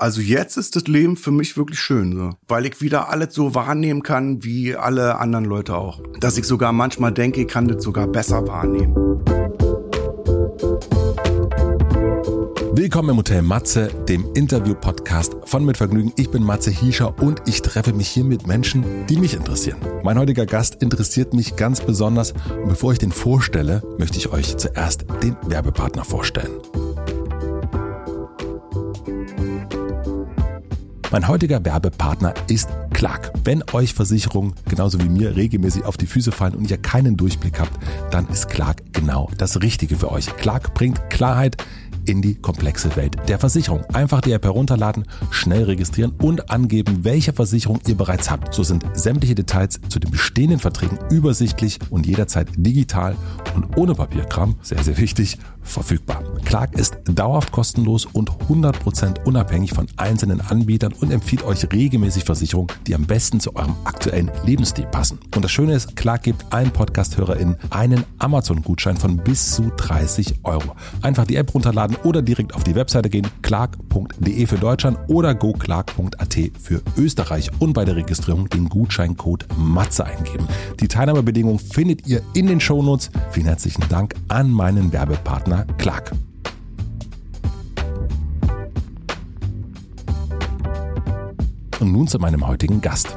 Also 0.00 0.20
jetzt 0.20 0.56
ist 0.56 0.76
das 0.76 0.86
Leben 0.86 1.16
für 1.16 1.32
mich 1.32 1.56
wirklich 1.56 1.80
schön, 1.80 2.16
so. 2.16 2.30
weil 2.46 2.66
ich 2.66 2.80
wieder 2.80 3.08
alles 3.08 3.34
so 3.34 3.56
wahrnehmen 3.56 4.04
kann, 4.04 4.44
wie 4.44 4.76
alle 4.76 5.18
anderen 5.18 5.44
Leute 5.44 5.74
auch. 5.74 6.00
Dass 6.20 6.38
ich 6.38 6.44
sogar 6.44 6.72
manchmal 6.72 7.10
denke, 7.10 7.40
ich 7.40 7.48
kann 7.48 7.66
das 7.66 7.82
sogar 7.82 8.06
besser 8.06 8.46
wahrnehmen. 8.46 8.94
Willkommen 12.74 13.10
im 13.10 13.16
Hotel 13.16 13.42
Matze, 13.42 13.88
dem 14.08 14.24
Interview-Podcast 14.34 15.34
von 15.46 15.64
Mit 15.64 15.78
Vergnügen. 15.78 16.12
Ich 16.14 16.30
bin 16.30 16.44
Matze 16.44 16.70
Hiescher 16.70 17.20
und 17.20 17.42
ich 17.46 17.60
treffe 17.62 17.92
mich 17.92 18.06
hier 18.06 18.22
mit 18.22 18.46
Menschen, 18.46 18.84
die 19.08 19.16
mich 19.16 19.34
interessieren. 19.34 19.80
Mein 20.04 20.16
heutiger 20.16 20.46
Gast 20.46 20.80
interessiert 20.80 21.34
mich 21.34 21.56
ganz 21.56 21.80
besonders 21.80 22.34
und 22.62 22.68
bevor 22.68 22.92
ich 22.92 23.00
den 23.00 23.10
vorstelle, 23.10 23.82
möchte 23.98 24.16
ich 24.16 24.30
euch 24.30 24.58
zuerst 24.58 25.06
den 25.24 25.36
Werbepartner 25.48 26.04
vorstellen. 26.04 26.52
Mein 31.10 31.26
heutiger 31.26 31.64
Werbepartner 31.64 32.34
ist 32.48 32.68
Clark. 32.92 33.32
Wenn 33.42 33.64
euch 33.72 33.94
Versicherungen 33.94 34.52
genauso 34.68 35.00
wie 35.00 35.08
mir 35.08 35.36
regelmäßig 35.36 35.86
auf 35.86 35.96
die 35.96 36.06
Füße 36.06 36.32
fallen 36.32 36.54
und 36.54 36.70
ihr 36.70 36.76
keinen 36.76 37.16
Durchblick 37.16 37.58
habt, 37.58 37.72
dann 38.10 38.28
ist 38.28 38.50
Clark 38.50 38.82
genau 38.92 39.30
das 39.38 39.62
Richtige 39.62 39.96
für 39.96 40.12
euch. 40.12 40.26
Clark 40.36 40.74
bringt 40.74 41.08
Klarheit 41.08 41.56
in 42.08 42.22
die 42.22 42.34
komplexe 42.34 42.96
Welt 42.96 43.16
der 43.28 43.38
Versicherung. 43.38 43.84
Einfach 43.92 44.20
die 44.20 44.32
App 44.32 44.44
herunterladen, 44.44 45.04
schnell 45.30 45.64
registrieren 45.64 46.12
und 46.22 46.50
angeben, 46.50 47.00
welche 47.02 47.32
Versicherung 47.32 47.80
ihr 47.86 47.96
bereits 47.96 48.30
habt. 48.30 48.54
So 48.54 48.62
sind 48.62 48.84
sämtliche 48.94 49.34
Details 49.34 49.80
zu 49.88 49.98
den 49.98 50.10
bestehenden 50.10 50.58
Verträgen 50.58 50.98
übersichtlich 51.10 51.78
und 51.90 52.06
jederzeit 52.06 52.48
digital 52.56 53.16
und 53.54 53.76
ohne 53.76 53.94
Papierkram, 53.94 54.56
sehr, 54.62 54.82
sehr 54.82 54.98
wichtig, 54.98 55.38
verfügbar. 55.68 56.22
Clark 56.44 56.74
ist 56.74 56.96
dauerhaft 57.04 57.52
kostenlos 57.52 58.06
und 58.06 58.30
100% 58.30 59.24
unabhängig 59.24 59.72
von 59.72 59.86
einzelnen 59.96 60.40
Anbietern 60.40 60.92
und 60.94 61.10
empfiehlt 61.10 61.44
euch 61.44 61.70
regelmäßig 61.70 62.24
Versicherungen, 62.24 62.72
die 62.86 62.94
am 62.94 63.04
besten 63.04 63.38
zu 63.40 63.54
eurem 63.54 63.74
aktuellen 63.84 64.30
Lebensstil 64.44 64.86
passen. 64.86 65.18
Und 65.34 65.44
das 65.44 65.50
Schöne 65.50 65.74
ist, 65.74 65.94
Clark 65.94 66.22
gibt 66.22 66.52
allen 66.52 66.70
Podcast-HörerInnen 66.70 67.56
einen 67.70 68.04
Amazon-Gutschein 68.18 68.96
von 68.96 69.18
bis 69.18 69.52
zu 69.52 69.70
30 69.76 70.40
Euro. 70.44 70.74
Einfach 71.02 71.26
die 71.26 71.36
App 71.36 71.54
runterladen 71.54 71.96
oder 72.04 72.22
direkt 72.22 72.54
auf 72.54 72.64
die 72.64 72.74
Webseite 72.74 73.08
gehen, 73.08 73.26
clark.de 73.42 74.46
für 74.46 74.56
Deutschland 74.56 74.98
oder 75.08 75.34
goclark.at 75.34 76.36
für 76.60 76.82
Österreich 76.96 77.50
und 77.58 77.72
bei 77.72 77.84
der 77.84 77.96
Registrierung 77.96 78.48
den 78.48 78.68
Gutscheincode 78.68 79.46
MATZE 79.56 80.04
eingeben. 80.04 80.46
Die 80.80 80.88
Teilnahmebedingungen 80.88 81.58
findet 81.58 82.06
ihr 82.06 82.22
in 82.34 82.46
den 82.46 82.60
Shownotes. 82.60 83.10
Vielen 83.30 83.46
herzlichen 83.46 83.84
Dank 83.88 84.14
an 84.28 84.50
meinen 84.50 84.92
Werbepartner 84.92 85.66
Clark. 85.78 86.12
Und 91.80 91.92
nun 91.92 92.08
zu 92.08 92.18
meinem 92.18 92.46
heutigen 92.46 92.80
Gast. 92.80 93.16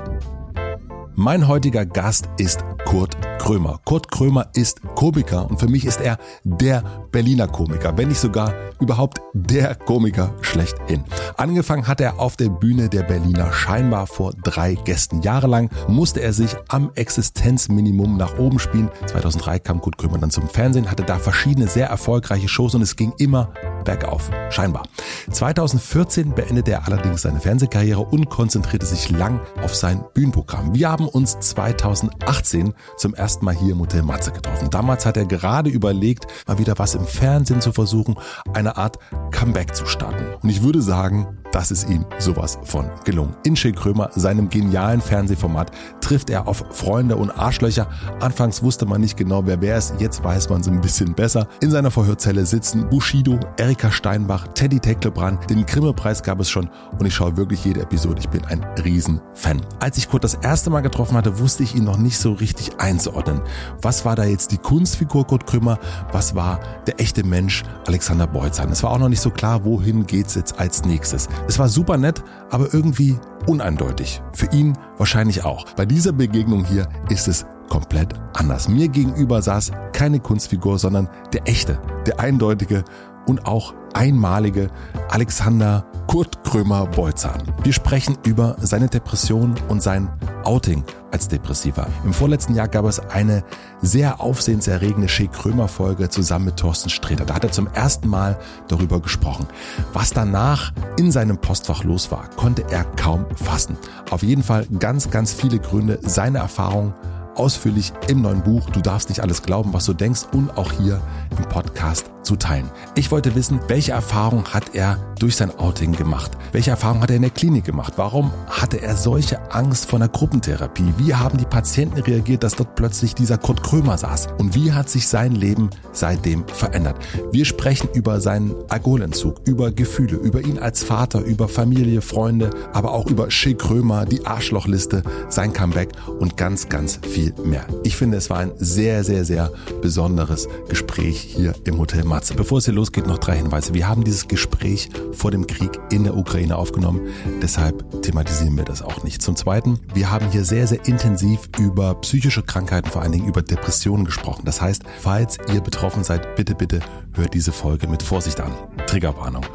Mein 1.15 1.47
heutiger 1.47 1.85
Gast 1.85 2.29
ist 2.37 2.63
Kurt 2.85 3.17
Krömer. 3.37 3.79
Kurt 3.85 4.11
Krömer 4.11 4.49
ist 4.53 4.81
Komiker 4.95 5.49
und 5.49 5.59
für 5.59 5.67
mich 5.67 5.85
ist 5.85 5.99
er 5.99 6.17
der 6.43 6.83
Berliner 7.11 7.47
Komiker, 7.47 7.97
wenn 7.97 8.09
nicht 8.09 8.19
sogar 8.19 8.53
überhaupt 8.79 9.21
der 9.33 9.75
Komiker 9.75 10.33
schlechthin. 10.41 11.03
Angefangen 11.37 11.87
hat 11.87 12.01
er 12.01 12.19
auf 12.19 12.35
der 12.35 12.49
Bühne 12.49 12.89
der 12.89 13.03
Berliner 13.03 13.53
scheinbar 13.53 14.07
vor 14.07 14.33
drei 14.43 14.73
Gästen. 14.73 15.21
Jahrelang 15.21 15.69
musste 15.87 16.21
er 16.21 16.33
sich 16.33 16.55
am 16.67 16.91
Existenzminimum 16.95 18.17
nach 18.17 18.37
oben 18.39 18.59
spielen. 18.59 18.89
2003 19.07 19.59
kam 19.59 19.81
Kurt 19.81 19.97
Krömer 19.97 20.17
dann 20.17 20.31
zum 20.31 20.49
Fernsehen, 20.49 20.89
hatte 20.89 21.03
da 21.03 21.19
verschiedene 21.19 21.67
sehr 21.67 21.87
erfolgreiche 21.87 22.47
Shows 22.47 22.75
und 22.75 22.81
es 22.81 22.95
ging 22.95 23.13
immer 23.19 23.53
bergauf, 23.83 24.29
scheinbar. 24.49 24.83
2014 25.31 26.33
beendete 26.33 26.71
er 26.71 26.87
allerdings 26.87 27.23
seine 27.23 27.39
Fernsehkarriere 27.39 28.01
und 28.01 28.29
konzentrierte 28.29 28.85
sich 28.85 29.09
lang 29.09 29.39
auf 29.63 29.75
sein 29.75 30.03
Bühnenprogramm. 30.13 30.73
Wir 30.73 30.89
haben 30.89 31.07
uns 31.07 31.39
2018 31.39 32.73
zum 32.97 33.13
ersten 33.13 33.45
Mal 33.45 33.55
hier 33.55 33.73
im 33.73 33.79
Hotel 33.79 34.03
Matze 34.03 34.31
getroffen. 34.31 34.69
Damals 34.69 35.05
hat 35.05 35.17
er 35.17 35.25
gerade 35.25 35.69
überlegt, 35.69 36.27
mal 36.47 36.59
wieder 36.59 36.77
was 36.77 36.95
im 36.95 37.00
Fernsehen 37.05 37.61
zu 37.61 37.71
versuchen, 37.71 38.15
eine 38.53 38.77
Art 38.77 38.97
Comeback 39.31 39.75
zu 39.75 39.85
starten. 39.85 40.35
Und 40.41 40.49
ich 40.49 40.63
würde 40.63 40.81
sagen, 40.81 41.40
das 41.51 41.71
ist 41.71 41.89
ihm 41.89 42.05
sowas 42.19 42.57
von 42.63 42.89
gelungen. 43.03 43.35
In 43.43 43.55
Schill 43.55 43.73
Krömer, 43.73 44.09
seinem 44.15 44.49
genialen 44.49 45.01
Fernsehformat, 45.01 45.71
trifft 46.01 46.29
er 46.29 46.47
auf 46.47 46.63
Freunde 46.71 47.15
und 47.15 47.31
Arschlöcher. 47.31 47.87
Anfangs 48.19 48.63
wusste 48.63 48.85
man 48.85 49.01
nicht 49.01 49.17
genau, 49.17 49.45
wer 49.45 49.61
wer 49.61 49.77
ist. 49.77 49.95
Jetzt 49.99 50.23
weiß 50.23 50.49
man 50.49 50.63
so 50.63 50.71
ein 50.71 50.81
bisschen 50.81 51.13
besser. 51.13 51.47
In 51.61 51.71
seiner 51.71 51.91
Vorhörzelle 51.91 52.45
sitzen 52.45 52.89
Bushido, 52.89 53.39
Erika 53.57 53.91
Steinbach, 53.91 54.47
Teddy 54.53 54.79
Tecklebrand. 54.79 55.49
Den 55.49 55.65
Grimme-Preis 55.65 56.23
gab 56.23 56.39
es 56.39 56.49
schon 56.49 56.69
und 56.97 57.05
ich 57.05 57.13
schaue 57.13 57.37
wirklich 57.37 57.63
jede 57.65 57.81
Episode. 57.81 58.19
Ich 58.19 58.29
bin 58.29 58.45
ein 58.45 58.63
Riesenfan. 58.83 59.61
Als 59.79 59.97
ich 59.97 60.09
Kurt 60.09 60.23
das 60.23 60.35
erste 60.35 60.69
Mal 60.69 60.81
getroffen 60.81 61.17
hatte, 61.17 61.39
wusste 61.39 61.63
ich 61.63 61.75
ihn 61.75 61.83
noch 61.83 61.97
nicht 61.97 62.17
so 62.17 62.33
richtig 62.33 62.79
einzuordnen. 62.79 63.41
Was 63.81 64.05
war 64.05 64.15
da 64.15 64.23
jetzt 64.23 64.51
die 64.51 64.57
Kunstfigur 64.57 65.27
Kurt 65.27 65.45
Krümmer? 65.45 65.79
Was 66.11 66.35
war 66.35 66.59
der 66.87 66.99
echte 66.99 67.23
Mensch 67.23 67.63
Alexander 67.87 68.27
Beutzahn? 68.27 68.71
Es 68.71 68.83
war 68.83 68.91
auch 68.91 68.99
noch 68.99 69.09
nicht 69.09 69.21
so 69.21 69.29
klar, 69.29 69.65
wohin 69.65 70.05
geht's 70.05 70.35
jetzt 70.35 70.59
als 70.59 70.85
nächstes. 70.85 71.27
Es 71.47 71.59
war 71.59 71.67
super 71.67 71.97
nett, 71.97 72.23
aber 72.49 72.73
irgendwie 72.73 73.17
uneindeutig. 73.47 74.21
Für 74.33 74.47
ihn 74.51 74.77
wahrscheinlich 74.97 75.43
auch. 75.43 75.65
Bei 75.75 75.85
dieser 75.85 76.11
Begegnung 76.11 76.63
hier 76.63 76.87
ist 77.09 77.27
es 77.27 77.45
komplett 77.69 78.13
anders. 78.33 78.67
Mir 78.67 78.87
gegenüber 78.87 79.41
saß 79.41 79.71
keine 79.93 80.19
Kunstfigur, 80.19 80.77
sondern 80.77 81.09
der 81.33 81.47
echte, 81.47 81.79
der 82.05 82.19
eindeutige 82.19 82.83
und 83.25 83.45
auch 83.45 83.73
einmalige 83.93 84.69
Alexander 85.09 85.85
Kurt 86.07 86.43
Krömer 86.43 86.87
Beuzahn. 86.87 87.41
Wir 87.63 87.73
sprechen 87.73 88.17
über 88.25 88.57
seine 88.59 88.87
Depression 88.87 89.55
und 89.69 89.81
sein 89.81 90.09
Outing 90.43 90.83
als 91.11 91.27
Depressiver. 91.27 91.87
Im 92.03 92.13
vorletzten 92.13 92.55
Jahr 92.55 92.67
gab 92.67 92.85
es 92.85 92.99
eine 92.99 93.43
sehr 93.81 94.19
aufsehenserregende 94.19 95.07
Shea 95.07 95.27
Krömer 95.27 95.67
Folge 95.67 96.09
zusammen 96.09 96.45
mit 96.45 96.57
Thorsten 96.57 96.89
Sträter. 96.89 97.25
Da 97.25 97.35
hat 97.35 97.43
er 97.43 97.51
zum 97.51 97.67
ersten 97.67 98.07
Mal 98.09 98.37
darüber 98.67 98.99
gesprochen. 98.99 99.47
Was 99.93 100.11
danach 100.11 100.73
in 100.97 101.11
seinem 101.11 101.37
Postfach 101.37 101.83
los 101.83 102.11
war, 102.11 102.29
konnte 102.35 102.65
er 102.69 102.83
kaum 102.83 103.25
fassen. 103.35 103.77
Auf 104.09 104.23
jeden 104.23 104.43
Fall 104.43 104.65
ganz, 104.79 105.09
ganz 105.09 105.33
viele 105.33 105.59
Gründe, 105.59 105.99
seine 106.01 106.39
Erfahrungen 106.39 106.93
ausführlich 107.35 107.93
im 108.07 108.21
neuen 108.21 108.43
Buch 108.43 108.69
Du 108.69 108.81
darfst 108.81 109.09
nicht 109.09 109.21
alles 109.21 109.41
glauben, 109.41 109.73
was 109.73 109.85
du 109.85 109.93
denkst 109.93 110.21
und 110.33 110.57
auch 110.57 110.71
hier 110.71 111.01
im 111.37 111.43
Podcast 111.49 112.11
zu 112.23 112.35
teilen. 112.35 112.69
Ich 112.95 113.11
wollte 113.11 113.35
wissen, 113.35 113.59
welche 113.67 113.91
Erfahrung 113.91 114.45
hat 114.45 114.75
er 114.75 114.97
durch 115.19 115.35
sein 115.35 115.51
Outing 115.57 115.93
gemacht? 115.93 116.31
Welche 116.51 116.71
Erfahrung 116.71 117.01
hat 117.01 117.09
er 117.09 117.15
in 117.15 117.21
der 117.21 117.31
Klinik 117.31 117.65
gemacht? 117.65 117.93
Warum 117.97 118.31
hatte 118.47 118.81
er 118.81 118.95
solche 118.95 119.51
Angst 119.51 119.85
vor 119.85 119.99
einer 119.99 120.07
Gruppentherapie? 120.07 120.93
Wie 120.97 121.13
haben 121.13 121.37
die 121.37 121.45
Patienten 121.45 121.99
reagiert, 121.99 122.43
dass 122.43 122.55
dort 122.55 122.75
plötzlich 122.75 123.15
dieser 123.15 123.37
Kurt 123.37 123.63
Krömer 123.63 123.97
saß? 123.97 124.29
Und 124.37 124.55
wie 124.55 124.71
hat 124.71 124.89
sich 124.89 125.07
sein 125.07 125.33
Leben 125.33 125.69
seitdem 125.91 126.47
verändert? 126.47 126.97
Wir 127.31 127.45
sprechen 127.45 127.89
über 127.93 128.19
seinen 128.19 128.55
Alkoholentzug, 128.69 129.41
über 129.45 129.71
Gefühle, 129.71 130.17
über 130.17 130.41
ihn 130.41 130.59
als 130.59 130.83
Vater, 130.83 131.21
über 131.21 131.47
Familie, 131.47 132.01
Freunde, 132.01 132.49
aber 132.73 132.93
auch 132.93 133.07
über 133.07 133.29
Shea 133.29 133.53
Krömer, 133.53 134.05
die 134.05 134.25
Arschlochliste, 134.25 135.03
sein 135.29 135.53
Comeback 135.53 135.89
und 136.19 136.37
ganz, 136.37 136.69
ganz 136.69 136.99
viel 137.01 137.20
mehr. 137.43 137.65
Ich 137.83 137.95
finde, 137.95 138.17
es 138.17 138.29
war 138.29 138.39
ein 138.39 138.51
sehr, 138.57 139.03
sehr, 139.03 139.25
sehr 139.25 139.51
besonderes 139.81 140.47
Gespräch 140.69 141.19
hier 141.19 141.53
im 141.65 141.77
Hotel 141.77 142.03
Matze. 142.03 142.33
Bevor 142.33 142.57
es 142.59 142.65
hier 142.65 142.73
losgeht, 142.73 143.07
noch 143.07 143.17
drei 143.17 143.37
Hinweise. 143.37 143.73
Wir 143.73 143.87
haben 143.87 144.03
dieses 144.03 144.27
Gespräch 144.27 144.89
vor 145.11 145.31
dem 145.31 145.47
Krieg 145.47 145.79
in 145.91 146.03
der 146.03 146.17
Ukraine 146.17 146.55
aufgenommen. 146.55 147.01
Deshalb 147.41 148.01
thematisieren 148.01 148.57
wir 148.57 148.65
das 148.65 148.81
auch 148.81 149.03
nicht. 149.03 149.21
Zum 149.21 149.35
Zweiten, 149.35 149.79
wir 149.93 150.11
haben 150.11 150.29
hier 150.31 150.43
sehr, 150.43 150.67
sehr 150.67 150.85
intensiv 150.85 151.49
über 151.59 151.95
psychische 151.95 152.43
Krankheiten, 152.43 152.89
vor 152.89 153.01
allen 153.01 153.11
Dingen 153.11 153.27
über 153.27 153.41
Depressionen 153.41 154.05
gesprochen. 154.05 154.43
Das 154.45 154.61
heißt, 154.61 154.83
falls 154.99 155.37
ihr 155.53 155.61
betroffen 155.61 156.03
seid, 156.03 156.35
bitte, 156.35 156.55
bitte 156.55 156.79
hört 157.13 157.33
diese 157.33 157.51
Folge 157.51 157.87
mit 157.87 158.03
Vorsicht 158.03 158.39
an. 158.39 158.53
Triggerwarnung. 158.87 159.45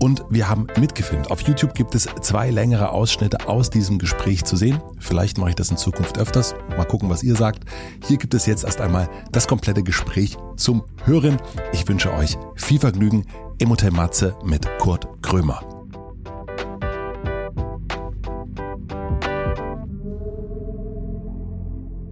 Und 0.00 0.24
wir 0.30 0.48
haben 0.48 0.66
mitgefilmt. 0.78 1.30
Auf 1.30 1.42
YouTube 1.42 1.74
gibt 1.74 1.94
es 1.94 2.08
zwei 2.20 2.50
längere 2.50 2.90
Ausschnitte 2.90 3.48
aus 3.48 3.70
diesem 3.70 3.98
Gespräch 3.98 4.44
zu 4.44 4.56
sehen. 4.56 4.80
Vielleicht 4.98 5.38
mache 5.38 5.50
ich 5.50 5.56
das 5.56 5.70
in 5.70 5.76
Zukunft 5.76 6.18
öfters. 6.18 6.54
Mal 6.76 6.84
gucken, 6.84 7.08
was 7.08 7.22
ihr 7.22 7.36
sagt. 7.36 7.64
Hier 8.06 8.16
gibt 8.16 8.34
es 8.34 8.46
jetzt 8.46 8.64
erst 8.64 8.80
einmal 8.80 9.08
das 9.30 9.46
komplette 9.46 9.82
Gespräch 9.82 10.36
zum 10.56 10.82
Hören. 11.04 11.40
Ich 11.72 11.86
wünsche 11.86 12.12
euch 12.12 12.36
viel 12.56 12.80
Vergnügen 12.80 13.26
im 13.58 13.70
Hotel 13.70 13.92
Matze 13.92 14.36
mit 14.44 14.66
Kurt 14.78 15.06
Krömer. 15.22 15.60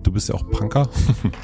Du 0.03 0.13
bist 0.13 0.29
ja 0.29 0.35
auch 0.35 0.49
Punker 0.51 0.89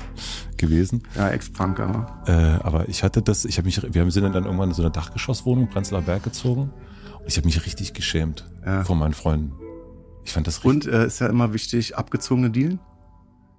gewesen. 0.59 1.03
Ja, 1.15 1.29
Ex-Punker. 1.31 2.23
Äh, 2.27 2.33
aber 2.65 2.89
ich 2.89 3.03
hatte 3.03 3.23
das, 3.23 3.45
ich 3.45 3.59
habe 3.59 3.67
mich, 3.67 3.81
wir 3.83 4.11
sind 4.11 4.33
dann 4.35 4.45
irgendwann 4.45 4.71
in 4.71 4.75
so 4.75 4.83
eine 4.83 4.91
Dachgeschosswohnung 4.91 5.69
Prenzlauer 5.69 6.03
Berg 6.03 6.23
gezogen 6.23 6.73
und 7.21 7.27
ich 7.27 7.37
habe 7.37 7.47
mich 7.47 7.65
richtig 7.65 7.95
geschämt 7.95 8.47
Ja. 8.65 8.85
vor 8.85 8.97
meinen 8.97 9.15
Freunden. 9.15 9.53
Ich 10.25 10.33
fand 10.33 10.47
das 10.47 10.65
richtig. 10.65 10.87
Und 10.87 10.87
äh, 10.93 11.07
ist 11.07 11.21
ja 11.21 11.29
immer 11.29 11.53
wichtig, 11.53 11.97
abgezogene 11.97 12.51
Dealen? 12.51 12.81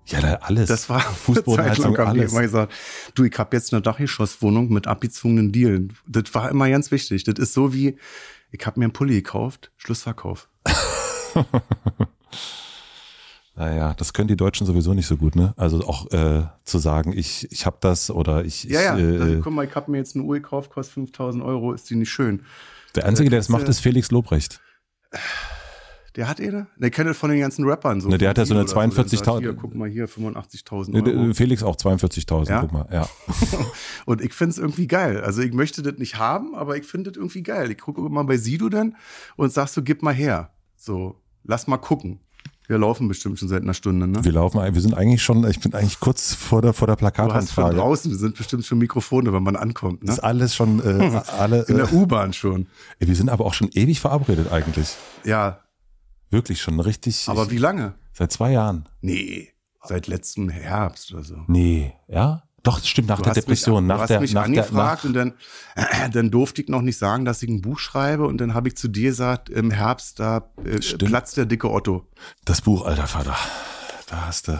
Ja, 0.08 0.22
da 0.22 0.34
alles. 0.36 0.68
Das 0.70 0.90
war 0.90 1.00
Fußbodenheizung, 1.26 1.98
hab 1.98 2.14
ich 2.16 2.22
alles. 2.22 2.32
immer 2.32 2.42
gesagt, 2.42 2.74
du, 3.16 3.24
ich 3.26 3.38
habe 3.38 3.56
jetzt 3.56 3.74
eine 3.74 3.82
Dachgeschosswohnung 3.82 4.70
mit 4.72 4.88
abgezogenen 4.88 5.52
Dielen. 5.52 5.94
Das 6.08 6.34
war 6.34 6.50
immer 6.50 6.70
ganz 6.70 6.92
wichtig. 6.92 7.24
Das 7.26 7.36
ist 7.40 7.54
so 7.54 7.74
wie, 7.74 7.98
ich 8.52 8.66
habe 8.66 8.80
mir 8.80 8.86
einen 8.86 8.94
Pulli 8.94 9.16
gekauft, 9.16 9.72
Schlussverkauf. 9.78 10.48
Naja, 13.58 13.96
das 13.96 14.14
können 14.14 14.28
die 14.28 14.36
Deutschen 14.38 14.68
sowieso 14.68 14.94
nicht 14.94 15.08
so 15.08 15.18
gut, 15.18 15.36
ne? 15.36 15.54
Also 15.58 15.80
auch 15.82 16.12
äh, 16.12 16.44
zu 16.64 16.78
sagen, 16.78 17.12
ich, 17.18 17.52
ich 17.52 17.66
habe 17.66 17.78
das 17.82 18.12
oder 18.12 18.46
ich. 18.46 18.66
Ja, 18.66 18.82
ja. 18.82 18.98
ich, 18.98 19.04
äh, 19.04 19.36
das, 19.36 19.44
guck 19.44 19.54
mal, 19.54 19.66
ich 19.66 19.74
habe 19.76 19.90
mir 19.90 19.98
jetzt 19.98 20.16
eine 20.16 20.24
Uhr 20.26 20.36
gekauft, 20.36 20.70
kostet 20.70 20.94
5000 20.94 21.44
Euro, 21.44 21.74
ist 21.74 21.90
die 21.90 21.96
nicht 21.96 22.12
schön. 22.12 22.44
der 22.96 23.06
Einzige, 23.06 23.32
der 23.32 23.40
das 23.40 23.48
das, 23.48 23.52
macht, 23.52 23.66
äh, 23.66 23.70
ist 23.70 23.80
Felix 23.80 24.12
Lobrecht. 24.12 24.62
Der 26.16 26.28
hat 26.28 26.42
eine? 26.42 26.68
Der 26.78 26.90
kennt 26.90 27.08
das 27.08 27.18
von 27.18 27.30
den 27.30 27.40
ganzen 27.40 27.64
Rappern 27.66 28.02
so. 28.02 28.10
Ne, 28.10 28.18
der 28.18 28.30
hat 28.30 28.40
ja 28.40 28.46
so 28.46 28.56
eine 28.56 28.64
Oder 28.64 28.74
Der 28.74 28.90
42.000 28.90 29.24
sagt, 29.26 29.40
Hier, 29.40 29.54
guck 29.54 29.76
mal 29.76 29.88
hier, 29.88 30.08
85.000 30.10 30.90
Nee, 30.90 31.12
Euro. 31.12 31.34
Felix 31.34 31.62
auch 31.62 31.76
42.000, 31.76 32.50
Ja? 32.50 32.62
guck 32.62 32.72
mal, 32.72 32.88
ja. 32.92 33.08
Und 34.06 34.22
ich 34.22 34.34
find's 34.34 34.58
irgendwie 34.58 34.88
geil. 34.88 35.22
Also 35.22 35.44
ich 35.44 35.54
möchte 35.54 35.84
das 35.84 35.98
nicht 36.00 36.18
haben, 36.18 36.56
aber 36.56 36.76
ich 36.76 36.86
finde 36.86 37.12
das 37.12 37.18
irgendwie 37.18 37.44
geil. 37.44 37.70
Ich 37.70 37.78
gucke 37.78 38.04
immer 38.04 38.24
bei 38.24 38.38
Sido 38.38 38.70
dann 38.70 38.96
und 39.36 39.54
sag 39.54 39.68
so, 39.68 39.84
gib 39.84 40.02
mal 40.02 40.14
her. 40.14 40.52
So, 40.76 41.22
lass 41.44 41.68
mal 41.68 41.78
gucken. 41.78 42.20
Wir 42.68 42.78
laufen 42.78 43.08
bestimmt 43.08 43.40
schon 43.40 43.48
seit 43.48 43.64
einer 43.64 43.74
Stunde, 43.74 44.08
ne? 44.08 44.24
Wir 44.26 44.34
laufen, 44.34 44.60
wir 44.62 44.82
sind 44.82 44.94
eigentlich 44.94 45.24
schon, 45.24 45.48
ich 45.50 45.60
bin 45.60 45.74
eigentlich 45.74 46.00
kurz 46.02 46.34
vor 46.34 46.62
der, 46.62 46.74
vor 46.74 46.86
der 46.88 46.96
Du 46.98 47.00
schon 47.00 47.12
Plakatanfrage. 47.14 47.76
draußen, 47.78 48.12
wir 48.12 48.18
sind 48.18 48.36
bestimmt 48.36 48.66
schon 48.66 48.78
Mikrofone, 48.78 49.32
wenn 49.32 49.44
man 49.44 49.56
ankommt, 49.56 50.04
ne? 50.04 50.12
Ist 50.12 50.20
alles 50.20 50.54
schon, 50.54 50.80
äh, 50.82 51.22
alle, 51.38 51.64
In 51.64 51.76
äh, 51.76 51.78
der 51.78 51.94
U-Bahn 51.94 52.34
schon. 52.34 52.68
wir 53.00 53.16
sind 53.16 53.30
aber 53.30 53.46
auch 53.46 53.54
schon 53.54 53.70
ewig 53.74 54.00
verabredet 54.02 54.52
eigentlich. 54.52 54.96
Ja, 55.24 55.62
Wirklich 56.30 56.62
schon 56.62 56.80
richtig. 56.82 57.24
aber 57.30 57.50
wie 57.52 57.58
lange? 57.58 57.94
Seit 58.12 58.34
zwei 58.34 58.52
Jahren. 58.52 58.90
Nee, 59.00 59.54
seit 59.86 60.08
letztem 60.08 60.50
Herbst 60.50 61.14
oder 61.14 61.24
so. 61.24 61.38
Nee, 61.48 61.94
ja? 62.10 62.44
Doch, 62.68 62.80
das 62.80 62.90
stimmt, 62.90 63.08
nach 63.08 63.18
Du 63.18 63.24
der 63.24 63.30
hast 63.32 63.38
Depression, 63.38 63.86
mich, 63.86 63.88
nach 63.88 63.96
du 63.96 64.02
hast 64.02 64.10
der, 64.10 64.20
mich 64.20 64.34
nach 64.34 64.44
der, 64.44 64.64
angefragt 64.64 65.04
nach, 65.04 65.10
und 65.10 65.14
dann, 65.14 65.34
äh, 65.76 66.10
dann 66.10 66.32
durfte 66.32 66.62
ich 66.62 66.68
noch 66.68 66.82
nicht 66.82 66.98
sagen, 66.98 67.24
dass 67.24 67.42
ich 67.42 67.50
ein 67.50 67.62
Buch 67.62 67.80
schreibe 67.80 68.26
und 68.26 68.40
dann 68.40 68.54
habe 68.54 68.68
ich 68.68 68.76
zu 68.76 68.88
dir 68.88 69.10
gesagt, 69.10 69.50
im 69.50 69.72
Herbst, 69.72 70.20
da 70.20 70.50
äh, 70.66 70.80
platzt 70.80 71.38
der 71.38 71.46
dicke 71.46 71.72
Otto. 71.72 72.06
das 72.44 72.62
Buch, 72.62 72.86
alter 72.86 73.08
Vater. 73.08 73.38
Da 74.10 74.26
hast 74.26 74.50
du, 74.50 74.60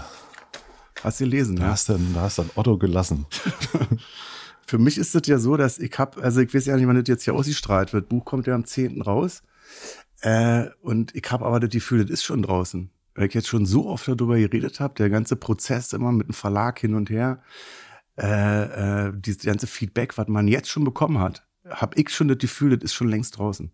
Hast 1.04 1.20
du 1.20 1.26
gelesen, 1.26 1.56
da 1.58 1.64
ne? 1.64 1.70
hast 1.72 1.90
du, 1.90 1.98
da 2.14 2.22
hast 2.22 2.38
du 2.38 2.44
ein 2.44 2.52
Otto 2.56 2.78
gelassen. 2.78 3.26
Für 4.66 4.78
mich 4.78 4.98
ist 4.98 5.16
es 5.16 5.28
ja 5.28 5.38
so, 5.38 5.56
dass 5.56 5.80
ich 5.80 5.98
hab, 5.98 6.18
also 6.18 6.42
ich 6.42 6.54
weiß 6.54 6.66
ja 6.66 6.76
nicht, 6.76 6.88
wann 6.88 6.98
das 6.98 7.08
jetzt 7.08 7.24
hier 7.24 7.34
ausgestrahlt 7.34 7.94
wird. 7.94 8.10
Buch 8.10 8.26
kommt 8.26 8.48
ja 8.48 8.56
am 8.56 8.66
10. 8.66 9.02
raus. 9.02 9.44
Äh, 10.22 10.66
und 10.82 11.16
ich 11.16 11.32
habe 11.32 11.46
aber 11.46 11.60
das 11.60 11.70
Gefühl, 11.70 12.04
das 12.04 12.12
ist 12.12 12.24
schon 12.24 12.42
draußen. 12.42 12.90
Weil 13.16 13.28
ich 13.28 13.34
jetzt 13.34 13.48
schon 13.48 13.66
so 13.66 13.88
oft 13.88 14.08
darüber 14.08 14.38
geredet 14.38 14.80
habe, 14.80 14.96
der 14.96 15.10
ganze 15.10 15.36
Prozess 15.36 15.94
immer 15.94 16.12
mit 16.12 16.28
dem 16.28 16.34
Verlag 16.34 16.80
hin 16.80 16.96
und 16.96 17.10
her, 17.10 17.42
äh, 18.18 19.08
äh, 19.08 19.14
dieses 19.16 19.44
ganze 19.44 19.68
Feedback, 19.68 20.18
was 20.18 20.28
man 20.28 20.48
jetzt 20.48 20.70
schon 20.70 20.84
bekommen 20.84 21.20
hat, 21.20 21.46
habe 21.70 22.00
ich 22.00 22.10
schon 22.10 22.28
das 22.28 22.38
Gefühl, 22.40 22.72
das 22.78 22.84
ist 22.84 22.94
schon 22.94 23.10
längst 23.10 23.38
draußen. 23.38 23.72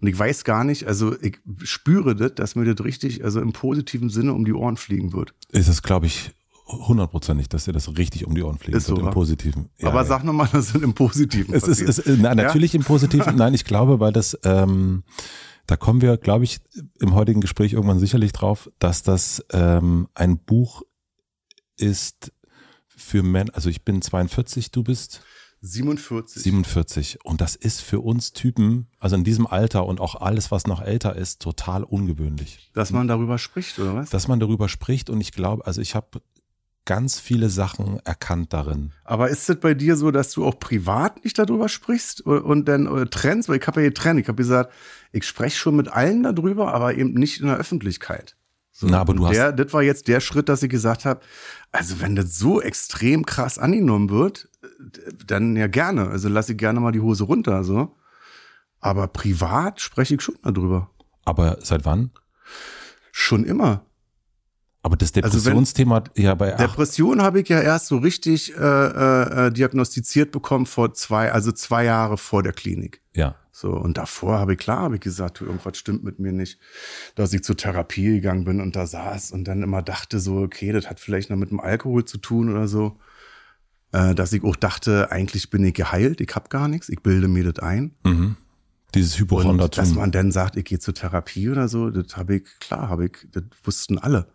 Und 0.00 0.06
ich 0.06 0.16
weiß 0.16 0.44
gar 0.44 0.62
nicht, 0.62 0.86
also 0.86 1.20
ich 1.20 1.38
spüre 1.64 2.14
das, 2.14 2.34
dass 2.34 2.54
mir 2.54 2.72
das 2.72 2.84
richtig, 2.84 3.24
also 3.24 3.40
im 3.40 3.52
positiven 3.52 4.10
Sinne 4.10 4.32
um 4.32 4.44
die 4.44 4.52
Ohren 4.52 4.76
fliegen 4.76 5.12
wird. 5.12 5.34
Ist 5.50 5.66
es, 5.66 5.82
glaube 5.82 6.06
ich, 6.06 6.32
hundertprozentig, 6.68 7.48
dass 7.48 7.64
dir 7.64 7.72
das 7.72 7.88
richtig 7.96 8.26
um 8.26 8.34
die 8.34 8.42
Ohren 8.42 8.58
fliegt. 8.58 8.76
Ist 8.76 8.86
so, 8.86 8.96
im? 8.96 9.10
Positiven. 9.10 9.70
Ja, 9.78 9.88
aber 9.88 10.02
ja. 10.02 10.04
sag 10.04 10.22
nochmal, 10.22 10.48
das 10.52 10.68
sind 10.68 10.84
im 10.84 10.94
Positiven. 10.94 11.54
Es 11.54 11.64
ist, 11.64 11.80
passiert. 11.80 11.88
es, 11.88 11.98
ist- 11.98 12.18
na, 12.20 12.34
natürlich 12.34 12.74
im 12.74 12.84
Positiven. 12.84 13.36
Nein, 13.36 13.54
ich 13.54 13.64
glaube, 13.64 13.98
weil 13.98 14.12
das, 14.12 14.38
ähm, 14.44 15.02
da 15.66 15.76
kommen 15.76 16.00
wir, 16.00 16.16
glaube 16.16 16.44
ich, 16.44 16.60
im 17.00 17.14
heutigen 17.14 17.40
Gespräch 17.40 17.72
irgendwann 17.72 17.98
sicherlich 17.98 18.32
drauf, 18.32 18.70
dass 18.78 19.02
das 19.02 19.44
ähm, 19.52 20.08
ein 20.14 20.38
Buch 20.38 20.82
ist 21.76 22.32
für 23.08 23.22
Männer. 23.22 23.50
Also 23.54 23.70
ich 23.70 23.84
bin 23.84 24.02
42, 24.02 24.70
du 24.70 24.82
bist 24.82 25.22
47. 25.60 26.42
47 26.42 27.24
und 27.24 27.40
das 27.40 27.56
ist 27.56 27.80
für 27.80 28.00
uns 28.00 28.32
Typen, 28.32 28.86
also 29.00 29.16
in 29.16 29.24
diesem 29.24 29.46
Alter 29.46 29.86
und 29.86 30.00
auch 30.00 30.14
alles, 30.14 30.52
was 30.52 30.66
noch 30.66 30.80
älter 30.80 31.16
ist, 31.16 31.42
total 31.42 31.82
ungewöhnlich, 31.82 32.70
Dass 32.74 32.92
man 32.92 33.08
darüber 33.08 33.38
spricht, 33.38 33.78
oder 33.80 33.94
was? 33.96 34.10
dass 34.10 34.28
man 34.28 34.38
darüber 34.38 34.68
spricht 34.68 35.10
und 35.10 35.20
ich 35.20 35.32
glaube, 35.32 35.66
also 35.66 35.80
ich 35.80 35.96
habe 35.96 36.20
ganz 36.84 37.18
viele 37.18 37.50
Sachen 37.50 37.98
erkannt 38.04 38.52
darin. 38.52 38.92
Aber 39.04 39.28
ist 39.28 39.50
es 39.50 39.60
bei 39.60 39.74
dir 39.74 39.96
so, 39.96 40.10
dass 40.10 40.30
du 40.32 40.46
auch 40.46 40.58
privat 40.58 41.22
nicht 41.24 41.38
darüber 41.38 41.68
sprichst 41.68 42.22
und, 42.22 42.66
dann 42.66 42.86
äh, 42.86 43.06
trennst? 43.06 43.48
Weil 43.48 43.58
ich 43.58 43.66
habe 43.66 43.82
ja 43.82 43.88
getrennt. 43.88 44.20
Ich 44.20 44.28
habe 44.28 44.36
gesagt, 44.36 44.72
ich 45.12 45.24
spreche 45.24 45.58
schon 45.58 45.76
mit 45.76 45.88
allen 45.88 46.22
darüber, 46.22 46.72
aber 46.72 46.94
eben 46.94 47.12
nicht 47.12 47.40
in 47.40 47.46
der 47.48 47.58
Öffentlichkeit. 47.58 48.36
Na, 48.80 49.00
aber 49.00 49.12
du 49.12 49.22
Und 49.22 49.28
hast 49.28 49.36
der, 49.36 49.52
das 49.52 49.72
war 49.72 49.82
jetzt 49.82 50.08
der 50.08 50.20
Schritt, 50.20 50.48
dass 50.48 50.62
ich 50.62 50.70
gesagt 50.70 51.04
habe, 51.04 51.20
also 51.72 52.00
wenn 52.00 52.16
das 52.16 52.38
so 52.38 52.60
extrem 52.60 53.26
krass 53.26 53.58
angenommen 53.58 54.10
wird, 54.10 54.48
dann 55.26 55.56
ja 55.56 55.66
gerne. 55.66 56.08
Also 56.08 56.28
lasse 56.28 56.52
ich 56.52 56.58
gerne 56.58 56.80
mal 56.80 56.92
die 56.92 57.00
Hose 57.00 57.24
runter, 57.24 57.64
so. 57.64 57.96
Aber 58.80 59.08
privat 59.08 59.80
spreche 59.80 60.14
ich 60.14 60.22
schon 60.22 60.36
darüber. 60.42 60.90
aber 61.24 61.58
seit 61.62 61.84
wann? 61.84 62.10
Schon 63.12 63.44
immer. 63.44 63.84
Aber 64.82 64.96
das 64.96 65.12
Also 65.14 65.38
Depressionsthema 65.38 66.04
ja 66.16 66.34
bei 66.34 66.54
ach, 66.54 66.58
Depression 66.58 67.20
habe 67.20 67.40
ich 67.40 67.48
ja 67.48 67.60
erst 67.60 67.88
so 67.88 67.98
richtig 67.98 68.56
äh, 68.56 68.60
äh, 68.60 69.46
äh, 69.46 69.52
diagnostiziert 69.52 70.30
bekommen 70.30 70.66
vor 70.66 70.94
zwei, 70.94 71.32
also 71.32 71.52
zwei 71.52 71.84
Jahre 71.84 72.16
vor 72.16 72.42
der 72.42 72.52
Klinik. 72.52 73.02
ja. 73.14 73.34
So, 73.60 73.72
und 73.72 73.98
davor 73.98 74.38
habe 74.38 74.52
ich 74.52 74.58
klar, 74.60 74.82
habe 74.82 74.94
ich 74.94 75.00
gesagt, 75.00 75.40
du, 75.40 75.46
irgendwas 75.46 75.76
stimmt 75.76 76.04
mit 76.04 76.20
mir 76.20 76.30
nicht, 76.30 76.60
dass 77.16 77.32
ich 77.32 77.42
zur 77.42 77.56
Therapie 77.56 78.04
gegangen 78.04 78.44
bin 78.44 78.60
und 78.60 78.76
da 78.76 78.86
saß 78.86 79.32
und 79.32 79.48
dann 79.48 79.64
immer 79.64 79.82
dachte 79.82 80.20
so, 80.20 80.36
okay, 80.36 80.70
das 80.70 80.88
hat 80.88 81.00
vielleicht 81.00 81.28
noch 81.28 81.36
mit 81.36 81.50
dem 81.50 81.58
Alkohol 81.58 82.04
zu 82.04 82.18
tun 82.18 82.50
oder 82.50 82.68
so. 82.68 83.00
Äh, 83.90 84.14
dass 84.14 84.32
ich 84.32 84.44
auch 84.44 84.54
dachte, 84.54 85.10
eigentlich 85.10 85.50
bin 85.50 85.64
ich 85.64 85.74
geheilt, 85.74 86.20
ich 86.20 86.32
habe 86.36 86.48
gar 86.50 86.68
nichts, 86.68 86.88
ich 86.88 87.02
bilde 87.02 87.26
mir 87.26 87.50
das 87.50 87.60
ein. 87.60 87.96
Mhm. 88.04 88.36
Dieses 88.94 89.18
Hypochondertum. 89.18 89.82
dass 89.82 89.92
man 89.92 90.12
dann 90.12 90.30
sagt, 90.30 90.54
ich 90.56 90.64
gehe 90.64 90.78
zur 90.78 90.94
Therapie 90.94 91.50
oder 91.50 91.66
so, 91.66 91.90
das 91.90 92.16
habe 92.16 92.36
ich, 92.36 92.44
klar, 92.60 92.88
habe 92.88 93.06
ich, 93.06 93.26
das 93.32 93.42
wussten 93.64 93.98
alle. 93.98 94.28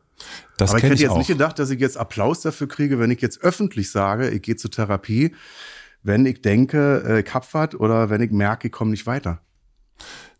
das 0.57 0.71
Aber 0.71 0.79
ich 0.79 0.83
hätte 0.83 0.95
ich 0.95 0.99
jetzt 0.99 1.11
auch. 1.11 1.17
nicht 1.17 1.27
gedacht, 1.27 1.59
dass 1.59 1.69
ich 1.69 1.79
jetzt 1.79 1.95
Applaus 1.95 2.41
dafür 2.41 2.67
kriege, 2.67 2.99
wenn 2.99 3.09
ich 3.09 3.21
jetzt 3.21 3.41
öffentlich 3.41 3.89
sage, 3.89 4.31
ich 4.31 4.41
gehe 4.41 4.57
zur 4.57 4.69
Therapie, 4.69 5.33
wenn 6.03 6.25
ich 6.25 6.41
denke, 6.41 7.23
äh, 7.25 7.39
was 7.51 7.75
oder 7.75 8.09
wenn 8.09 8.21
ich 8.21 8.31
merke, 8.31 8.67
ich 8.67 8.71
komme 8.71 8.91
nicht 8.91 9.05
weiter. 9.05 9.39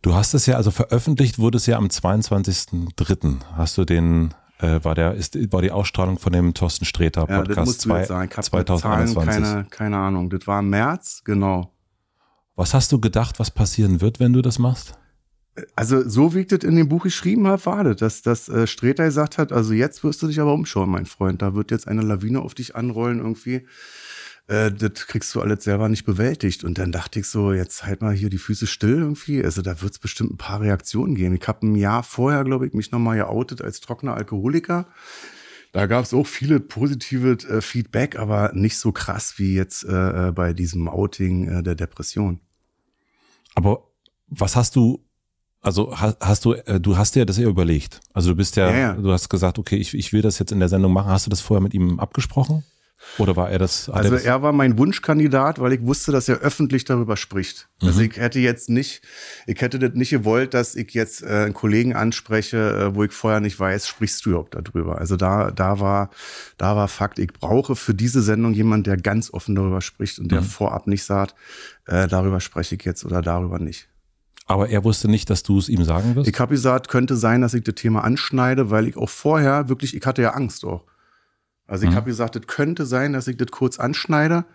Du 0.01 0.13
hast 0.13 0.33
es 0.33 0.45
ja, 0.45 0.57
also 0.57 0.69
veröffentlicht 0.69 1.39
wurde 1.39 1.57
es 1.57 1.65
ja 1.65 1.77
am 1.77 1.87
22.03. 1.87 3.37
Hast 3.55 3.77
du 3.77 3.85
den, 3.85 4.33
äh, 4.59 4.83
war 4.83 4.95
der, 4.95 5.13
ist, 5.13 5.51
war 5.51 5.61
die 5.61 5.71
Ausstrahlung 5.71 6.19
von 6.19 6.33
dem 6.33 6.53
Thorsten 6.53 6.83
Sträter 6.83 7.25
Ja, 7.29 7.43
das 7.43 7.47
Podcast 7.47 7.65
musst 7.65 7.85
du 7.85 7.95
jetzt 7.95 8.07
sagen. 8.09 8.29
Ich 8.29 8.37
habe 8.37 8.57
mit 8.57 8.67
Zahlen 8.67 9.07
2021. 9.07 9.43
keine, 9.43 9.65
keine 9.69 9.97
Ahnung. 9.97 10.29
Das 10.29 10.45
war 10.45 10.59
im 10.59 10.69
März, 10.69 11.21
genau. 11.23 11.73
Was 12.55 12.73
hast 12.73 12.91
du 12.91 12.99
gedacht, 12.99 13.39
was 13.39 13.49
passieren 13.49 14.01
wird, 14.01 14.19
wenn 14.19 14.33
du 14.33 14.41
das 14.41 14.59
machst? 14.59 14.99
Also 15.75 16.07
so 16.07 16.33
wie 16.33 16.39
ich 16.39 16.47
das 16.47 16.63
in 16.63 16.75
dem 16.75 16.89
Buch 16.89 17.03
geschrieben 17.03 17.47
habe, 17.47 17.63
war 17.65 17.83
das, 17.83 17.97
dass, 17.97 18.21
dass 18.23 18.49
äh, 18.49 18.65
Sträter 18.65 19.05
gesagt 19.05 19.37
hat, 19.37 19.51
also 19.51 19.73
jetzt 19.73 20.03
wirst 20.03 20.21
du 20.21 20.27
dich 20.27 20.39
aber 20.39 20.53
umschauen, 20.53 20.89
mein 20.89 21.05
Freund. 21.05 21.41
Da 21.41 21.53
wird 21.53 21.71
jetzt 21.71 21.87
eine 21.87 22.01
Lawine 22.01 22.41
auf 22.41 22.55
dich 22.55 22.75
anrollen 22.75 23.19
irgendwie. 23.19 23.67
Äh, 24.47 24.71
das 24.71 25.07
kriegst 25.07 25.33
du 25.35 25.41
alles 25.41 25.63
selber 25.63 25.89
nicht 25.89 26.05
bewältigt. 26.05 26.63
Und 26.63 26.77
dann 26.77 26.91
dachte 26.91 27.19
ich 27.19 27.27
so, 27.27 27.53
jetzt 27.53 27.85
halt 27.85 28.01
mal 28.01 28.13
hier 28.13 28.29
die 28.29 28.37
Füße 28.37 28.67
still 28.67 28.97
irgendwie. 28.99 29.43
Also 29.43 29.61
da 29.61 29.81
wird 29.81 29.93
es 29.93 29.99
bestimmt 29.99 30.31
ein 30.31 30.37
paar 30.37 30.61
Reaktionen 30.61 31.15
geben. 31.15 31.35
Ich 31.35 31.47
habe 31.47 31.65
ein 31.65 31.75
Jahr 31.75 32.03
vorher, 32.03 32.43
glaube 32.43 32.67
ich, 32.67 32.73
mich 32.73 32.91
nochmal 32.91 33.17
geoutet 33.17 33.61
als 33.61 33.79
trockener 33.79 34.15
Alkoholiker. 34.15 34.87
Da 35.71 35.87
gab 35.87 36.03
es 36.03 36.13
auch 36.13 36.27
viele 36.27 36.59
positive 36.59 37.31
äh, 37.49 37.61
Feedback, 37.61 38.17
aber 38.17 38.51
nicht 38.53 38.77
so 38.77 38.91
krass 38.91 39.35
wie 39.37 39.55
jetzt 39.55 39.83
äh, 39.83 40.27
äh, 40.27 40.31
bei 40.31 40.53
diesem 40.53 40.87
Outing 40.87 41.47
äh, 41.47 41.63
der 41.63 41.73
Depression. 41.73 42.39
Aber 43.55 43.87
was 44.27 44.55
hast 44.55 44.75
du, 44.75 45.03
also 45.61 45.99
hast, 45.99 46.17
hast 46.19 46.45
du, 46.45 46.53
äh, 46.53 46.79
du 46.79 46.97
hast 46.97 47.15
dir 47.15 47.25
das 47.25 47.37
ja 47.37 47.47
überlegt. 47.47 48.01
Also 48.13 48.29
du 48.29 48.35
bist 48.35 48.55
ja, 48.55 48.69
Ja, 48.69 48.77
ja. 48.77 48.93
du 48.93 49.11
hast 49.11 49.29
gesagt, 49.29 49.57
okay, 49.57 49.77
ich, 49.77 49.95
ich 49.95 50.13
will 50.13 50.21
das 50.21 50.37
jetzt 50.37 50.51
in 50.51 50.59
der 50.59 50.69
Sendung 50.69 50.93
machen. 50.93 51.09
Hast 51.09 51.25
du 51.25 51.31
das 51.31 51.41
vorher 51.41 51.61
mit 51.61 51.73
ihm 51.73 51.99
abgesprochen? 51.99 52.63
Oder 53.17 53.35
war 53.35 53.49
er 53.51 53.59
das? 53.59 53.89
Also 53.89 54.15
er 54.15 54.41
war 54.41 54.53
mein 54.53 54.77
Wunschkandidat, 54.77 55.59
weil 55.59 55.73
ich 55.73 55.81
wusste, 55.85 56.11
dass 56.13 56.29
er 56.29 56.37
öffentlich 56.39 56.85
darüber 56.85 57.17
spricht. 57.17 57.67
Also 57.81 57.99
Mhm. 57.99 58.05
ich 58.11 58.17
hätte 58.17 58.39
jetzt 58.39 58.69
nicht, 58.69 59.01
ich 59.45 59.59
hätte 59.59 59.77
das 59.77 59.93
nicht 59.93 60.11
gewollt, 60.11 60.53
dass 60.53 60.75
ich 60.75 60.93
jetzt 60.93 61.21
äh, 61.21 61.27
einen 61.27 61.53
Kollegen 61.53 61.95
anspreche, 61.95 62.57
äh, 62.91 62.95
wo 62.95 63.03
ich 63.03 63.11
vorher 63.11 63.41
nicht 63.41 63.59
weiß, 63.59 63.87
sprichst 63.89 64.25
du 64.25 64.29
überhaupt 64.31 64.55
darüber. 64.55 64.99
Also 64.99 65.17
da, 65.17 65.51
da 65.51 65.79
war, 65.81 66.11
da 66.57 66.75
war 66.77 66.87
Fakt, 66.87 67.19
ich 67.19 67.33
brauche 67.33 67.75
für 67.75 67.93
diese 67.93 68.21
Sendung 68.21 68.53
jemanden, 68.53 68.85
der 68.85 68.97
ganz 68.97 69.33
offen 69.33 69.53
darüber 69.55 69.81
spricht 69.81 70.19
und 70.19 70.31
der 70.31 70.41
Mhm. 70.41 70.45
vorab 70.45 70.87
nicht 70.87 71.03
sagt, 71.03 71.35
äh, 71.87 72.07
darüber 72.07 72.39
spreche 72.39 72.75
ich 72.75 72.85
jetzt 72.85 73.03
oder 73.05 73.21
darüber 73.21 73.59
nicht. 73.59 73.89
aber 74.45 74.69
er 74.69 74.83
wusste 74.83 75.07
nicht, 75.09 75.29
dass 75.29 75.43
du 75.43 75.57
es 75.57 75.67
ihm 75.69 75.83
sagen 75.83 76.15
wirst? 76.15 76.27
Ich 76.29 76.37
habe 76.39 76.53
gesagt, 76.55 76.87
könnte 76.89 77.15
sein, 77.15 77.41
dass 77.41 77.53
ich 77.53 77.63
das 77.63 77.75
Thema 77.75 78.03
anschneide, 78.03 78.69
weil 78.71 78.87
ich 78.87 78.97
auch 78.97 79.09
vorher 79.09 79.69
wirklich, 79.69 79.95
ich 79.95 80.05
hatte 80.05 80.21
ja 80.21 80.31
Angst 80.31 80.63
auch. 80.65 80.83
Also 81.73 81.85
ich 81.85 81.91
Mhm. 81.91 81.95
habe 81.95 82.05
gesagt, 82.11 82.35
es 82.35 82.45
könnte 82.45 82.85
sein, 82.85 83.13
dass 83.13 83.27
ich 83.27 83.35
das 83.35 83.47
kurz 83.49 83.79
anschneide. 83.79 84.45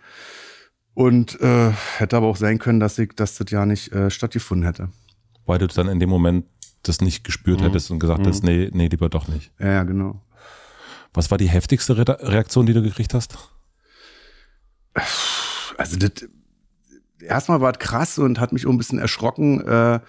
Und 0.93 1.39
äh, 1.41 1.71
hätte 1.97 2.15
aber 2.15 2.27
auch 2.27 2.37
sein 2.37 2.59
können, 2.59 2.79
dass 2.79 2.97
ich, 2.97 3.09
dass 3.13 3.35
das 3.35 3.51
ja 3.51 3.65
nicht 3.65 3.91
äh, 3.91 4.09
stattgefunden 4.09 4.65
hätte. 4.65 4.87
Weil 5.45 5.59
du 5.59 5.67
dann 5.67 5.89
in 5.89 5.99
dem 5.99 6.09
Moment 6.09 6.45
das 6.83 7.01
nicht 7.01 7.25
gespürt 7.25 7.59
Mhm. 7.59 7.65
hättest 7.65 7.91
und 7.91 7.99
gesagt 7.99 8.21
Mhm. 8.21 8.25
hättest, 8.25 8.43
nee, 8.45 8.69
nee, 8.71 8.87
lieber 8.87 9.09
doch 9.09 9.27
nicht. 9.27 9.51
Ja, 9.59 9.67
ja, 9.67 9.83
genau. 9.83 10.21
Was 11.13 11.29
war 11.29 11.37
die 11.37 11.49
heftigste 11.49 11.97
Re 11.97 12.05
Reaktion, 12.21 12.65
die 12.65 12.73
du 12.73 12.81
gekriegt 12.81 13.13
hast? 13.13 13.37
Also 15.77 15.97
das, 15.97 16.25
erstmal 17.21 17.61
war 17.61 17.71
es 17.71 17.79
krass 17.79 18.19
und 18.19 18.39
hat 18.39 18.53
mich 18.53 18.65
auch 18.65 18.71
ein 18.71 18.77
bisschen 18.77 18.99
erschrocken, 18.99 19.65
äh, 19.65 19.99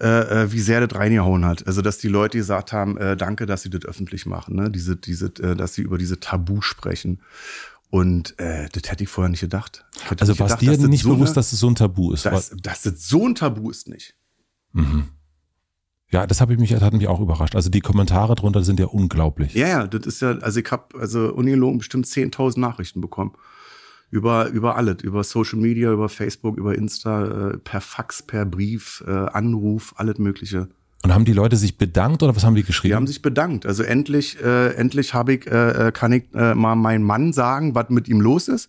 äh, 0.00 0.06
äh, 0.06 0.52
wie 0.52 0.60
sehr 0.60 0.86
das 0.86 0.98
reingehauen 0.98 1.44
hat. 1.44 1.66
Also 1.66 1.82
dass 1.82 1.98
die 1.98 2.08
Leute 2.08 2.38
gesagt 2.38 2.72
haben, 2.72 2.96
äh, 2.96 3.16
danke, 3.16 3.46
dass 3.46 3.62
sie 3.62 3.70
das 3.70 3.84
öffentlich 3.84 4.26
machen, 4.26 4.56
ne? 4.56 4.70
diese, 4.70 4.96
diese, 4.96 5.26
äh, 5.42 5.56
dass 5.56 5.74
sie 5.74 5.82
über 5.82 5.98
diese 5.98 6.20
Tabu 6.20 6.60
sprechen. 6.60 7.20
Und 7.90 8.38
äh, 8.38 8.68
das 8.70 8.90
hätte 8.90 9.04
ich 9.04 9.08
vorher 9.08 9.30
nicht 9.30 9.40
gedacht. 9.40 9.86
Also 10.20 10.38
war 10.38 10.46
es 10.46 10.56
dir 10.56 10.76
nicht 10.76 11.02
so 11.02 11.14
bewusst, 11.14 11.30
eine, 11.30 11.34
dass 11.36 11.52
es 11.52 11.60
so 11.60 11.70
ein 11.70 11.74
Tabu 11.74 12.12
ist? 12.12 12.26
Dass, 12.26 12.50
dass 12.50 12.82
das 12.82 13.08
so 13.08 13.26
ein 13.26 13.34
Tabu 13.34 13.70
ist 13.70 13.88
nicht. 13.88 14.14
Mhm. 14.72 15.08
Ja, 16.10 16.26
das 16.26 16.40
habe 16.40 16.54
ich 16.54 16.58
mich, 16.58 16.70
das 16.70 16.80
hat 16.80 16.92
mich 16.94 17.06
auch 17.06 17.20
überrascht. 17.20 17.54
Also 17.54 17.70
die 17.70 17.80
Kommentare 17.80 18.34
drunter 18.34 18.62
sind 18.62 18.80
ja 18.80 18.86
unglaublich. 18.86 19.54
Ja, 19.54 19.68
ja, 19.68 19.86
das 19.86 20.06
ist 20.06 20.20
ja, 20.20 20.38
also 20.38 20.60
ich 20.60 20.70
habe 20.70 20.98
also 20.98 21.32
ungelogen 21.32 21.78
bestimmt 21.78 22.06
10.000 22.06 22.60
Nachrichten 22.60 23.00
bekommen. 23.00 23.32
Über, 24.10 24.48
über 24.48 24.76
alles, 24.76 25.02
über 25.02 25.22
Social 25.22 25.58
Media, 25.58 25.92
über 25.92 26.08
Facebook, 26.08 26.56
über 26.56 26.74
Insta, 26.74 27.50
äh, 27.50 27.58
per 27.58 27.80
Fax, 27.80 28.22
per 28.22 28.46
Brief, 28.46 29.04
äh, 29.06 29.10
Anruf, 29.10 29.94
alles 29.96 30.18
Mögliche. 30.18 30.68
Und 31.04 31.14
haben 31.14 31.24
die 31.24 31.32
Leute 31.32 31.56
sich 31.56 31.78
bedankt 31.78 32.22
oder 32.22 32.34
was 32.34 32.44
haben 32.44 32.54
die 32.54 32.64
geschrieben? 32.64 32.90
Die 32.90 32.96
haben 32.96 33.06
sich 33.06 33.22
bedankt. 33.22 33.66
Also 33.66 33.84
endlich, 33.84 34.42
äh, 34.42 34.74
endlich 34.74 35.14
habe 35.14 35.34
ich, 35.34 35.46
äh, 35.46 35.88
äh 35.88 35.92
kann 35.92 36.12
ich 36.12 36.24
äh, 36.34 36.54
mal 36.54 36.74
meinem 36.74 37.04
Mann 37.04 37.32
sagen, 37.32 37.74
was 37.74 37.88
mit 37.90 38.08
ihm 38.08 38.20
los 38.20 38.48
ist. 38.48 38.68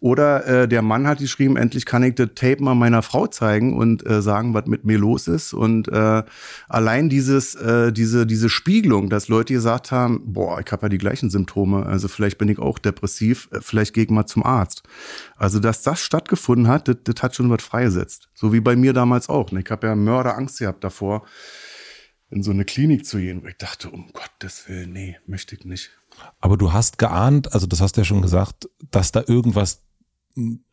Oder 0.00 0.46
äh, 0.46 0.68
der 0.68 0.82
Mann 0.82 1.06
hat 1.06 1.18
geschrieben, 1.18 1.56
endlich 1.56 1.86
kann 1.86 2.02
ich 2.02 2.14
das 2.16 2.28
Tape 2.34 2.62
mal 2.62 2.74
meiner 2.74 3.00
Frau 3.02 3.26
zeigen 3.26 3.78
und 3.78 4.06
äh, 4.06 4.20
sagen, 4.20 4.52
was 4.52 4.66
mit 4.66 4.84
mir 4.84 4.98
los 4.98 5.26
ist. 5.26 5.54
Und 5.54 5.88
äh, 5.88 6.22
allein 6.68 7.08
dieses, 7.08 7.54
äh, 7.54 7.92
diese, 7.92 8.26
diese 8.26 8.50
Spiegelung, 8.50 9.08
dass 9.08 9.28
Leute 9.28 9.54
gesagt 9.54 9.92
haben, 9.92 10.20
boah, 10.26 10.60
ich 10.60 10.70
habe 10.70 10.82
ja 10.82 10.88
die 10.90 10.98
gleichen 10.98 11.30
Symptome, 11.30 11.86
also 11.86 12.08
vielleicht 12.08 12.36
bin 12.36 12.48
ich 12.48 12.58
auch 12.58 12.78
depressiv, 12.78 13.48
äh, 13.52 13.60
vielleicht 13.62 13.94
gehe 13.94 14.04
ich 14.04 14.10
mal 14.10 14.26
zum 14.26 14.44
Arzt. 14.44 14.82
Also, 15.36 15.60
dass 15.60 15.82
das 15.82 16.00
stattgefunden 16.00 16.68
hat, 16.68 16.88
das, 16.88 16.96
das 17.04 17.22
hat 17.22 17.34
schon 17.34 17.48
was 17.48 17.62
freigesetzt. 17.62 18.28
So 18.34 18.52
wie 18.52 18.60
bei 18.60 18.76
mir 18.76 18.92
damals 18.92 19.30
auch. 19.30 19.50
Ne? 19.50 19.62
Ich 19.64 19.70
habe 19.70 19.86
ja 19.86 19.96
Mörderangst 19.96 20.58
gehabt 20.58 20.84
davor, 20.84 21.24
in 22.28 22.42
so 22.42 22.50
eine 22.50 22.64
Klinik 22.64 23.06
zu 23.06 23.18
gehen, 23.18 23.42
wo 23.42 23.46
ich 23.46 23.56
dachte, 23.56 23.88
um 23.88 24.10
Gottes 24.12 24.68
Willen, 24.68 24.92
nee, 24.92 25.16
möchte 25.26 25.54
ich 25.54 25.64
nicht. 25.64 25.90
Aber 26.40 26.56
du 26.56 26.72
hast 26.72 26.98
geahnt, 26.98 27.52
also 27.52 27.66
das 27.66 27.80
hast 27.80 27.96
du 27.96 28.00
ja 28.00 28.04
schon 28.04 28.22
gesagt, 28.22 28.68
dass 28.90 29.12
da 29.12 29.22
irgendwas 29.26 29.85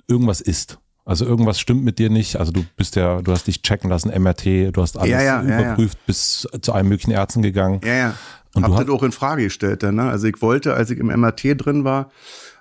irgendwas 0.08 0.42
ist. 0.42 0.80
Also 1.06 1.26
irgendwas 1.26 1.60
stimmt 1.60 1.84
mit 1.84 2.00
dir 2.00 2.10
nicht. 2.10 2.38
Also 2.38 2.52
du 2.52 2.64
bist 2.78 2.96
ja, 2.96 3.22
du 3.22 3.32
hast 3.32 3.48
dich 3.48 3.62
checken 3.62 3.90
lassen, 3.90 4.10
MRT, 4.10 4.76
du 4.76 4.82
hast 4.82 4.98
alles 4.98 5.12
ja, 5.12 5.22
ja, 5.22 5.42
überprüft, 5.42 5.98
ja, 5.98 6.04
bis 6.06 6.48
zu 6.62 6.74
allen 6.74 6.88
möglichen 6.88 7.12
Ärzten 7.12 7.42
gegangen. 7.42 7.82
Ja, 7.84 7.94
ja. 7.94 8.14
Und 8.56 8.64
Hab 8.64 8.78
das 8.78 8.90
auch 8.90 9.04
in 9.04 9.12
Frage 9.12 9.44
gestellt 9.44 9.84
dann, 9.84 9.96
ne? 9.96 10.04
Also 10.04 10.28
ich 10.28 10.42
wollte, 10.42 10.76
als 10.76 10.92
ich 10.92 11.00
im 11.00 11.08
MRT 11.08 11.56
drin 11.58 11.84
war, 11.84 12.12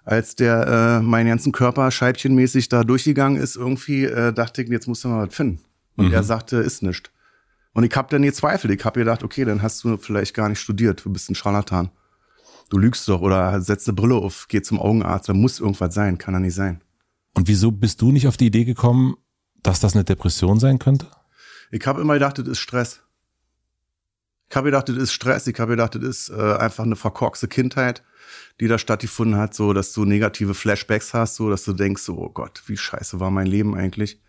als 0.05 0.35
der 0.35 1.01
äh, 1.01 1.03
meinen 1.03 1.29
ganzen 1.29 1.53
Körper 1.53 1.91
scheibchenmäßig 1.91 2.69
da 2.69 2.83
durchgegangen 2.83 3.41
ist, 3.41 3.57
irgendwie 3.57 4.07
äh, 4.07 4.33
dachte 4.33 4.63
ich, 4.63 4.71
jetzt 4.71 4.89
musst 4.89 5.05
du 5.05 5.09
mal 5.09 5.27
was 5.27 5.35
finden. 5.35 5.61
Und 5.97 6.09
mhm. 6.09 6.15
er 6.15 6.23
sagte, 6.23 6.57
ist 6.57 6.83
nicht. 6.83 7.13
Und 7.75 7.85
ich 7.85 7.95
habe 7.95 8.09
dann 8.11 8.23
gezweifelt. 8.23 8.73
Ich 8.73 8.85
habe 8.85 9.01
gedacht, 9.01 9.23
okay, 9.23 9.45
dann 9.45 9.63
hast 9.63 9.85
du 9.85 9.97
vielleicht 9.99 10.35
gar 10.35 10.49
nicht 10.49 10.61
studiert, 10.61 11.05
du 11.05 11.13
bist 11.13 11.31
ein 11.31 11.35
Scharlatan. 11.35 11.91
Du 12.71 12.79
lügst 12.79 13.07
doch 13.09 13.21
oder 13.21 13.61
setzt 13.61 13.87
eine 13.87 13.95
Brille 13.95 14.15
auf, 14.15 14.47
geh 14.49 14.63
zum 14.63 14.81
Augenarzt, 14.81 15.29
da 15.29 15.35
muss 15.35 15.61
irgendwas 15.61 15.95
sein, 15.95 16.17
kann 16.17 16.35
er 16.35 16.41
nicht 16.41 16.55
sein. 16.55 16.81
Und 17.35 17.49
wieso 17.49 17.73
bist 17.73 18.01
du 18.03 18.13
nicht 18.13 18.29
auf 18.29 18.37
die 18.37 18.47
Idee 18.47 18.65
gekommen, 18.65 19.17
dass 19.63 19.81
das 19.81 19.95
eine 19.95 20.05
Depression 20.05 20.61
sein 20.61 20.79
könnte? 20.79 21.07
Ich 21.71 21.87
habe 21.87 22.01
immer 22.01 22.15
gedacht, 22.15 22.39
das 22.39 22.47
ist 22.47 22.59
Stress. 22.59 23.03
Ich 24.51 24.57
habe 24.57 24.67
gedacht, 24.67 24.89
das 24.91 24.97
ist 24.97 25.13
Stress. 25.13 25.47
Ich 25.47 25.59
habe 25.59 25.73
gedacht, 25.73 25.95
das 25.95 26.03
ist 26.03 26.29
äh, 26.29 26.57
einfach 26.57 26.85
eine 26.85 26.97
verkorkste 26.97 27.49
Kindheit, 27.49 28.03
die 28.61 28.69
da 28.69 28.77
stattgefunden 28.77 29.39
hat, 29.39 29.55
so 29.55 29.73
dass 29.73 29.95
du 29.95 30.05
negative 30.05 30.53
Flashbacks 30.53 31.15
hast, 31.15 31.37
so 31.37 31.49
dass 31.49 31.65
du 31.65 31.73
denkst, 31.73 32.03
so, 32.03 32.19
oh 32.19 32.29
Gott, 32.29 32.63
wie 32.67 32.77
scheiße 32.77 33.19
war 33.19 33.31
mein 33.31 33.47
Leben 33.47 33.75
eigentlich. 33.75 34.21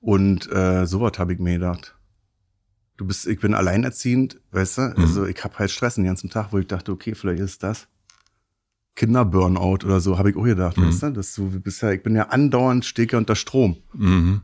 Und 0.00 0.50
äh, 0.52 0.86
sowas 0.86 1.18
habe 1.18 1.32
ich 1.32 1.40
mir 1.40 1.54
gedacht. 1.54 1.96
Du 2.96 3.06
bist, 3.06 3.26
ich 3.26 3.40
bin 3.40 3.54
alleinerziehend, 3.54 4.40
weißt 4.52 4.78
du? 4.78 4.82
Mhm. 4.82 4.94
Also 4.98 5.26
ich 5.26 5.42
habe 5.42 5.58
halt 5.58 5.70
Stress 5.70 5.96
den 5.96 6.04
ganzen 6.04 6.30
Tag, 6.30 6.52
wo 6.52 6.58
ich 6.58 6.66
dachte, 6.66 6.92
okay, 6.92 7.14
vielleicht 7.14 7.42
ist 7.42 7.62
das. 7.62 7.88
Kinderburnout 8.96 9.84
oder 9.84 10.00
so, 10.00 10.18
habe 10.18 10.30
ich 10.30 10.36
auch 10.36 10.44
gedacht, 10.44 10.76
mhm. 10.76 10.88
weißt 10.88 11.02
du? 11.04 11.10
Dass 11.10 11.34
du 11.34 11.48
bist 11.60 11.82
ja, 11.82 11.92
ich 11.92 12.02
bin 12.02 12.14
ja 12.14 12.24
andauernd 12.28 12.84
stecke 12.84 13.16
unter 13.16 13.34
Strom. 13.34 13.76
Mhm. 13.94 14.42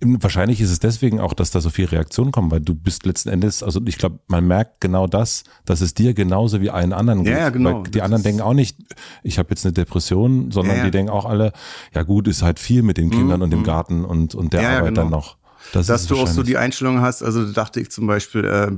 Wahrscheinlich 0.00 0.60
ist 0.60 0.70
es 0.70 0.78
deswegen 0.78 1.20
auch, 1.20 1.32
dass 1.32 1.50
da 1.50 1.60
so 1.60 1.70
viel 1.70 1.86
Reaktionen 1.86 2.30
kommen, 2.30 2.50
weil 2.50 2.60
du 2.60 2.74
bist 2.74 3.06
letzten 3.06 3.30
Endes, 3.30 3.62
also 3.62 3.80
ich 3.86 3.98
glaube, 3.98 4.20
man 4.28 4.46
merkt 4.46 4.80
genau 4.80 5.06
das, 5.06 5.44
dass 5.64 5.80
es 5.80 5.94
dir 5.94 6.14
genauso 6.14 6.60
wie 6.60 6.70
allen 6.70 6.92
anderen 6.92 7.24
geht. 7.24 7.32
Ja, 7.32 7.50
genau. 7.50 7.82
Weil 7.82 7.90
die 7.90 8.02
anderen 8.02 8.22
denken 8.22 8.40
auch 8.40 8.54
nicht, 8.54 8.76
ich 9.22 9.38
habe 9.38 9.50
jetzt 9.50 9.64
eine 9.64 9.72
Depression, 9.72 10.50
sondern 10.50 10.78
ja, 10.78 10.84
die 10.84 10.90
denken 10.90 11.10
auch 11.10 11.24
alle, 11.24 11.52
ja 11.92 12.02
gut, 12.02 12.28
ist 12.28 12.42
halt 12.42 12.60
viel 12.60 12.82
mit 12.82 12.98
den 12.98 13.10
Kindern 13.10 13.38
mhm. 13.38 13.44
und 13.44 13.50
dem 13.50 13.60
mhm. 13.60 13.64
Garten 13.64 14.04
und, 14.04 14.34
und 14.34 14.52
der 14.52 14.62
ja, 14.62 14.78
Arbeit 14.78 14.90
genau. 14.90 15.00
dann 15.02 15.10
noch. 15.10 15.36
Das 15.72 15.86
dass 15.86 16.06
du 16.06 16.16
auch 16.16 16.28
so 16.28 16.42
die 16.42 16.56
Einstellung 16.56 17.00
hast, 17.00 17.22
also 17.22 17.50
dachte 17.50 17.80
ich 17.80 17.90
zum 17.90 18.06
Beispiel, 18.06 18.44
äh, 18.44 18.72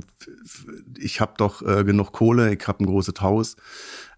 ich 0.99 1.21
habe 1.21 1.35
doch 1.37 1.61
äh, 1.63 1.85
genug 1.85 2.13
Kohle, 2.13 2.55
ich 2.55 2.67
habe 2.67 2.85
ein 2.85 2.87
großes 2.87 3.15
Haus, 3.21 3.57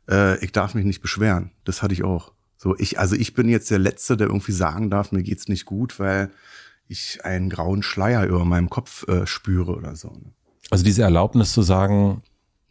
äh, 0.08 0.42
ich 0.44 0.52
darf 0.52 0.74
mich 0.74 0.84
nicht 0.84 1.00
beschweren. 1.00 1.50
Das 1.64 1.82
hatte 1.82 1.94
ich 1.94 2.04
auch. 2.04 2.32
So, 2.56 2.76
ich, 2.76 2.98
also 2.98 3.14
ich 3.14 3.34
bin 3.34 3.48
jetzt 3.48 3.70
der 3.70 3.78
Letzte, 3.78 4.16
der 4.16 4.26
irgendwie 4.28 4.52
sagen 4.52 4.90
darf, 4.90 5.12
mir 5.12 5.22
geht's 5.22 5.48
nicht 5.48 5.64
gut, 5.64 6.00
weil 6.00 6.30
ich 6.88 7.24
einen 7.24 7.50
grauen 7.50 7.82
Schleier 7.82 8.26
über 8.26 8.44
meinem 8.44 8.70
Kopf 8.70 9.06
äh, 9.08 9.26
spüre 9.26 9.76
oder 9.76 9.94
so. 9.94 10.08
Ne? 10.08 10.32
Also 10.70 10.84
diese 10.84 11.02
Erlaubnis 11.02 11.52
zu 11.52 11.62
sagen, 11.62 12.22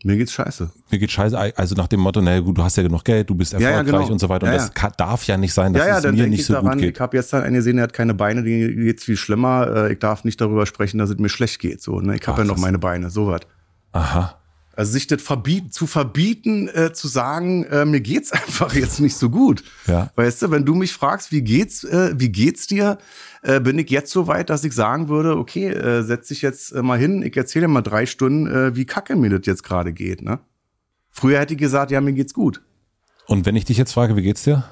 mir 0.03 0.17
geht's 0.17 0.34
scheiße. 0.34 0.70
Mir 0.91 1.00
geht's 1.00 1.13
scheiße, 1.13 1.38
also 1.58 1.75
nach 1.75 1.88
dem 1.88 2.01
Motto, 2.01 2.22
naja, 2.22 2.39
gut, 2.39 2.58
du 2.58 2.63
hast 2.63 2.77
ja 2.77 2.84
genug 2.84 3.03
Geld, 3.03 3.29
du 3.29 3.36
bist 3.36 3.53
erfolgreich 3.53 3.88
ja, 3.88 3.94
ja, 3.94 4.00
genau. 4.00 4.12
und 4.12 4.20
so 4.20 4.29
weiter. 4.29 4.46
Und 4.46 4.53
ja, 4.53 4.60
das 4.60 4.74
kann, 4.74 4.91
darf 4.96 5.25
ja 5.25 5.38
nicht 5.38 5.53
sein, 5.53 5.74
dass 5.74 6.06
es 6.06 6.12
mir 6.12 6.27
nicht 6.27 6.46
so 6.46 6.53
daran, 6.53 6.74
gut 6.74 6.82
geht. 6.82 6.96
Ich 6.96 7.01
habe 7.01 7.17
jetzt 7.17 7.34
dann 7.34 7.44
einen 7.44 7.56
gesehen, 7.56 7.77
der 7.77 7.84
hat 7.84 7.94
keine 7.94 8.13
Beine, 8.13 8.44
die 8.44 8.75
geht's 8.75 9.06
viel 9.06 9.17
schlimmer. 9.17 9.88
Äh, 9.88 9.94
ich 9.94 10.00
darf 10.00 10.24
nicht 10.24 10.39
darüber 10.39 10.65
sprechen, 10.65 11.00
dass 11.00 11.10
es 11.10 11.17
mir 11.17 11.29
schlecht 11.29 11.60
geht. 11.60 11.82
So, 11.82 12.00
ne? 12.00 12.15
Ich 12.15 12.27
habe 12.27 12.41
ja 12.41 12.48
noch 12.48 12.58
meine 12.58 12.77
Beine, 12.77 13.10
so 13.10 13.27
was. 13.27 13.41
Aha. 13.94 14.39
Also 14.77 14.91
sich 14.91 15.07
das 15.07 15.24
verbieten, 15.24 15.72
zu 15.72 15.88
verbieten, 15.88 16.67
äh, 16.67 16.93
zu 16.93 17.07
sagen, 17.07 17.63
äh, 17.63 17.84
mir 17.84 18.00
geht's 18.00 18.31
einfach 18.31 18.75
jetzt 18.75 19.00
nicht 19.00 19.17
so 19.17 19.31
gut. 19.31 19.63
Ja. 19.88 20.12
Weißt 20.15 20.43
du, 20.43 20.51
wenn 20.51 20.65
du 20.65 20.75
mich 20.75 20.93
fragst, 20.93 21.31
wie 21.31 21.41
geht's, 21.41 21.84
äh, 21.84 22.13
wie 22.15 22.29
geht's 22.29 22.67
dir, 22.67 23.00
äh, 23.41 23.60
bin 23.60 23.79
ich 23.79 23.89
jetzt 23.89 24.12
so 24.12 24.27
weit, 24.27 24.51
dass 24.51 24.63
ich 24.63 24.74
sagen 24.74 25.10
würde, 25.10 25.36
okay, 25.36 25.69
äh, 25.69 26.03
setz 26.03 26.27
dich 26.27 26.43
jetzt 26.43 26.74
äh, 26.74 26.84
mal 26.84 27.00
hin, 27.00 27.24
ich 27.24 27.36
erzähle 27.36 27.65
dir 27.65 27.74
mal 27.74 27.81
drei 27.81 28.05
Stunden, 28.05 28.46
äh, 28.46 28.75
wie 28.75 28.86
kacke 28.86 29.15
mir 29.15 29.31
das 29.31 29.48
jetzt 29.48 29.63
gerade 29.63 29.93
geht. 29.93 30.22
Ne? 30.22 30.39
Früher 31.10 31.39
hätte 31.39 31.55
ich 31.55 31.60
gesagt, 31.60 31.89
ja, 31.89 32.00
mir 32.00 32.13
geht's 32.13 32.36
gut. 32.36 32.62
Und 33.25 33.48
wenn 33.48 33.55
ich 33.55 33.65
dich 33.65 33.77
jetzt 33.77 33.93
frage, 33.93 34.15
wie 34.15 34.22
geht's 34.22 34.43
dir? 34.43 34.63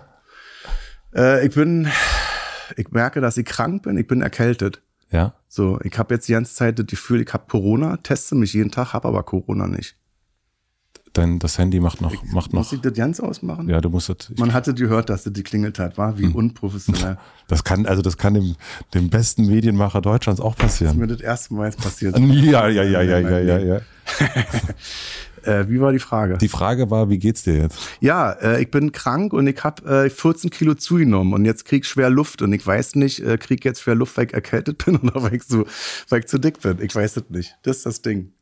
Äh, 1.16 1.48
ich 1.48 1.56
bin, 1.56 1.88
ich 2.78 2.92
merke, 2.92 3.22
dass 3.22 3.38
ich 3.38 3.46
krank 3.46 3.82
bin, 3.82 3.98
ich 3.98 4.06
bin 4.06 4.22
erkältet. 4.22 4.84
Ja. 5.12 5.36
So, 5.48 5.80
ich 5.84 5.98
habe 5.98 6.14
jetzt 6.16 6.28
die 6.28 6.34
ganze 6.34 6.54
Zeit 6.54 6.80
das 6.80 6.86
Gefühl, 6.88 7.22
ich 7.22 7.34
habe 7.34 7.46
Corona, 7.48 7.98
teste 7.98 8.36
mich 8.36 8.54
jeden 8.54 8.72
Tag, 8.72 8.94
habe 8.94 9.08
aber 9.08 9.24
Corona 9.24 9.68
nicht. 9.68 9.96
Dein, 11.16 11.40
das 11.40 11.58
Handy 11.58 11.80
macht 11.80 12.02
noch, 12.02 12.12
ich, 12.12 12.22
macht 12.34 12.52
noch. 12.52 12.60
Muss 12.60 12.74
ich 12.74 12.82
das 12.82 12.92
ganz 12.92 13.22
ausmachen? 13.22 13.70
Ja, 13.70 13.80
du 13.80 13.90
musst 13.90 14.10
das. 14.10 14.32
Man 14.38 14.52
hatte 14.54 14.74
gehört, 14.74 15.10
dass 15.10 15.24
das 15.24 15.32
geklingelt 15.32 15.80
hat, 15.80 15.98
war 15.98 16.18
wie 16.18 16.26
hm. 16.26 16.36
unprofessionell. 16.36 17.18
Das 17.48 17.64
kann, 17.64 17.86
also 17.86 18.02
das 18.02 18.18
kann 18.18 18.34
dem, 18.34 18.56
dem 18.96 19.12
besten 19.12 19.46
Medienmacher 19.46 20.02
Deutschlands 20.02 20.42
auch 20.42 20.56
passieren. 20.56 20.98
Das 20.98 21.04
ist 21.04 21.12
mir 21.12 21.16
das 21.16 21.22
erste 21.22 21.54
Mal 21.54 21.66
jetzt 21.66 21.80
passiert. 21.80 22.18
Ja, 22.20 22.68
ja, 22.68 22.82
ja, 22.82 23.02
ja, 23.04 23.20
ja, 23.20 23.40
ja, 23.40 23.58
ja. 23.60 23.82
Äh, 25.46 25.70
wie 25.70 25.80
war 25.80 25.92
die 25.92 26.00
Frage? 26.00 26.38
Die 26.38 26.50
Frage 26.50 26.90
war, 26.90 27.10
wie 27.10 27.20
geht's 27.20 27.44
dir 27.44 27.58
jetzt? 27.58 27.80
Ja, 28.00 28.32
äh, 28.32 28.62
ich 28.62 28.72
bin 28.72 28.92
krank 28.92 29.34
und 29.34 29.48
ich 29.48 29.64
habe 29.64 30.06
äh, 30.06 30.10
14 30.10 30.50
Kilo 30.50 30.76
zugenommen 30.76 31.34
und 31.34 31.46
jetzt 31.46 31.66
krieg 31.66 31.84
ich 31.84 31.90
schwer 31.90 32.10
Luft 32.10 32.42
und 32.42 32.54
ich 32.54 32.66
weiß 32.66 32.96
nicht, 32.96 33.22
äh, 33.22 33.38
krieg 33.38 33.64
jetzt 33.66 33.82
schwer 33.82 33.96
Luft, 33.96 34.18
weil 34.18 34.26
ich 34.26 34.34
erkältet 34.34 34.78
bin 34.86 34.98
oder 34.98 35.24
weil 35.24 35.36
ich, 35.36 35.44
so, 35.44 35.66
weil 36.10 36.20
ich 36.20 36.28
zu 36.28 36.38
dick 36.38 36.62
bin. 36.62 36.80
Ich 36.82 36.96
weiß 36.96 37.18
es 37.18 37.30
nicht. 37.30 37.56
Das 37.64 37.78
ist 37.78 37.86
das 37.86 38.02
Ding. 38.02 38.35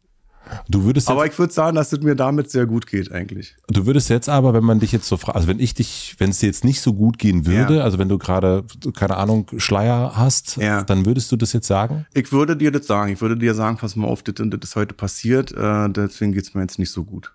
Du 0.67 0.83
würdest 0.83 1.09
aber 1.09 1.25
ich 1.25 1.38
würde 1.38 1.53
sagen, 1.53 1.75
dass 1.75 1.93
es 1.93 2.01
mir 2.01 2.15
damit 2.15 2.50
sehr 2.50 2.65
gut 2.65 2.88
geht 2.88 3.12
eigentlich. 3.12 3.55
Du 3.67 3.85
würdest 3.85 4.09
jetzt 4.09 4.29
aber, 4.29 4.53
wenn 4.53 4.63
man 4.63 4.79
dich 4.79 4.91
jetzt 4.91 5.07
so 5.07 5.17
fragt, 5.17 5.35
also 5.35 5.47
wenn 5.47 5.59
ich 5.59 5.73
dich, 5.73 6.15
wenn 6.19 6.29
es 6.29 6.39
dir 6.39 6.47
jetzt 6.47 6.63
nicht 6.63 6.81
so 6.81 6.93
gut 6.93 7.17
gehen 7.17 7.45
würde, 7.45 7.77
ja. 7.77 7.83
also 7.83 7.97
wenn 7.97 8.09
du 8.09 8.17
gerade, 8.17 8.63
keine 8.95 9.17
Ahnung, 9.17 9.47
Schleier 9.57 10.13
hast, 10.15 10.57
ja. 10.57 10.83
dann 10.83 11.05
würdest 11.05 11.31
du 11.31 11.35
das 11.35 11.53
jetzt 11.53 11.67
sagen? 11.67 12.05
Ich 12.13 12.31
würde 12.31 12.57
dir 12.57 12.71
das 12.71 12.88
sagen. 12.88 13.12
Ich 13.12 13.21
würde 13.21 13.38
dir 13.38 13.53
sagen, 13.53 13.77
pass 13.77 13.95
mal 13.95 14.07
auf, 14.07 14.23
das, 14.23 14.35
das 14.38 14.59
ist 14.63 14.75
heute 14.75 14.93
passiert, 14.93 15.51
äh, 15.51 15.89
deswegen 15.89 16.33
geht's 16.33 16.53
mir 16.53 16.62
jetzt 16.62 16.79
nicht 16.79 16.91
so 16.91 17.03
gut. 17.03 17.33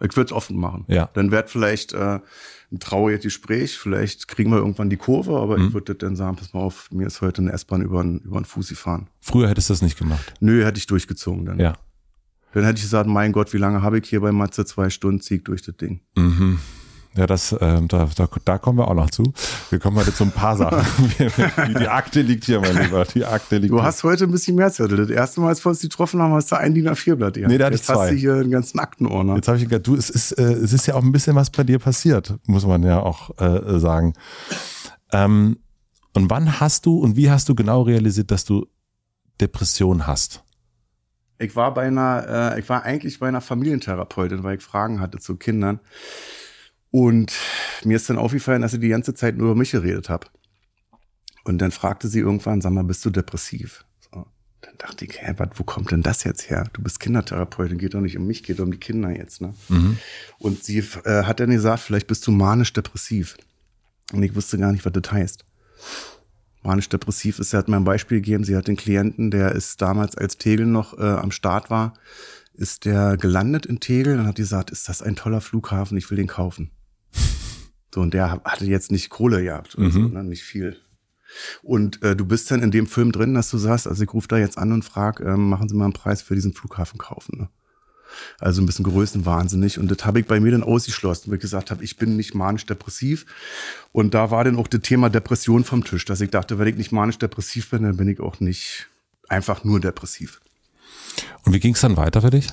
Ich 0.00 0.16
würde 0.16 0.26
es 0.26 0.32
offen 0.32 0.56
machen. 0.56 0.84
Ja. 0.88 1.10
Dann 1.14 1.30
wird 1.30 1.50
vielleicht 1.50 1.92
äh, 1.92 2.20
ein 2.70 2.80
trauriges 2.80 3.22
Gespräch, 3.22 3.78
vielleicht 3.78 4.28
kriegen 4.28 4.50
wir 4.50 4.58
irgendwann 4.58 4.90
die 4.90 4.96
Kurve, 4.96 5.38
aber 5.38 5.58
mhm. 5.58 5.68
ich 5.68 5.74
würde 5.74 5.94
dann 5.94 6.16
sagen, 6.16 6.36
pass 6.36 6.52
mal 6.52 6.60
auf, 6.60 6.90
mir 6.90 7.06
ist 7.06 7.20
heute 7.20 7.42
eine 7.42 7.52
S-Bahn 7.52 7.82
über 7.82 8.02
den, 8.02 8.18
über 8.20 8.44
Fuß 8.44 8.68
gefahren. 8.68 9.08
Früher 9.20 9.48
hättest 9.48 9.70
du 9.70 9.74
das 9.74 9.82
nicht 9.82 9.98
gemacht? 9.98 10.34
Nö, 10.40 10.64
hätte 10.64 10.78
ich 10.78 10.86
durchgezogen 10.86 11.46
dann. 11.46 11.58
Ja. 11.58 11.74
Dann 12.52 12.64
hätte 12.64 12.76
ich 12.76 12.82
gesagt, 12.82 13.08
mein 13.08 13.32
Gott, 13.32 13.52
wie 13.52 13.58
lange 13.58 13.82
habe 13.82 13.98
ich 13.98 14.08
hier 14.08 14.20
bei 14.20 14.32
Matze? 14.32 14.64
Zwei 14.64 14.90
Stunden 14.90 15.20
Sieg 15.20 15.44
durch 15.44 15.62
das 15.62 15.76
Ding. 15.76 16.00
Mhm. 16.16 16.58
Ja, 17.16 17.26
das, 17.26 17.52
äh, 17.52 17.82
da, 17.88 18.08
da, 18.14 18.28
da 18.44 18.58
kommen 18.58 18.78
wir 18.78 18.88
auch 18.88 18.94
noch 18.94 19.10
zu. 19.10 19.32
Wir 19.70 19.78
kommen 19.78 19.96
heute 19.96 20.14
zu 20.14 20.24
ein 20.24 20.30
paar 20.30 20.56
Sachen. 20.56 20.84
die, 21.18 21.74
die 21.74 21.88
Akte 21.88 22.22
liegt 22.22 22.44
hier, 22.44 22.60
mein 22.60 22.76
Lieber. 22.76 23.04
Die 23.06 23.24
Akte 23.24 23.58
liegt 23.58 23.72
Du 23.72 23.82
hast 23.82 24.04
heute 24.04 24.24
ein 24.24 24.30
bisschen 24.30 24.56
mehr 24.56 24.70
Zettel. 24.70 24.98
Das 24.98 25.10
erste 25.10 25.40
Mal, 25.40 25.48
als 25.48 25.64
wir 25.64 25.70
uns 25.70 25.80
getroffen 25.80 26.20
haben, 26.20 26.32
hast 26.34 26.52
du 26.52 26.56
ein 26.56 26.74
DIN 26.74 26.88
A4-Blatt. 26.88 27.36
Ja. 27.36 27.48
Nee, 27.48 27.58
da 27.58 27.66
hatte 27.66 27.74
ich 27.74 27.80
Jetzt 27.80 27.88
hast 27.88 27.96
zwei. 27.96 28.10
du 28.10 28.16
hier 28.16 28.34
einen 28.34 28.50
ganzen 28.50 28.78
Aktenordner. 28.78 29.34
Jetzt 29.36 29.48
habe 29.48 29.58
ich 29.58 29.64
gedacht, 29.64 29.86
du, 29.86 29.96
es 29.96 30.10
ist, 30.10 30.32
äh, 30.32 30.52
es 30.52 30.72
ist 30.72 30.86
ja 30.86 30.94
auch 30.94 31.02
ein 31.02 31.12
bisschen 31.12 31.34
was 31.34 31.50
bei 31.50 31.64
dir 31.64 31.78
passiert, 31.78 32.34
muss 32.46 32.66
man 32.66 32.82
ja 32.82 33.00
auch 33.00 33.30
äh, 33.40 33.80
sagen. 33.80 34.14
Ähm, 35.12 35.58
und 36.14 36.30
wann 36.30 36.60
hast 36.60 36.86
du 36.86 36.98
und 36.98 37.16
wie 37.16 37.30
hast 37.30 37.48
du 37.48 37.54
genau 37.54 37.82
realisiert, 37.82 38.30
dass 38.30 38.44
du 38.44 38.66
Depression 39.40 40.06
hast? 40.06 40.42
Ich 41.38 41.54
war 41.54 41.72
bei 41.72 41.86
einer, 41.86 42.54
äh, 42.56 42.60
ich 42.60 42.68
war 42.68 42.82
eigentlich 42.82 43.20
bei 43.20 43.28
einer 43.28 43.40
Familientherapeutin, 43.40 44.42
weil 44.42 44.58
ich 44.58 44.64
Fragen 44.64 45.00
hatte 45.00 45.18
zu 45.18 45.36
Kindern. 45.36 45.80
Und 46.90 47.32
mir 47.84 47.96
ist 47.96 48.08
dann 48.08 48.18
aufgefallen, 48.18 48.62
dass 48.62 48.74
ich 48.74 48.80
die 48.80 48.88
ganze 48.88 49.14
Zeit 49.14 49.36
nur 49.36 49.50
über 49.50 49.58
mich 49.58 49.72
geredet 49.72 50.08
habe. 50.08 50.26
Und 51.44 51.58
dann 51.58 51.70
fragte 51.70 52.08
sie 52.08 52.20
irgendwann, 52.20 52.60
sag 52.60 52.72
mal, 52.72 52.84
bist 52.84 53.04
du 53.04 53.10
depressiv? 53.10 53.84
So. 54.12 54.26
Dann 54.60 54.74
dachte 54.78 55.04
ich, 55.04 55.20
hä, 55.20 55.34
wat, 55.36 55.58
wo 55.58 55.64
kommt 55.64 55.90
denn 55.90 56.02
das 56.02 56.24
jetzt 56.24 56.50
her? 56.50 56.68
Du 56.72 56.82
bist 56.82 57.00
Kindertherapeutin, 57.00 57.78
geht 57.78 57.94
doch 57.94 58.00
nicht 58.00 58.16
um 58.16 58.26
mich, 58.26 58.42
geht 58.42 58.60
um 58.60 58.70
die 58.70 58.78
Kinder 58.78 59.10
jetzt. 59.10 59.40
Ne? 59.40 59.54
Und 60.38 60.64
sie 60.64 60.78
äh, 60.78 61.24
hat 61.24 61.40
dann 61.40 61.50
gesagt, 61.50 61.80
vielleicht 61.80 62.06
bist 62.06 62.26
du 62.26 62.32
manisch-depressiv. 62.32 63.36
Und 64.12 64.22
ich 64.22 64.34
wusste 64.34 64.58
gar 64.58 64.72
nicht, 64.72 64.84
was 64.84 64.92
das 64.92 65.12
heißt. 65.12 65.44
Manisch-depressiv 66.62 67.38
ist, 67.38 67.50
sie 67.50 67.56
hat 67.56 67.68
mir 67.68 67.76
ein 67.76 67.84
Beispiel 67.84 68.18
gegeben, 68.18 68.44
sie 68.44 68.56
hat 68.56 68.68
den 68.68 68.76
Klienten, 68.76 69.30
der 69.30 69.52
ist 69.52 69.80
damals, 69.80 70.16
als 70.16 70.38
Tegel 70.38 70.66
noch 70.66 70.98
äh, 70.98 71.02
am 71.02 71.30
Start 71.30 71.70
war, 71.70 71.94
ist 72.54 72.84
der 72.84 73.16
gelandet 73.16 73.64
in 73.64 73.80
Tegel 73.80 74.18
und 74.18 74.26
hat 74.26 74.36
gesagt, 74.36 74.70
ist 74.70 74.88
das 74.88 75.00
ein 75.00 75.16
toller 75.16 75.40
Flughafen, 75.40 75.96
ich 75.96 76.10
will 76.10 76.16
den 76.16 76.26
kaufen. 76.26 76.72
So, 77.94 78.00
und 78.00 78.14
der 78.14 78.42
hatte 78.44 78.66
jetzt 78.66 78.92
nicht 78.92 79.10
Kohle 79.10 79.42
gehabt 79.42 79.76
oder 79.76 79.90
so, 79.90 80.00
ne, 80.00 80.24
nicht 80.24 80.42
viel. 80.42 80.76
Und 81.62 82.02
äh, 82.02 82.16
du 82.16 82.24
bist 82.24 82.50
dann 82.50 82.62
in 82.62 82.70
dem 82.70 82.86
Film 82.86 83.12
drin, 83.12 83.34
dass 83.34 83.50
du 83.50 83.58
sagst, 83.58 83.86
also 83.86 84.02
ich 84.02 84.12
rufe 84.12 84.28
da 84.28 84.38
jetzt 84.38 84.58
an 84.58 84.72
und 84.72 84.84
frag, 84.84 85.20
ähm, 85.20 85.48
machen 85.48 85.68
Sie 85.68 85.74
mal 85.74 85.84
einen 85.84 85.92
Preis 85.92 86.22
für 86.22 86.34
diesen 86.34 86.54
Flughafen 86.54 86.98
kaufen. 86.98 87.38
Ne? 87.38 87.48
Also 88.38 88.62
ein 88.62 88.66
bisschen 88.66 88.84
größenwahnsinnig. 88.84 89.78
Und 89.78 89.90
das 89.90 90.06
habe 90.06 90.20
ich 90.20 90.26
bei 90.26 90.40
mir 90.40 90.52
dann 90.52 90.62
ausgeschlossen, 90.62 91.30
weil 91.30 91.36
ich 91.36 91.42
gesagt 91.42 91.70
habe, 91.70 91.84
ich 91.84 91.96
bin 91.96 92.16
nicht 92.16 92.34
manisch-depressiv. 92.34 93.26
Und 93.92 94.14
da 94.14 94.30
war 94.30 94.44
dann 94.44 94.56
auch 94.56 94.68
das 94.68 94.80
Thema 94.80 95.10
Depression 95.10 95.64
vom 95.64 95.84
Tisch, 95.84 96.04
dass 96.04 96.20
ich 96.20 96.30
dachte, 96.30 96.58
wenn 96.58 96.68
ich 96.68 96.76
nicht 96.76 96.92
manisch-depressiv 96.92 97.70
bin, 97.70 97.82
dann 97.82 97.96
bin 97.96 98.08
ich 98.08 98.20
auch 98.20 98.40
nicht 98.40 98.88
einfach 99.28 99.64
nur 99.64 99.80
depressiv. 99.80 100.40
Und 101.44 101.52
wie 101.52 101.60
ging 101.60 101.74
es 101.74 101.80
dann 101.80 101.96
weiter 101.96 102.22
für 102.22 102.30
dich? 102.30 102.48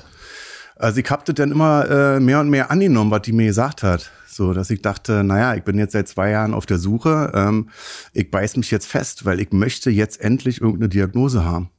Also 0.76 1.00
ich 1.00 1.10
habe 1.10 1.24
das 1.26 1.36
dann 1.36 1.52
immer 1.52 1.90
äh, 1.90 2.20
mehr 2.20 2.42
und 2.42 2.50
mehr 2.50 2.70
angenommen, 2.70 3.12
was 3.12 3.22
die 3.22 3.32
mir 3.32 3.46
gesagt 3.46 3.84
hat. 3.84 4.12
So, 4.36 4.52
dass 4.52 4.70
ich 4.70 4.82
dachte, 4.82 5.24
naja, 5.24 5.56
ich 5.56 5.64
bin 5.64 5.78
jetzt 5.78 5.94
seit 5.94 6.10
zwei 6.10 6.30
Jahren 6.32 6.54
auf 6.54 6.66
der 6.66 6.78
Suche. 6.78 7.32
Ähm, 7.34 7.70
ich 8.12 8.30
beiß 8.30 8.58
mich 8.58 8.70
jetzt 8.70 8.86
fest, 8.86 9.24
weil 9.24 9.40
ich 9.40 9.54
möchte 9.54 9.90
jetzt 9.90 10.20
endlich 10.20 10.60
irgendeine 10.60 10.90
Diagnose 10.90 11.46
haben. 11.46 11.70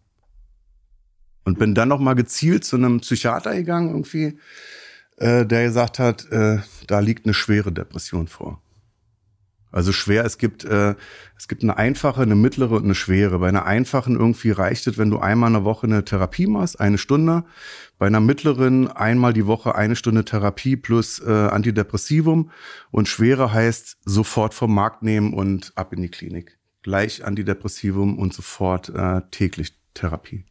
Und 1.45 1.59
bin 1.59 1.75
dann 1.75 1.91
noch 1.91 2.01
mal 2.01 2.15
gezielt 2.15 2.65
zu 2.65 2.77
einem 2.77 3.01
Psychiater 3.01 3.55
gegangen 3.55 3.91
irgendwie, 3.91 4.39
äh, 5.19 5.45
der 5.45 5.65
gesagt 5.65 5.99
hat, 5.99 6.33
äh, 6.33 6.61
da 6.87 7.01
liegt 7.01 7.27
eine 7.27 7.35
schwere 7.35 7.73
Depression 7.73 8.27
vor. 8.27 8.63
Also 9.77 9.93
schwer, 9.93 10.25
es 10.25 10.39
gibt, 10.39 10.65
äh, 10.65 10.95
es 11.37 11.49
gibt 11.49 11.63
eine 11.63 11.77
einfache, 11.77 12.23
eine 12.23 12.35
mittlere 12.35 12.77
und 12.77 12.85
eine 12.85 12.95
schwere. 12.95 13.41
Bei 13.41 13.51
einer 13.51 13.67
einfachen 13.67 14.17
irgendwie 14.17 14.51
reicht 14.51 14.87
es, 14.87 14.97
wenn 14.97 15.11
du 15.11 15.19
einmal 15.19 15.51
in 15.51 15.53
der 15.53 15.65
Woche 15.65 15.87
eine 15.87 16.03
Therapie 16.03 16.47
machst, 16.47 16.81
eine 16.81 16.97
Stunde. 16.97 17.45
Bei 17.99 18.07
einer 18.07 18.21
mittleren 18.21 18.89
einmal 18.89 19.35
die 19.35 19.47
Woche 19.47 19.75
eine 19.75 19.95
Stunde 19.95 20.25
Therapie 20.25 20.77
plus 20.77 21.19
äh, 21.19 21.31
Antidepressivum. 21.31 22.51
Und 22.91 23.07
schwere 23.07 23.53
heißt 23.53 23.99
sofort 24.07 24.55
vom 24.55 24.75
Markt 24.75 25.03
nehmen 25.03 25.35
und 25.35 25.73
ab 25.75 25.93
in 25.93 26.01
die 26.01 26.09
Klinik. 26.09 26.59
Gleich 26.83 27.23
Antidepressivum 27.23 28.19
und 28.19 28.33
sofort 28.33 28.89
äh, 28.89 29.21
täglich 29.31 29.75
Therapie. 29.93 30.47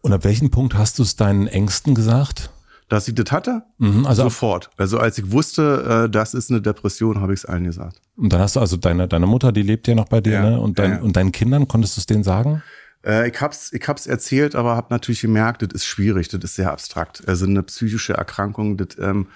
Und 0.00 0.14
ab 0.14 0.24
welchem 0.24 0.50
Punkt 0.50 0.72
hast 0.72 0.98
du 0.98 1.02
es 1.02 1.16
deinen 1.16 1.48
Ängsten 1.48 1.94
gesagt? 1.94 2.48
Dass 2.88 3.08
ich 3.08 3.14
das 3.14 3.30
hatte? 3.30 3.64
Mhm, 3.76 4.06
also 4.06 4.22
Sofort. 4.22 4.70
Also 4.78 4.98
als 4.98 5.18
ich 5.18 5.30
wusste, 5.32 6.06
äh, 6.06 6.10
das 6.10 6.32
ist 6.32 6.50
eine 6.50 6.62
Depression, 6.62 7.20
habe 7.20 7.34
ich 7.34 7.40
es 7.40 7.44
allen 7.44 7.64
gesagt. 7.64 8.00
Und 8.16 8.32
dann 8.32 8.40
hast 8.40 8.56
du 8.56 8.60
also 8.60 8.76
deine, 8.76 9.08
deine 9.08 9.26
Mutter, 9.26 9.52
die 9.52 9.62
lebt 9.62 9.86
ja 9.88 9.94
noch 9.94 10.08
bei 10.08 10.20
dir, 10.20 10.32
Ja, 10.34 10.50
ne? 10.50 10.60
Und, 10.60 10.78
dein, 10.78 10.90
ja, 10.92 11.00
und 11.00 11.16
deinen 11.16 11.32
Kindern, 11.32 11.68
konntest 11.68 11.96
du 11.96 12.00
es 12.00 12.06
denen 12.06 12.24
sagen? 12.24 12.62
Äh, 13.04 13.28
ich 13.28 13.40
hab's, 13.40 13.72
ich 13.72 13.86
hab's 13.86 14.06
erzählt, 14.06 14.54
aber 14.54 14.74
habe 14.74 14.88
natürlich 14.90 15.20
gemerkt, 15.20 15.62
das 15.62 15.68
ist 15.72 15.84
schwierig, 15.84 16.28
das 16.28 16.42
ist 16.42 16.54
sehr 16.54 16.72
abstrakt. 16.72 17.22
Also 17.28 17.44
eine 17.46 17.62
psychische 17.62 18.14
Erkrankung, 18.14 18.76
das, 18.78 18.98
ähm, 18.98 19.28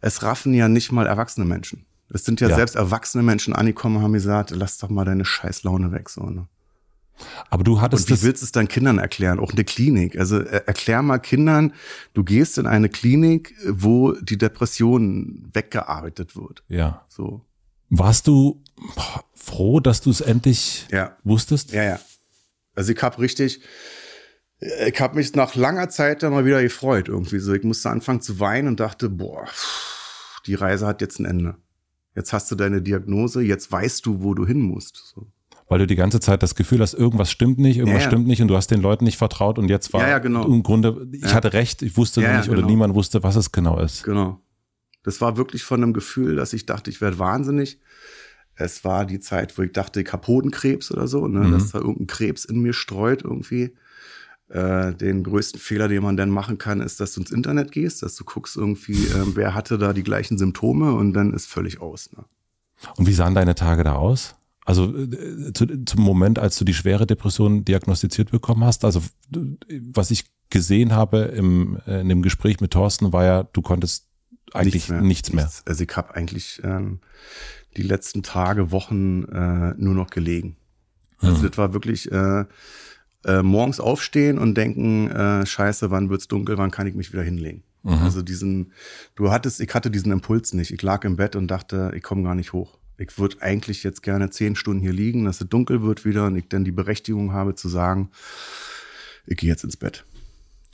es 0.00 0.22
raffen 0.22 0.52
ja 0.54 0.68
nicht 0.68 0.92
mal 0.92 1.06
erwachsene 1.06 1.46
Menschen. 1.46 1.86
Es 2.12 2.24
sind 2.24 2.40
ja, 2.40 2.48
Ja. 2.48 2.56
selbst 2.56 2.76
erwachsene 2.76 3.22
Menschen 3.24 3.54
angekommen 3.54 3.96
und 3.96 4.02
haben 4.02 4.12
gesagt, 4.12 4.50
lass 4.50 4.78
doch 4.78 4.90
mal 4.90 5.04
deine 5.04 5.24
scheiß 5.24 5.62
Laune 5.64 5.90
weg. 5.92 6.08
So, 6.10 6.22
ne? 6.28 6.46
Aber 7.48 7.64
du 7.64 7.80
hattest 7.80 8.10
Und 8.10 8.18
wie 8.18 8.22
willst 8.22 8.42
du 8.42 8.44
es 8.44 8.52
deinen 8.52 8.68
Kindern 8.68 8.98
erklären? 8.98 9.40
Auch 9.40 9.50
in 9.50 9.56
der 9.56 9.64
Klinik. 9.64 10.18
Also 10.18 10.38
äh, 10.40 10.62
erklär 10.66 11.00
mal 11.02 11.18
Kindern, 11.18 11.72
du 12.12 12.22
gehst 12.22 12.58
in 12.58 12.66
eine 12.66 12.90
Klinik, 12.90 13.54
wo 13.66 14.12
die 14.12 14.36
Depression 14.36 15.48
weggearbeitet 15.54 16.36
wird. 16.36 16.62
ja. 16.68 17.02
So. 17.08 17.42
Warst 17.90 18.26
du 18.26 18.62
boah, 18.94 19.24
froh, 19.34 19.80
dass 19.80 20.00
du 20.00 20.10
es 20.10 20.20
endlich 20.20 20.86
Ja. 20.90 21.16
wusstest? 21.24 21.72
Ja, 21.72 21.82
ja. 21.84 22.00
Also 22.74 22.92
ich 22.92 23.02
hab 23.02 23.18
richtig, 23.18 23.60
ich 24.60 25.00
hab 25.00 25.14
mich 25.14 25.34
nach 25.34 25.54
langer 25.54 25.88
Zeit 25.88 26.22
dann 26.22 26.32
mal 26.32 26.44
wieder 26.44 26.62
gefreut 26.62 27.08
irgendwie 27.08 27.38
so. 27.38 27.52
Ich 27.54 27.62
musste 27.62 27.90
anfangen 27.90 28.20
zu 28.20 28.40
weinen 28.40 28.68
und 28.68 28.80
dachte, 28.80 29.08
boah, 29.08 29.46
die 30.46 30.54
Reise 30.54 30.86
hat 30.86 31.00
jetzt 31.00 31.18
ein 31.20 31.24
Ende. 31.26 31.56
Jetzt 32.14 32.32
hast 32.32 32.50
du 32.50 32.54
deine 32.54 32.80
Diagnose, 32.82 33.42
jetzt 33.42 33.70
weißt 33.70 34.04
du, 34.06 34.22
wo 34.22 34.34
du 34.34 34.46
hin 34.46 34.60
musst. 34.60 35.12
So. 35.14 35.26
Weil 35.68 35.80
du 35.80 35.86
die 35.86 35.96
ganze 35.96 36.20
Zeit 36.20 36.42
das 36.42 36.54
Gefühl 36.54 36.80
hast, 36.80 36.94
irgendwas 36.94 37.30
stimmt 37.30 37.58
nicht, 37.58 37.76
irgendwas 37.78 38.02
Ja, 38.02 38.04
ja. 38.04 38.10
stimmt 38.10 38.26
nicht 38.26 38.40
und 38.40 38.48
du 38.48 38.56
hast 38.56 38.70
den 38.70 38.80
Leuten 38.80 39.04
nicht 39.04 39.18
vertraut 39.18 39.58
und 39.58 39.68
jetzt 39.68 39.92
war 39.92 40.06
Ja, 40.08 40.18
genau. 40.18 40.44
im 40.46 40.62
Grunde, 40.62 41.06
ich 41.12 41.34
hatte 41.34 41.52
recht, 41.52 41.82
ich 41.82 41.96
wusste 41.96 42.20
nicht 42.20 42.48
oder 42.48 42.56
genau. 42.58 42.68
niemand 42.68 42.94
wusste, 42.94 43.22
was 43.22 43.36
es 43.36 43.52
genau 43.52 43.78
ist. 43.80 44.04
Genau. 44.04 44.40
Das 45.06 45.20
war 45.20 45.36
wirklich 45.36 45.62
von 45.62 45.82
einem 45.82 45.92
Gefühl, 45.92 46.34
dass 46.34 46.52
ich 46.52 46.66
dachte, 46.66 46.90
ich 46.90 47.00
werde 47.00 47.20
wahnsinnig. 47.20 47.78
Es 48.56 48.84
war 48.84 49.06
die 49.06 49.20
Zeit, 49.20 49.56
wo 49.56 49.62
ich 49.62 49.70
dachte, 49.70 50.00
ich 50.02 50.12
Hodenkrebs 50.12 50.90
oder 50.90 51.06
so, 51.06 51.28
ne? 51.28 51.46
Mhm. 51.46 51.52
dass 51.52 51.70
da 51.70 51.78
irgendein 51.78 52.08
Krebs 52.08 52.44
in 52.44 52.60
mir 52.60 52.72
streut 52.72 53.22
irgendwie. 53.22 53.76
Äh, 54.48 54.94
den 54.94 55.22
größten 55.22 55.60
Fehler, 55.60 55.86
den 55.86 56.02
man 56.02 56.16
dann 56.16 56.30
machen 56.30 56.58
kann, 56.58 56.80
ist, 56.80 56.98
dass 56.98 57.14
du 57.14 57.20
ins 57.20 57.30
Internet 57.30 57.70
gehst, 57.70 58.02
dass 58.02 58.16
du 58.16 58.24
guckst 58.24 58.56
irgendwie, 58.56 59.06
ähm, 59.06 59.36
wer 59.36 59.54
hatte 59.54 59.78
da 59.78 59.92
die 59.92 60.02
gleichen 60.02 60.38
Symptome 60.38 60.92
und 60.94 61.12
dann 61.12 61.32
ist 61.32 61.46
völlig 61.46 61.80
aus. 61.80 62.10
Ne? 62.12 62.24
Und 62.96 63.06
wie 63.06 63.12
sahen 63.12 63.36
deine 63.36 63.54
Tage 63.54 63.84
da 63.84 63.94
aus? 63.94 64.34
Also 64.64 64.92
äh, 64.92 65.52
zu, 65.52 65.84
zum 65.84 66.02
Moment, 66.02 66.40
als 66.40 66.58
du 66.58 66.64
die 66.64 66.74
schwere 66.74 67.06
Depression 67.06 67.64
diagnostiziert 67.64 68.32
bekommen 68.32 68.64
hast, 68.64 68.84
also 68.84 69.00
äh, 69.36 69.80
was 69.92 70.10
ich 70.10 70.24
gesehen 70.50 70.92
habe 70.92 71.18
im, 71.36 71.78
äh, 71.86 72.00
in 72.00 72.08
dem 72.08 72.22
Gespräch 72.22 72.60
mit 72.60 72.72
Thorsten, 72.72 73.12
war 73.12 73.24
ja, 73.24 73.44
du 73.44 73.62
konntest 73.62 74.08
eigentlich 74.56 74.88
nichts 74.88 75.32
mehr. 75.32 75.50
Also 75.64 75.84
ich 75.84 75.96
habe 75.96 76.14
eigentlich 76.14 76.60
ähm, 76.64 77.00
die 77.76 77.82
letzten 77.82 78.22
Tage, 78.22 78.70
Wochen 78.70 79.24
äh, 79.24 79.74
nur 79.76 79.94
noch 79.94 80.10
gelegen. 80.10 80.56
Also 81.18 81.42
Hm. 81.42 81.48
das 81.48 81.58
war 81.58 81.72
wirklich 81.72 82.10
äh, 82.10 82.44
äh, 83.24 83.42
morgens 83.42 83.80
aufstehen 83.80 84.38
und 84.38 84.54
denken, 84.54 85.10
äh, 85.10 85.44
scheiße, 85.44 85.90
wann 85.90 86.10
wird's 86.10 86.28
dunkel, 86.28 86.58
wann 86.58 86.70
kann 86.70 86.86
ich 86.86 86.94
mich 86.94 87.12
wieder 87.12 87.22
hinlegen? 87.22 87.62
Mhm. 87.82 87.94
Also 87.94 88.22
diesen, 88.22 88.72
du 89.14 89.30
hattest, 89.30 89.60
ich 89.60 89.72
hatte 89.74 89.90
diesen 89.90 90.12
Impuls 90.12 90.52
nicht. 90.54 90.72
Ich 90.72 90.82
lag 90.82 91.04
im 91.04 91.16
Bett 91.16 91.36
und 91.36 91.48
dachte, 91.48 91.92
ich 91.94 92.02
komme 92.02 92.22
gar 92.24 92.34
nicht 92.34 92.52
hoch. 92.52 92.78
Ich 92.98 93.18
würde 93.18 93.42
eigentlich 93.42 93.82
jetzt 93.82 94.02
gerne 94.02 94.30
zehn 94.30 94.56
Stunden 94.56 94.80
hier 94.80 94.92
liegen, 94.92 95.24
dass 95.24 95.40
es 95.40 95.48
dunkel 95.48 95.82
wird 95.82 96.04
wieder 96.04 96.26
und 96.26 96.36
ich 96.36 96.48
dann 96.48 96.64
die 96.64 96.72
Berechtigung 96.72 97.32
habe 97.32 97.54
zu 97.54 97.68
sagen, 97.68 98.10
ich 99.26 99.36
gehe 99.36 99.50
jetzt 99.50 99.64
ins 99.64 99.76
Bett. 99.76 100.04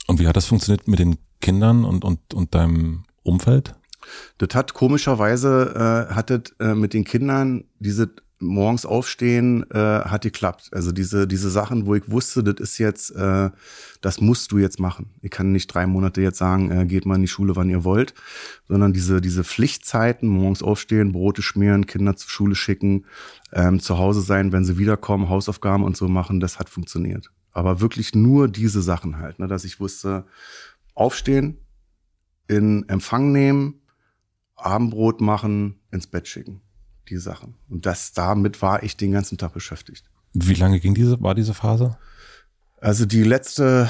Und 0.07 0.19
wie 0.19 0.27
hat 0.27 0.35
das 0.35 0.45
funktioniert 0.45 0.87
mit 0.87 0.99
den 0.99 1.17
Kindern 1.41 1.85
und, 1.85 2.03
und, 2.03 2.33
und 2.33 2.55
deinem 2.55 3.03
Umfeld? 3.23 3.75
Das 4.37 4.49
hat 4.53 4.73
komischerweise 4.73 6.07
äh, 6.09 6.13
hat 6.13 6.29
das 6.29 6.41
äh, 6.59 6.75
mit 6.75 6.93
den 6.93 7.05
Kindern 7.05 7.63
diese 7.79 8.09
morgens 8.43 8.85
aufstehen 8.85 9.65
äh, 9.71 9.77
hat 9.77 10.23
geklappt. 10.23 10.69
Also 10.73 10.91
diese 10.91 11.27
diese 11.27 11.49
Sachen, 11.49 11.85
wo 11.85 11.95
ich 11.95 12.09
wusste, 12.09 12.43
das 12.43 12.55
ist 12.59 12.77
jetzt, 12.77 13.11
äh, 13.15 13.49
das 14.01 14.21
musst 14.21 14.51
du 14.51 14.57
jetzt 14.57 14.79
machen. 14.79 15.11
Ich 15.21 15.31
kann 15.31 15.51
nicht 15.51 15.67
drei 15.67 15.87
Monate 15.87 16.21
jetzt 16.21 16.37
sagen, 16.37 16.69
äh, 16.69 16.85
geht 16.85 17.05
mal 17.05 17.15
in 17.15 17.21
die 17.21 17.27
Schule, 17.27 17.55
wann 17.55 17.69
ihr 17.69 17.83
wollt, 17.83 18.13
sondern 18.67 18.93
diese 18.93 19.21
diese 19.21 19.43
Pflichtzeiten, 19.43 20.27
morgens 20.27 20.61
aufstehen, 20.61 21.13
Brote 21.13 21.41
schmieren, 21.41 21.87
Kinder 21.87 22.15
zur 22.15 22.29
Schule 22.29 22.55
schicken, 22.55 23.05
ähm, 23.53 23.79
zu 23.79 23.97
Hause 23.97 24.21
sein, 24.21 24.51
wenn 24.51 24.65
sie 24.65 24.77
wiederkommen, 24.77 25.29
Hausaufgaben 25.29 25.83
und 25.83 25.97
so 25.97 26.07
machen, 26.07 26.39
das 26.39 26.59
hat 26.59 26.69
funktioniert. 26.69 27.31
Aber 27.51 27.81
wirklich 27.81 28.13
nur 28.13 28.47
diese 28.47 28.81
Sachen 28.81 29.19
halt, 29.19 29.39
ne, 29.39 29.47
dass 29.47 29.63
ich 29.63 29.79
wusste, 29.79 30.25
aufstehen, 30.95 31.57
in 32.47 32.87
Empfang 32.89 33.31
nehmen, 33.31 33.81
Abendbrot 34.55 35.21
machen, 35.21 35.79
ins 35.91 36.07
Bett 36.07 36.27
schicken. 36.27 36.61
Die 37.09 37.17
Sachen. 37.17 37.55
Und 37.69 37.85
das 37.85 38.13
damit 38.13 38.61
war 38.61 38.81
ich 38.81 38.95
den 38.95 39.11
ganzen 39.11 39.37
Tag 39.37 39.53
beschäftigt. 39.53 40.05
Wie 40.33 40.53
lange 40.53 40.79
ging 40.79 40.93
diese, 40.93 41.21
war 41.21 41.35
diese 41.35 41.53
Phase? 41.53 41.97
Also 42.79 43.05
die 43.05 43.23
letzte 43.23 43.89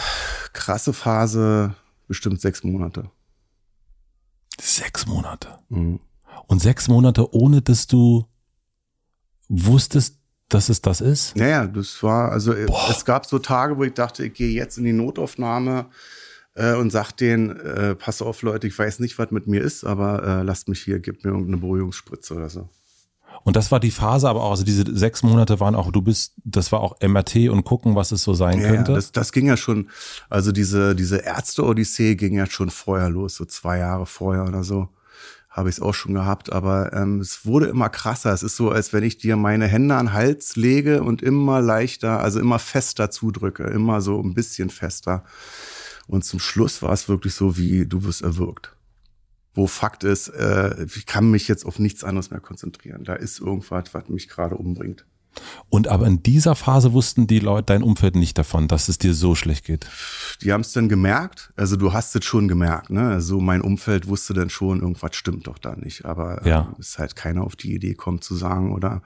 krasse 0.51 0.93
Phase 0.93 1.75
bestimmt 2.07 2.41
sechs 2.41 2.63
Monate. 2.63 3.09
Sechs 4.59 5.05
Monate. 5.05 5.59
Mhm. 5.69 5.99
Und 6.47 6.61
sechs 6.61 6.87
Monate, 6.87 7.33
ohne 7.33 7.61
dass 7.61 7.87
du 7.87 8.25
wusstest, 9.47 10.19
dass 10.49 10.69
es 10.69 10.81
das 10.81 11.01
ist? 11.01 11.35
Naja, 11.35 11.65
das 11.65 12.01
war, 12.03 12.31
also 12.31 12.53
Boah. 12.65 12.89
es 12.89 13.05
gab 13.05 13.25
so 13.25 13.39
Tage, 13.39 13.77
wo 13.77 13.83
ich 13.83 13.93
dachte, 13.93 14.25
ich 14.25 14.33
gehe 14.33 14.51
jetzt 14.51 14.77
in 14.77 14.83
die 14.83 14.93
Notaufnahme 14.93 15.87
äh, 16.55 16.75
und 16.75 16.91
sag 16.91 17.11
denen, 17.13 17.59
äh, 17.59 17.95
pass 17.95 18.21
auf 18.21 18.41
Leute, 18.41 18.67
ich 18.67 18.77
weiß 18.77 18.99
nicht, 18.99 19.17
was 19.19 19.31
mit 19.31 19.47
mir 19.47 19.61
ist, 19.61 19.83
aber 19.83 20.23
äh, 20.23 20.43
lasst 20.43 20.67
mich 20.67 20.81
hier, 20.81 20.99
gebt 20.99 21.23
mir 21.23 21.31
irgendeine 21.31 21.57
Beruhigungsspritze 21.57 22.33
oder 22.35 22.49
so. 22.49 22.69
Und 23.43 23.57
das 23.57 23.71
war 23.71 23.79
die 23.79 23.91
Phase, 23.91 24.29
aber 24.29 24.43
auch, 24.43 24.51
also 24.51 24.63
diese 24.63 24.83
sechs 24.95 25.21
Monate 25.21 25.59
waren 25.59 25.75
auch, 25.75 25.91
du 25.91 26.01
bist, 26.01 26.33
das 26.45 26.71
war 26.71 26.79
auch 26.79 26.95
MRT 27.01 27.49
und 27.49 27.65
gucken, 27.65 27.95
was 27.95 28.11
es 28.11 28.23
so 28.23 28.33
sein 28.33 28.61
ja, 28.61 28.69
könnte. 28.69 28.91
Ja, 28.91 28.95
das, 28.95 29.11
das 29.11 29.33
ging 29.33 29.47
ja 29.47 29.57
schon, 29.57 29.89
also 30.29 30.51
diese, 30.51 30.95
diese 30.95 31.17
Ärzte-Odyssee 31.17 32.15
ging 32.15 32.35
ja 32.35 32.45
schon 32.45 32.69
vorher 32.69 33.09
los, 33.09 33.35
so 33.35 33.45
zwei 33.45 33.79
Jahre 33.79 34.05
vorher 34.05 34.45
oder 34.45 34.63
so 34.63 34.89
habe 35.53 35.69
ich 35.69 35.75
es 35.75 35.81
auch 35.81 35.93
schon 35.93 36.15
gehabt, 36.15 36.51
aber 36.51 36.93
ähm, 36.93 37.19
es 37.19 37.45
wurde 37.45 37.67
immer 37.67 37.87
krasser. 37.87 38.33
Es 38.33 38.41
ist 38.41 38.55
so, 38.55 38.71
als 38.71 38.91
wenn 38.91 39.03
ich 39.03 39.19
dir 39.19 39.35
meine 39.35 39.67
Hände 39.67 39.93
an 39.93 40.07
den 40.07 40.13
Hals 40.13 40.55
lege 40.55 41.03
und 41.03 41.21
immer 41.21 41.61
leichter, 41.61 42.19
also 42.21 42.39
immer 42.39 42.57
fester 42.57 43.11
zudrücke, 43.11 43.65
immer 43.65 44.01
so 44.01 44.19
ein 44.19 44.33
bisschen 44.33 44.71
fester. 44.71 45.23
Und 46.07 46.25
zum 46.25 46.39
Schluss 46.39 46.81
war 46.81 46.91
es 46.91 47.07
wirklich 47.07 47.33
so, 47.33 47.57
wie 47.57 47.85
du 47.85 48.03
wirst 48.03 48.21
erwürgt. 48.21 48.75
Wo 49.53 49.67
Fakt 49.67 50.03
ist, 50.03 50.29
äh, 50.29 50.85
ich 50.85 51.05
kann 51.05 51.29
mich 51.29 51.47
jetzt 51.47 51.65
auf 51.65 51.79
nichts 51.79 52.03
anderes 52.03 52.31
mehr 52.31 52.39
konzentrieren. 52.39 53.03
Da 53.03 53.13
ist 53.13 53.39
irgendwas, 53.39 53.93
was 53.93 54.09
mich 54.09 54.27
gerade 54.27 54.55
umbringt. 54.55 55.05
Und 55.69 55.87
aber 55.87 56.05
in 56.05 56.21
dieser 56.21 56.55
Phase 56.55 56.93
wussten 56.93 57.27
die 57.27 57.39
Leute, 57.39 57.65
dein 57.67 57.83
Umfeld 57.83 58.15
nicht 58.15 58.37
davon, 58.37 58.67
dass 58.67 58.89
es 58.89 58.97
dir 58.97 59.13
so 59.13 59.35
schlecht 59.35 59.65
geht. 59.65 59.87
Die 60.41 60.53
haben 60.53 60.61
es 60.61 60.73
dann 60.73 60.89
gemerkt. 60.89 61.51
Also 61.55 61.75
du 61.75 61.93
hast 61.93 62.15
es 62.15 62.25
schon 62.25 62.47
gemerkt, 62.47 62.89
ne? 62.89 63.09
Also 63.09 63.39
mein 63.39 63.61
Umfeld 63.61 64.07
wusste 64.07 64.33
dann 64.33 64.49
schon, 64.49 64.81
irgendwas 64.81 65.15
stimmt 65.15 65.47
doch 65.47 65.57
da 65.57 65.75
nicht. 65.75 66.05
Aber 66.05 66.45
ja. 66.45 66.67
ähm, 66.69 66.79
ist 66.79 66.99
halt 66.99 67.15
keiner 67.15 67.43
auf 67.43 67.55
die 67.55 67.73
Idee 67.73 67.95
kommt 67.95 68.23
zu 68.23 68.35
sagen 68.35 68.73
oder 68.73 69.01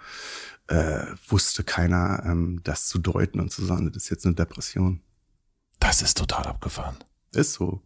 äh, 0.67 1.05
wusste 1.27 1.63
keiner, 1.63 2.23
ähm, 2.25 2.59
das 2.63 2.87
zu 2.87 2.99
deuten 2.99 3.39
und 3.39 3.51
zu 3.51 3.63
sagen, 3.63 3.89
das 3.91 4.03
ist 4.03 4.09
jetzt 4.09 4.25
eine 4.25 4.35
Depression. 4.35 5.01
Das 5.79 6.01
ist 6.01 6.17
total 6.17 6.45
abgefahren. 6.45 6.97
Ist 7.33 7.53
so. 7.53 7.81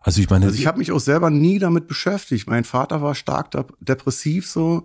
Also 0.00 0.20
ich 0.20 0.30
meine, 0.30 0.46
also 0.46 0.56
ich 0.56 0.66
habe 0.66 0.78
mich 0.78 0.92
auch 0.92 1.00
selber 1.00 1.28
nie 1.28 1.58
damit 1.58 1.88
beschäftigt. 1.88 2.48
Mein 2.48 2.64
Vater 2.64 3.02
war 3.02 3.14
stark 3.14 3.50
depressiv 3.80 4.48
so 4.48 4.84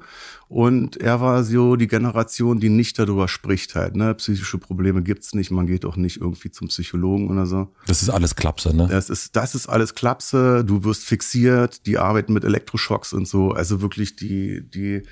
und 0.50 0.98
er 0.98 1.22
war 1.22 1.44
so 1.44 1.76
die 1.76 1.88
Generation, 1.88 2.60
die 2.60 2.70
nicht 2.70 2.98
darüber 2.98 3.28
spricht 3.28 3.76
halt. 3.76 3.96
Ne? 3.96 4.16
Psychische 4.16 4.58
Probleme 4.58 5.04
gibt's 5.04 5.34
nicht, 5.34 5.52
man 5.52 5.68
geht 5.68 5.86
auch 5.86 5.98
nicht 5.98 6.20
irgendwie 6.20 6.50
zum 6.50 6.68
Psychologen 6.68 7.30
oder 7.30 7.46
so. 7.46 7.72
Das 7.86 8.02
ist 8.02 8.10
alles 8.10 8.36
Klapse, 8.36 8.76
ne? 8.76 8.88
Das 8.90 9.10
ist, 9.10 9.36
das 9.36 9.54
ist 9.54 9.70
alles 9.70 9.94
Klapse, 9.94 10.66
du 10.66 10.84
wirst 10.84 11.04
fixiert, 11.04 11.86
die 11.86 12.00
arbeiten 12.00 12.34
mit 12.34 12.44
Elektroschocks 12.44 13.14
und 13.14 13.28
so. 13.28 13.52
Also 13.52 13.82
wirklich 13.82 14.16
die, 14.16 14.68
die 14.68 15.04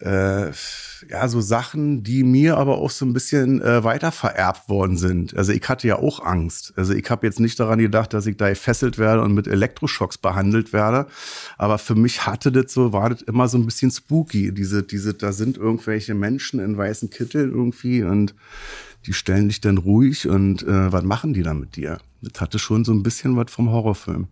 äh, 0.00 0.50
ja, 1.08 1.28
so 1.28 1.40
Sachen, 1.40 2.02
die 2.02 2.24
mir 2.24 2.56
aber 2.56 2.78
auch 2.78 2.90
so 2.90 3.04
ein 3.04 3.12
bisschen 3.12 3.60
äh, 3.62 3.84
weiter 3.84 4.12
vererbt 4.12 4.68
worden 4.68 4.96
sind. 4.96 5.36
Also 5.36 5.52
ich 5.52 5.68
hatte 5.68 5.86
ja 5.86 5.96
auch 5.96 6.24
Angst. 6.24 6.72
Also 6.76 6.94
ich 6.94 7.08
habe 7.10 7.26
jetzt 7.26 7.40
nicht 7.40 7.58
daran 7.60 7.78
gedacht, 7.78 8.12
dass 8.12 8.26
ich 8.26 8.36
da 8.36 8.48
gefesselt 8.48 8.98
werde 8.98 9.22
und 9.22 9.34
mit 9.34 9.46
Elektroschocks 9.46 10.18
behandelt 10.18 10.72
werde. 10.72 11.06
Aber 11.58 11.78
für 11.78 11.94
mich 11.94 12.26
hatte 12.26 12.50
das 12.52 12.72
so, 12.72 12.92
war 12.92 13.10
das 13.10 13.22
immer 13.22 13.48
so 13.48 13.58
ein 13.58 13.66
bisschen 13.66 13.90
spooky. 13.90 14.52
Diese, 14.52 14.82
diese, 14.82 15.14
da 15.14 15.32
sind 15.32 15.56
irgendwelche 15.56 16.14
Menschen 16.14 16.60
in 16.60 16.76
weißen 16.76 17.10
Kitteln 17.10 17.50
irgendwie 17.50 18.02
und 18.02 18.34
die 19.06 19.12
stellen 19.12 19.48
dich 19.48 19.60
dann 19.60 19.78
ruhig 19.78 20.28
und 20.28 20.62
äh, 20.62 20.92
was 20.92 21.04
machen 21.04 21.34
die 21.34 21.42
da 21.42 21.52
mit 21.54 21.76
dir? 21.76 21.98
Das 22.22 22.40
hatte 22.40 22.58
schon 22.58 22.84
so 22.84 22.92
ein 22.92 23.02
bisschen 23.02 23.36
was 23.36 23.50
vom 23.50 23.70
Horrorfilm. 23.70 24.28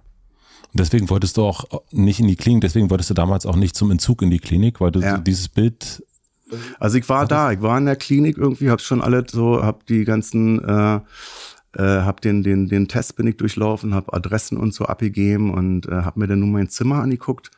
Deswegen 0.74 1.11
wolltest 1.11 1.37
du 1.37 1.42
auch 1.42 1.64
nicht 1.90 2.20
in 2.20 2.28
die 2.28 2.37
Klinik, 2.37 2.62
deswegen 2.62 2.90
wolltest 2.90 3.11
du 3.11 3.14
damals 3.14 3.44
auch 3.44 3.56
nicht 3.56 3.76
zum 3.76 3.90
Entzug 3.90 4.22
in 4.22 4.30
die 4.30 4.38
Klinik, 4.38 4.80
weil 4.80 4.90
du 4.90 5.00
ja. 5.00 5.18
dieses 5.18 5.48
Bild. 5.48 6.04
Also 6.78 6.98
ich 6.98 7.08
war 7.08 7.26
da, 7.26 7.52
ich 7.52 7.61
war 7.61 7.76
in 7.78 7.87
der 7.87 7.96
Klinik 7.96 8.38
irgendwie, 8.38 8.70
hab's 8.70 8.85
schon 8.85 9.02
alle 9.02 9.24
so, 9.30 9.62
hab 9.62 9.87
die 9.87 10.04
ganzen, 10.04 10.64
äh, 10.64 11.00
äh, 11.74 12.02
hab 12.02 12.20
den, 12.22 12.42
den, 12.42 12.68
den 12.68 12.88
Test 12.88 13.16
bin 13.16 13.26
ich 13.26 13.37
durchlaufen, 13.37 13.94
hab 13.94 14.14
Adressen 14.14 14.56
und 14.56 14.72
so 14.72 14.87
abgegeben 14.87 15.52
und 15.52 15.87
äh, 15.87 16.02
hab 16.02 16.16
mir 16.16 16.26
dann 16.26 16.40
nur 16.40 16.48
mein 16.48 16.68
Zimmer 16.68 17.02
angeguckt 17.02 17.50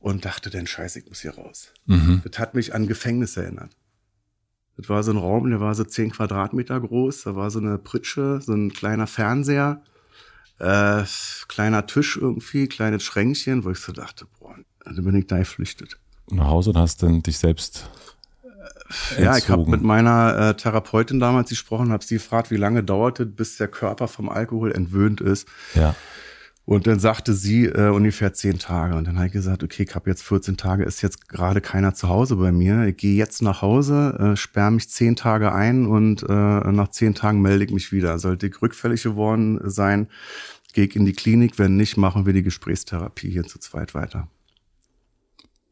und 0.00 0.24
dachte 0.24 0.50
dann, 0.50 0.66
scheiße, 0.66 0.98
ich 1.00 1.08
muss 1.08 1.20
hier 1.20 1.34
raus. 1.34 1.72
Mhm. 1.86 2.22
Das 2.28 2.38
hat 2.38 2.54
mich 2.54 2.74
an 2.74 2.86
Gefängnis 2.86 3.36
erinnert. 3.36 3.70
Das 4.76 4.88
war 4.88 5.02
so 5.04 5.12
ein 5.12 5.16
Raum, 5.18 5.48
der 5.50 5.60
war 5.60 5.74
so 5.74 5.84
zehn 5.84 6.10
Quadratmeter 6.10 6.80
groß, 6.80 7.22
da 7.22 7.36
war 7.36 7.50
so 7.50 7.60
eine 7.60 7.78
Pritsche, 7.78 8.40
so 8.40 8.52
ein 8.52 8.72
kleiner 8.72 9.06
Fernseher 9.06 9.82
äh, 10.58 11.02
kleiner 11.48 11.86
Tisch 11.86 12.16
irgendwie, 12.16 12.68
kleines 12.68 13.02
Schränkchen, 13.02 13.64
wo 13.64 13.70
ich 13.70 13.78
so 13.78 13.92
dachte, 13.92 14.26
boah, 14.38 14.56
dann 14.84 15.04
bin 15.04 15.16
ich 15.16 15.26
da 15.26 15.38
geflüchtet. 15.38 15.98
Nach 16.30 16.46
Hause 16.46 16.70
und 16.70 16.78
hast 16.78 17.02
dann 17.02 17.22
dich 17.22 17.38
selbst 17.38 17.88
äh, 19.16 19.22
ja, 19.22 19.36
ich 19.36 19.48
habe 19.48 19.68
mit 19.68 19.82
meiner 19.82 20.50
äh, 20.50 20.54
Therapeutin 20.54 21.20
damals 21.20 21.48
gesprochen, 21.48 21.90
habe 21.90 22.04
sie 22.04 22.14
gefragt, 22.16 22.50
wie 22.50 22.56
lange 22.56 22.82
dauerte, 22.82 23.26
bis 23.26 23.56
der 23.56 23.68
Körper 23.68 24.08
vom 24.08 24.28
Alkohol 24.28 24.72
entwöhnt 24.72 25.20
ist. 25.20 25.48
Ja. 25.74 25.94
Und 26.66 26.86
dann 26.86 26.98
sagte 26.98 27.34
sie 27.34 27.66
äh, 27.66 27.90
ungefähr 27.90 28.32
zehn 28.32 28.58
Tage. 28.58 28.94
Und 28.96 29.06
dann 29.06 29.16
habe 29.16 29.26
ich 29.26 29.32
gesagt, 29.32 29.62
okay, 29.62 29.84
ich 29.86 29.94
habe 29.94 30.08
jetzt 30.08 30.22
14 30.22 30.56
Tage, 30.56 30.84
ist 30.84 31.02
jetzt 31.02 31.28
gerade 31.28 31.60
keiner 31.60 31.94
zu 31.94 32.08
Hause 32.08 32.36
bei 32.36 32.52
mir. 32.52 32.86
Ich 32.86 32.96
gehe 32.96 33.16
jetzt 33.16 33.42
nach 33.42 33.60
Hause, 33.60 34.16
äh, 34.18 34.36
sperre 34.36 34.70
mich 34.70 34.88
zehn 34.88 35.14
Tage 35.14 35.52
ein 35.52 35.86
und 35.86 36.22
äh, 36.22 36.32
nach 36.32 36.88
zehn 36.88 37.14
Tagen 37.14 37.42
melde 37.42 37.66
ich 37.66 37.70
mich 37.70 37.92
wieder. 37.92 38.18
Sollte 38.18 38.46
ich 38.46 38.62
rückfällig 38.62 39.02
geworden 39.02 39.60
sein, 39.64 40.08
gehe 40.72 40.86
ich 40.86 40.96
in 40.96 41.04
die 41.04 41.12
Klinik. 41.12 41.58
Wenn 41.58 41.76
nicht, 41.76 41.98
machen 41.98 42.24
wir 42.24 42.32
die 42.32 42.42
Gesprächstherapie 42.42 43.30
hier 43.30 43.44
zu 43.44 43.58
zweit 43.58 43.94
weiter. 43.94 44.28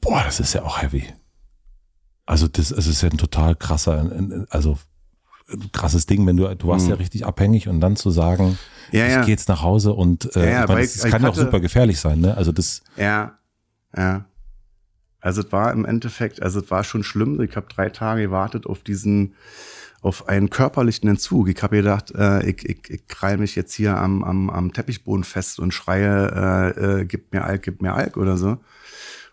Boah, 0.02 0.22
das 0.24 0.40
ist 0.40 0.52
ja 0.52 0.62
auch 0.62 0.82
heavy. 0.82 1.04
Also 2.26 2.48
das, 2.48 2.68
das 2.68 2.86
ist 2.86 3.02
ja 3.02 3.08
ein 3.08 3.18
total 3.18 3.56
krasser, 3.56 4.10
also 4.50 4.78
krasses 5.72 6.06
Ding, 6.06 6.26
wenn 6.26 6.36
du, 6.36 6.54
du 6.54 6.68
warst 6.68 6.86
mhm. 6.86 6.92
ja 6.92 6.96
richtig 6.96 7.26
abhängig 7.26 7.68
und 7.68 7.80
dann 7.80 7.96
zu 7.96 8.10
sagen, 8.10 8.58
ja, 8.90 9.06
ich 9.06 9.12
ja. 9.12 9.20
gehe 9.22 9.30
jetzt 9.30 9.48
nach 9.48 9.62
Hause 9.62 9.92
und 9.92 10.34
äh, 10.36 10.44
ja, 10.44 10.50
ja, 10.60 10.66
meine, 10.66 10.80
das, 10.80 11.02
kann 11.04 11.22
ja 11.22 11.28
auch 11.28 11.34
super 11.34 11.60
gefährlich 11.60 11.98
sein, 11.98 12.20
ne? 12.20 12.36
Also 12.36 12.52
das. 12.52 12.82
Ja, 12.96 13.38
ja. 13.96 14.24
Also 15.20 15.42
es 15.42 15.52
war 15.52 15.72
im 15.72 15.84
Endeffekt, 15.84 16.42
also 16.42 16.60
es 16.60 16.70
war 16.70 16.82
schon 16.82 17.04
schlimm. 17.04 17.40
Ich 17.40 17.54
habe 17.54 17.66
drei 17.72 17.90
Tage 17.90 18.22
gewartet 18.22 18.66
auf 18.66 18.80
diesen, 18.80 19.34
auf 20.00 20.28
einen 20.28 20.50
körperlichen 20.50 21.08
Entzug. 21.08 21.48
Ich 21.48 21.62
habe 21.62 21.76
gedacht, 21.76 22.12
äh, 22.16 22.44
ich, 22.44 22.68
ich, 22.68 22.90
ich 22.90 23.06
krall 23.06 23.38
mich 23.38 23.54
jetzt 23.54 23.72
hier 23.72 23.96
am, 23.96 24.24
am, 24.24 24.50
am 24.50 24.72
Teppichboden 24.72 25.22
fest 25.22 25.60
und 25.60 25.72
schreie, 25.72 26.74
äh, 26.76 27.00
äh, 27.00 27.04
gib 27.04 27.32
mir 27.32 27.44
Alk, 27.44 27.62
gib 27.62 27.82
mir 27.82 27.94
Alk 27.94 28.16
oder 28.16 28.36
so. 28.36 28.58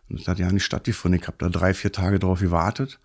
Und 0.09 0.19
das 0.19 0.27
hat 0.27 0.37
ja 0.37 0.51
nicht 0.51 0.63
stattgefunden. 0.63 1.19
Ich 1.19 1.27
habe 1.27 1.37
da 1.39 1.49
drei, 1.49 1.73
vier 1.73 1.91
Tage 1.91 2.19
drauf 2.19 2.39
gewartet 2.39 2.99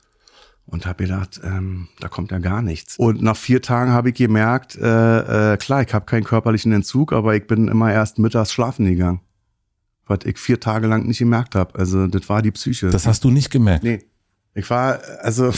und 0.66 0.86
habe 0.86 1.04
gedacht, 1.04 1.40
ähm, 1.44 1.88
da 2.00 2.08
kommt 2.08 2.30
ja 2.30 2.38
gar 2.38 2.62
nichts. 2.62 2.96
Und 2.98 3.22
nach 3.22 3.36
vier 3.36 3.60
Tagen 3.60 3.92
habe 3.92 4.10
ich 4.10 4.14
gemerkt, 4.14 4.76
äh, 4.76 5.52
äh, 5.52 5.56
klar, 5.56 5.82
ich 5.82 5.92
habe 5.92 6.06
keinen 6.06 6.24
körperlichen 6.24 6.72
Entzug, 6.72 7.12
aber 7.12 7.36
ich 7.36 7.46
bin 7.46 7.68
immer 7.68 7.92
erst 7.92 8.18
mittags 8.18 8.52
schlafen 8.52 8.86
gegangen. 8.86 9.20
Was 10.06 10.20
ich 10.24 10.38
vier 10.38 10.60
Tage 10.60 10.86
lang 10.86 11.06
nicht 11.06 11.18
gemerkt 11.18 11.54
habe. 11.54 11.78
Also 11.78 12.06
das 12.06 12.28
war 12.28 12.42
die 12.42 12.50
Psyche. 12.50 12.90
Das 12.90 13.06
hast 13.06 13.24
du 13.24 13.30
nicht 13.30 13.50
gemerkt? 13.50 13.84
Nee. 13.84 14.04
Ich 14.54 14.68
war 14.70 15.00
also 15.20 15.52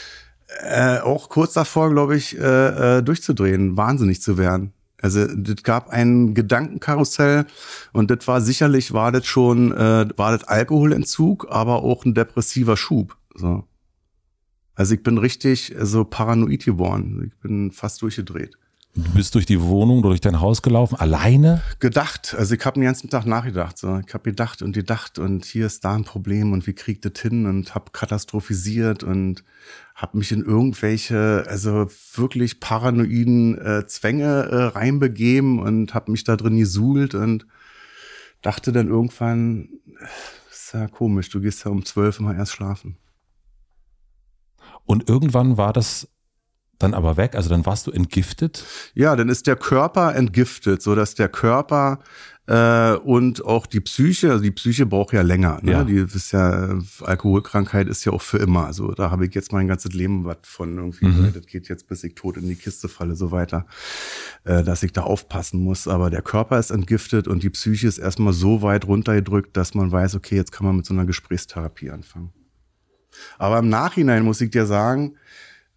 äh, 0.64 0.98
auch 0.98 1.28
kurz 1.28 1.52
davor, 1.52 1.90
glaube 1.90 2.16
ich, 2.16 2.38
äh, 2.38 2.98
äh, 2.98 3.02
durchzudrehen, 3.02 3.76
wahnsinnig 3.76 4.22
zu 4.22 4.38
werden. 4.38 4.72
Also 5.02 5.26
das 5.26 5.62
gab 5.62 5.88
ein 5.88 6.34
Gedankenkarussell 6.34 7.46
und 7.92 8.10
das 8.10 8.28
war 8.28 8.40
sicherlich, 8.40 8.92
war 8.92 9.12
das 9.12 9.26
schon, 9.26 9.72
äh, 9.72 10.08
war 10.16 10.32
das 10.32 10.44
Alkoholentzug, 10.44 11.46
aber 11.50 11.82
auch 11.82 12.04
ein 12.04 12.14
depressiver 12.14 12.76
Schub. 12.76 13.16
So. 13.34 13.64
Also 14.80 14.94
ich 14.94 15.02
bin 15.02 15.18
richtig 15.18 15.74
so 15.78 16.04
paranoid 16.04 16.64
geworden. 16.64 17.26
Ich 17.26 17.42
bin 17.42 17.70
fast 17.70 18.00
durchgedreht. 18.00 18.56
Du 18.94 19.10
bist 19.12 19.34
durch 19.34 19.44
die 19.44 19.60
Wohnung, 19.60 20.00
durch 20.00 20.22
dein 20.22 20.40
Haus 20.40 20.62
gelaufen, 20.62 20.94
alleine? 20.94 21.60
Gedacht. 21.80 22.34
Also 22.38 22.54
ich 22.54 22.64
habe 22.64 22.80
den 22.80 22.84
ganzen 22.84 23.10
Tag 23.10 23.26
nachgedacht. 23.26 23.76
So. 23.76 24.00
Ich 24.06 24.14
habe 24.14 24.30
gedacht 24.30 24.62
und 24.62 24.72
gedacht 24.72 25.18
und 25.18 25.44
hier 25.44 25.66
ist 25.66 25.84
da 25.84 25.94
ein 25.94 26.04
Problem 26.04 26.54
und 26.54 26.66
wie 26.66 26.72
kriegt 26.72 27.04
das 27.04 27.20
hin 27.20 27.44
und 27.44 27.74
habe 27.74 27.90
katastrophisiert 27.92 29.02
und 29.02 29.44
habe 29.94 30.16
mich 30.16 30.32
in 30.32 30.42
irgendwelche, 30.46 31.44
also 31.46 31.86
wirklich 32.14 32.58
paranoiden 32.58 33.58
äh, 33.58 33.86
Zwänge 33.86 34.48
äh, 34.50 34.62
reinbegeben 34.78 35.58
und 35.58 35.92
habe 35.92 36.10
mich 36.10 36.24
da 36.24 36.36
drin 36.36 36.56
gesuhlt 36.56 37.14
und 37.14 37.46
dachte 38.40 38.72
dann 38.72 38.88
irgendwann, 38.88 39.68
ist 40.50 40.72
ja 40.72 40.88
komisch, 40.88 41.28
du 41.28 41.42
gehst 41.42 41.66
ja 41.66 41.70
um 41.70 41.84
zwölf 41.84 42.18
immer 42.18 42.34
erst 42.34 42.52
schlafen. 42.52 42.96
Und 44.90 45.08
irgendwann 45.08 45.56
war 45.56 45.72
das 45.72 46.08
dann 46.80 46.94
aber 46.94 47.16
weg, 47.16 47.36
also 47.36 47.48
dann 47.48 47.64
warst 47.64 47.86
du 47.86 47.92
entgiftet? 47.92 48.64
Ja, 48.92 49.14
dann 49.14 49.28
ist 49.28 49.46
der 49.46 49.54
Körper 49.54 50.16
entgiftet, 50.16 50.82
so 50.82 50.96
dass 50.96 51.14
der 51.14 51.28
Körper 51.28 52.00
äh, 52.48 52.94
und 52.94 53.44
auch 53.44 53.66
die 53.66 53.78
Psyche, 53.78 54.32
also 54.32 54.42
die 54.42 54.50
Psyche 54.50 54.86
braucht 54.86 55.12
ja 55.12 55.22
länger. 55.22 55.60
Ne? 55.62 55.70
Ja. 55.70 55.84
Die 55.84 55.94
ist 55.94 56.32
ja 56.32 56.76
Alkoholkrankheit 57.02 57.86
ist 57.86 58.04
ja 58.04 58.10
auch 58.10 58.22
für 58.22 58.38
immer. 58.38 58.66
Also 58.66 58.90
da 58.90 59.12
habe 59.12 59.26
ich 59.26 59.32
jetzt 59.32 59.52
mein 59.52 59.68
ganzes 59.68 59.92
Leben 59.92 60.24
was 60.24 60.38
von 60.42 60.76
irgendwie. 60.76 61.06
Mhm. 61.06 61.34
Das 61.34 61.46
geht 61.46 61.68
jetzt 61.68 61.86
bis 61.86 62.02
ich 62.02 62.16
tot 62.16 62.36
in 62.36 62.48
die 62.48 62.56
Kiste 62.56 62.88
falle, 62.88 63.14
so 63.14 63.30
weiter. 63.30 63.66
äh, 64.42 64.64
dass 64.64 64.82
ich 64.82 64.92
da 64.92 65.02
aufpassen 65.02 65.62
muss. 65.62 65.86
Aber 65.86 66.10
der 66.10 66.22
Körper 66.22 66.58
ist 66.58 66.72
entgiftet 66.72 67.28
und 67.28 67.44
die 67.44 67.50
Psyche 67.50 67.86
ist 67.86 67.98
erstmal 67.98 68.32
so 68.32 68.60
weit 68.62 68.88
runtergedrückt, 68.88 69.56
dass 69.56 69.74
man 69.74 69.92
weiß, 69.92 70.16
okay, 70.16 70.34
jetzt 70.34 70.50
kann 70.50 70.66
man 70.66 70.74
mit 70.74 70.84
so 70.84 70.94
einer 70.94 71.04
Gesprächstherapie 71.04 71.90
anfangen. 71.92 72.32
Aber 73.38 73.58
im 73.58 73.68
Nachhinein 73.68 74.24
muss 74.24 74.40
ich 74.40 74.50
dir 74.50 74.66
sagen, 74.66 75.14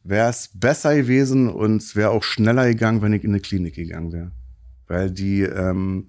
wäre 0.03 0.29
es 0.29 0.49
besser 0.53 0.95
gewesen 0.95 1.49
und 1.49 1.77
es 1.77 1.95
wäre 1.95 2.11
auch 2.11 2.23
schneller 2.23 2.67
gegangen, 2.67 3.01
wenn 3.01 3.13
ich 3.13 3.23
in 3.23 3.31
eine 3.31 3.39
Klinik 3.39 3.75
gegangen 3.75 4.11
wäre. 4.11 4.31
Weil 4.87 5.11
die 5.11 5.41
ähm, 5.41 6.07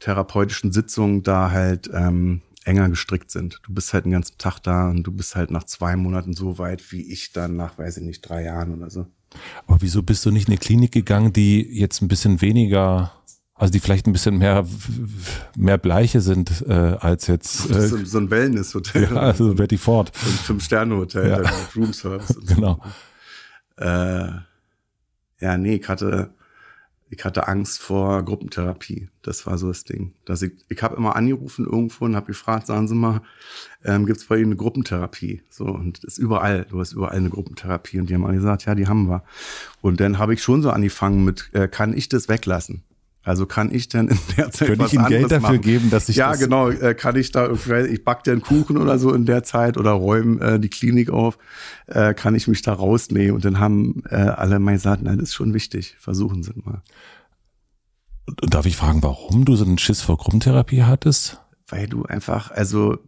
therapeutischen 0.00 0.72
Sitzungen 0.72 1.22
da 1.22 1.50
halt 1.50 1.88
ähm, 1.92 2.42
enger 2.64 2.88
gestrickt 2.90 3.30
sind. 3.30 3.60
Du 3.64 3.72
bist 3.72 3.94
halt 3.94 4.04
den 4.04 4.12
ganzen 4.12 4.36
Tag 4.38 4.58
da 4.60 4.90
und 4.90 5.02
du 5.02 5.12
bist 5.12 5.34
halt 5.34 5.50
nach 5.50 5.64
zwei 5.64 5.96
Monaten 5.96 6.34
so 6.34 6.58
weit 6.58 6.92
wie 6.92 7.02
ich 7.02 7.32
dann 7.32 7.56
nach, 7.56 7.78
weiß 7.78 7.98
ich 7.98 8.04
nicht, 8.04 8.20
drei 8.20 8.44
Jahren 8.44 8.74
oder 8.76 8.90
so. 8.90 9.06
Aber 9.66 9.80
wieso 9.80 10.02
bist 10.02 10.24
du 10.24 10.30
nicht 10.30 10.48
in 10.48 10.52
eine 10.52 10.58
Klinik 10.58 10.92
gegangen, 10.92 11.32
die 11.32 11.62
jetzt 11.62 12.02
ein 12.02 12.08
bisschen 12.08 12.40
weniger, 12.40 13.12
also 13.58 13.72
die 13.72 13.80
vielleicht 13.80 14.06
ein 14.06 14.12
bisschen 14.12 14.38
mehr 14.38 14.64
mehr 15.56 15.78
Bleiche 15.78 16.20
sind 16.20 16.64
äh, 16.66 16.72
als 16.72 17.26
jetzt 17.26 17.70
äh, 17.70 17.88
so, 17.88 18.02
so 18.04 18.18
ein 18.18 18.30
Wellness-Hotel. 18.30 19.08
Ja, 19.10 19.16
also 19.16 19.54
Betty 19.54 19.78
Ford. 19.78 20.12
So 20.14 20.30
ein 20.30 20.36
Fünf-Sterne-Hotel, 20.36 21.28
ja. 21.28 21.38
mit 21.38 21.76
Roomservice. 21.76 22.36
Und 22.36 22.46
genau. 22.46 22.80
So. 23.76 23.84
Äh, 23.84 24.30
ja, 25.40 25.56
nee, 25.56 25.76
ich 25.76 25.88
hatte 25.88 26.30
ich 27.10 27.24
hatte 27.24 27.48
Angst 27.48 27.80
vor 27.80 28.22
Gruppentherapie. 28.22 29.08
Das 29.22 29.46
war 29.46 29.56
so 29.56 29.68
das 29.68 29.84
Ding. 29.84 30.12
Dass 30.24 30.42
ich 30.42 30.52
ich 30.68 30.82
habe 30.82 30.96
immer 30.96 31.16
angerufen 31.16 31.64
irgendwo 31.64 32.04
und 32.04 32.14
habe 32.14 32.26
gefragt, 32.26 32.66
sagen 32.66 32.86
Sie 32.86 32.94
mal, 32.94 33.22
ähm, 33.84 34.06
gibt 34.06 34.18
es 34.18 34.26
bei 34.26 34.36
Ihnen 34.36 34.46
eine 34.46 34.56
Gruppentherapie? 34.56 35.42
So 35.50 35.64
und 35.64 36.04
das 36.04 36.14
ist 36.14 36.18
überall. 36.18 36.66
Du 36.68 36.80
hast 36.80 36.92
überall 36.92 37.16
eine 37.16 37.30
Gruppentherapie 37.30 37.98
und 37.98 38.10
die 38.10 38.14
haben 38.14 38.24
alle 38.24 38.36
gesagt, 38.36 38.66
ja, 38.66 38.74
die 38.74 38.86
haben 38.86 39.08
wir. 39.08 39.22
Und 39.80 40.00
dann 40.00 40.18
habe 40.18 40.34
ich 40.34 40.42
schon 40.42 40.62
so 40.62 40.70
angefangen 40.70 41.24
mit, 41.24 41.50
äh, 41.54 41.66
kann 41.66 41.96
ich 41.96 42.08
das 42.08 42.28
weglassen? 42.28 42.82
Also 43.28 43.46
kann 43.46 43.70
ich 43.72 43.88
denn 43.88 44.08
in 44.08 44.18
der 44.36 44.50
Zeit 44.50 44.68
Könnte 44.68 44.84
was 44.84 44.92
ich 44.92 44.98
Ihnen 44.98 45.08
Geld 45.08 45.24
dafür 45.24 45.40
machen? 45.40 45.60
geben, 45.60 45.90
dass 45.90 46.08
ich 46.08 46.16
ja 46.16 46.30
das 46.30 46.40
genau. 46.40 46.70
Äh, 46.70 46.94
kann 46.94 47.16
ich 47.16 47.30
da 47.30 47.50
ich 47.50 48.04
back 48.04 48.24
dir 48.24 48.32
einen 48.32 48.42
Kuchen 48.42 48.76
oder 48.76 48.98
so 48.98 49.12
in 49.12 49.26
der 49.26 49.42
Zeit 49.42 49.76
oder 49.76 49.92
räume 49.92 50.40
äh, 50.40 50.60
die 50.60 50.70
Klinik 50.70 51.10
auf. 51.10 51.38
Äh, 51.86 52.14
kann 52.14 52.34
ich 52.34 52.48
mich 52.48 52.62
da 52.62 52.72
rausnehmen? 52.72 53.34
Und 53.34 53.44
dann 53.44 53.58
haben 53.58 54.02
äh, 54.10 54.16
alle 54.16 54.58
mal 54.58 54.72
gesagt 54.72 55.02
nein 55.02 55.18
das 55.18 55.30
ist 55.30 55.34
schon 55.34 55.54
wichtig. 55.54 55.96
Versuchen 55.98 56.42
Sie 56.42 56.52
mal. 56.64 56.82
Darf 58.42 58.66
ich 58.66 58.76
fragen, 58.76 59.02
warum 59.02 59.44
du 59.44 59.56
so 59.56 59.64
einen 59.64 59.78
Schiss 59.78 60.02
vor 60.02 60.18
Gruppentherapie 60.18 60.82
hattest? 60.82 61.40
Weil 61.70 61.86
du 61.86 62.04
einfach, 62.04 62.50
also 62.50 62.98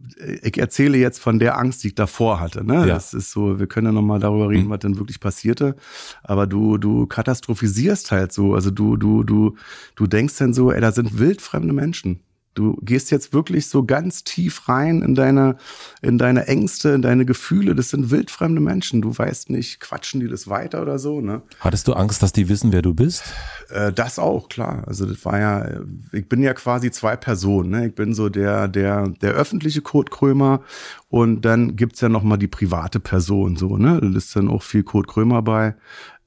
ich 0.43 0.57
erzähle 0.57 0.97
jetzt 0.97 1.19
von 1.19 1.39
der 1.39 1.57
Angst, 1.57 1.83
die 1.83 1.87
ich 1.89 1.95
davor 1.95 2.39
hatte. 2.39 2.63
Ne? 2.63 2.75
Ja. 2.75 2.85
Das 2.85 3.13
ist 3.13 3.31
so, 3.31 3.59
wir 3.59 3.67
können 3.67 3.87
ja 3.87 3.91
nochmal 3.91 4.19
darüber 4.19 4.49
reden, 4.49 4.65
Mhm. 4.67 4.69
was 4.69 4.79
denn 4.79 4.97
wirklich 4.99 5.19
passierte. 5.19 5.75
Aber 6.23 6.45
du, 6.47 6.77
du 6.77 7.07
katastrophisierst 7.07 8.11
halt 8.11 8.31
so. 8.31 8.53
Also 8.53 8.69
du, 8.71 8.97
du, 8.97 9.23
du, 9.23 9.55
du 9.95 10.07
denkst 10.07 10.37
dann 10.37 10.53
so, 10.53 10.71
ey, 10.71 10.79
da 10.81 10.91
sind 10.91 11.17
wildfremde 11.17 11.73
Menschen. 11.73 12.19
Du 12.53 12.77
gehst 12.81 13.11
jetzt 13.11 13.33
wirklich 13.33 13.67
so 13.67 13.85
ganz 13.85 14.23
tief 14.23 14.67
rein 14.67 15.01
in 15.01 15.15
deine, 15.15 15.55
in 16.01 16.17
deine 16.17 16.47
Ängste, 16.47 16.89
in 16.89 17.01
deine 17.01 17.25
Gefühle. 17.25 17.75
Das 17.75 17.89
sind 17.89 18.11
wildfremde 18.11 18.59
Menschen. 18.59 19.01
Du 19.01 19.17
weißt 19.17 19.49
nicht, 19.49 19.79
quatschen 19.79 20.19
die 20.19 20.27
das 20.27 20.49
weiter 20.49 20.81
oder 20.81 20.99
so, 20.99 21.21
ne? 21.21 21.41
Hattest 21.59 21.87
du 21.87 21.93
Angst, 21.93 22.21
dass 22.21 22.33
die 22.33 22.49
wissen, 22.49 22.73
wer 22.73 22.81
du 22.81 22.93
bist? 22.93 23.23
Äh, 23.69 23.93
das 23.93 24.19
auch, 24.19 24.49
klar. 24.49 24.83
Also 24.85 25.05
das 25.05 25.23
war 25.23 25.39
ja, 25.39 25.61
äh, 25.61 25.79
ich 26.11 26.27
bin 26.27 26.43
ja 26.43 26.53
quasi 26.53 26.91
zwei 26.91 27.15
Personen. 27.15 27.69
Ne? 27.69 27.87
Ich 27.87 27.95
bin 27.95 28.13
so 28.13 28.27
der, 28.27 28.67
der, 28.67 29.07
der 29.07 29.31
öffentliche 29.31 29.81
Kurt 29.81 30.11
Krömer 30.11 30.61
und 31.09 31.41
dann 31.41 31.75
gibt's 31.75 32.01
ja 32.01 32.09
noch 32.09 32.23
mal 32.23 32.37
die 32.37 32.47
private 32.47 32.99
Person, 32.99 33.57
so, 33.57 33.77
ne? 33.77 33.99
Da 34.01 34.17
ist 34.17 34.35
dann 34.35 34.47
auch 34.47 34.63
viel 34.63 34.83
Kurt 34.83 35.07
Krömer 35.07 35.41
bei. 35.41 35.75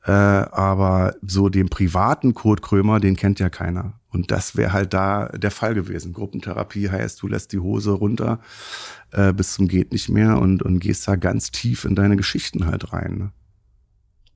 Äh, 0.04 0.10
aber 0.10 1.14
so 1.22 1.48
den 1.48 1.68
privaten 1.68 2.34
Kurt 2.34 2.62
Krömer, 2.62 3.00
den 3.00 3.16
kennt 3.16 3.40
ja 3.40 3.48
keiner. 3.48 3.94
Und 4.10 4.30
das 4.30 4.56
wäre 4.56 4.72
halt 4.72 4.94
da 4.94 5.28
der 5.28 5.50
Fall 5.50 5.74
gewesen. 5.74 6.12
Gruppentherapie 6.12 6.90
heißt, 6.90 7.20
du 7.22 7.26
lässt 7.26 7.52
die 7.52 7.58
Hose 7.58 7.90
runter 7.92 8.38
äh, 9.14 9.32
bis 9.32 9.54
zum 9.54 9.68
geht 9.68 9.92
nicht 9.92 10.08
mehr 10.08 10.38
und, 10.38 10.62
und 10.62 10.80
gehst 10.80 11.08
da 11.08 11.16
ganz 11.16 11.50
tief 11.50 11.84
in 11.84 11.94
deine 11.94 12.16
Geschichten 12.16 12.66
halt 12.66 12.92
rein. 12.92 13.16
Ne? 13.18 13.30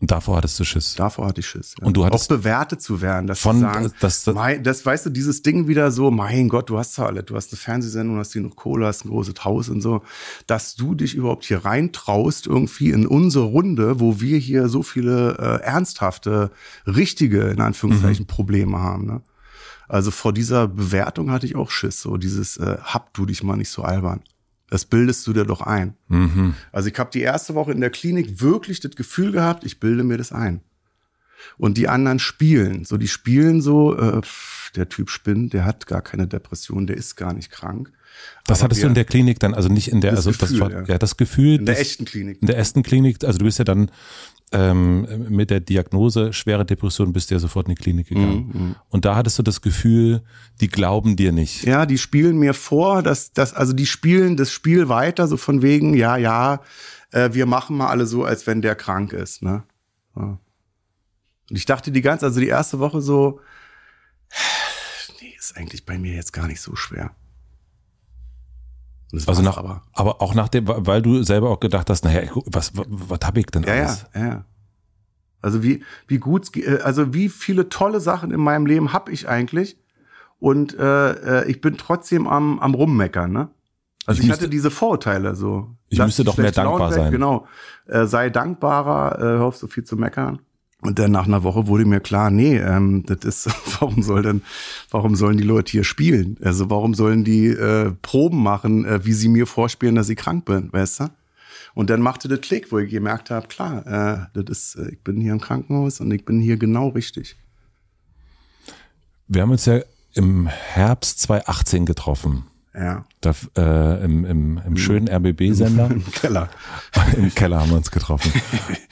Und 0.01 0.13
davor 0.13 0.37
hattest 0.37 0.61
du 0.61 0.65
Schiss. 0.65 0.95
Davor 0.95 1.27
hatte 1.27 1.41
ich 1.41 1.49
Schiss. 1.49 1.75
Ja. 1.81 1.87
Und 1.87 1.97
du 1.97 2.05
hattest- 2.05 2.31
auch 2.31 2.37
bewertet 2.37 2.81
zu 2.81 3.01
werden, 3.01 3.27
dass 3.27 3.41
Von, 3.41 3.61
sagen, 3.61 3.91
das, 3.99 4.23
das, 4.23 4.35
mein, 4.35 4.63
das 4.63 4.87
weißt 4.87 5.07
du, 5.07 5.11
dieses 5.11 5.43
Ding 5.43 5.67
wieder 5.67 5.91
so, 5.91 6.13
mein 6.13 6.49
Gott, 6.49 6.71
du 6.71 6.79
hast 6.79 6.97
ja 6.99 7.07
alle, 7.07 7.25
du 7.25 7.35
hast 7.35 7.53
eine 7.53 7.59
Fernsehsendung, 7.59 8.17
hast 8.19 8.33
hier 8.33 8.43
noch 8.43 8.55
Kohle, 8.55 8.87
hast 8.87 9.05
ein 9.05 9.09
großes 9.09 9.35
Haus 9.45 9.69
und 9.69 9.81
so, 9.81 10.03
dass 10.47 10.77
du 10.77 10.95
dich 10.95 11.15
überhaupt 11.17 11.45
hier 11.45 11.65
reintraust, 11.65 12.47
irgendwie 12.47 12.91
in 12.91 13.07
unsere 13.09 13.47
Runde, 13.47 13.99
wo 13.99 14.21
wir 14.21 14.39
hier 14.39 14.69
so 14.69 14.85
viele 14.85 15.37
äh, 15.39 15.65
ernsthafte, 15.65 16.53
richtige, 16.87 17.49
in 17.49 17.61
Anführungszeichen, 17.61 18.27
Probleme 18.27 18.79
haben. 18.79 19.05
Ne? 19.07 19.21
Also 19.89 20.13
vor 20.13 20.33
dieser 20.33 20.69
Bewertung 20.69 21.33
hatte 21.33 21.47
ich 21.47 21.57
auch 21.57 21.71
Schiss, 21.73 22.03
so 22.03 22.19
dieses, 22.19 22.57
äh, 22.59 22.77
hab 22.85 23.15
du 23.15 23.27
dich 23.27 23.43
mal 23.43 23.57
nicht 23.57 23.71
so 23.71 23.83
albern. 23.83 24.21
Das 24.71 24.85
bildest 24.85 25.27
du 25.27 25.33
dir 25.33 25.45
doch 25.45 25.61
ein. 25.63 25.95
mhm. 26.09 26.55
Also 26.73 26.89
ich 26.91 26.99
habe 26.99 27.11
die 27.13 27.21
erste 27.23 27.55
Woche 27.55 27.73
in 27.73 27.81
der 27.81 27.91
Klinik 27.91 28.41
wirklich 28.43 28.81
das 28.81 28.93
Gefühl 28.97 29.33
gehabt, 29.33 29.65
ich 29.65 29.81
bilde 29.81 30.05
mir 30.05 30.19
das 30.19 30.33
ein. 30.33 30.61
Und 31.57 31.79
die 31.79 31.89
anderen 31.89 32.19
spielen. 32.19 32.85
So, 32.85 32.97
die 32.97 33.09
spielen 33.09 33.61
so, 33.63 33.97
äh, 33.97 34.21
der 34.77 34.89
Typ 34.89 35.09
spinnt, 35.11 35.53
der 35.55 35.65
hat 35.65 35.87
gar 35.87 36.03
keine 36.03 36.27
Depression, 36.27 36.87
der 36.87 36.97
ist 36.97 37.17
gar 37.17 37.33
nicht 37.33 37.51
krank. 37.51 37.91
Das 38.45 38.59
Aber 38.59 38.65
hattest 38.65 38.83
du 38.83 38.89
in 38.89 38.95
der 38.95 39.05
Klinik 39.05 39.39
dann, 39.39 39.55
also 39.55 39.69
nicht 39.69 39.89
in 39.89 40.01
der, 40.01 40.11
Das 40.11 40.27
also 40.27 40.31
das 40.39 40.51
Gefühl, 40.51 40.61
war, 40.61 40.71
ja. 40.71 40.83
ja. 40.85 40.99
das 40.99 41.17
Gefühl, 41.17 41.61
In 41.61 41.67
der 41.67 41.75
das- 41.77 41.83
echten 41.83 42.05
Klinik. 42.05 42.41
in 42.43 42.47
der 42.49 42.57
ersten 42.57 42.83
Klinik, 42.83 43.25
also 43.25 43.39
du 43.39 43.45
bist 43.45 43.59
ja 43.59 43.65
dann 43.65 43.91
ähm, 44.53 45.27
mit 45.29 45.51
der 45.51 45.61
Diagnose 45.61 46.33
schwere 46.33 46.65
Depression 46.65 47.13
bist 47.13 47.31
du 47.31 47.35
ja 47.35 47.39
sofort 47.39 47.69
in 47.69 47.75
die 47.75 47.81
Klinik 47.81 48.09
gegangen. 48.09 48.51
Mhm, 48.53 48.75
Und 48.89 49.05
da 49.05 49.15
hattest 49.15 49.39
du 49.39 49.43
das 49.43 49.61
Gefühl, 49.61 50.23
die 50.61 50.69
glauben 50.69 51.17
dir 51.17 51.33
nicht. 51.33 51.65
Ja, 51.65 51.87
die 51.87 51.99
spielen 51.99 52.39
mir 52.39 52.55
vor, 52.55 53.03
dass, 53.03 53.33
dass, 53.33 53.53
also 53.55 53.73
die 53.73 53.87
spielen 53.87 54.37
das 54.37 54.51
Spiel 54.53 54.89
weiter, 54.89 55.29
so 55.29 55.37
von 55.37 55.63
wegen, 55.63 55.95
ja, 55.95 56.17
ja, 56.17 56.61
äh, 57.11 57.31
wir 57.33 57.47
machen 57.47 57.77
mal 57.77 57.89
alle 57.89 58.07
so, 58.07 58.25
als 58.25 58.47
wenn 58.47 58.63
der 58.63 58.75
krank 58.75 59.13
ist, 59.13 59.43
ne? 59.43 59.65
Ja. 60.17 60.39
Und 61.51 61.57
ich 61.57 61.65
dachte 61.65 61.91
die 61.91 62.03
ganze, 62.03 62.27
also 62.27 62.41
die 62.41 62.49
erste 62.49 62.79
Woche 62.79 63.01
so, 63.01 63.41
nee, 65.21 65.35
ist 65.39 65.57
eigentlich 65.57 65.85
bei 65.87 65.99
mir 65.99 66.15
jetzt 66.15 66.33
gar 66.33 66.47
nicht 66.47 66.61
so 66.61 66.75
schwer. 66.75 67.15
Also 69.27 69.43
nach, 69.43 69.57
aber. 69.57 69.83
aber 69.95 70.21
auch 70.21 70.35
nach 70.35 70.49
dem, 70.49 70.65
weil 70.69 71.01
du 71.03 71.23
selber 71.23 71.49
auch 71.51 71.61
gedacht 71.61 71.89
hast, 71.89 72.05
naja, 72.05 72.23
was, 72.47 72.77
was, 72.77 72.87
was 72.89 73.19
habe 73.25 73.41
ich 73.41 73.47
denn 73.47 73.63
Ja, 73.63 73.75
ja, 73.75 73.83
alles? 73.85 74.07
ja. 74.15 74.45
Also 75.41 75.63
wie, 75.63 75.83
wie 76.09 76.19
gut, 76.19 76.51
also 76.83 77.15
wie 77.15 77.29
viele 77.29 77.69
tolle 77.69 78.01
Sachen 78.01 78.33
in 78.33 78.41
meinem 78.41 78.67
Leben 78.67 78.93
habe 78.93 79.13
ich 79.13 79.29
eigentlich 79.29 79.79
und 80.41 80.77
äh, 80.79 81.43
äh, 81.43 81.51
ich 81.51 81.61
bin 81.61 81.79
trotzdem 81.79 82.27
am, 82.27 82.59
am 82.59 82.75
rummeckern, 82.75 83.33
ne? 83.33 83.49
Also 84.05 84.19
Ich 84.19 84.25
ich, 84.25 84.29
müsste- 84.31 84.45
hatte 84.45 84.51
diese 84.51 84.71
Vorurteile 84.71 85.35
so. 85.37 85.71
Ich 85.91 85.99
müsste 85.99 86.25
doch 86.25 86.37
mehr 86.37 86.51
dankbar 86.51 86.93
sein. 86.93 87.11
Genau. 87.13 87.47
Äh, 87.87 88.07
sei 88.07 88.31
dankbarer, 88.31 89.19
äh, 89.19 89.23
hör 89.23 89.45
auf 89.45 89.57
so 89.57 89.67
viel 89.69 89.85
zu 89.85 89.97
meckern. 89.97 90.41
Und 90.81 91.01
dann 91.01 91.11
nach 91.11 91.27
einer 91.27 91.43
Woche 91.43 91.67
wurde 91.67 91.85
mir 91.85 91.99
klar, 92.01 92.31
nee, 92.31 92.57
ähm, 92.57 93.05
das 93.05 93.25
ist, 93.25 93.51
warum 93.81 94.03
soll 94.03 94.23
denn, 94.23 94.43
warum 94.91 95.17
sollen 95.17 95.37
die 95.37 95.45
Leute 95.45 95.73
hier 95.73 95.85
spielen? 95.85 96.37
Also 96.43 96.71
warum 96.71 96.95
sollen 96.95 97.25
die 97.25 97.49
äh, 97.49 97.93
Proben 98.03 98.43
machen, 98.43 98.85
äh, 98.85 99.05
wie 99.05 99.13
sie 99.13 99.29
mir 99.29 99.47
vorspielen, 99.47 99.97
dass 99.97 100.09
ich 100.09 100.17
krank 100.17 100.45
bin, 100.45 100.73
weißt 100.73 101.01
du? 101.01 101.11
Und 101.75 101.91
dann 101.91 102.01
machte 102.01 102.29
das 102.29 102.41
Klick, 102.41 102.71
wo 102.73 102.79
ich 102.79 102.91
gemerkt 102.91 103.31
habe, 103.31 103.49
klar, 103.49 103.87
äh, 103.87 104.41
das 104.41 104.45
ist, 104.51 104.75
äh, 104.77 104.91
ich 104.93 105.03
bin 105.03 105.21
hier 105.21 105.33
im 105.33 105.41
Krankenhaus 105.41 106.01
und 106.01 106.11
ich 106.13 106.25
bin 106.25 106.41
hier 106.41 106.57
genau 106.57 106.89
richtig. 106.89 107.37
Wir 109.27 109.43
haben 109.43 109.51
uns 109.51 109.67
ja 109.67 109.81
im 110.15 110.47
Herbst 110.47 111.21
2018 111.21 111.87
getroffen. 111.87 112.45
Ja, 112.79 113.05
Da, 113.21 113.35
äh, 113.57 114.05
im, 114.05 114.25
im, 114.25 114.61
im 114.65 114.77
schönen 114.77 115.09
RBB-Sender. 115.09 115.91
im 115.91 116.05
Keller. 116.13 116.49
Im 117.17 117.35
Keller 117.35 117.61
haben 117.61 117.71
wir 117.71 117.77
uns 117.77 117.91
getroffen. 117.91 118.31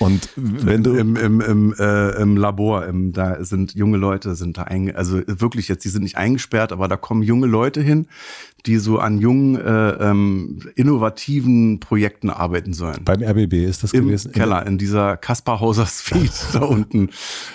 Und 0.01 0.29
wenn 0.35 0.83
du, 0.83 0.97
im, 0.97 1.15
im, 1.15 1.41
im, 1.41 1.75
äh, 1.79 2.11
im 2.21 2.37
Labor, 2.37 2.85
im, 2.87 3.13
da 3.13 3.45
sind 3.45 3.75
junge 3.75 3.97
Leute, 3.97 4.35
sind 4.35 4.59
da 4.59 4.65
einge 4.65 4.97
also 4.97 5.23
wirklich 5.27 5.69
jetzt, 5.69 5.85
die 5.85 5.89
sind 5.89 6.03
nicht 6.03 6.17
eingesperrt, 6.17 6.73
aber 6.73 6.89
da 6.89 6.97
kommen 6.97 7.23
junge 7.23 7.47
Leute 7.47 7.81
hin, 7.81 8.09
die 8.67 8.79
so 8.79 8.99
an 8.99 9.19
jungen, 9.21 9.57
äh, 9.57 9.91
ähm, 9.91 10.59
innovativen 10.75 11.81
Projekten 11.81 12.31
arbeiten 12.31 12.73
sollen. 12.73 13.01
beim 13.05 13.23
RBB 13.23 13.65
ist 13.65 13.83
das 13.83 13.93
Im 13.93 14.07
gewesen? 14.07 14.33
Keller, 14.33 14.67
in 14.67 14.79
dieser 14.79 15.17
Kasperhauser 15.17 15.87
Suite 15.87 16.33
da 16.53 16.61
unten, 16.61 17.11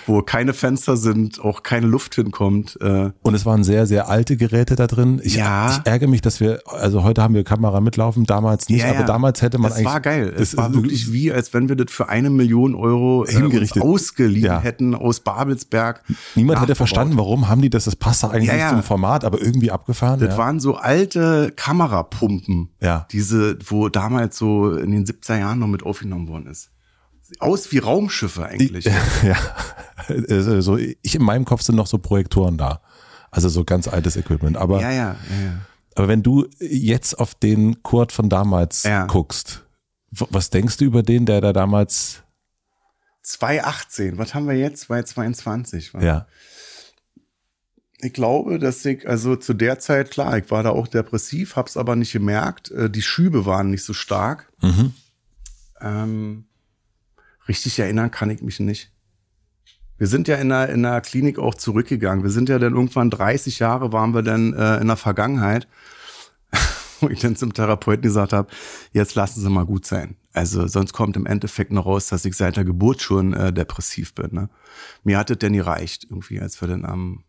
wo 0.06 0.22
keine 0.22 0.54
Fenster 0.54 0.96
sind, 0.96 1.40
auch 1.40 1.62
keine 1.62 1.86
Luft 1.86 2.14
hinkommt. 2.14 2.78
Äh, 2.80 3.10
Und 3.22 3.34
es 3.34 3.44
waren 3.46 3.64
sehr, 3.64 3.86
sehr 3.86 4.08
alte 4.08 4.36
Geräte 4.36 4.76
da 4.76 4.86
drin. 4.86 5.20
Ich, 5.22 5.36
Ja. 5.36 5.70
ich 5.70 5.86
ärgere 5.86 6.08
mich, 6.08 6.20
dass 6.22 6.40
wir, 6.40 6.60
also 6.66 7.02
heute 7.02 7.22
haben 7.22 7.34
wir 7.34 7.44
Kamera 7.44 7.80
mitlaufen, 7.80 8.24
damals 8.24 8.68
nicht, 8.68 8.84
aber 8.84 9.04
damals 9.04 9.42
hätte 9.42 9.58
man 9.58 9.68
das 9.70 9.78
eigentlich. 9.78 9.92
war 9.92 10.00
geil. 10.00 10.32
Es 10.36 10.56
war 10.56 10.72
wirklich 10.74 11.12
wie, 11.12 11.30
als 11.32 11.52
wenn 11.54 11.68
wir 11.68 11.76
das 11.76 11.90
für 11.92 12.08
eine 12.08 12.30
Million 12.30 12.74
Euro 12.74 13.24
äh, 13.26 13.32
Hingerichtet. 13.32 13.82
ausgeliehen 13.82 14.44
Ja. 14.46 14.60
hätten 14.60 14.94
aus 14.94 15.20
Babelsberg. 15.20 16.02
Niemand 16.34 16.60
hätte 16.60 16.74
verstanden, 16.74 17.16
warum 17.18 17.48
haben 17.48 17.60
die 17.62 17.70
das, 17.70 17.84
das 17.84 17.96
passt 17.96 18.22
da 18.22 18.28
eigentlich 18.28 18.46
Ja, 18.48 18.54
nicht 18.54 18.62
ja. 18.62 18.70
zum 18.70 18.82
Format, 18.82 19.24
aber 19.24 19.40
irgendwie 19.42 19.70
abgefahren. 19.70 20.20
Das 20.20 20.30
ja. 20.30 20.38
waren 20.38 20.60
so 20.60 20.76
alte 21.02 21.52
Kamerapumpen. 21.54 22.70
Ja. 22.80 23.06
Diese, 23.10 23.58
wo 23.66 23.88
damals 23.88 24.38
so 24.38 24.76
in 24.76 24.92
den 24.92 25.04
70er 25.04 25.38
Jahren 25.38 25.58
noch 25.58 25.66
mit 25.66 25.82
aufgenommen 25.82 26.28
worden 26.28 26.46
ist. 26.46 26.70
aus 27.38 27.72
wie 27.72 27.78
Raumschiffe 27.78 28.44
eigentlich. 28.46 28.86
Ja. 29.22 29.36
Also 30.28 30.76
ich 30.76 31.14
in 31.14 31.22
meinem 31.22 31.44
Kopf 31.44 31.62
sind 31.62 31.76
noch 31.76 31.86
so 31.86 31.98
Projektoren 31.98 32.58
da. 32.58 32.80
Also 33.30 33.48
so 33.48 33.64
ganz 33.64 33.86
altes 33.86 34.16
Equipment. 34.16 34.56
Aber, 34.56 34.80
ja, 34.80 34.90
ja, 34.90 35.16
ja, 35.30 35.58
aber 35.94 36.08
wenn 36.08 36.22
du 36.22 36.48
jetzt 36.58 37.18
auf 37.18 37.34
den 37.34 37.82
Kurt 37.82 38.10
von 38.10 38.28
damals 38.28 38.86
guckst, 39.06 39.64
was 40.10 40.50
denkst 40.50 40.76
du 40.78 40.84
über 40.84 41.02
den, 41.02 41.24
der 41.24 41.40
da 41.40 41.52
damals, 41.52 42.22
2018, 43.22 44.18
was 44.18 44.34
haben 44.34 44.48
wir 44.48 44.56
jetzt? 44.56 44.82
2022. 44.82 45.94
wa? 45.94 46.02
ja, 46.02 46.26
Ich 48.04 48.12
glaube, 48.12 48.58
dass 48.58 48.84
ich, 48.84 49.08
also 49.08 49.36
zu 49.36 49.54
der 49.54 49.78
Zeit, 49.78 50.10
klar, 50.10 50.36
ich 50.36 50.50
war 50.50 50.64
da 50.64 50.70
auch 50.70 50.88
depressiv, 50.88 51.54
hab's 51.54 51.76
aber 51.76 51.94
nicht 51.94 52.12
gemerkt. 52.12 52.72
Äh, 52.72 52.90
Die 52.90 53.00
Schübe 53.00 53.46
waren 53.46 53.70
nicht 53.70 53.84
so 53.84 53.92
stark. 53.92 54.52
mhm. 54.60 54.92
Ähm, 55.80 56.44
richtig 57.48 57.78
erinnern 57.80 58.12
kann 58.12 58.30
ich 58.30 58.40
mich 58.40 58.60
nicht. 58.60 58.92
Wir 59.98 60.06
sind 60.06 60.28
ja 60.28 60.36
in 60.36 60.48
der, 60.48 60.68
in 60.68 60.82
der 60.82 61.00
Klinik 61.00 61.38
auch 61.38 61.54
zurückgegangen. 61.54 62.22
Wir 62.24 62.30
sind 62.30 62.48
ja 62.48 62.58
dann 62.58 62.74
irgendwann 62.74 63.10
30 63.10 63.58
Jahre 63.60 63.92
waren 63.92 64.14
wir 64.14 64.22
dann 64.22 64.52
äh, 64.52 64.78
in 64.78 64.86
der 64.88 64.96
Vergangenheit, 64.96 65.66
wo 67.00 67.08
ich 67.08 67.20
dann 67.20 67.34
zum 67.36 67.52
Therapeuten 67.52 68.02
gesagt 68.02 68.32
habe, 68.32 68.48
jetzt 68.92 69.14
lassen 69.16 69.40
Sie 69.40 69.50
mal 69.50 69.66
gut 69.66 69.86
sein. 69.86 70.16
Also 70.32 70.66
sonst 70.66 70.92
kommt 70.92 71.16
im 71.16 71.26
Endeffekt 71.26 71.72
noch 71.72 71.86
raus, 71.86 72.06
dass 72.06 72.24
ich 72.24 72.36
seit 72.36 72.56
der 72.56 72.64
Geburt 72.64 73.02
schon 73.02 73.32
äh, 73.32 73.52
depressiv 73.52 74.14
bin. 74.14 74.30
Ne? 74.32 74.48
Mir 75.04 75.18
hat 75.18 75.30
es 75.30 75.38
denn 75.38 75.52
gereicht, 75.52 76.06
irgendwie, 76.10 76.40
als 76.40 76.60
wir 76.60 76.68
dann 76.68 76.84
am 76.84 77.22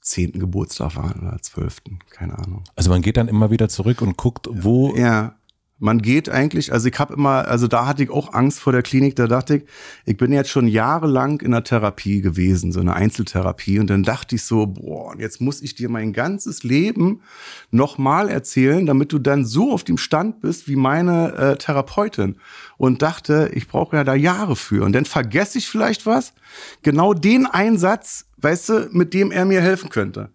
10. 0.00 0.32
Geburtstag 0.32 0.96
waren 0.96 1.20
oder 1.20 1.38
12. 1.40 1.82
Keine 2.10 2.38
Ahnung. 2.38 2.64
also 2.76 2.90
man 2.90 3.02
geht 3.02 3.16
dann 3.16 3.28
immer 3.28 3.50
wieder 3.50 3.68
zurück 3.68 4.02
und 4.02 4.16
guckt, 4.16 4.48
wo, 4.50 4.94
Ja, 4.96 5.36
man 5.80 6.02
geht 6.02 6.28
eigentlich, 6.28 6.72
also 6.72 6.88
ich 6.88 6.98
habe 6.98 7.14
immer, 7.14 7.48
also 7.48 7.66
da 7.66 7.86
hatte 7.86 8.02
ich 8.02 8.10
auch 8.10 8.34
Angst 8.34 8.60
vor 8.60 8.72
der 8.72 8.82
Klinik, 8.82 9.16
da 9.16 9.26
dachte 9.26 9.56
ich, 9.56 9.64
ich 10.04 10.16
bin 10.16 10.30
jetzt 10.30 10.50
schon 10.50 10.68
jahrelang 10.68 11.40
in 11.40 11.52
der 11.52 11.64
Therapie 11.64 12.20
gewesen, 12.20 12.70
so 12.70 12.80
eine 12.80 12.94
Einzeltherapie 12.94 13.78
und 13.78 13.88
dann 13.88 14.02
dachte 14.02 14.36
ich 14.36 14.44
so, 14.44 14.66
boah, 14.66 15.12
und 15.12 15.20
jetzt 15.20 15.40
muss 15.40 15.62
ich 15.62 15.74
dir 15.74 15.88
mein 15.88 16.12
ganzes 16.12 16.62
Leben 16.64 17.22
nochmal 17.70 18.28
erzählen, 18.28 18.84
damit 18.84 19.12
du 19.12 19.18
dann 19.18 19.46
so 19.46 19.72
auf 19.72 19.82
dem 19.82 19.96
Stand 19.96 20.42
bist 20.42 20.68
wie 20.68 20.76
meine 20.76 21.32
äh, 21.34 21.56
Therapeutin 21.56 22.36
und 22.76 23.00
dachte, 23.00 23.50
ich 23.54 23.66
brauche 23.66 23.96
ja 23.96 24.04
da 24.04 24.14
Jahre 24.14 24.56
für 24.56 24.84
und 24.84 24.92
dann 24.92 25.06
vergesse 25.06 25.56
ich 25.56 25.66
vielleicht 25.66 26.04
was, 26.04 26.34
genau 26.82 27.14
den 27.14 27.46
Einsatz, 27.46 28.26
weißt 28.40 28.68
du, 28.68 28.88
mit 28.92 29.14
dem 29.14 29.30
er 29.30 29.44
mir 29.44 29.60
helfen 29.60 29.90
könnte. 29.90 30.30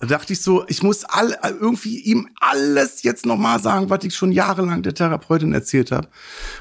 Da 0.00 0.06
dachte 0.06 0.32
ich 0.32 0.40
so, 0.40 0.64
ich 0.66 0.82
muss 0.82 1.04
all, 1.04 1.36
irgendwie 1.42 1.98
ihm 2.00 2.28
alles 2.40 3.02
jetzt 3.02 3.26
nochmal 3.26 3.60
sagen, 3.60 3.90
was 3.90 4.02
ich 4.04 4.14
schon 4.14 4.32
jahrelang 4.32 4.82
der 4.82 4.94
Therapeutin 4.94 5.52
erzählt 5.52 5.92
habe. 5.92 6.08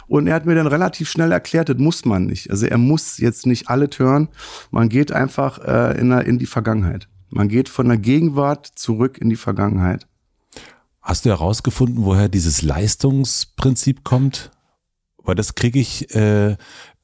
Und 0.07 0.27
er 0.27 0.35
hat 0.35 0.45
mir 0.45 0.55
dann 0.55 0.67
relativ 0.67 1.09
schnell 1.09 1.31
erklärt, 1.31 1.69
das 1.69 1.77
muss 1.77 2.03
man 2.03 2.25
nicht. 2.25 2.51
Also 2.51 2.65
er 2.65 2.77
muss 2.77 3.17
jetzt 3.17 3.45
nicht 3.45 3.69
alle 3.69 3.87
hören. 3.95 4.27
Man 4.71 4.89
geht 4.89 5.13
einfach 5.13 5.59
äh, 5.59 5.97
in, 5.97 6.09
der, 6.09 6.25
in 6.25 6.37
die 6.37 6.47
Vergangenheit. 6.47 7.07
Man 7.29 7.47
geht 7.47 7.69
von 7.69 7.87
der 7.87 7.97
Gegenwart 7.97 8.67
zurück 8.75 9.17
in 9.17 9.29
die 9.29 9.37
Vergangenheit. 9.37 10.05
hast 11.01 11.23
du 11.23 11.29
herausgefunden, 11.29 12.03
woher 12.03 12.27
dieses 12.27 12.61
Leistungsprinzip 12.61 14.03
kommt? 14.03 14.51
Weil 15.23 15.35
das 15.35 15.55
kriege 15.55 15.79
ich, 15.79 16.13
äh, 16.13 16.57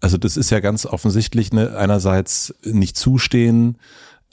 also 0.05 0.17
das 0.19 0.37
ist 0.37 0.51
ja 0.51 0.59
ganz 0.59 0.85
offensichtlich, 0.85 1.51
ne, 1.51 1.75
einerseits 1.75 2.53
nicht 2.63 2.95
zustehen, 2.95 3.79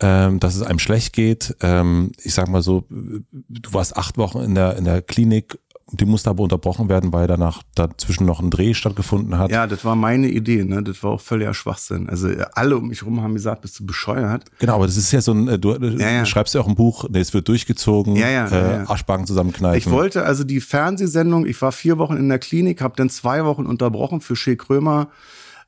ähm, 0.01 0.39
dass 0.39 0.55
es 0.55 0.61
einem 0.61 0.79
schlecht 0.79 1.15
geht. 1.15 1.57
Ähm, 1.63 2.13
ich 2.23 2.35
sag 2.35 2.49
mal 2.49 2.61
so, 2.61 2.85
du 2.91 3.73
warst 3.73 3.97
acht 3.97 4.19
Wochen 4.19 4.41
in 4.41 4.55
der, 4.55 4.77
in 4.77 4.85
der 4.85 5.01
Klinik, 5.01 5.59
die 5.91 6.05
musste 6.05 6.29
aber 6.29 6.43
unterbrochen 6.43 6.91
werden, 6.91 7.15
weil 7.15 7.27
danach 7.27 7.63
dazwischen 7.75 8.27
noch 8.27 8.41
ein 8.41 8.51
Dreh 8.51 8.75
stattgefunden 8.75 9.39
hat. 9.39 9.51
Ja, 9.51 9.67
das 9.67 9.83
war 9.83 9.97
meine 9.97 10.29
Idee, 10.29 10.63
ne? 10.63 10.83
Das 10.83 11.03
war 11.03 11.13
auch 11.13 11.23
völliger 11.23 11.55
Schwachsinn. 11.55 12.11
Also 12.11 12.29
alle 12.53 12.77
um 12.77 12.89
mich 12.89 13.03
rum 13.07 13.23
haben 13.23 13.33
gesagt, 13.33 13.63
bist 13.63 13.81
du 13.81 13.87
bescheuert? 13.87 14.45
Genau, 14.59 14.75
aber 14.75 14.85
das 14.85 14.99
ist 14.99 15.11
ja 15.11 15.23
so 15.23 15.33
ein, 15.33 15.49
äh, 15.49 15.59
du 15.59 15.75
Ja, 15.75 16.11
ja. 16.11 16.27
schreibst 16.27 16.55
ja 16.55 16.61
auch 16.61 16.69
ein 16.69 16.75
Buch, 16.75 17.07
nee, 17.09 17.21
es 17.21 17.33
wird 17.33 17.49
durchgezogen, 17.49 18.15
Ja, 18.17 18.29
ja, 18.29 18.47
äh, 18.49 18.73
ja. 18.83 18.91
Aschbacken 18.91 19.27
zusammenkneifen. 19.27 19.79
Ich 19.79 19.91
wollte 19.91 20.27
also 20.27 20.45
die 20.45 20.61
Fernsehsendung, 20.61 21.47
ich 21.47 21.63
war 21.63 21.73
vier 21.73 21.97
Wochen 21.97 22.19
in 22.19 22.29
der 22.29 22.39
Klinik, 22.39 22.83
habe 22.83 22.93
dann 22.95 23.09
zwei 23.09 23.47
Wochen 23.47 23.65
unterbrochen 23.65 24.21
für 24.21 24.37
Shea 24.37 24.57
Krömer, 24.57 25.09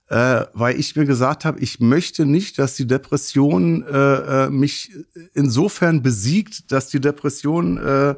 äh, 0.08 0.44
weil 0.52 0.78
ich 0.78 0.96
mir 0.96 1.06
gesagt 1.06 1.44
habe, 1.44 1.60
ich 1.60 1.80
möchte 1.80 2.26
nicht, 2.26 2.58
dass 2.58 2.74
die 2.76 2.86
Depression 2.86 3.82
äh, 3.84 4.44
äh, 4.46 4.50
mich 4.50 4.92
insofern 5.32 6.02
besiegt, 6.02 6.70
dass 6.72 6.88
die 6.88 7.00
Depression 7.00 7.78
äh, 7.78 8.14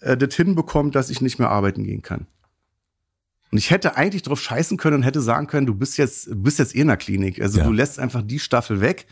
äh, 0.00 0.16
das 0.16 0.34
hinbekommt, 0.34 0.94
dass 0.94 1.10
ich 1.10 1.20
nicht 1.20 1.38
mehr 1.38 1.50
arbeiten 1.50 1.84
gehen 1.84 2.02
kann. 2.02 2.26
Und 3.50 3.58
ich 3.58 3.70
hätte 3.70 3.96
eigentlich 3.98 4.22
drauf 4.22 4.40
scheißen 4.40 4.78
können 4.78 4.96
und 4.96 5.02
hätte 5.02 5.20
sagen 5.20 5.46
können, 5.46 5.66
du 5.66 5.74
bist 5.74 5.98
jetzt, 5.98 6.28
bist 6.42 6.58
jetzt 6.58 6.74
eh 6.74 6.80
in 6.80 6.86
der 6.86 6.96
Klinik. 6.96 7.38
Also 7.42 7.58
Ja. 7.58 7.64
du 7.66 7.72
lässt 7.72 7.98
einfach 7.98 8.22
die 8.22 8.38
Staffel 8.38 8.80
weg 8.80 9.06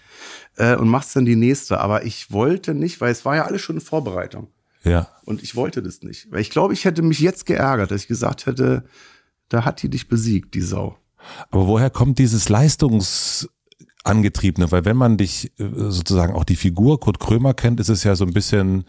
äh, 0.56 0.74
und 0.76 0.88
machst 0.88 1.14
dann 1.14 1.26
die 1.26 1.36
nächste. 1.36 1.78
Aber 1.80 2.06
ich 2.06 2.30
wollte 2.32 2.72
nicht, 2.72 3.02
weil 3.02 3.12
es 3.12 3.26
war 3.26 3.36
ja 3.36 3.44
alles 3.44 3.60
schon 3.60 3.76
in 3.76 3.82
Vorbereitung. 3.82 4.48
ja. 4.82 5.08
Und 5.26 5.42
ich 5.42 5.54
wollte 5.56 5.82
das 5.82 6.00
nicht. 6.02 6.32
Weil 6.32 6.40
ich 6.40 6.48
glaube, 6.48 6.72
ich 6.72 6.86
hätte 6.86 7.02
mich 7.02 7.20
jetzt 7.20 7.44
geärgert, 7.44 7.90
dass 7.90 8.00
ich 8.00 8.08
gesagt 8.08 8.46
hätte, 8.46 8.84
da 9.50 9.66
hat 9.66 9.82
die 9.82 9.90
dich 9.90 10.08
besiegt, 10.08 10.54
die 10.54 10.62
Sau. 10.62 10.96
Aber 11.50 11.66
woher 11.66 11.90
kommt 11.90 12.18
dieses 12.18 12.48
Leistungsangetriebene? 12.48 14.70
Weil 14.72 14.84
wenn 14.84 14.96
man 14.96 15.16
dich 15.16 15.52
äh, 15.58 15.68
sozusagen 15.88 16.34
auch 16.34 16.44
die 16.44 16.56
Figur 16.56 17.00
Kurt 17.00 17.20
Krömer 17.20 17.54
kennt, 17.54 17.80
ist 17.80 17.88
es 17.88 18.04
ja 18.04 18.14
so 18.16 18.24
ein 18.24 18.32
bisschen 18.32 18.84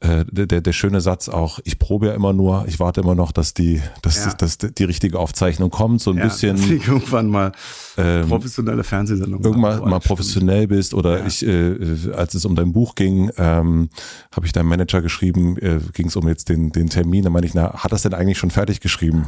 äh, 0.00 0.24
der, 0.30 0.60
der, 0.60 0.72
schöne 0.72 1.00
Satz 1.00 1.28
auch, 1.28 1.58
ich 1.64 1.78
probe 1.78 2.08
ja 2.08 2.14
immer 2.14 2.34
nur, 2.34 2.66
ich 2.68 2.78
warte 2.78 3.00
immer 3.00 3.14
noch, 3.14 3.32
dass 3.32 3.54
die, 3.54 3.80
dass, 4.02 4.26
Ja. 4.26 4.34
dass 4.34 4.58
die 4.58 4.84
richtige 4.84 5.18
Aufzeichnung 5.18 5.70
kommt, 5.70 6.02
so 6.02 6.10
ein 6.10 6.18
Ja, 6.18 6.24
dass 6.24 6.40
bisschen 6.40 6.82
irgendwann 6.82 7.28
mal 7.28 7.52
ähm, 7.96 8.28
professionelle 8.28 8.84
Fernsehsendung 8.84 9.42
irgendwann 9.42 9.88
mal 9.88 10.00
professionell 10.00 10.66
bist 10.66 10.94
oder 10.94 11.20
Ja. 11.20 11.26
ich, 11.26 11.46
äh, 11.46 12.12
als 12.14 12.34
es 12.34 12.44
um 12.44 12.54
dein 12.54 12.72
Buch 12.72 12.94
ging, 12.94 13.30
ähm, 13.36 13.88
habe 14.34 14.46
ich 14.46 14.52
deinem 14.52 14.68
Manager 14.68 15.02
geschrieben, 15.02 15.56
äh, 15.58 15.80
ging 15.92 16.08
es 16.08 16.16
um 16.16 16.28
jetzt 16.28 16.48
den, 16.48 16.72
den 16.72 16.88
Termin, 16.88 17.24
da 17.24 17.30
meine 17.30 17.46
ich, 17.46 17.54
na, 17.54 17.72
hat 17.74 17.92
das 17.92 18.02
denn 18.02 18.14
eigentlich 18.14 18.38
schon 18.38 18.50
fertig 18.50 18.80
geschrieben? 18.80 19.24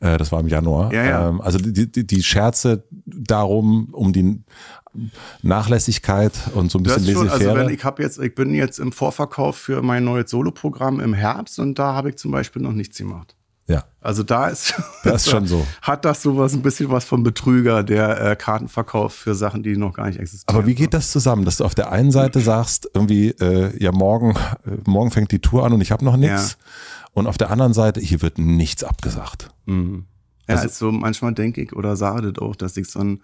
Äh, 0.00 0.18
das 0.18 0.32
war 0.32 0.40
im 0.40 0.48
Januar. 0.48 0.88
Mhm. 0.88 0.94
Ja, 0.94 1.04
ja. 1.04 1.28
Ähm, 1.28 1.40
also 1.40 1.58
die, 1.58 1.90
die, 1.90 2.06
die 2.06 2.22
Scherze 2.22 2.84
darum, 3.06 3.88
um 3.92 4.12
die 4.12 4.42
Nachlässigkeit 5.42 6.32
und 6.54 6.70
so 6.70 6.78
ein 6.78 6.84
bisschen 6.84 7.12
schon, 7.12 7.28
also 7.28 7.54
wenn 7.54 7.68
ich 7.68 7.84
habe 7.84 8.02
jetzt, 8.02 8.18
ich 8.20 8.34
bin 8.34 8.54
jetzt 8.54 8.78
im 8.78 8.92
Vorverkauf 8.92 9.56
für 9.56 9.82
mein 9.82 10.04
neues 10.04 10.30
Soloprogramm 10.30 11.00
im 11.00 11.14
Herbst 11.14 11.58
und 11.58 11.78
da 11.78 11.94
habe 11.94 12.10
ich 12.10 12.16
zum 12.16 12.30
Beispiel 12.30 12.62
noch 12.62 12.72
nichts 12.72 12.98
gemacht. 12.98 13.34
Ja, 13.66 13.84
Also 14.00 14.22
da 14.22 14.48
ist, 14.48 14.74
das 15.04 15.24
ist 15.24 15.30
schon 15.30 15.46
so. 15.46 15.66
hat 15.82 16.04
das 16.04 16.22
sowas 16.22 16.52
ein 16.52 16.62
bisschen 16.62 16.90
was 16.90 17.04
vom 17.04 17.22
Betrüger, 17.22 17.82
der 17.82 18.20
äh, 18.32 18.36
Karten 18.36 18.68
verkauft 18.68 19.16
für 19.16 19.34
Sachen, 19.34 19.62
die 19.62 19.76
noch 19.76 19.94
gar 19.94 20.06
nicht 20.06 20.18
existieren. 20.20 20.54
Aber 20.56 20.66
wie 20.66 20.74
geht 20.74 20.92
das 20.94 21.10
zusammen, 21.10 21.44
dass 21.44 21.56
du 21.58 21.64
auf 21.64 21.74
der 21.74 21.90
einen 21.90 22.10
Seite 22.10 22.40
sagst, 22.40 22.88
irgendwie, 22.92 23.28
äh, 23.30 23.72
ja, 23.82 23.90
morgen, 23.92 24.32
äh, 24.66 24.76
morgen 24.86 25.10
fängt 25.10 25.30
die 25.32 25.38
Tour 25.38 25.64
an 25.64 25.72
und 25.72 25.80
ich 25.80 25.92
habe 25.92 26.04
noch 26.04 26.16
nichts. 26.16 26.58
Und 27.12 27.26
auf 27.26 27.38
der 27.38 27.50
anderen 27.50 27.72
Seite, 27.72 28.00
hier 28.00 28.20
wird 28.22 28.38
nichts 28.38 28.82
abgesagt. 28.84 29.48
Mhm. 29.66 30.06
Ja, 30.48 30.56
Also- 30.56 30.64
also, 30.68 30.92
manchmal 30.92 31.32
denke 31.32 31.62
ich 31.62 31.72
oder 31.74 31.96
sage 31.96 32.32
das 32.32 32.42
auch, 32.42 32.56
dass 32.56 32.76
ich 32.76 32.88
so 32.90 32.98
ein, 33.00 33.22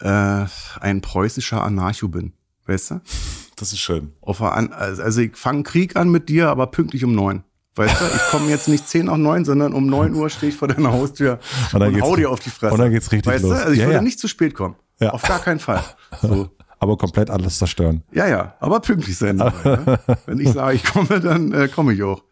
äh, 0.00 0.46
ein 0.80 1.00
preußischer 1.00 1.62
Anarcho 1.62 2.08
bin. 2.08 2.32
Weißt 2.66 2.90
du? 2.92 3.00
Das 3.56 3.72
ist 3.72 3.78
schön. 3.78 4.12
Auf 4.20 4.42
An 4.42 4.72
also 4.72 5.20
ich 5.20 5.36
fange 5.36 5.62
Krieg 5.62 5.94
an 5.94 6.10
mit 6.10 6.28
dir, 6.28 6.48
aber 6.48 6.66
pünktlich 6.66 7.04
um 7.04 7.14
neun. 7.14 7.44
Weißt 7.76 8.00
du, 8.00 8.04
ich 8.04 8.22
komme 8.30 8.48
jetzt 8.50 8.68
nicht 8.68 8.88
zehn 8.88 9.06
nach 9.06 9.16
neun, 9.16 9.44
sondern 9.44 9.72
um 9.72 9.86
neun 9.86 10.14
Uhr 10.14 10.30
stehe 10.30 10.50
ich 10.52 10.56
vor 10.56 10.68
deiner 10.68 10.92
Haustür 10.92 11.40
Und 11.72 11.80
dann 11.80 11.94
und, 11.94 12.02
hau 12.02 12.14
dir 12.16 12.30
auf 12.30 12.38
die 12.40 12.50
Fresse. 12.50 12.72
und 12.74 12.78
dann 12.80 12.92
geht's 12.92 13.10
richtig 13.10 13.32
weißt 13.32 13.42
los. 13.44 13.52
Du? 13.54 13.58
Also 13.58 13.72
ich 13.72 13.78
Ja, 13.80 13.86
würde 13.86 13.94
ja. 13.96 14.02
nicht 14.02 14.20
zu 14.20 14.28
spät 14.28 14.54
kommen. 14.54 14.76
Ja. 15.00 15.10
Auf 15.10 15.22
gar 15.22 15.40
keinen 15.40 15.58
Fall. 15.60 15.82
So. 16.22 16.50
Aber 16.78 16.96
komplett 16.98 17.30
alles 17.30 17.58
zerstören. 17.58 18.02
Ja, 18.12 18.28
ja, 18.28 18.54
aber 18.60 18.80
pünktlich 18.80 19.16
sein. 19.16 19.36
ne? 19.36 19.98
Wenn 20.26 20.38
ich 20.38 20.50
sage, 20.50 20.76
ich 20.76 20.84
komme, 20.84 21.18
dann 21.20 21.50
äh, 21.52 21.68
komme 21.68 21.94
ich 21.94 22.02
auch. 22.02 22.22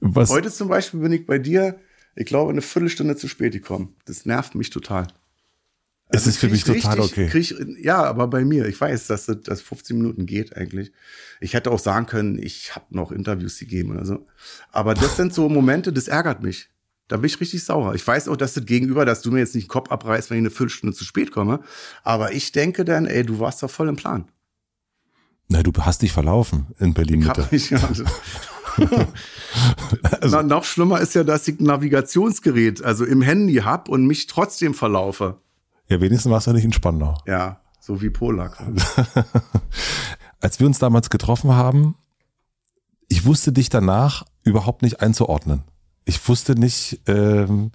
Was, 0.00 0.30
Heute 0.30 0.52
zum 0.52 0.68
Beispiel 0.68 1.00
bin 1.00 1.12
ich 1.12 1.26
bei 1.26 1.38
dir, 1.38 1.78
ich 2.14 2.26
glaube, 2.26 2.52
eine 2.52 2.60
Viertelstunde 2.62 3.16
zu 3.16 3.26
spät 3.26 3.52
gekommen. 3.54 3.96
Das 4.04 4.26
nervt 4.26 4.54
mich 4.54 4.70
total. 4.70 5.08
Es 6.10 6.26
ist 6.26 6.38
für 6.38 6.48
mich 6.48 6.66
ich 6.66 6.82
total 6.82 7.00
richtig- 7.00 7.12
okay. 7.12 7.28
Krieg, 7.28 7.50
ich- 7.78 7.84
ja, 7.84 8.02
aber 8.02 8.26
bei 8.28 8.44
mir, 8.44 8.66
ich 8.66 8.80
weiß, 8.80 9.06
dass 9.08 9.26
das 9.26 9.42
dass 9.42 9.60
15 9.60 9.96
Minuten 9.98 10.26
geht 10.26 10.56
eigentlich. 10.56 10.92
Ich 11.40 11.54
hätte 11.54 11.70
auch 11.70 11.78
sagen 11.78 12.06
können, 12.06 12.38
ich 12.42 12.74
habe 12.74 12.86
noch 12.90 13.12
Interviews 13.12 13.58
gegeben 13.58 13.90
oder 13.92 14.04
so. 14.06 14.26
Aber 14.72 14.94
das 14.94 15.16
sind 15.16 15.34
so 15.34 15.48
Momente, 15.48 15.92
das 15.92 16.08
ärgert 16.08 16.42
mich. 16.42 16.70
Da 17.08 17.16
bin 17.16 17.26
ich 17.26 17.40
richtig 17.40 17.64
sauer. 17.64 17.94
Ich 17.94 18.06
weiß 18.06 18.28
auch, 18.28 18.36
dass 18.36 18.54
das 18.54 18.66
Gegenüber, 18.66 19.04
dass 19.06 19.22
du 19.22 19.30
mir 19.30 19.38
jetzt 19.38 19.54
nicht 19.54 19.64
den 19.66 19.70
Kopf 19.70 19.90
abreißt, 19.90 20.28
wenn 20.30 20.38
ich 20.38 20.42
eine 20.42 20.50
Viertelstunde 20.50 20.94
zu 20.94 21.04
spät 21.04 21.30
komme. 21.32 21.60
Aber 22.04 22.32
ich 22.32 22.52
denke 22.52 22.84
dann, 22.84 23.06
ey, 23.06 23.24
du 23.24 23.38
warst 23.40 23.62
doch 23.62 23.70
voll 23.70 23.88
im 23.88 23.96
Plan. 23.96 24.28
Na, 25.48 25.62
du 25.62 25.72
hast 25.78 26.02
dich 26.02 26.12
verlaufen 26.12 26.66
in 26.78 26.92
Berlin 26.92 27.20
Ich 27.22 27.26
Mitte. 27.28 27.48
mich, 27.50 27.70
ja, 27.70 27.80
Na, 30.22 30.42
noch 30.42 30.64
schlimmer 30.64 31.00
ist 31.00 31.14
ja, 31.14 31.24
dass 31.24 31.48
ich 31.48 31.58
ein 31.58 31.64
Navigationsgerät, 31.64 32.82
also 32.84 33.04
im 33.04 33.22
Handy 33.22 33.54
hab 33.54 33.88
und 33.88 34.06
mich 34.06 34.26
trotzdem 34.26 34.74
verlaufe. 34.74 35.40
Ja, 35.88 36.00
wenigstens 36.00 36.30
warst 36.30 36.46
du 36.46 36.52
nicht 36.52 36.64
in 36.64 36.72
Spandau. 36.72 37.16
Ja, 37.26 37.60
so 37.80 38.00
wie 38.02 38.10
Polak. 38.10 38.56
Als 40.40 40.60
wir 40.60 40.66
uns 40.66 40.78
damals 40.78 41.10
getroffen 41.10 41.52
haben, 41.54 41.96
ich 43.08 43.24
wusste 43.24 43.52
dich 43.52 43.70
danach 43.70 44.24
überhaupt 44.44 44.82
nicht 44.82 45.00
einzuordnen. 45.00 45.62
Ich 46.04 46.26
wusste 46.28 46.54
nicht, 46.54 47.00
ähm, 47.06 47.72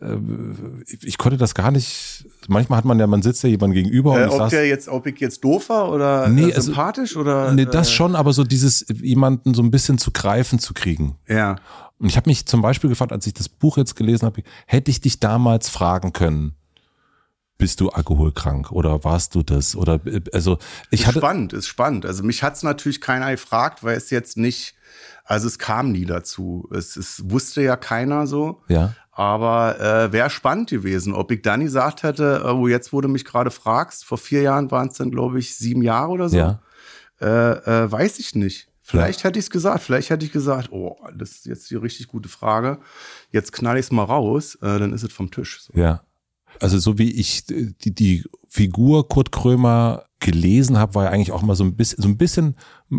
äh, 0.00 0.16
ich 1.02 1.18
konnte 1.18 1.38
das 1.38 1.54
gar 1.54 1.70
nicht. 1.70 2.26
Manchmal 2.48 2.78
hat 2.78 2.84
man 2.84 2.98
ja, 2.98 3.06
man 3.06 3.22
sitzt 3.22 3.42
ja 3.44 3.48
jemand 3.48 3.74
gegenüber. 3.74 4.18
Äh, 4.18 4.22
und 4.24 4.28
ich 4.28 4.32
ob 4.34 4.38
saß, 4.40 4.50
der 4.50 4.66
jetzt, 4.68 4.88
ob 4.88 5.06
ich 5.06 5.18
jetzt 5.20 5.42
doof 5.44 5.68
war 5.68 5.90
oder 5.92 6.28
Nee, 6.28 6.42
äh, 6.50 6.54
also- 6.54 6.62
sympathisch 6.66 7.16
oder? 7.16 7.52
nee, 7.52 7.64
das 7.64 7.88
äh, 7.88 7.92
schon, 7.92 8.14
aber 8.16 8.32
so 8.32 8.44
dieses 8.44 8.84
jemanden 8.92 9.54
so 9.54 9.62
ein 9.62 9.70
bisschen 9.70 9.98
zu 9.98 10.10
greifen 10.10 10.58
zu 10.58 10.74
kriegen. 10.74 11.16
Ja. 11.28 11.56
Und 11.98 12.08
ich 12.08 12.16
habe 12.16 12.28
mich 12.28 12.44
zum 12.46 12.60
Beispiel 12.60 12.90
gefragt, 12.90 13.12
als 13.12 13.26
ich 13.26 13.34
das 13.34 13.48
Buch 13.48 13.78
jetzt 13.78 13.96
gelesen 13.96 14.26
habe, 14.26 14.42
hätte 14.66 14.90
ich 14.90 15.00
dich 15.00 15.18
damals 15.18 15.68
fragen 15.70 16.12
können, 16.12 16.54
bist 17.58 17.80
du 17.80 17.88
alkoholkrank 17.88 18.70
oder 18.72 19.04
warst 19.04 19.34
du 19.34 19.42
das? 19.42 19.76
Oder 19.76 20.00
äh, 20.06 20.20
also 20.32 20.58
ich 20.90 21.00
Ist 21.00 21.06
hatte 21.06 21.18
spannend, 21.18 21.52
ist 21.52 21.68
spannend. 21.68 22.06
Also 22.06 22.22
mich 22.22 22.42
hat's 22.42 22.62
natürlich 22.62 23.00
keiner 23.00 23.30
gefragt, 23.30 23.82
weil 23.82 23.96
es 23.96 24.10
jetzt 24.10 24.36
nicht, 24.36 24.74
also 25.24 25.46
es 25.46 25.58
kam 25.58 25.92
nie 25.92 26.04
dazu. 26.04 26.68
Es, 26.74 26.96
es 26.96 27.22
wusste 27.30 27.62
ja 27.62 27.76
keiner 27.76 28.26
so. 28.26 28.62
ja 28.68 28.94
Aber 29.12 29.80
äh, 29.80 30.12
wäre 30.12 30.30
spannend 30.30 30.70
gewesen, 30.70 31.14
ob 31.14 31.30
ich 31.30 31.42
dann 31.42 31.64
gesagt 31.64 32.02
hätte, 32.02 32.42
äh, 32.44 32.56
wo 32.56 32.68
jetzt, 32.68 32.92
wo 32.92 33.00
du 33.00 33.08
mich 33.08 33.24
gerade 33.24 33.50
fragst, 33.50 34.04
vor 34.04 34.18
vier 34.18 34.42
Jahren 34.42 34.70
waren 34.70 34.88
es 34.88 34.94
dann, 34.94 35.10
glaube 35.10 35.38
ich, 35.38 35.56
sieben 35.56 35.82
Jahre 35.82 36.10
oder 36.10 36.28
so. 36.28 36.36
ja 36.36 36.60
Äh, 37.20 37.26
äh, 37.26 37.90
weiß 37.90 38.18
ich 38.18 38.34
nicht. 38.34 38.68
Vielleicht 38.82 39.24
hätte 39.24 39.38
ich 39.38 39.46
es 39.46 39.50
gesagt. 39.50 39.82
Vielleicht 39.82 40.10
hätte 40.10 40.24
ich 40.24 40.30
gesagt, 40.30 40.70
oh, 40.70 40.96
das 41.12 41.30
ist 41.32 41.46
jetzt 41.46 41.70
die 41.70 41.74
richtig 41.74 42.06
gute 42.06 42.28
Frage. 42.28 42.78
Jetzt 43.32 43.52
knall 43.52 43.78
ich 43.78 43.86
es 43.86 43.90
mal 43.90 44.04
raus, 44.04 44.54
äh, 44.62 44.78
dann 44.78 44.92
ist 44.92 45.02
es 45.02 45.12
vom 45.12 45.30
Tisch. 45.30 45.62
So. 45.62 45.72
ja. 45.74 46.02
Also 46.60 46.78
so 46.78 46.98
wie 46.98 47.10
ich 47.10 47.44
äh, 47.50 47.72
die, 47.82 47.94
die 47.94 48.24
Figur 48.48 49.08
Kurt 49.08 49.32
Krömer 49.32 50.04
gelesen 50.18 50.78
habe, 50.78 50.94
war 50.94 51.04
ja 51.04 51.10
eigentlich 51.10 51.30
auch 51.32 51.42
mal 51.42 51.54
so 51.54 51.62
ein 51.62 51.76
bisschen, 51.76 52.02
so 52.02 52.08
ein 52.08 52.16
bisschen, 52.16 52.56
ja, 52.90 52.96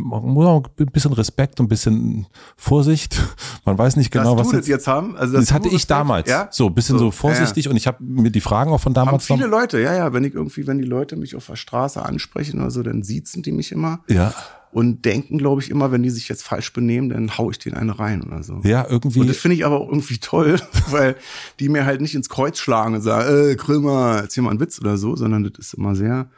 ein 0.58 0.86
bisschen 0.94 1.14
Respekt, 1.14 1.60
ein 1.60 1.68
bisschen 1.68 2.28
Vorsicht. 2.56 3.20
Man 3.66 3.76
weiß 3.78 3.96
nicht 3.96 4.12
genau, 4.12 4.36
Dass 4.36 4.46
was 4.46 4.52
du 4.52 4.58
das 4.58 4.68
jetzt 4.68 4.86
haben. 4.88 5.18
Also, 5.18 5.36
das 5.36 5.52
hatte 5.52 5.68
ich 5.68 5.74
Respekt- 5.76 5.92
damals. 5.92 6.30
Ja? 6.30 6.48
So 6.52 6.68
ein 6.68 6.76
bisschen 6.76 7.00
so, 7.00 7.06
So, 7.06 7.12
vorsichtig 7.12 7.70
und 7.70 7.76
ich 7.76 7.88
habe 7.88 8.04
mir 8.04 8.30
die 8.30 8.40
Fragen 8.42 8.72
auch 8.72 8.80
von 8.80 8.92
Haben 8.96 9.06
damals 9.08 9.26
viele 9.26 9.48
noch. 9.48 9.60
Leute, 9.60 9.80
ja, 9.82 9.96
ja, 9.96 10.14
wenn 10.14 10.24
ich 10.26 10.36
irgendwie, 10.36 10.68
wenn 10.68 10.78
die 10.78 10.86
Leute 10.86 11.16
mich 11.16 11.36
auf 11.36 11.48
der 11.48 11.56
Straße 11.56 12.04
ansprechen 12.04 12.60
oder 12.62 12.70
so, 12.70 12.84
dann 12.84 13.02
siezen 13.02 13.42
die 13.42 13.52
mich 13.52 13.72
immer 13.72 14.02
Ja, 14.10 14.34
und 14.72 15.06
denken, 15.06 15.38
glaube 15.38 15.62
ich, 15.62 15.70
immer, 15.70 15.92
wenn 15.92 16.04
die 16.04 16.10
sich 16.10 16.28
jetzt 16.28 16.44
falsch 16.44 16.74
benehmen, 16.74 17.10
dann 17.10 17.38
hau 17.38 17.50
ich 17.52 17.60
denen 17.60 17.76
eine 17.76 17.98
rein 17.98 18.22
oder 18.22 18.44
so. 18.44 18.62
ja, 18.64 18.86
irgendwie. 18.88 19.22
Und 19.22 19.28
das 19.28 19.38
finde 19.38 19.56
ich 19.56 19.66
aber 19.66 19.80
auch 19.80 19.88
irgendwie 19.88 20.18
toll, 20.18 20.60
weil 20.90 21.16
die 21.60 21.70
mir 21.70 21.86
halt 21.86 22.02
nicht 22.02 22.16
ins 22.16 22.30
Kreuz 22.30 22.60
schlagen 22.60 22.96
und 22.96 23.02
sagen, 23.02 23.52
äh, 23.52 23.56
Krömer, 23.56 24.20
erzähl 24.22 24.44
mal 24.44 24.52
einen 24.52 24.60
Witz 24.60 24.80
oder 24.80 24.98
so, 24.98 25.16
sondern 25.16 25.44
das 25.44 25.58
ist 25.58 25.74
immer 25.74 25.96
sehr, 25.96 26.30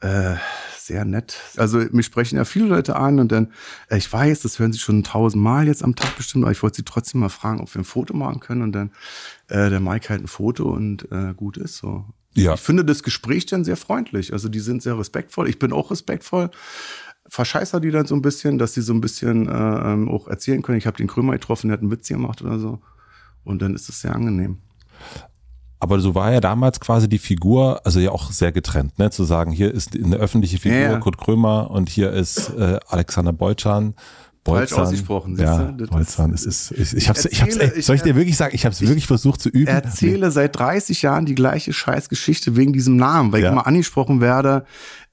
äh, 0.00 0.34
sehr 0.78 1.04
nett. 1.04 1.38
Also 1.56 1.78
mich 1.92 2.06
sprechen 2.06 2.36
ja 2.36 2.44
viele 2.44 2.66
Leute 2.66 2.96
an 2.96 3.18
und 3.18 3.32
dann, 3.32 3.52
äh, 3.88 3.96
ich 3.96 4.12
weiß, 4.12 4.40
das 4.42 4.58
hören 4.58 4.72
sie 4.72 4.78
schon 4.78 5.02
tausendmal 5.02 5.66
jetzt 5.66 5.82
am 5.82 5.96
Tag 5.96 6.16
bestimmt, 6.16 6.44
aber 6.44 6.52
ich 6.52 6.62
wollte 6.62 6.76
sie 6.76 6.84
trotzdem 6.84 7.20
mal 7.20 7.30
fragen, 7.30 7.60
ob 7.60 7.74
wir 7.74 7.80
ein 7.80 7.84
Foto 7.84 8.14
machen 8.14 8.40
können 8.40 8.62
und 8.62 8.72
dann 8.72 8.90
äh, 9.48 9.70
der 9.70 9.80
Mike 9.80 10.10
halt 10.10 10.22
ein 10.22 10.28
Foto 10.28 10.70
und 10.70 11.10
äh, 11.10 11.32
gut 11.34 11.56
ist 11.56 11.78
so. 11.78 12.04
Ja. 12.34 12.54
Ich 12.54 12.60
finde 12.60 12.84
das 12.84 13.02
Gespräch 13.02 13.46
dann 13.46 13.64
sehr 13.64 13.76
freundlich. 13.76 14.32
Also 14.32 14.48
die 14.48 14.58
sind 14.58 14.82
sehr 14.82 14.98
respektvoll. 14.98 15.48
Ich 15.48 15.58
bin 15.58 15.72
auch 15.72 15.90
respektvoll. 15.90 16.50
Verscheißer 17.34 17.80
die 17.80 17.90
dann 17.90 18.06
so 18.06 18.14
ein 18.14 18.22
bisschen, 18.22 18.58
dass 18.58 18.74
sie 18.74 18.80
so 18.80 18.92
ein 18.92 19.00
bisschen 19.00 19.48
äh, 19.48 19.52
ähm, 19.52 20.08
auch 20.08 20.28
erzählen 20.28 20.62
können. 20.62 20.78
Ich 20.78 20.86
habe 20.86 20.96
den 20.96 21.08
Krömer 21.08 21.32
getroffen, 21.32 21.66
der 21.66 21.72
hat 21.72 21.80
einen 21.80 21.90
Witz 21.90 22.06
gemacht 22.06 22.40
oder 22.42 22.60
so. 22.60 22.78
Und 23.42 23.60
dann 23.60 23.74
ist 23.74 23.88
es 23.88 24.00
sehr 24.00 24.14
angenehm. 24.14 24.58
Aber 25.80 25.98
so 25.98 26.14
war 26.14 26.32
ja 26.32 26.40
damals 26.40 26.78
quasi 26.78 27.08
die 27.08 27.18
Figur, 27.18 27.84
also 27.84 27.98
ja 27.98 28.12
auch 28.12 28.30
sehr 28.30 28.52
getrennt, 28.52 29.00
ne? 29.00 29.10
Zu 29.10 29.24
sagen, 29.24 29.50
hier 29.50 29.74
ist 29.74 29.96
eine 29.96 30.14
öffentliche 30.14 30.58
Figur, 30.58 30.78
Ja, 30.78 30.92
ja. 30.92 30.98
Kurt 31.00 31.18
Krömer 31.18 31.72
und 31.72 31.88
hier 31.88 32.12
ist 32.12 32.50
äh, 32.50 32.78
Alexander 32.86 33.32
Bolchan. 34.44 34.58
Falsch 34.60 34.70
Bolzan. 34.70 34.84
ausgesprochen, 34.84 35.36
Ja, 35.38 35.58
du? 35.72 35.86
Bolzan, 35.86 36.32
es 36.34 36.44
ist, 36.44 36.70
ich, 36.72 36.94
ich 36.94 37.08
hab's, 37.08 37.24
ich 37.24 37.40
hab's, 37.40 37.56
erzähle- 37.56 37.74
ey, 37.76 37.82
soll 37.82 37.96
ich 37.96 38.02
dir 38.02 38.10
ich- 38.10 38.16
wirklich 38.16 38.36
sagen, 38.36 38.54
ich 38.54 38.66
hab's 38.66 38.80
wirklich 38.82 39.06
versucht 39.06 39.40
zu 39.40 39.48
üben? 39.48 39.66
erzähle 39.68 40.30
seit 40.30 40.58
30 40.58 41.00
Jahren 41.02 41.24
die 41.24 41.34
gleiche 41.34 41.72
Scheißgeschichte 41.72 42.54
wegen 42.54 42.72
diesem 42.74 42.96
Namen, 42.96 43.32
weil 43.32 43.40
Ja. 43.40 43.48
ich 43.48 43.52
immer 43.52 43.66
angesprochen 43.66 44.20
werde, 44.20 44.66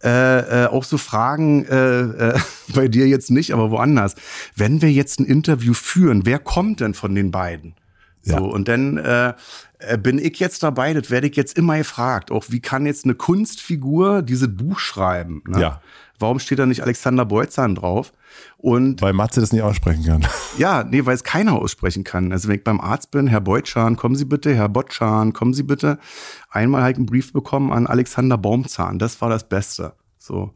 äh, 0.04 0.64
äh, 0.64 0.68
auch 0.68 0.84
so 0.84 0.98
Fragen 0.98 1.66
äh, 1.66 2.02
äh, 2.02 2.40
bei 2.76 2.88
dir 2.90 3.08
jetzt 3.08 3.32
nicht, 3.32 3.54
aber 3.54 3.72
woanders. 3.72 4.16
Wenn 4.56 4.82
wir 4.82 4.92
jetzt 4.92 5.20
ein 5.22 5.26
Interview 5.26 5.74
führen, 5.74 6.26
wer 6.26 6.38
kommt 6.40 6.82
denn 6.82 6.94
von 6.94 7.16
den 7.16 7.32
beiden? 7.32 7.76
So, 8.24 8.34
Ja. 8.34 8.40
und 8.42 8.68
dann 8.68 8.98
äh, 8.98 9.34
äh, 9.80 9.98
bin 9.98 10.20
ich 10.20 10.38
jetzt 10.40 10.62
dabei, 10.62 10.94
das 10.94 11.10
werde 11.10 11.28
ich 11.28 11.36
jetzt 11.36 11.58
immer 11.58 11.78
gefragt. 11.78 12.30
Auch 12.32 12.46
wie 12.50 12.60
kann 12.60 12.86
jetzt 12.86 13.06
eine 13.06 13.16
Kunstfigur 13.16 14.22
dieses 14.22 14.56
Buch 14.56 14.78
schreiben? 14.78 15.42
Ne? 15.48 15.60
Ja. 15.62 15.82
Warum 16.22 16.40
steht 16.40 16.60
da 16.60 16.66
nicht 16.66 16.82
Alexander 16.82 17.26
Bolzan 17.26 17.76
drauf? 17.76 18.14
Und 18.58 19.02
Weil 19.02 19.14
Matze 19.14 19.42
das 19.42 19.52
nicht 19.52 19.64
aussprechen 19.64 20.06
kann. 20.06 20.26
ja, 20.58 20.84
nee, 20.84 21.06
weil 21.06 21.16
es 21.16 21.24
keiner 21.24 21.54
aussprechen 21.54 22.04
kann. 22.04 22.32
Also 22.32 22.48
wenn 22.48 22.56
ich 22.58 22.64
beim 22.64 22.80
Arzt 22.80 23.12
bin, 23.12 23.28
Herr 23.28 23.42
Beutschan, 23.42 23.96
kommen 23.98 24.16
Sie 24.16 24.26
bitte, 24.26 24.54
Herr 24.54 24.70
Botschan, 24.70 25.34
kommen 25.34 25.54
Sie 25.54 25.64
bitte. 25.64 26.00
Einmal 26.50 26.90
ich 26.92 26.98
einen 26.98 27.06
Brief 27.06 27.34
bekommen 27.34 27.72
an 27.72 27.88
Alexander 27.88 28.38
Baumzahn. 28.38 29.00
Das 29.00 29.20
war 29.22 29.30
das 29.30 29.48
Beste. 29.50 29.94
So. 30.18 30.54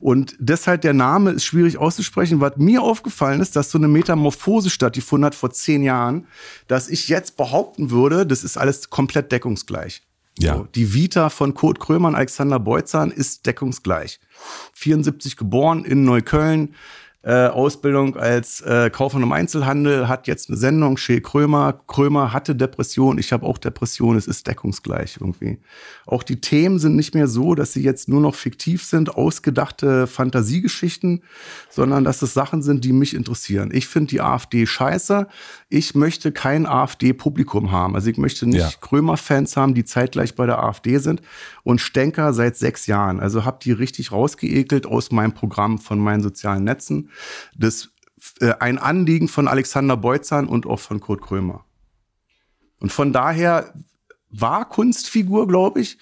Und 0.00 0.36
deshalb 0.38 0.80
der 0.82 0.94
Name 0.94 1.30
ist 1.32 1.44
schwierig 1.44 1.78
auszusprechen. 1.78 2.40
Was 2.40 2.56
mir 2.56 2.82
aufgefallen 2.82 3.40
ist, 3.40 3.56
dass 3.56 3.70
so 3.70 3.78
eine 3.78 3.88
Metamorphose 3.88 4.70
stattgefunden 4.70 5.26
hat 5.26 5.34
vor 5.34 5.50
zehn 5.50 5.82
Jahren, 5.82 6.26
dass 6.68 6.88
ich 6.88 7.08
jetzt 7.08 7.36
behaupten 7.36 7.90
würde, 7.90 8.26
das 8.26 8.44
ist 8.44 8.56
alles 8.56 8.90
komplett 8.90 9.32
deckungsgleich. 9.32 10.02
Ja. 10.38 10.56
So, 10.56 10.68
die 10.74 10.94
Vita 10.94 11.30
von 11.30 11.54
Kurt 11.54 11.80
Krömer 11.80 12.08
und 12.08 12.14
Alexander 12.14 12.58
Beuzahn 12.60 13.10
ist 13.10 13.46
deckungsgleich. 13.46 14.20
74 14.74 15.36
geboren 15.36 15.84
in 15.84 16.04
Neukölln, 16.04 16.74
äh, 17.22 17.48
Ausbildung 17.48 18.16
als 18.16 18.60
äh, 18.60 18.90
Kaufmann 18.90 19.24
im 19.24 19.32
Einzelhandel, 19.32 20.08
hat 20.08 20.28
jetzt 20.28 20.48
eine 20.48 20.56
Sendung, 20.56 20.96
Schee 20.96 21.20
Krömer. 21.20 21.80
Krömer 21.88 22.32
hatte 22.32 22.54
Depression, 22.54 23.18
ich 23.18 23.32
habe 23.32 23.44
auch 23.44 23.58
Depression, 23.58 24.16
es 24.16 24.28
ist 24.28 24.46
deckungsgleich 24.46 25.18
irgendwie. 25.20 25.58
Auch 26.06 26.22
die 26.22 26.40
Themen 26.40 26.78
sind 26.78 26.94
nicht 26.94 27.14
mehr 27.14 27.26
so, 27.26 27.56
dass 27.56 27.72
sie 27.72 27.82
jetzt 27.82 28.08
nur 28.08 28.20
noch 28.20 28.36
fiktiv 28.36 28.84
sind, 28.84 29.16
ausgedachte 29.16 30.06
Fantasiegeschichten, 30.06 31.24
sondern 31.68 32.04
dass 32.04 32.22
es 32.22 32.34
Sachen 32.34 32.62
sind, 32.62 32.84
die 32.84 32.92
mich 32.92 33.14
interessieren. 33.14 33.70
Ich 33.72 33.88
finde 33.88 34.10
die 34.10 34.20
AfD 34.20 34.64
scheiße. 34.64 35.26
Ich 35.68 35.96
möchte 35.96 36.30
kein 36.30 36.66
AfD-Publikum 36.66 37.72
haben. 37.72 37.96
Also 37.96 38.10
ich 38.10 38.16
möchte 38.16 38.46
nicht 38.46 38.58
Ja. 38.60 38.70
Krömer-Fans 38.80 39.56
haben, 39.56 39.74
die 39.74 39.84
zeitgleich 39.84 40.36
bei 40.36 40.46
der 40.46 40.62
AfD 40.62 40.98
sind 40.98 41.20
und 41.64 41.80
Stenker 41.80 42.32
seit 42.32 42.56
sechs 42.56 42.86
Jahren. 42.86 43.18
Also 43.18 43.44
hab 43.44 43.60
die 43.60 43.72
richtig 43.72 44.12
rausgeekelt 44.12 44.86
aus 44.86 45.10
meinem 45.10 45.32
Programm 45.32 45.78
von 45.78 45.98
meinen 45.98 46.22
sozialen 46.22 46.64
Netzen. 46.64 47.07
Das 47.56 47.90
äh, 48.40 48.54
ein 48.60 48.78
Anliegen 48.78 49.28
von 49.28 49.48
Alexander 49.48 49.96
Beuzahn 49.96 50.46
und 50.46 50.66
auch 50.66 50.80
von 50.80 51.00
Kurt 51.00 51.22
Krömer. 51.22 51.64
Und 52.80 52.92
von 52.92 53.12
daher 53.12 53.72
war 54.30 54.68
Kunstfigur, 54.68 55.48
glaube 55.48 55.80
ich, 55.80 55.98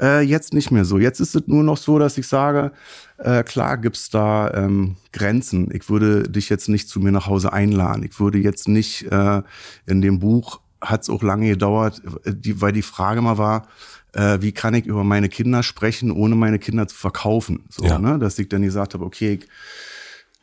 äh, 0.00 0.20
jetzt 0.20 0.52
nicht 0.52 0.70
mehr 0.70 0.84
so. 0.84 0.98
Jetzt 0.98 1.20
ist 1.20 1.34
es 1.34 1.46
nur 1.46 1.62
noch 1.62 1.76
so, 1.76 1.98
dass 1.98 2.18
ich 2.18 2.26
sage, 2.26 2.72
äh, 3.18 3.42
klar 3.42 3.78
gibt's 3.78 4.10
da 4.10 4.52
ähm, 4.52 4.96
Grenzen. 5.12 5.70
Ich 5.72 5.88
würde 5.88 6.28
dich 6.28 6.48
jetzt 6.48 6.68
nicht 6.68 6.88
zu 6.88 7.00
mir 7.00 7.12
nach 7.12 7.26
Hause 7.26 7.52
einladen. 7.52 8.02
Ich 8.02 8.18
würde 8.20 8.38
jetzt 8.38 8.68
nicht 8.68 9.10
äh, 9.10 9.42
in 9.86 10.02
dem 10.02 10.18
Buch 10.18 10.60
hat's 10.80 11.08
auch 11.08 11.22
lange 11.22 11.48
gedauert, 11.48 12.02
äh, 12.24 12.34
die, 12.34 12.60
weil 12.60 12.72
die 12.72 12.82
Frage 12.82 13.22
mal 13.22 13.38
war, 13.38 13.68
äh, 14.12 14.38
wie 14.40 14.52
kann 14.52 14.74
ich 14.74 14.86
über 14.86 15.04
meine 15.04 15.28
Kinder 15.28 15.62
sprechen, 15.62 16.10
ohne 16.10 16.34
meine 16.34 16.58
Kinder 16.58 16.86
zu 16.86 16.96
verkaufen? 16.96 17.64
So, 17.70 17.84
Ja. 17.84 17.98
ne? 17.98 18.18
Dass 18.18 18.38
ich 18.38 18.48
dann 18.48 18.62
gesagt 18.62 18.94
habe, 18.94 19.04
okay, 19.04 19.40
ich 19.40 19.48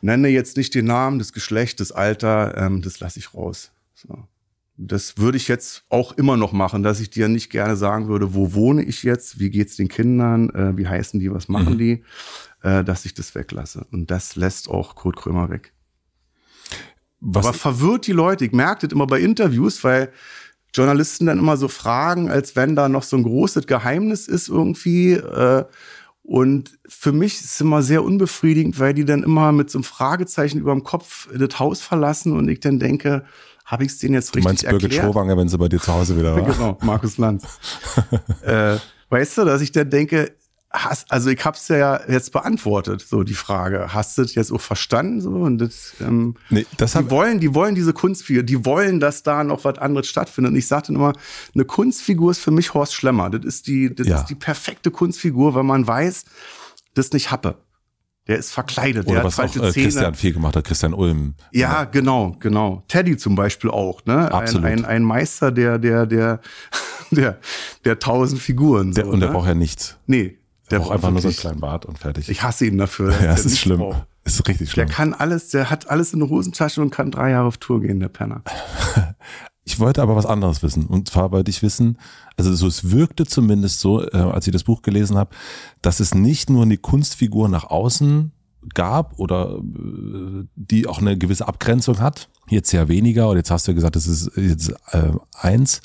nenne 0.01 0.27
jetzt 0.29 0.57
nicht 0.57 0.75
den 0.75 0.85
Namen, 0.85 1.19
das 1.19 1.33
Geschlecht, 1.33 1.79
das 1.79 1.91
Alter, 1.91 2.57
ähm, 2.57 2.81
das 2.81 2.99
lasse 2.99 3.19
ich 3.19 3.33
raus. 3.33 3.71
So. 3.93 4.27
Das 4.77 5.17
würde 5.17 5.37
ich 5.37 5.47
jetzt 5.47 5.83
auch 5.89 6.13
immer 6.13 6.37
noch 6.37 6.53
machen, 6.53 6.81
dass 6.81 6.99
ich 6.99 7.09
dir 7.11 7.27
nicht 7.27 7.51
gerne 7.51 7.75
sagen 7.75 8.07
würde, 8.07 8.33
wo 8.33 8.53
wohne 8.53 8.83
ich 8.83 9.03
jetzt, 9.03 9.39
wie 9.39 9.51
geht's 9.51 9.75
den 9.75 9.89
Kindern, 9.89 10.49
äh, 10.49 10.75
wie 10.75 10.87
heißen 10.87 11.19
die, 11.19 11.31
was 11.31 11.47
machen 11.47 11.77
die, 11.77 12.03
äh, 12.63 12.83
dass 12.83 13.05
ich 13.05 13.13
das 13.13 13.35
weglasse. 13.35 13.85
Und 13.91 14.09
das 14.09 14.35
lässt 14.35 14.69
auch 14.69 14.95
Kurt 14.95 15.17
Krömer 15.17 15.49
weg. 15.49 15.73
Was, 17.19 17.45
Aber 17.45 17.53
verwirrt 17.53 18.07
die 18.07 18.13
Leute. 18.13 18.45
Ich 18.45 18.51
merke 18.51 18.87
das 18.87 18.93
immer 18.93 19.05
bei 19.05 19.19
Interviews, 19.19 19.83
weil 19.83 20.11
Journalisten 20.73 21.27
dann 21.27 21.37
immer 21.37 21.57
so 21.57 21.67
fragen, 21.67 22.31
als 22.31 22.55
wenn 22.55 22.75
da 22.75 22.89
noch 22.89 23.03
so 23.03 23.17
ein 23.17 23.23
großes 23.23 23.67
Geheimnis 23.67 24.27
ist 24.27 24.49
irgendwie. 24.49 25.13
Äh, 25.13 25.65
und 26.31 26.79
für 26.87 27.11
mich 27.11 27.41
ist 27.41 27.55
es 27.55 27.59
immer 27.59 27.81
sehr 27.81 28.05
unbefriedigend, 28.05 28.79
weil 28.79 28.93
die 28.93 29.03
dann 29.03 29.21
immer 29.21 29.51
mit 29.51 29.69
so 29.69 29.79
einem 29.79 29.83
Fragezeichen 29.83 30.59
über 30.59 30.71
dem 30.71 30.81
Kopf 30.81 31.27
das 31.37 31.59
Haus 31.59 31.81
verlassen 31.81 32.37
und 32.37 32.47
ich 32.47 32.61
dann 32.61 32.79
denke, 32.79 33.25
habe 33.65 33.83
ich 33.83 33.91
es 33.91 33.97
denen 33.97 34.13
jetzt 34.13 34.33
du 34.33 34.39
richtig 34.39 34.45
meinst 34.45 34.79
Birgit? 34.79 34.93
Schrowanger, 34.93 35.35
wenn 35.35 35.49
sie 35.49 35.57
bei 35.57 35.67
dir 35.67 35.81
zu 35.81 35.93
Hause 35.93 36.17
wieder 36.17 36.33
war? 36.37 36.43
Genau, 36.43 36.77
Markus 36.83 37.17
Lanz. 37.17 37.43
äh, 38.43 38.77
weißt 39.09 39.39
du, 39.39 39.43
dass 39.43 39.59
ich 39.59 39.73
dann 39.73 39.89
denke, 39.89 40.31
hast, 40.73 41.11
also 41.11 41.29
ich 41.29 41.43
hab's 41.43 41.67
ja 41.67 41.99
jetzt 42.07 42.31
beantwortet, 42.31 43.05
so 43.07 43.23
die 43.23 43.33
Frage. 43.33 43.93
Hast 43.93 44.17
du 44.17 44.21
das 44.21 44.35
jetzt 44.35 44.51
auch 44.51 44.61
verstanden? 44.61 45.21
So, 45.21 45.29
und 45.31 45.57
das, 45.57 45.93
ähm, 46.01 46.35
Nee, 46.49 46.65
das 46.77 46.93
die 46.93 47.09
wollen, 47.09 47.39
die 47.39 47.53
wollen 47.53 47.75
diese 47.75 47.93
Kunstfigur, 47.93 48.43
die 48.43 48.65
wollen, 48.65 48.99
dass 48.99 49.23
da 49.23 49.43
noch 49.43 49.63
was 49.65 49.77
anderes 49.77 50.07
stattfindet. 50.07 50.51
Und 50.53 50.57
ich 50.57 50.67
dann 50.67 50.83
immer, 50.95 51.13
eine 51.53 51.65
Kunstfigur 51.65 52.31
ist 52.31 52.39
für 52.39 52.51
mich 52.51 52.73
Horst 52.73 52.93
Schlemmer. 52.93 53.29
Das 53.29 53.43
ist 53.45 53.67
die, 53.67 53.93
das 53.93 54.07
Ja. 54.07 54.17
ist 54.17 54.25
die 54.25 54.35
perfekte 54.35 54.91
Kunstfigur, 54.91 55.53
weil 55.55 55.63
man 55.63 55.85
weiß, 55.85 56.25
das 56.93 57.11
nicht 57.11 57.31
Happe. 57.31 57.57
Der 58.27 58.37
ist 58.37 58.51
verkleidet. 58.51 59.07
Oder 59.07 59.15
der 59.15 59.23
was 59.23 59.37
hat 59.37 59.49
auch 59.49 59.53
falsche 59.53 59.67
äh, 59.67 59.71
Zähne. 59.73 59.85
Christian 59.87 60.15
viel 60.15 60.33
gemacht 60.33 60.55
hat, 60.55 60.63
Christian 60.63 60.93
Ulm. 60.93 61.33
Ja, 61.51 61.85
genau, 61.85 62.37
genau. 62.39 62.83
Teddy 62.87 63.17
zum 63.17 63.35
Beispiel 63.35 63.71
auch, 63.71 64.05
ne? 64.05 64.31
Absolut. 64.31 64.65
Ein, 64.65 64.79
ein, 64.79 64.85
ein 64.85 65.03
Meister 65.03 65.51
der, 65.51 65.79
der, 65.79 66.05
der, 66.05 66.39
der, 67.11 67.39
der 67.83 67.99
tausend 67.99 68.41
Figuren. 68.41 68.91
Der, 68.93 69.05
so, 69.05 69.11
und 69.11 69.19
der 69.19 69.29
ne? 69.29 69.35
braucht 69.35 69.47
ja 69.47 69.55
nichts. 69.55 69.97
nee, 70.05 70.37
Der 70.71 70.79
braucht 70.79 70.91
einfach 70.93 71.11
nur 71.11 71.21
so 71.21 71.27
einen 71.27 71.37
kleinen 71.37 71.59
Bart 71.59 71.85
und 71.85 71.99
fertig. 71.99 72.29
Ich 72.29 72.41
hasse 72.43 72.65
ihn 72.65 72.77
dafür. 72.77 73.11
ja, 73.21 73.33
es 73.33 73.43
der 73.43 73.51
ist 73.51 73.59
schlimm. 73.59 73.79
braucht. 73.79 74.05
Es 74.23 74.35
ist 74.35 74.47
richtig 74.47 74.69
Der 74.69 74.83
schlimm. 74.83 74.89
kann 74.89 75.13
alles, 75.13 75.49
der 75.49 75.69
hat 75.69 75.89
alles 75.89 76.13
in 76.13 76.19
der 76.19 76.29
Hosentasche 76.29 76.81
und 76.81 76.91
kann 76.91 77.11
drei 77.11 77.31
Jahre 77.31 77.47
auf 77.47 77.57
Tour 77.57 77.81
gehen, 77.81 77.99
der 77.99 78.09
Penner. 78.09 78.41
Ich 79.63 79.79
wollte 79.79 80.01
aber 80.01 80.15
was 80.15 80.25
anderes 80.25 80.63
wissen. 80.63 80.87
Und 80.87 81.07
zwar 81.09 81.31
wollte 81.31 81.51
ich 81.51 81.61
wissen, 81.61 81.99
also 82.35 82.53
so 82.55 82.65
es 82.65 82.89
wirkte 82.91 83.25
zumindest 83.27 83.79
so, 83.79 84.03
äh, 84.03 84.17
als 84.17 84.47
ich 84.47 84.53
das 84.53 84.63
Buch 84.63 84.81
gelesen 84.81 85.17
habe, 85.17 85.35
dass 85.83 85.99
es 85.99 86.15
nicht 86.15 86.49
nur 86.49 86.63
eine 86.63 86.77
Kunstfigur 86.77 87.47
nach 87.47 87.65
außen 87.65 88.31
gab 88.73 89.17
oder 89.19 89.59
äh, 89.59 90.45
die 90.55 90.87
auch 90.87 90.97
eine 90.99 91.15
gewisse 91.15 91.47
Abgrenzung 91.47 91.99
hat. 91.99 92.29
Jetzt 92.49 92.71
ja 92.71 92.87
weniger. 92.87 93.29
Und 93.29 93.37
jetzt 93.37 93.51
hast 93.51 93.67
du 93.67 93.71
ja 93.71 93.75
gesagt, 93.75 93.95
das 93.95 94.07
ist 94.07 94.31
jetzt 94.35 94.73
äh, 94.93 95.11
eins. 95.33 95.81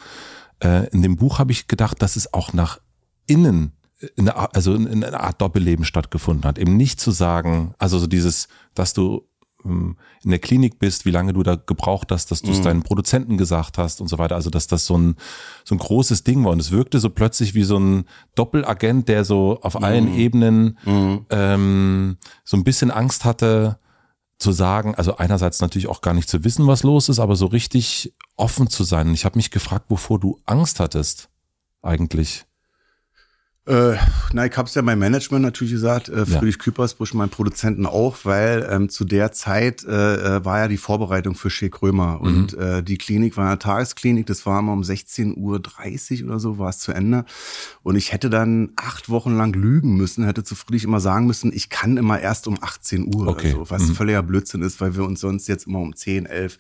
Äh, 0.61 0.89
in 0.89 1.03
dem 1.03 1.16
Buch 1.16 1.39
habe 1.39 1.53
ich 1.53 1.68
gedacht, 1.68 2.01
dass 2.01 2.16
es 2.16 2.32
auch 2.32 2.55
nach 2.55 2.80
innen 3.26 3.47
in 3.57 3.72
eine, 4.18 4.55
also 4.55 4.74
in 4.74 4.86
in 4.86 5.05
einer 5.05 5.20
Art 5.20 5.40
Doppelleben 5.40 5.84
stattgefunden 5.84 6.44
hat. 6.44 6.59
Eben 6.59 6.76
nicht 6.76 7.01
zu 7.01 7.11
sagen, 7.11 7.74
also 7.78 7.99
so 7.99 8.07
dieses, 8.07 8.49
dass 8.74 8.92
du 8.92 9.26
ähm, 9.64 9.97
in 10.22 10.30
der 10.30 10.38
Klinik 10.38 10.78
bist, 10.78 11.05
wie 11.05 11.11
lange 11.11 11.32
du 11.32 11.42
da 11.42 11.55
gebraucht 11.55 12.11
hast, 12.11 12.30
dass 12.30 12.42
du 12.42 12.51
es 12.51 12.61
deinen 12.61 12.82
Produzenten 12.82 13.36
gesagt 13.38 13.78
hast 13.78 14.01
und 14.01 14.09
so 14.09 14.18
weiter. 14.18 14.34
Also 14.34 14.51
dass 14.51 14.66
das 14.66 14.86
so 14.86 14.99
ein 14.99 15.16
so 15.64 15.74
ein 15.74 15.78
großes 15.78 16.24
Ding 16.24 16.44
war 16.44 16.53
und 16.53 16.61
es 16.61 16.72
wirkte 16.72 16.99
so 16.99 17.11
plötzlich 17.11 17.55
wie 17.55 17.64
so 17.64 17.78
ein 17.78 18.05
Doppelagent, 18.34 19.09
der 19.09 19.24
so 19.24 19.61
auf 19.62 19.80
allen 19.82 20.14
Ebenen 20.14 20.78
ähm, 21.30 22.16
so 22.44 22.57
ein 22.57 22.64
bisschen 22.64 22.90
Angst 22.90 23.24
hatte 23.24 23.78
zu 24.38 24.53
sagen, 24.53 24.94
also 24.94 25.16
einerseits 25.16 25.61
natürlich 25.61 25.88
auch 25.88 26.03
gar 26.03 26.12
nicht 26.12 26.28
zu 26.28 26.44
wissen, 26.44 26.66
was 26.66 26.82
los 26.82 27.09
ist, 27.09 27.20
aber 27.20 27.36
so 27.36 27.47
richtig 27.47 28.12
offen 28.36 28.68
zu 28.68 28.84
sein. 28.84 29.09
Und 29.09 29.14
ich 29.14 29.24
habe 29.24 29.38
mich 29.38 29.51
gefragt, 29.51 29.86
wovor 29.88 30.20
du 30.20 30.40
Angst 30.44 30.80
hattest 30.80 31.30
eigentlich. 31.82 32.44
Äh, 33.66 33.96
na, 34.32 34.46
ich 34.46 34.56
hab's 34.56 34.74
ja 34.74 34.82
meinem 34.82 35.00
Management 35.00 35.42
natürlich 35.42 35.72
gesagt, 35.72 36.08
äh, 36.08 36.24
Friedrich 36.24 36.60
Küppersbusch, 36.60 37.14
meinem 37.14 37.30
Produzenten 37.30 37.84
auch, 37.84 38.18
weil 38.22 38.64
ähm, 38.70 38.88
zu 38.88 39.04
der 39.04 39.32
Zeit 39.32 39.84
äh, 39.84 40.36
äh, 40.36 40.44
war 40.44 40.60
ja 40.60 40.68
die 40.68 40.76
Vorbereitung 40.76 41.34
für 41.34 41.50
Shea 41.50 41.68
Krömer. 41.68 42.20
Und 42.20 42.54
äh, 42.54 42.84
die 42.84 42.96
Klinik 42.96 43.36
war 43.36 43.48
eine 43.48 43.58
Tagesklinik, 43.58 44.26
das 44.26 44.46
war 44.46 44.60
immer 44.60 44.72
um 44.72 44.82
16.30 44.82 45.36
Uhr 46.22 46.28
oder 46.28 46.38
so, 46.38 46.58
war 46.58 46.70
es 46.70 46.78
zu 46.78 46.92
Ende. 46.92 47.24
Und 47.82 47.96
ich 47.96 48.12
hätte 48.12 48.30
dann 48.30 48.70
acht 48.76 49.08
Wochen 49.08 49.36
lang 49.36 49.52
lügen 49.52 49.96
müssen, 49.96 50.24
hätte 50.24 50.44
zu 50.44 50.54
Friedrich 50.54 50.84
immer 50.84 51.00
sagen 51.00 51.26
müssen, 51.26 51.52
ich 51.52 51.68
kann 51.68 51.96
immer 51.96 52.20
erst 52.20 52.46
um 52.46 52.58
18 52.60 53.14
Uhr 53.14 53.26
Okay. 53.26 53.54
oder 53.54 53.64
so, 53.64 53.70
was 53.70 53.90
völliger 53.90 54.22
Blödsinn 54.22 54.62
ist, 54.62 54.80
weil 54.80 54.94
wir 54.94 55.04
uns 55.04 55.20
sonst 55.20 55.48
jetzt 55.48 55.66
immer 55.66 55.80
um 55.80 55.96
10, 55.96 56.26
11, 56.26 56.58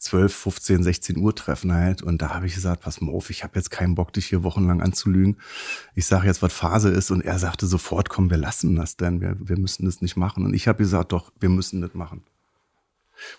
12, 0.00 0.34
15, 0.34 0.82
16 0.82 1.18
Uhr 1.18 1.34
treffen 1.34 1.74
halt 1.74 2.02
und 2.02 2.22
da 2.22 2.30
habe 2.30 2.46
ich 2.46 2.54
gesagt, 2.54 2.80
pass 2.80 3.02
mal 3.02 3.12
auf, 3.12 3.28
ich 3.28 3.44
habe 3.44 3.58
jetzt 3.58 3.70
keinen 3.70 3.94
Bock, 3.94 4.14
dich 4.14 4.26
hier 4.26 4.42
wochenlang 4.42 4.80
anzulügen. 4.80 5.36
Ich 5.94 6.06
sage 6.06 6.26
jetzt, 6.26 6.40
was 6.40 6.54
Phase 6.54 6.88
ist 6.88 7.10
und 7.10 7.20
er 7.20 7.38
sagte 7.38 7.66
sofort, 7.66 8.08
komm, 8.08 8.30
wir 8.30 8.38
lassen 8.38 8.76
das 8.76 8.96
denn, 8.96 9.20
wir, 9.20 9.36
wir 9.38 9.58
müssen 9.58 9.84
das 9.84 10.00
nicht 10.00 10.16
machen. 10.16 10.46
Und 10.46 10.54
ich 10.54 10.68
habe 10.68 10.78
gesagt, 10.78 11.12
doch, 11.12 11.32
wir 11.38 11.50
müssen 11.50 11.82
das 11.82 11.92
machen. 11.92 12.22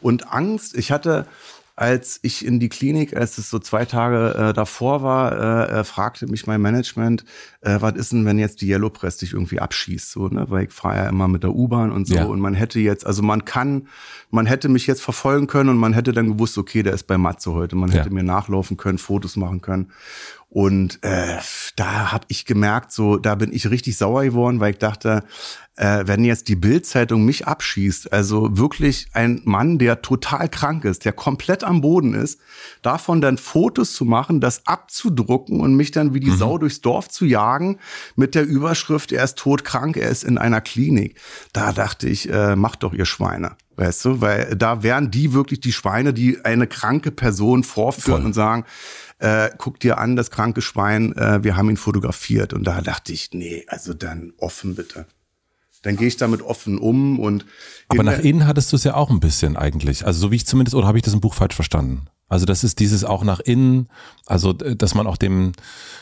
Und 0.02 0.32
Angst, 0.32 0.76
ich 0.78 0.92
hatte, 0.92 1.26
als 1.76 2.20
ich 2.22 2.46
in 2.46 2.60
die 2.60 2.70
Klinik, 2.70 3.16
als 3.16 3.38
es 3.38 3.50
so 3.50 3.58
zwei 3.60 3.86
Tage 3.86 4.36
äh, 4.50 4.54
davor 4.54 5.02
war, 5.04 5.70
äh, 5.70 5.80
äh, 5.80 5.84
fragte 5.84 6.28
mich 6.28 6.46
mein 6.46 6.62
Management, 6.62 7.24
äh, 7.62 7.78
was 7.80 7.94
ist 7.96 8.12
denn, 8.12 8.26
wenn 8.26 8.38
jetzt 8.38 8.62
die 8.62 8.68
Yellow 8.70 8.90
Press 8.90 9.18
dich 9.18 9.34
irgendwie 9.34 9.60
abschießt, 9.60 10.12
so, 10.12 10.28
ne? 10.28 10.46
Weil 10.50 10.66
ich 10.66 10.72
fahre 10.72 10.98
ja 10.98 11.10
immer 11.10 11.28
mit 11.28 11.44
der 11.44 11.56
U-Bahn 11.56 11.92
und 11.92 12.08
so 12.08 12.16
Ja. 12.16 12.26
und 12.26 12.40
man 12.40 12.54
hätte 12.54 12.80
jetzt, 12.80 13.06
also 13.06 13.24
man 13.24 13.46
kann, 13.46 13.88
man 14.30 14.46
hätte 14.46 14.70
mich 14.70 14.86
jetzt 14.88 15.02
verfolgen 15.02 15.48
können 15.48 15.70
und 15.70 15.78
man 15.78 15.94
hätte 15.94 16.12
dann 16.12 16.28
gewusst, 16.28 16.58
okay, 16.58 16.84
der 16.84 16.94
ist 16.94 17.04
bei 17.08 17.18
Matze 17.18 17.52
heute, 17.54 17.76
man 17.76 17.90
Ja. 17.92 18.00
hätte 18.00 18.10
mir 18.14 18.24
nachlaufen 18.24 18.78
können, 18.78 18.98
Fotos 18.98 19.36
machen 19.36 19.62
können. 19.62 19.92
Und 20.54 21.00
äh, 21.02 21.38
da 21.78 22.12
habe 22.12 22.26
ich 22.28 22.44
gemerkt, 22.44 22.92
so 22.92 23.16
da 23.16 23.36
bin 23.36 23.54
ich 23.54 23.70
richtig 23.70 23.98
sauer 23.98 24.26
geworden, 24.26 24.60
weil 24.60 24.72
ich 24.72 24.80
dachte, 24.80 25.24
äh, 25.78 26.04
wenn 26.06 26.26
jetzt 26.26 26.50
die 26.50 26.58
Bild-Zeitung 26.58 27.24
mich 27.24 27.48
abschießt, 27.48 28.12
also 28.12 28.58
wirklich 28.58 29.08
ein 29.14 29.42
Mann, 29.46 29.80
der 29.80 30.02
total 30.02 30.50
krank 30.50 30.84
ist, 30.84 31.06
der 31.06 31.14
komplett 31.14 31.64
am 31.64 31.80
Boden 31.80 32.14
ist, 32.14 32.42
davon 32.82 33.22
dann 33.22 33.38
Fotos 33.38 33.94
zu 33.94 34.04
machen, 34.04 34.42
das 34.42 34.68
abzudrucken 34.68 35.62
und 35.62 35.76
mich 35.76 35.92
dann 35.92 36.14
wie 36.14 36.20
die 36.20 36.32
Sau 36.32 36.58
durchs 36.58 36.82
Dorf 36.82 37.08
zu 37.08 37.24
jagen 37.24 37.80
mit 38.18 38.36
der 38.36 38.46
Überschrift, 38.46 39.14
er 39.14 39.24
ist 39.24 39.38
todkrank, 39.38 39.96
er 39.96 40.10
ist 40.10 40.26
in 40.26 40.38
einer 40.38 40.60
Klinik. 40.60 41.18
Da 41.54 41.72
dachte 41.72 42.10
ich, 42.10 42.30
äh, 42.30 42.58
macht 42.58 42.84
doch 42.84 42.94
ihr 42.94 43.06
Schweine. 43.06 43.56
Weißt 43.78 44.04
du, 44.04 44.22
weil 44.22 44.56
da 44.58 44.84
wären 44.84 45.12
die 45.12 45.32
wirklich 45.32 45.62
die 45.62 45.72
Schweine, 45.72 46.14
die 46.14 46.44
eine 46.44 46.68
kranke 46.68 47.10
Person 47.10 47.64
vorführen 47.64 48.18
Voll. 48.18 48.26
und 48.26 48.34
sagen, 48.34 48.66
äh, 49.22 49.52
guck 49.58 49.80
dir 49.80 50.00
an, 50.00 50.16
das 50.16 50.32
kranke 50.32 50.62
Schwein, 50.62 51.16
äh, 51.16 51.44
wir 51.44 51.56
haben 51.56 51.70
ihn 51.70 51.78
fotografiert. 51.78 52.54
Und 52.54 52.66
da 52.66 52.82
dachte 52.82 53.14
ich, 53.14 53.30
nee, 53.34 53.64
also 53.68 53.94
dann 53.94 54.34
offen 54.38 54.76
bitte. 54.76 55.06
Dann 55.84 55.96
gehe 55.96 56.08
ich 56.08 56.18
damit 56.18 56.42
offen 56.42 56.78
um 56.78 57.20
und 57.20 57.46
Aber 57.88 58.04
nach 58.04 58.20
innen 58.20 58.46
hattest 58.46 58.72
du 58.72 58.76
es 58.76 58.84
ja 58.84 58.94
auch 58.94 59.10
ein 59.10 59.20
bisschen 59.20 59.58
eigentlich. 59.58 60.06
Also 60.06 60.20
so 60.20 60.32
wie 60.32 60.36
ich 60.36 60.46
zumindest, 60.46 60.76
oder 60.76 60.88
habe 60.88 60.98
ich 60.98 61.04
das 61.04 61.14
im 61.14 61.22
Buch 61.22 61.34
falsch 61.34 61.56
verstanden? 61.56 62.08
Also 62.30 62.46
das 62.46 62.64
ist 62.64 62.80
dieses 62.80 63.04
auch 63.04 63.24
nach 63.24 63.40
innen, 63.40 63.90
also 64.26 64.52
äh, 64.60 64.76
dass 64.76 64.96
man 64.96 65.06
auch 65.06 65.18
dem, 65.18 65.52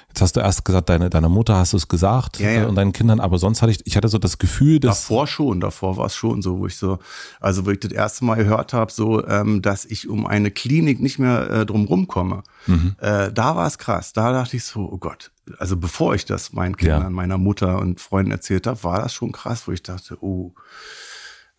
jetzt 0.10 0.22
hast 0.22 0.36
du 0.36 0.42
erst 0.42 0.66
gesagt, 0.66 0.90
deine, 0.90 1.10
deiner 1.10 1.30
Mutter 1.30 1.56
hast 1.56 1.74
du 1.74 1.78
es 1.78 1.88
gesagt 1.88 2.40
Ja, 2.40 2.50
ja. 2.52 2.68
und 2.68 2.76
deinen 2.76 2.92
Kindern, 2.94 3.20
aber 3.20 3.38
sonst 3.38 3.62
hatte 3.62 3.72
ich, 3.72 3.80
ich 3.86 3.96
hatte 3.96 4.08
so 4.10 4.18
das 4.18 4.38
Gefühl, 4.38 4.80
dass, 4.80 5.02
Davor 5.02 5.28
schon, 5.28 5.60
davor 5.62 5.98
war 5.98 6.08
es 6.08 6.16
schon 6.16 6.42
so, 6.42 6.60
wo 6.60 6.68
ich 6.68 6.76
so, 6.78 7.00
also 7.40 7.66
wo 7.66 7.70
ich 7.72 7.80
das 7.80 7.92
erste 7.92 8.26
Mal 8.26 8.36
gehört 8.36 8.74
habe, 8.74 8.92
so, 8.92 9.26
ähm, 9.28 9.62
dass 9.62 9.86
ich 9.86 10.10
um 10.10 10.26
eine 10.26 10.52
Klinik 10.52 11.00
nicht 11.00 11.20
mehr 11.20 11.50
äh, 11.50 11.66
drum 11.66 11.86
rumkomme. 11.86 12.44
Mhm. 12.68 12.96
Äh, 13.00 13.32
da 13.32 13.56
war 13.56 13.68
es 13.68 13.78
krass. 13.78 14.12
Da 14.14 14.32
dachte 14.34 14.58
ich 14.58 14.64
so, 14.66 14.82
oh 14.92 14.98
Gott. 14.98 15.32
Also 15.58 15.78
bevor 15.78 16.14
ich 16.16 16.26
das 16.26 16.54
meinen 16.54 16.76
Kindern, 16.78 17.02
Ja. 17.04 17.10
meiner 17.10 17.38
Mutter 17.38 17.80
und 17.80 18.00
Freunden 18.02 18.32
erzählt 18.32 18.68
habe, 18.68 18.84
war 18.84 19.02
das 19.02 19.14
schon 19.14 19.32
krass, 19.32 19.68
wo 19.68 19.72
ich 19.72 19.82
dachte, 19.84 20.18
oh, 20.22 20.54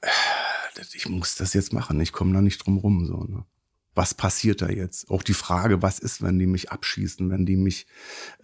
äh, 0.00 0.06
ich 0.94 1.08
muss 1.08 1.34
das 1.36 1.54
jetzt 1.54 1.72
machen. 1.72 2.00
Ich 2.00 2.12
komme 2.12 2.32
da 2.32 2.40
nicht 2.40 2.64
drum 2.64 2.78
rum. 2.78 3.04
So, 3.06 3.24
ne? 3.24 3.44
Was 3.94 4.14
passiert 4.14 4.62
da 4.62 4.68
jetzt? 4.68 5.10
Auch 5.10 5.22
die 5.22 5.34
Frage, 5.34 5.82
was 5.82 5.98
ist, 5.98 6.22
wenn 6.22 6.38
die 6.38 6.46
mich 6.46 6.70
abschießen, 6.70 7.28
wenn 7.28 7.44
die 7.44 7.56
mich, 7.56 7.86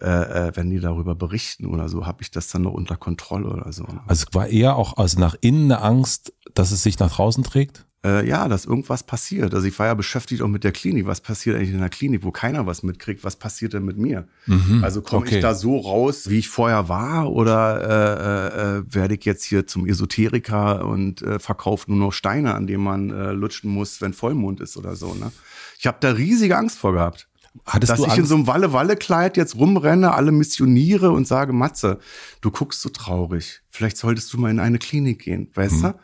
äh, 0.01 0.07
äh, 0.47 0.51
wenn 0.55 0.69
die 0.69 0.79
darüber 0.79 1.15
berichten 1.15 1.65
oder 1.65 1.87
so, 1.87 2.05
habe 2.05 2.21
ich 2.21 2.31
das 2.31 2.49
dann 2.49 2.63
noch 2.63 2.73
unter 2.73 2.97
Kontrolle 2.97 3.49
oder 3.49 3.71
so? 3.71 3.85
Also 4.05 4.25
es 4.27 4.35
war 4.35 4.47
eher 4.47 4.75
auch 4.75 4.97
also 4.97 5.19
nach 5.19 5.35
innen 5.39 5.71
eine 5.71 5.81
Angst, 5.81 6.33
dass 6.53 6.71
es 6.71 6.83
sich 6.83 6.99
nach 6.99 7.13
draußen 7.13 7.43
trägt. 7.43 7.86
Äh, 8.05 8.27
ja, 8.27 8.47
dass 8.47 8.65
irgendwas 8.65 9.03
passiert. 9.03 9.53
Also 9.53 9.67
ich 9.67 9.77
war 9.79 9.87
ja 9.87 9.93
beschäftigt 9.93 10.41
auch 10.41 10.47
mit 10.47 10.63
der 10.63 10.71
Klinik. 10.71 11.07
Was 11.07 11.21
passiert 11.21 11.55
eigentlich 11.55 11.71
in 11.71 11.79
der 11.79 11.89
Klinik, 11.89 12.23
wo 12.23 12.31
keiner 12.31 12.65
was 12.65 12.83
mitkriegt? 12.83 13.23
Was 13.23 13.35
passiert 13.35 13.73
denn 13.73 13.85
mit 13.85 13.97
mir? 13.97 14.27
Also 14.81 15.01
komme 15.01 15.25
okay. 15.25 15.35
ich 15.35 15.41
da 15.41 15.55
so 15.55 15.77
raus, 15.77 16.29
wie 16.29 16.39
ich 16.39 16.49
vorher 16.49 16.89
war, 16.89 17.31
oder 17.31 17.81
äh, 17.81 18.75
äh, 18.75 18.77
äh, 18.77 18.83
werde 18.87 19.15
ich 19.15 19.25
jetzt 19.25 19.43
hier 19.43 19.67
zum 19.67 19.87
Esoteriker 19.87 20.85
und 20.85 21.21
äh, 21.21 21.39
verkaufe 21.39 21.91
nur 21.91 21.99
noch 21.99 22.13
Steine, 22.13 22.53
an 22.55 22.67
denen 22.67 22.83
man 22.83 23.09
äh, 23.09 23.31
lutschen 23.31 23.71
muss, 23.71 23.99
wenn 24.01 24.13
Vollmond 24.13 24.61
ist 24.61 24.77
oder 24.77 24.95
so? 24.95 25.13
Ne? 25.13 25.31
Ich 25.79 25.87
habe 25.87 25.97
da 25.99 26.11
riesige 26.11 26.57
Angst 26.57 26.77
vor 26.77 26.93
gehabt. 26.93 27.27
Hattest 27.65 27.91
Dass 27.91 27.99
ich 27.99 28.05
Angst? 28.05 28.19
in 28.19 28.25
so 28.25 28.35
einem 28.35 28.47
Walle-Walle-Kleid 28.47 29.35
jetzt 29.35 29.55
rumrenne, 29.55 30.13
alle 30.13 30.31
missioniere 30.31 31.11
und 31.11 31.27
sage, 31.27 31.53
Matze, 31.53 31.99
du 32.41 32.51
guckst 32.51 32.81
so 32.81 32.89
traurig. 32.89 33.61
Vielleicht 33.71 33.97
solltest 33.97 34.31
du 34.31 34.37
mal 34.37 34.51
in 34.51 34.59
eine 34.59 34.77
Klinik 34.77 35.19
gehen, 35.19 35.49
weißt 35.55 35.83
du? 35.83 35.95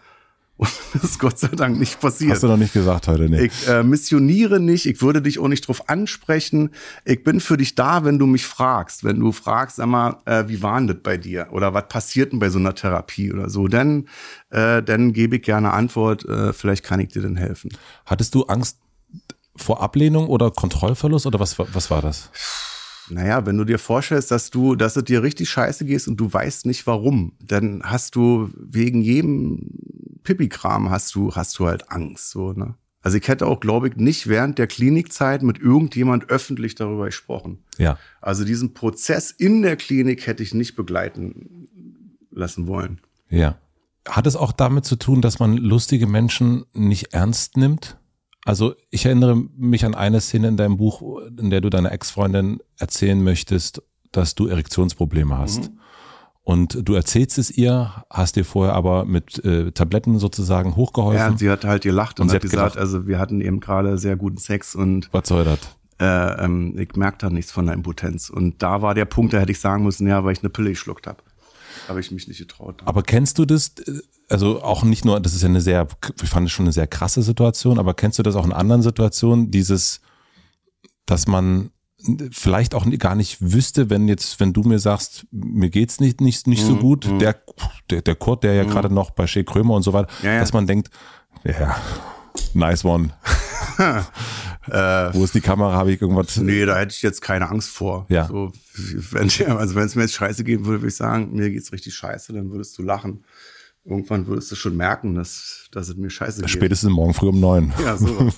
Und 0.63 0.71
das 0.93 1.03
ist 1.03 1.19
Gott 1.19 1.37
sei 1.37 1.49
Dank 1.49 1.77
nicht 1.77 1.99
passiert. 1.99 2.31
Hast 2.31 2.43
du 2.43 2.47
noch 2.47 2.57
nicht 2.57 2.73
gesagt 2.73 3.07
heute, 3.07 3.29
nee. 3.29 3.45
Ich 3.45 3.67
äh, 3.67 3.83
missioniere 3.83 4.59
nicht, 4.59 4.85
ich 4.85 5.01
würde 5.01 5.21
dich 5.21 5.39
auch 5.39 5.47
nicht 5.47 5.67
drauf 5.67 5.89
ansprechen. 5.89 6.69
Ich 7.03 7.23
bin 7.23 7.39
für 7.39 7.57
dich 7.57 7.75
da, 7.75 8.05
wenn 8.05 8.17
du 8.17 8.25
mich 8.25 8.45
fragst. 8.45 9.03
Wenn 9.03 9.19
du 9.19 9.31
fragst, 9.31 9.77
sag 9.77 9.87
mal, 9.87 10.17
äh, 10.25 10.45
wie 10.47 10.61
war 10.61 10.77
denn 10.79 10.87
das 10.87 10.97
bei 11.03 11.17
dir? 11.17 11.47
Oder 11.51 11.73
was 11.73 11.87
passiert 11.89 12.31
denn 12.31 12.39
bei 12.39 12.49
so 12.49 12.59
einer 12.59 12.75
Therapie 12.75 13.33
oder 13.33 13.49
so? 13.49 13.67
Dann, 13.67 14.07
äh, 14.51 14.81
dann 14.81 15.11
gebe 15.11 15.35
ich 15.35 15.41
gerne 15.41 15.73
Antwort, 15.73 16.25
äh, 16.25 16.53
vielleicht 16.53 16.83
kann 16.83 16.99
ich 16.99 17.09
dir 17.09 17.21
denn 17.21 17.35
helfen. 17.35 17.71
Hattest 18.05 18.33
du 18.33 18.43
Angst 18.43 18.77
vor 19.55 19.81
Ablehnung 19.81 20.27
oder 20.27 20.49
Kontrollverlust 20.49 21.25
oder 21.25 21.39
was, 21.39 21.59
was 21.59 21.91
war 21.91 22.01
das? 22.01 22.29
Naja, 23.09 23.45
wenn 23.45 23.57
du 23.57 23.65
dir 23.65 23.79
vorstellst, 23.79 24.31
dass 24.31 24.49
du, 24.49 24.75
dass 24.75 24.95
es 24.95 25.03
dir 25.03 25.23
richtig 25.23 25.49
scheiße 25.49 25.83
geht 25.83 26.07
und 26.07 26.15
du 26.15 26.31
weißt 26.31 26.65
nicht 26.65 26.87
warum, 26.87 27.33
dann 27.41 27.81
hast 27.83 28.15
du 28.15 28.49
wegen 28.55 29.01
jedem 29.01 29.59
Pipi-Kram 30.23 30.89
hast 30.89 31.15
du, 31.15 31.35
hast 31.35 31.57
du 31.59 31.67
halt 31.67 31.91
Angst, 31.91 32.31
so, 32.31 32.53
ne? 32.53 32.75
Also 33.03 33.17
ich 33.17 33.27
hätte 33.27 33.47
auch, 33.47 33.59
glaube 33.59 33.89
ich, 33.89 33.97
nicht 33.97 34.27
während 34.27 34.57
der 34.57 34.67
Klinikzeit 34.67 35.43
mit 35.43 35.59
irgendjemand 35.59 36.29
öffentlich 36.29 36.75
darüber 36.75 37.05
gesprochen. 37.07 37.61
Ja. 37.77 37.99
Also 38.21 38.45
diesen 38.45 38.73
Prozess 38.73 39.29
in 39.29 39.61
der 39.61 39.75
Klinik 39.75 40.25
hätte 40.25 40.41
ich 40.41 40.53
nicht 40.53 40.75
begleiten 40.75 41.67
lassen 42.31 42.65
wollen. 42.65 43.01
Ja. 43.29 43.57
Hat 44.07 44.25
es 44.25 44.37
auch 44.37 44.53
damit 44.53 44.85
zu 44.85 44.95
tun, 44.95 45.21
dass 45.21 45.39
man 45.39 45.57
lustige 45.57 46.07
Menschen 46.07 46.63
nicht 46.73 47.13
ernst 47.13 47.57
nimmt? 47.57 47.97
Also 48.45 48.73
ich 48.89 49.05
erinnere 49.05 49.35
mich 49.35 49.85
an 49.85 49.95
eine 49.95 50.21
Szene 50.21 50.47
in 50.47 50.57
deinem 50.57 50.77
Buch, 50.77 51.21
in 51.37 51.49
der 51.49 51.59
du 51.59 51.69
deiner 51.69 51.91
Ex-Freundin 51.91 52.59
erzählen 52.77 53.21
möchtest, 53.21 53.81
dass 54.11 54.35
du 54.35 54.47
Erektionsprobleme 54.47 55.37
hast. 55.37 55.71
Und 56.45 56.77
du 56.87 56.93
erzählst 56.93 57.37
es 57.37 57.49
ihr, 57.51 58.03
hast 58.09 58.35
dir 58.35 58.43
vorher 58.43 58.73
aber 58.75 59.05
mit 59.05 59.43
äh, 59.45 59.71
Tabletten 59.71 60.19
sozusagen 60.19 60.75
hochgeholfen. 60.75 61.31
Ja, 61.31 61.37
sie 61.37 61.49
hat 61.49 61.63
halt 61.63 61.83
gelacht 61.83 62.19
und, 62.19 62.23
Und 62.25 62.29
sie 62.31 62.35
hat 62.35 62.43
hat 62.43 62.49
gesagt, 62.51 62.73
gesagt- 62.73 62.81
also 62.81 63.07
wir 63.07 63.17
hatten 63.17 63.39
eben 63.39 63.61
gerade 63.61 63.97
sehr 63.97 64.17
guten 64.17 64.37
Sex 64.37 64.75
und 64.75 65.07
Was 65.13 65.29
soll 65.29 65.45
das? 65.45 65.59
äh, 65.99 66.43
ähm, 66.43 66.77
ich 66.77 66.95
merke 66.97 67.17
da 67.19 67.29
nichts 67.29 67.51
von 67.51 67.65
der 67.67 67.75
Impotenz. 67.75 68.29
Und 68.29 68.61
da 68.61 68.81
war 68.81 68.93
der 68.93 69.05
Punkt, 69.05 69.31
da 69.31 69.39
hätte 69.39 69.53
ich 69.53 69.59
sagen 69.59 69.83
müssen, 69.83 70.05
ja, 70.07 70.23
weil 70.25 70.33
ich 70.33 70.39
eine 70.39 70.49
Pille 70.49 70.71
geschluckt 70.71 71.07
habe. 71.07 71.19
Habe 71.87 71.99
ich 72.01 72.11
mich 72.11 72.27
nicht 72.27 72.39
getraut. 72.39 72.81
Aber 72.83 73.03
kennst 73.03 73.37
du 73.39 73.45
das, 73.45 73.73
also 74.27 74.61
auch 74.63 74.83
nicht 74.83 75.05
nur, 75.05 75.19
das 75.21 75.33
ist 75.35 75.43
ja 75.43 75.47
eine 75.49 75.61
sehr, 75.61 75.87
ich 76.21 76.29
fand 76.29 76.47
es 76.47 76.51
schon 76.51 76.65
eine 76.65 76.73
sehr 76.73 76.87
krasse 76.87 77.21
Situation, 77.21 77.79
aber 77.79 77.93
kennst 77.93 78.19
du 78.19 78.23
das 78.23 78.35
auch 78.35 78.45
in 78.45 78.51
anderen 78.53 78.81
Situationen, 78.81 79.49
dieses, 79.49 80.01
dass 81.05 81.25
man 81.27 81.69
vielleicht 82.31 82.75
auch 82.75 82.85
gar 82.99 83.15
nicht 83.15 83.37
wüsste, 83.41 83.89
wenn 83.89 84.07
jetzt, 84.07 84.39
wenn 84.39 84.53
du 84.53 84.63
mir 84.63 84.79
sagst, 84.79 85.25
mir 85.31 85.69
geht's 85.69 85.99
nicht, 85.99 86.21
nicht, 86.21 86.47
nicht 86.47 86.63
Mhm, 86.63 86.67
so 86.67 86.75
gut, 86.77 87.21
der, 87.21 87.35
der, 87.89 88.01
der 88.01 88.15
Kurt, 88.15 88.43
der 88.43 88.53
ja 88.53 88.63
gerade 88.65 88.93
noch 88.93 89.11
bei 89.11 89.25
Shea 89.27 89.43
Krömer 89.43 89.73
und 89.75 89.83
so 89.83 89.93
weiter, 89.93 90.09
Ja, 90.21 90.33
ja. 90.33 90.39
dass 90.39 90.53
man 90.53 90.67
denkt, 90.67 90.89
ja, 91.43 91.75
nice 92.53 92.83
one. 92.85 93.11
Wo 95.13 95.23
ist 95.23 95.35
die 95.35 95.41
Kamera? 95.41 95.73
Habe 95.73 95.91
ich 95.91 96.01
irgendwas? 96.01 96.37
Äh, 96.37 96.43
Nee, 96.43 96.65
da 96.65 96.77
hätte 96.77 96.93
ich 96.95 97.01
jetzt 97.01 97.21
keine 97.21 97.49
Angst 97.49 97.69
vor. 97.69 98.05
Ja. 98.09 98.27
So, 98.27 98.51
wenn, 99.11 99.29
also 99.57 99.75
wenn 99.75 99.85
es 99.85 99.95
mir 99.95 100.03
jetzt 100.03 100.13
scheiße 100.13 100.43
gehen 100.43 100.65
würde, 100.65 100.81
würde 100.81 100.87
ich 100.89 100.95
sagen, 100.95 101.33
mir 101.33 101.49
geht's 101.49 101.71
richtig 101.71 101.93
scheiße, 101.95 102.33
dann 102.33 102.49
würdest 102.51 102.77
du 102.77 102.83
lachen. 102.83 103.23
Irgendwann 103.85 104.27
würdest 104.27 104.49
du 104.51 104.55
schon 104.55 104.77
merken, 104.77 105.15
dass, 105.15 105.67
dass 105.73 105.89
es 105.89 105.95
mir 105.97 106.09
scheiße 106.09 106.41
geht. 106.41 106.49
Spätestens 106.49 106.89
morgen 106.91 107.13
früh 107.13 107.27
um 107.27 107.39
neun. 107.41 107.73
Ja, 107.83 107.97
so. 107.97 108.07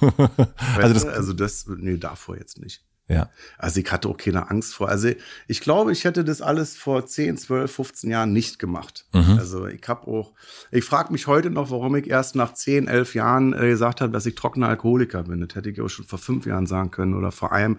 Also, 0.78 0.94
das, 0.94 1.06
also 1.06 1.34
das, 1.34 1.66
nee, 1.78 1.98
davor 1.98 2.38
jetzt 2.38 2.60
nicht. 2.60 2.84
Ja. 3.08 3.30
Also 3.58 3.80
ich 3.80 3.92
hatte 3.92 4.10
auch 4.10 4.18
keine 4.18 4.50
Angst 4.50 4.74
vor. 4.74 4.90
Also 4.90 5.10
ich 5.48 5.62
glaube, 5.62 5.92
ich 5.92 6.06
hätte 6.06 6.24
das 6.24 6.42
alles 6.42 6.76
vor 6.76 7.06
10, 7.06 7.38
12, 7.38 7.72
15 7.72 8.10
Jahren 8.10 8.34
nicht 8.34 8.58
gemacht. 8.58 9.06
Mhm. 9.14 9.38
Also 9.38 9.68
ich 9.68 9.88
habe 9.88 10.08
auch, 10.08 10.34
ich 10.72 10.84
frage 10.84 11.12
mich 11.12 11.28
heute 11.28 11.52
noch, 11.52 11.70
warum 11.70 11.96
ich 11.96 12.10
erst 12.10 12.36
nach 12.36 12.54
10, 12.54 12.88
11 12.88 13.14
Jahren 13.14 13.54
äh, 13.54 13.70
gesagt 13.70 14.02
habe, 14.02 14.12
dass 14.12 14.26
ich 14.26 14.34
trockener 14.34 14.70
Alkoholiker 14.70 15.24
bin. 15.24 15.46
Das 15.46 15.56
hätte 15.56 15.70
ich 15.70 15.82
auch 15.82 15.90
schon 15.90 16.06
vor 16.06 16.20
fünf 16.20 16.48
Jahren 16.48 16.66
sagen 16.66 16.90
können 16.90 17.14
oder 17.14 17.32
vor 17.32 17.52
einem 17.52 17.78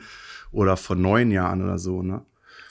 oder 0.52 0.76
vor 0.76 0.94
neun 0.94 1.32
Jahren 1.32 1.62
oder 1.62 1.78
so. 1.78 2.02
Ne? 2.02 2.22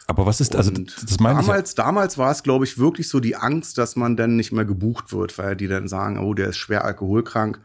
Aber 0.08 0.26
was 0.26 0.40
ist, 0.40 0.56
also 0.56 0.72
Und 0.72 0.96
das 1.04 1.20
meine 1.20 1.40
ich. 1.40 1.46
damals, 1.46 1.76
damals 1.76 2.18
war 2.18 2.32
es, 2.32 2.44
glaube 2.44 2.66
ich, 2.66 2.78
wirklich 2.78 3.10
so 3.10 3.20
die 3.20 3.36
Angst, 3.36 3.78
dass 3.78 3.96
man 3.96 4.16
dann 4.16 4.36
nicht 4.36 4.52
mehr 4.52 4.66
gebucht 4.66 5.12
wird, 5.12 5.38
weil 5.38 5.56
die 5.56 5.68
dann 5.68 5.88
sagen, 5.88 6.20
oh, 6.20 6.34
der 6.36 6.50
ist 6.50 6.58
schwer 6.58 6.86
alkoholkrank, 6.86 7.60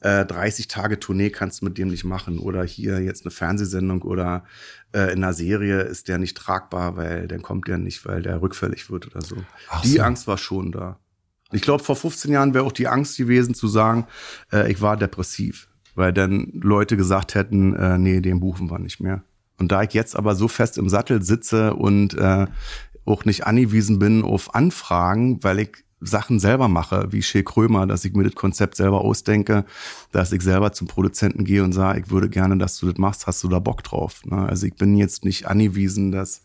äh, 0.00 0.24
30 0.24 0.68
Tage 0.68 1.00
Tournee 1.00 1.30
kannst 1.30 1.60
du 1.60 1.64
mit 1.64 1.78
dem 1.78 1.88
nicht 1.88 2.04
machen 2.04 2.38
oder 2.38 2.64
hier 2.64 3.00
jetzt 3.00 3.24
eine 3.24 3.30
Fernsehsendung 3.30 4.02
oder 4.02 4.44
äh, 4.92 5.12
in 5.12 5.24
einer 5.24 5.32
Serie 5.32 5.80
ist 5.80 6.08
der 6.08 6.18
nicht 6.18 6.36
tragbar, 6.36 6.96
weil 6.96 7.28
dann 7.28 7.42
kommt 7.42 7.68
der 7.68 7.78
nicht, 7.78 8.04
weil 8.06 8.22
der 8.22 8.42
rückfällig 8.42 8.90
wird 8.90 9.06
oder 9.06 9.22
so. 9.22 9.36
Ach 9.70 9.82
die 9.82 9.96
so. 9.96 10.02
Angst 10.02 10.26
war 10.26 10.38
schon 10.38 10.72
da. 10.72 10.98
Ich 11.52 11.62
glaube, 11.62 11.82
vor 11.82 11.96
15 11.96 12.32
Jahren 12.32 12.54
wäre 12.54 12.64
auch 12.64 12.72
die 12.72 12.88
Angst 12.88 13.16
gewesen 13.16 13.54
zu 13.54 13.68
sagen, 13.68 14.06
äh, 14.52 14.70
ich 14.70 14.80
war 14.80 14.96
depressiv, 14.96 15.68
weil 15.94 16.12
dann 16.12 16.50
Leute 16.52 16.96
gesagt 16.96 17.34
hätten, 17.34 17.74
äh, 17.74 17.98
nee, 17.98 18.20
den 18.20 18.40
buchen 18.40 18.70
wir 18.70 18.78
nicht 18.78 19.00
mehr. 19.00 19.22
Und 19.58 19.72
da 19.72 19.82
ich 19.82 19.94
jetzt 19.94 20.16
aber 20.16 20.34
so 20.34 20.48
fest 20.48 20.76
im 20.76 20.88
Sattel 20.88 21.22
sitze 21.22 21.74
und 21.74 22.14
äh, 22.14 22.46
auch 23.06 23.24
nicht 23.24 23.46
angewiesen 23.46 23.98
bin 23.98 24.22
auf 24.22 24.54
Anfragen, 24.54 25.42
weil 25.42 25.60
ich 25.60 25.85
Sachen 26.06 26.38
selber 26.38 26.68
mache, 26.68 27.08
wie 27.10 27.22
Shea 27.22 27.42
Krömer, 27.42 27.86
dass 27.86 28.04
ich 28.04 28.12
mir 28.14 28.24
das 28.24 28.34
Konzept 28.34 28.76
selber 28.76 29.00
ausdenke, 29.02 29.64
dass 30.12 30.32
ich 30.32 30.42
selber 30.42 30.72
zum 30.72 30.86
Produzenten 30.88 31.44
gehe 31.44 31.62
und 31.64 31.72
sage, 31.72 32.00
ich 32.00 32.10
würde 32.10 32.28
gerne, 32.28 32.56
dass 32.58 32.78
du 32.78 32.86
das 32.86 32.98
machst, 32.98 33.26
hast 33.26 33.42
du 33.44 33.48
da 33.48 33.58
Bock 33.58 33.82
drauf? 33.82 34.24
Ne? 34.24 34.48
Also 34.48 34.66
ich 34.66 34.74
bin 34.74 34.96
jetzt 34.96 35.24
nicht 35.24 35.46
angewiesen, 35.46 36.12
dass 36.12 36.42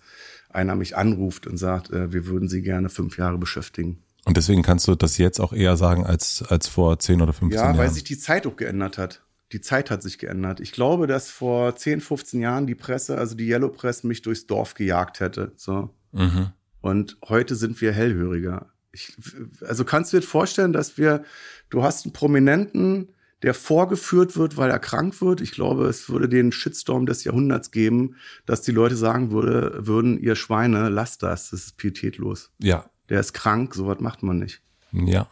einer 0.49 0.75
mich 0.75 0.97
anruft 0.97 1.47
und 1.47 1.57
sagt, 1.57 1.91
äh, 1.91 2.11
wir 2.11 2.25
würden 2.25 2.49
sie 2.49 2.61
gerne 2.61 2.89
fünf 2.89 3.17
Jahre 3.17 3.37
beschäftigen. 3.37 3.99
Und 4.25 4.37
deswegen 4.37 4.61
kannst 4.61 4.87
du 4.87 4.95
das 4.95 5.17
jetzt 5.17 5.39
auch 5.39 5.53
eher 5.53 5.77
sagen 5.77 6.05
als, 6.05 6.43
als 6.47 6.67
vor 6.67 6.99
10 6.99 7.21
oder 7.21 7.33
15 7.33 7.57
Ja, 7.57 7.65
Jahren. 7.65 7.77
weil 7.77 7.89
sich 7.89 8.03
die 8.03 8.17
Zeit 8.17 8.45
auch 8.45 8.55
geändert 8.55 8.97
hat. 8.97 9.23
Die 9.51 9.61
Zeit 9.61 9.91
hat 9.91 10.01
sich 10.03 10.17
geändert. 10.17 10.59
Ich 10.59 10.71
glaube, 10.71 11.07
dass 11.07 11.29
vor 11.29 11.75
10, 11.75 12.01
15 12.01 12.39
Jahren 12.39 12.67
die 12.67 12.75
Presse, 12.75 13.17
also 13.17 13.35
die 13.35 13.47
Yellow 13.49 13.69
Press, 13.69 14.03
mich 14.03 14.21
durchs 14.21 14.45
Dorf 14.45 14.75
gejagt 14.75 15.19
hätte. 15.19 15.51
So. 15.55 15.89
mhm. 16.11 16.49
Und 16.81 17.17
heute 17.27 17.55
sind 17.55 17.79
wir 17.81 17.91
hellhöriger. 17.93 18.67
Ich, 18.93 19.15
also 19.61 19.85
kannst 19.85 20.11
du 20.13 20.19
dir 20.19 20.25
vorstellen, 20.25 20.73
dass 20.73 20.97
wir, 20.97 21.23
du 21.69 21.83
hast 21.83 22.05
einen 22.05 22.13
Prominenten, 22.13 23.09
der 23.41 23.53
vorgeführt 23.53 24.37
wird, 24.37 24.57
weil 24.57 24.69
er 24.69 24.77
krank 24.79 25.19
wird. 25.21 25.41
Ich 25.41 25.51
glaube, 25.51 25.85
es 25.87 26.09
würde 26.09 26.29
den 26.29 26.51
Shitstorm 26.51 27.05
des 27.07 27.23
Jahrhunderts 27.23 27.71
geben, 27.71 28.15
dass 28.45 28.61
die 28.61 28.71
Leute 28.71 28.95
sagen 28.95 29.31
würde, 29.31 29.79
würden, 29.87 30.19
ihr 30.19 30.35
Schweine, 30.35 30.89
lasst 30.89 31.23
das, 31.23 31.49
das 31.49 31.65
ist 31.67 31.77
pietätlos. 31.77 32.51
Ja, 32.59 32.85
Der 33.09 33.19
ist 33.19 33.33
krank, 33.33 33.73
sowas 33.73 33.99
macht 33.99 34.23
man 34.23 34.39
nicht. 34.39 34.61
ja. 34.91 35.27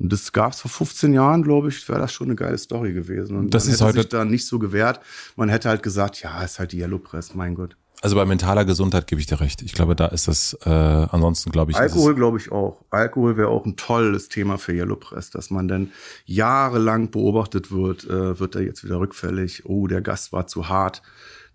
Und 0.00 0.12
das 0.12 0.30
gab 0.32 0.52
es 0.52 0.60
vor 0.60 0.70
15 0.70 1.12
Jahren, 1.12 1.42
glaube 1.42 1.70
ich, 1.70 1.88
wäre 1.88 1.98
das 1.98 2.12
schon 2.12 2.28
eine 2.28 2.36
geile 2.36 2.56
Story 2.56 2.92
gewesen. 2.92 3.36
Und 3.36 3.52
Das 3.52 3.64
man 3.64 3.72
ist 3.74 3.80
hätte 3.80 3.88
heute- 3.88 3.98
sich 4.02 4.08
da 4.10 4.24
nicht 4.24 4.46
so 4.46 4.60
gewehrt. 4.60 5.00
Man 5.34 5.48
hätte 5.48 5.68
halt 5.68 5.82
gesagt, 5.82 6.22
ja, 6.22 6.40
ist 6.44 6.60
halt 6.60 6.70
die 6.70 6.78
Yellow 6.78 7.00
Press, 7.00 7.34
mein 7.34 7.56
Gott. 7.56 7.76
Also 8.00 8.14
bei 8.14 8.24
mentaler 8.24 8.64
Gesundheit 8.64 9.06
gebe 9.06 9.20
ich 9.20 9.26
dir 9.26 9.40
recht. 9.40 9.60
Ich 9.62 9.72
glaube, 9.72 9.96
da 9.96 10.06
ist 10.06 10.28
das, 10.28 10.56
äh, 10.64 10.68
ansonsten 10.70 11.50
glaube 11.50 11.72
ich, 11.72 11.76
Alkohol 11.76 12.14
glaube 12.14 12.38
ich 12.38 12.52
auch. 12.52 12.84
Alkohol 12.90 13.36
wäre 13.36 13.48
auch 13.48 13.66
ein 13.66 13.76
tolles 13.76 14.28
Thema 14.28 14.56
für 14.56 14.72
Yellow 14.72 14.96
Press, 14.96 15.30
dass 15.30 15.50
man 15.50 15.66
dann 15.66 15.90
jahrelang 16.24 17.10
beobachtet 17.10 17.72
wird, 17.72 18.04
äh, 18.04 18.38
wird 18.38 18.54
er 18.54 18.62
jetzt 18.62 18.84
wieder 18.84 19.00
rückfällig, 19.00 19.64
oh, 19.66 19.88
der 19.88 20.00
Gast 20.00 20.32
war 20.32 20.46
zu 20.46 20.68
hart, 20.68 21.02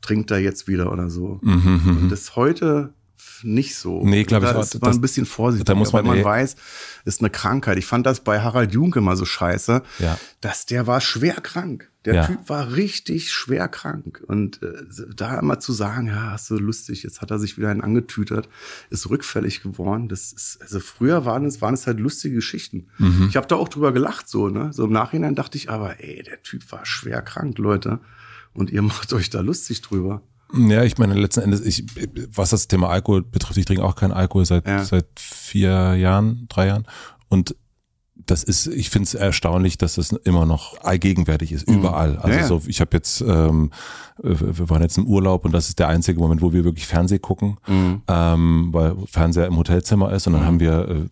trinkt 0.02 0.32
er 0.32 0.40
jetzt 0.40 0.68
wieder 0.68 0.92
oder 0.92 1.10
so. 1.10 1.40
Und 1.44 2.10
das 2.10 2.22
ist 2.22 2.36
heute 2.36 2.94
nicht 3.44 3.76
so. 3.76 4.04
Nee, 4.06 4.24
glaub 4.24 4.44
ich 4.44 4.50
auch. 4.50 4.62
ist 4.62 4.74
man 4.76 4.82
Das- 4.90 4.98
ein 4.98 5.02
bisschen 5.02 5.26
vorsichtig, 5.26 5.66
da 5.66 5.76
muss 5.76 5.92
man 5.92 6.06
weil 6.06 6.12
man 6.14 6.20
eh- 6.20 6.24
weiß, 6.26 6.56
ist 7.06 7.20
eine 7.20 7.30
Krankheit. 7.30 7.78
Ich 7.78 7.86
fand 7.86 8.06
das 8.06 8.22
bei 8.22 8.40
Harald 8.42 8.74
Junke 8.74 9.02
mal 9.02 9.16
so 9.18 9.26
scheiße, 9.26 9.82
Ja. 10.00 10.18
dass 10.42 10.66
der 10.66 10.88
war 10.88 11.02
schwer 11.02 11.36
krank. 11.36 11.90
Der 12.06 12.16
Ja. 12.16 12.28
Typ 12.28 12.50
war 12.50 12.74
richtig 12.76 13.32
schwer 13.32 13.68
krank. 13.70 14.22
Und 14.28 14.62
äh, 14.62 14.74
da 15.16 15.40
immer 15.40 15.60
zu 15.60 15.72
sagen, 15.72 16.08
ja, 16.08 16.32
hast 16.32 16.50
du 16.50 16.58
lustig, 16.58 17.04
jetzt 17.04 17.22
hat 17.22 17.32
er 17.32 17.40
sich 17.40 17.58
wieder 17.58 17.70
einen 17.70 17.80
angetütert, 17.82 18.50
ist 18.90 19.10
rückfällig 19.10 19.62
geworden. 19.64 20.10
Das 20.10 20.34
ist, 20.34 20.58
also 20.62 20.80
früher 20.82 21.24
waren 21.26 21.46
es, 21.46 21.62
waren 21.62 21.74
es 21.74 21.88
halt 21.88 22.00
lustige 22.00 22.36
Geschichten. 22.36 22.88
Mhm. 22.98 23.28
Ich 23.30 23.38
habe 23.38 23.48
da 23.48 23.56
auch 23.56 23.70
drüber 23.70 23.94
gelacht, 23.94 24.28
so, 24.28 24.50
ne? 24.50 24.72
So 24.74 24.84
im 24.86 24.92
Nachhinein 24.92 25.36
dachte 25.36 25.58
ich, 25.58 25.70
aber 25.70 26.02
ey, 26.04 26.24
der 26.24 26.42
Typ 26.44 26.70
war 26.74 26.86
schwer 26.86 27.22
krank, 27.22 27.58
Leute. 27.58 28.00
Und 28.54 28.70
ihr 28.70 28.82
macht 28.82 29.12
euch 29.14 29.30
da 29.30 29.40
lustig 29.42 29.82
drüber. 29.82 30.22
Ja, 30.56 30.84
ich 30.84 30.98
meine, 30.98 31.16
letzten 31.16 31.42
Endes, 31.42 31.62
ich, 31.62 31.86
was 32.36 32.52
das 32.52 32.68
Thema 32.68 32.90
Alkohol 32.90 33.24
betrifft, 33.24 33.58
ich 33.58 33.66
trinke 33.66 33.84
auch 33.84 33.96
keinen 33.96 34.12
Alkohol 34.12 34.46
seit, 34.46 34.68
Ja. 34.68 34.84
seit 34.86 35.08
vier 35.16 35.96
Jahren, 35.96 36.46
drei 36.50 36.68
Jahren. 36.68 36.86
Und 37.30 37.56
das 38.26 38.44
ist, 38.44 38.68
ich 38.68 38.90
finde 38.90 39.08
es 39.08 39.16
erstaunlich, 39.16 39.78
dass 39.78 39.96
das 39.96 40.12
immer 40.12 40.46
noch 40.46 40.80
allgegenwärtig 40.82 41.52
ist, 41.52 41.68
überall. 41.68 42.18
Also 42.18 42.28
Mhm. 42.28 42.34
Ja, 42.42 42.48
so, 42.48 42.62
ich 42.68 42.80
habe 42.80 42.92
jetzt, 42.96 43.22
ähm, 43.22 43.72
äh, 44.24 44.30
wir 44.40 44.70
waren 44.70 44.82
jetzt 44.84 44.98
im 44.98 45.08
Urlaub 45.08 45.44
und 45.46 45.52
das 45.54 45.68
ist 45.70 45.80
der 45.80 45.88
einzige 45.90 46.20
Moment, 46.20 46.42
wo 46.42 46.54
wir 46.54 46.64
wirklich 46.64 46.86
Fernseh 46.88 47.18
gucken, 47.20 47.58
Mhm. 47.68 48.02
ähm, 48.08 48.70
weil 48.72 48.96
Fernseher 49.08 49.48
im 49.48 49.58
Hotelzimmer 49.58 50.14
ist 50.14 50.28
und 50.28 50.34
dann 50.34 50.46
haben 50.46 50.60
wir 50.60 50.88
äh, 50.88 51.06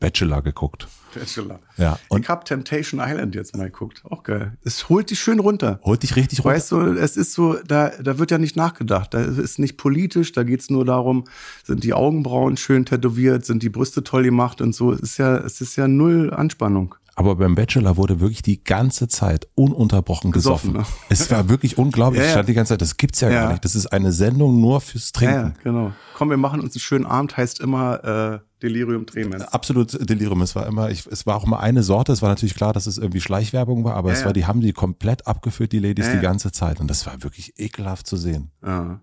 Bachelor 0.00 0.42
geguckt. 0.42 0.88
Bachelor. 1.18 1.60
Ja, 1.76 1.98
und 2.08 2.22
ich 2.22 2.28
hab 2.28 2.44
Temptation 2.44 3.00
Island 3.02 3.34
jetzt 3.34 3.56
mal 3.56 3.64
geguckt. 3.64 4.02
Auch 4.08 4.22
geil. 4.22 4.56
Es 4.64 4.88
holt 4.88 5.10
dich 5.10 5.20
schön 5.20 5.40
runter. 5.40 5.80
holt 5.84 6.02
dich 6.02 6.16
richtig 6.16 6.40
runter. 6.40 6.56
Weißt 6.56 6.72
du, 6.72 6.80
es 6.92 7.16
ist 7.16 7.32
so, 7.32 7.56
da, 7.66 7.90
da 8.02 8.18
wird 8.18 8.30
ja 8.30 8.38
nicht 8.38 8.56
nachgedacht. 8.56 9.14
Da 9.14 9.20
ist 9.22 9.58
nicht 9.58 9.76
politisch, 9.76 10.32
da 10.32 10.42
geht's 10.42 10.70
nur 10.70 10.84
darum, 10.84 11.24
sind 11.64 11.84
die 11.84 11.94
Augenbrauen 11.94 12.56
schön 12.56 12.84
tätowiert, 12.86 13.44
sind 13.44 13.62
die 13.62 13.68
Brüste 13.70 14.04
toll 14.04 14.24
gemacht 14.24 14.60
und 14.60 14.74
so. 14.74 14.92
Es 14.92 15.00
ist 15.00 15.18
ja, 15.18 15.36
es 15.38 15.60
ist 15.60 15.76
ja 15.76 15.88
null 15.88 16.32
Anspannung. 16.34 16.94
Aber 17.18 17.34
beim 17.36 17.54
Bachelor 17.54 17.96
wurde 17.96 18.20
wirklich 18.20 18.42
die 18.42 18.62
ganze 18.62 19.08
Zeit 19.08 19.48
ununterbrochen 19.54 20.32
gesoffen. 20.32 20.74
Gesoffen, 20.74 20.92
ne? 20.92 21.06
Es 21.08 21.30
war 21.30 21.48
wirklich 21.48 21.78
unglaublich. 21.78 22.20
Ja, 22.22 22.24
Ich 22.24 22.28
ja. 22.28 22.32
stand 22.34 22.48
die 22.50 22.54
ganze 22.54 22.74
Zeit, 22.74 22.82
das 22.82 22.98
gibt's 22.98 23.20
ja, 23.22 23.30
Ja. 23.30 23.42
gar 23.44 23.50
nicht. 23.52 23.64
Das 23.64 23.74
ist 23.74 23.86
eine 23.86 24.12
Sendung 24.12 24.60
nur 24.60 24.82
fürs 24.82 25.12
Ja, 25.18 25.22
ja, 25.22 25.40
Trinken. 25.44 25.58
genau. 25.64 25.92
Komm, 26.14 26.28
wir 26.28 26.36
machen 26.36 26.60
uns 26.60 26.74
einen 26.74 26.80
schönen 26.80 27.06
Abend, 27.06 27.34
heißt 27.38 27.60
immer 27.60 28.04
äh, 28.04 28.38
Delirium 28.68 29.06
Tremens. 29.06 29.42
Absolut 29.44 30.08
Delirium. 30.08 30.42
Es 30.42 30.54
war 30.56 30.66
immer, 30.66 30.90
ich, 30.90 31.06
es 31.06 31.26
war 31.26 31.36
auch 31.36 31.44
immer 31.44 31.60
eine 31.60 31.82
Sorte. 31.82 32.12
Es 32.12 32.22
war 32.22 32.28
natürlich 32.28 32.54
klar, 32.54 32.72
dass 32.72 32.86
es 32.86 32.98
irgendwie 32.98 33.20
Schleichwerbung 33.20 33.84
war, 33.84 33.94
aber 33.94 34.10
Ja, 34.10 34.16
es 34.18 34.24
war, 34.24 34.32
die 34.32 34.46
haben 34.46 34.60
die 34.60 34.72
komplett 34.72 35.26
abgefüllt, 35.26 35.72
die 35.72 35.78
Ladies, 35.78 36.06
Ja, 36.06 36.14
die 36.16 36.20
ganze 36.20 36.52
Zeit. 36.52 36.80
Und 36.80 36.88
das 36.88 37.06
war 37.06 37.22
wirklich 37.22 37.54
ekelhaft 37.58 38.06
zu 38.06 38.16
sehen. 38.16 38.50
Ja. 38.64 39.00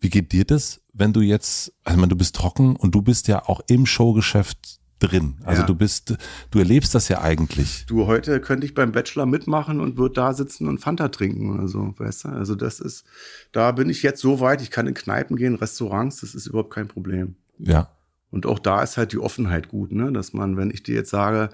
Wie 0.00 0.10
geht 0.10 0.32
dir 0.32 0.44
das, 0.44 0.80
wenn 0.92 1.12
du 1.12 1.20
jetzt, 1.20 1.72
also 1.84 1.98
meine, 1.98 2.10
du 2.10 2.16
bist 2.16 2.36
trocken 2.36 2.76
und 2.76 2.94
du 2.94 3.02
bist 3.02 3.26
ja 3.28 3.44
auch 3.48 3.60
im 3.68 3.86
Showgeschäft 3.86 4.80
drin. 5.00 5.36
Also 5.44 5.62
Ja. 5.62 5.66
du 5.66 5.74
bist, 5.74 6.16
du 6.50 6.58
erlebst 6.58 6.94
das 6.94 7.08
ja 7.08 7.20
eigentlich. 7.20 7.84
Du, 7.86 8.06
heute 8.06 8.40
könnte 8.40 8.66
ich 8.66 8.74
beim 8.74 8.92
Bachelor 8.92 9.26
mitmachen 9.26 9.80
und 9.80 9.98
würde 9.98 10.14
da 10.14 10.32
sitzen 10.32 10.68
und 10.68 10.78
Fanta 10.78 11.08
trinken 11.08 11.52
oder 11.58 11.68
so, 11.68 11.92
weißt 11.98 12.24
du? 12.24 12.28
Also 12.28 12.54
das 12.54 12.80
ist, 12.80 13.04
da 13.52 13.72
bin 13.72 13.90
ich 13.90 14.02
jetzt 14.02 14.20
so 14.20 14.40
weit, 14.40 14.62
ich 14.62 14.70
kann 14.70 14.86
in 14.86 14.94
Kneipen 14.94 15.36
gehen, 15.36 15.56
Restaurants, 15.56 16.20
das 16.20 16.34
ist 16.34 16.46
überhaupt 16.46 16.72
kein 16.72 16.88
Problem. 16.88 17.34
Ja. 17.58 17.88
Und 18.34 18.46
auch 18.46 18.58
da 18.58 18.82
ist 18.82 18.96
halt 18.96 19.12
die 19.12 19.18
Offenheit 19.18 19.68
gut, 19.68 19.92
ne? 19.92 20.10
Dass 20.12 20.32
man, 20.32 20.56
wenn 20.56 20.72
ich 20.72 20.82
dir 20.82 20.96
jetzt 20.96 21.10
sage, 21.10 21.50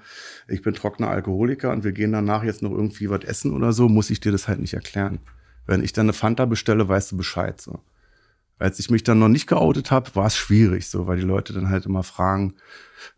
ich 0.48 0.62
bin 0.62 0.72
trockener 0.72 1.10
Alkoholiker 1.10 1.72
und 1.72 1.84
wir 1.84 1.92
gehen 1.92 2.10
danach 2.10 2.42
jetzt 2.42 2.62
noch 2.62 2.70
irgendwie 2.70 3.10
was 3.10 3.22
essen 3.24 3.52
oder 3.52 3.74
so, 3.74 3.90
muss 3.90 4.08
ich 4.08 4.20
dir 4.20 4.32
das 4.32 4.48
halt 4.48 4.60
nicht 4.60 4.72
erklären. 4.72 5.18
Wenn 5.66 5.84
ich 5.84 5.92
dann 5.92 6.06
eine 6.06 6.14
Fanta 6.14 6.46
bestelle, 6.46 6.88
weißt 6.88 7.12
du 7.12 7.18
Bescheid 7.18 7.60
so. 7.60 7.80
Als 8.58 8.78
ich 8.78 8.88
mich 8.88 9.04
dann 9.04 9.18
noch 9.18 9.28
nicht 9.28 9.46
geoutet 9.46 9.90
habe, 9.90 10.14
war 10.14 10.26
es 10.26 10.38
schwierig, 10.38 10.88
so, 10.88 11.06
weil 11.06 11.18
die 11.18 11.22
Leute 11.22 11.52
dann 11.52 11.68
halt 11.68 11.84
immer 11.84 12.02
fragen, 12.02 12.54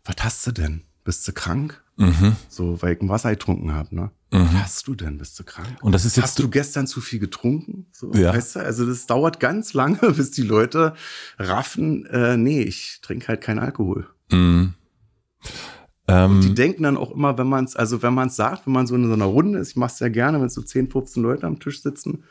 was 0.03 0.17
hast 0.19 0.45
du 0.45 0.51
denn? 0.51 0.81
Bist 1.05 1.25
du 1.25 1.31
krank? 1.31 1.81
Mhm. 1.95 2.35
So, 2.49 2.81
weil 2.81 2.95
ich 2.95 3.01
ein 3.01 3.07
Wasser 3.07 3.29
getrunken 3.29 3.73
habe, 3.73 3.95
ne? 3.95 4.11
Mhm. 4.33 4.45
Was 4.53 4.53
hast 4.63 4.87
du 4.87 4.95
denn? 4.95 5.17
Bist 5.19 5.39
du 5.39 5.43
krank? 5.43 5.67
Und 5.81 5.91
das 5.91 6.05
ist 6.05 6.15
jetzt 6.17 6.23
Hast 6.23 6.39
du 6.39 6.49
gestern 6.49 6.87
zu 6.87 7.01
viel 7.01 7.19
getrunken? 7.19 7.85
So, 7.91 8.11
Ja. 8.13 8.33
weißt 8.33 8.55
du? 8.55 8.59
Also 8.61 8.85
das 8.85 9.05
dauert 9.05 9.39
ganz 9.39 9.73
lange, 9.73 9.97
bis 10.17 10.31
die 10.31 10.41
Leute 10.41 10.93
raffen, 11.37 12.05
äh, 12.07 12.35
nee, 12.35 12.61
ich 12.63 12.99
trinke 13.01 13.27
halt 13.27 13.41
keinen 13.41 13.59
Alkohol. 13.59 14.07
Mhm. 14.31 14.73
Die 16.05 16.11
Ähm, 16.11 16.55
denken 16.55 16.83
dann 16.83 16.97
auch 16.97 17.11
immer, 17.11 17.37
wenn 17.37 17.47
man 17.47 17.63
es, 17.63 17.77
also 17.77 18.01
wenn 18.01 18.13
man 18.13 18.27
es 18.27 18.35
sagt, 18.35 18.65
wenn 18.67 18.73
man 18.73 18.87
so 18.87 18.95
in 18.95 19.07
so 19.07 19.13
einer 19.13 19.23
Runde 19.25 19.59
ist, 19.59 19.69
ich 19.69 19.75
mache 19.77 19.93
es 19.93 19.99
ja 19.99 20.09
gerne, 20.09 20.41
wenn 20.41 20.49
so 20.49 20.61
10, 20.61 20.89
15 20.91 21.23
Leute 21.23 21.47
am 21.47 21.59
Tisch 21.61 21.81
sitzen, 21.81 22.25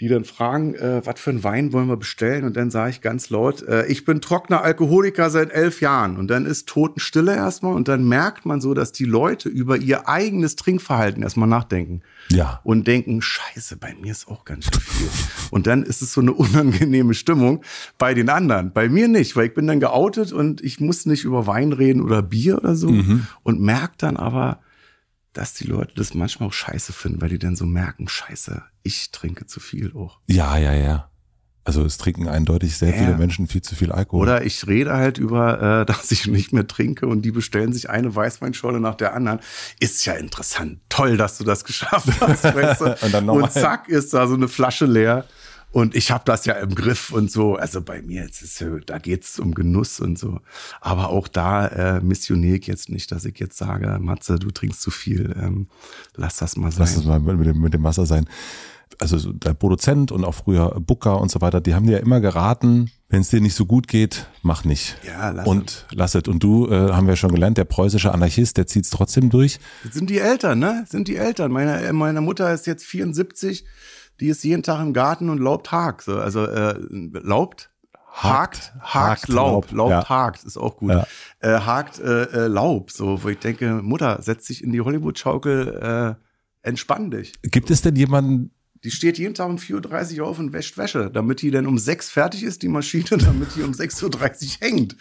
die 0.00 0.08
dann 0.08 0.24
fragen, 0.24 0.74
äh, 0.74 1.02
was 1.04 1.20
für 1.20 1.30
einen 1.30 1.44
Wein 1.44 1.72
wollen 1.72 1.86
wir 1.86 1.96
bestellen? 1.96 2.44
Und 2.44 2.56
dann 2.56 2.70
sage 2.70 2.90
ich 2.90 3.00
ganz 3.00 3.30
laut, 3.30 3.62
äh, 3.62 3.86
ich 3.86 4.04
bin 4.04 4.20
trockener 4.20 4.62
Alkoholiker 4.62 5.30
seit 5.30 5.52
elf 5.52 5.80
Jahren. 5.80 6.16
Und 6.16 6.28
dann 6.28 6.46
ist 6.46 6.68
Totenstille 6.68 7.34
erstmal 7.34 7.74
und 7.74 7.86
dann 7.86 8.08
merkt 8.08 8.44
man 8.44 8.60
so, 8.60 8.74
dass 8.74 8.90
die 8.90 9.04
Leute 9.04 9.48
über 9.48 9.76
ihr 9.76 10.08
eigenes 10.08 10.56
Trinkverhalten 10.56 11.22
erstmal 11.22 11.48
nachdenken 11.48 12.02
ja. 12.28 12.60
und 12.64 12.88
denken, 12.88 13.22
scheiße, 13.22 13.76
bei 13.76 13.94
mir 13.94 14.10
ist 14.10 14.26
auch 14.26 14.44
ganz 14.44 14.64
schön 14.64 14.80
viel. 14.80 15.08
Und 15.50 15.68
dann 15.68 15.84
ist 15.84 16.02
es 16.02 16.12
so 16.12 16.20
eine 16.20 16.32
unangenehme 16.32 17.14
Stimmung 17.14 17.62
bei 17.96 18.14
den 18.14 18.30
anderen. 18.30 18.72
Bei 18.72 18.88
mir 18.88 19.06
nicht, 19.06 19.36
weil 19.36 19.46
ich 19.46 19.54
bin 19.54 19.68
dann 19.68 19.78
geoutet 19.78 20.32
und 20.32 20.60
ich 20.60 20.80
muss 20.80 21.06
nicht 21.06 21.24
über 21.24 21.46
Wein 21.46 21.72
reden 21.72 22.00
oder 22.00 22.20
Bier 22.20 22.58
oder 22.58 22.74
so 22.74 22.88
und 23.44 23.60
merke 23.60 23.94
dann 23.98 24.16
aber, 24.16 24.58
dass 25.34 25.52
die 25.54 25.64
Leute 25.64 25.92
das 25.96 26.14
manchmal 26.14 26.48
auch 26.48 26.52
scheiße 26.52 26.92
finden, 26.92 27.20
weil 27.20 27.28
die 27.28 27.38
dann 27.38 27.56
so 27.56 27.66
merken, 27.66 28.08
scheiße, 28.08 28.62
ich 28.82 29.10
trinke 29.10 29.46
zu 29.46 29.60
viel 29.60 29.92
auch. 29.94 30.20
Ja, 30.26 30.56
ja, 30.56 30.72
ja. 30.72 31.10
Also 31.66 31.82
es 31.84 31.96
trinken 31.96 32.28
eindeutig 32.28 32.76
sehr 32.76 32.90
Ja. 32.90 32.96
viele 32.96 33.16
Menschen 33.16 33.46
viel 33.48 33.62
zu 33.62 33.74
viel 33.74 33.90
Alkohol. 33.90 34.22
Oder 34.22 34.44
ich 34.44 34.66
rede 34.66 34.92
halt 34.92 35.16
über, 35.18 35.80
äh, 35.80 35.86
dass 35.92 36.10
ich 36.10 36.26
nicht 36.26 36.52
mehr 36.52 36.66
trinke 36.66 37.06
und 37.06 37.22
die 37.22 37.30
bestellen 37.30 37.72
sich 37.72 37.88
eine 37.88 38.14
Weißweinscholle 38.14 38.80
nach 38.80 38.94
der 38.96 39.14
anderen. 39.14 39.40
Ist 39.80 40.04
ja 40.04 40.12
interessant. 40.14 40.80
Toll, 40.90 41.16
dass 41.16 41.38
du 41.38 41.44
das 41.44 41.64
geschafft 41.66 42.08
hast. 42.20 42.44
weißt 42.44 42.80
du? 42.82 42.84
Und 43.04 43.12
dann 43.14 43.24
noch 43.26 43.34
und 43.34 43.50
zack 43.52 43.88
ist 43.88 44.12
da 44.12 44.26
so 44.26 44.34
eine 44.34 44.48
Flasche 44.48 44.84
leer. 44.86 45.24
Und 45.74 45.96
ich 45.96 46.12
habe 46.12 46.22
das 46.24 46.46
ja 46.46 46.54
im 46.54 46.72
Griff 46.76 47.10
und 47.10 47.32
so. 47.32 47.56
Also 47.56 47.82
bei 47.82 48.00
mir, 48.00 48.22
jetzt 48.22 48.42
ist 48.42 48.64
da 48.86 48.98
geht's 48.98 49.40
um 49.40 49.54
Genuss 49.54 49.98
und 49.98 50.16
so. 50.16 50.38
Aber 50.80 51.08
auch 51.08 51.26
da 51.26 51.66
äh, 51.66 52.00
missioniere 52.00 52.58
ich 52.58 52.68
jetzt 52.68 52.90
nicht, 52.90 53.10
dass 53.10 53.24
ich 53.24 53.40
jetzt 53.40 53.58
sage, 53.58 53.98
Matze, 54.00 54.38
du 54.38 54.52
trinkst 54.52 54.80
zu 54.80 54.92
viel. 54.92 55.34
Ähm, 55.36 55.66
lass 56.14 56.36
das 56.36 56.56
mal 56.56 56.70
sein. 56.70 56.78
Lass 56.78 56.96
es 56.96 57.04
mal 57.04 57.18
mit 57.18 57.48
dem, 57.48 57.60
mit 57.60 57.74
dem 57.74 57.82
Wasser 57.82 58.06
sein. 58.06 58.28
Also 59.00 59.18
so 59.18 59.32
der 59.32 59.54
Produzent 59.54 60.12
und 60.12 60.24
auch 60.24 60.36
früher 60.36 60.80
Booker 60.80 61.20
und 61.20 61.32
so 61.32 61.40
weiter, 61.40 61.60
die 61.60 61.74
haben 61.74 61.86
dir 61.86 61.94
ja 61.94 61.98
immer 61.98 62.20
geraten, 62.20 62.92
wenn 63.08 63.22
es 63.22 63.30
dir 63.30 63.40
nicht 63.40 63.56
so 63.56 63.66
gut 63.66 63.88
geht, 63.88 64.28
mach 64.42 64.62
nicht. 64.64 64.96
Ja, 65.04 65.30
lass 65.30 65.44
Und 65.44 65.86
lass 65.90 66.14
es. 66.14 66.28
Und 66.28 66.44
du, 66.44 66.68
äh, 66.68 66.92
haben 66.92 67.08
wir 67.08 67.16
schon 67.16 67.32
gelernt, 67.32 67.58
der 67.58 67.64
preußische 67.64 68.12
Anarchist, 68.12 68.58
der 68.58 68.68
zieht's 68.68 68.90
trotzdem 68.90 69.28
durch. 69.28 69.58
Das 69.82 69.94
sind 69.94 70.08
die 70.08 70.18
Eltern, 70.18 70.60
ne? 70.60 70.82
Das 70.82 70.90
sind 70.90 71.08
die 71.08 71.16
Eltern. 71.16 71.50
Meine, 71.50 71.92
meine 71.92 72.20
Mutter 72.20 72.54
ist 72.54 72.68
jetzt 72.68 72.84
74, 72.84 73.64
die 74.20 74.28
ist 74.28 74.44
jeden 74.44 74.62
Tag 74.62 74.80
im 74.80 74.92
Garten 74.92 75.28
und 75.30 75.38
laubt 75.38 75.72
Hag. 75.72 76.02
So, 76.02 76.18
also 76.18 76.44
äh, 76.44 76.74
laubt? 76.90 77.70
Hakt, 78.14 78.72
hakt, 78.78 78.94
hakt 78.94 79.28
Laub, 79.28 79.72
Laub, 79.72 79.72
Laub, 79.72 79.90
ja. 79.90 80.08
hakt, 80.08 80.44
ist 80.44 80.56
auch 80.56 80.76
gut. 80.76 80.90
Ja. 80.92 81.06
Äh, 81.40 81.58
hakt 81.60 81.98
äh, 81.98 82.22
äh, 82.22 82.46
Laub, 82.46 82.92
so, 82.92 83.24
wo 83.24 83.28
ich 83.28 83.40
denke, 83.40 83.82
Mutter, 83.82 84.22
setz 84.22 84.46
dich 84.46 84.62
in 84.62 84.70
die 84.70 84.80
Hollywood-Schaukel, 84.80 86.16
äh, 86.22 86.68
entspann 86.68 87.10
dich. 87.10 87.32
Gibt 87.42 87.70
es 87.70 87.82
denn 87.82 87.96
jemanden, 87.96 88.52
Die 88.84 88.92
steht 88.92 89.18
jeden 89.18 89.34
Tag 89.34 89.48
um 89.48 89.56
4.30 89.56 90.20
Uhr 90.20 90.28
auf 90.28 90.38
und 90.38 90.52
wäscht 90.52 90.78
Wäsche, 90.78 91.10
damit 91.12 91.42
die 91.42 91.50
dann 91.50 91.66
um 91.66 91.76
6 91.76 92.10
fertig 92.10 92.44
ist, 92.44 92.62
die 92.62 92.68
Maschine, 92.68 93.04
damit 93.18 93.56
die 93.56 93.62
um 93.62 93.72
6.30 93.72 94.04
Uhr 94.04 94.68
hängt. 94.68 94.96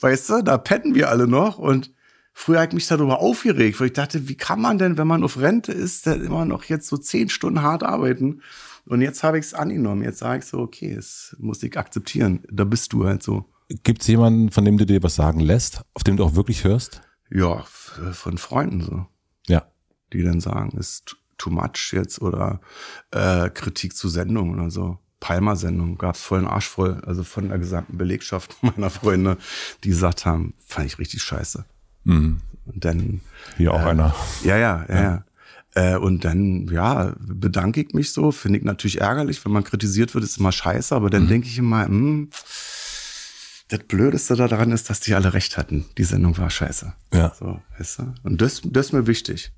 Weißt 0.00 0.28
du, 0.28 0.42
da 0.42 0.58
petten 0.58 0.96
wir 0.96 1.08
alle 1.08 1.28
noch 1.28 1.58
und 1.58 1.92
früher 2.36 2.58
habe 2.58 2.68
ich 2.68 2.74
mich 2.74 2.86
darüber 2.86 3.20
aufgeregt, 3.20 3.80
weil 3.80 3.86
ich 3.88 3.92
dachte, 3.94 4.28
wie 4.28 4.36
kann 4.36 4.60
man 4.60 4.76
denn, 4.76 4.98
wenn 4.98 5.06
man 5.06 5.24
auf 5.24 5.38
Rente 5.38 5.72
ist, 5.72 6.06
dann 6.06 6.22
immer 6.22 6.44
noch 6.44 6.64
jetzt 6.64 6.86
so 6.86 6.98
10 6.98 7.30
Stunden 7.30 7.62
hart 7.62 7.82
arbeiten? 7.82 8.42
Und 8.84 9.00
jetzt 9.00 9.24
habe 9.24 9.38
ich 9.38 9.46
es 9.46 9.54
angenommen. 9.54 10.02
Jetzt 10.02 10.18
sage 10.18 10.40
ich 10.40 10.44
so, 10.44 10.58
okay, 10.58 10.94
das 10.94 11.34
muss 11.40 11.62
ich 11.62 11.76
akzeptieren. 11.76 12.44
Da 12.52 12.64
bist 12.64 12.92
du 12.92 13.06
halt 13.06 13.22
so. 13.22 13.46
gibt 13.82 14.02
es 14.02 14.06
jemanden, 14.08 14.50
von 14.50 14.64
dem 14.66 14.76
du 14.76 14.84
dir 14.84 15.02
was 15.02 15.16
sagen 15.16 15.40
lässt, 15.40 15.80
auf 15.94 16.04
dem 16.04 16.18
du 16.18 16.24
auch 16.24 16.34
wirklich 16.34 16.62
hörst? 16.64 17.00
Ja, 17.30 17.64
von 18.12 18.38
Freunden 18.38 18.82
so. 18.82 19.06
Ja. 19.48 19.66
die 20.12 20.22
dann 20.22 20.40
sagen, 20.40 20.76
ist 20.78 21.16
too 21.38 21.50
much 21.50 21.92
jetzt 21.92 22.20
oder 22.20 22.60
äh, 23.12 23.48
Kritik 23.48 23.96
zu 23.96 24.08
Sendung 24.08 24.52
oder 24.52 24.70
so. 24.70 24.98
Palmer-Sendung 25.20 25.96
gab's 25.96 26.20
voll 26.20 26.40
einen 26.40 26.48
Arsch 26.48 26.68
voll, 26.68 27.00
also 27.06 27.24
von 27.24 27.48
der 27.48 27.58
gesamten 27.58 27.96
Belegschaft 27.96 28.56
meiner 28.62 28.90
Freunde, 28.90 29.38
die 29.82 29.88
gesagt 29.88 30.26
haben, 30.26 30.54
fand 30.66 30.86
ich 30.86 30.98
richtig 30.98 31.22
scheiße. 31.22 31.64
Mhm. 32.06 32.40
Und 32.66 32.84
dann, 32.84 33.20
Hier 33.56 33.72
auch 33.72 33.84
einer. 33.84 34.14
ja, 34.42 34.56
ja, 34.56 34.84
ja, 34.88 35.02
ja. 35.02 35.24
Äh, 35.74 35.96
und 35.98 36.24
dann, 36.24 36.66
ja, 36.68 37.12
bedanke 37.20 37.82
ich 37.82 37.92
mich 37.94 38.12
so. 38.12 38.32
Finde 38.32 38.58
ich 38.58 38.64
natürlich 38.64 39.00
ärgerlich, 39.00 39.44
wenn 39.44 39.52
man 39.52 39.62
kritisiert 39.62 40.14
wird, 40.14 40.24
ist 40.24 40.38
immer 40.38 40.52
scheiße, 40.52 40.94
aber 40.94 41.10
dann 41.10 41.28
denke 41.28 41.46
ich 41.48 41.58
immer, 41.58 41.84
hm, 41.86 42.30
das 43.68 43.80
Blödeste 43.80 44.36
daran 44.36 44.72
ist, 44.72 44.88
dass 44.90 45.00
die 45.00 45.14
alle 45.14 45.34
recht 45.34 45.56
hatten. 45.56 45.84
Die 45.98 46.04
Sendung 46.04 46.38
war 46.38 46.50
scheiße. 46.50 46.92
Ja. 47.12 47.34
So, 47.38 47.60
weißt 47.78 47.98
du? 47.98 48.14
Und 48.22 48.40
das, 48.40 48.62
das 48.64 48.86
ist 48.86 48.92
mir 48.92 49.06
wichtig. 49.06 49.52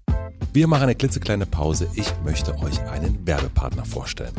Wir 0.53 0.67
machen 0.67 0.85
eine 0.85 0.95
klitzekleine 0.95 1.47
Pause. 1.47 1.89
Ich 1.95 2.13
möchte 2.25 2.57
euch 2.59 2.81
einen 2.89 3.27
Werbepartner 3.27 3.85
vorstellen. 3.85 4.35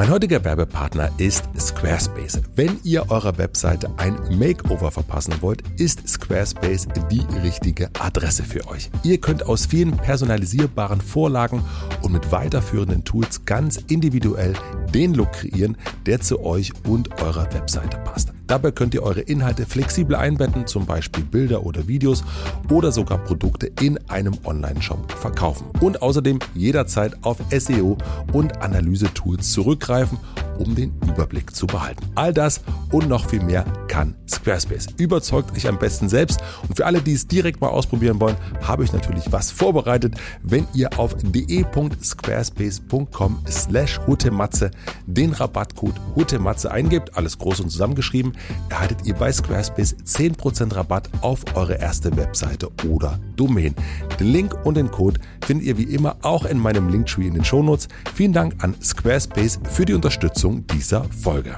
Mein 0.00 0.08
heutiger 0.08 0.42
Werbepartner 0.42 1.10
ist 1.18 1.44
Squarespace. 1.58 2.40
Wenn 2.56 2.80
ihr 2.84 3.10
eurer 3.10 3.36
Webseite 3.36 3.90
ein 3.98 4.14
Makeover 4.30 4.90
verpassen 4.90 5.34
wollt, 5.42 5.62
ist 5.78 6.08
Squarespace 6.08 6.88
die 7.10 7.20
richtige 7.42 7.90
Adresse 8.00 8.42
für 8.42 8.66
euch. 8.68 8.88
Ihr 9.02 9.20
könnt 9.20 9.44
aus 9.44 9.66
vielen 9.66 9.98
personalisierbaren 9.98 11.02
Vorlagen 11.02 11.62
und 12.00 12.14
mit 12.14 12.32
weiterführenden 12.32 13.04
Tools 13.04 13.44
ganz 13.44 13.76
individuell 13.88 14.54
den 14.94 15.12
Look 15.12 15.32
kreieren, 15.32 15.76
der 16.06 16.22
zu 16.22 16.42
euch 16.42 16.72
und 16.88 17.20
eurer 17.20 17.52
Webseite 17.52 17.98
passt. 17.98 18.32
Dabei 18.50 18.72
könnt 18.72 18.94
ihr 18.94 19.04
eure 19.04 19.20
Inhalte 19.20 19.64
flexibel 19.64 20.16
einbetten, 20.16 20.66
zum 20.66 20.84
Beispiel 20.84 21.22
Bilder 21.22 21.64
oder 21.64 21.86
Videos 21.86 22.24
oder 22.68 22.90
sogar 22.90 23.18
Produkte 23.18 23.70
in 23.80 23.96
einem 24.10 24.36
Online-Shop 24.42 25.12
verkaufen. 25.12 25.66
Und 25.80 26.02
außerdem 26.02 26.40
jederzeit 26.56 27.16
auf 27.22 27.36
SEO 27.56 27.96
und 28.32 28.60
Analyse-Tools 28.60 29.52
zurückgreifen, 29.52 30.18
um 30.58 30.74
den 30.74 30.92
Überblick 31.06 31.54
zu 31.54 31.68
behalten. 31.68 32.04
All 32.16 32.34
das 32.34 32.60
und 32.90 33.08
noch 33.08 33.30
viel 33.30 33.42
mehr 33.42 33.64
kann 33.88 34.14
Squarespace. 34.28 34.88
Überzeugt 34.96 35.56
euch 35.56 35.68
am 35.68 35.78
besten 35.78 36.08
selbst. 36.08 36.40
Und 36.68 36.76
für 36.76 36.86
alle, 36.86 37.02
die 37.02 37.14
es 37.14 37.26
direkt 37.26 37.60
mal 37.60 37.66
ausprobieren 37.68 38.20
wollen, 38.20 38.36
habe 38.62 38.84
ich 38.84 38.92
natürlich 38.92 39.32
was 39.32 39.50
vorbereitet. 39.50 40.14
Wenn 40.42 40.68
ihr 40.74 40.96
auf 40.98 41.16
de.squarespace.com 41.20 43.38
slash 43.48 43.98
hutematze 44.06 44.70
den 45.06 45.32
Rabattcode 45.32 45.98
hutematze 46.14 46.70
eingebt, 46.70 47.16
alles 47.16 47.38
groß 47.38 47.60
und 47.60 47.70
zusammengeschrieben, 47.70 48.34
erhaltet 48.68 49.06
ihr 49.06 49.14
bei 49.14 49.32
Squarespace 49.32 49.96
10% 50.04 50.74
Rabatt 50.74 51.08
auf 51.20 51.44
eure 51.54 51.74
erste 51.74 52.16
Webseite 52.16 52.70
oder 52.88 53.18
Domain. 53.36 53.74
Den 54.18 54.28
Link 54.28 54.54
und 54.64 54.76
den 54.76 54.90
Code 54.90 55.20
findet 55.44 55.66
ihr 55.66 55.78
wie 55.78 55.94
immer 55.94 56.16
auch 56.22 56.44
in 56.44 56.58
meinem 56.58 56.88
Linktree 56.88 57.26
in 57.26 57.34
den 57.34 57.44
Shownotes. 57.44 57.88
Vielen 58.14 58.32
Dank 58.32 58.62
an 58.62 58.74
Squarespace 58.82 59.60
für 59.70 59.84
die 59.84 59.94
Unterstützung 59.94 60.66
dieser 60.66 61.04
Folge. 61.04 61.56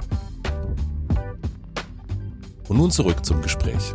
Und 2.67 2.77
nun 2.77 2.91
zurück 2.91 3.25
zum 3.25 3.41
Gespräch. 3.41 3.93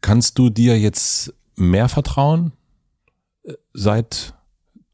Kannst 0.00 0.38
du 0.38 0.50
dir 0.50 0.78
jetzt 0.78 1.32
mehr 1.56 1.88
vertrauen, 1.88 2.52
äh, 3.44 3.54
seit 3.72 4.34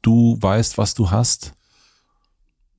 du 0.02 0.38
weißt, 0.40 0.78
was 0.78 0.94
du 0.94 1.10
hast? 1.10 1.54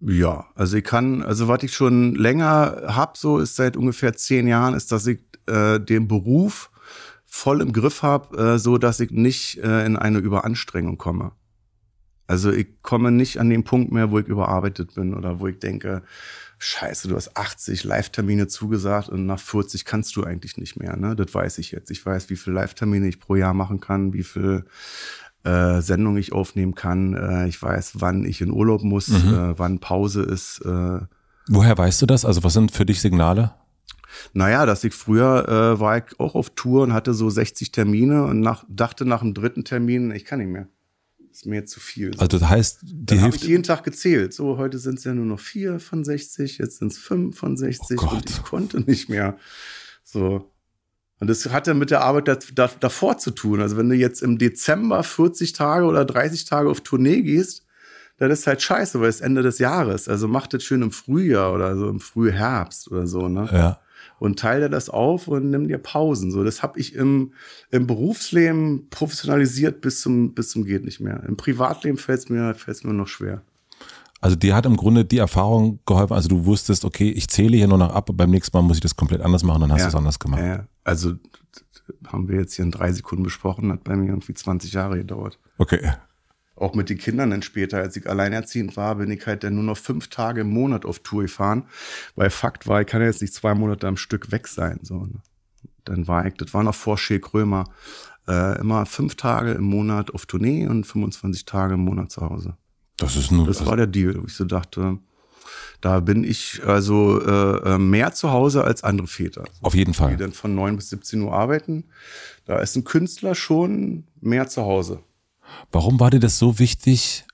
Ja, 0.02 0.48
also 0.56 0.78
ich 0.78 0.84
kann, 0.84 1.22
also 1.22 1.48
was 1.48 1.64
ich 1.64 1.74
schon 1.74 2.16
länger 2.16 2.84
hab, 2.88 3.18
so 3.18 3.40
ist 3.40 3.56
seit 3.58 3.76
ungefähr 3.76 4.14
zehn 4.14 4.48
Jahren, 4.48 4.74
ist, 4.74 4.92
dass 4.92 5.06
ich 5.08 5.20
äh, 5.48 5.80
den 5.80 6.08
Beruf 6.08 6.72
voll 7.26 7.62
im 7.62 7.74
Griff 7.74 8.02
habe, 8.02 8.38
äh, 8.38 8.60
so 8.60 8.78
dass 8.78 9.00
ich 9.02 9.12
nicht 9.12 9.58
äh, 9.58 9.86
in 9.86 9.98
eine 9.98 10.20
Überanstrengung 10.20 10.98
komme. 10.98 11.34
Also 12.28 12.52
ich 12.52 12.82
komme 12.82 13.12
nicht 13.12 13.40
an 13.40 13.50
den 13.50 13.64
Punkt 13.64 13.92
mehr, 13.92 14.12
wo 14.12 14.20
ich 14.20 14.28
überarbeitet 14.28 14.96
bin 14.96 15.16
oder 15.16 15.40
wo 15.40 15.48
ich 15.48 15.60
denke, 15.60 16.04
scheiße, 16.60 17.08
du 17.08 17.16
hast 17.16 17.36
80 17.36 17.84
Live-Termine 17.84 18.48
zugesagt 18.48 19.10
und 19.10 19.26
nach 19.26 19.40
40 19.40 19.84
kannst 19.84 20.16
du 20.16 20.24
eigentlich 20.24 20.58
nicht 20.58 20.78
mehr. 20.78 20.96
Ne? 20.96 21.16
Das 21.16 21.34
weiß 21.34 21.58
ich 21.58 21.72
jetzt. 21.72 21.90
Ich 21.90 22.06
weiß, 22.06 22.30
wie 22.30 22.36
viele 22.36 22.56
Live-Termine 22.58 23.08
ich 23.08 23.20
pro 23.20 23.36
Jahr 23.36 23.54
machen 23.54 23.80
kann, 23.80 24.14
wie 24.14 24.24
viel 24.24 24.66
äh, 25.44 25.82
Sendung 25.82 26.18
ich 26.18 26.34
aufnehmen 26.34 26.76
kann. 26.76 27.14
Äh, 27.14 27.48
ich 27.48 27.62
weiß, 27.62 27.94
wann 27.96 28.26
ich 28.26 28.42
in 28.42 28.52
Urlaub 28.52 28.84
muss, 28.84 29.10
äh, 29.10 29.58
wann 29.58 29.80
Pause 29.80 30.24
ist. 30.24 30.62
Äh, 30.66 31.00
Woher 31.48 31.78
weißt 31.78 32.02
du 32.02 32.06
das? 32.06 32.26
Also 32.26 32.44
was 32.44 32.54
sind 32.54 32.72
für 32.72 32.86
dich 32.86 33.02
Signale? 33.02 33.54
naja, 34.34 34.66
dass 34.66 34.84
ich 34.84 34.94
früher 34.94 35.48
äh, 35.48 35.80
war 35.80 35.98
ich 35.98 36.20
auch 36.20 36.36
auf 36.36 36.52
Tour 36.52 36.84
und 36.84 36.94
hatte 36.94 37.14
so 37.14 37.30
60 37.30 37.72
Termine 37.72 38.26
und 38.26 38.40
nach, 38.40 38.66
dachte 38.70 39.06
nach 39.06 39.22
dem 39.22 39.34
dritten 39.34 39.64
Termin, 39.64 40.12
ich 40.12 40.26
kann 40.26 40.40
nicht 40.40 40.50
mehr. 40.50 40.68
ist 41.32 41.46
mir 41.46 41.66
zu 41.66 41.80
viel. 41.80 42.12
Also 42.18 42.40
das 42.40 42.50
heißt, 42.50 42.80
die 42.84 43.22
habe 43.22 43.36
ich 43.36 43.44
jeden 43.44 43.64
Tag 43.64 43.84
gezählt. 43.84 44.34
So, 44.34 44.58
heute 44.58 44.78
sind 44.80 44.98
es 45.00 45.04
ja 45.04 45.14
nur 45.14 45.26
noch 45.26 45.40
vier 45.40 45.80
von 45.80 46.04
60, 46.04 46.58
jetzt 46.58 46.80
sind 46.80 46.92
es 46.92 46.98
fünf 46.98 47.38
von 47.38 47.56
60 47.58 48.02
Oh 48.02 48.08
und 48.10 48.30
ich 48.30 48.44
konnte 48.44 48.80
nicht 48.82 49.10
mehr. 49.10 49.38
So. 50.04 50.49
Und 51.20 51.30
das 51.30 51.46
hat 51.50 51.68
ja 51.68 51.74
mit 51.74 51.92
der 51.92 52.02
Arbeit 52.02 52.28
da, 52.28 52.38
da, 52.56 52.70
davor 52.80 53.18
zu 53.18 53.32
tun. 53.32 53.62
Also 53.62 53.76
wenn 53.78 53.90
du 53.90 53.96
jetzt 53.96 54.22
im 54.22 54.38
Dezember 54.38 55.04
40 55.04 55.54
Tage 55.54 55.86
oder 55.86 56.06
30 56.06 56.46
Tage 56.46 56.70
auf 56.70 56.82
Tournee 56.82 57.22
gehst, 57.22 57.66
dann 58.18 58.32
ist 58.32 58.48
halt 58.48 58.62
scheiße, 58.62 59.00
weil 59.02 59.10
es 59.10 59.22
Ende 59.22 59.42
des 59.42 59.60
Jahres. 59.60 60.08
Also 60.08 60.28
mach 60.28 60.48
das 60.48 60.64
schön 60.64 60.82
im 60.82 60.92
Frühjahr 60.92 61.54
oder 61.54 61.76
so 61.78 61.90
im 61.90 62.00
Frühherbst 62.00 62.92
oder 62.92 63.08
so, 63.08 63.28
ne? 63.28 63.50
ja. 63.52 63.80
und 64.20 64.40
teile 64.40 64.70
das 64.70 64.90
auf 64.90 65.28
und 65.28 65.50
nimm 65.50 65.68
dir 65.68 65.78
Pausen. 65.78 66.32
So, 66.32 66.44
das 66.44 66.62
habe 66.62 66.80
ich 66.80 66.96
im, 66.96 67.34
im 67.72 67.88
Berufsleben 67.88 68.90
professionalisiert 68.90 69.82
bis 69.82 70.02
zum, 70.02 70.34
bis 70.34 70.50
zum 70.52 70.66
geht 70.66 70.84
nicht 70.84 71.00
mehr. 71.00 71.24
Im 71.28 71.38
Privatleben 71.38 71.98
fällt 71.98 72.20
es 72.20 72.30
mir, 72.30 72.54
fällt's 72.56 72.84
mir 72.84 72.94
noch 72.94 73.08
schwer. 73.08 73.42
Also 74.22 74.36
dir 74.36 74.54
hat 74.54 74.66
im 74.66 74.76
Grunde 74.76 75.06
die 75.06 75.18
Erfahrung 75.18 75.80
geholfen, 75.86 76.14
also 76.14 76.28
du 76.28 76.46
wusstest, 76.46 76.84
okay, 76.84 77.10
ich 77.10 77.30
zähle 77.30 77.56
hier 77.56 77.70
nur 77.70 77.78
noch 77.78 77.94
ab, 77.94 78.10
beim 78.14 78.32
nächsten 78.32 78.56
Mal 78.56 78.64
muss 78.64 78.78
ich 78.78 78.82
das 78.82 78.98
komplett 78.98 79.22
anders 79.22 79.44
machen, 79.44 79.62
dann 79.62 79.72
hast 79.72 79.84
du 79.84 79.88
es 79.88 79.96
anders 79.96 80.20
gemacht. 80.20 80.42
Äh, 80.42 80.64
also 80.90 81.14
haben 82.08 82.28
wir 82.28 82.40
jetzt 82.40 82.56
hier 82.56 82.66
in 82.66 82.72
drei 82.72 82.92
Sekunden 82.92 83.24
besprochen, 83.24 83.72
hat 83.72 83.84
bei 83.84 83.96
mir 83.96 84.10
irgendwie 84.10 84.34
20 84.34 84.74
Jahre 84.74 84.98
gedauert. 84.98 85.38
Okay. 85.60 85.94
Auch 86.56 86.74
mit 86.74 86.90
den 86.90 86.98
Kindern 86.98 87.30
dann 87.30 87.42
später, 87.44 87.78
als 87.78 87.96
ich 87.96 88.10
alleinerziehend 88.10 88.76
war, 88.76 88.96
bin 88.96 89.12
ich 89.12 89.26
halt 89.26 89.44
dann 89.44 89.56
nur 89.56 89.64
noch 89.64 89.78
fünf 89.78 90.10
Tage 90.10 90.42
im 90.42 90.50
Monat 90.50 90.86
auf 90.86 91.00
Tour 91.00 91.22
gefahren. 91.22 91.66
Weil 92.16 92.32
Fakt 92.32 92.68
war, 92.68 92.82
ich 92.82 92.88
kann 92.88 93.02
ja 93.02 93.08
jetzt 93.08 93.22
nicht 93.22 93.34
zwei 93.34 93.54
Monate 93.54 93.88
am 93.88 93.98
Stück 93.98 94.32
weg 94.32 94.48
sein. 94.48 94.80
So, 94.82 95.06
ne? 95.06 95.22
Dann 95.86 96.08
war 96.08 96.26
ich, 96.26 96.34
das 96.34 96.54
war 96.54 96.64
noch 96.64 96.76
vor 96.76 96.98
Shea 96.98 97.20
Krömer, 97.20 97.66
äh, 98.28 98.60
immer 98.60 98.86
fünf 98.86 99.16
Tage 99.16 99.52
im 99.52 99.64
Monat 99.64 100.12
auf 100.14 100.26
Tournee 100.26 100.68
und 100.68 100.86
25 100.86 101.46
Tage 101.46 101.76
im 101.76 101.82
Monat 101.82 102.12
zu 102.12 102.22
Hause. 102.22 102.58
Das 102.98 103.16
ist 103.16 103.32
nur, 103.32 103.48
Das 103.48 103.66
war 103.66 103.78
der 103.78 103.88
Deal, 103.88 104.22
wo 104.22 104.26
ich 104.26 104.34
so 104.34 104.44
dachte, 104.44 104.98
da 105.82 106.00
bin 106.02 106.24
ich 106.24 106.62
also 106.66 107.22
äh, 107.22 107.76
äh, 107.76 107.78
mehr 107.78 108.14
zu 108.14 108.32
Hause 108.32 108.64
als 108.64 108.84
andere 108.84 109.08
Väter. 109.08 109.46
auf 109.62 109.76
jeden 109.76 109.94
Die 109.94 109.98
Fall. 109.98 110.18
dann 110.18 110.34
von 110.34 110.54
9 110.56 110.76
bis 110.76 110.90
17 110.90 111.22
Uhr 111.22 111.34
arbeiten. 111.34 111.86
Da 112.46 112.60
ist 112.60 112.76
ein 112.76 112.84
Künstler 112.84 113.36
schon 113.36 114.04
mehr 114.22 114.48
zu 114.48 114.64
Hause. 114.64 115.00
Warum 115.72 116.00
war 116.00 116.10
dir 116.12 116.20
das 116.20 116.38
so 116.38 116.60
wichtig, 116.60 117.26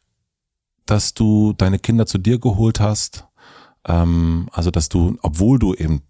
dass 0.86 1.14
du 1.14 1.54
deine 1.54 1.80
Kinder 1.80 2.06
zu 2.06 2.18
dir 2.18 2.40
geholt 2.40 2.80
hast? 2.80 3.26
Ähm, 3.88 4.48
also, 4.52 4.72
dass 4.72 4.90
du, 4.90 5.18
obwohl 5.22 5.60
du 5.60 5.74
eben 5.74 6.02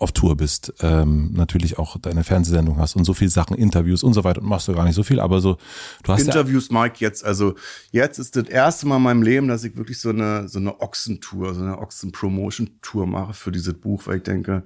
auf 0.00 0.12
Tour 0.12 0.36
bist, 0.36 0.72
ähm, 0.80 1.32
natürlich 1.32 1.78
auch 1.78 1.98
deine 1.98 2.24
Fernsehsendung 2.24 2.78
hast 2.78 2.96
und 2.96 3.04
so 3.04 3.14
viel 3.14 3.28
Sachen, 3.28 3.56
Interviews 3.56 4.02
und 4.02 4.12
so 4.12 4.24
weiter 4.24 4.42
und 4.42 4.48
machst 4.48 4.68
du 4.68 4.74
gar 4.74 4.84
nicht 4.84 4.94
so 4.94 5.02
viel, 5.02 5.20
aber 5.20 5.40
so, 5.40 5.58
du 6.02 6.12
hast 6.12 6.20
ja, 6.20 6.26
Interviews 6.26 6.70
mag 6.70 6.94
ich 6.94 7.00
jetzt, 7.00 7.24
also 7.24 7.54
jetzt 7.92 8.18
ist 8.18 8.36
das 8.36 8.48
erste 8.48 8.86
Mal 8.86 8.96
in 8.96 9.02
meinem 9.02 9.22
Leben, 9.22 9.48
dass 9.48 9.64
ich 9.64 9.76
wirklich 9.76 10.00
so 10.00 10.10
eine, 10.10 10.48
so 10.48 10.58
eine 10.58 10.80
Ochsentour, 10.80 11.54
so 11.54 11.62
eine 11.62 11.78
Ochsen-Promotion-Tour 11.78 13.06
mache 13.06 13.34
für 13.34 13.52
dieses 13.52 13.74
Buch, 13.74 14.06
weil 14.06 14.18
ich 14.18 14.22
denke, 14.24 14.64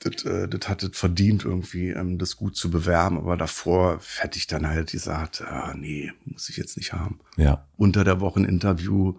das, 0.00 0.24
äh, 0.24 0.48
das 0.48 0.68
hat 0.68 0.82
es 0.82 0.96
verdient, 0.96 1.44
irgendwie 1.44 1.88
ähm, 1.88 2.18
das 2.18 2.36
gut 2.36 2.56
zu 2.56 2.70
bewerben. 2.70 3.18
Aber 3.18 3.36
davor 3.36 4.00
hätte 4.18 4.38
ich 4.38 4.46
dann 4.46 4.66
halt 4.66 4.92
gesagt, 4.92 5.42
ah, 5.42 5.74
nee, 5.76 6.12
muss 6.24 6.48
ich 6.48 6.56
jetzt 6.56 6.76
nicht 6.76 6.92
haben. 6.92 7.20
ja, 7.36 7.66
Unter 7.76 8.04
der 8.04 8.20
Woche 8.20 8.40
ein 8.40 8.44
Interview, 8.44 9.14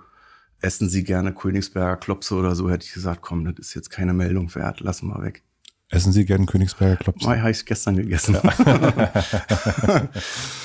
essen 0.61 0.89
Sie 0.89 1.03
gerne 1.03 1.33
Königsberger 1.33 1.97
Klopse 1.97 2.35
oder 2.35 2.55
so, 2.55 2.69
hätte 2.69 2.85
ich 2.85 2.93
gesagt, 2.93 3.21
komm, 3.21 3.45
das 3.45 3.55
ist 3.59 3.73
jetzt 3.75 3.89
keine 3.89 4.13
Meldung 4.13 4.53
wert, 4.55 4.79
lass 4.81 5.01
mal 5.01 5.21
weg. 5.23 5.43
essen 5.89 6.11
Sie 6.11 6.25
gerne 6.25 6.45
Königsberger 6.45 6.97
Klops? 6.97 7.25
Mai 7.25 7.39
habe 7.39 7.51
ich 7.51 7.65
gestern 7.65 7.95
gegessen. 7.95 8.35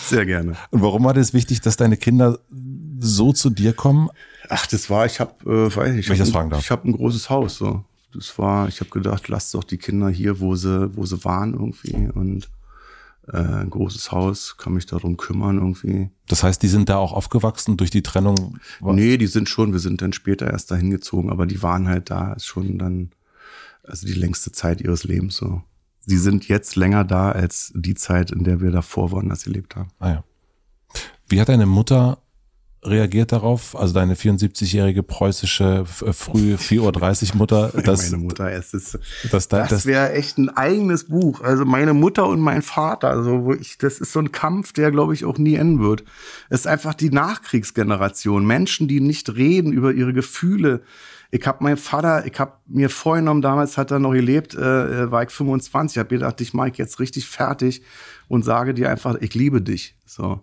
Sehr 0.07 0.27
gerne. 0.27 0.57
Und 0.71 0.83
warum 0.83 1.05
war 1.05 1.15
das 1.15 1.33
wichtig, 1.35 1.61
dass 1.61 1.77
deine 1.77 1.97
Kinder 1.97 2.39
so 2.99 3.33
zu 3.33 3.51
dir 3.51 3.73
kommen? 3.73 4.09
Ach, 4.49 4.67
das 4.67 4.91
war, 4.91 5.07
ich 5.07 5.21
habe, 5.21 5.33
äh, 5.45 5.75
weiß 5.75 5.95
ich 5.95 6.11
ich 6.11 6.19
das 6.19 6.31
fragen 6.31 6.47
ein, 6.47 6.51
darf. 6.51 6.61
ich 6.61 6.71
habe 6.71 6.89
ein 6.89 6.93
großes 6.93 7.31
Haus. 7.31 7.57
So, 7.57 7.85
das 8.15 8.39
war, 8.39 8.69
ich 8.69 8.81
habe 8.81 8.91
gedacht, 8.91 9.29
lasst 9.29 9.55
doch 9.55 9.65
die 9.65 9.79
Kinder 9.79 10.09
hier, 10.09 10.41
wo 10.41 10.57
sie, 10.57 10.95
wo 10.97 11.07
sie 11.07 11.25
waren 11.25 11.55
irgendwie 11.55 12.09
und 12.13 12.49
äh, 13.29 13.37
ein 13.37 13.71
großes 13.71 14.11
Haus, 14.13 14.57
kann 14.57 14.75
mich 14.75 14.87
darum 14.87 15.17
kümmern 15.17 15.59
irgendwie. 15.59 16.11
Das 16.29 16.43
heißt, 16.43 16.63
die 16.63 16.69
sind 16.69 16.89
da 16.89 16.97
auch 16.97 17.13
aufgewachsen 17.13 17.77
durch 17.77 17.91
die 17.91 18.03
Trennung? 18.03 18.59
Nee, 18.81 19.17
die 19.17 19.27
sind 19.27 19.49
schon, 19.49 19.73
wir 19.73 19.81
sind 19.81 20.03
dann 20.03 20.13
später 20.13 20.51
erst 20.51 20.71
dahin 20.71 20.91
gezogen, 20.91 21.31
aber 21.31 21.47
die 21.47 21.63
waren 21.63 21.89
halt 21.89 22.11
da, 22.11 22.33
ist 22.33 22.47
schon 22.47 22.79
dann, 22.79 23.11
also 23.85 24.07
die 24.07 24.15
längste 24.15 24.53
Zeit 24.53 24.81
ihres 24.81 25.05
Lebens 25.05 25.37
so. 25.37 25.63
Sie 26.05 26.19
sind 26.19 26.49
jetzt 26.49 26.75
länger 26.75 27.05
da 27.05 27.31
als 27.31 27.73
die 27.77 27.95
Zeit, 27.95 28.33
in 28.33 28.43
der 28.43 28.61
wir 28.61 28.73
davor 28.73 29.13
waren, 29.13 29.29
dass 29.29 29.43
sie 29.43 29.51
lebt 29.51 29.77
haben. 29.77 29.91
Ah 30.01 30.11
ja. 30.11 30.25
Wie 31.29 31.41
hat 31.41 31.49
deine 31.49 31.67
Mutter 31.67 32.22
reagiert 32.85 33.33
darauf? 33.33 33.77
Also 33.77 33.95
deine 33.95 34.15
74-jährige 34.15 35.03
preußische 35.03 35.85
äh, 36.05 36.13
frühe 36.13 36.57
4.30 36.57 37.31
Uhr 37.31 37.37
Mutter, 37.37 37.69
dass, 37.85 38.11
Meine 38.11 38.25
Mutter, 38.25 38.51
es 38.53 38.75
ist, 38.75 38.99
dass, 39.31 39.49
da, 39.49 39.61
Das 39.61 39.69
dass 39.71 39.87
wäre 39.87 40.13
echt 40.13 40.39
ein 40.39 40.49
eigenes 40.51 41.05
Buch. 41.05 41.41
Also 41.43 41.65
meine 41.65 41.95
Mutter 41.95 42.27
und 42.27 42.41
mein 42.41 42.63
Vater, 42.63 43.11
also 43.11 43.45
wo 43.45 43.55
ich, 43.55 43.79
das 43.79 43.99
ist 43.99 44.13
so 44.13 44.19
ein 44.19 44.33
Kampf, 44.33 44.73
der 44.73 44.91
glaube 44.91 45.15
ich 45.15 45.25
auch 45.25 45.39
nie 45.39 45.55
enden 45.55 45.81
wird. 45.81 46.05
Es 46.51 46.61
ist 46.61 46.67
einfach 46.67 46.95
die 46.95 47.11
Nachkriegsgeneration, 47.11 48.45
Menschen, 48.45 48.89
die 48.89 49.01
nicht 49.01 49.35
reden 49.35 49.73
über 49.73 49.93
ihre 49.93 50.13
Gefühle. 50.13 50.83
Ich 51.31 51.47
habe 51.47 51.65
meinen 51.65 51.79
Vater, 51.79 52.27
ich 52.27 52.39
habe 52.39 52.53
mir 52.67 52.91
vorgenommen, 52.91 53.41
damals 53.41 53.79
hat 53.79 53.91
er 53.91 53.99
noch 53.99 54.13
gelebt, 54.13 54.55
äh, 54.55 55.11
war 55.11 55.23
ich 55.23 55.31
25, 55.31 55.99
habe 55.99 56.09
gedacht, 56.11 56.41
ich 56.43 56.53
mache 56.53 56.73
jetzt 56.75 57.01
richtig 57.01 57.27
fertig 57.27 57.83
und 58.29 58.45
sage 58.45 58.75
dir 58.75 58.91
einfach, 58.91 59.17
ich 59.21 59.35
liebe 59.35 59.63
dich. 59.63 59.97
So 60.05 60.43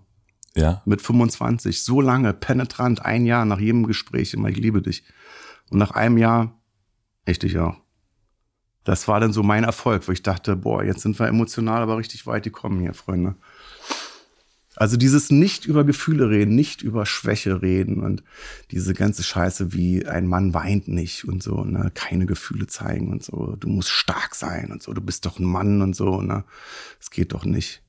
ja, 0.59 0.81
mit 0.85 1.01
25, 1.01 1.83
so 1.83 2.01
lange, 2.01 2.33
penetrant, 2.33 3.03
ein 3.05 3.25
Jahr 3.25 3.45
nach 3.45 3.59
jedem 3.59 3.87
Gespräch 3.87 4.33
immer, 4.33 4.49
ich 4.49 4.57
liebe 4.57 4.81
dich. 4.81 5.03
Und 5.69 5.77
nach 5.77 5.91
einem 5.91 6.17
Jahr, 6.17 6.59
ich 7.25 7.39
dich 7.39 7.57
auch. 7.59 7.77
Das 8.83 9.07
war 9.07 9.19
dann 9.19 9.33
so 9.33 9.43
mein 9.43 9.63
Erfolg, 9.63 10.07
wo 10.07 10.11
ich 10.11 10.23
dachte, 10.23 10.55
boah, 10.55 10.83
jetzt 10.83 11.01
sind 11.01 11.19
wir 11.19 11.27
emotional 11.27 11.81
aber 11.81 11.97
richtig 11.97 12.25
weit 12.25 12.43
gekommen 12.43 12.79
hier, 12.79 12.93
Freunde. 12.93 13.35
Also 14.75 14.97
dieses 14.97 15.29
nicht 15.29 15.65
über 15.65 15.83
Gefühle 15.83 16.29
reden, 16.29 16.55
nicht 16.55 16.81
über 16.81 17.05
Schwäche 17.05 17.61
reden 17.61 18.01
und 18.01 18.23
diese 18.71 18.93
ganze 18.93 19.23
Scheiße 19.23 19.73
wie 19.73 20.05
ein 20.05 20.25
Mann 20.25 20.53
weint 20.53 20.87
nicht 20.87 21.25
und 21.25 21.43
so, 21.43 21.65
ne, 21.65 21.91
keine 21.93 22.25
Gefühle 22.25 22.67
zeigen 22.67 23.11
und 23.11 23.23
so, 23.23 23.55
du 23.59 23.67
musst 23.67 23.89
stark 23.89 24.35
sein 24.35 24.71
und 24.71 24.81
so, 24.81 24.93
du 24.93 25.01
bist 25.01 25.25
doch 25.25 25.37
ein 25.37 25.45
Mann 25.45 25.81
und 25.81 25.95
so, 25.95 26.21
ne. 26.21 26.45
Es 26.99 27.11
geht 27.11 27.33
doch 27.33 27.43
nicht. 27.45 27.81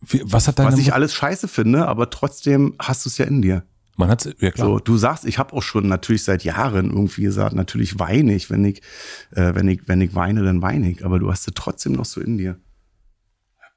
Was 0.00 0.46
hat 0.46 0.58
deine 0.58 0.72
Was 0.72 0.78
ich 0.78 0.92
alles 0.92 1.14
scheiße 1.14 1.48
finde, 1.48 1.86
aber 1.86 2.10
trotzdem 2.10 2.74
hast 2.78 3.04
du 3.04 3.08
es 3.08 3.18
ja 3.18 3.24
in 3.24 3.42
dir. 3.42 3.64
Man 3.96 4.10
hat 4.10 4.36
ja 4.40 4.50
klar. 4.50 4.66
So, 4.66 4.78
du 4.78 4.96
sagst, 4.98 5.24
ich 5.24 5.38
habe 5.38 5.54
auch 5.54 5.62
schon 5.62 5.88
natürlich 5.88 6.22
seit 6.22 6.44
Jahren 6.44 6.90
irgendwie 6.90 7.22
gesagt, 7.22 7.54
natürlich 7.54 7.98
weine 7.98 8.34
ich, 8.34 8.50
wenn 8.50 8.64
ich, 8.64 8.82
äh, 9.30 9.54
wenn 9.54 9.68
ich, 9.68 9.80
wenn 9.86 10.02
ich 10.02 10.14
weine, 10.14 10.44
dann 10.44 10.60
weine 10.60 10.90
ich, 10.90 11.04
aber 11.04 11.18
du 11.18 11.30
hast 11.30 11.48
es 11.48 11.54
trotzdem 11.54 11.92
noch 11.92 12.04
so 12.04 12.20
in 12.20 12.36
dir. 12.36 12.60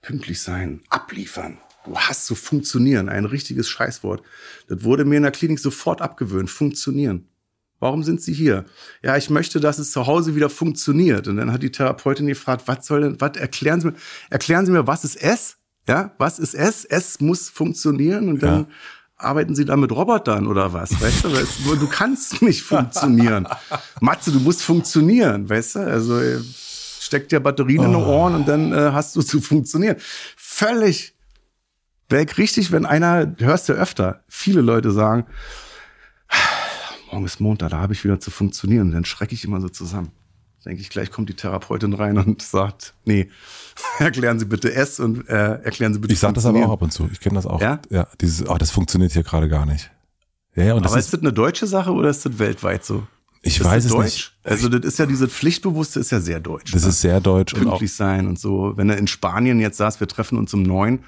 Pünktlich 0.01 0.41
sein, 0.41 0.81
abliefern. 0.89 1.57
Du 1.85 1.97
hast 1.97 2.25
zu 2.25 2.35
funktionieren, 2.35 3.07
ein 3.07 3.25
richtiges 3.25 3.69
Scheißwort. 3.69 4.21
Das 4.67 4.83
wurde 4.83 5.05
mir 5.05 5.17
in 5.17 5.23
der 5.23 5.31
Klinik 5.31 5.59
sofort 5.59 6.01
abgewöhnt. 6.01 6.49
Funktionieren. 6.49 7.29
Warum 7.79 8.03
sind 8.03 8.21
Sie 8.21 8.33
hier? 8.33 8.65
Ja, 9.01 9.15
ich 9.15 9.29
möchte, 9.29 9.61
dass 9.61 9.79
es 9.79 9.91
zu 9.91 10.05
Hause 10.05 10.35
wieder 10.35 10.49
funktioniert. 10.49 11.29
Und 11.29 11.37
dann 11.37 11.53
hat 11.53 11.63
die 11.63 11.71
Therapeutin 11.71 12.27
gefragt, 12.27 12.63
was 12.65 12.85
soll 12.85 13.01
denn, 13.01 13.21
was 13.21 13.37
erklären 13.37 13.79
Sie 13.79 13.87
mir, 13.87 13.95
erklären 14.29 14.65
Sie 14.65 14.73
mir, 14.73 14.85
was 14.85 15.05
ist 15.05 15.15
S? 15.15 15.58
Ja, 15.89 16.11
was 16.19 16.37
ist 16.39 16.53
S? 16.53 16.85
S 16.85 17.19
muss 17.19 17.49
funktionieren 17.49 18.29
und 18.29 18.43
dann 18.43 18.59
Ja. 18.61 18.65
arbeiten 19.17 19.55
Sie 19.55 19.65
da 19.65 19.75
mit 19.75 19.91
Robotern 19.91 20.45
oder 20.47 20.71
was? 20.71 20.91
Weißt 21.01 21.23
du, 21.23 21.33
weißt 21.33 21.65
du, 21.65 21.75
du 21.75 21.87
kannst 21.87 22.41
nicht 22.43 22.61
funktionieren. 22.63 23.47
Matze, 23.99 24.31
du 24.31 24.39
musst 24.39 24.61
funktionieren, 24.61 25.49
weißt 25.49 25.75
du? 25.75 25.79
Also 25.79 26.19
äh, 26.19 26.39
steckt 26.99 27.31
dir 27.31 27.39
Batterien 27.39 27.83
in 27.83 27.91
den 27.93 28.01
Ohren 28.03 28.35
und 28.35 28.47
dann 28.47 28.71
äh, 28.71 28.91
hast 28.93 29.15
du 29.15 29.21
zu 29.23 29.41
funktionieren. 29.41 29.95
Völlig 30.37 31.15
weg 32.07 32.37
richtig, 32.37 32.71
wenn 32.71 32.85
einer, 32.85 33.35
hörst 33.39 33.67
du 33.69 33.73
öfter, 33.73 34.23
viele 34.27 34.61
Leute 34.61 34.91
sagen, 34.91 35.25
morgen 37.11 37.25
ist 37.25 37.39
Montag, 37.39 37.71
da 37.71 37.77
habe 37.77 37.93
ich 37.93 38.03
wieder 38.03 38.19
zu 38.19 38.29
funktionieren. 38.29 38.91
Dann 38.91 39.05
schrecke 39.05 39.33
ich 39.33 39.43
immer 39.43 39.59
so 39.59 39.69
zusammen. 39.69 40.11
Denke 40.65 40.81
ich, 40.81 40.89
gleich 40.89 41.09
kommt 41.09 41.29
die 41.29 41.35
Therapeutin 41.35 41.93
rein 41.93 42.17
und 42.17 42.41
sagt, 42.41 42.93
nee, 43.05 43.29
erklären 43.99 44.39
Sie 44.39 44.45
bitte 44.45 44.73
S 44.73 44.99
und 44.99 45.27
äh, 45.29 45.61
erklären 45.61 45.93
Sie 45.93 45.99
bitte 45.99 46.13
Ich 46.13 46.19
sage 46.19 46.33
das 46.33 46.45
aber 46.45 46.65
auch 46.65 46.73
ab 46.73 46.81
und 46.81 46.91
zu. 46.91 47.09
Ich 47.11 47.19
kenne 47.19 47.35
das 47.35 47.45
auch. 47.45 47.61
Ja? 47.61 47.79
ja 47.89 48.07
dieses, 48.19 48.47
oh, 48.47 48.57
das 48.57 48.71
funktioniert 48.71 49.13
hier 49.13 49.23
gerade 49.23 49.47
gar 49.47 49.65
nicht. 49.65 49.89
Ja, 50.55 50.63
ja, 50.63 50.73
und 50.73 50.83
das 50.83 50.91
Aber 50.91 50.99
ist, 50.99 51.05
ist 51.05 51.13
das 51.13 51.21
eine 51.21 51.31
deutsche 51.31 51.67
Sache 51.67 51.91
oder 51.91 52.09
ist 52.09 52.25
das 52.25 52.39
weltweit 52.39 52.83
so? 52.83 53.07
ich 53.41 53.59
ist 53.59 53.65
weiß 53.65 53.83
das 53.83 53.91
es 53.91 53.97
deutsch? 53.97 54.03
nicht. 54.03 54.33
Also 54.43 54.69
das 54.69 54.85
ist 54.85 54.99
ja 54.99 55.05
dieses 55.05 55.31
Pflichtbewusste 55.31 55.99
ist 55.99 56.11
ja 56.11 56.19
sehr 56.19 56.39
deutsch. 56.39 56.73
Das 56.73 56.83
ne? 56.83 56.89
ist 56.89 57.01
sehr 57.01 57.21
deutsch 57.21 57.53
und 57.53 57.61
auch, 57.61 57.71
pünktlich 57.71 57.93
sein 57.93 58.27
und 58.27 58.39
so. 58.39 58.73
Wenn 58.75 58.89
er 58.89 58.97
in 58.97 59.07
Spanien 59.07 59.59
jetzt 59.59 59.77
saß, 59.77 59.99
wir 59.99 60.07
treffen 60.07 60.37
uns 60.37 60.53
um 60.53 60.63
neun, 60.63 60.99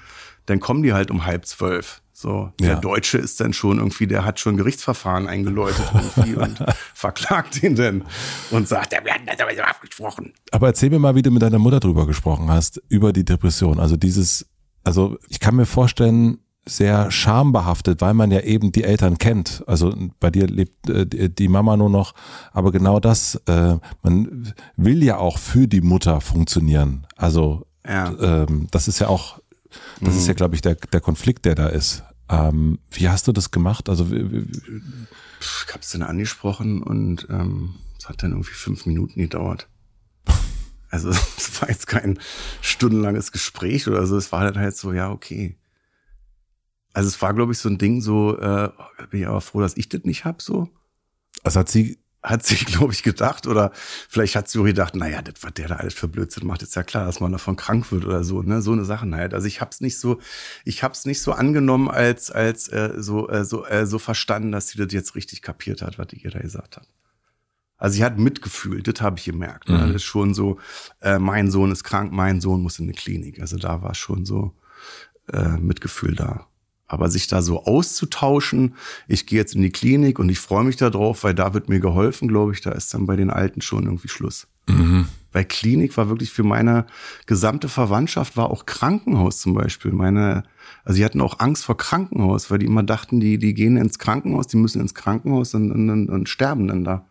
dann 0.46 0.60
kommen 0.60 0.82
die 0.82 0.92
halt 0.92 1.10
um 1.10 1.26
halb 1.26 1.46
zwölf. 1.46 2.01
So, 2.22 2.52
der 2.60 2.74
Ja. 2.74 2.76
Deutsche 2.76 3.18
ist 3.18 3.40
dann 3.40 3.52
schon 3.52 3.78
irgendwie, 3.78 4.06
der 4.06 4.24
hat 4.24 4.38
schon 4.38 4.56
Gerichtsverfahren 4.56 5.26
eingeläutet 5.26 5.84
irgendwie 5.92 6.36
und 6.36 6.64
verklagt 6.94 7.60
ihn 7.64 7.74
dann 7.74 8.04
und 8.52 8.68
sagt, 8.68 8.92
wir 8.92 9.12
hatten 9.12 9.26
das 9.26 9.40
aber 9.40 9.54
so 9.56 9.62
abgesprochen. 9.62 10.32
aber 10.52 10.68
erzähl 10.68 10.90
mir 10.90 11.00
mal, 11.00 11.16
wie 11.16 11.22
du 11.22 11.32
mit 11.32 11.42
deiner 11.42 11.58
Mutter 11.58 11.80
drüber 11.80 12.06
gesprochen 12.06 12.48
hast, 12.48 12.80
über 12.88 13.12
die 13.12 13.24
Depression. 13.24 13.80
Also 13.80 13.96
dieses, 13.96 14.46
also 14.84 15.18
ich 15.28 15.40
kann 15.40 15.56
mir 15.56 15.66
vorstellen, 15.66 16.38
sehr 16.64 17.10
schambehaftet, 17.10 18.00
weil 18.00 18.14
man 18.14 18.30
ja 18.30 18.38
eben 18.38 18.70
die 18.70 18.84
Eltern 18.84 19.18
kennt. 19.18 19.64
Also 19.66 19.92
bei 20.20 20.30
dir 20.30 20.46
lebt 20.46 20.88
äh, 20.88 21.28
die 21.28 21.48
Mama 21.48 21.76
nur 21.76 21.90
noch, 21.90 22.14
aber 22.52 22.70
genau 22.70 23.00
das, 23.00 23.34
äh, 23.46 23.78
man 24.04 24.54
will 24.76 25.02
ja 25.02 25.16
auch 25.18 25.38
für 25.38 25.66
die 25.66 25.80
Mutter 25.80 26.20
funktionieren. 26.20 27.04
Also 27.16 27.66
ja. 27.84 28.14
ähm, 28.20 28.68
das 28.70 28.86
ist 28.86 29.00
ja 29.00 29.08
auch, 29.08 29.40
das 30.00 30.14
mhm. 30.14 30.20
ist 30.20 30.28
ja, 30.28 30.34
glaube 30.34 30.54
ich, 30.54 30.60
der, 30.60 30.76
der 30.76 31.00
Konflikt, 31.00 31.46
der 31.46 31.56
da 31.56 31.66
ist. 31.66 32.04
Ähm, 32.32 32.78
wie 32.90 33.08
hast 33.08 33.28
du 33.28 33.32
das 33.32 33.50
gemacht? 33.50 33.88
Also 33.88 34.06
ich 34.10 35.66
habe 35.68 35.80
es 35.80 35.90
dann 35.90 36.02
angesprochen 36.02 36.82
und 36.82 37.26
ähm, 37.30 37.74
es 37.98 38.08
hat 38.08 38.22
dann 38.22 38.32
irgendwie 38.32 38.52
fünf 38.52 38.86
Minuten 38.86 39.20
gedauert. 39.20 39.68
Also 40.90 41.08
es 41.38 41.62
war 41.62 41.70
jetzt 41.70 41.86
kein 41.86 42.18
stundenlanges 42.60 43.32
Gespräch 43.32 43.88
oder 43.88 44.06
so. 44.06 44.18
Es 44.18 44.30
war 44.30 44.40
halt, 44.40 44.58
halt 44.58 44.76
so, 44.76 44.92
ja, 44.92 45.10
okay. 45.10 45.56
Also 46.92 47.08
es 47.08 47.22
war, 47.22 47.32
glaube 47.32 47.52
ich, 47.52 47.58
so 47.58 47.70
ein 47.70 47.78
Ding, 47.78 48.02
so, 48.02 48.38
äh, 48.38 48.68
bin 49.10 49.20
ich 49.20 49.26
aber 49.26 49.40
froh, 49.40 49.62
dass 49.62 49.78
ich 49.78 49.88
das 49.88 50.04
nicht 50.04 50.26
hab, 50.26 50.42
so. 50.42 50.68
Also 51.42 51.60
hat 51.60 51.70
sie. 51.70 52.01
Hat 52.22 52.44
sie, 52.44 52.54
glaube 52.64 52.92
ich, 52.92 53.02
gedacht, 53.02 53.46
oder 53.46 53.72
vielleicht 54.08 54.36
hat 54.36 54.48
sie 54.48 54.58
auch 54.60 54.64
gedacht, 54.64 54.94
naja, 54.94 55.22
das, 55.22 55.34
was 55.42 55.54
der 55.54 55.68
da 55.68 55.76
alles 55.76 55.94
für 55.94 56.08
Blödsinn 56.08 56.46
macht, 56.46 56.62
ist 56.62 56.76
ja 56.76 56.82
klar, 56.82 57.06
dass 57.06 57.20
man 57.20 57.32
davon 57.32 57.56
krank 57.56 57.90
wird 57.90 58.04
oder 58.04 58.24
so, 58.24 58.42
ne? 58.42 58.62
So 58.62 58.72
eine 58.72 58.84
Sache 58.84 59.10
halt. 59.10 59.34
Also 59.34 59.46
ich 59.46 59.60
hab's 59.60 59.80
nicht 59.80 59.98
so, 59.98 60.20
ich 60.64 60.82
hab's 60.82 61.04
nicht 61.04 61.20
so 61.20 61.32
angenommen, 61.32 61.88
als, 61.88 62.30
als 62.30 62.68
äh, 62.68 62.94
so, 62.96 63.28
äh, 63.28 63.44
so, 63.44 63.66
äh, 63.66 63.86
so 63.86 63.98
verstanden, 63.98 64.52
dass 64.52 64.68
sie 64.68 64.78
das 64.78 64.92
jetzt 64.92 65.14
richtig 65.14 65.42
kapiert 65.42 65.82
hat, 65.82 65.98
was 65.98 66.08
ich 66.12 66.24
ihr 66.24 66.30
da 66.30 66.38
gesagt 66.38 66.76
hat. 66.76 66.88
Also 67.82 67.96
sie 67.96 68.04
hat 68.04 68.16
Mitgefühl, 68.16 68.80
das 68.80 69.00
habe 69.00 69.18
ich 69.18 69.24
gemerkt. 69.24 69.68
Ne? 69.68 69.76
Mhm. 69.76 69.80
Das 69.80 69.96
ist 69.96 70.04
schon 70.04 70.34
so, 70.34 70.60
äh, 71.00 71.18
mein 71.18 71.50
Sohn 71.50 71.72
ist 71.72 71.82
krank, 71.82 72.12
mein 72.12 72.40
Sohn 72.40 72.62
muss 72.62 72.78
in 72.78 72.84
eine 72.84 72.92
Klinik. 72.92 73.40
Also 73.40 73.56
da 73.56 73.82
war 73.82 73.96
schon 73.96 74.24
so 74.24 74.54
äh, 75.32 75.58
Mitgefühl 75.58 76.14
da. 76.14 76.46
Aber 76.92 77.08
sich 77.08 77.26
da 77.26 77.40
so 77.40 77.64
auszutauschen, 77.64 78.74
ich 79.08 79.24
gehe 79.24 79.38
jetzt 79.38 79.54
in 79.54 79.62
die 79.62 79.72
Klinik 79.72 80.18
und 80.18 80.28
ich 80.28 80.38
freue 80.38 80.62
mich 80.62 80.76
darauf, 80.76 81.24
weil 81.24 81.34
da 81.34 81.54
wird 81.54 81.70
mir 81.70 81.80
geholfen, 81.80 82.28
glaube 82.28 82.52
ich, 82.52 82.60
da 82.60 82.70
ist 82.70 82.92
dann 82.92 83.06
bei 83.06 83.16
den 83.16 83.30
Alten 83.30 83.62
schon 83.62 83.84
irgendwie 83.84 84.08
Schluss. 84.08 84.46
Mhm. 84.68 85.06
Weil 85.32 85.46
Klinik 85.46 85.96
war 85.96 86.10
wirklich 86.10 86.30
für 86.30 86.42
meine 86.42 86.84
gesamte 87.24 87.70
Verwandtschaft, 87.70 88.36
war 88.36 88.50
auch 88.50 88.66
Krankenhaus 88.66 89.40
zum 89.40 89.54
Beispiel. 89.54 89.92
Meine, 89.92 90.42
also 90.84 90.96
sie 90.96 91.04
hatten 91.06 91.22
auch 91.22 91.40
Angst 91.40 91.64
vor 91.64 91.78
Krankenhaus, 91.78 92.50
weil 92.50 92.58
die 92.58 92.66
immer 92.66 92.82
dachten, 92.82 93.20
die, 93.20 93.38
die 93.38 93.54
gehen 93.54 93.78
ins 93.78 93.98
Krankenhaus, 93.98 94.48
die 94.48 94.58
müssen 94.58 94.82
ins 94.82 94.94
Krankenhaus 94.94 95.54
und, 95.54 95.72
und, 95.72 96.10
und 96.10 96.28
sterben 96.28 96.68
dann 96.68 96.84
da. 96.84 97.06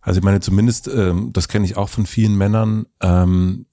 Also 0.00 0.20
ich 0.20 0.24
meine, 0.24 0.40
zumindest, 0.40 0.88
ähm, 0.88 1.34
das 1.34 1.48
kenne 1.48 1.66
ich 1.66 1.76
auch 1.76 1.90
von 1.90 2.06
vielen 2.06 2.38
Männern, 2.38 2.86
ähm, 3.02 3.66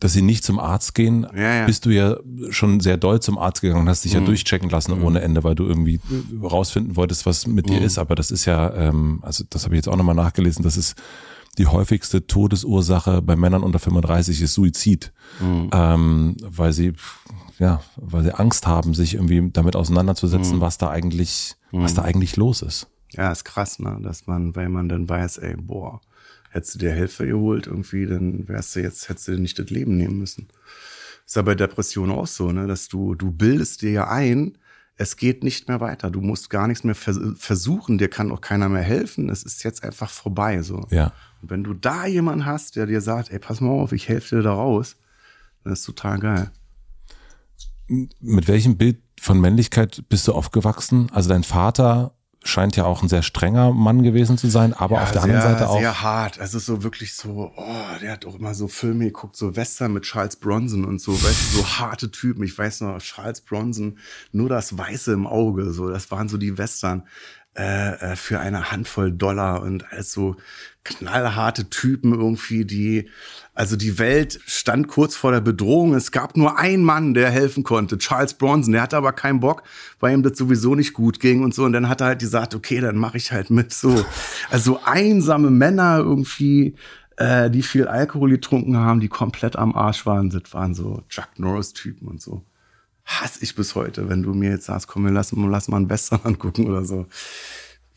dass 0.00 0.12
sie 0.12 0.22
nicht 0.22 0.44
zum 0.44 0.58
Arzt 0.58 0.94
gehen, 0.94 1.26
ja, 1.34 1.54
ja. 1.54 1.66
bist 1.66 1.84
du 1.84 1.90
ja 1.90 2.16
schon 2.50 2.80
sehr 2.80 2.96
doll 2.96 3.20
zum 3.20 3.38
Arzt 3.38 3.60
gegangen, 3.60 3.88
hast 3.88 4.04
dich 4.04 4.14
mhm. 4.14 4.20
ja 4.20 4.26
durchchecken 4.26 4.70
lassen 4.70 4.96
mhm. 4.96 5.04
ohne 5.04 5.20
Ende, 5.20 5.44
weil 5.44 5.54
du 5.54 5.64
irgendwie 5.64 6.00
rausfinden 6.42 6.96
wolltest, 6.96 7.26
was 7.26 7.46
mit 7.46 7.66
mhm. 7.66 7.72
dir 7.72 7.80
ist. 7.82 7.98
Aber 7.98 8.14
das 8.14 8.30
ist 8.30 8.44
ja, 8.44 8.72
ähm, 8.74 9.18
also 9.22 9.44
das 9.50 9.64
habe 9.64 9.74
ich 9.74 9.78
jetzt 9.78 9.88
auch 9.88 9.96
nochmal 9.96 10.14
nachgelesen, 10.14 10.62
das 10.62 10.76
ist 10.76 10.96
die 11.58 11.66
häufigste 11.66 12.26
Todesursache 12.26 13.20
bei 13.20 13.34
Männern 13.34 13.64
unter 13.64 13.80
35 13.80 14.40
ist 14.42 14.54
Suizid, 14.54 15.12
mhm. 15.40 15.70
ähm, 15.72 16.36
weil 16.40 16.72
sie 16.72 16.94
ja, 17.58 17.80
weil 17.96 18.22
sie 18.22 18.38
Angst 18.38 18.68
haben, 18.68 18.94
sich 18.94 19.14
irgendwie 19.14 19.50
damit 19.50 19.74
auseinanderzusetzen, 19.74 20.56
mhm. 20.56 20.60
was 20.60 20.78
da 20.78 20.90
eigentlich, 20.90 21.56
was 21.72 21.94
da 21.94 22.02
mhm. 22.02 22.08
eigentlich 22.08 22.36
los 22.36 22.62
ist. 22.62 22.86
Ja, 23.12 23.32
ist 23.32 23.44
krass, 23.44 23.78
ne, 23.78 23.98
dass 24.02 24.26
man, 24.26 24.54
weil 24.54 24.68
man 24.68 24.88
dann 24.88 25.08
weiß, 25.08 25.38
ey, 25.38 25.56
boah, 25.56 26.00
hättest 26.50 26.74
du 26.74 26.78
dir 26.78 26.92
Hilfe 26.92 27.26
geholt 27.26 27.66
irgendwie, 27.66 28.06
dann 28.06 28.48
wärst 28.48 28.76
du 28.76 28.80
jetzt, 28.80 29.08
hättest 29.08 29.28
du 29.28 29.32
dir 29.32 29.38
nicht 29.38 29.58
das 29.58 29.70
Leben 29.70 29.96
nehmen 29.96 30.18
müssen. 30.18 30.48
Ist 31.26 31.36
ja 31.36 31.42
bei 31.42 31.54
Depressionen 31.54 32.12
auch 32.12 32.26
so, 32.26 32.52
ne, 32.52 32.66
dass 32.66 32.88
du, 32.88 33.14
du 33.14 33.30
bildest 33.30 33.82
dir 33.82 33.90
ja 33.90 34.08
ein, 34.08 34.56
es 34.98 35.16
geht 35.16 35.44
nicht 35.44 35.68
mehr 35.68 35.80
weiter. 35.80 36.10
Du 36.10 36.20
musst 36.20 36.50
gar 36.50 36.66
nichts 36.66 36.82
mehr 36.82 36.96
versuchen, 36.96 37.98
dir 37.98 38.08
kann 38.08 38.32
auch 38.32 38.40
keiner 38.40 38.68
mehr 38.68 38.82
helfen. 38.82 39.28
Es 39.28 39.44
ist 39.44 39.62
jetzt 39.62 39.84
einfach 39.84 40.10
vorbei, 40.10 40.60
so. 40.62 40.86
Ja. 40.90 41.12
Und 41.40 41.50
wenn 41.50 41.62
du 41.62 41.72
da 41.72 42.06
jemanden 42.06 42.44
hast, 42.44 42.74
der 42.74 42.86
dir 42.86 43.00
sagt, 43.00 43.30
ey, 43.30 43.38
pass 43.38 43.60
mal 43.60 43.70
auf, 43.70 43.92
ich 43.92 44.08
helfe 44.08 44.36
dir 44.36 44.42
da 44.42 44.52
raus, 44.52 44.96
dann 45.62 45.72
ist 45.72 45.84
total 45.84 46.18
geil. 46.18 46.50
Mit 47.86 48.48
welchem 48.48 48.76
Bild 48.76 48.98
von 49.20 49.40
Männlichkeit 49.40 50.04
bist 50.08 50.26
du 50.26 50.32
aufgewachsen? 50.32 51.10
Also 51.12 51.28
dein 51.28 51.44
Vater 51.44 52.17
scheint 52.48 52.76
ja 52.76 52.84
auch 52.84 53.02
ein 53.02 53.08
sehr 53.08 53.22
strenger 53.22 53.72
Mann 53.72 54.02
gewesen 54.02 54.38
zu 54.38 54.48
sein, 54.48 54.72
aber 54.72 54.96
ja, 54.96 55.02
auf 55.02 55.12
der 55.12 55.22
sehr, 55.22 55.34
anderen 55.34 55.52
Seite 55.52 55.68
auch. 55.68 55.78
Sehr 55.78 56.02
hart. 56.02 56.40
Also 56.40 56.58
so 56.58 56.82
wirklich 56.82 57.14
so, 57.14 57.52
oh, 57.54 57.98
der 58.00 58.12
hat 58.12 58.26
auch 58.26 58.36
immer 58.36 58.54
so 58.54 58.68
Filme 58.68 59.04
geguckt, 59.04 59.36
so 59.36 59.54
Western 59.54 59.92
mit 59.92 60.04
Charles 60.04 60.36
Bronson 60.36 60.84
und 60.84 61.00
so, 61.00 61.12
weißt 61.12 61.52
du, 61.54 61.58
so 61.58 61.68
harte 61.78 62.10
Typen. 62.10 62.42
Ich 62.44 62.56
weiß 62.56 62.80
noch, 62.80 62.98
Charles 62.98 63.40
Bronson, 63.42 63.98
nur 64.32 64.48
das 64.48 64.76
Weiße 64.76 65.12
im 65.12 65.26
Auge, 65.26 65.72
so, 65.72 65.88
das 65.88 66.10
waren 66.10 66.28
so 66.28 66.38
die 66.38 66.56
Western 66.56 67.04
äh, 67.58 68.12
äh 68.12 68.16
für 68.16 68.40
eine 68.40 68.70
Handvoll 68.70 69.12
Dollar 69.12 69.62
und 69.62 69.92
alles 69.92 70.12
so 70.12 70.36
knallharte 70.84 71.68
Typen 71.68 72.14
irgendwie, 72.14 72.64
die 72.64 73.10
also 73.58 73.74
die 73.74 73.98
Welt 73.98 74.38
stand 74.46 74.86
kurz 74.86 75.16
vor 75.16 75.32
der 75.32 75.40
Bedrohung. 75.40 75.92
Es 75.92 76.12
gab 76.12 76.36
nur 76.36 76.60
einen 76.60 76.84
Mann, 76.84 77.12
der 77.12 77.28
helfen 77.28 77.64
konnte, 77.64 77.98
Charles 77.98 78.34
Bronson. 78.34 78.72
Der 78.72 78.82
hatte 78.82 78.96
aber 78.96 79.10
keinen 79.10 79.40
Bock, 79.40 79.64
weil 79.98 80.14
ihm 80.14 80.22
das 80.22 80.38
sowieso 80.38 80.76
nicht 80.76 80.92
gut 80.92 81.18
ging 81.18 81.42
und 81.42 81.52
so. 81.52 81.64
Und 81.64 81.72
dann 81.72 81.88
hat 81.88 82.00
er 82.00 82.06
halt 82.06 82.20
gesagt, 82.20 82.54
okay, 82.54 82.80
dann 82.80 82.96
mache 82.96 83.16
ich 83.16 83.32
halt 83.32 83.50
mit. 83.50 83.72
So, 83.72 84.04
also 84.48 84.78
einsame 84.84 85.50
Männer 85.50 85.98
irgendwie, 85.98 86.76
äh, 87.16 87.50
die 87.50 87.64
viel 87.64 87.88
Alkohol 87.88 88.30
getrunken 88.30 88.76
haben, 88.76 89.00
die 89.00 89.08
komplett 89.08 89.56
am 89.56 89.74
Arsch 89.74 90.06
waren. 90.06 90.30
Das 90.30 90.54
waren 90.54 90.74
so 90.74 91.02
Chuck 91.08 91.30
Norris-Typen 91.36 92.06
und 92.06 92.22
so. 92.22 92.44
Hasse 93.08 93.42
ich 93.42 93.54
bis 93.54 93.74
heute, 93.74 94.10
wenn 94.10 94.22
du 94.22 94.34
mir 94.34 94.50
jetzt 94.50 94.66
sagst, 94.66 94.86
komm, 94.86 95.04
wir 95.04 95.10
lassen, 95.10 95.50
lass 95.50 95.68
mal 95.68 95.78
einen 95.78 95.88
Western 95.88 96.20
angucken 96.24 96.68
oder 96.68 96.84
so. 96.84 97.06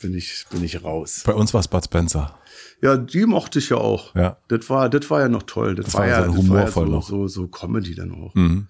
Bin 0.00 0.14
ich, 0.14 0.46
bin 0.50 0.64
ich 0.64 0.82
raus. 0.82 1.22
Bei 1.26 1.34
uns 1.34 1.52
war 1.52 1.60
es 1.60 1.68
Bud 1.68 1.84
Spencer. 1.84 2.38
Ja, 2.80 2.96
die 2.96 3.26
mochte 3.26 3.60
ich 3.60 3.68
ja 3.68 3.76
auch. 3.76 4.14
Ja. 4.16 4.38
Das 4.48 4.68
war, 4.70 4.88
das 4.88 5.08
war 5.10 5.20
ja 5.20 5.28
noch 5.28 5.44
toll. 5.44 5.76
Das, 5.76 5.86
das 5.86 5.94
war, 5.94 6.08
ja, 6.08 6.24
so 6.24 6.36
das 6.36 6.48
war 6.48 6.60
ja 6.60 6.70
so, 6.70 7.00
so, 7.00 7.28
so 7.28 7.46
Comedy 7.46 7.94
dann 7.94 8.12
auch. 8.12 8.34
Mhm. 8.34 8.66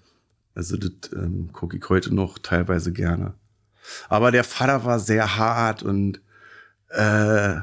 Also 0.53 0.77
das 0.77 0.91
ähm, 1.13 1.49
gucke 1.53 1.77
ich 1.77 1.89
heute 1.89 2.13
noch 2.13 2.37
teilweise 2.37 2.91
gerne. 2.91 3.33
Aber 4.09 4.31
der 4.31 4.43
Vater 4.43 4.85
war 4.85 4.99
sehr 4.99 5.37
hart 5.37 5.81
und 5.81 6.21
äh, 6.89 7.55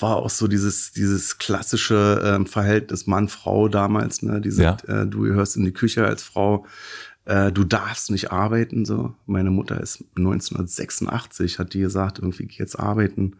war 0.00 0.16
auch 0.16 0.30
so 0.30 0.46
dieses 0.46 0.92
dieses 0.92 1.38
klassische 1.38 2.22
ähm, 2.24 2.46
Verhältnis 2.46 3.06
Mann-Frau 3.06 3.68
damals. 3.68 4.22
Ne, 4.22 4.40
diese, 4.40 4.62
ja. 4.62 4.76
äh, 4.86 5.06
du 5.06 5.22
gehörst 5.22 5.56
in 5.56 5.64
die 5.64 5.72
Küche 5.72 6.06
als 6.06 6.22
Frau. 6.22 6.66
Äh, 7.28 7.52
du 7.52 7.62
darfst 7.64 8.10
nicht 8.10 8.32
arbeiten. 8.32 8.86
So, 8.86 9.14
meine 9.26 9.50
Mutter 9.50 9.78
ist 9.80 10.02
1986, 10.16 11.58
hat 11.58 11.74
die 11.74 11.80
gesagt, 11.80 12.18
irgendwie 12.18 12.46
geh 12.46 12.56
jetzt 12.56 12.80
arbeiten 12.80 13.36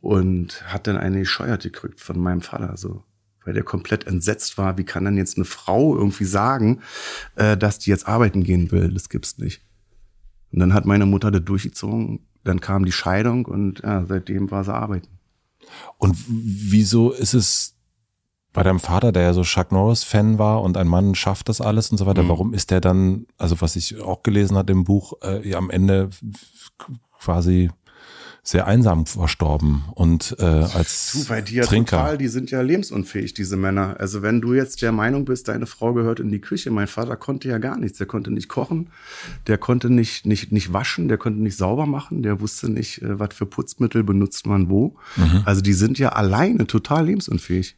und 0.00 0.64
hat 0.66 0.88
dann 0.88 0.96
eine 0.96 1.20
gescheuert 1.20 1.62
gekriegt 1.62 2.00
von 2.00 2.18
meinem 2.18 2.40
Vater, 2.40 2.76
so. 2.76 3.04
Weil 3.44 3.54
der 3.54 3.62
komplett 3.62 4.08
entsetzt 4.08 4.58
war, 4.58 4.76
wie 4.76 4.82
kann 4.82 5.04
denn 5.04 5.16
jetzt 5.16 5.36
eine 5.36 5.44
Frau 5.44 5.96
irgendwie 5.96 6.24
sagen, 6.24 6.80
äh, 7.36 7.56
dass 7.56 7.78
die 7.78 7.90
jetzt 7.90 8.08
arbeiten 8.08 8.42
gehen 8.42 8.72
will? 8.72 8.92
Das 8.92 9.08
gibt's 9.08 9.38
nicht. 9.38 9.62
Und 10.50 10.58
dann 10.58 10.74
hat 10.74 10.84
meine 10.84 11.06
Mutter 11.06 11.30
das 11.30 11.44
durchgezogen, 11.44 12.26
dann 12.42 12.60
kam 12.60 12.84
die 12.84 12.92
Scheidung 12.92 13.44
und 13.44 13.82
ja, 13.84 14.04
seitdem 14.04 14.50
war 14.50 14.64
sie 14.64 14.74
arbeiten. 14.74 15.08
Und 15.96 16.16
wieso 16.28 17.12
ist 17.12 17.34
es 17.34 17.75
bei 18.56 18.62
deinem 18.62 18.80
Vater, 18.80 19.12
der 19.12 19.22
ja 19.22 19.32
so 19.34 19.42
Chuck 19.42 19.70
Norris-Fan 19.70 20.38
war 20.38 20.62
und 20.62 20.78
ein 20.78 20.88
Mann 20.88 21.14
schafft 21.14 21.50
das 21.50 21.60
alles 21.60 21.90
und 21.90 21.98
so 21.98 22.06
weiter, 22.06 22.22
mhm. 22.22 22.28
warum 22.30 22.54
ist 22.54 22.70
der 22.70 22.80
dann, 22.80 23.26
also 23.36 23.60
was 23.60 23.76
ich 23.76 24.00
auch 24.00 24.22
gelesen 24.22 24.56
hatte 24.56 24.72
im 24.72 24.84
Buch, 24.84 25.12
äh, 25.22 25.54
am 25.54 25.68
Ende 25.68 26.08
quasi 27.20 27.68
sehr 28.42 28.66
einsam 28.66 29.04
verstorben 29.04 29.84
und 29.94 30.36
äh, 30.38 30.44
als 30.44 31.12
du, 31.12 31.24
bei 31.26 31.42
dir 31.42 31.64
Trinker. 31.64 31.98
Total, 31.98 32.16
die 32.16 32.28
sind 32.28 32.50
ja 32.50 32.62
lebensunfähig, 32.62 33.34
diese 33.34 33.58
Männer. 33.58 33.96
Also 33.98 34.22
wenn 34.22 34.40
du 34.40 34.54
jetzt 34.54 34.80
der 34.80 34.92
Meinung 34.92 35.26
bist, 35.26 35.48
deine 35.48 35.66
Frau 35.66 35.92
gehört 35.92 36.20
in 36.20 36.30
die 36.30 36.40
Küche, 36.40 36.70
mein 36.70 36.86
Vater 36.86 37.16
konnte 37.16 37.48
ja 37.48 37.58
gar 37.58 37.76
nichts. 37.76 37.98
Der 37.98 38.06
konnte 38.06 38.30
nicht 38.30 38.48
kochen, 38.48 38.88
der 39.48 39.58
konnte 39.58 39.90
nicht, 39.90 40.24
nicht, 40.24 40.50
nicht 40.50 40.72
waschen, 40.72 41.08
der 41.08 41.18
konnte 41.18 41.42
nicht 41.42 41.58
sauber 41.58 41.84
machen, 41.84 42.22
der 42.22 42.40
wusste 42.40 42.70
nicht, 42.70 43.02
äh, 43.02 43.18
was 43.18 43.34
für 43.34 43.44
Putzmittel 43.44 44.02
benutzt 44.02 44.46
man 44.46 44.70
wo. 44.70 44.96
Mhm. 45.16 45.42
Also 45.44 45.60
die 45.60 45.74
sind 45.74 45.98
ja 45.98 46.10
alleine 46.10 46.66
total 46.66 47.04
lebensunfähig. 47.04 47.76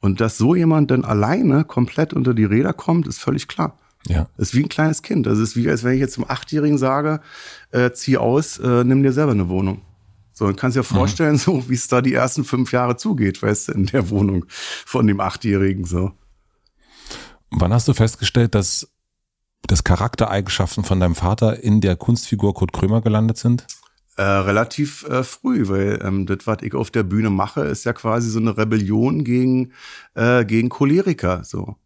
Und 0.00 0.20
dass 0.20 0.38
so 0.38 0.54
jemand 0.54 0.90
dann 0.90 1.04
alleine 1.04 1.64
komplett 1.64 2.12
unter 2.12 2.34
die 2.34 2.44
Räder 2.44 2.72
kommt, 2.72 3.06
ist 3.06 3.18
völlig 3.18 3.48
klar. 3.48 3.78
Ja. 4.06 4.28
Das 4.36 4.48
ist 4.48 4.54
wie 4.54 4.62
ein 4.62 4.68
kleines 4.68 5.02
Kind. 5.02 5.26
Das 5.26 5.38
ist 5.38 5.56
wie, 5.56 5.68
als 5.68 5.84
wenn 5.84 5.92
ich 5.92 6.00
jetzt 6.00 6.14
zum 6.14 6.28
Achtjährigen 6.28 6.78
sage, 6.78 7.20
äh, 7.70 7.90
zieh 7.92 8.16
aus, 8.16 8.58
äh, 8.58 8.84
nimm 8.84 9.02
dir 9.02 9.12
selber 9.12 9.32
eine 9.32 9.48
Wohnung. 9.48 9.82
So, 10.32 10.46
dann 10.46 10.56
kannst 10.56 10.76
du 10.76 10.80
dir 10.80 10.88
mhm. 10.90 10.96
vorstellen, 10.96 11.32
mhm. 11.32 11.38
so 11.38 11.68
wie 11.68 11.74
es 11.74 11.88
da 11.88 12.00
die 12.00 12.14
ersten 12.14 12.44
fünf 12.44 12.72
Jahre 12.72 12.96
zugeht, 12.96 13.42
weißt 13.42 13.68
du, 13.68 13.72
in 13.72 13.86
der 13.86 14.08
Wohnung 14.08 14.46
von 14.48 15.06
dem 15.06 15.20
Achtjährigen, 15.20 15.84
so. 15.84 16.12
Wann 17.50 17.72
hast 17.74 17.88
du 17.88 17.94
festgestellt, 17.94 18.54
dass 18.54 18.88
das 19.66 19.84
Charaktereigenschaften 19.84 20.84
von 20.84 21.00
deinem 21.00 21.14
Vater 21.14 21.62
in 21.62 21.80
der 21.80 21.96
Kunstfigur 21.96 22.54
Kurt 22.54 22.72
Krömer 22.72 23.02
gelandet 23.02 23.36
sind? 23.36 23.66
Äh, 24.20 24.22
relativ 24.22 25.08
äh, 25.08 25.24
früh, 25.24 25.66
weil 25.68 25.98
ähm, 26.04 26.26
das, 26.26 26.40
was 26.46 26.58
ich 26.60 26.74
auf 26.74 26.90
der 26.90 27.04
Bühne 27.04 27.30
mache, 27.30 27.62
ist 27.62 27.86
ja 27.86 27.94
quasi 27.94 28.28
so 28.28 28.38
eine 28.38 28.54
Rebellion 28.54 29.24
gegen, 29.24 29.72
äh, 30.14 30.44
gegen 30.44 30.68
Choleriker. 30.68 31.42
So. 31.42 31.76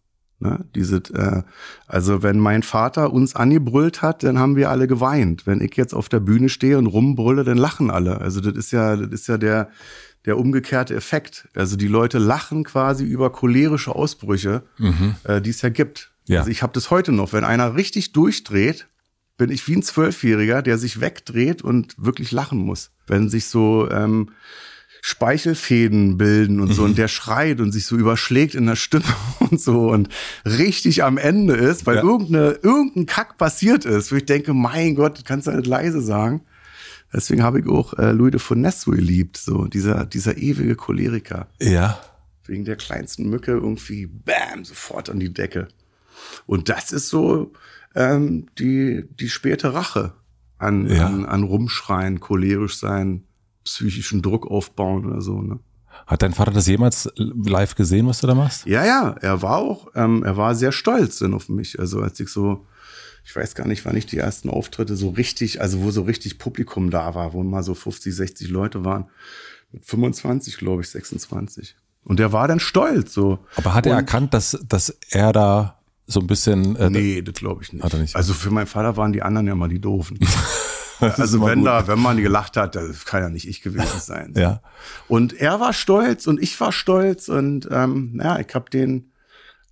Ne? 0.41 0.64
Diese, 0.74 0.97
äh, 0.97 1.45
also 1.87 2.24
wenn 2.24 2.41
mein 2.41 2.64
Vater 2.64 3.12
uns 3.12 3.37
angebrüllt 3.37 4.03
hat, 4.03 4.24
dann 4.24 4.41
haben 4.41 4.57
wir 4.57 4.68
alle 4.68 4.89
geweint. 4.89 5.47
Wenn 5.47 5.61
ich 5.61 5.76
jetzt 5.76 5.95
auf 5.95 6.09
der 6.09 6.18
Bühne 6.18 6.49
stehe 6.49 6.76
und 6.76 6.89
rumbrülle, 6.89 7.45
dann 7.45 7.57
lachen 7.57 7.89
alle. 7.89 8.20
Also 8.20 8.41
das 8.41 8.55
ist 8.55 8.72
ja, 8.72 8.97
das 8.97 9.11
ist 9.11 9.28
ja 9.28 9.39
der, 9.39 9.70
der 10.24 10.37
umgekehrte 10.37 10.97
Effekt. 10.97 11.49
Also 11.55 11.76
die 11.76 11.87
Leute 11.87 12.18
lachen 12.18 12.64
quasi 12.64 13.05
über 13.05 13.30
cholerische 13.30 13.95
Ausbrüche, 13.95 14.64
mhm. 14.78 15.14
äh, 15.22 15.41
die 15.41 15.51
es 15.51 15.62
ja 15.62 15.68
gibt. 15.68 16.11
Ja. 16.26 16.41
Also 16.41 16.51
ich 16.51 16.64
habe 16.64 16.72
das 16.72 16.91
heute 16.91 17.12
noch. 17.12 17.32
Wenn 17.32 17.45
einer 17.45 17.76
richtig 17.76 18.11
durchdreht, 18.11 18.89
bin 19.37 19.51
ich 19.51 19.66
wie 19.66 19.76
ein 19.76 19.82
Zwölfjähriger, 19.82 20.62
der 20.62 20.78
sich 20.78 21.01
wegdreht 21.01 21.62
und 21.62 21.95
wirklich 21.99 22.30
lachen 22.30 22.59
muss. 22.59 22.91
Wenn 23.07 23.28
sich 23.28 23.47
so 23.47 23.91
ähm, 23.91 24.30
Speichelfäden 25.03 26.16
bilden 26.16 26.61
und 26.61 26.72
so 26.72 26.82
mhm. 26.82 26.91
und 26.91 26.99
der 26.99 27.09
schreit 27.09 27.61
und 27.61 27.72
sich 27.72 27.85
so 27.85 27.97
überschlägt 27.97 28.55
in 28.55 28.64
der 28.64 28.76
Stimme 28.76 29.05
und 29.39 29.61
so 29.61 29.91
und 29.91 30.09
richtig 30.47 31.03
am 31.03 31.18
Ende 31.18 31.55
ist, 31.55 31.85
weil 31.85 31.97
ja. 31.97 32.03
irgendeine, 32.03 32.53
irgendein 32.62 33.07
Kack 33.07 33.37
passiert 33.37 33.85
ist, 33.85 34.12
wo 34.12 34.16
ich 34.16 34.24
denke, 34.24 34.55
mein 34.55 34.95
Gott, 34.95 35.24
kannst 35.24 35.47
du 35.47 35.51
nicht 35.51 35.66
leise 35.66 36.01
sagen. 36.01 36.43
Deswegen 37.12 37.43
habe 37.43 37.61
ich 37.61 37.66
auch 37.68 37.95
äh, 37.99 38.12
Louis 38.12 38.32
de 38.32 38.41
Funès 38.41 38.80
so 38.80 38.93
geliebt, 38.93 39.37
so 39.37 39.66
dieser, 39.66 40.07
dieser 40.07 40.37
ewige 40.37 40.74
Choleriker. 40.74 41.49
Ja. 41.61 42.01
Wegen 42.47 42.64
der 42.64 42.76
kleinsten 42.76 43.28
Mücke 43.28 43.53
irgendwie, 43.53 44.07
bam, 44.07 44.64
sofort 44.64 45.11
an 45.11 45.20
die 45.20 45.32
Decke. 45.32 45.68
Und 46.47 46.68
das 46.68 46.93
ist 46.93 47.09
so 47.09 47.53
ähm, 47.95 48.47
die, 48.59 49.05
die 49.18 49.28
späte 49.28 49.74
Rache 49.74 50.12
an, 50.59 50.88
ja. 50.88 51.07
an, 51.07 51.26
an 51.26 51.42
Rumschreien, 51.42 52.20
cholerisch 52.20 52.76
sein, 52.76 53.24
psychischen 53.64 54.22
Druck 54.22 54.47
aufbauen 54.47 55.07
oder 55.07 55.20
so. 55.20 55.40
Ne? 55.40 55.59
Hat 56.07 56.22
dein 56.22 56.32
Vater 56.32 56.51
das 56.51 56.66
jemals 56.66 57.11
live 57.16 57.74
gesehen, 57.74 58.07
was 58.07 58.20
du 58.20 58.26
da 58.26 58.34
machst? 58.34 58.66
Ja, 58.66 58.84
ja, 58.84 59.16
er 59.20 59.42
war 59.42 59.59
auch, 59.59 59.88
ähm, 59.95 60.22
er 60.22 60.36
war 60.36 60.55
sehr 60.55 60.72
stolz 60.72 61.18
dann 61.18 61.34
auf 61.34 61.49
mich. 61.49 61.78
Also 61.78 62.01
als 62.01 62.18
ich 62.20 62.28
so 62.28 62.66
ich 63.24 63.34
weiß 63.34 63.55
gar 63.55 63.66
nicht, 63.66 63.84
wann 63.84 63.97
ich 63.97 64.07
die 64.07 64.18
ersten 64.18 64.51
Auftritte 64.51 64.97
so 64.97 65.09
richtig, 65.09 65.61
also 65.62 65.82
wo 65.82 65.90
so 65.90 66.03
richtig 66.03 66.38
Publikum 66.38 66.90
da 66.90 67.14
war, 67.14 67.32
wo 67.32 67.42
mal 67.42 67.62
so 67.62 67.74
50, 67.74 68.14
60 68.14 68.51
Leute 68.51 68.84
waren. 68.84 69.07
Mit 69.72 69.86
25, 69.86 70.59
glaube 70.59 70.82
ich, 70.82 70.90
26. 70.90 71.74
Und 72.05 72.18
der 72.20 72.32
war 72.32 72.47
dann 72.47 72.61
stolz, 72.61 73.14
so. 73.14 73.38
Aber 73.57 73.72
hat 73.72 73.86
er 73.86 73.92
Und, 73.92 73.99
erkannt, 73.99 74.34
dass, 74.34 74.59
dass 74.68 74.90
er 75.09 75.32
da 75.32 75.80
so 76.07 76.20
ein 76.20 76.26
bisschen. 76.26 76.76
Äh, 76.76 76.90
nee, 76.90 77.22
das 77.22 77.34
glaube 77.34 77.62
ich 77.62 77.72
nicht. 77.72 77.92
Nicht. 77.94 78.16
Also 78.16 78.34
für 78.34 78.50
meinen 78.50 78.66
Vater 78.66 78.96
waren 78.96 79.12
die 79.12 79.22
anderen 79.22 79.46
ja 79.46 79.55
mal 79.55 79.68
die 79.68 79.80
Doofen. 79.80 80.18
also 81.00 81.44
wenn 81.44 81.61
gut. 81.61 81.66
da, 81.66 81.86
wenn 81.88 81.98
man 81.98 82.16
gelacht 82.18 82.57
hat, 82.57 82.76
das 82.76 83.05
kann 83.05 83.22
ja 83.22 83.28
nicht 83.28 83.48
ich 83.48 83.62
gewesen 83.62 84.00
sein. 84.00 84.32
ja. 84.36 84.61
Und 85.09 85.32
er 85.32 85.61
war 85.61 85.72
stolz 85.72 86.26
und 86.26 86.42
ich 86.42 86.59
war 86.61 86.72
stolz 86.72 87.28
und 87.28 87.68
ähm, 87.70 88.20
ja, 88.22 88.38
ich 88.38 88.55
habe 88.55 88.68
den, 88.70 89.12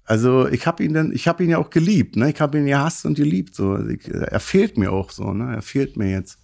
also 0.05 0.49
ich 0.49 0.67
habe 0.67 0.83
ihn 0.85 0.95
dann, 0.95 1.13
ich 1.13 1.29
habe 1.29 1.45
ihn 1.45 1.51
ja 1.51 1.59
auch 1.59 1.71
geliebt, 1.71 2.17
ne? 2.17 2.31
Ich 2.31 2.41
habe 2.41 2.59
ihn 2.59 2.67
gehasst 2.67 3.05
und 3.05 3.15
geliebt. 3.15 3.55
So, 3.55 3.73
also 3.73 3.89
ich, 3.91 4.09
er 4.09 4.41
fehlt 4.41 4.79
mir 4.79 4.91
auch 4.91 5.11
so, 5.11 5.33
ne? 5.33 5.55
Er 5.57 5.63
fehlt 5.63 5.97
mir 5.97 6.11
jetzt. 6.11 6.39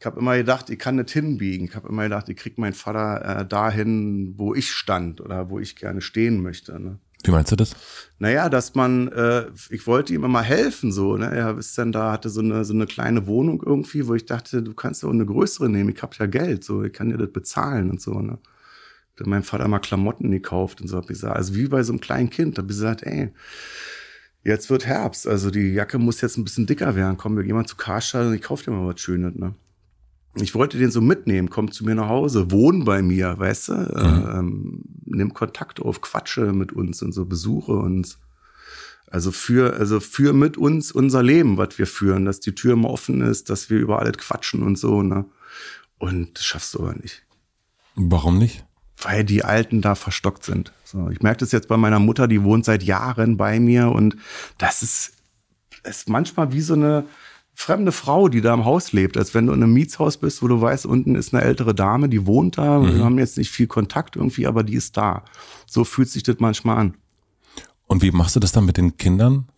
Ich 0.00 0.06
habe 0.06 0.18
immer 0.18 0.36
gedacht, 0.36 0.68
ich 0.68 0.80
kann 0.80 0.96
nicht 0.96 1.12
hinbiegen. 1.12 1.68
Ich 1.68 1.76
habe 1.76 1.88
immer 1.88 2.02
gedacht, 2.02 2.28
ich 2.28 2.36
krieg 2.36 2.58
meinen 2.58 2.72
Vater 2.72 3.40
äh, 3.40 3.46
dahin, 3.46 4.34
wo 4.36 4.52
ich 4.52 4.72
stand 4.72 5.20
oder 5.20 5.48
wo 5.48 5.60
ich 5.60 5.76
gerne 5.76 6.00
stehen 6.00 6.42
möchte. 6.42 6.78
Ne? 6.80 6.98
Wie 7.24 7.30
meinst 7.30 7.52
du 7.52 7.56
das? 7.56 7.76
Naja, 8.18 8.48
dass 8.48 8.74
man, 8.74 9.08
äh, 9.08 9.46
ich 9.70 9.86
wollte 9.86 10.14
ihm 10.14 10.24
immer 10.24 10.42
helfen, 10.42 10.92
so, 10.92 11.16
ne? 11.16 11.30
Er 11.30 11.56
ist 11.58 11.76
dann 11.78 11.92
da, 11.92 12.12
hatte 12.12 12.30
so 12.30 12.40
eine, 12.40 12.64
so 12.64 12.72
eine 12.72 12.86
kleine 12.86 13.26
Wohnung 13.26 13.62
irgendwie, 13.64 14.06
wo 14.06 14.14
ich 14.14 14.26
dachte, 14.26 14.62
du 14.62 14.74
kannst 14.74 15.02
ja 15.02 15.08
auch 15.08 15.12
eine 15.12 15.26
größere 15.26 15.68
nehmen, 15.68 15.90
ich 15.90 16.02
hab 16.02 16.16
ja 16.18 16.26
Geld, 16.26 16.64
so, 16.64 16.82
ich 16.82 16.92
kann 16.92 17.10
dir 17.10 17.18
das 17.18 17.32
bezahlen 17.32 17.90
und 17.90 18.00
so, 18.00 18.20
ne? 18.20 18.38
Da 19.16 19.20
hat 19.20 19.26
mein 19.26 19.42
Vater 19.42 19.68
mal 19.68 19.78
Klamotten 19.78 20.30
gekauft 20.30 20.80
und 20.80 20.88
so 20.88 20.96
hab 20.96 21.04
ich 21.04 21.10
gesagt, 21.10 21.36
also 21.36 21.54
wie 21.54 21.68
bei 21.68 21.82
so 21.82 21.92
einem 21.92 22.00
kleinen 22.00 22.30
Kind, 22.30 22.56
da 22.56 22.62
hab 22.62 22.70
ich 22.70 22.76
gesagt, 22.76 23.02
ey, 23.02 23.32
jetzt 24.42 24.70
wird 24.70 24.86
Herbst, 24.86 25.26
also 25.28 25.50
die 25.50 25.72
Jacke 25.72 25.98
muss 25.98 26.20
jetzt 26.20 26.38
ein 26.38 26.44
bisschen 26.44 26.66
dicker 26.66 26.96
werden, 26.96 27.16
komm, 27.18 27.36
wir 27.36 27.44
gehen 27.44 27.54
mal 27.54 27.66
zu 27.66 27.76
Karstadt 27.76 28.26
und 28.26 28.34
ich 28.34 28.42
kauf 28.42 28.62
dir 28.62 28.70
mal 28.70 28.86
was 28.86 29.00
Schönes, 29.00 29.34
ne? 29.34 29.54
Ich 30.34 30.54
wollte 30.54 30.78
den 30.78 30.90
so 30.90 31.00
mitnehmen, 31.00 31.50
komm 31.50 31.70
zu 31.70 31.84
mir 31.84 31.94
nach 31.94 32.08
Hause, 32.08 32.50
wohn 32.50 32.84
bei 32.84 33.02
mir, 33.02 33.38
weißt 33.38 33.68
du? 33.68 33.72
Mhm. 33.72 34.28
Ähm, 34.32 34.82
nimm 35.04 35.34
Kontakt 35.34 35.80
auf, 35.80 36.00
quatsche 36.00 36.52
mit 36.52 36.72
uns 36.72 37.02
und 37.02 37.12
so, 37.12 37.26
besuche 37.26 37.72
uns. 37.72 38.18
Also 39.10 39.30
für, 39.30 39.74
also 39.74 40.00
für 40.00 40.32
mit 40.32 40.56
uns 40.56 40.90
unser 40.90 41.22
Leben, 41.22 41.58
was 41.58 41.78
wir 41.78 41.86
führen, 41.86 42.24
dass 42.24 42.40
die 42.40 42.54
Tür 42.54 42.72
immer 42.72 42.88
offen 42.88 43.20
ist, 43.20 43.50
dass 43.50 43.68
wir 43.68 43.78
über 43.78 43.98
alles 43.98 44.16
quatschen 44.16 44.62
und 44.62 44.78
so, 44.78 45.02
ne? 45.02 45.26
Und 45.98 46.38
das 46.38 46.46
schaffst 46.46 46.74
du 46.74 46.80
aber 46.80 46.94
nicht. 46.94 47.22
Warum 47.94 48.38
nicht? 48.38 48.64
weil 49.04 49.24
die 49.24 49.44
Alten 49.44 49.80
da 49.80 49.94
verstockt 49.94 50.44
sind. 50.44 50.72
So, 50.84 51.08
ich 51.10 51.20
merke 51.20 51.40
das 51.40 51.52
jetzt 51.52 51.68
bei 51.68 51.76
meiner 51.76 51.98
Mutter, 51.98 52.28
die 52.28 52.42
wohnt 52.42 52.64
seit 52.64 52.82
Jahren 52.82 53.36
bei 53.36 53.60
mir 53.60 53.90
und 53.90 54.16
das 54.58 54.82
ist, 54.82 55.12
ist 55.84 56.08
manchmal 56.08 56.52
wie 56.52 56.60
so 56.60 56.74
eine 56.74 57.04
fremde 57.54 57.92
Frau, 57.92 58.28
die 58.28 58.40
da 58.40 58.54
im 58.54 58.64
Haus 58.64 58.92
lebt, 58.92 59.16
als 59.16 59.34
wenn 59.34 59.46
du 59.46 59.52
in 59.52 59.62
einem 59.62 59.72
Mietshaus 59.72 60.16
bist, 60.16 60.42
wo 60.42 60.48
du 60.48 60.60
weißt, 60.60 60.86
unten 60.86 61.14
ist 61.14 61.34
eine 61.34 61.44
ältere 61.44 61.74
Dame, 61.74 62.08
die 62.08 62.26
wohnt 62.26 62.58
da, 62.58 62.78
mhm. 62.78 62.94
wir 62.94 63.04
haben 63.04 63.18
jetzt 63.18 63.38
nicht 63.38 63.50
viel 63.50 63.66
Kontakt 63.66 64.16
irgendwie, 64.16 64.46
aber 64.46 64.62
die 64.62 64.74
ist 64.74 64.96
da. 64.96 65.24
So 65.66 65.84
fühlt 65.84 66.08
sich 66.08 66.22
das 66.22 66.36
manchmal 66.38 66.78
an. 66.78 66.94
Und 67.86 68.02
wie 68.02 68.10
machst 68.10 68.36
du 68.36 68.40
das 68.40 68.52
dann 68.52 68.64
mit 68.64 68.78
den 68.78 68.96
Kindern? 68.96 69.48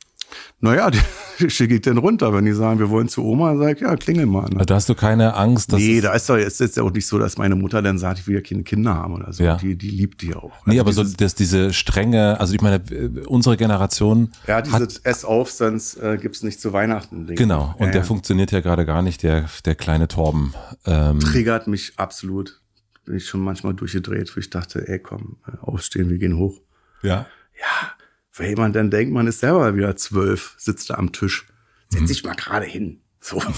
Naja, 0.61 0.91
die 1.39 1.51
schicke 1.51 1.75
ich 1.75 1.83
denn 1.83 1.99
runter, 1.99 2.33
wenn 2.33 2.45
die 2.45 2.53
sagen, 2.53 2.79
wir 2.79 2.91
wollen 2.91 3.09
zu 3.09 3.25
Oma, 3.25 3.57
sag 3.57 3.77
ich, 3.77 3.83
ja, 3.83 3.97
klingel 3.97 4.27
mal. 4.27 4.49
Ne? 4.49 4.65
Da 4.65 4.77
hast 4.77 4.89
du 4.89 4.95
keine 4.95 5.35
Angst, 5.35 5.73
dass. 5.73 5.79
Nee, 5.79 6.01
da 6.01 6.13
ist 6.15 6.29
doch 6.29 6.37
ist 6.37 6.61
jetzt 6.61 6.79
auch 6.79 6.91
nicht 6.91 7.07
so, 7.07 7.19
dass 7.19 7.37
meine 7.37 7.55
Mutter 7.55 7.83
dann 7.83 7.99
sagt, 7.99 8.21
ich 8.21 8.27
will 8.27 8.37
ja 8.37 8.41
keine 8.41 8.63
Kinder 8.63 8.95
haben 8.95 9.15
oder 9.15 9.33
so. 9.33 9.45
Ja. 9.45 9.57
Die, 9.57 9.77
die 9.77 9.91
liebt 9.91 10.23
die 10.23 10.35
auch. 10.35 10.53
Nee, 10.67 10.81
also 10.81 10.81
aber 10.81 10.93
so, 10.93 11.17
dass 11.17 11.35
diese 11.35 11.73
strenge, 11.73 12.41
also 12.41 12.55
ich 12.55 12.61
meine, 12.61 12.83
unsere 13.27 13.57
Generation. 13.57 14.31
Ja, 14.47 14.63
dieses 14.63 14.99
Ess 14.99 15.25
auf, 15.25 15.51
sonst 15.51 15.97
äh, 15.97 16.19
gibt's 16.21 16.43
nicht 16.43 16.61
zu 16.61 16.73
Weihnachten. 16.73 17.27
Ding. 17.27 17.37
Genau, 17.37 17.75
und 17.79 17.87
ja, 17.87 17.93
der 17.93 18.01
ja. 18.01 18.07
funktioniert 18.07 18.51
ja 18.53 18.61
gerade 18.61 18.87
gar 18.87 19.03
nicht, 19.03 19.23
der, 19.23 19.47
der 19.65 19.75
kleine 19.75 20.09
Torben. 20.09 20.55
Ähm, 20.87 21.21
Triggert 21.21 21.67
mich 21.67 21.93
absolut. 21.97 22.61
Bin 23.05 23.17
ich 23.17 23.27
schon 23.27 23.41
manchmal 23.41 23.75
durchgedreht, 23.75 24.35
wo 24.35 24.41
ich 24.41 24.49
dachte, 24.49 24.89
ey, 24.89 24.99
komm, 24.99 25.37
äh, 25.47 25.59
aufstehen, 25.61 26.09
wir 26.09 26.19
gehen 26.19 26.39
hoch. 26.39 26.61
Ja. 27.03 27.27
Ja 27.61 28.04
weil 28.37 28.55
man 28.55 28.73
dann 28.73 28.91
denkt, 28.91 29.13
man 29.13 29.27
ist 29.27 29.41
selber 29.41 29.75
wieder 29.77 29.97
zwölf, 29.97 30.55
sitzt 30.59 30.91
da 30.91 30.95
am 30.95 31.13
Tisch. 31.13 31.47
Setz 31.89 32.03
mhm. 32.03 32.07
dich 32.07 32.25
mal 32.25 32.35
gerade 32.35 32.67
hin. 32.67 33.01
So. 33.21 33.43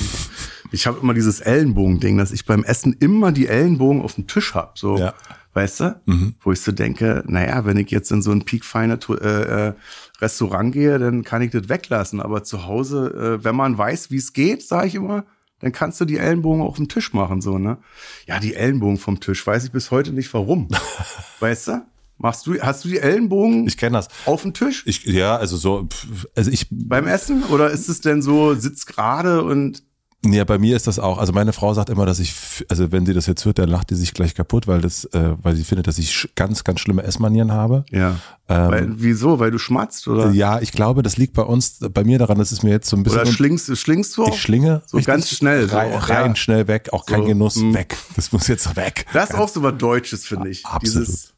Ich 0.72 0.88
habe 0.88 0.98
immer 1.00 1.14
dieses 1.14 1.38
Ellenbogen-Ding, 1.38 2.18
dass 2.18 2.32
ich 2.32 2.44
beim 2.44 2.64
Essen 2.64 2.92
immer 2.98 3.30
die 3.30 3.46
Ellenbogen 3.46 4.02
auf 4.02 4.16
dem 4.16 4.26
Tisch 4.26 4.54
hab. 4.54 4.76
So, 4.78 4.98
ja. 4.98 5.14
weißt 5.54 5.80
du? 5.80 6.00
Mhm. 6.06 6.34
Wo 6.40 6.50
ich 6.50 6.60
so 6.60 6.72
denke, 6.72 7.22
naja, 7.28 7.64
wenn 7.64 7.76
ich 7.76 7.92
jetzt 7.92 8.10
in 8.10 8.20
so 8.20 8.32
ein 8.32 8.44
piekfeiner 8.44 8.98
äh, 9.08 9.68
äh, 9.68 9.74
Restaurant 10.20 10.72
gehe, 10.72 10.98
dann 10.98 11.22
kann 11.22 11.40
ich 11.42 11.52
das 11.52 11.68
weglassen. 11.68 12.20
Aber 12.20 12.42
zu 12.42 12.66
Hause, 12.66 13.38
äh, 13.38 13.44
wenn 13.44 13.54
man 13.54 13.78
weiß, 13.78 14.10
wie 14.10 14.16
es 14.16 14.32
geht, 14.32 14.66
sage 14.66 14.88
ich 14.88 14.96
immer, 14.96 15.24
dann 15.60 15.70
kannst 15.70 16.00
du 16.00 16.04
die 16.04 16.18
Ellenbogen 16.18 16.62
auf 16.62 16.76
dem 16.76 16.88
Tisch 16.88 17.12
machen, 17.12 17.40
so, 17.40 17.58
ne? 17.58 17.78
Ja, 18.26 18.40
die 18.40 18.54
Ellenbogen 18.54 18.98
vom 18.98 19.20
Tisch, 19.20 19.46
weiß 19.46 19.64
ich 19.64 19.72
bis 19.72 19.92
heute 19.92 20.12
nicht 20.12 20.34
warum. 20.34 20.68
weißt 21.40 21.68
du? 21.68 21.86
Machst 22.18 22.46
du, 22.46 22.58
hast 22.60 22.84
du 22.84 22.88
die 22.88 22.98
Ellenbogen? 22.98 23.66
Ich 23.66 23.76
kenne 23.76 23.98
das. 23.98 24.08
Auf 24.24 24.42
dem 24.42 24.54
Tisch? 24.54 24.84
Ich, 24.86 25.04
ja, 25.04 25.36
also 25.36 25.56
so, 25.56 25.88
also 26.34 26.50
ich. 26.50 26.66
Beim 26.70 27.06
Essen? 27.06 27.44
Oder 27.44 27.70
ist 27.70 27.88
es 27.88 28.00
denn 28.00 28.22
so, 28.22 28.54
sitzt 28.54 28.86
gerade 28.86 29.42
und 29.42 29.82
ja, 30.24 30.44
bei 30.44 30.58
mir 30.58 30.76
ist 30.76 30.86
das 30.86 30.98
auch. 30.98 31.18
Also 31.18 31.32
meine 31.32 31.52
Frau 31.52 31.72
sagt 31.74 31.90
immer, 31.90 32.06
dass 32.06 32.18
ich, 32.18 32.34
also 32.68 32.90
wenn 32.90 33.06
sie 33.06 33.14
das 33.14 33.26
jetzt 33.26 33.44
hört, 33.44 33.58
dann 33.58 33.68
lacht 33.68 33.90
sie 33.90 33.96
sich 33.96 34.12
gleich 34.12 34.34
kaputt, 34.34 34.66
weil 34.66 34.80
das, 34.80 35.04
äh, 35.06 35.34
weil 35.42 35.54
sie 35.54 35.64
findet, 35.64 35.86
dass 35.86 35.98
ich 35.98 36.30
ganz, 36.34 36.64
ganz 36.64 36.80
schlimme 36.80 37.02
Essmanieren 37.02 37.52
habe. 37.52 37.84
Ja. 37.90 38.16
Ähm, 38.48 38.70
weil, 38.70 38.88
wieso? 38.96 39.38
Weil 39.38 39.50
du 39.50 39.58
schmatzt 39.58 40.08
oder? 40.08 40.30
Ja, 40.30 40.60
ich 40.60 40.72
glaube, 40.72 41.02
das 41.02 41.16
liegt 41.16 41.34
bei 41.34 41.42
uns, 41.42 41.78
bei 41.78 42.02
mir 42.02 42.18
daran, 42.18 42.38
dass 42.38 42.50
es 42.50 42.62
mir 42.62 42.70
jetzt 42.70 42.88
so 42.88 42.96
ein 42.96 43.02
bisschen. 43.02 43.20
Oder 43.20 43.30
schlingst, 43.30 43.76
schlingst 43.76 44.16
du 44.16 44.24
auch? 44.24 44.34
Ich 44.34 44.40
schlinge. 44.40 44.82
So 44.86 45.00
ganz 45.00 45.30
schnell. 45.30 45.66
Rein, 45.66 45.92
so, 45.92 45.98
rein 46.12 46.30
ja. 46.30 46.36
schnell 46.36 46.66
weg, 46.66 46.88
auch 46.92 47.06
kein 47.06 47.20
so, 47.20 47.26
Genuss, 47.26 47.56
mh. 47.56 47.74
weg. 47.74 47.96
Das 48.16 48.32
muss 48.32 48.48
jetzt 48.48 48.74
weg. 48.74 49.06
Das 49.12 49.30
ist 49.30 49.36
auch 49.36 49.48
so 49.48 49.62
was 49.62 49.76
Deutsches, 49.78 50.26
finde 50.26 50.48
ich. 50.48 50.64
Absolut. 50.66 51.08
Dieses, 51.08 51.35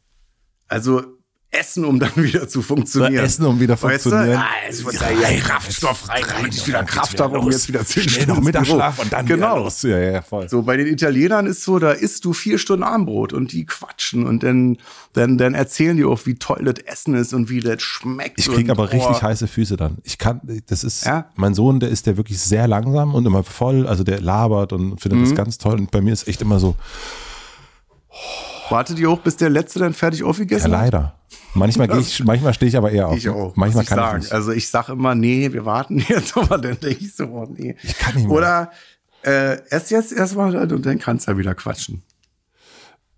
also 0.68 1.18
Essen, 1.50 1.86
um 1.86 1.98
dann 1.98 2.10
wieder 2.16 2.46
zu 2.46 2.60
funktionieren. 2.60 3.24
Essen, 3.24 3.46
um 3.46 3.58
wieder 3.58 3.80
weißt 3.80 4.02
funktionieren. 4.02 4.38
Ah, 4.38 4.68
es 4.68 4.84
muss 4.84 4.94
ja, 5.00 5.10
ja, 5.10 5.40
Kraftstoff 5.40 6.08
rein, 6.08 6.22
damit 6.28 6.54
ich 6.54 6.66
wieder 6.66 6.84
Kraft 6.84 7.18
habe, 7.20 7.38
um 7.38 7.50
jetzt 7.50 7.68
wieder 7.68 7.84
zehn 7.86 8.06
Stunden 8.06 8.28
noch 8.28 8.40
Mittagsschlaf 8.40 8.98
und 8.98 9.12
dann 9.12 9.24
genau. 9.24 9.58
los. 9.58 9.82
Ja, 9.82 9.98
ja, 9.98 10.20
voll. 10.20 10.48
So, 10.48 10.62
bei 10.62 10.76
den 10.76 10.86
Italienern 10.86 11.46
ist 11.46 11.64
so, 11.64 11.78
da 11.78 11.92
isst 11.92 12.26
du 12.26 12.34
vier 12.34 12.58
Stunden 12.58 12.82
Armbrot 12.82 13.32
und 13.32 13.52
die 13.52 13.64
quatschen 13.64 14.26
und 14.26 14.42
dann, 14.42 14.76
dann, 15.14 15.38
dann 15.38 15.54
erzählen 15.54 15.96
die 15.96 16.04
auch, 16.04 16.20
wie 16.26 16.34
toll 16.34 16.64
das 16.64 16.84
Essen 16.84 17.14
ist 17.14 17.32
und 17.32 17.48
wie 17.48 17.60
das 17.60 17.82
schmeckt. 17.82 18.38
Ich 18.38 18.50
krieg 18.50 18.68
aber 18.68 18.86
boah. 18.86 18.92
richtig 18.92 19.22
heiße 19.22 19.46
Füße 19.46 19.78
dann. 19.78 19.98
Ich 20.04 20.18
kann, 20.18 20.42
das 20.66 20.84
ist, 20.84 21.06
ja? 21.06 21.30
mein 21.34 21.54
Sohn, 21.54 21.80
der 21.80 21.88
ist 21.88 22.06
der 22.06 22.18
wirklich 22.18 22.40
sehr 22.40 22.68
langsam 22.68 23.14
und 23.14 23.24
immer 23.24 23.42
voll, 23.42 23.86
also 23.86 24.04
der 24.04 24.20
labert 24.20 24.74
und 24.74 25.00
findet 25.00 25.20
mhm. 25.20 25.24
das 25.24 25.34
ganz 25.34 25.56
toll 25.56 25.78
und 25.78 25.90
bei 25.90 26.02
mir 26.02 26.12
ist 26.12 26.28
echt 26.28 26.42
immer 26.42 26.60
so, 26.60 26.76
Wartet 28.70 28.98
ihr 28.98 29.10
auch, 29.10 29.20
bis 29.20 29.36
der 29.36 29.50
Letzte 29.50 29.78
dann 29.78 29.94
fertig 29.94 30.22
aufgegessen 30.24 30.72
hat? 30.72 30.78
Ja, 30.78 30.84
leider. 30.84 31.14
Manchmal, 31.54 31.88
gehe 31.88 32.00
ich, 32.00 32.24
manchmal 32.24 32.54
stehe 32.54 32.68
ich 32.68 32.76
aber 32.76 32.90
eher 32.90 33.08
auf. 33.08 33.16
Ich 33.16 33.28
auch. 33.28 33.56
Manchmal 33.56 33.84
ich 33.84 33.88
kann 33.88 33.98
sagen. 33.98 34.18
ich 34.18 34.24
nicht. 34.24 34.32
Also 34.32 34.52
ich 34.52 34.68
sage 34.68 34.92
immer, 34.92 35.14
nee, 35.14 35.52
wir 35.52 35.64
warten 35.64 35.98
jetzt, 36.08 36.36
aber 36.36 36.58
dann 36.58 36.78
denke 36.80 37.04
ich 37.04 37.14
so, 37.14 37.24
oh, 37.24 37.46
nee. 37.50 37.76
Ich 37.82 37.98
kann 37.98 38.14
nicht 38.14 38.28
mehr. 38.28 38.36
Oder 38.36 38.70
äh, 39.22 39.58
erst 39.70 39.90
jetzt 39.90 40.12
erstmal 40.12 40.54
und 40.56 40.86
dann 40.86 40.98
kannst 40.98 41.26
du 41.26 41.32
ja 41.32 41.38
wieder 41.38 41.54
quatschen. 41.54 42.02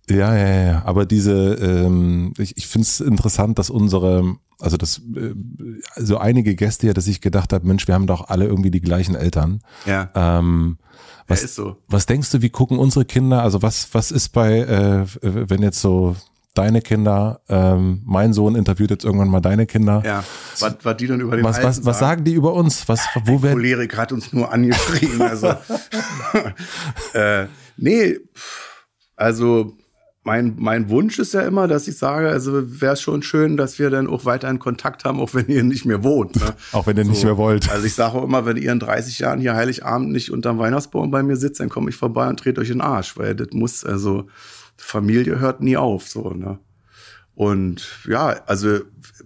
Ja, 0.08 0.36
ja, 0.36 0.62
ja. 0.62 0.82
Aber 0.84 1.06
diese, 1.06 1.54
ähm, 1.54 2.32
ich, 2.38 2.56
ich 2.56 2.66
finde 2.66 2.86
es 2.86 3.00
interessant, 3.00 3.58
dass 3.58 3.70
unsere 3.70 4.36
Also 4.58 4.76
das, 4.76 4.98
äh, 4.98 5.34
so 5.96 6.18
einige 6.18 6.54
Gäste 6.56 6.88
ja, 6.88 6.92
dass 6.92 7.06
ich 7.06 7.20
gedacht 7.20 7.52
habe, 7.52 7.66
Mensch, 7.66 7.86
wir 7.86 7.94
haben 7.94 8.06
doch 8.06 8.28
alle 8.28 8.46
irgendwie 8.46 8.70
die 8.70 8.80
gleichen 8.80 9.14
Eltern. 9.14 9.60
Ja. 9.86 10.10
Ähm, 10.14 10.78
was, 11.30 11.40
ja, 11.40 11.44
ist 11.46 11.54
so. 11.54 11.76
was 11.88 12.06
denkst 12.06 12.30
du, 12.30 12.42
wie 12.42 12.50
gucken 12.50 12.78
unsere 12.78 13.04
Kinder? 13.04 13.42
Also 13.42 13.62
was, 13.62 13.88
was 13.92 14.10
ist 14.10 14.30
bei, 14.30 14.58
äh, 14.58 15.06
wenn 15.22 15.62
jetzt 15.62 15.80
so 15.80 16.16
deine 16.54 16.82
Kinder, 16.82 17.40
ähm, 17.48 18.02
mein 18.04 18.32
Sohn 18.32 18.54
interviewt 18.54 18.90
jetzt 18.90 19.04
irgendwann 19.04 19.28
mal 19.28 19.40
deine 19.40 19.66
Kinder. 19.66 20.02
Ja, 20.04 20.24
was, 20.58 20.76
was 20.82 20.96
die 20.96 21.06
dann 21.06 21.20
über 21.20 21.36
den 21.36 21.44
Was, 21.44 21.56
Alten 21.56 21.68
was, 21.68 21.84
was 21.84 21.98
sagen 21.98 22.24
die 22.24 22.32
über 22.32 22.54
uns? 22.54 22.88
Was, 22.88 23.06
wo 23.24 23.38
Der 23.38 23.52
Cholerik 23.52 23.96
hat 23.96 24.12
uns 24.12 24.32
nur 24.32 24.52
angeschrien. 24.52 25.22
Also, 25.22 25.48
äh, 27.14 27.46
nee, 27.76 28.18
also 29.16 29.76
mein, 30.22 30.54
mein 30.58 30.90
Wunsch 30.90 31.18
ist 31.18 31.32
ja 31.32 31.40
immer, 31.42 31.66
dass 31.66 31.88
ich 31.88 31.96
sage, 31.96 32.28
also 32.28 32.80
wäre 32.80 32.92
es 32.92 33.00
schon 33.00 33.22
schön, 33.22 33.56
dass 33.56 33.78
wir 33.78 33.88
dann 33.88 34.06
auch 34.06 34.26
weiterhin 34.26 34.58
Kontakt 34.58 35.04
haben, 35.04 35.18
auch 35.18 35.32
wenn 35.32 35.48
ihr 35.48 35.64
nicht 35.64 35.86
mehr 35.86 36.04
wohnt. 36.04 36.36
Ne? 36.36 36.54
auch 36.72 36.86
wenn 36.86 36.96
ihr 36.98 37.04
nicht 37.04 37.20
So. 37.20 37.26
mehr 37.26 37.36
wollt. 37.38 37.70
Also 37.70 37.86
ich 37.86 37.94
sage 37.94 38.18
auch 38.18 38.24
immer, 38.24 38.44
wenn 38.44 38.58
ihr 38.58 38.70
in 38.70 38.80
30 38.80 39.18
Jahren 39.18 39.40
hier 39.40 39.54
Heiligabend 39.54 40.10
nicht 40.12 40.30
unterm 40.30 40.58
Weihnachtsbaum 40.58 41.10
bei 41.10 41.22
mir 41.22 41.36
sitzt, 41.36 41.60
dann 41.60 41.70
komme 41.70 41.88
ich 41.88 41.96
vorbei 41.96 42.28
und 42.28 42.44
dreht 42.44 42.58
euch 42.58 42.68
in 42.68 42.76
den 42.78 42.80
Arsch, 42.82 43.16
weil 43.16 43.34
das 43.34 43.48
muss, 43.52 43.84
also 43.84 44.26
Familie 44.76 45.38
hört 45.38 45.62
nie 45.62 45.76
auf, 45.76 46.08
so, 46.08 46.30
ne? 46.30 46.58
Und 47.34 47.88
ja, 48.06 48.42
also 48.46 48.80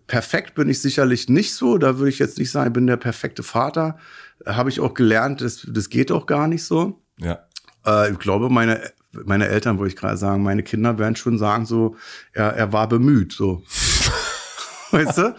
perfekt 0.07 0.55
bin 0.55 0.69
ich 0.69 0.81
sicherlich 0.81 1.29
nicht 1.29 1.53
so. 1.55 1.79
Da 1.79 1.99
würde 1.99 2.11
ich 2.11 2.21
jetzt 2.21 2.39
nicht 2.39 2.51
sagen, 2.53 2.69
ich 2.69 2.73
bin 2.73 2.87
der 2.87 2.97
perfekte 2.97 3.43
Vater. 3.43 3.99
Habe 4.47 4.71
ich 4.71 4.79
auch 4.79 4.95
gelernt, 4.95 5.41
das, 5.41 5.67
das 5.69 5.89
geht 5.89 6.13
auch 6.13 6.27
gar 6.27 6.47
nicht 6.47 6.63
so. 6.63 7.03
Ja. 7.19 7.41
Äh, 7.85 8.13
ich 8.13 8.19
glaube, 8.21 8.51
meine, 8.51 8.81
meine 9.25 9.49
Eltern, 9.49 9.79
wollte 9.79 9.95
ich 9.95 10.01
gerade 10.01 10.17
sagen, 10.17 10.43
meine 10.43 10.63
Kinder 10.63 10.99
werden 10.99 11.17
schon 11.17 11.39
sagen, 11.39 11.67
so, 11.67 11.97
er, 12.33 12.55
er 12.55 12.73
war 12.73 12.89
bemüht, 12.89 13.33
so. 13.33 13.63
weißt 14.91 15.19
du? 15.19 15.37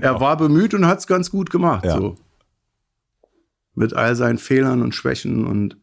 Er 0.00 0.20
war 0.20 0.36
bemüht 0.36 0.74
und 0.74 0.86
hat 0.86 0.98
es 0.98 1.06
ganz 1.06 1.30
gut 1.30 1.50
gemacht, 1.50 1.84
Ja. 1.84 1.96
so. 1.96 2.16
Mit 3.74 3.94
all 3.94 4.16
seinen 4.16 4.38
Fehlern 4.38 4.82
und 4.82 4.94
Schwächen 4.94 5.46
und, 5.46 5.76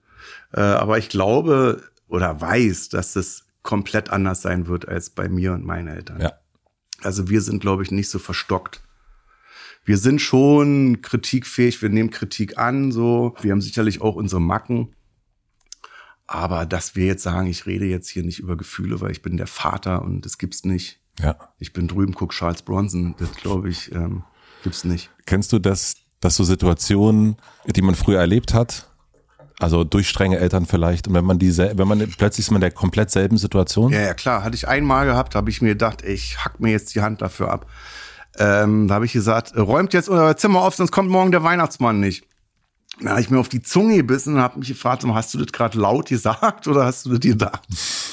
äh, 0.54 0.60
aber 0.60 0.98
ich 0.98 1.08
glaube 1.10 1.82
oder 2.08 2.40
weiß, 2.42 2.90
dass 2.90 3.16
es 3.16 3.46
komplett 3.62 4.10
anders 4.10 4.42
sein 4.42 4.68
wird 4.68 4.88
als 4.88 5.10
bei 5.10 5.28
mir 5.30 5.54
und 5.54 5.66
meinen 5.66 5.88
Eltern. 5.88 6.22
Ja. 6.22 6.34
Also 7.02 7.30
wir 7.30 7.42
sind, 7.42 7.60
glaube 7.62 7.84
ich, 7.84 7.92
nicht 7.92 8.10
so 8.10 8.20
verstockt. 8.20 8.82
Wir 9.86 9.98
sind 9.98 10.20
schon 10.20 11.02
kritikfähig, 11.02 11.82
wir 11.82 11.90
nehmen 11.90 12.10
Kritik 12.10 12.58
an, 12.58 12.92
so. 12.92 13.36
Wir 13.42 13.52
haben 13.52 13.62
sicherlich 13.62 14.02
auch 14.02 14.16
unsere 14.16 14.42
Macken. 14.42 14.95
Aber 16.28 16.66
dass 16.66 16.96
wir 16.96 17.06
jetzt 17.06 17.24
sagen, 17.24 17.48
ich 17.48 17.66
rede 17.66 17.86
jetzt 17.86 18.10
hier 18.10 18.24
nicht 18.24 18.40
über 18.40 18.58
Gefühle, 18.58 19.00
weil 19.02 19.12
ich 19.12 19.22
bin 19.22 19.38
der 19.38 19.48
Vater 19.48 20.02
und 20.02 20.26
das 20.26 20.38
gibt's 20.38 20.64
nicht. 20.64 21.00
Ja. 21.20 21.36
Ich 21.60 21.72
bin 21.72 21.88
drüben, 21.88 22.14
guck 22.14 22.32
Charles 22.32 22.62
Bronson, 22.62 23.16
das 23.20 23.32
glaube 23.34 23.70
ich, 23.70 23.92
ähm, 23.94 24.24
gibt's 24.64 24.84
nicht. 24.84 25.12
Kennst 25.26 25.54
du 25.54 25.60
das, 25.60 25.96
dass 26.20 26.36
so 26.36 26.44
Situationen, 26.44 27.38
die 27.68 27.82
man 27.82 27.96
früher 27.96 28.20
erlebt 28.20 28.54
hat, 28.54 28.90
also 29.60 29.84
durch 29.84 30.10
strenge 30.10 30.38
Eltern 30.40 30.66
vielleicht, 30.66 31.08
und 31.08 31.14
wenn 31.14 31.24
man 31.24 31.40
diese, 31.40 31.78
wenn 31.78 31.88
man 31.88 32.00
plötzlich 32.18 32.48
ist 32.48 32.52
man 32.52 32.58
in 32.58 32.62
der 32.62 32.72
komplett 32.72 33.12
selben 33.12 33.38
Situation? 33.38 33.94
Ja, 33.94 34.02
ja, 34.02 34.14
klar. 34.14 34.44
Hatte 34.44 34.56
ich 34.56 34.68
einmal 34.68 35.06
gehabt, 35.06 35.36
habe 35.36 35.50
ich 35.50 35.62
mir 35.62 35.70
gedacht, 35.70 36.04
ich 36.04 36.44
hack 36.44 36.60
mir 36.60 36.72
jetzt 36.72 36.94
die 36.96 37.02
Hand 37.02 37.22
dafür 37.22 37.52
ab. 37.52 37.68
Ähm, 38.38 38.88
da 38.88 38.96
habe 38.96 39.06
ich 39.06 39.14
gesagt, 39.14 39.56
räumt 39.56 39.94
jetzt 39.94 40.10
euer 40.10 40.36
Zimmer 40.36 40.62
auf, 40.62 40.76
sonst 40.76 40.92
kommt 40.92 41.10
morgen 41.10 41.32
der 41.32 41.44
Weihnachtsmann 41.44 42.02
nicht. 42.02 42.28
Da 43.02 43.12
habe 43.12 43.22
ich 43.22 43.30
mir 43.30 43.40
auf 43.40 43.50
die 43.50 43.62
Zunge 43.62 43.98
gebissen 43.98 44.36
und 44.36 44.40
habe 44.42 44.60
mich 44.60 44.70
gefragt, 44.70 45.04
hast 45.06 45.34
du 45.34 45.38
das 45.38 45.52
gerade 45.52 45.78
laut 45.78 46.08
gesagt 46.08 46.68
oder 46.68 46.86
hast 46.86 47.06
du 47.06 47.10
das 47.10 47.20
gedacht? 47.20 47.62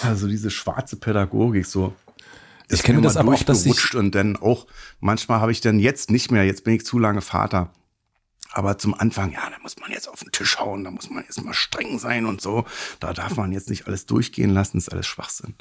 Also 0.02 0.26
diese 0.26 0.50
schwarze 0.50 0.96
Pädagogik 0.96 1.66
so. 1.66 1.94
Ich 2.68 2.82
kenne 2.82 3.00
das 3.02 3.16
aber 3.16 3.34
auch, 3.34 3.42
dass 3.42 3.66
ich- 3.66 3.94
und 3.94 4.14
dann 4.14 4.36
auch, 4.36 4.66
manchmal 5.00 5.40
habe 5.40 5.52
ich 5.52 5.60
dann 5.60 5.78
jetzt 5.78 6.10
nicht 6.10 6.30
mehr, 6.30 6.44
jetzt 6.44 6.64
bin 6.64 6.74
ich 6.74 6.84
zu 6.86 6.98
lange 6.98 7.20
Vater. 7.20 7.70
Aber 8.54 8.76
zum 8.76 8.94
Anfang, 8.94 9.32
ja, 9.32 9.48
da 9.48 9.56
muss 9.62 9.76
man 9.78 9.90
jetzt 9.92 10.08
auf 10.08 10.20
den 10.20 10.32
Tisch 10.32 10.58
hauen, 10.58 10.84
da 10.84 10.90
muss 10.90 11.08
man 11.10 11.22
jetzt 11.24 11.42
mal 11.42 11.54
streng 11.54 11.98
sein 11.98 12.26
und 12.26 12.40
so. 12.40 12.64
Da 13.00 13.12
darf 13.12 13.36
man 13.36 13.52
jetzt 13.52 13.70
nicht 13.70 13.86
alles 13.86 14.04
durchgehen 14.06 14.50
lassen, 14.50 14.78
ist 14.78 14.90
alles 14.92 15.06
Schwachsinn. 15.06 15.54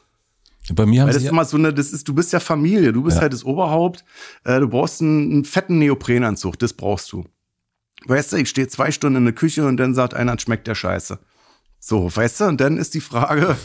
Bei 0.73 0.85
mir 0.85 1.01
haben 1.01 1.07
Weil 1.07 1.13
das 1.13 1.21
sie 1.21 1.27
ist 1.27 1.31
immer 1.31 1.45
so 1.45 1.57
eine, 1.57 1.73
das 1.73 1.91
ist, 1.93 2.07
du 2.07 2.13
bist 2.13 2.33
ja 2.33 2.39
Familie, 2.39 2.91
du 2.93 3.03
bist 3.03 3.15
Ja. 3.17 3.21
halt 3.23 3.33
das 3.33 3.43
Oberhaupt, 3.43 4.03
äh, 4.43 4.59
du 4.59 4.67
brauchst 4.67 5.01
einen, 5.01 5.31
einen 5.31 5.45
fetten 5.45 5.79
Neoprenanzug, 5.79 6.59
das 6.59 6.73
brauchst 6.73 7.11
du. 7.11 7.25
Weißt 8.05 8.33
du, 8.33 8.37
ich 8.37 8.49
stehe 8.49 8.67
zwei 8.67 8.91
Stunden 8.91 9.17
in 9.17 9.25
der 9.25 9.35
Küche 9.35 9.65
und 9.65 9.77
dann 9.77 9.93
sagt 9.93 10.13
einer, 10.13 10.37
schmeckt 10.39 10.67
der 10.67 10.75
Scheiße. 10.75 11.19
So, 11.79 12.15
weißt 12.15 12.41
du, 12.41 12.45
und 12.45 12.61
dann 12.61 12.77
ist 12.77 12.93
die 12.93 13.01
Frage, 13.01 13.55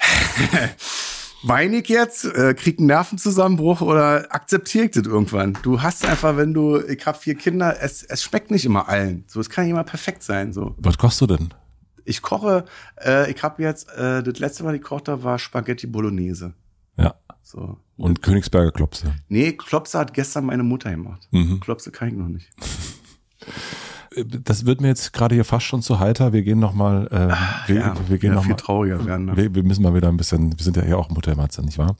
weine 1.44 1.76
ich 1.76 1.88
jetzt, 1.88 2.24
äh, 2.24 2.54
krieg 2.54 2.78
einen 2.78 2.88
Nervenzusammenbruch 2.88 3.80
oder 3.80 4.34
akzeptiere 4.34 4.86
ich 4.86 4.90
das 4.92 5.04
irgendwann? 5.04 5.56
Du 5.62 5.82
hast 5.82 6.04
einfach, 6.04 6.36
wenn 6.36 6.54
du, 6.54 6.80
ich 6.80 7.06
habe 7.06 7.18
vier 7.18 7.34
Kinder, 7.36 7.76
es, 7.80 8.02
es 8.02 8.22
schmeckt 8.22 8.50
nicht 8.50 8.64
immer 8.64 8.88
allen. 8.88 9.24
So, 9.26 9.40
es 9.40 9.50
kann 9.50 9.64
nicht 9.64 9.72
immer 9.72 9.84
perfekt 9.84 10.22
sein, 10.22 10.52
so. 10.52 10.74
was 10.78 10.98
kochst 10.98 11.20
du 11.20 11.26
denn? 11.26 11.54
Ich 12.04 12.20
koche, 12.20 12.64
äh, 13.02 13.30
ich 13.30 13.42
habe 13.42 13.62
jetzt, 13.62 13.88
äh, 13.92 14.22
das 14.22 14.38
letzte, 14.38 14.64
was 14.64 14.74
ich 14.74 14.80
gekocht 14.80 15.08
habe, 15.08 15.22
war 15.22 15.38
Spaghetti 15.38 15.86
Bolognese. 15.86 16.54
Ja. 16.96 17.14
So. 17.42 17.78
Und 17.96 18.22
Königsberger 18.22 18.72
Klopse. 18.72 19.14
Nee, 19.28 19.52
Klopse 19.52 19.98
hat 19.98 20.14
gestern 20.14 20.46
meine 20.46 20.64
Mutter 20.64 20.90
gemacht. 20.90 21.28
Mhm. 21.30 21.60
Klopse 21.60 21.90
kann 21.92 22.08
ich 22.08 22.14
noch 22.14 22.28
nicht. 22.28 22.50
Das 24.44 24.64
wird 24.64 24.80
mir 24.80 24.88
jetzt 24.88 25.12
gerade 25.12 25.34
hier 25.34 25.44
fast 25.44 25.66
schon 25.66 25.82
zu 25.82 25.98
heiter. 25.98 26.32
Wir 26.32 26.42
gehen 26.42 26.60
noch 26.60 26.72
mal, 26.72 27.06
äh, 27.08 27.68
wir, 27.68 27.80
ja, 27.80 27.94
wir 28.08 28.18
gehen 28.18 28.30
ja, 28.30 28.36
noch 28.36 28.42
viel 28.44 28.52
mal. 28.52 28.56
trauriger 28.58 29.04
werden. 29.04 29.26
Ne? 29.26 29.36
Wir, 29.36 29.54
wir 29.54 29.62
müssen 29.64 29.82
mal 29.82 29.94
wieder 29.94 30.08
ein 30.08 30.16
bisschen, 30.16 30.56
wir 30.56 30.62
sind 30.62 30.76
ja 30.76 30.82
hier 30.84 30.98
auch 30.98 31.10
Muttermatze, 31.10 31.62
nicht 31.62 31.78
wahr? 31.78 31.96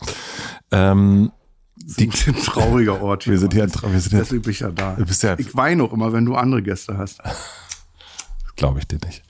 Ähm, 0.71 1.33
Die, 1.77 2.05
ein 2.09 2.35
trauriger 2.37 3.03
Ort. 3.03 3.27
wir 3.29 3.37
sind 3.39 3.53
hier, 3.53 3.65
wir 3.66 4.01
sind 4.01 4.12
Deswegen 4.12 4.27
hier, 4.29 4.43
bin 4.43 4.51
ich 4.53 4.61
ja 4.61 4.71
da. 4.71 4.95
du 4.95 5.05
bist 5.05 5.25
ja, 5.25 5.37
Ich 5.39 5.57
weine 5.57 5.83
auch 5.83 5.93
immer, 5.93 6.12
wenn 6.12 6.25
du 6.25 6.37
andere 6.37 6.62
Gäste 6.62 6.97
hast. 6.97 7.21
glaube 8.55 8.79
ich 8.79 8.87
dir 8.87 8.99
nicht. 9.05 9.25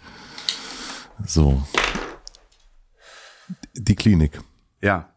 So. 1.26 1.62
Die 3.74 3.94
Klinik. 3.94 4.40
Ja. 4.82 5.08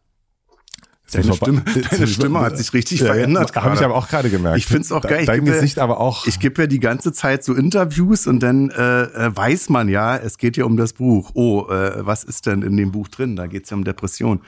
Deine 1.10 1.32
Stimme, 1.32 1.62
deine 1.90 2.06
Stimme 2.06 2.40
hat 2.40 2.58
sich 2.58 2.72
richtig 2.74 3.00
Ja, 3.00 3.06
ja, 3.06 3.12
verändert. 3.14 3.56
Habe 3.56 3.74
ich 3.74 3.80
aber 3.82 3.94
auch 3.94 4.08
gerade 4.08 4.28
gemerkt. 4.28 4.58
Ich 4.58 4.66
find's 4.66 4.92
auch 4.92 5.00
geil. 5.00 5.20
Ich 5.20 5.26
Dein 5.26 5.42
gebe- 5.44 5.54
Gesicht 5.56 5.78
aber 5.78 6.00
auch. 6.00 6.26
Ich 6.26 6.38
gebe 6.38 6.60
ja 6.62 6.66
die 6.66 6.80
ganze 6.80 7.12
Zeit 7.12 7.42
so 7.44 7.54
Interviews 7.54 8.26
und 8.26 8.40
dann 8.40 8.68
äh, 8.70 9.02
äh, 9.04 9.34
weiß 9.36 9.70
man 9.70 9.88
ja, 9.88 10.16
es 10.16 10.36
geht 10.36 10.58
ja 10.58 10.64
um 10.66 10.76
das 10.76 10.92
Buch. 10.92 11.30
Oh, 11.34 11.66
äh, 11.70 12.04
was 12.06 12.24
ist 12.24 12.44
denn 12.46 12.60
in 12.62 12.76
dem 12.76 12.92
Buch 12.92 13.08
drin? 13.08 13.36
Da 13.36 13.46
geht's 13.46 13.70
ja 13.70 13.76
um 13.78 13.84
Depression. 13.84 14.40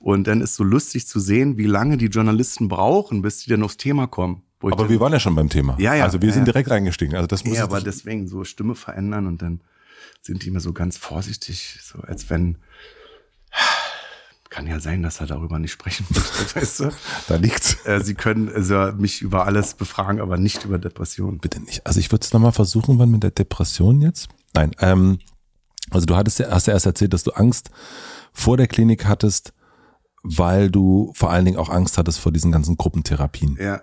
Und 0.00 0.26
dann 0.26 0.40
ist 0.40 0.56
so 0.56 0.64
lustig 0.64 1.06
zu 1.06 1.20
sehen, 1.20 1.56
wie 1.56 1.66
lange 1.66 1.96
die 1.96 2.06
Journalisten 2.06 2.66
brauchen, 2.68 3.22
bis 3.22 3.44
die 3.44 3.50
dann 3.50 3.62
aufs 3.62 3.76
Thema 3.76 4.06
kommen. 4.08 4.42
Aber 4.60 4.88
wir 4.88 4.98
waren 4.98 5.12
ja 5.12 5.20
schon 5.20 5.36
beim 5.36 5.48
Thema. 5.48 5.76
Ja, 5.78 5.94
ja, 5.94 6.02
Also 6.02 6.20
wir 6.20 6.28
ja, 6.30 6.34
sind 6.34 6.42
ja. 6.48 6.52
direkt 6.52 6.68
reingestiegen. 6.70 7.14
Also 7.14 7.28
das 7.28 7.44
muss 7.44 7.56
Ja, 7.56 7.62
aber 7.62 7.80
deswegen 7.80 8.26
so 8.26 8.42
Stimme 8.42 8.74
verändern 8.74 9.28
und 9.28 9.40
dann 9.40 9.60
sind 10.22 10.42
die 10.42 10.48
immer 10.48 10.58
so 10.58 10.72
ganz 10.72 10.96
vorsichtig, 10.96 11.78
so 11.80 12.00
als 12.00 12.28
wenn 12.28 12.58
kann 14.50 14.66
ja 14.66 14.80
sein, 14.80 15.02
dass 15.02 15.20
er 15.20 15.26
darüber 15.26 15.58
nicht 15.58 15.72
sprechen 15.72 16.06
möchte, 16.10 16.54
weißt 16.60 16.80
du? 16.80 16.90
da 17.28 17.36
liegt's. 17.36 17.84
Äh, 17.84 18.00
Sie 18.02 18.14
können 18.14 18.48
also 18.52 18.92
mich 18.96 19.22
über 19.22 19.46
alles 19.46 19.74
befragen, 19.74 20.20
aber 20.20 20.36
nicht 20.38 20.64
über 20.64 20.78
Depressionen. 20.78 21.38
Bitte 21.38 21.60
nicht. 21.60 21.86
Also 21.86 22.00
ich 22.00 22.10
würde 22.10 22.24
es 22.24 22.32
nochmal 22.32 22.52
versuchen, 22.52 22.98
wann 22.98 23.10
mit 23.10 23.22
der 23.22 23.30
Depression 23.30 24.00
jetzt? 24.00 24.28
Nein, 24.54 24.72
ähm, 24.80 25.18
also 25.90 26.06
du 26.06 26.16
hattest 26.16 26.38
ja, 26.38 26.50
hast 26.50 26.66
ja 26.66 26.74
erst 26.74 26.86
erzählt, 26.86 27.12
dass 27.12 27.22
du 27.24 27.32
Angst 27.32 27.70
vor 28.32 28.56
der 28.56 28.66
Klinik 28.66 29.06
hattest, 29.06 29.52
weil 30.22 30.70
du 30.70 31.12
vor 31.14 31.30
allen 31.30 31.44
Dingen 31.44 31.56
auch 31.58 31.70
Angst 31.70 31.96
hattest 31.98 32.18
vor 32.18 32.32
diesen 32.32 32.52
ganzen 32.52 32.76
Gruppentherapien. 32.76 33.56
Ja, 33.60 33.82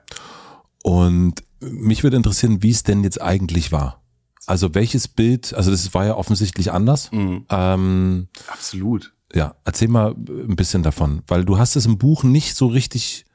Und 0.83 1.43
mich 1.61 2.03
würde 2.03 2.17
interessieren, 2.17 2.61
wie 2.61 2.69
es 2.71 2.83
denn 2.83 3.03
jetzt 3.03 3.21
eigentlich 3.21 3.71
war. 3.71 4.03
Also 4.45 4.75
welches 4.75 5.07
Bild, 5.07 5.53
also 5.55 5.71
das 5.71 5.93
war 5.95 6.05
ja 6.05 6.15
offensichtlich 6.15 6.71
anders. 6.71 7.11
mhm. 7.11 7.45
Ähm, 7.49 8.27
absolut. 8.47 9.14
Ja, 9.36 9.53
erzähl 9.66 9.88
mal 9.90 10.16
ein 10.18 10.56
bisschen 10.56 10.82
davon, 10.82 11.22
weil 11.28 11.45
du 11.45 11.60
hast 11.60 11.76
es 11.76 11.86
im 11.86 11.98
Buch 11.99 12.24
nicht 12.24 12.56
so 12.56 12.66
richtig 12.68 13.26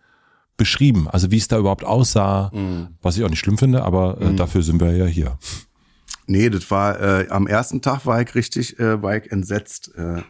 beschrieben, 0.56 1.08
also 1.08 1.30
wie 1.30 1.36
es 1.38 1.48
da 1.48 1.58
überhaupt 1.58 1.84
aussah, 1.84 2.50
Mhm. 2.52 2.88
was 3.00 3.16
ich 3.16 3.24
auch 3.24 3.30
nicht 3.30 3.38
schlimm 3.38 3.56
finde, 3.58 3.82
aber 3.84 4.20
äh, 4.20 4.34
dafür 4.34 4.62
sind 4.62 4.80
wir 4.80 4.92
ja 4.96 5.06
hier. 5.06 5.38
Nee, 6.26 6.50
das 6.50 6.70
war 6.70 7.00
äh, 7.00 7.28
am 7.30 7.46
ersten 7.46 7.80
Tag 7.82 8.04
war 8.06 8.20
ich 8.20 8.34
richtig, 8.34 8.78
äh, 8.78 9.02
war 9.02 9.16
ich 9.16 9.30
entsetzt, 9.32 9.92
äh, 9.96 10.22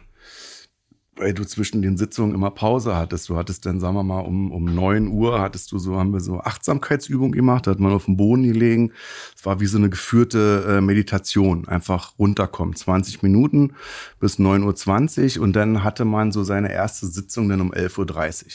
weil 1.15 1.33
du 1.33 1.45
zwischen 1.45 1.81
den 1.81 1.97
Sitzungen 1.97 2.33
immer 2.33 2.51
Pause 2.51 2.95
hattest. 2.95 3.27
Du 3.29 3.35
hattest 3.35 3.65
dann, 3.65 3.79
sagen 3.79 3.95
wir 3.95 4.03
mal, 4.03 4.21
um, 4.21 4.51
um 4.51 4.65
neun 4.65 5.07
Uhr 5.07 5.41
hattest 5.41 5.71
du 5.71 5.77
so, 5.77 5.97
haben 5.97 6.13
wir 6.13 6.21
so 6.21 6.39
Achtsamkeitsübung 6.39 7.31
gemacht, 7.31 7.67
da 7.67 7.71
hat 7.71 7.79
man 7.79 7.91
auf 7.91 8.05
den 8.05 8.17
Boden 8.17 8.43
gelegen. 8.43 8.93
Es 9.35 9.45
war 9.45 9.59
wie 9.59 9.65
so 9.65 9.77
eine 9.77 9.89
geführte 9.89 10.65
äh, 10.67 10.81
Meditation, 10.81 11.67
einfach 11.67 12.17
runterkommen. 12.17 12.75
20 12.75 13.23
Minuten 13.23 13.73
bis 14.19 14.39
9.20 14.39 15.37
Uhr 15.37 15.43
und 15.43 15.53
dann 15.53 15.83
hatte 15.83 16.05
man 16.05 16.31
so 16.31 16.43
seine 16.43 16.71
erste 16.71 17.07
Sitzung 17.07 17.49
dann 17.49 17.61
um 17.61 17.73
11.30 17.73 18.45
Uhr. 18.45 18.51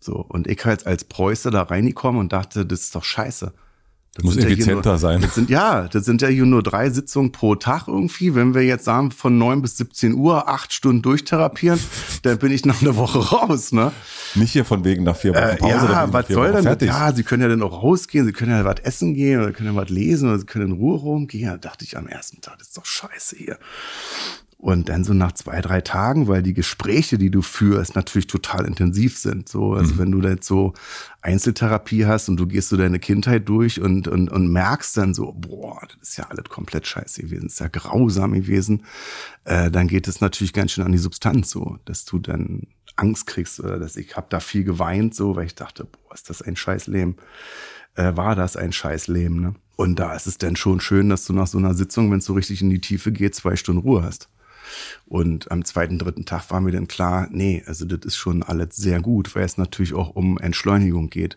So, 0.00 0.16
und 0.16 0.46
ich 0.48 0.62
halt 0.66 0.86
als 0.86 1.04
Preuße 1.04 1.50
da 1.50 1.62
reingekommen 1.62 2.20
und 2.20 2.32
dachte, 2.32 2.66
das 2.66 2.82
ist 2.82 2.94
doch 2.94 3.04
scheiße. 3.04 3.54
Das 4.14 4.24
Muss 4.24 4.36
ja 4.36 4.42
effizienter 4.42 4.90
nur, 4.90 4.98
sein. 4.98 5.20
Das 5.22 5.34
sind, 5.34 5.50
ja, 5.50 5.88
das 5.88 6.04
sind 6.04 6.22
ja 6.22 6.28
hier 6.28 6.46
nur 6.46 6.62
drei 6.62 6.88
Sitzungen 6.88 7.32
pro 7.32 7.56
Tag 7.56 7.88
irgendwie. 7.88 8.36
Wenn 8.36 8.54
wir 8.54 8.62
jetzt 8.62 8.84
sagen, 8.84 9.10
von 9.10 9.38
neun 9.38 9.60
bis 9.60 9.76
17 9.76 10.14
Uhr, 10.14 10.48
acht 10.48 10.72
Stunden 10.72 11.02
durchtherapieren, 11.02 11.80
dann 12.22 12.38
bin 12.38 12.52
ich 12.52 12.64
nach 12.64 12.80
einer 12.80 12.94
Woche 12.94 13.18
raus, 13.18 13.72
ne? 13.72 13.90
Nicht 14.36 14.52
hier 14.52 14.64
von 14.64 14.84
wegen 14.84 15.02
nach 15.02 15.16
vier 15.16 15.32
Wochen 15.34 15.42
Äh, 15.42 15.56
Pause. 15.56 15.78
bin 15.78 15.90
ja, 15.90 16.12
was 16.12 16.28
soll 16.28 16.46
Wochen 16.46 16.54
denn? 16.54 16.62
Fertig. 16.62 16.88
Ja, 16.88 17.12
sie 17.12 17.24
können 17.24 17.42
ja 17.42 17.48
dann 17.48 17.62
auch 17.62 17.82
rausgehen, 17.82 18.24
sie 18.24 18.32
können 18.32 18.52
ja 18.52 18.64
was 18.64 18.80
essen 18.84 19.14
gehen 19.14 19.40
oder 19.40 19.50
können 19.52 19.74
ja 19.74 19.80
was 19.80 19.88
lesen 19.88 20.28
oder 20.28 20.38
sie 20.38 20.46
können 20.46 20.66
in 20.66 20.72
Ruhe 20.72 20.96
rumgehen. 20.98 21.48
Da 21.50 21.56
dachte 21.56 21.84
ich 21.84 21.96
am 21.96 22.06
ersten 22.06 22.40
Tag, 22.40 22.58
das 22.58 22.68
ist 22.68 22.76
doch 22.76 22.86
scheiße 22.86 23.36
hier. 23.36 23.58
Und 24.64 24.88
dann 24.88 25.04
so 25.04 25.12
nach 25.12 25.32
zwei, 25.32 25.60
drei 25.60 25.82
Tagen, 25.82 26.26
weil 26.26 26.42
die 26.42 26.54
Gespräche, 26.54 27.18
die 27.18 27.28
du 27.28 27.42
führst, 27.42 27.94
natürlich 27.96 28.28
total 28.28 28.64
intensiv 28.64 29.18
sind. 29.18 29.46
So, 29.46 29.74
also 29.74 29.98
wenn 29.98 30.10
du 30.10 30.22
da 30.22 30.30
jetzt 30.30 30.46
so 30.46 30.72
Einzeltherapie 31.20 32.06
hast 32.06 32.30
und 32.30 32.38
du 32.38 32.46
gehst 32.46 32.70
so 32.70 32.78
deine 32.78 32.98
Kindheit 32.98 33.46
durch 33.46 33.82
und, 33.82 34.08
und, 34.08 34.32
und 34.32 34.50
merkst 34.50 34.96
dann 34.96 35.12
so, 35.12 35.32
boah, 35.32 35.82
das 35.86 36.08
ist 36.08 36.16
ja 36.16 36.28
alles 36.30 36.46
komplett 36.46 36.86
scheiße 36.86 37.20
gewesen, 37.20 37.42
das 37.44 37.52
ist 37.52 37.60
ja 37.60 37.68
grausam 37.68 38.32
gewesen, 38.32 38.84
äh, 39.44 39.70
dann 39.70 39.86
geht 39.86 40.08
es 40.08 40.22
natürlich 40.22 40.54
ganz 40.54 40.72
schön 40.72 40.84
an 40.84 40.92
die 40.92 40.98
Substanz 40.98 41.50
so, 41.50 41.76
dass 41.84 42.06
du 42.06 42.18
dann 42.18 42.62
Angst 42.96 43.26
kriegst 43.26 43.60
oder 43.60 43.78
dass 43.78 43.96
ich 43.96 44.16
habe 44.16 44.28
da 44.30 44.40
viel 44.40 44.64
geweint 44.64 45.14
so, 45.14 45.36
weil 45.36 45.44
ich 45.44 45.54
dachte, 45.54 45.84
boah, 45.84 46.14
ist 46.14 46.30
das 46.30 46.40
ein 46.40 46.56
Scheißleben 46.56 47.16
äh, 47.96 48.16
war 48.16 48.34
das 48.34 48.56
ein 48.56 48.72
Scheißleben. 48.72 49.40
Ne? 49.40 49.54
Und 49.76 49.98
da 49.98 50.14
ist 50.14 50.26
es 50.26 50.38
dann 50.38 50.56
schon 50.56 50.80
schön, 50.80 51.10
dass 51.10 51.26
du 51.26 51.34
nach 51.34 51.46
so 51.48 51.58
einer 51.58 51.74
Sitzung, 51.74 52.10
wenn 52.10 52.18
es 52.18 52.24
so 52.24 52.32
richtig 52.32 52.62
in 52.62 52.70
die 52.70 52.80
Tiefe 52.80 53.12
geht, 53.12 53.34
zwei 53.34 53.56
Stunden 53.56 53.82
Ruhe 53.82 54.02
hast. 54.02 54.28
Und 55.06 55.50
am 55.50 55.64
zweiten, 55.64 55.98
dritten 55.98 56.24
Tag 56.24 56.50
war 56.50 56.60
mir 56.60 56.72
dann 56.72 56.88
klar, 56.88 57.28
nee, 57.30 57.62
also 57.66 57.84
das 57.84 58.00
ist 58.04 58.16
schon 58.16 58.42
alles 58.42 58.76
sehr 58.76 59.00
gut, 59.00 59.34
weil 59.34 59.44
es 59.44 59.58
natürlich 59.58 59.94
auch 59.94 60.10
um 60.10 60.38
Entschleunigung 60.38 61.10
geht. 61.10 61.36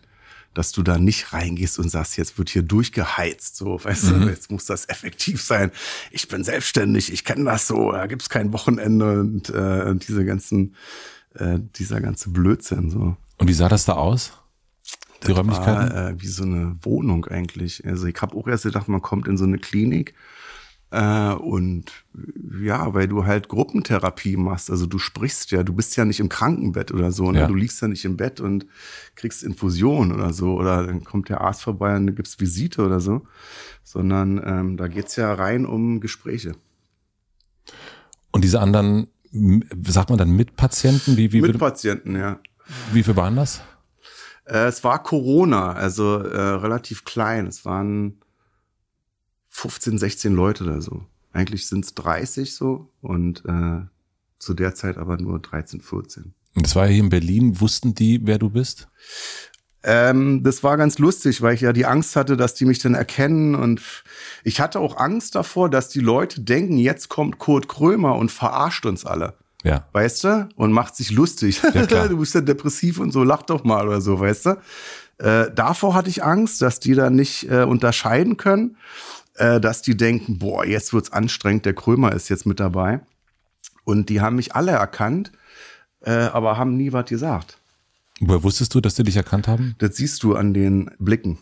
Dass 0.54 0.72
du 0.72 0.82
da 0.82 0.98
nicht 0.98 1.32
reingehst 1.34 1.78
und 1.78 1.88
sagst, 1.90 2.16
jetzt 2.16 2.38
wird 2.38 2.48
hier 2.48 2.62
durchgeheizt, 2.62 3.54
so, 3.56 3.84
weißt 3.84 4.10
du, 4.10 4.14
jetzt 4.28 4.50
muss 4.50 4.64
das 4.64 4.88
effektiv 4.88 5.42
sein. 5.42 5.70
Ich 6.10 6.26
bin 6.26 6.42
selbstständig, 6.42 7.12
ich 7.12 7.24
kenne 7.24 7.44
das 7.44 7.68
so, 7.68 7.92
da 7.92 8.06
gibt's 8.06 8.28
kein 8.28 8.52
Wochenende 8.52 9.20
und, 9.20 9.50
äh, 9.50 9.94
diese 9.94 10.24
ganzen, 10.24 10.74
äh, 11.34 11.58
dieser 11.76 12.00
ganze 12.00 12.30
Blödsinn, 12.30 12.90
so. 12.90 13.16
Und 13.36 13.46
wie 13.46 13.52
sah 13.52 13.68
das 13.68 13.84
da 13.84 13.92
aus? 13.92 14.32
Die 15.26 15.32
Räumlichkeiten? 15.32 15.94
War, 15.94 16.08
äh, 16.08 16.20
wie 16.20 16.26
so 16.26 16.44
eine 16.44 16.76
Wohnung 16.82 17.26
eigentlich. 17.26 17.84
Also 17.86 18.06
ich 18.06 18.20
habe 18.20 18.36
auch 18.36 18.48
erst 18.48 18.64
gedacht, 18.64 18.88
man 18.88 19.02
kommt 19.02 19.28
in 19.28 19.36
so 19.36 19.44
eine 19.44 19.58
Klinik 19.58 20.14
äh, 20.90 21.32
und 21.32 21.92
ja, 22.60 22.94
weil 22.94 23.08
du 23.08 23.26
halt 23.26 23.48
Gruppentherapie 23.48 24.36
machst. 24.36 24.70
Also 24.70 24.86
du 24.86 24.98
sprichst 24.98 25.50
ja, 25.50 25.62
du 25.62 25.74
bist 25.74 25.96
ja 25.96 26.04
nicht 26.04 26.20
im 26.20 26.28
Krankenbett 26.28 26.92
oder 26.92 27.12
so. 27.12 27.30
Ne? 27.30 27.40
Ja. 27.40 27.46
Du 27.46 27.54
liegst 27.54 27.82
ja 27.82 27.88
nicht 27.88 28.04
im 28.04 28.16
Bett 28.16 28.40
und 28.40 28.66
kriegst 29.14 29.42
Infusion 29.42 30.12
oder 30.12 30.32
so. 30.32 30.54
Oder 30.54 30.86
dann 30.86 31.04
kommt 31.04 31.28
der 31.28 31.42
Arzt 31.42 31.62
vorbei 31.62 31.94
und 31.96 32.06
dann 32.06 32.14
gibt's 32.16 32.40
Visite 32.40 32.84
oder 32.84 33.00
so. 33.00 33.26
Sondern 33.84 34.40
ähm, 34.44 34.76
da 34.76 34.88
geht's 34.88 35.16
ja 35.16 35.32
rein 35.34 35.66
um 35.66 36.00
Gespräche. 36.00 36.54
Und 38.30 38.44
diese 38.44 38.60
anderen, 38.60 39.08
sagt 39.86 40.10
man 40.10 40.18
dann 40.18 40.30
Mitpatienten? 40.30 41.16
Wie, 41.16 41.32
wie, 41.32 41.40
Mit 41.40 41.48
würde- 41.48 41.58
Patienten, 41.58 42.16
ja. 42.16 42.40
wie 42.92 43.02
viel 43.02 43.16
waren 43.16 43.36
das? 43.36 43.62
Äh, 44.46 44.66
es 44.68 44.82
war 44.84 45.02
Corona, 45.02 45.72
also 45.72 46.18
äh, 46.18 46.40
relativ 46.40 47.04
klein. 47.04 47.46
Es 47.46 47.64
waren 47.64 48.20
15, 49.58 49.98
16 49.98 50.34
Leute 50.34 50.64
oder 50.64 50.80
so. 50.80 51.02
Eigentlich 51.32 51.66
sind 51.66 51.84
es 51.84 51.94
30 51.94 52.54
so 52.54 52.90
und 53.00 53.44
äh, 53.44 53.80
zu 54.38 54.54
der 54.54 54.76
Zeit 54.76 54.96
aber 54.96 55.16
nur 55.18 55.40
13, 55.40 55.80
14. 55.80 56.32
Und 56.54 56.66
das 56.66 56.76
war 56.76 56.86
ja 56.86 56.92
hier 56.92 57.02
in 57.02 57.08
Berlin. 57.08 57.60
Wussten 57.60 57.92
die, 57.92 58.20
wer 58.24 58.38
du 58.38 58.50
bist? 58.50 58.88
Ähm, 59.82 60.44
das 60.44 60.62
war 60.62 60.76
ganz 60.76 60.98
lustig, 60.98 61.42
weil 61.42 61.54
ich 61.54 61.62
ja 61.62 61.72
die 61.72 61.86
Angst 61.86 62.14
hatte, 62.14 62.36
dass 62.36 62.54
die 62.54 62.66
mich 62.66 62.78
dann 62.78 62.94
erkennen 62.94 63.56
und 63.56 63.82
ich 64.44 64.60
hatte 64.60 64.78
auch 64.78 64.96
Angst 64.96 65.34
davor, 65.34 65.68
dass 65.68 65.88
die 65.88 66.00
Leute 66.00 66.40
denken, 66.40 66.78
jetzt 66.78 67.08
kommt 67.08 67.38
Kurt 67.38 67.68
Krömer 67.68 68.14
und 68.14 68.30
verarscht 68.30 68.86
uns 68.86 69.04
alle. 69.04 69.34
Ja. 69.64 69.88
weißt 69.90 70.22
du? 70.22 70.48
Und 70.54 70.70
macht 70.70 70.94
sich 70.94 71.10
lustig. 71.10 71.60
Ja, 71.74 72.06
du 72.08 72.18
bist 72.18 72.32
ja 72.32 72.40
depressiv 72.40 73.00
und 73.00 73.10
so, 73.10 73.24
lach 73.24 73.42
doch 73.42 73.64
mal 73.64 73.88
oder 73.88 74.00
so, 74.00 74.20
weißt 74.20 74.46
du? 74.46 74.50
Äh, 75.18 75.50
davor 75.52 75.94
hatte 75.94 76.10
ich 76.10 76.22
Angst, 76.22 76.62
dass 76.62 76.78
die 76.78 76.94
da 76.94 77.10
nicht 77.10 77.50
äh, 77.50 77.64
unterscheiden 77.64 78.36
können, 78.36 78.76
äh, 79.38 79.60
dass 79.60 79.82
die 79.82 79.96
denken, 79.96 80.38
boah, 80.38 80.64
jetzt 80.64 80.92
wird's 80.92 81.12
anstrengend, 81.12 81.64
der 81.64 81.74
Krömer 81.74 82.12
ist 82.12 82.28
jetzt 82.28 82.46
mit 82.46 82.60
dabei. 82.60 83.00
Und 83.84 84.08
die 84.08 84.20
haben 84.20 84.36
mich 84.36 84.54
alle 84.54 84.72
erkannt, 84.72 85.32
äh, 86.00 86.10
aber 86.10 86.58
haben 86.58 86.76
nie 86.76 86.92
was 86.92 87.06
gesagt. 87.06 87.58
Woher 88.20 88.42
wusstest 88.42 88.74
du, 88.74 88.80
dass 88.80 88.94
die 88.94 89.04
dich 89.04 89.16
erkannt 89.16 89.48
haben? 89.48 89.74
Das 89.78 89.96
siehst 89.96 90.22
du 90.22 90.34
an 90.34 90.52
den 90.52 90.90
Blicken. 90.98 91.38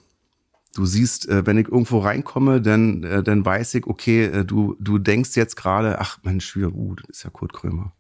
Du 0.75 0.85
siehst, 0.85 1.29
äh, 1.29 1.47
wenn 1.47 1.57
ich 1.57 1.69
irgendwo 1.69 2.01
reinkomme, 2.01 2.61
dann, 2.61 3.03
äh, 3.03 3.23
dann 3.23 3.45
weiß 3.45 3.75
ich, 3.77 3.87
okay, 3.87 4.27
äh, 4.27 4.45
du, 4.45 4.77
du 4.79 4.99
denkst 4.99 5.35
jetzt 5.35 5.57
gerade, 5.57 5.99
ach 6.01 6.19
Mensch, 6.23 6.55
ja, 6.55 6.69
uh, 6.69 6.95
das 6.95 7.09
ist 7.09 7.25
ja 7.25 7.31
Kurt 7.31 7.55
Krömer. 7.55 7.93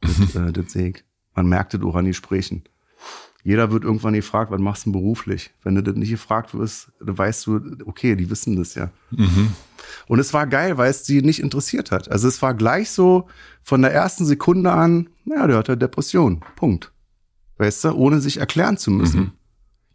Das, 0.00 0.34
äh, 0.36 0.52
das 0.52 0.72
sehe 0.72 0.90
ich. 0.90 1.04
Man 1.34 1.46
merkt 1.46 1.72
das 1.72 1.82
auch 1.82 1.94
an 1.94 2.04
die 2.04 2.10
Gesprächen. 2.10 2.64
Jeder 3.44 3.72
wird 3.72 3.82
irgendwann 3.84 4.14
gefragt, 4.14 4.50
was 4.50 4.60
machst 4.60 4.86
du 4.86 4.92
denn 4.92 5.00
beruflich? 5.00 5.50
Wenn 5.62 5.74
du 5.74 5.82
das 5.82 5.96
nicht 5.96 6.10
gefragt 6.10 6.54
wirst, 6.54 6.92
dann 7.00 7.18
weißt 7.18 7.46
du, 7.46 7.60
okay, 7.86 8.14
die 8.14 8.30
wissen 8.30 8.56
das 8.56 8.74
ja. 8.74 8.90
Und 10.06 10.18
es 10.20 10.32
war 10.32 10.46
geil, 10.46 10.78
weil 10.78 10.90
es 10.90 11.02
die 11.02 11.22
nicht 11.22 11.40
interessiert 11.40 11.90
hat. 11.90 12.10
Also 12.10 12.28
es 12.28 12.40
war 12.40 12.54
gleich 12.54 12.90
so 12.90 13.26
von 13.62 13.82
der 13.82 13.92
ersten 13.92 14.24
Sekunde 14.24 14.70
an, 14.72 15.08
naja, 15.24 15.46
der 15.46 15.56
hat 15.58 15.68
ja 15.68 15.76
Depression. 15.76 16.44
Punkt. 16.56 16.92
Weißt 17.58 17.84
du, 17.84 17.92
ohne 17.92 18.20
sich 18.20 18.38
erklären 18.38 18.76
zu 18.76 18.90
müssen. 18.90 19.32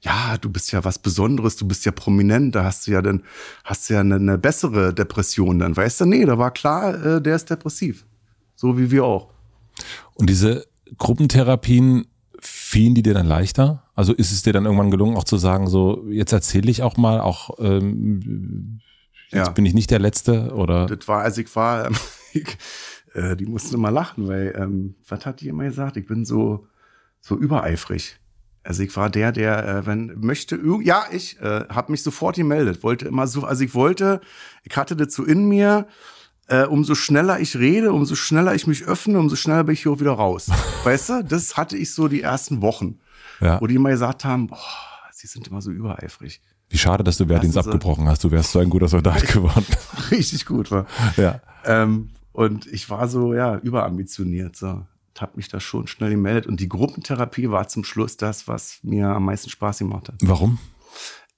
Ja, 0.01 0.37
du 0.37 0.49
bist 0.49 0.71
ja 0.71 0.83
was 0.83 0.99
Besonderes, 0.99 1.55
du 1.55 1.67
bist 1.67 1.85
ja 1.85 1.91
prominent, 1.91 2.53
da 2.53 2.65
hast 2.65 2.85
du 2.85 2.91
ja 2.91 3.01
dann, 3.01 3.23
hast 3.63 3.89
du 3.89 3.95
ja 3.95 4.01
eine, 4.01 4.15
eine 4.15 4.37
bessere 4.37 4.93
Depression 4.93 5.59
dann. 5.59 5.75
Weißt 5.75 6.01
du, 6.01 6.05
nee, 6.05 6.23
da 6.23 6.37
war 6.37 6.51
klar, 6.51 7.03
äh, 7.03 7.21
der 7.21 7.35
ist 7.35 7.49
depressiv. 7.49 8.05
So 8.55 8.77
wie 8.77 8.91
wir 8.91 9.05
auch. 9.05 9.29
Und 10.13 10.29
diese 10.29 10.67
Gruppentherapien, 10.97 12.07
fielen 12.67 12.95
die 12.95 13.01
dir 13.01 13.13
dann 13.13 13.27
leichter? 13.27 13.83
Also 13.95 14.13
ist 14.13 14.33
es 14.33 14.41
dir 14.41 14.51
dann 14.51 14.65
irgendwann 14.65 14.91
gelungen, 14.91 15.15
auch 15.15 15.23
zu 15.23 15.37
sagen, 15.37 15.67
so, 15.67 16.05
jetzt 16.09 16.33
erzähle 16.33 16.69
ich 16.69 16.83
auch 16.83 16.97
mal, 16.97 17.21
auch 17.21 17.51
ähm, 17.59 18.81
jetzt 19.31 19.47
Ja. 19.47 19.49
bin 19.51 19.65
ich 19.65 19.73
nicht 19.73 19.89
der 19.89 19.99
Letzte 19.99 20.53
oder 20.53 20.85
Das 20.87 21.07
war, 21.07 21.21
als 21.21 21.37
ich 21.37 21.55
war, 21.55 21.87
ähm, 21.87 21.95
äh, 23.13 23.37
die 23.37 23.45
mussten 23.45 23.75
immer 23.75 23.89
lachen, 23.89 24.27
weil, 24.27 24.53
ähm, 24.57 24.95
was 25.07 25.25
hat 25.25 25.39
die 25.39 25.47
immer 25.47 25.63
gesagt? 25.63 25.95
Ich 25.95 26.07
bin 26.07 26.25
so, 26.25 26.67
so 27.21 27.37
übereifrig. 27.37 28.19
Also 28.63 28.83
ich 28.83 28.93
war 28.97 29.09
der, 29.09 29.31
der, 29.31 29.65
äh, 29.65 29.85
wenn 29.85 30.19
möchte, 30.19 30.59
ja, 30.83 31.05
ich 31.09 31.39
äh, 31.39 31.63
habe 31.69 31.93
mich 31.93 32.03
sofort 32.03 32.35
gemeldet, 32.35 32.83
wollte 32.83 33.07
immer 33.07 33.27
so, 33.27 33.45
also 33.45 33.63
ich 33.63 33.73
wollte, 33.75 34.19
ich 34.63 34.75
hatte 34.75 34.97
das 34.97 35.13
so 35.13 35.23
in 35.23 35.47
mir, 35.47 35.87
äh, 36.47 36.63
umso 36.63 36.95
schneller 36.95 37.39
ich 37.39 37.55
rede, 37.57 37.91
umso 37.93 38.15
schneller 38.15 38.55
ich 38.55 38.67
mich 38.67 38.85
öffne, 38.85 39.19
umso 39.19 39.35
schneller 39.35 39.63
bin 39.63 39.73
ich 39.73 39.83
hier 39.83 39.91
auch 39.91 39.99
wieder 39.99 40.13
raus. 40.13 40.49
weißt 40.83 41.09
du, 41.09 41.23
das 41.23 41.57
hatte 41.57 41.77
ich 41.77 41.93
so 41.93 42.07
die 42.07 42.21
ersten 42.21 42.61
Wochen, 42.61 42.99
ja. 43.41 43.59
wo 43.61 43.67
die 43.67 43.75
immer 43.75 43.89
gesagt 43.89 44.25
haben, 44.25 44.47
boah, 44.47 44.57
sie 45.11 45.27
sind 45.27 45.47
immer 45.47 45.61
so 45.61 45.71
übereifrig. 45.71 46.41
Wie 46.69 46.77
schade, 46.77 47.03
dass 47.03 47.17
du 47.17 47.29
Wehrdienst 47.29 47.55
Lassen 47.55 47.69
Sie- 47.69 47.73
abgebrochen 47.75 48.07
hast. 48.09 48.23
Du 48.23 48.31
wärst 48.31 48.51
so 48.51 48.59
ein 48.59 48.69
guter 48.69 48.87
Soldat 48.89 49.25
geworden. 49.27 49.65
Richtig 50.11 50.45
gut 50.45 50.69
war. 50.71 50.85
ja. 51.15 51.39
Ähm, 51.63 52.09
und 52.33 52.67
ich 52.67 52.89
war 52.89 53.07
so, 53.07 53.33
ja, 53.33 53.57
überambitioniert. 53.57 54.55
So. 54.57 54.85
Hab 55.17 55.37
mich 55.37 55.47
da 55.47 55.59
schon 55.59 55.87
schnell 55.87 56.11
gemeldet. 56.11 56.45
Und 56.45 56.59
die 56.59 56.69
Gruppentherapie 56.69 57.49
war 57.49 57.67
zum 57.69 57.83
Schluss 57.83 58.17
das, 58.17 58.47
was 58.47 58.79
mir 58.83 59.07
am 59.07 59.25
meisten 59.25 59.49
Spaß 59.49 59.79
gemacht 59.79 60.09
hat. 60.09 60.15
Warum? 60.21 60.59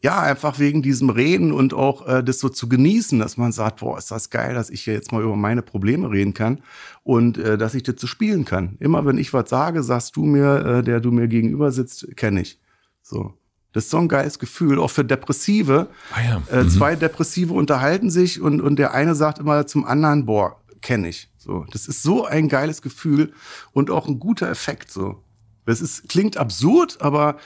Ja, 0.01 0.21
einfach 0.21 0.59
wegen 0.59 0.81
diesem 0.81 1.09
Reden 1.09 1.51
und 1.51 1.73
auch 1.73 2.07
äh, 2.07 2.23
das 2.23 2.39
so 2.39 2.47
zu 2.47 2.69
genießen, 2.69 3.19
dass 3.19 3.35
man 3.35 3.51
sagt, 3.51 3.81
boah, 3.81 3.97
ist 3.97 4.11
das 4.11 4.29
geil, 4.29 4.53
dass 4.53 4.69
ich 4.69 4.83
hier 4.83 4.93
jetzt 4.93 5.11
mal 5.11 5.21
über 5.21 5.35
meine 5.35 5.61
Probleme 5.61 6.09
reden 6.09 6.33
kann 6.33 6.61
und 7.03 7.37
äh, 7.37 7.57
dass 7.57 7.75
ich 7.75 7.83
das 7.83 7.95
so 7.99 8.07
spielen 8.07 8.45
kann. 8.45 8.77
Immer 8.79 9.05
wenn 9.05 9.17
ich 9.17 9.33
was 9.33 9.49
sage, 9.49 9.83
sagst 9.83 10.15
du 10.15 10.23
mir, 10.23 10.65
äh, 10.65 10.83
der 10.83 11.01
du 11.01 11.11
mir 11.11 11.27
gegenüber 11.27 11.71
sitzt, 11.71 12.15
kenne 12.15 12.41
ich. 12.41 12.59
So. 13.01 13.33
Das 13.73 13.83
ist 13.83 13.91
so 13.91 13.97
ein 13.97 14.07
geiles 14.07 14.39
Gefühl, 14.39 14.79
auch 14.79 14.89
für 14.89 15.05
Depressive. 15.05 15.89
Ah 16.13 16.21
ja. 16.21 16.61
Äh, 16.61 16.67
Zwei 16.69 16.95
Depressive 16.95 17.53
unterhalten 17.53 18.09
sich 18.09 18.41
und, 18.41 18.61
und 18.61 18.79
der 18.79 18.93
eine 18.93 19.15
sagt 19.15 19.39
immer 19.39 19.67
zum 19.67 19.85
anderen, 19.85 20.25
boah, 20.25 20.59
kenne 20.81 21.09
ich. 21.09 21.29
So, 21.37 21.65
das 21.71 21.87
ist 21.87 22.03
so 22.03 22.25
ein 22.25 22.49
geiles 22.49 22.81
Gefühl 22.81 23.33
und 23.71 23.91
auch 23.91 24.07
ein 24.07 24.19
guter 24.19 24.49
Effekt. 24.49 24.91
So, 24.91 25.23
das 25.65 25.81
ist 25.81 26.09
klingt 26.09 26.37
absurd, 26.37 27.01
aber 27.01 27.37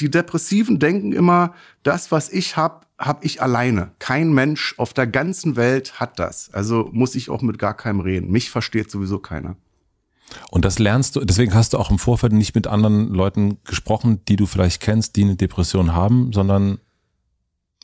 die 0.00 0.10
Depressiven 0.10 0.78
denken 0.78 1.12
immer, 1.12 1.54
das, 1.82 2.10
was 2.10 2.28
ich 2.28 2.56
hab, 2.56 2.86
hab 2.98 3.24
ich 3.24 3.42
alleine. 3.42 3.92
Kein 3.98 4.32
Mensch 4.32 4.74
auf 4.78 4.92
der 4.92 5.06
ganzen 5.06 5.56
Welt 5.56 6.00
hat 6.00 6.18
das. 6.18 6.52
Also 6.52 6.88
muss 6.92 7.14
ich 7.14 7.30
auch 7.30 7.42
mit 7.42 7.58
gar 7.58 7.76
keinem 7.76 8.00
reden. 8.00 8.30
Mich 8.30 8.50
versteht 8.50 8.90
sowieso 8.90 9.18
keiner. 9.18 9.56
Und 10.50 10.64
das 10.64 10.78
lernst 10.78 11.16
du, 11.16 11.20
deswegen 11.20 11.54
hast 11.54 11.74
du 11.74 11.78
auch 11.78 11.90
im 11.90 11.98
Vorfeld 11.98 12.32
nicht 12.32 12.54
mit 12.54 12.66
anderen 12.66 13.08
Leuten 13.08 13.58
gesprochen, 13.64 14.20
die 14.26 14.36
du 14.36 14.46
vielleicht 14.46 14.80
kennst, 14.80 15.16
die 15.16 15.22
eine 15.22 15.36
Depression 15.36 15.94
haben, 15.94 16.32
sondern 16.32 16.78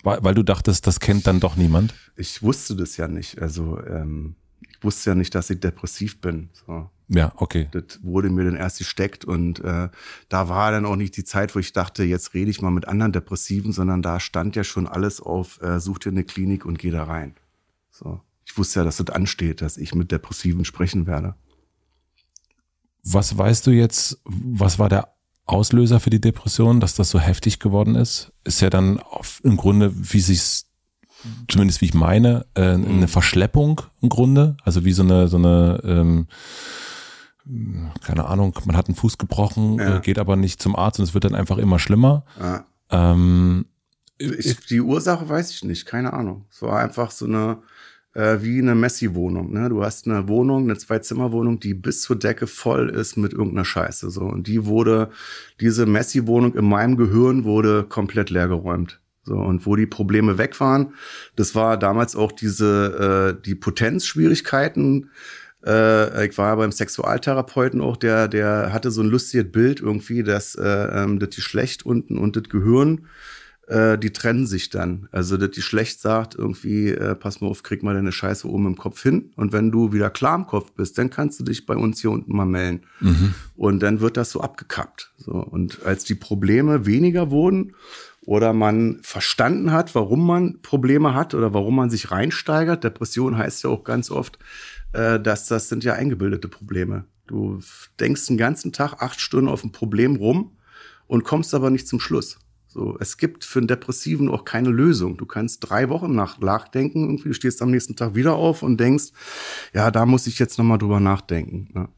weil, 0.02 0.22
weil 0.22 0.34
du 0.34 0.42
dachtest, 0.42 0.86
das 0.86 1.00
kennt 1.00 1.26
dann 1.26 1.40
doch 1.40 1.56
niemand. 1.56 1.94
Ich 2.16 2.42
wusste 2.42 2.74
das 2.74 2.96
ja 2.96 3.08
nicht. 3.08 3.40
Also 3.40 3.78
ähm, 3.86 4.36
ich 4.68 4.82
wusste 4.82 5.10
ja 5.10 5.14
nicht, 5.14 5.34
dass 5.34 5.50
ich 5.50 5.60
depressiv 5.60 6.20
bin. 6.20 6.48
So. 6.66 6.88
Ja, 7.12 7.32
okay. 7.36 7.68
Das 7.72 7.98
wurde 8.02 8.30
mir 8.30 8.44
dann 8.44 8.54
erst 8.54 8.78
gesteckt 8.78 9.24
und 9.24 9.58
äh, 9.60 9.88
da 10.28 10.48
war 10.48 10.70
dann 10.70 10.86
auch 10.86 10.94
nicht 10.94 11.16
die 11.16 11.24
Zeit, 11.24 11.56
wo 11.56 11.58
ich 11.58 11.72
dachte, 11.72 12.04
jetzt 12.04 12.34
rede 12.34 12.50
ich 12.50 12.62
mal 12.62 12.70
mit 12.70 12.86
anderen 12.86 13.10
Depressiven, 13.12 13.72
sondern 13.72 14.00
da 14.00 14.20
stand 14.20 14.54
ja 14.54 14.62
schon 14.62 14.86
alles 14.86 15.20
auf, 15.20 15.60
äh, 15.60 15.80
such 15.80 15.98
dir 15.98 16.10
eine 16.10 16.22
Klinik 16.22 16.64
und 16.64 16.78
geh 16.78 16.92
da 16.92 17.02
rein. 17.02 17.34
So. 17.90 18.20
Ich 18.46 18.56
wusste 18.56 18.80
ja, 18.80 18.84
dass 18.84 18.98
das 18.98 19.10
ansteht, 19.10 19.60
dass 19.60 19.76
ich 19.76 19.92
mit 19.92 20.12
Depressiven 20.12 20.64
sprechen 20.64 21.06
werde. 21.06 21.34
Was 23.02 23.36
weißt 23.36 23.66
du 23.66 23.72
jetzt, 23.72 24.20
was 24.24 24.78
war 24.78 24.88
der 24.88 25.12
Auslöser 25.46 25.98
für 25.98 26.10
die 26.10 26.20
Depression, 26.20 26.78
dass 26.78 26.94
das 26.94 27.10
so 27.10 27.18
heftig 27.18 27.58
geworden 27.58 27.96
ist? 27.96 28.32
Ist 28.44 28.60
ja 28.60 28.70
dann 28.70 29.00
auf, 29.00 29.40
im 29.42 29.56
Grunde, 29.56 29.92
wie 29.96 30.20
sich's 30.20 30.70
zumindest 31.48 31.80
wie 31.80 31.86
ich 31.86 31.94
meine, 31.94 32.46
äh, 32.54 32.62
eine 32.62 32.86
mhm. 32.86 33.08
Verschleppung 33.08 33.82
im 34.00 34.08
Grunde. 34.08 34.56
Also 34.64 34.84
wie 34.84 34.92
so 34.92 35.02
eine, 35.02 35.28
so 35.28 35.36
eine, 35.36 35.80
ähm, 35.84 36.26
keine 38.04 38.26
Ahnung, 38.26 38.54
man 38.64 38.76
hat 38.76 38.88
einen 38.88 38.94
Fuß 38.94 39.18
gebrochen, 39.18 39.78
ja. 39.78 39.96
äh, 39.96 40.00
geht 40.00 40.18
aber 40.18 40.36
nicht 40.36 40.62
zum 40.62 40.76
Arzt 40.76 40.98
und 40.98 41.04
es 41.04 41.14
wird 41.14 41.24
dann 41.24 41.34
einfach 41.34 41.58
immer 41.58 41.78
schlimmer. 41.78 42.24
Ja. 42.38 42.64
Ähm, 42.90 43.66
ich, 44.18 44.66
die 44.66 44.80
Ursache 44.80 45.28
weiß 45.28 45.50
ich 45.50 45.64
nicht, 45.64 45.86
keine 45.86 46.12
Ahnung. 46.12 46.44
Es 46.50 46.60
war 46.62 46.78
einfach 46.78 47.10
so 47.10 47.24
eine, 47.24 47.58
äh, 48.14 48.38
wie 48.42 48.58
eine 48.58 48.74
Messi-Wohnung. 48.74 49.52
Ne? 49.52 49.68
Du 49.68 49.82
hast 49.82 50.06
eine 50.06 50.28
Wohnung, 50.28 50.64
eine 50.64 50.76
Zwei-Zimmer-Wohnung, 50.76 51.60
die 51.60 51.74
bis 51.74 52.02
zur 52.02 52.16
Decke 52.16 52.46
voll 52.46 52.90
ist 52.90 53.16
mit 53.16 53.32
irgendeiner 53.32 53.64
Scheiße. 53.64 54.10
So. 54.10 54.22
Und 54.22 54.46
die 54.46 54.66
wurde, 54.66 55.10
diese 55.60 55.86
Messi-Wohnung 55.86 56.54
in 56.54 56.68
meinem 56.68 56.96
Gehirn 56.96 57.44
wurde 57.44 57.84
komplett 57.84 58.30
leergeräumt. 58.30 59.00
So, 59.22 59.36
und 59.36 59.66
wo 59.66 59.76
die 59.76 59.86
Probleme 59.86 60.38
weg 60.38 60.58
waren, 60.60 60.94
das 61.36 61.54
war 61.54 61.76
damals 61.76 62.16
auch 62.16 62.32
diese, 62.32 63.36
äh, 63.38 63.42
die 63.42 63.54
Potenzschwierigkeiten. 63.54 65.10
Äh, 65.64 66.26
ich 66.26 66.38
war 66.38 66.56
beim 66.56 66.72
Sexualtherapeuten 66.72 67.80
auch, 67.80 67.96
der, 67.96 68.28
der 68.28 68.72
hatte 68.72 68.90
so 68.90 69.02
ein 69.02 69.08
lustiges 69.08 69.50
Bild 69.50 69.80
irgendwie, 69.80 70.22
dass 70.22 70.54
äh, 70.54 70.64
ähm, 70.64 71.18
das 71.18 71.30
Geschlecht 71.30 71.84
unten 71.84 72.18
und 72.18 72.36
das 72.36 72.44
Gehirn, 72.44 73.06
äh, 73.70 73.98
die 73.98 74.12
trennen 74.12 74.46
sich 74.46 74.70
dann. 74.70 75.08
Also 75.12 75.36
das 75.36 75.50
Geschlecht 75.50 76.00
sagt 76.00 76.34
irgendwie, 76.34 76.88
äh, 76.88 77.14
pass 77.14 77.40
mal 77.40 77.48
auf, 77.48 77.62
krieg 77.62 77.82
mal 77.82 77.94
deine 77.94 78.12
Scheiße 78.12 78.48
oben 78.48 78.66
im 78.66 78.76
Kopf 78.76 79.02
hin. 79.02 79.32
Und 79.36 79.52
wenn 79.52 79.70
du 79.70 79.92
wieder 79.92 80.10
klar 80.10 80.36
im 80.36 80.46
Kopf 80.46 80.72
bist, 80.72 80.98
dann 80.98 81.10
kannst 81.10 81.38
du 81.38 81.44
dich 81.44 81.66
bei 81.66 81.76
uns 81.76 82.00
hier 82.00 82.10
unten 82.10 82.34
mal 82.34 82.46
melden. 82.46 82.82
Mhm. 83.00 83.34
Und 83.54 83.80
dann 83.82 84.00
wird 84.00 84.16
das 84.16 84.30
so 84.30 84.40
abgekappt. 84.40 85.12
So, 85.18 85.32
und 85.32 85.84
als 85.84 86.04
die 86.04 86.16
Probleme 86.16 86.86
weniger 86.86 87.30
wurden, 87.30 87.74
oder 88.26 88.52
man 88.52 89.00
verstanden 89.02 89.72
hat, 89.72 89.94
warum 89.94 90.26
man 90.26 90.62
Probleme 90.62 91.14
hat 91.14 91.34
oder 91.34 91.54
warum 91.54 91.76
man 91.76 91.90
sich 91.90 92.10
reinsteigert. 92.10 92.84
Depression 92.84 93.38
heißt 93.38 93.64
ja 93.64 93.70
auch 93.70 93.84
ganz 93.84 94.10
oft, 94.10 94.38
äh, 94.92 95.18
dass 95.18 95.46
das 95.46 95.68
sind 95.68 95.84
ja 95.84 95.94
eingebildete 95.94 96.48
Probleme. 96.48 97.04
Du 97.26 97.60
denkst 97.98 98.26
den 98.26 98.36
ganzen 98.36 98.72
Tag 98.72 99.02
acht 99.02 99.20
Stunden 99.20 99.48
auf 99.48 99.64
ein 99.64 99.72
Problem 99.72 100.16
rum 100.16 100.56
und 101.06 101.24
kommst 101.24 101.54
aber 101.54 101.70
nicht 101.70 101.88
zum 101.88 102.00
Schluss. 102.00 102.38
So, 102.72 102.96
es 103.00 103.16
gibt 103.16 103.44
für 103.44 103.58
einen 103.58 103.66
Depressiven 103.66 104.28
auch 104.28 104.44
keine 104.44 104.70
Lösung. 104.70 105.16
Du 105.16 105.26
kannst 105.26 105.68
drei 105.68 105.88
Wochen 105.88 106.14
nach 106.14 106.38
nachdenken, 106.38 107.02
irgendwie, 107.04 107.30
du 107.30 107.34
stehst 107.34 107.62
am 107.62 107.70
nächsten 107.72 107.96
Tag 107.96 108.14
wieder 108.14 108.34
auf 108.34 108.62
und 108.62 108.78
denkst, 108.78 109.06
ja, 109.74 109.90
da 109.90 110.06
muss 110.06 110.28
ich 110.28 110.38
jetzt 110.38 110.56
nochmal 110.56 110.78
drüber 110.78 111.00
nachdenken. 111.00 111.68
Ne? 111.74 111.88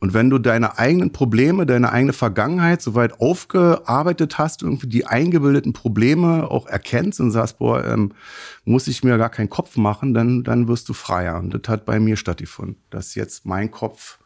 Und 0.00 0.14
wenn 0.14 0.30
du 0.30 0.38
deine 0.38 0.78
eigenen 0.78 1.12
Probleme, 1.12 1.66
deine 1.66 1.90
eigene 1.90 2.12
Vergangenheit 2.12 2.80
soweit 2.80 3.20
aufgearbeitet 3.20 4.38
hast, 4.38 4.62
irgendwie 4.62 4.86
die 4.86 5.06
eingebildeten 5.06 5.72
Probleme 5.72 6.48
auch 6.48 6.66
erkennst 6.66 7.20
und 7.20 7.32
sagst, 7.32 7.58
boah, 7.58 7.84
ähm, 7.84 8.12
muss 8.64 8.86
ich 8.86 9.02
mir 9.02 9.18
gar 9.18 9.30
keinen 9.30 9.50
Kopf 9.50 9.76
machen, 9.76 10.14
dann, 10.14 10.44
dann 10.44 10.68
wirst 10.68 10.88
du 10.88 10.92
freier. 10.92 11.38
Und 11.38 11.52
das 11.52 11.68
hat 11.68 11.84
bei 11.84 11.98
mir 11.98 12.16
stattgefunden, 12.16 12.76
dass 12.90 13.16
jetzt 13.16 13.44
mein 13.44 13.72
Kopf 13.72 14.20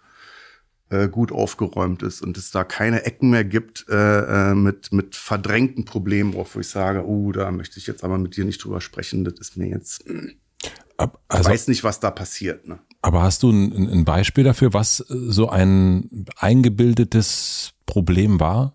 äh, 0.91 1.09
gut 1.09 1.33
aufgeräumt 1.33 2.03
ist 2.03 2.21
und 2.21 2.37
es 2.37 2.51
da 2.51 2.65
keine 2.65 3.05
Ecken 3.05 3.31
mehr 3.31 3.45
gibt 3.45 3.87
äh, 3.89 4.51
äh 4.51 4.55
mit, 4.55 4.93
mit 4.93 5.17
verdrängten 5.17 5.87
Problemen, 5.87 6.35
wo 6.35 6.61
ich 6.61 6.69
sage, 6.69 7.07
oh, 7.07 7.33
da 7.33 7.51
möchte 7.51 7.79
ich 7.79 7.87
jetzt 7.87 8.05
aber 8.05 8.19
mit 8.19 8.37
dir 8.37 8.45
nicht 8.45 8.63
drüber 8.63 8.83
sprechen, 8.83 9.25
das 9.25 9.35
ist 9.39 9.57
mir 9.57 9.69
jetzt... 9.69 10.05
Also, 10.99 11.49
ich 11.49 11.55
weiß 11.55 11.69
nicht, 11.69 11.83
was 11.83 11.99
da 11.99 12.11
passiert. 12.11 12.69
Ne? 12.69 12.79
Aber 13.03 13.23
hast 13.23 13.43
du 13.43 13.51
ein, 13.51 13.91
ein 13.91 14.05
Beispiel 14.05 14.45
dafür, 14.45 14.73
was 14.73 14.97
so 14.97 15.49
ein 15.49 16.27
eingebildetes 16.37 17.75
Problem 17.85 18.39
war? 18.39 18.75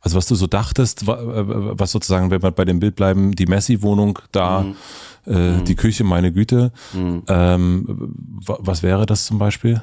Also 0.00 0.16
was 0.16 0.26
du 0.26 0.34
so 0.34 0.46
dachtest, 0.46 1.06
was 1.06 1.92
sozusagen, 1.92 2.30
wenn 2.30 2.42
wir 2.42 2.50
bei 2.50 2.64
dem 2.64 2.80
Bild 2.80 2.96
bleiben, 2.96 3.32
die 3.32 3.46
Messi-Wohnung 3.46 4.18
da, 4.32 4.62
mhm. 4.62 4.76
Äh, 5.24 5.58
mhm. 5.58 5.64
die 5.64 5.76
Küche, 5.76 6.02
meine 6.02 6.32
Güte. 6.32 6.72
Mhm. 6.92 7.22
Ähm, 7.28 8.12
was 8.44 8.82
wäre 8.82 9.06
das 9.06 9.26
zum 9.26 9.38
Beispiel? 9.38 9.80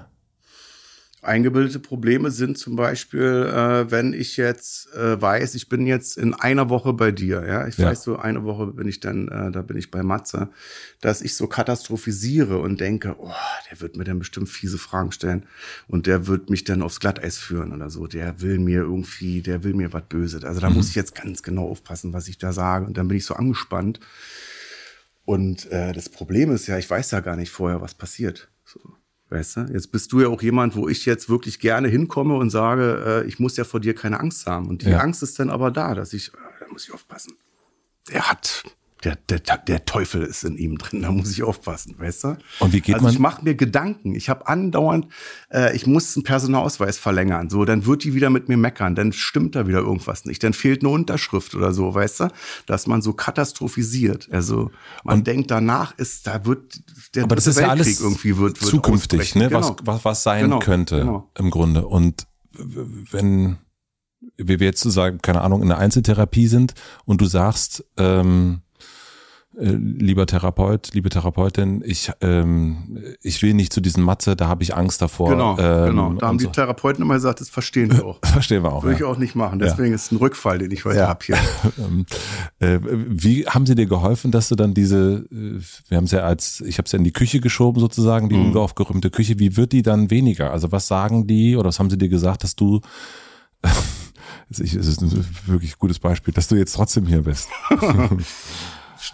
Eingebildete 1.21 1.79
Probleme 1.79 2.31
sind 2.31 2.57
zum 2.57 2.77
Beispiel, 2.77 3.51
äh, 3.53 3.91
wenn 3.91 4.13
ich 4.13 4.37
jetzt 4.37 4.93
äh, 4.93 5.21
weiß, 5.21 5.53
ich 5.55 5.67
bin 5.67 5.85
jetzt 5.85 6.17
in 6.17 6.33
einer 6.33 6.69
Woche 6.69 6.93
bei 6.93 7.11
dir, 7.11 7.45
ja, 7.45 7.67
ich 7.67 7.77
ja. 7.77 7.87
weiß 7.87 8.03
so, 8.03 8.17
eine 8.17 8.45
Woche 8.45 8.67
bin 8.67 8.87
ich 8.87 9.01
dann, 9.01 9.27
äh, 9.27 9.51
da 9.51 9.61
bin 9.61 9.75
ich 9.75 9.91
bei 9.91 10.01
Matze, 10.01 10.49
dass 11.01 11.21
ich 11.21 11.35
so 11.35 11.47
katastrophisiere 11.47 12.59
und 12.59 12.79
denke, 12.79 13.17
oh, 13.19 13.33
der 13.69 13.81
wird 13.81 13.97
mir 13.97 14.05
dann 14.05 14.19
bestimmt 14.19 14.47
fiese 14.47 14.77
Fragen 14.77 15.11
stellen 15.11 15.45
und 15.89 16.07
der 16.07 16.27
wird 16.27 16.49
mich 16.49 16.63
dann 16.63 16.81
aufs 16.81 17.01
Glatteis 17.01 17.37
führen 17.37 17.73
oder 17.73 17.89
so, 17.89 18.07
der 18.07 18.39
will 18.39 18.57
mir 18.57 18.81
irgendwie, 18.81 19.41
der 19.41 19.65
will 19.65 19.73
mir 19.73 19.91
was 19.91 20.03
Böses. 20.07 20.45
Also 20.45 20.61
da 20.61 20.69
mhm. 20.69 20.77
muss 20.77 20.89
ich 20.89 20.95
jetzt 20.95 21.15
ganz 21.15 21.43
genau 21.43 21.67
aufpassen, 21.67 22.13
was 22.13 22.29
ich 22.29 22.37
da 22.37 22.53
sage 22.53 22.85
und 22.85 22.97
dann 22.97 23.09
bin 23.09 23.17
ich 23.17 23.25
so 23.25 23.33
angespannt. 23.33 23.99
Und 25.25 25.69
äh, 25.71 25.91
das 25.91 26.07
Problem 26.07 26.49
ist 26.51 26.65
ja, 26.67 26.77
ich 26.77 26.89
weiß 26.89 27.11
ja 27.11 27.19
gar 27.19 27.35
nicht 27.35 27.51
vorher, 27.51 27.81
was 27.81 27.93
passiert. 27.93 28.49
Weißt 29.29 29.57
du, 29.57 29.61
jetzt 29.71 29.91
bist 29.91 30.11
du 30.11 30.21
ja 30.21 30.27
auch 30.27 30.41
jemand, 30.41 30.75
wo 30.75 30.89
ich 30.89 31.05
jetzt 31.05 31.29
wirklich 31.29 31.59
gerne 31.59 31.87
hinkomme 31.87 32.35
und 32.35 32.49
sage, 32.49 33.23
äh, 33.23 33.27
ich 33.27 33.39
muss 33.39 33.57
ja 33.57 33.63
vor 33.63 33.79
dir 33.79 33.93
keine 33.93 34.19
Angst 34.19 34.47
haben. 34.47 34.67
Und 34.67 34.81
die 34.81 34.89
ja. 34.89 34.99
Angst 34.99 35.21
ist 35.21 35.37
dann 35.37 35.51
aber 35.51 35.69
da, 35.69 35.93
dass 35.93 36.13
ich, 36.13 36.29
äh, 36.29 36.37
da 36.59 36.67
muss 36.71 36.85
ich 36.85 36.93
aufpassen. 36.93 37.33
Er 38.09 38.29
hat 38.29 38.63
der, 39.03 39.15
der, 39.15 39.39
der 39.39 39.85
Teufel 39.85 40.23
ist 40.23 40.43
in 40.43 40.57
ihm 40.57 40.77
drin, 40.77 41.01
da 41.03 41.11
muss 41.11 41.31
ich 41.31 41.43
aufpassen, 41.43 41.95
weißt 41.97 42.23
du? 42.25 42.37
Und 42.59 42.73
wie 42.73 42.81
geht 42.81 42.95
also 42.95 43.05
man? 43.05 43.13
Ich 43.13 43.19
mache 43.19 43.43
mir 43.43 43.55
Gedanken. 43.55 44.15
Ich 44.15 44.29
habe 44.29 44.47
andauernd, 44.47 45.07
äh, 45.51 45.75
ich 45.75 45.87
muss 45.87 46.15
einen 46.15 46.23
Personalausweis 46.23 46.97
verlängern. 46.97 47.49
So, 47.49 47.65
dann 47.65 47.85
wird 47.85 48.03
die 48.03 48.13
wieder 48.13 48.29
mit 48.29 48.49
mir 48.49 48.57
meckern, 48.57 48.95
dann 48.95 49.13
stimmt 49.13 49.55
da 49.55 49.67
wieder 49.67 49.79
irgendwas 49.79 50.25
nicht, 50.25 50.43
dann 50.43 50.53
fehlt 50.53 50.81
eine 50.81 50.89
Unterschrift 50.89 51.55
oder 51.55 51.73
so, 51.73 51.93
weißt 51.93 52.21
du? 52.21 52.27
Dass 52.65 52.87
man 52.87 53.01
so 53.01 53.13
katastrophisiert. 53.13 54.29
Also 54.31 54.71
man 55.03 55.19
Und 55.19 55.27
denkt 55.27 55.51
danach 55.51 55.97
ist, 55.97 56.27
da 56.27 56.45
wird 56.45 56.81
der 57.15 57.23
aber 57.23 57.35
das 57.35 57.47
ist 57.47 57.55
Weltkrieg 57.55 57.67
ja 57.67 57.71
alles 57.71 58.01
irgendwie 58.01 58.37
wird, 58.37 58.61
wird 58.61 58.69
zukünftig, 58.69 59.35
ne? 59.35 59.47
Genau. 59.47 59.61
Was, 59.61 59.75
was, 59.83 60.05
was 60.05 60.23
sein 60.23 60.43
genau. 60.43 60.59
könnte 60.59 60.99
genau. 60.99 61.29
im 61.37 61.49
Grunde. 61.49 61.87
Und 61.87 62.27
wenn 63.11 63.57
wie 64.37 64.59
wir 64.59 64.67
jetzt 64.67 64.81
zu 64.81 64.89
sagen, 64.89 65.19
keine 65.21 65.41
Ahnung, 65.41 65.61
in 65.61 65.69
der 65.69 65.77
Einzeltherapie 65.77 66.47
sind 66.47 66.73
und 67.05 67.21
du 67.21 67.25
sagst, 67.25 67.85
ähm, 67.97 68.61
äh, 69.59 69.71
lieber 69.71 70.25
Therapeut, 70.25 70.91
liebe 70.93 71.09
Therapeutin, 71.09 71.83
ich, 71.85 72.11
ähm, 72.21 73.03
ich 73.21 73.41
will 73.41 73.53
nicht 73.53 73.73
zu 73.73 73.81
diesem 73.81 74.03
Matze, 74.03 74.35
da 74.35 74.47
habe 74.47 74.63
ich 74.63 74.75
Angst 74.75 75.01
davor. 75.01 75.29
Genau, 75.31 75.57
ähm, 75.59 75.89
genau. 75.89 76.13
Da 76.13 76.27
haben 76.27 76.37
die 76.37 76.45
so. 76.45 76.51
Therapeuten 76.51 77.03
immer 77.03 77.15
gesagt, 77.15 77.41
das 77.41 77.49
verstehen 77.49 77.91
wir 77.91 78.05
auch. 78.05 78.19
verstehen 78.23 78.63
wir 78.63 78.71
auch. 78.71 78.83
Würde 78.83 78.93
ja. 78.93 78.97
ich 78.99 79.03
auch 79.03 79.17
nicht 79.17 79.35
machen. 79.35 79.59
Deswegen 79.59 79.89
ja. 79.89 79.95
ist 79.95 80.05
es 80.05 80.11
ein 80.11 80.17
Rückfall, 80.17 80.59
den 80.59 80.71
ich 80.71 80.85
heute 80.85 80.99
ja. 80.99 81.07
habe 81.07 81.19
hier. 81.25 81.37
Ähm, 81.77 82.05
äh, 82.59 82.79
wie 82.81 83.45
haben 83.45 83.65
sie 83.65 83.75
dir 83.75 83.85
geholfen, 83.85 84.31
dass 84.31 84.49
du 84.49 84.55
dann 84.55 84.73
diese, 84.73 85.25
äh, 85.31 85.61
wir 85.87 85.97
haben 85.97 86.05
es 86.05 86.11
ja 86.11 86.21
als, 86.21 86.61
ich 86.61 86.77
habe 86.77 86.85
es 86.85 86.91
ja 86.91 86.97
in 86.97 87.03
die 87.03 87.13
Küche 87.13 87.39
geschoben 87.39 87.79
sozusagen, 87.79 88.27
die 88.27 88.35
mhm. 88.35 88.51
unaufgeräumte 88.51 89.09
Küche, 89.09 89.39
wie 89.39 89.55
wird 89.55 89.71
die 89.71 89.81
dann 89.81 90.09
weniger? 90.09 90.51
Also 90.51 90.71
was 90.71 90.87
sagen 90.87 91.27
die 91.27 91.55
oder 91.55 91.69
was 91.69 91.79
haben 91.79 91.89
sie 91.89 91.97
dir 91.97 92.09
gesagt, 92.09 92.43
dass 92.43 92.55
du 92.55 92.81
es 94.49 94.59
ist 94.59 95.01
ein 95.01 95.25
wirklich 95.45 95.77
gutes 95.77 95.99
Beispiel, 95.99 96.33
dass 96.33 96.47
du 96.47 96.55
jetzt 96.55 96.73
trotzdem 96.73 97.05
hier 97.05 97.23
bist. 97.23 97.49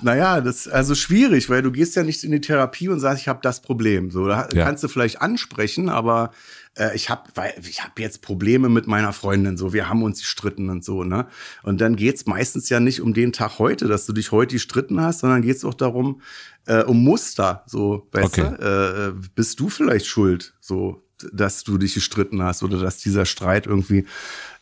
Naja, 0.01 0.41
das 0.41 0.65
ist 0.65 0.73
also 0.73 0.95
schwierig, 0.95 1.49
weil 1.49 1.61
du 1.61 1.71
gehst 1.71 1.95
ja 1.95 2.03
nicht 2.03 2.23
in 2.23 2.31
die 2.31 2.41
Therapie 2.41 2.89
und 2.89 2.99
sagst, 2.99 3.21
ich 3.21 3.27
habe 3.27 3.39
das 3.41 3.61
Problem. 3.61 4.11
So, 4.11 4.27
da 4.27 4.49
ja. 4.53 4.65
kannst 4.65 4.83
du 4.83 4.87
vielleicht 4.87 5.21
ansprechen, 5.21 5.89
aber 5.89 6.31
äh, 6.75 6.95
ich 6.95 7.09
habe 7.09 7.29
ich 7.61 7.83
habe 7.83 8.01
jetzt 8.01 8.21
Probleme 8.21 8.69
mit 8.69 8.87
meiner 8.87 9.13
Freundin 9.13 9.57
so 9.57 9.73
wir 9.73 9.89
haben 9.89 10.03
uns 10.03 10.19
gestritten 10.19 10.69
und 10.69 10.83
so 10.83 11.03
ne 11.03 11.27
und 11.63 11.81
dann 11.81 11.95
geht's 11.95 12.25
meistens 12.25 12.69
ja 12.69 12.79
nicht 12.79 13.01
um 13.01 13.13
den 13.13 13.33
Tag 13.33 13.59
heute 13.59 13.87
dass 13.87 14.05
du 14.05 14.13
dich 14.13 14.31
heute 14.31 14.55
gestritten 14.55 15.01
hast 15.01 15.19
sondern 15.19 15.41
geht's 15.41 15.65
auch 15.65 15.73
darum 15.73 16.21
äh, 16.67 16.83
um 16.83 17.03
Muster 17.03 17.63
so 17.65 18.07
weißt 18.11 18.39
okay. 18.39 18.55
du 18.57 19.15
äh, 19.15 19.27
bist 19.35 19.59
du 19.59 19.69
vielleicht 19.69 20.05
schuld 20.05 20.53
so 20.59 21.01
dass 21.31 21.63
du 21.63 21.77
dich 21.77 21.93
gestritten 21.93 22.43
hast 22.43 22.61
oder 22.61 22.77
dass 22.77 22.97
dieser 22.97 23.25
Streit 23.25 23.67
irgendwie 23.67 24.05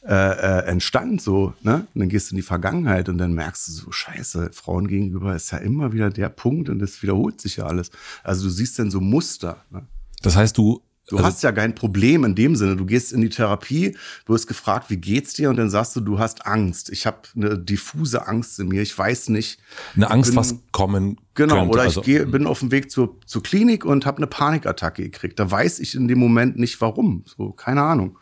äh, 0.06 0.14
äh, 0.14 0.66
entstand, 0.66 1.22
so, 1.22 1.54
ne? 1.62 1.88
Und 1.94 2.00
dann 2.02 2.10
gehst 2.10 2.30
du 2.30 2.36
in 2.36 2.38
die 2.38 2.42
Vergangenheit 2.42 3.08
und 3.10 3.18
dann 3.18 3.34
merkst 3.34 3.68
du 3.68 3.72
so, 3.72 3.92
scheiße, 3.92 4.50
Frauen 4.54 4.88
gegenüber 4.88 5.36
ist 5.36 5.52
ja 5.52 5.60
immer 5.60 5.94
wieder 5.94 6.10
der 6.10 6.30
Punkt 6.30 6.70
und 6.70 6.80
das 6.80 7.02
wiederholt 7.02 7.40
sich 7.40 7.58
ja 7.58 7.66
alles. 7.66 7.90
Also 8.24 8.44
du 8.46 8.50
siehst 8.50 8.78
dann 8.80 8.92
so 8.92 9.00
Muster. 9.00 9.64
Ne? 9.72 9.84
Das 10.22 10.36
heißt, 10.36 10.58
du 10.58 10.82
Du 11.10 11.18
Also- 11.18 11.28
hast 11.28 11.44
ja 11.44 11.52
kein 11.52 11.76
Problem 11.76 12.24
in 12.24 12.34
dem 12.34 12.56
Sinne. 12.56 12.78
Du 12.78 12.86
gehst 12.86 13.12
in 13.12 13.20
die 13.20 13.28
Therapie, 13.28 13.98
du 14.26 14.34
wirst 14.34 14.48
gefragt, 14.48 14.90
wie 14.90 14.96
geht's 14.96 15.34
dir? 15.34 15.50
Und 15.50 15.58
dann 15.58 15.70
sagst 15.70 15.94
du, 15.98 16.00
du 16.00 16.18
hast 16.18 16.46
Angst. 16.48 16.90
Ich 16.92 17.06
habe 17.06 17.18
eine 17.36 17.60
diffuse 17.60 18.26
Angst 18.26 18.58
in 18.62 18.70
mir. 18.70 18.82
Ich 18.82 18.98
weiß 18.98 19.28
nicht. 19.28 19.60
Eine 19.98 20.10
Angst, 20.10 20.30
bin- 20.30 20.38
was 20.38 20.56
kommen 20.72 21.20
Genau, 21.34 21.56
könnte. 21.56 21.70
oder 21.72 21.82
ich 21.82 21.88
also, 21.88 22.02
geh, 22.04 22.24
bin 22.24 22.48
auf 22.48 22.60
dem 22.60 22.72
Weg 22.72 22.90
zur, 22.90 23.18
zur 23.26 23.44
Klinik 23.44 23.84
und 23.84 24.06
habe 24.06 24.18
eine 24.20 24.28
Panikattacke 24.28 25.04
gekriegt. 25.04 25.38
Da 25.40 25.52
weiß 25.52 25.80
ich 25.80 25.94
in 25.94 26.08
dem 26.08 26.20
Moment 26.20 26.58
nicht 26.58 26.80
warum. 26.80 27.26
So, 27.26 27.52
keine 27.52 27.82
Ahnung. 27.82 28.18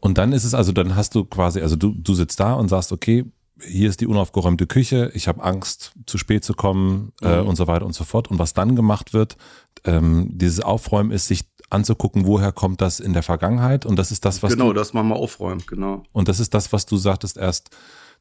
Und 0.00 0.18
dann 0.18 0.32
ist 0.32 0.44
es 0.44 0.54
also, 0.54 0.72
dann 0.72 0.96
hast 0.96 1.14
du 1.14 1.24
quasi, 1.24 1.60
also 1.60 1.76
du, 1.76 1.92
du 1.92 2.14
sitzt 2.14 2.40
da 2.40 2.54
und 2.54 2.68
sagst, 2.68 2.92
okay, 2.92 3.24
hier 3.62 3.88
ist 3.88 4.00
die 4.00 4.06
unaufgeräumte 4.06 4.66
Küche, 4.66 5.10
ich 5.14 5.28
habe 5.28 5.42
Angst, 5.42 5.92
zu 6.06 6.18
spät 6.18 6.44
zu 6.44 6.54
kommen 6.54 7.12
äh, 7.22 7.40
Mhm. 7.40 7.48
und 7.48 7.56
so 7.56 7.66
weiter 7.66 7.86
und 7.86 7.94
so 7.94 8.04
fort. 8.04 8.28
Und 8.28 8.38
was 8.38 8.52
dann 8.52 8.74
gemacht 8.76 9.12
wird, 9.14 9.36
ähm, 9.84 10.28
dieses 10.32 10.60
Aufräumen 10.60 11.10
ist, 11.12 11.28
sich 11.28 11.44
anzugucken, 11.70 12.26
woher 12.26 12.52
kommt 12.52 12.80
das 12.80 13.00
in 13.00 13.12
der 13.14 13.22
Vergangenheit. 13.22 13.86
Und 13.86 13.96
das 13.96 14.10
ist 14.12 14.24
das, 14.24 14.42
was 14.42 14.52
genau, 14.52 14.68
du, 14.68 14.72
dass 14.74 14.92
man 14.92 15.08
mal 15.08 15.14
aufräumt, 15.16 15.66
genau. 15.66 16.02
und 16.12 16.28
das 16.28 16.40
ist 16.40 16.52
das, 16.54 16.72
was 16.72 16.84
du 16.86 16.96
sagtest 16.96 17.36
erst, 17.36 17.70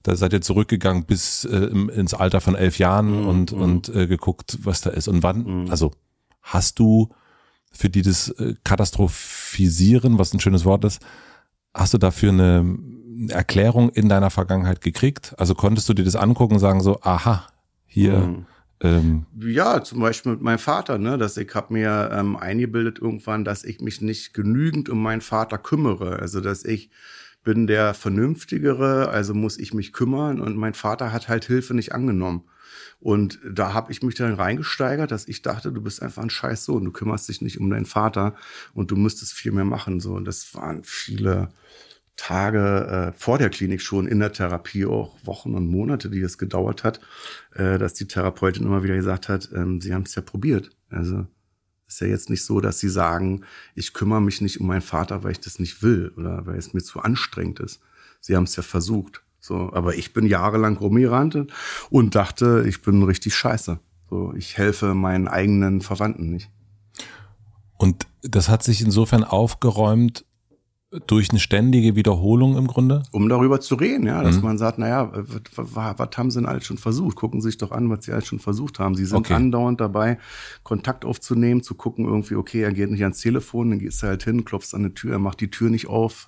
da 0.03 0.15
seid 0.15 0.33
ihr 0.33 0.41
zurückgegangen 0.41 1.05
bis 1.05 1.45
äh, 1.45 1.55
ins 1.67 2.13
Alter 2.13 2.41
von 2.41 2.55
elf 2.55 2.77
Jahren 2.77 3.21
Mhm, 3.21 3.27
und, 3.27 3.51
mhm. 3.53 3.61
und 3.61 3.89
äh, 3.89 4.07
geguckt, 4.07 4.59
was 4.63 4.81
da 4.81 4.89
ist. 4.91 5.07
Und 5.07 5.23
wann, 5.23 5.63
Mhm. 5.63 5.71
also 5.71 5.91
hast 6.41 6.77
du 6.79 7.09
für 7.71 7.89
dieses 7.89 8.29
äh, 8.29 8.53
Katastrophisieren, 8.63 10.19
was 10.19 10.33
ein 10.33 10.39
schönes 10.39 10.65
Wort 10.65 10.83
ist, 10.85 11.01
hast 11.73 11.93
du 11.93 11.97
dafür 11.97 12.31
eine 12.31 12.77
Erklärung 13.29 13.89
in 13.89 14.09
deiner 14.09 14.29
Vergangenheit 14.29 14.81
gekriegt? 14.81 15.33
Also 15.37 15.55
konntest 15.55 15.87
du 15.89 15.93
dir 15.93 16.03
das 16.05 16.15
angucken 16.15 16.55
und 16.55 16.59
sagen 16.59 16.81
so, 16.81 16.99
aha, 17.01 17.47
hier, 17.85 18.17
Mhm. 18.17 18.45
ähm, 18.81 19.25
Ja, 19.39 19.83
zum 19.83 19.99
Beispiel 19.99 20.33
mit 20.33 20.41
meinem 20.41 20.59
Vater, 20.59 20.97
ne, 20.97 21.17
dass 21.17 21.37
ich 21.37 21.53
habe 21.55 21.73
mir 21.73 22.09
ähm, 22.13 22.35
eingebildet 22.35 22.99
irgendwann, 22.99 23.45
dass 23.45 23.63
ich 23.63 23.79
mich 23.81 24.01
nicht 24.01 24.33
genügend 24.33 24.89
um 24.89 25.01
meinen 25.01 25.21
Vater 25.21 25.57
kümmere. 25.57 26.19
Also 26.19 26.41
dass 26.41 26.65
ich 26.65 26.89
bin 27.43 27.67
der 27.67 27.93
Vernünftigere, 27.93 29.09
also 29.09 29.33
muss 29.33 29.57
ich 29.59 29.73
mich 29.73 29.91
kümmern 29.93 30.39
und 30.39 30.55
mein 30.55 30.73
Vater 30.73 31.11
hat 31.11 31.27
halt 31.27 31.45
Hilfe 31.45 31.73
nicht 31.73 31.93
angenommen. 31.93 32.43
Und 32.99 33.39
da 33.49 33.73
habe 33.73 33.91
ich 33.91 34.01
mich 34.01 34.15
dann 34.15 34.33
reingesteigert, 34.33 35.11
dass 35.11 35.27
ich 35.27 35.41
dachte, 35.41 35.71
du 35.71 35.81
bist 35.81 36.01
einfach 36.01 36.23
ein 36.23 36.29
scheiß 36.29 36.65
Sohn, 36.65 36.85
du 36.85 36.91
kümmerst 36.91 37.29
dich 37.29 37.41
nicht 37.41 37.59
um 37.59 37.69
deinen 37.69 37.85
Vater 37.85 38.35
und 38.73 38.91
du 38.91 38.95
müsstest 38.95 39.33
viel 39.33 39.51
mehr 39.51 39.65
machen. 39.65 39.99
So, 39.99 40.13
und 40.13 40.25
das 40.25 40.53
waren 40.55 40.83
viele 40.83 41.49
Tage 42.15 43.13
äh, 43.15 43.19
vor 43.19 43.37
der 43.37 43.49
Klinik 43.49 43.81
schon 43.81 44.07
in 44.07 44.19
der 44.19 44.31
Therapie, 44.31 44.85
auch 44.85 45.17
Wochen 45.25 45.55
und 45.55 45.67
Monate, 45.67 46.09
die 46.09 46.21
es 46.21 46.37
gedauert 46.37 46.83
hat, 46.83 46.99
äh, 47.55 47.77
dass 47.77 47.95
die 47.95 48.07
Therapeutin 48.07 48.65
immer 48.65 48.83
wieder 48.83 48.95
gesagt 48.95 49.29
hat, 49.29 49.49
ähm, 49.53 49.81
sie 49.81 49.93
haben 49.93 50.03
es 50.03 50.15
ja 50.15 50.21
probiert. 50.21 50.69
Also 50.89 51.25
ist 51.87 52.01
ja 52.01 52.07
jetzt 52.07 52.29
nicht 52.29 52.45
so, 52.45 52.61
dass 52.61 52.79
sie 52.79 52.89
sagen, 52.89 53.43
ich 53.75 53.93
kümmere 53.93 54.21
mich 54.21 54.41
nicht 54.41 54.59
um 54.59 54.67
meinen 54.67 54.81
Vater, 54.81 55.23
weil 55.23 55.31
ich 55.31 55.39
das 55.39 55.59
nicht 55.59 55.81
will 55.81 56.13
oder 56.15 56.45
weil 56.45 56.57
es 56.57 56.73
mir 56.73 56.81
zu 56.81 56.99
anstrengend 56.99 57.59
ist. 57.59 57.81
Sie 58.19 58.35
haben 58.35 58.43
es 58.43 58.55
ja 58.55 58.63
versucht. 58.63 59.22
So, 59.45 59.73
aber 59.73 59.95
ich 59.95 60.13
bin 60.13 60.25
jahrelang 60.25 60.77
rumgerannt 60.77 61.47
und 61.89 62.15
dachte, 62.15 62.63
ich 62.65 62.81
bin 62.81 63.03
richtig 63.03 63.35
scheiße. 63.35 63.77
So, 64.09 64.33
ich 64.37 64.57
helfe 64.57 64.93
meinen 64.93 65.27
eigenen 65.27 65.81
Verwandten 65.81 66.29
nicht. 66.29 66.49
und 67.77 68.07
das 68.21 68.47
hat 68.47 68.63
sich 68.63 68.79
insofern 68.79 69.25
aufgeräumt 69.25 70.23
durch 71.07 71.29
eine 71.31 71.39
ständige 71.39 71.95
Wiederholung 71.95 72.57
im 72.57 72.67
Grunde? 72.67 73.03
um 73.11 73.27
darüber 73.29 73.59
zu 73.59 73.75
reden, 73.75 74.05
ja, 74.07 74.21
dass 74.23 74.37
Mhm. 74.37 74.41
man 74.43 74.57
sagt, 74.57 74.77
naja, 74.77 75.11
was, 75.55 75.97
was 75.97 76.09
haben 76.17 76.31
sie 76.31 76.39
denn 76.39 76.45
alles 76.47 76.65
schon 76.65 76.77
versucht? 76.77 77.15
Gucken 77.15 77.41
Sie 77.41 77.49
sich 77.49 77.57
doch 77.57 77.71
an, 77.71 77.89
was 77.89 78.05
sie 78.05 78.11
alles 78.11 78.27
schon 78.27 78.39
versucht 78.39 78.79
haben. 78.79 78.95
Sie 78.95 79.05
sind 79.05 79.17
Okay. 79.17 79.33
andauernd 79.33 79.79
dabei, 79.81 80.17
Kontakt 80.63 81.05
aufzunehmen, 81.05 81.63
zu 81.63 81.75
gucken 81.75 82.05
irgendwie, 82.05 82.35
okay, 82.35 82.61
er 82.61 82.71
geht 82.73 82.91
nicht 82.91 83.01
ans 83.03 83.19
Telefon, 83.19 83.71
dann 83.71 83.79
gehst 83.79 84.01
du 84.03 84.07
halt 84.07 84.23
hin, 84.23 84.45
klopfst 84.45 84.73
an 84.73 84.83
die 84.83 84.93
Tür, 84.93 85.13
er 85.13 85.19
macht 85.19 85.41
die 85.41 85.49
Tür 85.49 85.69
nicht 85.69 85.87
auf, 85.87 86.27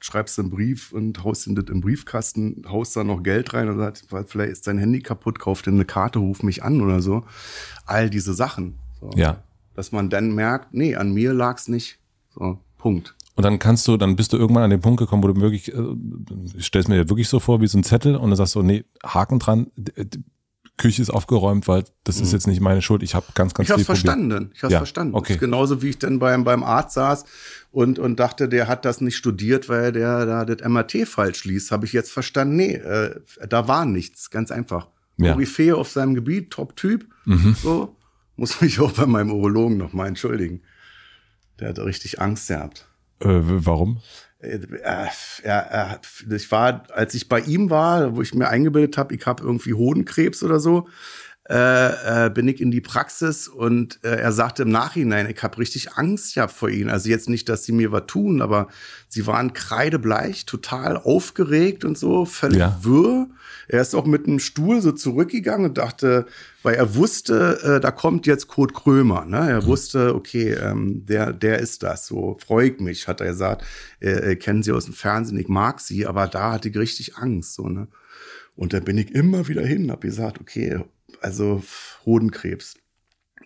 schreibst 0.00 0.38
einen 0.38 0.50
Brief 0.50 0.92
und 0.92 1.22
haust 1.24 1.46
ihn 1.46 1.54
das 1.54 1.66
im 1.68 1.80
Briefkasten, 1.80 2.64
haust 2.68 2.96
da 2.96 3.04
noch 3.04 3.22
Geld 3.22 3.52
rein 3.54 3.68
und 3.68 3.78
sagt, 3.78 4.04
vielleicht 4.28 4.52
ist 4.52 4.66
dein 4.66 4.78
Handy 4.78 5.00
kaputt, 5.00 5.38
kauf 5.38 5.62
dir 5.62 5.70
eine 5.72 5.84
Karte, 5.84 6.18
ruf 6.18 6.42
mich 6.42 6.62
an 6.62 6.80
oder 6.80 7.02
so. 7.02 7.24
All 7.86 8.10
diese 8.10 8.34
Sachen. 8.34 8.74
So. 9.00 9.10
Ja. 9.14 9.42
Dass 9.74 9.92
man 9.92 10.08
dann 10.10 10.34
merkt, 10.34 10.72
nee, 10.72 10.94
an 10.96 11.12
mir 11.12 11.32
lag's 11.34 11.68
nicht. 11.68 11.98
So, 12.34 12.58
Punkt. 12.78 13.14
Und 13.36 13.44
dann 13.44 13.58
kannst 13.58 13.86
du, 13.86 13.96
dann 13.96 14.16
bist 14.16 14.32
du 14.32 14.38
irgendwann 14.38 14.64
an 14.64 14.70
den 14.70 14.80
Punkt 14.80 14.98
gekommen, 14.98 15.22
wo 15.22 15.28
du 15.28 15.40
wirklich, 15.40 15.72
äh, 15.72 15.78
ich 16.56 16.66
stell's 16.66 16.88
mir 16.88 16.96
ja 16.96 17.08
wirklich 17.08 17.28
so 17.28 17.38
vor, 17.38 17.60
wie 17.60 17.66
so 17.68 17.78
ein 17.78 17.84
Zettel 17.84 18.16
und 18.16 18.30
dann 18.30 18.36
sagst 18.36 18.54
du, 18.54 18.62
nee, 18.62 18.84
Haken 19.04 19.38
dran, 19.38 19.66
Küche 20.78 21.00
ist 21.00 21.08
aufgeräumt, 21.10 21.68
weil 21.68 21.84
das 22.04 22.20
ist 22.20 22.32
jetzt 22.34 22.46
nicht 22.46 22.60
meine 22.60 22.82
Schuld. 22.82 23.02
Ich 23.02 23.14
habe 23.14 23.24
ganz, 23.34 23.54
ganz 23.54 23.68
Mhm. 23.68 23.70
Ich 23.70 23.70
hab's 23.72 23.78
viel 23.80 23.86
probiert. 23.86 24.04
verstanden. 24.04 24.50
Ich 24.54 24.62
hab's 24.62 24.72
Ja, 24.72 24.78
verstanden. 24.78 25.14
okay. 25.14 25.28
Das 25.28 25.36
ist 25.36 25.40
genauso 25.40 25.80
wie 25.82 25.88
ich 25.88 25.98
dann 25.98 26.18
beim, 26.18 26.44
beim 26.44 26.62
Arzt 26.62 26.94
saß 26.94 27.24
und, 27.70 27.98
und 27.98 28.20
dachte, 28.20 28.46
der 28.48 28.68
hat 28.68 28.84
das 28.84 29.00
nicht 29.00 29.16
studiert, 29.16 29.68
weil 29.70 29.92
der 29.92 30.26
da 30.26 30.44
das 30.44 30.66
MRT 30.68 31.06
falsch 31.08 31.44
liest. 31.44 31.70
Habe 31.70 31.86
ich 31.86 31.94
jetzt 31.94 32.12
verstanden, 32.12 32.56
nee, 32.56 32.74
äh, 32.74 33.20
da 33.48 33.68
war 33.68 33.86
nichts. 33.86 34.30
Ganz 34.30 34.50
einfach. 34.50 34.88
Ja. 35.16 35.32
Koryphäe 35.32 35.74
auf 35.76 35.88
seinem 35.90 36.14
Gebiet, 36.14 36.50
Top-Typ. 36.50 37.06
Mhm. 37.24 37.56
So. 37.62 37.96
Muss 38.36 38.60
mich 38.60 38.78
auch 38.80 38.92
bei 38.92 39.06
meinem 39.06 39.30
Urologen 39.32 39.78
nochmal 39.78 40.08
entschuldigen. 40.08 40.60
Der 41.58 41.70
hat 41.70 41.78
richtig 41.78 42.20
Angst 42.20 42.48
gehabt. 42.48 42.85
Äh, 43.20 43.40
warum? 43.42 44.00
Äh, 44.38 44.58
er, 44.82 45.10
er, 45.44 46.00
ich 46.30 46.50
war, 46.52 46.84
als 46.92 47.14
ich 47.14 47.28
bei 47.28 47.40
ihm 47.40 47.70
war, 47.70 48.16
wo 48.16 48.22
ich 48.22 48.34
mir 48.34 48.48
eingebildet 48.48 48.98
habe, 48.98 49.14
ich 49.14 49.26
habe 49.26 49.42
irgendwie 49.42 49.74
Hodenkrebs 49.74 50.42
oder 50.42 50.60
so, 50.60 50.88
äh, 51.48 52.26
äh, 52.26 52.30
bin 52.30 52.48
ich 52.48 52.60
in 52.60 52.72
die 52.72 52.80
Praxis 52.80 53.46
und 53.46 54.00
äh, 54.02 54.16
er 54.16 54.32
sagte 54.32 54.62
im 54.62 54.70
Nachhinein, 54.70 55.30
ich 55.30 55.40
habe 55.44 55.58
richtig 55.58 55.92
Angst 55.92 56.34
gehabt 56.34 56.52
vor 56.52 56.68
ihnen. 56.68 56.90
Also 56.90 57.08
jetzt 57.08 57.28
nicht, 57.28 57.48
dass 57.48 57.64
sie 57.64 57.72
mir 57.72 57.92
was 57.92 58.06
tun, 58.08 58.42
aber 58.42 58.66
sie 59.08 59.28
waren 59.28 59.52
kreidebleich, 59.52 60.44
total 60.46 60.96
aufgeregt 60.96 61.84
und 61.84 61.96
so, 61.96 62.24
völlig 62.24 62.58
Ja. 62.58 62.78
wirr. 62.82 63.28
Er 63.68 63.80
ist 63.80 63.94
auch 63.94 64.06
mit 64.06 64.26
einem 64.26 64.40
Stuhl 64.40 64.80
so 64.80 64.90
zurückgegangen 64.92 65.68
und 65.68 65.78
dachte, 65.78 66.26
weil 66.64 66.74
er 66.74 66.96
wusste, 66.96 67.60
äh, 67.62 67.80
da 67.80 67.92
kommt 67.92 68.26
jetzt 68.26 68.48
Kurt 68.48 68.74
Krömer. 68.74 69.24
Ne? 69.24 69.38
Er 69.38 69.66
wusste, 69.66 70.14
okay, 70.16 70.52
ähm, 70.52 71.06
der, 71.06 71.32
der 71.32 71.60
ist 71.60 71.82
das. 71.84 72.06
So 72.06 72.38
freue 72.44 72.70
ich 72.70 72.80
mich, 72.80 73.06
hat 73.06 73.20
er 73.20 73.28
gesagt. 73.28 73.64
Äh, 74.00 74.32
äh, 74.32 74.36
kennen 74.36 74.64
Sie 74.64 74.72
aus 74.72 74.86
dem 74.86 74.94
Fernsehen, 74.94 75.38
ich 75.38 75.48
mag 75.48 75.80
Sie, 75.80 76.06
aber 76.06 76.26
da 76.26 76.52
hatte 76.52 76.68
ich 76.68 76.76
richtig 76.76 77.16
Angst. 77.16 77.54
So, 77.54 77.68
ne? 77.68 77.86
Und 78.56 78.72
da 78.72 78.80
bin 78.80 78.98
ich 78.98 79.14
immer 79.14 79.46
wieder 79.48 79.62
hin, 79.62 79.90
habe 79.90 80.06
gesagt, 80.08 80.40
okay, 80.40 80.80
also 81.26 81.62
Hodenkrebs. 82.06 82.74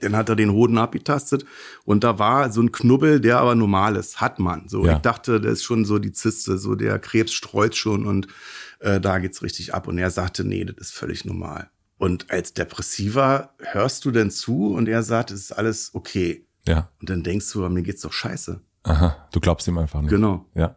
Dann 0.00 0.16
hat 0.16 0.28
er 0.30 0.36
den 0.36 0.52
Hoden 0.52 0.78
abgetastet 0.78 1.44
und 1.84 2.04
da 2.04 2.18
war 2.18 2.50
so 2.52 2.62
ein 2.62 2.72
Knubbel, 2.72 3.20
der 3.20 3.38
aber 3.40 3.54
normal 3.54 3.96
ist. 3.96 4.20
Hat 4.20 4.38
man. 4.38 4.68
So, 4.68 4.86
Ja. 4.86 4.94
ich 4.96 4.98
dachte, 5.00 5.40
das 5.40 5.54
ist 5.54 5.64
schon 5.64 5.84
so 5.84 5.98
die 5.98 6.12
Zyste, 6.12 6.56
so 6.56 6.74
der 6.74 6.98
Krebs 6.98 7.32
streut 7.32 7.74
schon 7.76 8.06
und 8.06 8.26
äh, 8.78 9.00
da 9.00 9.18
geht's 9.18 9.42
richtig 9.42 9.74
ab. 9.74 9.88
Und 9.88 9.98
er 9.98 10.10
sagte, 10.10 10.44
nee, 10.44 10.64
das 10.64 10.76
ist 10.78 10.92
völlig 10.94 11.24
normal. 11.26 11.68
Und 11.98 12.30
als 12.30 12.54
Depressiver 12.54 13.50
hörst 13.58 14.04
du 14.06 14.10
denn 14.10 14.30
zu 14.30 14.68
und 14.74 14.88
er 14.88 15.02
sagt, 15.02 15.30
es 15.32 15.40
ist 15.40 15.52
alles 15.52 15.90
okay. 15.94 16.46
Ja. 16.66 16.88
Und 17.00 17.10
dann 17.10 17.22
denkst 17.22 17.52
du, 17.52 17.68
mir 17.68 17.82
geht's 17.82 18.00
doch 18.02 18.12
scheiße. 18.12 18.60
Aha. 18.84 19.28
Du 19.32 19.40
glaubst 19.40 19.68
ihm 19.68 19.76
einfach 19.76 20.00
nicht. 20.00 20.10
Genau. 20.10 20.46
Ja. 20.54 20.76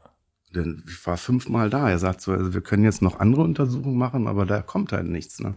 Denn 0.53 0.83
ich 0.85 1.05
war 1.07 1.15
fünfmal 1.15 1.69
da. 1.69 1.89
Er 1.89 1.97
sagt 1.99 2.19
so, 2.19 2.33
also 2.33 2.53
wir 2.53 2.59
können 2.61 2.83
jetzt 2.83 3.01
noch 3.01 3.21
andere 3.21 3.41
Untersuchungen 3.43 3.97
machen, 3.97 4.27
aber 4.27 4.45
da 4.45 4.61
kommt 4.61 4.91
halt 4.91 5.07
nichts. 5.07 5.39
Ne? 5.39 5.55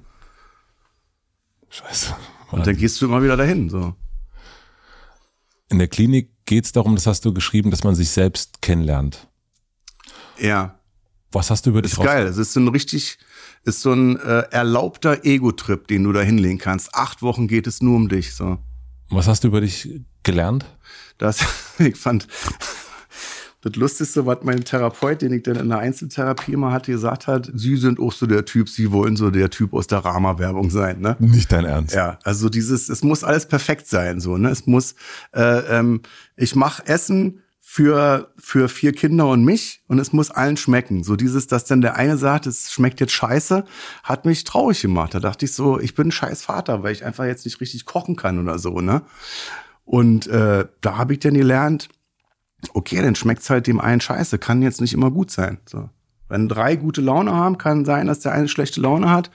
Scheiße. 1.77 2.17
Und 2.53 2.67
dann 2.67 2.77
gehst 2.77 3.01
du 3.01 3.07
immer 3.07 3.23
wieder 3.23 3.37
dahin. 3.37 3.69
So. 3.69 3.95
In 5.69 5.79
der 5.79 5.89
Klinik 5.89 6.31
geht's 6.47 6.73
darum, 6.73 6.95
das 6.95 7.07
hast 7.07 7.25
du 7.25 7.35
geschrieben, 7.35 7.71
dass 7.71 7.85
man 7.85 7.95
sich 7.95 8.09
selbst 8.09 8.63
kennenlernt. 8.63 9.29
Ja, 10.39 10.79
Was 11.33 11.51
hast 11.51 11.67
du 11.67 11.71
über 11.71 11.83
dich 11.83 11.93
ist 11.93 12.03
geil. 12.03 12.27
Es 12.27 12.39
ist 12.39 12.53
so 12.53 12.61
ein 12.61 12.69
richtig, 12.69 13.19
ist 13.65 13.83
so 13.83 13.93
ein 13.93 14.19
äh, 14.19 14.45
erlaubter 14.51 15.25
Ego-Trip, 15.25 15.87
den 15.89 16.05
du 16.05 16.13
da 16.13 16.21
hinlegen 16.21 16.59
kannst. 16.59 16.95
Acht 16.95 17.21
Wochen 17.21 17.49
geht 17.49 17.67
es 17.67 17.83
nur 17.83 17.97
um 17.97 18.09
dich. 18.09 18.35
So. 18.35 18.59
Was 19.11 19.27
hast 19.27 19.45
du 19.45 19.49
über 19.49 19.61
dich 19.61 20.01
gelernt? 20.23 20.65
Das, 21.19 21.45
ich 21.79 21.97
fand, 21.97 22.27
das 23.63 23.75
Lustigste, 23.77 24.27
was 24.27 24.39
mein 24.43 24.65
Therapeut, 24.65 25.23
den 25.23 25.33
ich 25.33 25.43
dann 25.43 25.57
in 25.57 25.69
der 25.69 25.79
Einzeltherapie 25.79 26.53
immer 26.53 26.73
hatte, 26.73 26.93
gesagt 26.93 27.27
hat, 27.27 27.51
Sie 27.55 27.77
sind 27.77 27.99
auch 27.99 28.13
so 28.13 28.27
der 28.27 28.45
Typ, 28.45 28.69
Sie 28.69 28.93
wollen 28.93 29.17
so 29.17 29.31
der 29.31 29.51
Typ 29.51 29.73
aus 29.73 29.87
der 29.87 29.99
Rama-Werbung 29.99 30.71
sein, 30.71 31.01
ne? 31.01 31.17
Nicht 31.19 31.51
dein 31.51 31.65
Ernst. 31.65 31.95
Ja, 31.95 32.19
also 32.23 32.49
dieses, 32.49 32.89
es 32.89 33.03
muss 33.03 33.25
alles 33.25 33.47
perfekt 33.47 33.89
sein, 33.89 34.21
so, 34.21 34.37
ne? 34.37 34.51
Es 34.51 34.67
muss, 34.67 34.95
äh, 35.33 35.79
ähm, 35.79 36.03
ich 36.37 36.55
mache 36.55 36.87
Essen 36.87 37.43
für, 37.69 38.33
für 38.39 38.69
vier 38.69 38.93
Kinder 38.93 39.27
und 39.27 39.45
mich 39.45 39.83
und 39.89 39.99
es 39.99 40.13
muss 40.13 40.31
allen 40.31 40.57
schmecken. 40.57 41.03
So 41.03 41.17
dieses, 41.17 41.49
dass 41.49 41.65
dann 41.65 41.81
der 41.81 41.97
eine 41.97 42.17
sagt, 42.17 42.47
es 42.47 42.71
schmeckt 42.71 43.01
jetzt 43.01 43.13
scheiße, 43.13 43.65
hat 44.05 44.25
mich 44.25 44.45
traurig 44.45 44.81
gemacht. 44.83 45.15
Da 45.15 45.21
dachte 45.21 45.45
ich 45.45 45.53
so, 45.53 45.81
ich 45.81 45.95
bin 45.97 46.09
ein 46.09 46.13
scheiß 46.13 46.43
Vater, 46.43 46.85
weil 46.85 46.93
ich 46.93 47.05
einfach 47.05 47.25
jetzt 47.25 47.45
nicht 47.45 47.61
richtig 47.61 47.85
kochen 47.85 48.15
kann 48.15 48.39
oder 48.39 48.61
so, 48.61 48.81
ne? 48.81 49.03
Und 49.85 50.27
äh, 50.29 50.67
da 50.81 50.97
habe 50.97 51.13
ich 51.13 51.19
dann 51.19 51.35
gelernt, 51.35 51.89
okay, 52.75 53.03
dann 53.03 53.15
schmeckt's 53.15 53.51
halt 53.51 53.67
dem 53.67 53.81
einen 53.81 54.01
scheiße, 54.01 54.39
kann 54.39 54.63
jetzt 54.63 54.81
nicht 54.81 54.95
immer 54.95 55.11
gut 55.11 55.31
sein. 55.31 55.59
So. 55.67 55.89
Wenn 56.29 56.49
drei 56.49 56.77
gute 56.77 57.01
Laune 57.01 57.33
haben, 57.33 57.59
kann 57.59 57.85
sein, 57.85 58.07
dass 58.07 58.21
der 58.21 58.33
eine 58.33 58.49
schlechte 58.49 58.81
Laune 58.81 59.11
hat. 59.11 59.31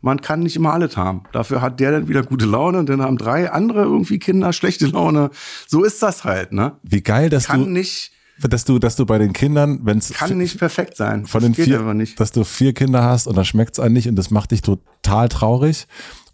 man 0.00 0.20
kann 0.20 0.40
nicht 0.40 0.54
immer 0.54 0.72
alles 0.72 0.96
haben. 0.96 1.24
Dafür 1.32 1.62
hat 1.62 1.80
der 1.80 1.90
dann 1.90 2.08
wieder 2.08 2.22
gute 2.22 2.46
Laune 2.46 2.78
und 2.78 2.88
dann 2.88 3.02
haben 3.02 3.18
drei 3.18 3.50
andere 3.50 3.82
irgendwie 3.82 4.18
Kinder 4.18 4.52
schlechte 4.52 4.86
Laune. 4.86 5.30
So 5.66 5.82
ist 5.82 6.02
das 6.02 6.22
halt, 6.22 6.52
ne? 6.52 6.76
Wie 6.82 7.00
geil, 7.00 7.30
dass 7.30 7.46
kann 7.46 7.64
du 7.64 7.70
nicht 7.70 8.12
dass 8.40 8.64
du, 8.64 8.78
dass 8.78 8.96
du 8.96 9.06
bei 9.06 9.18
den 9.18 9.32
Kindern, 9.32 9.80
wenn 9.84 9.98
es 9.98 10.12
kann 10.12 10.36
nicht 10.36 10.58
perfekt 10.58 10.96
sein. 10.96 11.26
von 11.26 11.42
den 11.42 11.54
vier, 11.54 11.82
dass 12.16 12.32
du 12.32 12.44
vier 12.44 12.74
Kinder 12.74 13.02
hast 13.02 13.26
und 13.26 13.36
dann 13.36 13.44
schmeckt's 13.44 13.80
einem 13.80 13.94
nicht 13.94 14.08
und 14.08 14.16
das 14.16 14.30
macht 14.30 14.50
dich 14.50 14.62
total 14.62 15.28
traurig. 15.28 15.86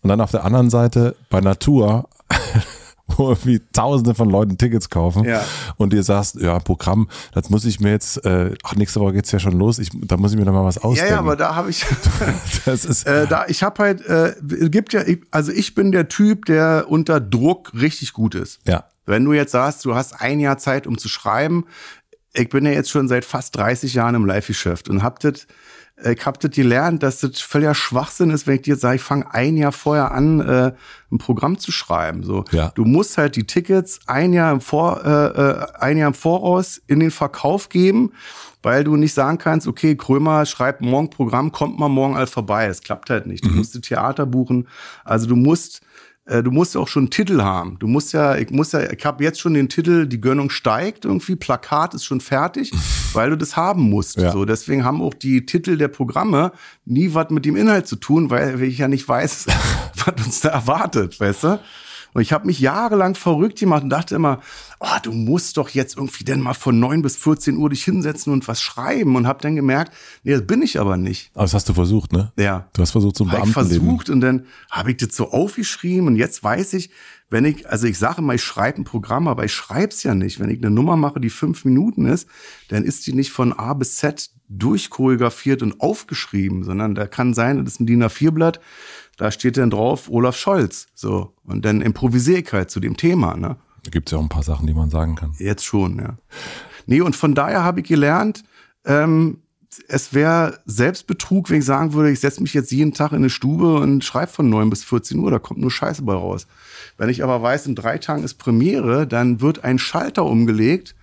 Und 0.03 0.09
dann 0.09 0.21
auf 0.21 0.33
der 0.33 0.45
anderen 0.45 0.69
Seite 0.69 1.15
bei 1.31 1.41
Natur, 1.41 2.09
wo 3.17 3.31
irgendwie 3.31 3.61
Tausende 3.73 4.15
von 4.15 4.29
Leuten 4.31 4.59
Tickets 4.59 4.91
kaufen 4.91 5.25
Ja. 5.25 5.45
und 5.77 5.93
dir 5.93 6.03
sagst, 6.03 6.37
ja, 6.37 6.59
Programm, 6.59 7.09
das 7.33 7.51
muss 7.51 7.65
ich 7.65 7.81
mir 7.81 7.91
jetzt, 7.91 8.25
äh, 8.25 8.55
ach, 8.63 8.75
nächste 8.77 9.01
Woche 9.01 9.13
geht's 9.15 9.33
ja 9.33 9.39
schon 9.39 9.59
los, 9.59 9.79
ich, 9.79 9.91
da 9.93 10.17
muss 10.17 10.33
ich 10.33 10.39
mir 10.39 10.45
noch 10.45 10.53
mal 10.53 10.65
was 10.65 10.77
Ja, 10.77 10.83
ausdenken. 10.83 11.13
ja, 11.13 11.19
aber 11.19 11.37
da 11.37 11.55
habe 11.55 11.71
ich 11.71 11.85
das 12.65 12.85
ist, 12.85 13.07
äh, 13.07 13.27
da 13.27 13.47
ich 13.49 13.63
habe 13.63 13.83
halt 13.83 14.07
äh, 14.07 14.35
gibt 14.69 14.93
ja 14.93 15.03
also 15.31 15.53
ich 15.53 15.75
bin 15.75 15.93
der 15.93 16.09
Typ, 16.09 16.47
der 16.47 16.87
unter 16.89 17.21
Druck 17.21 17.73
richtig 17.75 18.13
gut 18.13 18.35
ist. 18.35 18.61
ja, 18.67 18.85
Wenn 19.07 19.25
du 19.25 19.33
jetzt 19.33 19.53
sagst, 19.53 19.85
du 19.85 19.95
hast 19.95 20.21
ein 20.21 20.41
Jahr 20.41 20.59
Zeit, 20.59 20.87
um 20.87 20.99
zu 20.99 21.09
schreiben, 21.09 21.65
ich 22.35 22.49
bin 22.49 22.65
ja 22.65 22.73
jetzt 22.73 22.91
schon 22.91 23.09
seit 23.09 23.25
fast 23.27 23.55
30 23.57 23.93
Jahren 23.95 24.15
im 24.15 24.25
Live-Geschäft 24.25 24.89
und 24.89 25.03
hab 25.03 25.21
das, 25.21 25.47
ich 26.05 26.27
hab 26.27 26.41
das 26.41 26.51
gelernt, 26.51 27.03
dass 27.03 27.21
das 27.21 27.41
völliger 27.41 27.75
Schwachsinn 27.75 28.31
ist, 28.31 28.47
wenn 28.47 28.57
ich 28.57 28.63
dir 28.63 28.77
sage, 28.77 28.97
ich 28.97 29.03
fange 29.03 29.33
ein 29.33 29.57
Jahr 29.57 29.73
vorher 29.73 30.11
an, 30.13 30.41
äh, 30.41 30.73
ein 31.13 31.19
Programm 31.19 31.59
zu 31.59 31.71
schreiben. 31.71 32.23
So, 32.25 32.45
Ja. 32.51 32.73
du 32.75 32.85
musst 32.85 33.19
halt 33.19 33.37
die 33.37 33.47
Tickets 33.47 34.01
ein 34.07 34.33
Jahr 34.33 34.53
im 34.53 34.61
Vor, 34.61 35.05
äh, 35.05 35.09
äh, 35.11 35.67
ein 35.81 35.99
Jahr 35.99 36.09
im 36.09 36.15
Voraus 36.15 36.81
in 36.87 36.99
den 37.01 37.11
Verkauf 37.11 37.69
geben, 37.69 38.13
weil 38.63 38.85
du 38.85 38.97
nicht 38.97 39.15
sagen 39.15 39.39
kannst, 39.39 39.67
okay, 39.67 39.97
Krömer 39.97 40.47
schreibt 40.47 40.81
morgen 40.81 41.11
Programm, 41.11 41.53
kommt 41.53 41.79
mal 41.79 41.89
morgen 41.89 42.17
all 42.17 42.27
vorbei. 42.27 42.67
Das 42.69 42.81
klappt 42.83 43.11
halt 43.11 43.27
nicht. 43.27 43.45
Du 43.45 43.51
musst 43.51 43.75
ein 43.75 43.83
Theater 43.83 44.25
buchen. 44.27 44.69
Also 45.05 45.27
du 45.27 45.37
musst 45.37 45.81
äh, 45.83 45.85
du 46.25 46.51
musst 46.51 46.75
ja 46.75 46.81
auch 46.81 46.89
schon 46.89 47.05
einen 47.05 47.11
Titel 47.11 47.43
haben. 47.43 47.79
Du 47.81 47.89
musst 47.89 48.13
ja, 48.13 48.37
ich 48.37 48.51
muss 48.51 48.73
ja, 48.73 48.91
ich 48.91 49.05
habe 49.05 49.25
jetzt 49.25 49.41
schon 49.41 49.55
den 49.55 49.69
Titel, 49.69 50.07
die 50.07 50.21
Gönnung 50.21 50.51
steigt 50.51 51.05
irgendwie, 51.05 51.35
Plakat 51.35 51.95
ist 51.95 52.05
schon 52.05 52.21
fertig, 52.21 52.71
weil 53.13 53.31
du 53.31 53.37
das 53.37 53.57
haben 53.57 53.91
musst. 53.91 54.19
Ja. 54.19 54.31
So, 54.33 54.45
deswegen 54.45 54.85
haben 54.85 55.03
auch 55.03 55.15
die 55.15 55.45
Titel 55.47 55.77
der 55.77 55.89
Programme 55.89 56.53
nie 56.85 57.13
was 57.15 57.31
mit 57.31 57.45
dem 57.45 57.57
Inhalt 57.57 57.87
zu 57.87 57.97
tun, 57.97 58.31
weil 58.31 58.63
ich 58.63 58.79
ja 58.79 58.89
nicht 58.89 59.09
weiß, 59.09 59.47
was 60.05 60.25
uns 60.25 60.41
da 60.41 60.51
erwartet, 60.51 61.19
weißt 61.19 61.45
du? 61.45 61.61
Und 62.15 62.23
ich 62.23 62.33
habe 62.33 62.47
mich 62.47 62.61
jahrelang 62.61 63.15
verrückt 63.15 63.59
gemacht 63.59 63.83
und 63.83 63.91
dachte 63.91 64.15
immer, 64.15 64.41
oh, 64.81 64.99
du 65.03 65.13
musst 65.13 65.57
doch 65.57 65.71
jetzt 65.71 65.97
irgendwie 65.97 66.25
denn 66.25 66.41
mal 66.41 66.55
von 66.55 66.79
9 66.79 67.03
bis 67.03 67.17
14 67.17 67.57
Uhr 67.57 67.71
dich 67.71 67.85
hinsetzen 67.85 68.33
und 68.33 68.47
was 68.49 68.61
schreiben 68.61 69.17
und 69.17 69.27
habe 69.27 69.41
dann 69.41 69.57
gemerkt, 69.57 69.93
nee, 70.23 70.33
das 70.33 70.47
bin 70.47 70.63
ich 70.63 70.79
aber 70.79 70.97
nicht. 70.97 71.31
aber 71.35 71.45
das 71.45 71.55
hast 71.55 71.69
du 71.69 71.75
versucht, 71.75 72.13
ne? 72.13 72.33
Ja. 72.37 72.69
Du 72.75 72.83
hast 72.83 72.91
versucht 72.91 73.17
zum 73.17 73.33
Hab 73.33 73.47
ich 73.47 73.53
Beamtenleben. 73.55 73.87
versucht 73.87 74.11
und 74.11 74.21
dann 74.21 74.47
habe 74.71 74.91
ich 74.91 74.99
das 74.99 75.17
so 75.17 75.31
aufgeschrieben 75.31 76.07
und 76.09 76.17
jetzt 76.17 76.43
weiß 76.43 76.75
ich, 76.75 76.91
wenn 77.31 77.47
ich, 77.47 77.69
also 77.71 77.87
ich 77.87 77.99
sage 77.99 78.21
mal, 78.21 78.35
ich 78.35 78.43
schreibe 78.43 78.83
ein 78.83 78.85
Programm, 78.85 79.27
aber 79.27 79.45
ich 79.45 79.55
schreibe 79.55 79.89
es 79.89 80.03
ja 80.03 80.15
nicht. 80.15 80.39
Wenn 80.39 80.51
ich 80.51 80.59
eine 80.59 80.71
Nummer 80.71 80.97
mache, 80.97 81.19
die 81.19 81.31
fünf 81.31 81.65
Minuten 81.65 82.05
ist, 82.05 82.29
dann 82.69 82.85
ist 82.85 83.07
die 83.07 83.15
nicht 83.15 83.33
von 83.33 83.55
A 83.55 83.73
bis 83.73 83.97
Z 83.97 84.31
durchchoreografiert 84.51 85.63
und 85.63 85.81
aufgeschrieben, 85.81 86.63
sondern 86.63 86.95
da 86.95 87.07
kann 87.07 87.33
sein, 87.33 87.65
das 87.65 87.75
ist 87.75 87.81
ein 87.81 87.87
DIN 87.87 88.05
A4-Blatt, 88.05 88.61
da 89.17 89.31
steht 89.31 89.57
dann 89.57 89.71
drauf 89.71 90.09
Olaf 90.11 90.37
Scholz. 90.37 90.87
So. 90.95 91.35
Und 91.45 91.65
dann 91.65 91.81
improvisiere 91.81 92.41
ich 92.41 92.53
halt 92.53 92.71
zu 92.71 92.81
dem 92.81 92.97
Thema, 92.97 93.37
ne? 93.37 93.57
Da 93.85 93.91
gibt's 93.91 94.13
ja 94.13 94.19
auch 94.19 94.23
ein 94.23 94.29
paar 94.29 94.43
Sachen, 94.43 94.67
die 94.67 94.75
man 94.75 94.91
sagen 94.91 95.17
kann. 95.17 95.33
Jetzt 95.39 95.65
schon, 95.65 95.99
ja. 95.99 96.17
Nee, 96.87 97.01
und 97.01 97.17
von 97.17 97.35
daher 97.35 97.65
habe 97.65 97.81
ich 97.81 97.87
gelernt, 97.87 98.45
ähm, 98.85 99.39
es 99.89 100.13
wäre 100.13 100.61
Selbstbetrug, 100.67 101.51
wenn 101.51 101.61
ich 101.61 101.65
sagen 101.65 101.95
würde, 101.95 102.11
ich 102.11 102.21
setze 102.21 102.43
mich 102.43 102.53
jetzt 102.55 102.71
jeden 102.73 102.93
Tag 102.93 103.13
in 103.13 103.19
eine 103.19 103.31
Stube 103.31 103.77
und 103.77 104.05
schreibe 104.05 104.31
von 104.31 104.49
9 104.49 104.69
bis 104.71 104.85
14 104.85 105.19
Uhr, 105.19 105.31
da 105.31 105.39
kommt 105.39 105.61
nur 105.61 105.71
Scheiße 105.71 106.03
bei 106.03 106.13
raus. 106.13 106.47
Wenn 106.99 107.09
ich 107.09 107.25
aber 107.25 107.43
weiß, 107.43 107.67
in 107.67 107.75
drei 107.75 107.99
Tagen 107.99 108.23
ist 108.23 108.35
Premiere, 108.35 109.07
dann 109.07 109.41
wird 109.41 109.65
ein 109.65 109.79
Schalter 109.79 110.25
umgelegt 110.25 110.95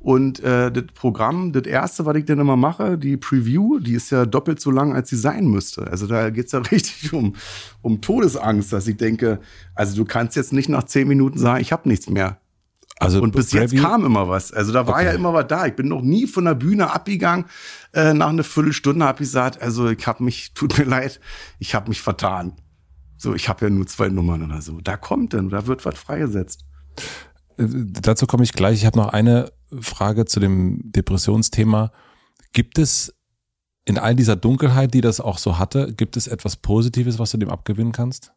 und 0.00 0.40
äh, 0.40 0.72
das 0.72 0.84
Programm, 0.94 1.52
das 1.52 1.64
erste, 1.64 2.06
was 2.06 2.16
ich 2.16 2.24
dann 2.24 2.38
immer 2.40 2.56
mache, 2.56 2.96
die 2.98 3.16
Preview, 3.18 3.78
die 3.78 3.92
ist 3.94 4.10
ja 4.10 4.24
doppelt 4.26 4.58
so 4.60 4.70
lang, 4.70 4.94
als 4.94 5.10
sie 5.10 5.16
sein 5.16 5.46
müsste. 5.46 5.86
Also 5.86 6.06
da 6.06 6.30
geht's 6.30 6.52
ja 6.52 6.58
richtig 6.72 7.12
um, 7.12 7.34
um 7.82 8.00
Todesangst, 8.00 8.72
dass 8.72 8.86
ich 8.88 8.96
denke, 8.96 9.40
also 9.74 9.94
du 9.96 10.04
kannst 10.06 10.36
jetzt 10.36 10.52
nicht 10.54 10.68
nach 10.70 10.84
zehn 10.84 11.06
Minuten 11.06 11.38
sagen, 11.38 11.60
ich 11.60 11.70
habe 11.72 11.88
nichts 11.88 12.08
mehr. 12.08 12.38
Also 12.98 13.22
Und 13.22 13.34
bis 13.34 13.52
jetzt 13.52 13.72
Preview- 13.72 13.80
kam 13.82 14.04
immer 14.04 14.28
was. 14.28 14.52
Also 14.52 14.72
da 14.72 14.86
war 14.86 14.94
Okay. 14.96 15.04
ja 15.06 15.12
immer 15.12 15.32
was 15.32 15.46
da. 15.48 15.66
Ich 15.66 15.74
bin 15.74 15.88
noch 15.88 16.02
nie 16.02 16.26
von 16.26 16.44
der 16.44 16.54
Bühne 16.54 16.92
abgegangen. 16.92 17.46
Äh, 17.94 18.12
nach 18.14 18.28
einer 18.28 18.44
Viertelstunde 18.44 19.04
habe 19.06 19.22
ich 19.22 19.28
gesagt, 19.30 19.60
also 19.62 19.88
ich 19.88 20.06
habe 20.06 20.22
mich, 20.24 20.52
tut 20.54 20.76
mir 20.78 20.84
leid, 20.84 21.18
ich 21.58 21.74
habe 21.74 21.88
mich 21.88 22.00
vertan. 22.02 22.52
So, 23.16 23.34
ich 23.34 23.48
habe 23.50 23.66
ja 23.66 23.70
nur 23.70 23.86
zwei 23.86 24.08
Nummern 24.08 24.42
oder 24.42 24.60
so. 24.62 24.80
Da 24.82 24.96
kommt 24.96 25.32
denn, 25.34 25.48
da 25.50 25.66
wird 25.66 25.84
was 25.86 25.98
freigesetzt. 25.98 26.64
Äh, 27.58 27.66
dazu 27.68 28.26
komme 28.26 28.44
ich 28.44 28.52
gleich. 28.52 28.76
Ich 28.80 28.86
habe 28.86 28.98
noch 28.98 29.08
eine 29.12 29.50
Frage 29.80 30.24
zu 30.24 30.40
dem 30.40 30.80
Depressionsthema. 30.84 31.92
Gibt 32.52 32.78
es 32.78 33.14
in 33.84 33.98
all 33.98 34.14
dieser 34.14 34.36
Dunkelheit, 34.36 34.94
die 34.94 35.00
das 35.00 35.20
auch 35.20 35.38
so 35.38 35.58
hatte, 35.58 35.92
gibt 35.94 36.16
es 36.16 36.26
etwas 36.26 36.56
Positives, 36.56 37.18
was 37.18 37.30
du 37.30 37.38
dem 37.38 37.50
abgewinnen 37.50 37.92
kannst? 37.92 38.32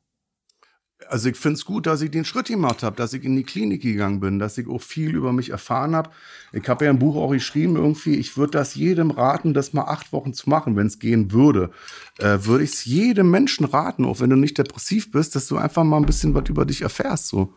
Also 1.09 1.29
ich 1.29 1.35
find's 1.35 1.65
gut, 1.65 1.85
dass 1.85 2.01
ich 2.01 2.11
den 2.11 2.25
Schritt 2.25 2.47
gemacht 2.47 2.83
habe, 2.83 2.95
dass 2.95 3.13
ich 3.13 3.23
in 3.23 3.35
die 3.35 3.43
Klinik 3.43 3.81
gegangen 3.81 4.19
bin, 4.19 4.39
dass 4.39 4.57
ich 4.57 4.67
auch 4.67 4.81
viel 4.81 5.15
über 5.15 5.33
mich 5.33 5.49
erfahren 5.49 5.95
habe. 5.95 6.09
Ich 6.53 6.67
habe 6.69 6.85
ja 6.85 6.91
ein 6.91 6.99
Buch 6.99 7.15
auch 7.15 7.31
geschrieben, 7.31 7.75
irgendwie, 7.75 8.15
ich 8.15 8.37
würde 8.37 8.51
das 8.51 8.75
jedem 8.75 9.11
raten, 9.11 9.53
das 9.53 9.73
mal 9.73 9.83
acht 9.83 10.13
Wochen 10.13 10.33
zu 10.33 10.49
machen, 10.49 10.75
wenn 10.75 10.87
es 10.87 10.99
gehen 10.99 11.31
würde. 11.31 11.71
Äh, 12.19 12.39
würde 12.45 12.63
ich 12.63 12.71
es 12.71 12.85
jedem 12.85 13.29
Menschen 13.31 13.65
raten, 13.65 14.05
auch 14.05 14.19
wenn 14.19 14.29
du 14.29 14.35
nicht 14.35 14.57
depressiv 14.57 15.11
bist, 15.11 15.35
dass 15.35 15.47
du 15.47 15.57
einfach 15.57 15.83
mal 15.83 15.97
ein 15.97 16.05
bisschen 16.05 16.33
was 16.33 16.47
über 16.47 16.65
dich 16.65 16.81
erfährst. 16.81 17.27
So. 17.27 17.53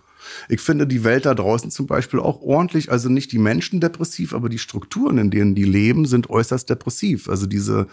Ich 0.48 0.60
finde 0.60 0.86
die 0.86 1.04
Welt 1.04 1.26
da 1.26 1.34
draußen 1.34 1.70
zum 1.70 1.86
Beispiel 1.86 2.20
auch 2.20 2.40
ordentlich, 2.40 2.90
also 2.90 3.08
nicht 3.08 3.32
die 3.32 3.38
Menschen 3.38 3.80
depressiv, 3.80 4.34
aber 4.34 4.48
die 4.48 4.58
Strukturen, 4.58 5.18
in 5.18 5.30
denen 5.30 5.54
die 5.54 5.64
leben, 5.64 6.06
sind 6.06 6.30
äußerst 6.30 6.68
depressiv. 6.68 7.28
Also 7.28 7.46
diese, 7.46 7.86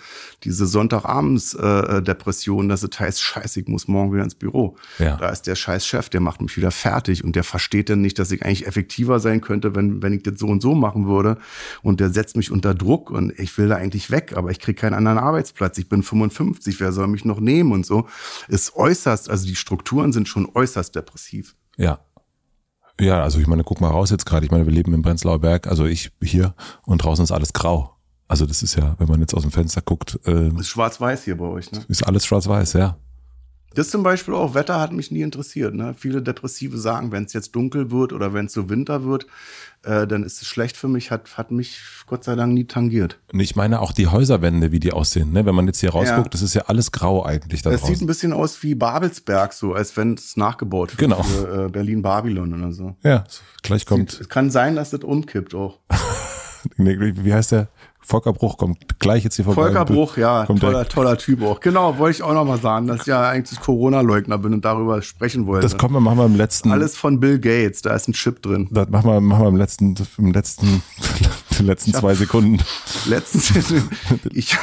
diese 0.43 0.65
Sonntagabends-Depression, 0.65 2.69
dass 2.69 2.84
es 2.84 2.99
heißt, 2.99 3.22
scheiße, 3.22 3.61
ich 3.61 3.68
muss 3.68 3.88
morgen 3.88 4.14
wieder 4.14 4.23
ins 4.23 4.35
Büro. 4.35 4.77
Ja. 4.99 5.18
Da 5.18 5.30
ist 5.30 5.43
der 5.43 5.55
scheiß 5.55 5.85
Chef, 5.85 6.10
der 6.10 6.22
macht 6.22 6.41
mich 6.41 6.55
wieder 6.57 6.72
fertig 6.72 7.23
und 7.23 7.35
der 7.35 7.43
versteht 7.43 7.89
dann 7.89 8.01
nicht, 8.01 8.19
dass 8.19 8.31
ich 8.31 8.43
eigentlich 8.43 8.68
effektiver 8.68 9.19
sein 9.19 9.41
könnte, 9.41 9.76
wenn, 9.76 10.01
wenn 10.01 10.14
ich 10.14 10.23
das 10.23 10.39
so 10.39 10.47
und 10.47 10.61
so 10.61 10.76
machen 10.76 11.07
würde. 11.07 11.38
Und 11.81 11.99
der 11.99 12.10
setzt 12.10 12.35
mich 12.35 12.51
unter 12.51 12.73
Druck 12.73 13.11
und 13.11 13.38
ich 13.39 13.57
will 13.57 13.68
da 13.68 13.76
eigentlich 13.76 14.11
weg, 14.11 14.34
aber 14.35 14.51
ich 14.51 14.60
kriege 14.60 14.80
keinen 14.80 14.93
anderen 14.93 15.18
Arbeitsplatz. 15.18 15.77
Ich 15.77 15.89
bin 15.89 16.03
55, 16.03 16.80
wer 16.80 16.91
soll 16.91 17.07
mich 17.07 17.26
noch 17.26 17.39
nehmen 17.39 17.72
und 17.72 17.85
so. 17.85 18.07
Ist 18.47 18.76
äußerst, 18.76 19.30
also 19.30 19.45
die 19.45 19.55
Strukturen 19.55 20.14
sind 20.14 20.27
schon 20.27 20.49
äußerst 20.53 20.95
depressiv. 20.95 21.55
Ja. 21.77 21.99
Ja, 22.99 23.24
also 23.24 23.40
ich 23.40 23.48
meine, 23.48 23.64
guck 23.64 23.82
mal 23.82 23.90
raus 23.90 24.11
jetzt 24.11 24.26
gerade. 24.26 24.45
Ich 24.45 24.52
meine, 24.52 24.65
wir 24.65 24.74
leben 24.74 24.94
im 24.94 25.02
Prenzlauer 25.02 25.40
Berg, 25.40 25.68
also 25.68 25.86
ich 25.86 26.11
hier 26.22 26.53
und 26.84 27.03
draußen 27.03 27.24
ist 27.24 27.32
alles 27.32 27.53
grau. 27.53 27.95
Also 28.28 28.45
das 28.45 28.64
ist 28.64 28.76
ja, 28.76 28.95
wenn 28.99 29.07
man 29.07 29.20
jetzt 29.20 29.34
aus 29.34 29.41
dem 29.41 29.52
Fenster 29.52 29.82
guckt, 29.82 30.20
äh, 30.26 30.48
Ist 30.57 30.70
schwarz-weiß 30.70 31.24
hier 31.24 31.38
bei 31.38 31.45
euch, 31.45 31.72
ne? 31.72 31.84
ist 31.88 32.03
alles 32.03 32.26
schwarz-weiß, 32.26 32.74
ja. 32.74 32.98
Das 33.75 33.89
zum 33.89 34.03
Beispiel 34.03 34.33
auch, 34.33 34.53
Wetter 34.53 34.79
hat 34.79 34.91
mich 34.91 35.11
nie 35.11 35.21
interessiert. 35.21 35.73
Ne? 35.73 35.95
Viele 35.97 36.21
Depressive 36.21 36.77
sagen, 36.77 37.11
wenn 37.11 37.23
es 37.25 37.33
jetzt 37.33 37.55
dunkel 37.55 37.91
wird 37.91 38.13
oder 38.13 38.33
wenn 38.33 38.45
es 38.45 38.53
so 38.53 38.69
Winter 38.69 39.03
wird, 39.03 39.25
äh, 39.83 40.05
dann 40.07 40.23
ist 40.23 40.41
es 40.41 40.47
schlecht 40.47 40.77
für 40.77 40.87
mich, 40.87 41.11
hat, 41.11 41.37
hat 41.37 41.51
mich 41.51 41.79
Gott 42.07 42.23
sei 42.23 42.35
Dank 42.35 42.53
nie 42.53 42.65
tangiert. 42.65 43.19
Und 43.33 43.39
ich 43.39 43.55
meine 43.55 43.81
auch 43.81 43.91
die 43.91 44.07
Häuserwände, 44.07 44.71
wie 44.71 44.79
die 44.79 44.93
aussehen. 44.93 45.31
Ne? 45.33 45.45
Wenn 45.45 45.55
man 45.55 45.65
jetzt 45.67 45.79
hier 45.79 45.89
rausguckt, 45.91 46.25
Ja. 46.27 46.29
das 46.29 46.41
ist 46.41 46.53
ja 46.53 46.63
alles 46.67 46.91
grau 46.91 47.25
eigentlich 47.25 47.61
da 47.63 47.71
sieht 47.71 47.81
draußen. 47.81 48.03
ein 48.03 48.07
bisschen 48.07 48.33
aus 48.33 48.61
wie 48.63 48.75
Babelsberg, 48.75 49.53
so 49.53 49.73
als 49.73 49.97
wenn 49.97 50.13
es 50.13 50.37
nachgebaut 50.37 50.91
wird 50.91 50.99
Genau. 50.99 51.23
für 51.23 51.65
äh, 51.65 51.69
Berlin-Babylon 51.69 52.53
oder 52.53 52.71
so. 52.71 52.95
Ja, 53.03 53.23
gleich 53.63 53.85
kommt, 53.85 54.19
Es 54.21 54.29
kann 54.29 54.51
sein, 54.51 54.75
dass 54.75 54.91
das 54.91 55.01
umkippt 55.01 55.53
auch. 55.55 55.79
wie 56.77 57.33
heißt 57.33 57.51
der? 57.51 57.67
Volker 58.05 58.34
Bruch 58.34 58.57
kommt 58.57 58.99
gleich 58.99 59.23
jetzt 59.23 59.35
hier 59.35 59.45
vorbei. 59.45 59.63
Volker 59.63 59.85
Bruch, 59.85 60.17
ja, 60.17 60.45
Kommt 60.45 60.61
toller, 60.61 60.88
toller 60.88 61.17
Typ 61.17 61.41
auch. 61.41 61.59
Genau, 61.59 61.97
wollte 61.97 62.17
ich 62.17 62.23
auch 62.23 62.34
noch 62.34 62.45
mal 62.45 62.59
sagen, 62.59 62.88
dass 62.88 63.01
ich 63.01 63.07
ja 63.07 63.30
eigentlich 63.30 63.59
Corona-Leugner 63.59 64.38
bin 64.38 64.53
und 64.53 64.65
darüber 64.65 65.01
sprechen 65.01 65.45
wollte. 65.47 65.67
Das 65.67 65.77
kommen 65.77 65.93
wir, 65.93 65.99
machen 66.01 66.17
wir 66.17 66.25
im 66.25 66.35
letzten. 66.35 66.71
Alles 66.71 66.97
von 66.97 67.19
Bill 67.19 67.39
Gates, 67.39 67.81
da 67.81 67.95
ist 67.95 68.07
ein 68.07 68.13
Chip 68.13 68.41
drin. 68.41 68.67
Das 68.71 68.89
machen 68.89 69.09
wir, 69.09 69.21
machen 69.21 69.43
wir 69.43 69.49
im 69.49 69.57
letzten, 69.57 69.95
im 70.17 70.31
letzten, 70.31 70.84
den 71.57 71.65
letzten 71.65 71.93
zwei 71.93 72.13
Sekunden. 72.15 72.61
Letztens, 73.05 73.53
ich, 74.31 74.57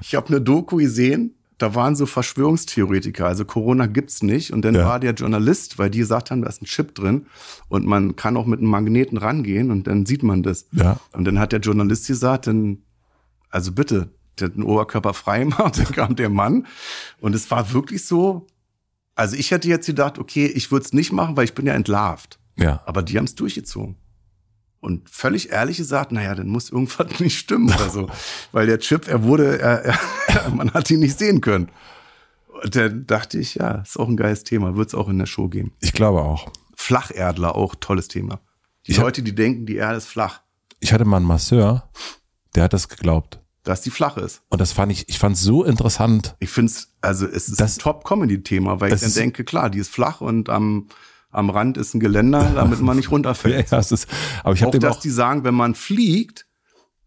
ich 0.00 0.14
habe 0.14 0.28
eine 0.28 0.40
Doku 0.40 0.76
gesehen, 0.76 1.34
da 1.58 1.74
waren 1.74 1.96
so 1.96 2.04
Verschwörungstheoretiker, 2.06 3.26
also 3.26 3.44
Corona 3.44 3.86
gibt's 3.86 4.22
nicht. 4.22 4.52
Und 4.52 4.62
dann 4.62 4.74
Ja. 4.74 4.86
war 4.86 5.00
der 5.00 5.14
Journalist, 5.14 5.78
weil 5.78 5.90
die 5.90 5.98
gesagt 5.98 6.30
haben, 6.30 6.42
da 6.42 6.48
ist 6.48 6.60
ein 6.62 6.66
Chip 6.66 6.94
drin 6.94 7.26
und 7.68 7.86
man 7.86 8.14
kann 8.16 8.36
auch 8.36 8.46
mit 8.46 8.60
einem 8.60 8.68
Magneten 8.70 9.16
rangehen 9.18 9.70
und 9.70 9.86
dann 9.86 10.04
sieht 10.06 10.22
man 10.22 10.42
das. 10.42 10.66
Ja. 10.72 10.98
Und 11.12 11.24
dann 11.24 11.38
hat 11.38 11.52
der 11.52 11.60
Journalist 11.60 12.06
gesagt, 12.06 12.46
dann, 12.46 12.78
also 13.50 13.72
bitte, 13.72 14.10
der 14.38 14.48
hat 14.48 14.56
den 14.56 14.64
Oberkörper 14.64 15.14
frei 15.14 15.40
gemacht, 15.44 15.78
dann 15.78 15.86
kam 15.92 16.14
der 16.16 16.28
Mann. 16.28 16.66
Und 17.20 17.34
es 17.34 17.50
war 17.50 17.72
wirklich 17.72 18.04
so, 18.04 18.46
also 19.14 19.34
ich 19.36 19.50
hätte 19.50 19.66
jetzt 19.68 19.86
gedacht, 19.86 20.18
okay, 20.18 20.46
ich 20.46 20.70
würde 20.70 20.84
es 20.84 20.92
nicht 20.92 21.10
machen, 21.12 21.36
weil 21.38 21.44
ich 21.44 21.54
bin 21.54 21.66
ja 21.66 21.72
entlarvt. 21.72 22.38
Ja. 22.58 22.82
Aber 22.84 23.02
die 23.02 23.16
haben 23.16 23.24
es 23.24 23.34
durchgezogen. 23.34 23.96
Und 24.80 25.08
völlig 25.10 25.50
ehrlich 25.50 25.78
gesagt, 25.78 26.12
naja, 26.12 26.34
dann 26.34 26.48
muss 26.48 26.70
irgendwas 26.70 27.06
nicht 27.20 27.38
stimmen 27.38 27.68
oder 27.74 27.90
so. 27.90 28.08
Weil 28.52 28.66
der 28.66 28.78
Chip, 28.78 29.08
er 29.08 29.22
wurde, 29.24 29.58
er, 29.58 29.84
er, 29.84 30.50
man 30.54 30.72
hat 30.72 30.90
ihn 30.90 31.00
nicht 31.00 31.18
sehen 31.18 31.40
können. 31.40 31.70
dann 32.70 33.06
dachte 33.06 33.38
ich, 33.38 33.56
ja, 33.56 33.76
ist 33.82 33.98
auch 33.98 34.08
ein 34.08 34.16
geiles 34.16 34.44
Thema, 34.44 34.76
wird 34.76 34.88
es 34.88 34.94
auch 34.94 35.08
in 35.08 35.18
der 35.18 35.26
Show 35.26 35.48
geben. 35.48 35.72
Ich 35.80 35.92
glaube 35.92 36.22
auch. 36.22 36.50
Flacherdler, 36.74 37.54
auch 37.56 37.74
tolles 37.74 38.08
Thema. 38.08 38.40
Die 38.86 38.92
Ich 38.92 38.98
Leute, 38.98 39.22
die 39.22 39.34
denken, 39.34 39.66
die 39.66 39.76
Erde 39.76 39.96
ist 39.96 40.06
flach, 40.06 40.40
Ich 40.80 40.92
hatte 40.92 41.04
mal 41.04 41.16
einen 41.16 41.26
Masseur, 41.26 41.88
der 42.54 42.64
hat 42.64 42.72
das 42.72 42.88
geglaubt. 42.88 43.40
dass 43.64 43.80
die 43.80 43.90
flach 43.90 44.16
ist. 44.16 44.42
Und 44.48 44.60
das 44.60 44.70
fand 44.72 44.92
ich, 44.92 45.08
ich 45.08 45.18
fand 45.18 45.36
so 45.36 45.64
interessant. 45.64 46.36
Ich 46.38 46.50
finde 46.50 46.70
es, 46.70 46.92
also 47.00 47.26
es 47.26 47.48
ist 47.48 47.58
Das- 47.60 47.76
ein 47.76 47.80
Top-Comedy-Thema, 47.80 48.80
weil 48.80 48.92
ich 48.92 49.00
dann 49.00 49.12
denke, 49.12 49.42
klar, 49.42 49.70
die 49.70 49.80
ist 49.80 49.90
flach 49.90 50.20
und 50.20 50.48
am, 50.48 50.86
am 51.36 51.50
Rand 51.50 51.76
ist 51.76 51.94
ein 51.94 52.00
Geländer, 52.00 52.52
damit 52.54 52.80
man 52.80 52.96
nicht 52.96 53.06
Ja, 53.10 53.10
runterfällt. 53.10 53.70
ja, 53.70 53.78
es 53.78 53.92
ist, 53.92 54.08
aber 54.42 54.54
ich 54.54 54.62
habe 54.62 54.76
auch, 54.76 54.80
dass 54.80 54.96
auch, 54.96 55.00
die 55.00 55.10
sagen, 55.10 55.44
wenn 55.44 55.54
man 55.54 55.74
fliegt, 55.74 56.46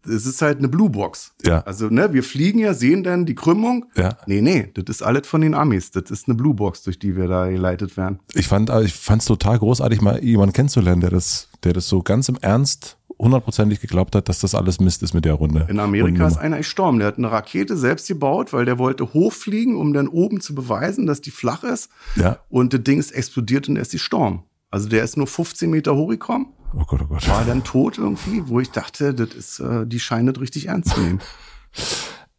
es 0.04 0.24
ist 0.24 0.40
halt 0.40 0.58
eine 0.58 0.68
Blue 0.68 0.88
Box. 0.88 1.34
Ja. 1.44 1.60
Also, 1.60 1.88
ne, 1.88 2.12
wir 2.14 2.22
fliegen 2.22 2.58
ja, 2.58 2.72
sehen 2.72 3.02
dann 3.02 3.26
die 3.26 3.34
Krümmung. 3.34 3.86
Ja. 3.96 4.16
Nee, 4.26 4.40
nee, 4.40 4.70
das 4.72 4.96
ist 4.96 5.02
alles 5.02 5.26
von 5.26 5.42
den 5.42 5.54
Amis. 5.54 5.90
Das 5.90 6.10
ist 6.10 6.26
eine 6.26 6.36
Blue 6.36 6.54
Box, 6.54 6.82
durch 6.82 6.98
die 6.98 7.16
wir 7.16 7.28
da 7.28 7.48
geleitet 7.48 7.96
werden. 7.96 8.20
ich 8.32 8.48
fand, 8.48 8.70
ich 8.82 8.94
fand 8.94 9.20
es 9.20 9.26
total 9.28 9.58
großartig, 9.58 10.00
mal 10.00 10.22
jemanden 10.24 10.54
kennenzulernen, 10.54 11.02
der 11.02 11.10
das, 11.10 11.48
der 11.64 11.74
das 11.74 11.88
so 11.88 12.02
ganz 12.02 12.28
im 12.28 12.38
Ernst 12.40 12.96
hundertprozentig 13.20 13.80
geglaubt 13.80 14.14
hat, 14.16 14.28
dass 14.28 14.40
das 14.40 14.54
alles 14.54 14.80
Mist 14.80 15.02
ist 15.02 15.14
mit 15.14 15.24
der 15.24 15.34
Runde. 15.34 15.66
In 15.68 15.78
Amerika 15.78 16.26
ist 16.26 16.38
einer 16.38 16.56
gestorben. 16.58 16.98
Der 16.98 17.08
hat 17.08 17.18
eine 17.18 17.30
Rakete 17.30 17.76
selbst 17.76 18.08
gebaut, 18.08 18.52
weil 18.52 18.64
der 18.64 18.78
wollte 18.78 19.12
hochfliegen, 19.12 19.76
um 19.76 19.92
dann 19.92 20.08
oben 20.08 20.40
zu 20.40 20.54
beweisen, 20.54 21.06
dass 21.06 21.20
die 21.20 21.30
flach 21.30 21.62
ist. 21.62 21.90
Ja. 22.16 22.38
Und 22.48 22.72
das 22.72 22.82
Ding 22.82 22.98
ist 22.98 23.12
explodiert 23.12 23.68
und 23.68 23.76
er 23.76 23.82
ist 23.82 23.92
gestorben. 23.92 24.44
Also 24.70 24.88
der 24.88 25.04
ist 25.04 25.16
nur 25.16 25.26
15 25.26 25.68
Meter 25.70 25.94
hochgekommen, 25.96 26.46
Oh 26.72 26.84
Gott, 26.86 27.00
oh 27.02 27.06
Gott. 27.06 27.28
war 27.28 27.44
dann 27.44 27.64
tot 27.64 27.98
irgendwie, 27.98 28.46
wo 28.46 28.60
ich 28.60 28.70
dachte, 28.70 29.12
das 29.12 29.34
ist, 29.34 29.58
äh, 29.58 29.84
die 29.86 29.98
scheinen 29.98 30.32
das 30.32 30.40
richtig 30.40 30.66
ernst 30.68 30.94
zu 30.94 31.00
nehmen. 31.00 31.20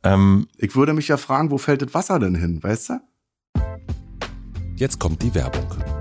Ähm, 0.03 0.47
Ich 0.57 0.75
würde 0.75 0.93
mich 0.93 1.09
ja 1.09 1.17
fragen, 1.17 1.51
wo 1.51 1.59
fällt 1.59 1.83
das 1.83 1.93
Wasser 1.93 2.17
denn 2.17 2.33
hin, 2.33 2.63
weißt 2.63 2.89
du? 2.89 2.93
Jetzt 4.75 4.97
kommt 4.99 5.21
die 5.21 5.35
Werbung. 5.35 6.00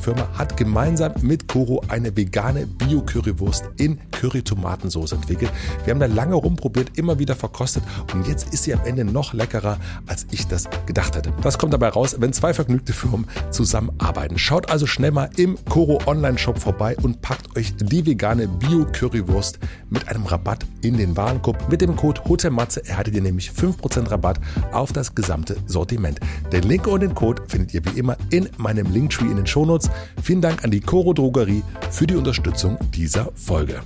Firma, 0.00 0.26
hat 0.36 0.56
gemeinsam 0.56 1.12
mit 1.20 1.46
Koro 1.46 1.82
eine 1.88 2.16
vegane 2.16 2.66
Bio-Currywurst 2.66 3.64
in 3.76 3.98
Curry-Tomatensauce 4.10 5.12
entwickelt. 5.12 5.52
Wir 5.84 5.92
haben 5.92 6.00
da 6.00 6.06
lange 6.06 6.34
rumprobiert, 6.34 6.96
immer 6.98 7.18
wieder 7.18 7.36
verkostet 7.36 7.82
und 8.12 8.26
jetzt 8.26 8.52
ist 8.52 8.64
sie 8.64 8.74
am 8.74 8.80
Ende 8.84 9.04
noch 9.04 9.32
leckerer, 9.32 9.78
als 10.06 10.26
ich 10.30 10.46
das 10.46 10.68
gedacht 10.86 11.16
hätte. 11.16 11.32
Was 11.42 11.58
kommt 11.58 11.72
dabei 11.72 11.88
raus, 11.88 12.16
wenn 12.18 12.32
zwei 12.32 12.54
vergnügte 12.54 12.92
Firmen 12.92 13.26
zusammenarbeiten? 13.50 14.38
Schaut 14.38 14.70
also 14.70 14.86
schnell 14.86 15.10
mal 15.10 15.30
im 15.36 15.56
Koro 15.68 16.00
Online-Shop 16.06 16.58
vorbei 16.58 16.96
und 17.02 17.20
packt 17.22 17.56
euch 17.56 17.74
die 17.76 18.06
vegane 18.06 18.48
Bio-Currywurst 18.48 19.58
mit 19.90 20.08
einem 20.08 20.26
Rabatt 20.26 20.64
in 20.82 20.96
den 20.96 21.16
Warenkorb. 21.16 21.70
Mit 21.70 21.80
dem 21.80 21.96
Code 21.96 22.22
HOTELMATZE 22.24 22.86
erhaltet 22.86 23.14
ihr 23.14 23.22
nämlich 23.22 23.50
5% 23.50 24.10
Rabatt 24.10 24.40
auf 24.72 24.92
das 24.92 25.14
gesamte 25.14 25.56
Sortiment. 25.66 26.20
Den 26.52 26.62
Link 26.62 26.86
und 26.86 27.00
den 27.00 27.14
Code 27.14 27.42
findet 27.48 27.74
ihr 27.74 27.84
wie 27.84 27.98
immer 27.98 28.16
in 28.30 28.48
meinem 28.56 28.90
Linktree 28.92 29.26
in 29.26 29.36
den 29.36 29.46
Shownotes. 29.46 29.89
Vielen 30.22 30.40
Dank 30.40 30.64
an 30.64 30.70
die 30.70 30.80
Coro 30.80 31.12
Drogerie 31.12 31.62
für 31.90 32.06
die 32.06 32.14
Unterstützung 32.16 32.78
dieser 32.92 33.30
Folge. 33.34 33.82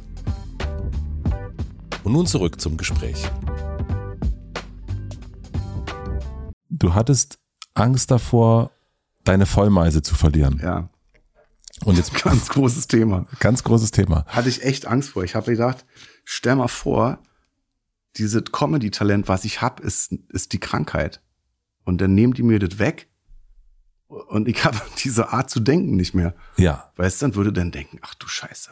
Und 2.03 2.13
nun 2.13 2.27
zurück 2.27 2.61
zum 2.61 2.77
Gespräch. 2.77 3.31
Du 6.69 6.95
hattest 6.95 7.39
Angst 7.75 8.11
davor, 8.11 8.73
deine 9.25 9.47
Vollmeise 9.47 10.03
zu 10.03 10.15
verlieren. 10.15 10.61
Ja, 10.63 10.91
Und 11.85 11.97
jetzt 11.97 12.15
ganz 12.23 12.49
großes 12.49 12.89
Thema. 12.89 13.27
ganz 13.41 13.65
großes 13.65 13.91
Thema. 13.91 14.25
Hatte 14.27 14.49
ich 14.49 14.63
echt 14.63 14.87
Angst 14.87 15.11
vor. 15.11 15.25
Ich 15.25 15.35
habe 15.35 15.51
gedacht, 15.53 15.85
stell 16.25 16.57
mal 16.57 16.69
vor, 16.69 17.19
dieses 18.17 18.45
Comedy-Talent, 18.53 19.29
was 19.29 19.45
ich 19.45 19.61
hab, 19.63 19.81
ist, 19.81 20.13
ist 20.29 20.53
die 20.53 20.61
Krankheit. 20.61 21.21
Und 21.85 22.01
dann 22.01 22.15
nehmen 22.15 22.35
die 22.35 22.43
mir 22.43 22.59
das 22.59 22.79
weg 22.79 23.09
und 24.29 24.49
ich 24.49 24.65
habe 24.65 24.81
diese 25.05 25.33
Art 25.33 25.51
zu 25.51 25.61
denken 25.61 25.97
nicht 25.97 26.15
mehr. 26.15 26.35
Ja. 26.57 26.91
Weißt 26.97 27.21
du, 27.23 27.27
dann 27.27 27.35
würde 27.35 27.53
dann 27.53 27.71
denken, 27.73 27.99
ach 28.03 28.15
du 28.15 28.27
Scheiße, 28.29 28.71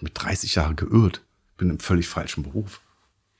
mit 0.00 0.12
30 0.14 0.54
Jahren 0.56 0.76
geirrt, 0.76 1.22
bin 1.56 1.70
im 1.70 1.78
völlig 1.80 2.08
falschen 2.08 2.42
Beruf. 2.44 2.80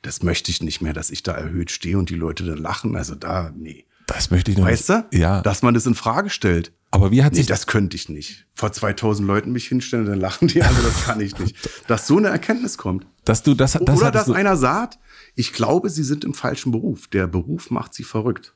Das 0.03 0.23
möchte 0.23 0.51
ich 0.51 0.63
nicht 0.63 0.81
mehr, 0.81 0.93
dass 0.93 1.11
ich 1.11 1.23
da 1.23 1.33
erhöht 1.33 1.71
stehe 1.71 1.99
und 1.99 2.09
die 2.11 2.15
Leute 2.15 2.45
dann 2.45 2.59
lachen. 2.59 2.97
Also 2.97 3.15
da, 3.15 3.51
nee. 3.57 3.85
Das 4.07 4.31
möchte 4.31 4.51
ich 4.51 4.57
noch 4.57 4.65
Weißt 4.67 4.89
du? 4.89 4.93
nicht. 5.11 5.15
Ja. 5.15 5.43
Dass 5.43 5.63
man 5.63 5.75
das 5.75 5.85
in 5.87 5.95
Frage 5.95 6.31
stellt. 6.31 6.73
aber 6.93 7.11
wie 7.11 7.23
hat 7.25 7.33
Nee, 7.33 7.39
sich 7.41 7.47
das 7.47 7.67
könnte 7.67 7.97
ich 7.97 8.09
nicht. 8.09 8.47
Vor 8.55 8.73
2000 8.73 9.27
Leuten 9.27 9.53
mich 9.53 9.67
hinstellen, 9.69 10.07
dann 10.07 10.19
lachen 10.21 10.49
die 10.49 10.63
alle, 10.63 10.81
das 10.83 11.05
kann 11.05 11.21
ich 11.21 11.39
nicht. 11.39 11.57
Dass 11.89 12.07
so 12.07 12.17
eine 12.17 12.29
Erkenntnis 12.29 12.79
kommt. 12.79 13.07
dass 13.25 13.43
du 13.43 13.55
das, 13.55 13.73
das 13.73 13.83
Oder 13.99 14.11
dass 14.11 14.27
du, 14.27 14.33
einer 14.33 14.57
sagt, 14.57 14.99
ich 15.35 15.53
glaube, 15.53 15.91
sie 15.91 16.05
sind 16.05 16.25
im 16.25 16.33
falschen 16.33 16.73
Beruf. 16.73 17.09
Der 17.09 17.27
Beruf 17.27 17.71
macht 17.71 17.93
sie 17.93 18.05
verrückt. 18.05 18.55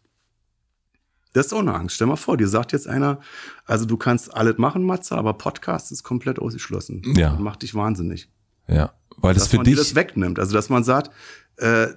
Das 1.33 1.47
ist 1.47 1.53
auch 1.55 1.61
eine 1.61 1.75
Angst. 1.75 1.95
Stell 1.97 2.07
mal 2.07 2.17
vor, 2.17 2.37
dir 2.37 2.49
sagt 2.49 2.73
jetzt 2.73 2.87
einer, 2.87 3.19
also 3.65 3.87
du 3.87 3.97
kannst 3.97 4.35
alles 4.35 4.59
machen, 4.59 4.83
Matze, 4.85 5.17
aber 5.17 5.33
Podcast 5.35 5.91
ist 5.93 6.03
komplett 6.03 6.39
ausgeschlossen. 6.39 7.03
Ja. 7.17 7.31
Das 7.31 7.39
macht 7.41 7.63
dich 7.63 7.75
wahnsinnig. 7.75 8.29
ja, 8.69 8.93
weil 9.17 9.35
das 9.35 9.49
für 9.49 9.59
dich 9.59 9.77
das 9.77 9.95
wegnimmt. 9.95 10.39
Also 10.39 10.53
dass 10.55 10.69
man 10.69 10.85
sagt, 10.85 11.11
äh, 11.57 11.89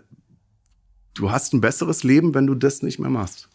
du 1.15 1.31
hast 1.31 1.53
ein 1.53 1.61
besseres 1.61 2.03
Leben, 2.03 2.33
wenn 2.33 2.47
du 2.47 2.55
das 2.55 2.81
nicht 2.81 2.99
mehr 2.99 3.09
machst. 3.09 3.49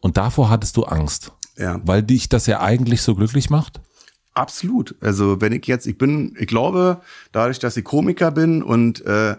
und 0.00 0.16
davor 0.16 0.50
hattest 0.50 0.76
du 0.76 0.84
Angst, 0.84 1.32
Ja. 1.56 1.80
weil 1.84 2.02
dich 2.02 2.28
das 2.28 2.46
ja 2.46 2.60
eigentlich 2.60 3.02
so 3.02 3.14
glücklich 3.14 3.50
macht. 3.50 3.80
Absolut. 4.34 4.94
Also 5.00 5.40
wenn 5.40 5.52
ich 5.52 5.66
jetzt, 5.66 5.86
ich 5.86 5.96
bin, 5.96 6.36
ich 6.38 6.46
glaube, 6.46 7.00
dadurch, 7.32 7.58
dass 7.58 7.76
ich 7.78 7.84
Komiker 7.84 8.30
bin 8.30 8.62
und 8.62 9.00
äh, 9.06 9.36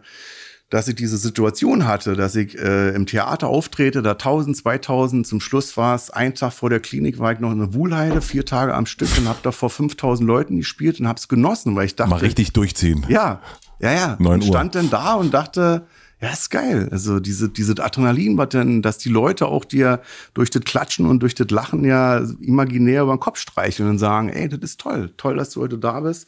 dass 0.69 0.87
ich 0.87 0.95
diese 0.95 1.17
Situation 1.17 1.87
hatte, 1.87 2.15
dass 2.15 2.35
ich 2.35 2.57
äh, 2.57 2.89
im 2.89 3.05
Theater 3.05 3.47
auftrete, 3.47 4.01
da 4.01 4.11
1000, 4.11 4.57
2000, 4.57 5.25
zum 5.25 5.39
Schluss 5.39 5.77
war 5.77 5.95
es, 5.95 6.09
ein 6.09 6.35
Tag 6.35 6.51
vor 6.53 6.69
der 6.69 6.81
Klinik 6.81 7.19
war 7.19 7.31
ich 7.31 7.39
noch 7.39 7.51
in 7.51 7.59
der 7.59 7.73
Wuhlheide, 7.73 8.21
vier 8.21 8.45
Tage 8.45 8.73
am 8.73 8.85
Stück 8.85 9.09
und 9.17 9.29
habe 9.29 9.39
da 9.43 9.51
vor 9.51 9.69
5000 9.69 10.27
Leuten 10.27 10.57
gespielt 10.57 10.99
und 10.99 11.07
habe 11.07 11.19
es 11.19 11.27
genossen, 11.29 11.75
weil 11.75 11.85
ich 11.85 11.95
dachte, 11.95 12.09
Mal 12.09 12.17
richtig 12.17 12.51
durchziehen. 12.51 13.05
ja, 13.07 13.41
ja, 13.79 13.91
ja. 13.93 14.15
Neun 14.19 14.35
und 14.35 14.41
Uhr. 14.41 14.47
stand 14.47 14.75
dann 14.75 14.89
da 14.89 15.13
und 15.13 15.33
dachte, 15.33 15.85
ja, 16.19 16.31
ist 16.31 16.49
geil. 16.49 16.89
Also 16.91 17.19
diese, 17.19 17.47
diese 17.47 17.81
Adrenalin, 17.83 18.37
was 18.37 18.49
denn, 18.49 18.81
dass 18.81 18.97
die 18.97 19.09
Leute 19.09 19.45
auch 19.47 19.63
dir 19.63 20.01
durch 20.33 20.49
das 20.49 20.63
Klatschen 20.63 21.05
und 21.05 21.19
durch 21.19 21.35
das 21.35 21.49
Lachen 21.51 21.85
ja 21.85 22.23
imaginär 22.41 23.03
über 23.03 23.15
den 23.15 23.19
Kopf 23.19 23.37
streicheln 23.37 23.87
und 23.87 23.99
sagen, 23.99 24.29
ey, 24.29 24.49
das 24.49 24.59
ist 24.61 24.79
toll, 24.79 25.13
toll, 25.15 25.37
dass 25.37 25.51
du 25.51 25.61
heute 25.61 25.77
da 25.77 25.99
bist. 25.99 26.27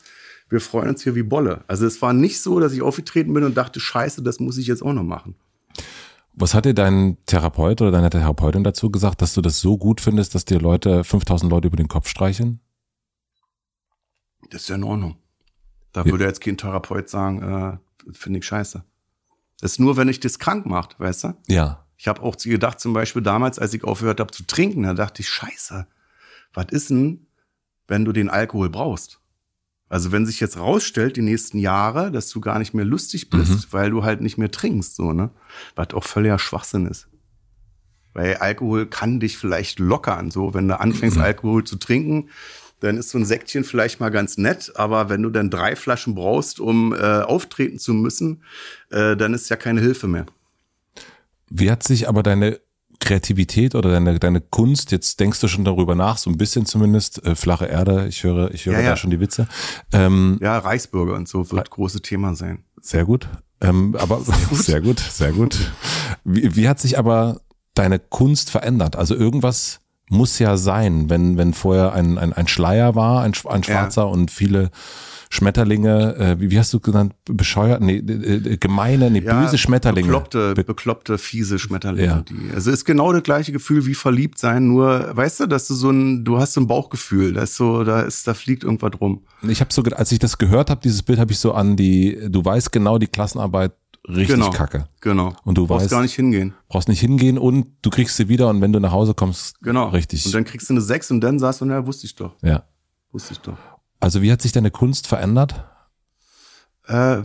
Wir 0.50 0.60
freuen 0.62 0.90
uns 0.90 1.04
hier 1.04 1.16
wie 1.16 1.24
Bolle. 1.24 1.64
Also 1.68 1.86
es 1.86 2.02
war 2.02 2.14
nicht 2.14 2.42
so, 2.42 2.60
dass 2.60 2.74
ich 2.74 2.82
aufgetreten 2.82 3.34
bin 3.34 3.44
und 3.44 3.56
dachte, 3.56 3.80
scheiße, 3.80 4.24
das 4.24 4.40
muss 4.40 4.58
ich 4.58 4.68
jetzt 4.68 4.82
auch 4.82 4.94
noch 4.94 5.04
machen. 5.04 5.36
Was 6.34 6.54
hat 6.54 6.66
dir 6.66 6.74
dein 6.74 7.18
Therapeut 7.26 7.82
oder 7.82 7.92
deine 7.92 8.10
Therapeutin 8.10 8.64
dazu 8.64 8.90
gesagt, 8.90 9.22
dass 9.22 9.34
du 9.34 9.42
das 9.42 9.60
so 9.60 9.78
gut 9.78 10.02
findest, 10.02 10.34
dass 10.36 10.46
dir 10.46 10.60
Leute, 10.60 11.04
5000 11.04 11.52
Leute 11.52 11.68
über 11.68 11.78
den 11.78 11.88
Kopf 11.88 12.08
streicheln? 12.08 12.60
Das 14.50 14.62
ist 14.64 14.70
ja 14.70 14.76
in 14.76 14.84
Ordnung. 14.84 15.18
Da 15.92 16.02
Ja. 16.04 16.12
würde 16.12 16.26
jetzt 16.26 16.42
kein 16.42 16.58
Therapeut 16.58 17.10
sagen, 17.10 17.42
äh, 17.42 17.78
finde 18.14 18.40
ich 18.40 18.46
scheiße. 18.46 18.84
Das 19.60 19.74
ist 19.74 19.80
nur, 19.80 19.98
wenn 19.98 20.08
ich 20.08 20.20
das 20.20 20.40
krank 20.40 20.66
macht, 20.66 21.00
weißt 21.00 21.26
du? 21.26 21.34
Ja. 21.48 21.86
Ich 21.98 22.08
habe 22.08 22.22
auch 22.22 22.38
gedacht, 22.38 22.80
zum 22.80 22.94
Beispiel 22.94 23.22
damals, 23.22 23.60
als 23.60 23.74
ich 23.74 23.84
aufgehört 23.84 24.20
habe 24.22 24.32
zu 24.32 24.44
trinken, 24.44 24.84
da 24.84 24.94
dachte 24.94 25.22
ich, 25.22 25.30
scheiße, 25.30 25.86
was 26.54 26.66
ist 26.70 26.90
denn, 26.90 27.28
wenn 27.88 28.06
du 28.06 28.14
den 28.14 28.30
Alkohol 28.30 28.70
brauchst? 28.70 29.19
Also 29.90 30.12
wenn 30.12 30.28
sich 30.28 30.40
jetzt 30.40 30.58
rausstellt, 30.58 31.18
die 31.18 31.24
nächsten 31.24 31.58
Jahre, 31.58 32.12
dass 32.12 32.30
du 32.30 32.40
gar 32.40 32.60
nicht 32.60 32.76
mehr 32.76 32.86
lustig 32.86 33.32
bist, 33.32 33.74
weil 33.74 33.90
du 33.90 34.04
halt 34.04 34.22
nicht 34.22 34.38
mehr 34.38 34.52
trinkst, 34.52 34.96
so, 34.96 35.14
ne? 35.14 35.32
Was 35.76 35.94
auch 35.94 36.04
völliger 36.04 36.38
Schwachsinn 36.38 36.86
ist. 36.86 37.08
Weil 38.14 38.36
Alkohol 38.36 38.86
kann 38.86 39.20
dich 39.20 39.38
vielleicht 39.38 39.80
lockern, 39.80 40.30
so. 40.30 40.54
Wenn 40.54 40.68
du 40.68 40.80
anfängst, 40.80 41.18
Alkohol 41.18 41.64
zu 41.64 41.78
trinken, 41.78 42.30
dann 42.80 42.98
ist 42.98 43.10
so 43.10 43.18
ein 43.18 43.26
Säckchen 43.26 43.64
vielleicht 43.64 44.00
mal 44.00 44.10
ganz 44.10 44.38
nett, 44.38 44.72
aber 44.76 45.10
wenn 45.10 45.22
du 45.22 45.30
dann 45.30 45.50
drei 45.50 45.76
Flaschen 45.76 46.16
brauchst, 46.16 46.60
um 46.60 46.94
äh, 46.94 46.98
auftreten 46.98 47.80
zu 47.80 47.94
müssen, 47.94 48.44
äh, 48.90 49.18
dann 49.18 49.34
ist 49.34 49.50
ja 49.50 49.56
keine 49.56 49.82
Hilfe 49.82 50.08
mehr. 50.08 50.28
Wie 51.50 51.72
hat 51.72 51.84
sich 51.84 52.08
aber 52.08 52.24
deine 52.24 52.60
Kreativität 53.00 53.76
oder 53.76 53.92
deine, 53.92 54.20
deine 54.20 54.42
Kunst, 54.42 54.92
jetzt 54.92 55.20
denkst 55.20 55.40
du 55.40 55.48
schon 55.48 55.64
darüber 55.64 55.96
nach, 55.96 56.18
so 56.18 56.30
ein 56.30 56.38
bisschen 56.38 56.66
zumindest, 56.66 57.26
äh, 57.26 57.36
flache 57.36 57.66
Erde, 57.66 58.08
ich 58.08 58.24
höre, 58.24 58.54
ich 58.54 58.66
höre 58.66 58.74
Ja, 58.74 58.80
da 58.80 58.86
ja. 58.90 58.96
schon 58.98 59.10
die 59.10 59.20
Witze. 59.20 59.48
Ähm, 59.94 60.38
Ja, 60.42 60.58
Reichsbürger 60.58 61.16
und 61.16 61.28
so 61.28 61.50
wird 61.52 61.70
große 61.70 62.02
Thema 62.02 62.36
sein. 62.36 62.64
Sehr 62.82 63.06
gut. 63.06 63.28
Ähm, 63.62 63.96
aber 63.98 64.22
sehr 64.52 64.82
gut, 64.82 65.00
sehr 65.00 65.32
gut. 65.32 65.72
Wie, 66.24 66.56
wie 66.56 66.68
hat 66.68 66.80
sich 66.80 66.98
aber 66.98 67.42
deine 67.74 68.00
Kunst 68.00 68.50
verändert? 68.50 68.96
Also 68.96 69.16
irgendwas 69.16 69.80
muss 70.10 70.40
ja 70.40 70.58
sein, 70.58 71.10
wenn, 71.10 71.38
wenn 71.38 71.54
vorher 71.54 71.94
ein, 71.94 72.18
ein, 72.18 72.34
ein 72.34 72.48
Schleier 72.48 72.96
war, 72.96 73.22
ein, 73.22 73.34
ein 73.46 73.64
schwarzer 73.64 74.02
ja. 74.02 74.08
und 74.08 74.32
viele 74.32 74.72
Schmetterlinge, 75.32 76.16
äh, 76.16 76.40
wie, 76.40 76.50
wie 76.50 76.58
hast 76.58 76.74
du 76.74 76.80
genannt, 76.80 77.14
bescheuert, 77.26 77.82
nee, 77.82 77.98
äh, 77.98 78.58
gemeine, 78.58 79.12
nee, 79.12 79.22
ja, 79.22 79.42
böse 79.42 79.60
Schmetterlinge. 79.60 80.08
Bekloppte, 80.08 80.56
Be 80.56 80.64
bekloppte, 80.64 81.20
fiese 81.20 81.60
Schmetterlinge. 81.60 82.08
Ja. 82.08 82.22
Die, 82.22 82.52
also 82.54 82.72
ist 82.72 82.84
genau 82.84 83.14
das 83.14 83.22
gleiche 83.22 83.52
Gefühl 83.52 83.86
wie 83.86 83.94
verliebt 83.94 84.40
sein, 84.40 84.68
nur, 84.68 85.16
weißt 85.16 85.42
du, 85.42 85.46
dass 85.46 85.68
du 85.68 85.76
so 85.76 85.92
ein, 85.92 86.26
du 86.26 86.40
hast 86.40 86.54
so 86.54 86.62
ein 86.62 86.68
Bauchgefühl, 86.68 87.34
da 87.34 87.44
ist 87.44 87.56
so, 87.56 87.84
da 87.84 88.02
ist, 88.02 88.28
da 88.28 88.34
fliegt 88.34 88.64
irgendwas 88.64 89.00
rum. 89.00 89.22
Ich 89.48 89.62
habe 89.62 89.72
so, 89.72 89.84
als 89.84 90.12
ich 90.12 90.18
das 90.18 90.40
gehört 90.40 90.72
habe, 90.72 90.82
dieses 90.84 91.04
Bild, 91.04 91.20
habe 91.20 91.32
ich 91.32 91.38
so 91.38 91.54
an 91.54 91.76
die, 91.76 92.18
du 92.28 92.44
weißt 92.44 92.72
genau, 92.72 92.98
die 92.98 93.08
Klassenarbeit 93.08 93.74
richtig 94.08 94.36
genau, 94.36 94.50
kacke. 94.50 94.88
Genau. 95.02 95.36
Und 95.44 95.60
du 95.60 95.68
brauchst 95.68 95.86
weißt, 95.86 95.92
gar 95.92 96.02
nicht 96.02 96.16
hingehen. 96.16 96.56
Brauchst 96.70 96.88
nicht 96.88 97.02
hingehen 97.02 97.38
und 97.38 97.68
du 97.84 97.92
kriegst 97.92 98.18
sie 98.18 98.30
wieder 98.30 98.50
und 98.50 98.62
wenn 98.62 98.74
du 98.74 98.80
nach 98.80 98.92
Hause 98.92 99.14
kommst, 99.14 99.62
genau. 99.62 99.90
richtig. 99.90 100.26
Und 100.26 100.34
dann 100.34 100.44
kriegst 100.44 100.70
du 100.70 100.74
eine 100.74 100.82
6 100.82 101.12
und 101.12 101.22
dann 101.22 101.38
sagst 101.38 101.62
du, 101.62 101.66
na, 101.66 101.86
wusste 101.86 102.08
ich 102.08 102.16
doch. 102.16 102.36
Ja. 102.42 102.64
Wusste 103.12 103.34
ich 103.34 103.40
doch. 103.40 103.58
Also 104.00 104.22
wie 104.22 104.32
hat 104.32 104.42
sich 104.42 104.52
deine 104.52 104.72
Kunst 104.72 105.08
verändert? 105.08 105.66
Äh, 106.88 107.22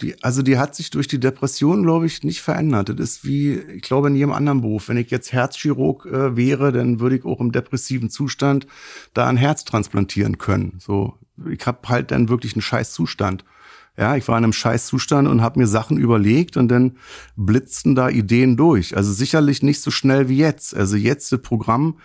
die, 0.00 0.22
also 0.22 0.42
die 0.42 0.58
hat 0.58 0.74
sich 0.74 0.90
durch 0.90 1.06
die 1.06 1.20
Depression, 1.20 1.82
glaube 1.82 2.06
ich, 2.06 2.24
nicht 2.24 2.40
verändert. 2.40 2.88
Das 2.88 2.98
ist 2.98 3.24
wie, 3.24 3.54
ich 3.54 3.82
glaube, 3.82 4.08
in 4.08 4.16
jedem 4.16 4.32
anderen 4.32 4.60
Beruf. 4.60 4.88
Wenn 4.88 4.96
ich 4.96 5.10
jetzt 5.10 5.32
Herzchirurg 5.32 6.06
äh, 6.06 6.36
wäre, 6.36 6.72
dann 6.72 7.00
würde 7.00 7.16
ich 7.16 7.24
auch 7.24 7.40
im 7.40 7.52
depressiven 7.52 8.10
Zustand 8.10 8.66
da 9.14 9.28
ein 9.28 9.36
Herz 9.36 9.64
transplantieren 9.64 10.38
können. 10.38 10.78
So, 10.78 11.18
ich 11.48 11.66
habe 11.66 11.88
halt 11.88 12.10
dann 12.10 12.28
wirklich 12.28 12.54
einen 12.54 12.62
scheiß 12.62 12.92
Zustand. 12.92 13.44
Ja, 13.98 14.16
ich 14.16 14.26
war 14.26 14.38
in 14.38 14.44
einem 14.44 14.54
scheiß 14.54 14.86
Zustand 14.86 15.28
und 15.28 15.42
habe 15.42 15.60
mir 15.60 15.66
Sachen 15.66 15.98
überlegt 15.98 16.56
und 16.56 16.68
dann 16.68 16.96
blitzten 17.36 17.94
da 17.94 18.08
Ideen 18.08 18.56
durch. 18.56 18.96
Also 18.96 19.12
sicherlich 19.12 19.62
nicht 19.62 19.82
so 19.82 19.90
schnell 19.90 20.30
wie 20.30 20.38
jetzt. 20.38 20.74
Also 20.74 20.96
jetzt 20.96 21.30
das 21.30 21.42
Programm 21.42 21.98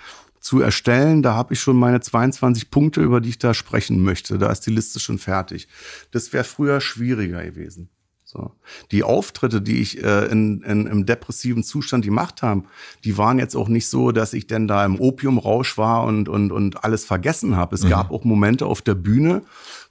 zu 0.47 0.61
erstellen. 0.61 1.23
Da 1.23 1.33
habe 1.33 1.53
ich 1.53 1.59
schon 1.59 1.75
meine 1.75 1.99
22 1.99 2.71
Punkte, 2.71 3.01
über 3.01 3.19
die 3.19 3.29
ich 3.29 3.37
da 3.37 3.53
sprechen 3.53 4.01
möchte. 4.01 4.37
Da 4.37 4.49
ist 4.49 4.61
die 4.61 4.71
Liste 4.71 5.01
schon 5.01 5.19
fertig. 5.19 5.67
Das 6.11 6.31
wäre 6.31 6.45
früher 6.45 6.79
schwieriger 6.79 7.43
gewesen. 7.43 7.89
So. 8.23 8.51
Die 8.91 9.03
Auftritte, 9.03 9.61
die 9.61 9.81
ich 9.81 10.01
äh, 10.01 10.25
in, 10.27 10.61
in, 10.61 10.87
im 10.87 11.05
depressiven 11.05 11.63
Zustand 11.63 12.05
gemacht 12.05 12.43
haben, 12.43 12.65
die 13.03 13.17
waren 13.17 13.39
jetzt 13.39 13.55
auch 13.55 13.67
nicht 13.67 13.89
so, 13.89 14.13
dass 14.13 14.33
ich 14.33 14.47
denn 14.47 14.69
da 14.69 14.85
im 14.85 15.01
Opiumrausch 15.01 15.77
war 15.77 16.05
und, 16.05 16.29
und, 16.29 16.53
und 16.53 16.81
alles 16.83 17.03
vergessen 17.03 17.57
habe. 17.57 17.75
Es 17.75 17.83
mhm. 17.83 17.89
gab 17.89 18.11
auch 18.11 18.23
Momente 18.23 18.67
auf 18.67 18.81
der 18.81 18.95
Bühne, 18.95 19.41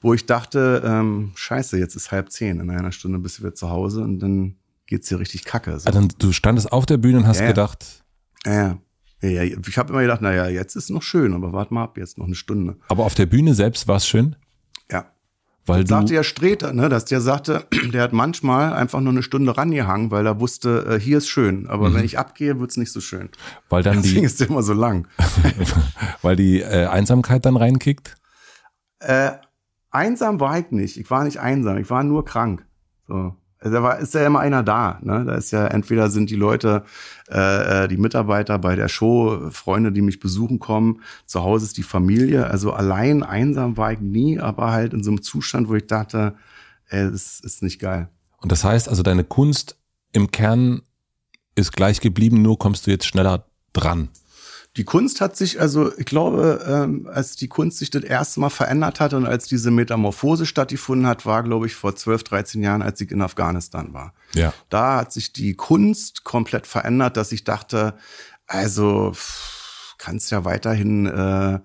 wo 0.00 0.14
ich 0.14 0.24
dachte, 0.24 0.82
ähm, 0.86 1.32
scheiße, 1.34 1.78
jetzt 1.78 1.96
ist 1.96 2.12
halb 2.12 2.30
zehn, 2.30 2.60
in 2.60 2.70
einer 2.70 2.92
Stunde 2.92 3.18
bist 3.18 3.38
du 3.38 3.42
wieder 3.42 3.54
zu 3.54 3.68
Hause 3.68 4.02
und 4.02 4.20
dann 4.20 4.56
geht's 4.86 5.08
dir 5.08 5.18
richtig 5.18 5.44
kacke. 5.44 5.78
So. 5.78 5.86
Also 5.86 6.08
du 6.18 6.32
standest 6.32 6.72
auf 6.72 6.86
der 6.86 6.96
Bühne 6.96 7.18
und 7.18 7.26
hast 7.26 7.40
ja, 7.40 7.46
gedacht. 7.46 8.04
Ja. 8.46 8.78
Ja, 9.22 9.42
ich 9.42 9.78
habe 9.78 9.92
immer 9.92 10.02
gedacht, 10.02 10.20
naja, 10.20 10.48
jetzt 10.48 10.76
ist 10.76 10.90
noch 10.90 11.02
schön, 11.02 11.32
aber 11.32 11.52
warte 11.52 11.72
mal 11.72 11.84
ab, 11.84 11.96
jetzt 11.96 12.18
noch 12.18 12.26
eine 12.26 12.34
Stunde. 12.34 12.76
Aber 12.88 13.04
auf 13.04 13.14
der 13.14 13.26
Bühne 13.26 13.54
selbst 13.54 13.88
war 13.88 13.96
es 13.96 14.06
schön? 14.06 14.36
Ja. 14.90 15.06
Weil 15.64 15.82
das 15.82 15.88
sagte 15.88 16.14
ja 16.14 16.22
Streter, 16.22 16.72
ne, 16.72 16.88
dass 16.88 17.06
der 17.06 17.20
sagte, 17.20 17.66
der 17.92 18.02
hat 18.02 18.12
manchmal 18.12 18.74
einfach 18.74 19.00
nur 19.00 19.12
eine 19.12 19.22
Stunde 19.22 19.56
rangehangen, 19.56 20.10
weil 20.10 20.26
er 20.26 20.38
wusste, 20.38 20.86
äh, 20.86 21.00
hier 21.00 21.18
ist 21.18 21.28
schön, 21.28 21.66
aber 21.66 21.90
mhm. 21.90 21.94
wenn 21.94 22.04
ich 22.04 22.18
abgehe, 22.18 22.60
wird's 22.60 22.76
nicht 22.76 22.92
so 22.92 23.00
schön. 23.00 23.30
Weil 23.68 23.82
dann 23.82 23.96
Deswegen 24.02 24.20
die 24.20 24.26
ist 24.26 24.40
immer 24.42 24.62
so 24.62 24.74
lang. 24.74 25.08
weil 26.22 26.36
die 26.36 26.60
äh, 26.60 26.86
Einsamkeit 26.86 27.46
dann 27.46 27.56
reinkickt? 27.56 28.16
Äh, 29.00 29.32
einsam 29.90 30.40
war 30.40 30.58
ich 30.58 30.70
nicht. 30.70 30.98
Ich 30.98 31.10
war 31.10 31.24
nicht 31.24 31.40
einsam, 31.40 31.78
ich 31.78 31.90
war 31.90 32.04
nur 32.04 32.24
krank. 32.24 32.66
So. 33.08 33.34
Da 33.70 33.82
war, 33.82 33.98
ist 33.98 34.14
ja 34.14 34.26
immer 34.26 34.40
einer 34.40 34.62
da. 34.62 34.98
Ne? 35.02 35.24
Da 35.24 35.34
ist 35.34 35.50
ja 35.50 35.66
entweder 35.66 36.10
sind 36.10 36.30
die 36.30 36.36
Leute, 36.36 36.84
äh, 37.28 37.84
äh, 37.84 37.88
die 37.88 37.96
Mitarbeiter 37.96 38.58
bei 38.58 38.76
der 38.76 38.88
Show, 38.88 39.50
Freunde, 39.50 39.92
die 39.92 40.02
mich 40.02 40.20
besuchen 40.20 40.58
kommen. 40.58 41.00
Zu 41.26 41.42
Hause 41.42 41.66
ist 41.66 41.76
die 41.76 41.82
Familie. 41.82 42.46
Also 42.46 42.72
allein 42.72 43.22
einsam 43.22 43.76
war 43.76 43.92
ich 43.92 44.00
nie, 44.00 44.38
aber 44.40 44.72
halt 44.72 44.92
in 44.92 45.02
so 45.02 45.10
einem 45.10 45.22
Zustand, 45.22 45.68
wo 45.68 45.74
ich 45.74 45.86
dachte, 45.86 46.34
ey, 46.88 47.10
das 47.10 47.40
ist 47.40 47.62
nicht 47.62 47.78
geil. 47.78 48.08
Und 48.40 48.52
das 48.52 48.64
heißt 48.64 48.88
also, 48.88 49.02
deine 49.02 49.24
Kunst 49.24 49.76
im 50.12 50.30
Kern 50.30 50.82
ist 51.54 51.72
gleich 51.72 52.00
geblieben, 52.00 52.42
nur 52.42 52.58
kommst 52.58 52.86
du 52.86 52.90
jetzt 52.90 53.06
schneller 53.06 53.46
dran. 53.72 54.08
Die 54.76 54.84
Kunst 54.84 55.22
hat 55.22 55.36
sich, 55.36 55.58
also 55.58 55.96
ich 55.96 56.04
glaube, 56.04 56.64
ähm, 56.68 57.08
als 57.10 57.34
die 57.36 57.48
Kunst 57.48 57.78
sich 57.78 57.88
das 57.88 58.04
erste 58.04 58.40
Mal 58.40 58.50
verändert 58.50 59.00
hat 59.00 59.14
und 59.14 59.24
als 59.24 59.46
diese 59.46 59.70
Metamorphose 59.70 60.44
stattgefunden 60.44 61.06
hat, 61.06 61.24
war, 61.24 61.42
glaube 61.42 61.66
ich, 61.66 61.74
vor 61.74 61.96
12, 61.96 62.24
13 62.24 62.62
Jahren, 62.62 62.82
als 62.82 63.00
ich 63.00 63.10
in 63.10 63.22
Afghanistan 63.22 63.94
war. 63.94 64.12
Ja. 64.34 64.52
Da 64.68 64.98
hat 64.98 65.12
sich 65.12 65.32
die 65.32 65.54
Kunst 65.54 66.24
komplett 66.24 66.66
verändert, 66.66 67.16
dass 67.16 67.32
ich 67.32 67.44
dachte, 67.44 67.94
also 68.46 69.14
kannst 69.96 70.30
ja 70.30 70.44
weiterhin 70.44 71.06
äh, 71.06 71.58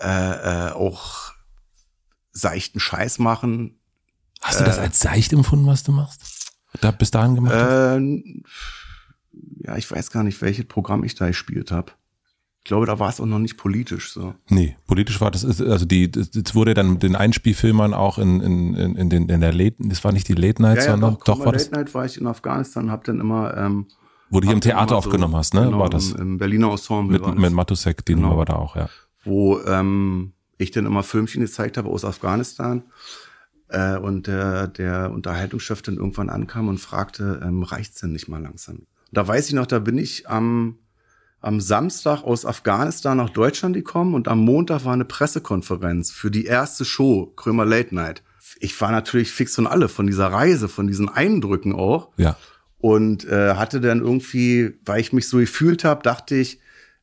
äh, 0.00 0.68
äh, 0.68 0.70
auch 0.70 1.32
seichten 2.30 2.78
Scheiß 2.78 3.18
machen. 3.18 3.80
Hast 4.40 4.60
du 4.60 4.64
das 4.64 4.78
äh, 4.78 4.82
als 4.82 5.00
seicht 5.00 5.32
empfunden, 5.32 5.66
was 5.66 5.82
du 5.82 5.90
machst? 5.90 6.52
Da 6.80 6.92
bis 6.92 7.10
dahin 7.10 7.34
gemacht 7.34 7.54
hast? 7.54 7.98
Äh, 7.98 8.42
ja, 9.66 9.76
ich 9.76 9.90
weiß 9.90 10.10
gar 10.10 10.22
nicht, 10.22 10.40
welches 10.42 10.66
Programm 10.66 11.02
ich 11.02 11.16
da 11.16 11.26
gespielt 11.26 11.72
habe. 11.72 11.92
Ich 12.64 12.68
glaube, 12.68 12.86
da 12.86 12.98
war 12.98 13.10
es 13.10 13.20
auch 13.20 13.26
noch 13.26 13.38
nicht 13.38 13.58
politisch 13.58 14.10
so. 14.10 14.34
Nee, 14.48 14.74
politisch 14.86 15.20
war 15.20 15.30
das, 15.30 15.44
also 15.44 15.84
die, 15.84 16.10
das 16.10 16.54
wurde 16.54 16.72
dann 16.72 16.98
den 16.98 17.14
Einspielfilmern 17.14 17.92
auch 17.92 18.16
in, 18.16 18.40
in, 18.40 18.74
in, 18.74 18.96
in, 18.96 19.10
den, 19.10 19.28
in 19.28 19.42
der 19.42 19.52
Late, 19.52 19.76
das 19.80 20.02
war 20.02 20.12
nicht 20.12 20.28
die 20.28 20.32
Late 20.32 20.62
Night, 20.62 20.78
ja, 20.78 20.84
ja, 20.84 20.90
sondern 20.92 21.14
doch, 21.16 21.24
doch 21.24 21.38
war 21.40 21.52
Late 21.52 21.58
das. 21.58 21.70
Night 21.72 21.94
war 21.94 22.06
ich 22.06 22.18
in 22.18 22.26
Afghanistan, 22.26 22.90
hab 22.90 23.04
dann 23.04 23.20
immer, 23.20 23.54
ähm, 23.54 23.86
wo 24.30 24.40
du 24.40 24.46
hier 24.46 24.54
im 24.54 24.62
Theater 24.62 24.96
aufgenommen 24.96 25.34
so, 25.34 25.38
hast, 25.38 25.52
ne? 25.52 25.66
Genau, 25.66 25.78
war 25.78 25.90
das? 25.90 26.12
Im, 26.12 26.20
im 26.20 26.38
Berliner 26.38 26.70
Ensemble. 26.70 27.18
Mit, 27.18 27.38
mit 27.38 27.52
Matusek, 27.52 28.02
die 28.06 28.14
genau. 28.14 28.28
Nummer 28.28 28.38
war 28.38 28.46
da 28.46 28.54
auch, 28.54 28.76
ja. 28.76 28.88
Wo 29.24 29.60
ähm, 29.60 30.32
ich 30.56 30.70
dann 30.70 30.86
immer 30.86 31.02
Filmchen 31.02 31.42
gezeigt 31.42 31.76
habe 31.76 31.90
aus 31.90 32.06
Afghanistan. 32.06 32.84
Äh, 33.68 33.98
und 33.98 34.26
der, 34.26 34.68
der 34.68 35.10
Unterhaltungschef 35.12 35.82
dann 35.82 35.96
irgendwann 35.96 36.30
ankam 36.30 36.68
und 36.68 36.78
fragte, 36.78 37.42
ähm, 37.44 37.62
reicht's 37.62 38.00
denn 38.00 38.12
nicht 38.12 38.28
mal 38.28 38.40
langsam? 38.40 38.86
Da 39.12 39.28
weiß 39.28 39.48
ich 39.48 39.54
noch, 39.54 39.66
da 39.66 39.80
bin 39.80 39.98
ich 39.98 40.28
am 40.30 40.78
am 41.44 41.60
Samstag 41.60 42.22
aus 42.24 42.46
Afghanistan 42.46 43.18
nach 43.18 43.30
Deutschland 43.30 43.74
gekommen 43.74 44.14
und 44.14 44.28
am 44.28 44.40
Montag 44.40 44.84
war 44.84 44.94
eine 44.94 45.04
Pressekonferenz 45.04 46.10
für 46.10 46.30
die 46.30 46.46
erste 46.46 46.84
Show, 46.84 47.32
Krömer 47.36 47.64
Late 47.64 47.94
Night. 47.94 48.22
Ich 48.60 48.80
war 48.80 48.90
natürlich 48.90 49.30
fix 49.30 49.58
und 49.58 49.66
alle 49.66 49.88
von 49.88 50.06
dieser 50.06 50.28
Reise, 50.28 50.68
von 50.68 50.86
diesen 50.86 51.08
Eindrücken 51.08 51.74
auch. 51.74 52.10
Ja. 52.16 52.36
Und 52.78 53.24
äh, 53.26 53.54
hatte 53.54 53.80
dann 53.80 54.00
irgendwie, 54.00 54.74
weil 54.84 55.00
ich 55.00 55.12
mich 55.12 55.28
so 55.28 55.38
gefühlt 55.38 55.84
habe, 55.84 56.02
dachte 56.02 56.34
ich, 56.34 56.60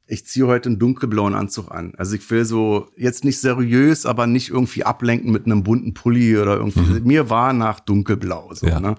ich 0.08 0.26
ziehe 0.26 0.46
heute 0.46 0.70
einen 0.70 0.80
dunkelblauen 0.80 1.34
Anzug 1.36 1.72
an. 1.72 1.94
Also 1.98 2.16
ich 2.16 2.30
will 2.30 2.44
so 2.44 2.90
jetzt 2.98 3.24
nicht 3.24 3.40
seriös, 3.40 4.06
aber 4.06 4.28
nicht 4.28 4.50
irgendwie 4.50 4.84
ablenken 4.84 5.32
mit 5.32 5.46
einem 5.46 5.64
bunten 5.64 5.94
Pulli 5.94 6.38
oder 6.38 6.58
irgendwie. 6.58 7.00
Mhm. 7.00 7.04
Mir 7.08 7.30
war 7.30 7.54
nach 7.54 7.80
dunkelblau 7.80 8.54
so. 8.54 8.68
Ja. 8.68 8.80
Ne? 8.80 8.96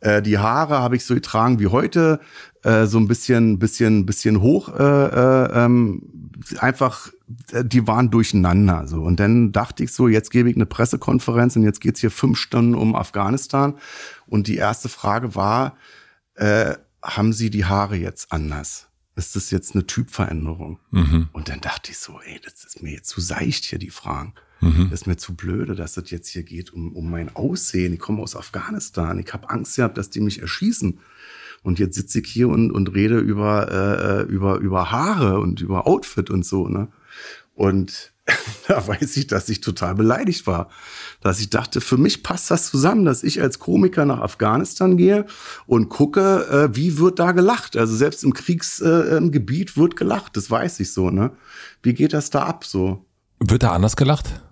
Äh, 0.00 0.22
die 0.22 0.38
Haare 0.38 0.78
habe 0.78 0.96
ich 0.96 1.04
so 1.04 1.14
getragen 1.14 1.58
wie 1.58 1.68
heute, 1.68 2.20
äh, 2.62 2.86
so 2.86 2.98
ein 2.98 3.08
bisschen, 3.08 3.58
bisschen, 3.58 4.06
bisschen 4.06 4.40
hoch, 4.40 4.68
äh, 4.68 4.82
äh, 4.82 5.64
ähm, 5.64 6.02
einfach, 6.58 7.10
äh, 7.52 7.64
die 7.64 7.86
waren 7.86 8.10
durcheinander. 8.10 8.86
So. 8.86 9.02
Und 9.02 9.20
dann 9.20 9.52
dachte 9.52 9.84
ich 9.84 9.92
so, 9.92 10.08
jetzt 10.08 10.30
gebe 10.30 10.50
ich 10.50 10.56
eine 10.56 10.66
Pressekonferenz 10.66 11.56
und 11.56 11.62
jetzt 11.62 11.80
geht's 11.80 12.00
hier 12.00 12.10
fünf 12.10 12.38
Stunden 12.38 12.74
um 12.74 12.94
Afghanistan. 12.94 13.74
Und 14.26 14.46
die 14.46 14.56
erste 14.56 14.88
Frage 14.88 15.34
war, 15.34 15.76
äh, 16.34 16.74
haben 17.02 17.32
Sie 17.32 17.50
die 17.50 17.64
Haare 17.64 17.96
jetzt 17.96 18.32
anders? 18.32 18.88
Ist 19.16 19.36
das 19.36 19.50
jetzt 19.50 19.74
eine 19.74 19.86
Typveränderung? 19.86 20.78
Mhm. 20.90 21.28
Und 21.32 21.48
dann 21.48 21.60
dachte 21.60 21.90
ich 21.90 21.98
so, 21.98 22.20
ey, 22.24 22.40
das 22.42 22.64
ist 22.64 22.82
mir 22.82 22.92
jetzt 22.92 23.08
zu 23.08 23.20
seicht 23.20 23.64
hier, 23.64 23.78
die 23.78 23.90
Fragen. 23.90 24.34
Mhm. 24.60 24.88
Das 24.90 25.02
ist 25.02 25.06
mir 25.06 25.16
zu 25.16 25.34
blöde, 25.34 25.74
dass 25.74 25.94
das 25.94 26.10
jetzt 26.10 26.28
hier 26.28 26.42
geht 26.42 26.72
um, 26.72 26.92
um 26.94 27.10
mein 27.10 27.34
Aussehen. 27.34 27.92
Ich 27.94 28.00
komme 28.00 28.22
aus 28.22 28.36
Afghanistan. 28.36 29.18
Ich 29.18 29.32
habe 29.32 29.50
Angst 29.50 29.76
gehabt, 29.76 29.98
dass 29.98 30.10
die 30.10 30.20
mich 30.20 30.42
erschießen. 30.42 30.98
Und 31.62 31.78
jetzt 31.78 31.94
sitze 31.94 32.20
ich 32.20 32.28
hier 32.28 32.48
und, 32.48 32.70
und 32.70 32.94
rede 32.94 33.18
über, 33.18 33.70
äh, 33.70 34.22
über, 34.32 34.58
über 34.58 34.90
Haare 34.90 35.40
und 35.40 35.60
über 35.60 35.86
Outfit 35.86 36.30
und 36.30 36.44
so. 36.44 36.68
Ne? 36.68 36.88
Und 37.54 38.12
da 38.68 38.86
weiß 38.86 39.16
ich, 39.16 39.26
dass 39.26 39.48
ich 39.48 39.60
total 39.60 39.94
beleidigt 39.94 40.46
war. 40.46 40.68
Dass 41.20 41.40
ich 41.40 41.50
dachte, 41.50 41.80
für 41.80 41.98
mich 41.98 42.22
passt 42.22 42.50
das 42.50 42.70
zusammen, 42.70 43.04
dass 43.04 43.22
ich 43.22 43.42
als 43.42 43.58
Komiker 43.58 44.06
nach 44.06 44.20
Afghanistan 44.20 44.96
gehe 44.96 45.26
und 45.66 45.88
gucke, 45.88 46.46
äh, 46.50 46.76
wie 46.76 46.98
wird 46.98 47.18
da 47.18 47.32
gelacht. 47.32 47.76
Also 47.76 47.94
selbst 47.94 48.24
im 48.24 48.32
Kriegsgebiet 48.32 49.70
äh, 49.70 49.76
wird 49.76 49.96
gelacht, 49.96 50.36
das 50.36 50.50
weiß 50.50 50.80
ich 50.80 50.92
so. 50.92 51.10
Ne? 51.10 51.32
Wie 51.82 51.92
geht 51.92 52.12
das 52.14 52.30
da 52.30 52.44
ab 52.44 52.64
so? 52.64 53.04
Wird 53.38 53.62
da 53.62 53.72
anders 53.72 53.96
gelacht? 53.96 54.42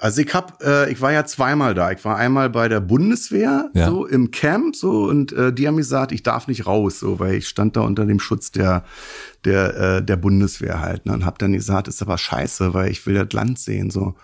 Also 0.00 0.22
ich 0.22 0.32
hab, 0.32 0.62
äh, 0.62 0.92
ich 0.92 1.00
war 1.00 1.12
ja 1.12 1.24
zweimal 1.24 1.74
da. 1.74 1.90
Ich 1.90 2.04
war 2.04 2.16
einmal 2.16 2.50
bei 2.50 2.68
der 2.68 2.78
Bundeswehr, 2.78 3.68
ja. 3.74 3.88
so 3.88 4.06
im 4.06 4.30
Camp, 4.30 4.76
so 4.76 5.08
und 5.08 5.32
äh, 5.32 5.52
die 5.52 5.66
haben 5.66 5.76
gesagt, 5.76 6.12
ich 6.12 6.22
darf 6.22 6.46
nicht 6.46 6.66
raus, 6.66 7.00
so, 7.00 7.18
weil 7.18 7.34
ich 7.34 7.48
stand 7.48 7.74
da 7.76 7.80
unter 7.80 8.06
dem 8.06 8.20
Schutz 8.20 8.52
der 8.52 8.84
der 9.44 9.76
äh, 9.76 10.04
der 10.04 10.16
Bundeswehr 10.16 10.80
halt. 10.80 11.04
Ne, 11.04 11.14
und 11.14 11.24
hab 11.26 11.40
dann 11.40 11.52
gesagt, 11.52 11.88
ist 11.88 12.00
aber 12.00 12.16
scheiße, 12.16 12.74
weil 12.74 12.92
ich 12.92 13.04
will 13.06 13.14
das 13.14 13.32
Land 13.32 13.58
sehen, 13.58 13.90
so 13.90 14.14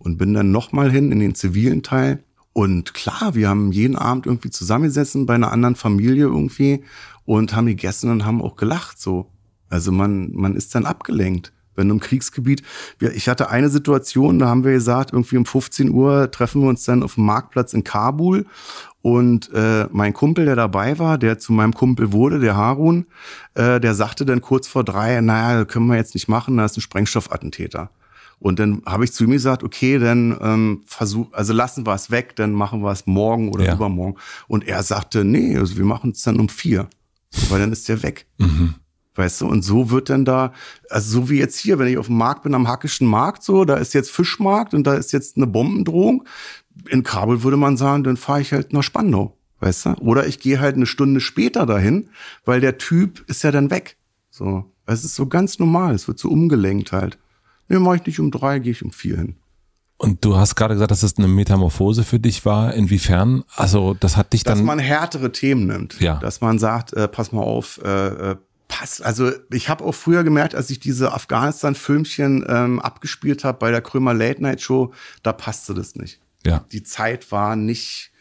und 0.00 0.18
bin 0.18 0.34
dann 0.34 0.50
noch 0.50 0.72
mal 0.72 0.90
hin 0.90 1.12
in 1.12 1.20
den 1.20 1.36
zivilen 1.36 1.84
Teil 1.84 2.24
Und 2.52 2.94
klar, 2.94 3.36
wir 3.36 3.48
haben 3.48 3.70
jeden 3.70 3.94
Abend 3.94 4.26
irgendwie 4.26 4.50
zusammengesessen 4.50 5.26
bei 5.26 5.34
einer 5.36 5.52
anderen 5.52 5.76
Familie 5.76 6.24
irgendwie 6.24 6.82
und 7.24 7.54
haben 7.54 7.66
gegessen 7.66 8.10
und 8.10 8.24
haben 8.24 8.42
auch 8.42 8.56
gelacht 8.56 9.00
so. 9.00 9.30
Also 9.68 9.92
man, 9.92 10.32
man 10.32 10.56
ist 10.56 10.74
dann 10.74 10.86
abgelenkt. 10.86 11.52
Wenn 11.80 11.88
du 11.88 11.94
im 11.94 12.00
Kriegsgebiet, 12.00 12.62
ich 13.00 13.28
hatte 13.28 13.50
eine 13.50 13.68
Situation, 13.70 14.38
da 14.38 14.46
haben 14.46 14.62
wir 14.64 14.72
gesagt, 14.72 15.12
irgendwie 15.12 15.36
um 15.38 15.44
15 15.46 15.90
Uhr 15.90 16.30
treffen 16.30 16.62
wir 16.62 16.68
uns 16.68 16.84
dann 16.84 17.02
auf 17.02 17.14
dem 17.14 17.24
Marktplatz 17.24 17.72
in 17.72 17.82
Kabul 17.82 18.46
und 19.02 19.50
äh, 19.54 19.86
mein 19.90 20.12
Kumpel, 20.12 20.44
der 20.44 20.56
dabei 20.56 20.98
war, 20.98 21.16
der 21.18 21.38
zu 21.38 21.52
meinem 21.52 21.72
Kumpel 21.72 22.12
wurde, 22.12 22.38
der 22.38 22.54
Harun, 22.56 23.06
äh, 23.54 23.80
der 23.80 23.94
sagte 23.94 24.26
dann 24.26 24.40
kurz 24.42 24.68
vor 24.68 24.84
drei, 24.84 25.20
naja, 25.20 25.64
können 25.64 25.86
wir 25.86 25.96
jetzt 25.96 26.14
nicht 26.14 26.28
machen, 26.28 26.56
da 26.58 26.66
ist 26.66 26.76
ein 26.76 26.82
Sprengstoffattentäter. 26.82 27.90
Und 28.38 28.58
dann 28.58 28.82
habe 28.86 29.04
ich 29.04 29.12
zu 29.12 29.24
ihm 29.24 29.30
gesagt, 29.30 29.62
okay, 29.62 29.98
dann 29.98 30.36
ähm, 30.40 30.82
versuch, 30.86 31.26
also 31.32 31.52
lassen 31.52 31.86
wir 31.86 31.94
es 31.94 32.10
weg, 32.10 32.36
dann 32.36 32.52
machen 32.52 32.80
wir 32.82 32.90
es 32.90 33.06
morgen 33.06 33.50
oder 33.50 33.64
Ja. 33.64 33.74
übermorgen. 33.74 34.16
Und 34.48 34.66
er 34.66 34.82
sagte, 34.82 35.24
nee, 35.24 35.56
also 35.58 35.76
wir 35.76 35.84
machen 35.84 36.12
es 36.12 36.22
dann 36.22 36.40
um 36.40 36.48
vier, 36.48 36.88
weil 37.50 37.60
dann 37.60 37.70
ist 37.72 37.86
der 37.88 38.02
weg. 38.02 38.26
Mhm. 38.38 38.74
Weißt 39.16 39.40
du, 39.40 39.48
und 39.48 39.62
so 39.62 39.90
wird 39.90 40.08
dann 40.08 40.24
da, 40.24 40.52
also 40.88 41.20
so 41.20 41.30
wie 41.30 41.38
jetzt 41.38 41.58
hier, 41.58 41.78
wenn 41.78 41.88
ich 41.88 41.98
auf 41.98 42.06
dem 42.06 42.16
Markt 42.16 42.44
bin, 42.44 42.54
am 42.54 42.68
Hackischen 42.68 43.06
Markt, 43.06 43.42
so, 43.42 43.64
da 43.64 43.74
ist 43.74 43.92
jetzt 43.92 44.10
Fischmarkt 44.10 44.72
und 44.72 44.86
da 44.86 44.94
ist 44.94 45.12
jetzt 45.12 45.36
eine 45.36 45.48
Bombendrohung. 45.48 46.24
In 46.88 47.02
Kabul 47.02 47.42
würde 47.42 47.56
man 47.56 47.76
sagen, 47.76 48.04
dann 48.04 48.16
fahre 48.16 48.40
ich 48.40 48.52
halt 48.52 48.72
nach 48.72 48.84
Spandau, 48.84 49.36
weißt 49.58 49.86
du? 49.86 49.90
Oder 50.00 50.26
ich 50.26 50.38
gehe 50.38 50.60
halt 50.60 50.76
eine 50.76 50.86
Stunde 50.86 51.20
später 51.20 51.66
dahin, 51.66 52.08
weil 52.44 52.60
der 52.60 52.78
Typ 52.78 53.24
ist 53.28 53.42
ja 53.42 53.50
dann 53.50 53.70
weg. 53.70 53.96
So, 54.30 54.72
es 54.86 55.04
ist 55.04 55.16
so 55.16 55.26
ganz 55.26 55.58
normal, 55.58 55.94
es 55.94 56.06
wird 56.06 56.18
so 56.18 56.28
umgelenkt 56.30 56.92
halt. 56.92 57.18
Nee, 57.68 57.78
mach 57.78 57.94
ich 57.96 58.06
nicht 58.06 58.20
um 58.20 58.30
drei, 58.30 58.60
gehe 58.60 58.72
ich 58.72 58.84
um 58.84 58.92
vier 58.92 59.16
hin. 59.16 59.36
Und 59.96 60.24
du 60.24 60.36
hast 60.36 60.54
gerade 60.54 60.74
gesagt, 60.74 60.92
dass 60.92 61.02
es 61.02 61.18
eine 61.18 61.28
Metamorphose 61.28 62.04
für 62.04 62.18
dich 62.18 62.46
war. 62.46 62.72
Inwiefern? 62.72 63.44
Also 63.54 63.94
das 64.00 64.16
hat 64.16 64.32
dich 64.32 64.44
dass 64.44 64.58
dann. 64.58 64.64
man 64.64 64.78
härtere 64.78 65.30
Themen 65.30 65.66
nimmt. 65.66 66.00
Ja. 66.00 66.16
Dass 66.16 66.40
man 66.40 66.58
sagt, 66.58 66.94
äh, 66.94 67.06
pass 67.06 67.32
mal 67.32 67.42
auf, 67.42 67.78
äh, 67.84 68.36
äh, 68.70 68.76
pass. 68.76 69.00
Also 69.00 69.32
ich 69.50 69.68
habe 69.68 69.84
auch 69.84 69.94
früher 69.94 70.24
gemerkt, 70.24 70.54
als 70.54 70.70
ich 70.70 70.80
diese 70.80 71.12
Afghanistan-Filmchen 71.12 72.44
ähm, 72.48 72.80
abgespielt 72.80 73.44
habe 73.44 73.58
bei 73.58 73.70
der 73.70 73.82
Krömer 73.82 74.14
Late 74.14 74.42
Night 74.42 74.60
Show, 74.60 74.92
da 75.22 75.32
passte 75.32 75.74
das 75.74 75.94
nicht. 75.94 76.20
ja. 76.44 76.64
Die 76.72 76.82
Zeit 76.82 77.30
war 77.32 77.56
nicht, 77.56 78.12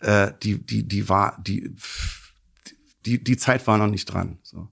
äh, 0.00 0.32
die, 0.42 0.64
die, 0.64 0.86
die 0.86 1.08
war, 1.08 1.38
die, 1.40 1.74
die, 3.06 3.22
die 3.22 3.36
Zeit 3.36 3.66
war 3.66 3.78
noch 3.78 3.88
nicht 3.88 4.06
dran. 4.06 4.38
So. 4.42 4.68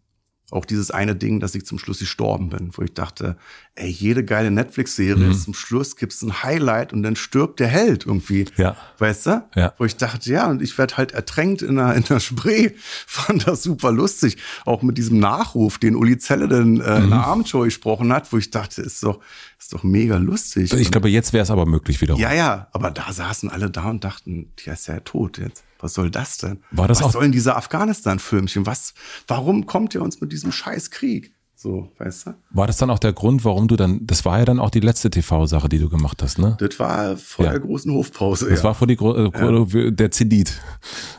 Auch 0.52 0.64
dieses 0.64 0.92
eine 0.92 1.16
Ding, 1.16 1.40
dass 1.40 1.56
ich 1.56 1.66
zum 1.66 1.78
Schluss 1.78 1.98
gestorben 1.98 2.50
bin, 2.50 2.70
wo 2.72 2.82
ich 2.82 2.94
dachte, 2.94 3.36
ey, 3.74 3.88
jede 3.88 4.24
geile 4.24 4.52
Netflix-Serie 4.52 5.28
ist 5.30 5.42
zum 5.42 5.54
Schluss 5.54 5.96
gibt's 5.96 6.22
ein 6.22 6.44
Highlight 6.44 6.92
und 6.92 7.02
dann 7.02 7.16
stirbt 7.16 7.58
der 7.58 7.66
Held 7.66 8.06
irgendwie. 8.06 8.44
Ja. 8.56 8.76
Weißt 8.98 9.26
du? 9.26 9.44
Ja. 9.56 9.74
Wo 9.76 9.84
ich 9.84 9.96
dachte, 9.96 10.30
ja, 10.30 10.48
und 10.48 10.62
ich 10.62 10.78
werde 10.78 10.96
halt 10.98 11.12
ertränkt 11.12 11.62
in 11.62 11.76
der, 11.76 11.94
in 11.96 12.04
der 12.04 12.20
Spree. 12.20 12.70
Fand 13.06 13.48
das 13.48 13.64
super 13.64 13.90
lustig. 13.90 14.36
Auch 14.64 14.82
mit 14.82 14.98
diesem 14.98 15.18
Nachruf, 15.18 15.78
den 15.78 15.96
Uli 15.96 16.16
Zelle 16.18 16.46
dann 16.46 16.80
äh, 16.80 16.98
in 16.98 17.10
der 17.10 17.26
Abendshow 17.26 17.64
gesprochen 17.64 18.12
hat, 18.12 18.32
wo 18.32 18.38
ich 18.38 18.50
dachte, 18.50 18.82
ist 18.82 19.02
doch, 19.02 19.20
ist 19.58 19.72
doch 19.72 19.82
mega 19.82 20.16
lustig. 20.18 20.72
Ich 20.72 20.90
glaube, 20.90 21.08
jetzt 21.08 21.32
wäre 21.32 21.42
es 21.42 21.50
aber 21.50 21.66
möglich 21.66 22.00
wiederum. 22.00 22.20
Ja, 22.20 22.32
ja, 22.32 22.68
aber 22.72 22.90
da 22.90 23.12
saßen 23.12 23.50
alle 23.50 23.70
da 23.70 23.88
und 23.90 24.04
dachten, 24.04 24.52
der 24.64 24.74
ist 24.74 24.86
ja 24.86 25.00
tot 25.00 25.38
jetzt. 25.38 25.64
Was 25.80 25.94
soll 25.94 26.10
das 26.10 26.38
denn? 26.38 26.62
War 26.70 26.88
das 26.88 26.98
Was 27.00 27.08
auch- 27.08 27.12
sollen 27.12 27.32
diese 27.32 27.56
Afghanistan-Filmchen? 27.56 28.66
Was, 28.66 28.94
warum 29.26 29.66
kommt 29.66 29.94
ihr 29.94 30.02
uns 30.02 30.20
mit 30.20 30.32
diesem 30.32 30.52
scheiß 30.52 30.90
Krieg? 30.90 31.32
So, 31.58 31.90
weißt 31.98 32.26
du? 32.26 32.34
War 32.50 32.66
das 32.66 32.76
dann 32.76 32.90
auch 32.90 32.98
der 32.98 33.14
Grund, 33.14 33.42
warum 33.46 33.66
du 33.66 33.76
dann, 33.76 34.06
das 34.06 34.26
war 34.26 34.38
ja 34.38 34.44
dann 34.44 34.60
auch 34.60 34.68
die 34.68 34.80
letzte 34.80 35.08
TV-Sache, 35.08 35.70
die 35.70 35.78
du 35.78 35.88
gemacht 35.88 36.22
hast, 36.22 36.38
ne? 36.38 36.54
Das 36.60 36.78
war 36.78 37.16
vor 37.16 37.46
Ja. 37.46 37.52
der 37.52 37.60
großen 37.60 37.90
Hofpause. 37.92 38.50
Das 38.50 38.58
ja. 38.58 38.64
war 38.64 38.74
vor 38.74 38.86
die 38.86 38.94
äh, 38.94 39.90
der 39.90 40.10
Zenit, 40.10 40.60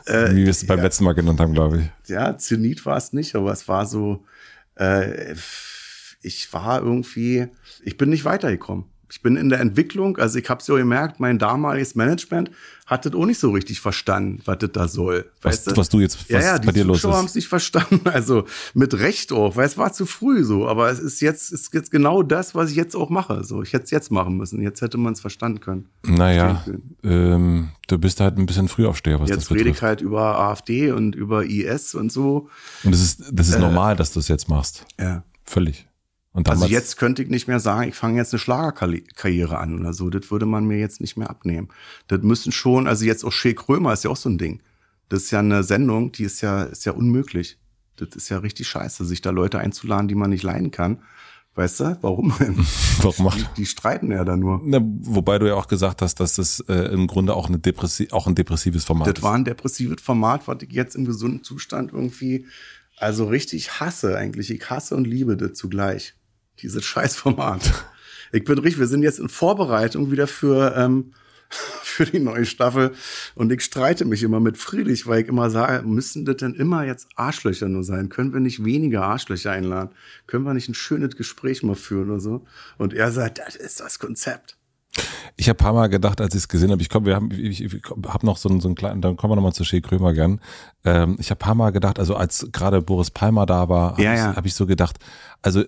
wie 0.06 0.36
wir 0.36 0.48
es 0.48 0.64
beim 0.64 0.78
ja. 0.78 0.84
letzten 0.84 1.02
Mal 1.04 1.14
genannt 1.14 1.40
haben, 1.40 1.54
glaube 1.54 1.78
ich. 1.80 2.10
ja, 2.10 2.38
Zenit 2.38 2.86
war 2.86 2.96
es 2.96 3.12
nicht, 3.12 3.34
aber 3.34 3.50
es 3.50 3.66
war 3.66 3.84
so, 3.84 4.24
äh, 4.76 5.34
ich 6.20 6.52
war 6.52 6.82
irgendwie, 6.82 7.46
ich 7.82 7.96
bin 7.96 8.10
nicht 8.10 8.24
weitergekommen. 8.24 8.84
Ich 9.10 9.22
bin 9.22 9.36
in 9.36 9.48
der 9.48 9.60
Entwicklung, 9.60 10.18
also 10.18 10.38
ich 10.38 10.50
habe 10.50 10.62
ja 10.66 10.76
gemerkt, 10.76 11.18
mein 11.18 11.38
damaliges 11.38 11.94
Management 11.94 12.50
hat 12.84 13.06
das 13.06 13.14
auch 13.14 13.24
nicht 13.24 13.40
so 13.40 13.52
richtig 13.52 13.80
verstanden, 13.80 14.42
was 14.44 14.58
das 14.58 14.70
da 14.72 14.86
soll. 14.86 15.30
Was, 15.40 15.66
weißt 15.66 15.78
was 15.78 15.88
du 15.88 16.00
jetzt, 16.00 16.18
was 16.20 16.28
ja, 16.28 16.40
ja, 16.40 16.58
die 16.58 16.66
bei 16.66 16.72
dir 16.72 16.84
los 16.84 16.98
Zuschauer 17.00 17.16
haben 17.16 17.24
ist. 17.24 17.30
es 17.30 17.36
nicht 17.36 17.48
verstanden. 17.48 18.02
Also 18.04 18.44
mit 18.74 18.92
Recht 18.98 19.32
auch, 19.32 19.56
weil 19.56 19.64
es 19.64 19.78
war 19.78 19.94
zu 19.94 20.04
früh 20.04 20.44
so. 20.44 20.68
Aber 20.68 20.90
es 20.90 20.98
ist 20.98 21.22
jetzt, 21.22 21.52
ist 21.52 21.72
jetzt 21.72 21.90
genau 21.90 22.22
das, 22.22 22.54
was 22.54 22.68
ich 22.68 22.76
jetzt 22.76 22.94
auch 22.94 23.08
mache. 23.08 23.44
So, 23.44 23.62
ich 23.62 23.72
hätte 23.72 23.84
es 23.84 23.90
jetzt 23.92 24.10
machen 24.12 24.36
müssen. 24.36 24.60
Jetzt 24.60 24.82
hätte 24.82 24.98
man 24.98 25.14
es 25.14 25.20
verstanden 25.20 25.60
können. 25.60 25.88
Naja, 26.04 26.62
ähm, 27.02 27.70
du 27.86 27.96
bist 27.96 28.20
halt 28.20 28.36
ein 28.36 28.44
bisschen 28.44 28.68
Frühaufsteher, 28.68 29.20
was 29.20 29.30
Jetzt 29.30 29.44
das 29.44 29.50
rede 29.52 29.60
betrifft. 29.64 29.76
ich 29.78 29.82
halt 29.84 30.00
über 30.02 30.38
AfD 30.38 30.90
und 30.92 31.14
über 31.14 31.46
IS 31.46 31.94
und 31.94 32.12
so. 32.12 32.50
Und 32.84 32.92
das 32.92 33.00
ist, 33.00 33.22
das 33.32 33.48
ist 33.48 33.54
Äh, 33.54 33.60
normal, 33.60 33.96
dass 33.96 34.12
du 34.12 34.20
es 34.20 34.28
jetzt 34.28 34.50
machst. 34.50 34.84
Ja. 35.00 35.24
Völlig. 35.44 35.86
Also 36.32 36.66
jetzt 36.66 36.98
könnte 36.98 37.22
ich 37.22 37.30
nicht 37.30 37.48
mehr 37.48 37.58
sagen, 37.58 37.88
ich 37.88 37.94
fange 37.94 38.18
jetzt 38.18 38.32
eine 38.32 38.38
Schlagerkarriere 38.38 39.58
an 39.58 39.80
oder 39.80 39.92
so. 39.92 40.08
Das 40.10 40.30
würde 40.30 40.46
man 40.46 40.66
mir 40.66 40.78
jetzt 40.78 41.00
nicht 41.00 41.16
mehr 41.16 41.30
abnehmen. 41.30 41.68
Das 42.06 42.22
müssen 42.22 42.52
schon, 42.52 42.86
also 42.86 43.04
jetzt 43.04 43.24
auch 43.24 43.32
Shea 43.32 43.54
Krömer 43.54 43.92
ist 43.92 44.04
ja 44.04 44.10
auch 44.10 44.16
so 44.16 44.28
ein 44.28 44.38
Ding. 44.38 44.62
Das 45.08 45.24
ist 45.24 45.30
ja 45.30 45.40
eine 45.40 45.62
Sendung, 45.62 46.12
die 46.12 46.24
ist 46.24 46.40
ja, 46.40 46.64
ist 46.64 46.84
ja 46.84 46.92
unmöglich. 46.92 47.58
Das 47.96 48.10
ist 48.14 48.28
ja 48.28 48.38
richtig 48.38 48.68
scheiße, 48.68 49.04
sich 49.04 49.20
da 49.20 49.30
Leute 49.30 49.58
einzuladen, 49.58 50.06
die 50.06 50.14
man 50.14 50.30
nicht 50.30 50.42
leiden 50.42 50.70
kann. 50.70 50.98
Weißt 51.54 51.80
du, 51.80 51.98
warum 52.02 52.32
warum 53.02 53.32
Die, 53.34 53.44
die 53.56 53.66
streiten 53.66 54.12
ja 54.12 54.24
da 54.24 54.36
nur. 54.36 54.60
Na, 54.64 54.80
wobei 54.80 55.40
du 55.40 55.48
ja 55.48 55.54
auch 55.54 55.66
gesagt 55.66 56.02
hast, 56.02 56.20
dass 56.20 56.34
das 56.34 56.60
äh, 56.68 56.92
im 56.92 57.08
Grunde 57.08 57.34
auch, 57.34 57.48
eine 57.48 57.58
Depressi 57.58 58.08
auch 58.12 58.28
ein 58.28 58.36
depressives 58.36 58.84
Format 58.84 59.08
Das 59.08 59.24
war 59.24 59.34
ein 59.34 59.44
depressives 59.44 60.00
Format, 60.00 60.46
was 60.46 60.58
ich 60.62 60.70
jetzt 60.70 60.94
im 60.94 61.04
gesunden 61.04 61.42
Zustand 61.42 61.92
irgendwie, 61.92 62.46
also 62.96 63.26
richtig 63.26 63.80
hasse 63.80 64.16
eigentlich. 64.16 64.52
Ich 64.52 64.70
hasse 64.70 64.94
und 64.94 65.04
liebe 65.04 65.36
das 65.36 65.54
zugleich. 65.54 66.14
Dieses 66.62 66.84
Scheißformat. 66.84 67.72
Ich 68.32 68.44
bin 68.44 68.58
richtig, 68.58 68.78
wir 68.78 68.86
sind 68.86 69.02
jetzt 69.02 69.18
in 69.18 69.28
Vorbereitung 69.28 70.10
wieder 70.10 70.26
für, 70.26 70.74
ähm, 70.76 71.12
für 71.48 72.04
die 72.04 72.18
neue 72.20 72.44
Staffel 72.44 72.92
und 73.34 73.50
ich 73.52 73.62
streite 73.62 74.04
mich 74.04 74.22
immer 74.22 74.40
mit 74.40 74.58
Friedrich, 74.58 75.06
weil 75.06 75.22
ich 75.22 75.28
immer 75.28 75.50
sage, 75.50 75.86
müssen 75.86 76.24
das 76.24 76.36
denn 76.36 76.54
immer 76.54 76.84
jetzt 76.84 77.08
Arschlöcher 77.16 77.68
nur 77.68 77.84
sein? 77.84 78.08
Können 78.08 78.32
wir 78.32 78.40
nicht 78.40 78.64
weniger 78.64 79.02
Arschlöcher 79.04 79.52
einladen? 79.52 79.90
Können 80.26 80.44
wir 80.44 80.54
nicht 80.54 80.68
ein 80.68 80.74
schönes 80.74 81.16
Gespräch 81.16 81.62
mal 81.62 81.74
führen 81.74 82.10
oder 82.10 82.20
so? 82.20 82.44
Und 82.76 82.92
er 82.92 83.12
sagt, 83.12 83.38
das 83.38 83.56
ist 83.56 83.80
das 83.80 83.98
Konzept. 83.98 84.56
Ich 85.36 85.48
habe 85.48 85.56
paar 85.56 85.72
Mal 85.72 85.88
gedacht, 85.88 86.20
als 86.20 86.34
ich 86.34 86.40
es 86.42 86.48
gesehen 86.48 86.70
habe, 86.72 86.82
ich 86.82 86.88
komme, 86.88 87.06
wir 87.06 87.14
haben, 87.14 87.30
ich, 87.30 87.62
ich 87.62 87.82
habe 88.06 88.26
noch 88.26 88.36
so 88.36 88.48
einen, 88.48 88.60
so 88.60 88.68
einen 88.68 88.74
kleinen, 88.74 89.00
dann 89.00 89.16
kommen 89.16 89.30
wir 89.30 89.36
nochmal 89.36 89.52
zu 89.52 89.64
Shea 89.64 89.80
Krömer 89.80 90.12
gern. 90.12 90.40
Ähm, 90.84 91.16
ich 91.20 91.30
habe 91.30 91.38
paar 91.38 91.54
Mal 91.54 91.70
gedacht, 91.70 91.98
also 91.98 92.16
als 92.16 92.48
gerade 92.52 92.82
Boris 92.82 93.10
Palmer 93.10 93.46
da 93.46 93.68
war, 93.68 93.92
habe 93.92 94.02
Ja, 94.02 94.12
ich, 94.14 94.18
ja. 94.18 94.36
hab 94.36 94.46
ich 94.46 94.54
so 94.54 94.66
gedacht, 94.66 94.98
also 95.40 95.64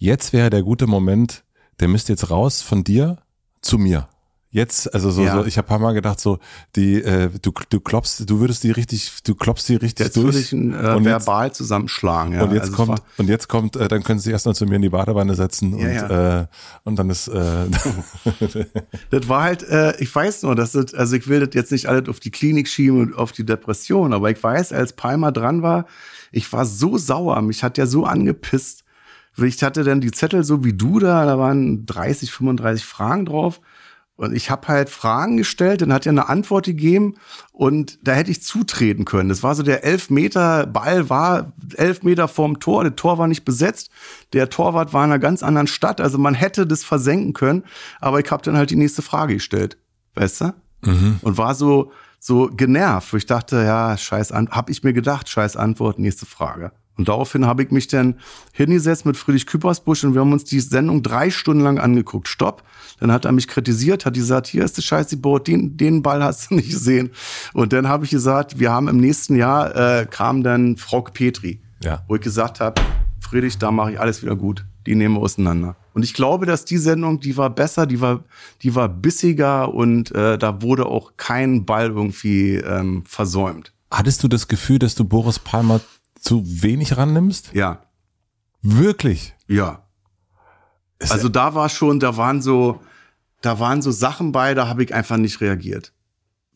jetzt 0.00 0.32
wäre 0.32 0.50
der 0.50 0.62
gute 0.62 0.86
Moment, 0.88 1.44
der 1.78 1.86
müsste 1.88 2.12
jetzt 2.12 2.30
raus 2.30 2.62
von 2.62 2.82
dir 2.82 3.18
zu 3.62 3.78
mir. 3.78 4.08
Jetzt, 4.52 4.92
also 4.92 5.12
so, 5.12 5.22
Ja. 5.22 5.34
so 5.38 5.44
ich 5.46 5.58
habe 5.58 5.68
paar 5.68 5.78
Mal 5.78 5.92
gedacht, 5.92 6.18
so 6.18 6.40
die, 6.74 7.00
äh, 7.00 7.30
du, 7.40 7.52
du 7.68 7.78
klopfst, 7.78 8.24
du 8.28 8.40
würdest 8.40 8.64
die 8.64 8.72
richtig, 8.72 9.12
du 9.22 9.36
klopfst 9.36 9.66
die 9.68 9.76
richtig 9.76 10.06
Jetzt 10.06 10.16
durch. 10.16 10.24
würde 10.26 10.38
ich 10.40 10.52
ein 10.52 10.72
äh, 10.74 10.88
und 10.96 11.04
jetzt, 11.04 11.26
verbal 11.26 11.52
zusammenschlagen. 11.52 12.32
Ja. 12.32 12.42
und 12.42 12.52
jetzt 12.52 12.62
Also 12.62 12.74
kommt, 12.74 13.02
und 13.18 13.28
jetzt 13.28 13.46
kommt, 13.48 13.76
äh, 13.76 13.86
dann 13.86 14.02
können 14.02 14.18
sie 14.18 14.32
erstmal 14.32 14.56
zu 14.56 14.64
mir 14.66 14.74
in 14.74 14.82
die 14.82 14.88
Badewanne 14.88 15.36
setzen 15.36 15.78
Ja, 15.78 15.86
und, 15.86 15.94
ja. 15.94 16.40
Äh, 16.40 16.46
und 16.82 16.96
dann 16.98 17.10
ist, 17.10 17.28
äh, 17.28 17.66
Das 19.10 19.28
war 19.28 19.42
halt, 19.44 19.62
äh, 19.68 19.94
ich 20.02 20.12
weiß 20.12 20.42
nur, 20.42 20.56
dass 20.56 20.72
das, 20.72 20.94
also 20.94 21.14
ich 21.14 21.28
will 21.28 21.38
das 21.46 21.54
jetzt 21.54 21.70
nicht 21.70 21.86
alles 21.86 22.08
auf 22.08 22.18
die 22.18 22.32
Klinik 22.32 22.66
schieben 22.66 23.00
und 23.00 23.16
auf 23.16 23.30
die 23.30 23.44
Depression, 23.46 24.12
aber 24.12 24.32
ich 24.32 24.42
weiß, 24.42 24.72
als 24.72 24.94
Palmer 24.94 25.30
dran 25.30 25.62
war, 25.62 25.86
ich 26.32 26.52
war 26.52 26.64
so 26.66 26.98
sauer, 26.98 27.40
mich 27.42 27.62
hat 27.62 27.76
der 27.76 27.86
so 27.86 28.04
angepisst. 28.04 28.82
Ich 29.40 29.62
hatte 29.62 29.84
dann 29.84 30.00
die 30.00 30.10
Zettel 30.10 30.44
so 30.44 30.64
wie 30.64 30.72
du 30.72 30.98
da, 30.98 31.24
da 31.24 31.38
waren 31.38 31.86
30, 31.86 32.30
35 32.32 32.84
Fragen 32.84 33.26
drauf. 33.26 33.60
Und 34.16 34.34
ich 34.34 34.50
habe 34.50 34.68
halt 34.68 34.90
Fragen 34.90 35.38
gestellt, 35.38 35.80
dann 35.80 35.94
hat 35.94 36.04
er 36.04 36.10
eine 36.10 36.28
Antwort 36.28 36.66
gegeben 36.66 37.14
und 37.52 37.98
da 38.06 38.12
hätte 38.12 38.30
ich 38.30 38.42
zutreten 38.42 39.06
können. 39.06 39.30
Das 39.30 39.42
war 39.42 39.54
so 39.54 39.62
der 39.62 39.82
elf 39.82 40.10
Meter 40.10 40.66
Ball 40.66 41.08
war 41.08 41.54
elf 41.76 42.02
Meter 42.02 42.28
vorm 42.28 42.60
Tor, 42.60 42.84
das 42.84 42.96
Tor 42.96 43.16
war 43.16 43.28
nicht 43.28 43.46
besetzt, 43.46 43.88
der 44.34 44.50
Torwart 44.50 44.92
war 44.92 45.06
in 45.06 45.10
einer 45.10 45.18
ganz 45.18 45.42
anderen 45.42 45.68
Stadt, 45.68 46.02
also 46.02 46.18
man 46.18 46.34
hätte 46.34 46.66
das 46.66 46.84
versenken 46.84 47.32
können, 47.32 47.64
aber 47.98 48.20
ich 48.20 48.30
habe 48.30 48.42
dann 48.42 48.58
halt 48.58 48.68
die 48.68 48.76
nächste 48.76 49.00
Frage 49.00 49.32
gestellt, 49.32 49.78
weißt 50.16 50.42
du? 50.42 50.54
Und 51.22 51.38
war 51.38 51.54
so 51.54 51.90
so 52.18 52.50
genervt, 52.54 53.14
wo 53.14 53.16
ich 53.16 53.24
dachte, 53.24 53.56
ja, 53.56 53.96
scheiß 53.96 54.30
an, 54.32 54.50
habe 54.50 54.70
ich 54.70 54.84
mir 54.84 54.92
gedacht, 54.92 55.28
scheiß 55.30 55.56
Antwort, 55.56 55.98
nächste 55.98 56.26
Frage. 56.26 56.72
Und 57.00 57.08
daraufhin 57.08 57.46
habe 57.46 57.62
ich 57.62 57.70
mich 57.70 57.88
dann 57.88 58.16
hingesetzt 58.52 59.06
mit 59.06 59.16
Friedrich 59.16 59.46
Küppersbusch 59.46 60.04
und 60.04 60.12
wir 60.12 60.20
haben 60.20 60.34
uns 60.34 60.44
die 60.44 60.60
Sendung 60.60 61.02
drei 61.02 61.30
Stunden 61.30 61.62
lang 61.62 61.78
angeguckt. 61.78 62.28
Stopp. 62.28 62.62
Dann 62.98 63.10
hat 63.10 63.24
er 63.24 63.32
mich 63.32 63.48
kritisiert, 63.48 64.04
hat 64.04 64.12
gesagt, 64.12 64.46
hier 64.46 64.62
ist 64.62 64.76
die 65.10 65.16
Boot, 65.16 65.48
den, 65.48 65.78
den 65.78 66.02
Ball 66.02 66.22
hast 66.22 66.50
du 66.50 66.54
nicht 66.56 66.68
gesehen. 66.68 67.12
Und 67.54 67.72
dann 67.72 67.88
habe 67.88 68.04
ich 68.04 68.10
gesagt, 68.10 68.58
wir 68.58 68.70
haben 68.70 68.86
im 68.86 68.98
nächsten 68.98 69.34
Jahr, 69.34 69.74
äh, 69.74 70.06
kam 70.10 70.42
dann 70.42 70.76
Frau 70.76 71.00
Petri. 71.00 71.62
Ja. 71.82 72.04
Wo 72.06 72.16
ich 72.16 72.20
gesagt 72.20 72.60
habe, 72.60 72.82
Friedrich, 73.18 73.56
da 73.56 73.70
mache 73.70 73.92
ich 73.92 74.00
alles 74.00 74.22
wieder 74.22 74.36
gut. 74.36 74.66
Die 74.86 74.94
nehmen 74.94 75.14
wir 75.14 75.22
auseinander. 75.22 75.76
Und 75.94 76.02
ich 76.02 76.12
glaube, 76.12 76.44
dass 76.44 76.66
die 76.66 76.76
Sendung, 76.76 77.20
die 77.20 77.38
war 77.38 77.48
besser, 77.48 77.86
die 77.86 78.02
war, 78.02 78.24
die 78.60 78.74
war 78.74 78.90
bissiger 78.90 79.72
und 79.72 80.14
äh, 80.14 80.36
da 80.36 80.60
wurde 80.60 80.84
auch 80.84 81.12
kein 81.16 81.64
Ball 81.64 81.86
irgendwie 81.86 82.56
ähm, 82.56 83.04
versäumt. 83.06 83.72
Hattest 83.90 84.22
du 84.22 84.28
das 84.28 84.48
Gefühl, 84.48 84.78
dass 84.78 84.94
du 84.94 85.04
Boris 85.04 85.38
Palmer 85.38 85.80
zu 86.20 86.42
wenig 86.44 86.96
rannimmst? 86.96 87.52
Ja. 87.52 87.82
Wirklich? 88.62 89.34
Ja. 89.48 89.86
also 91.08 91.28
da 91.28 91.54
war 91.54 91.68
schon, 91.68 91.98
da 91.98 92.16
waren 92.16 92.42
so, 92.42 92.80
da 93.40 93.58
waren 93.58 93.82
so 93.82 93.90
Sachen 93.90 94.32
bei, 94.32 94.54
da 94.54 94.68
habe 94.68 94.84
ich 94.84 94.94
einfach 94.94 95.16
nicht 95.16 95.40
reagiert. 95.40 95.92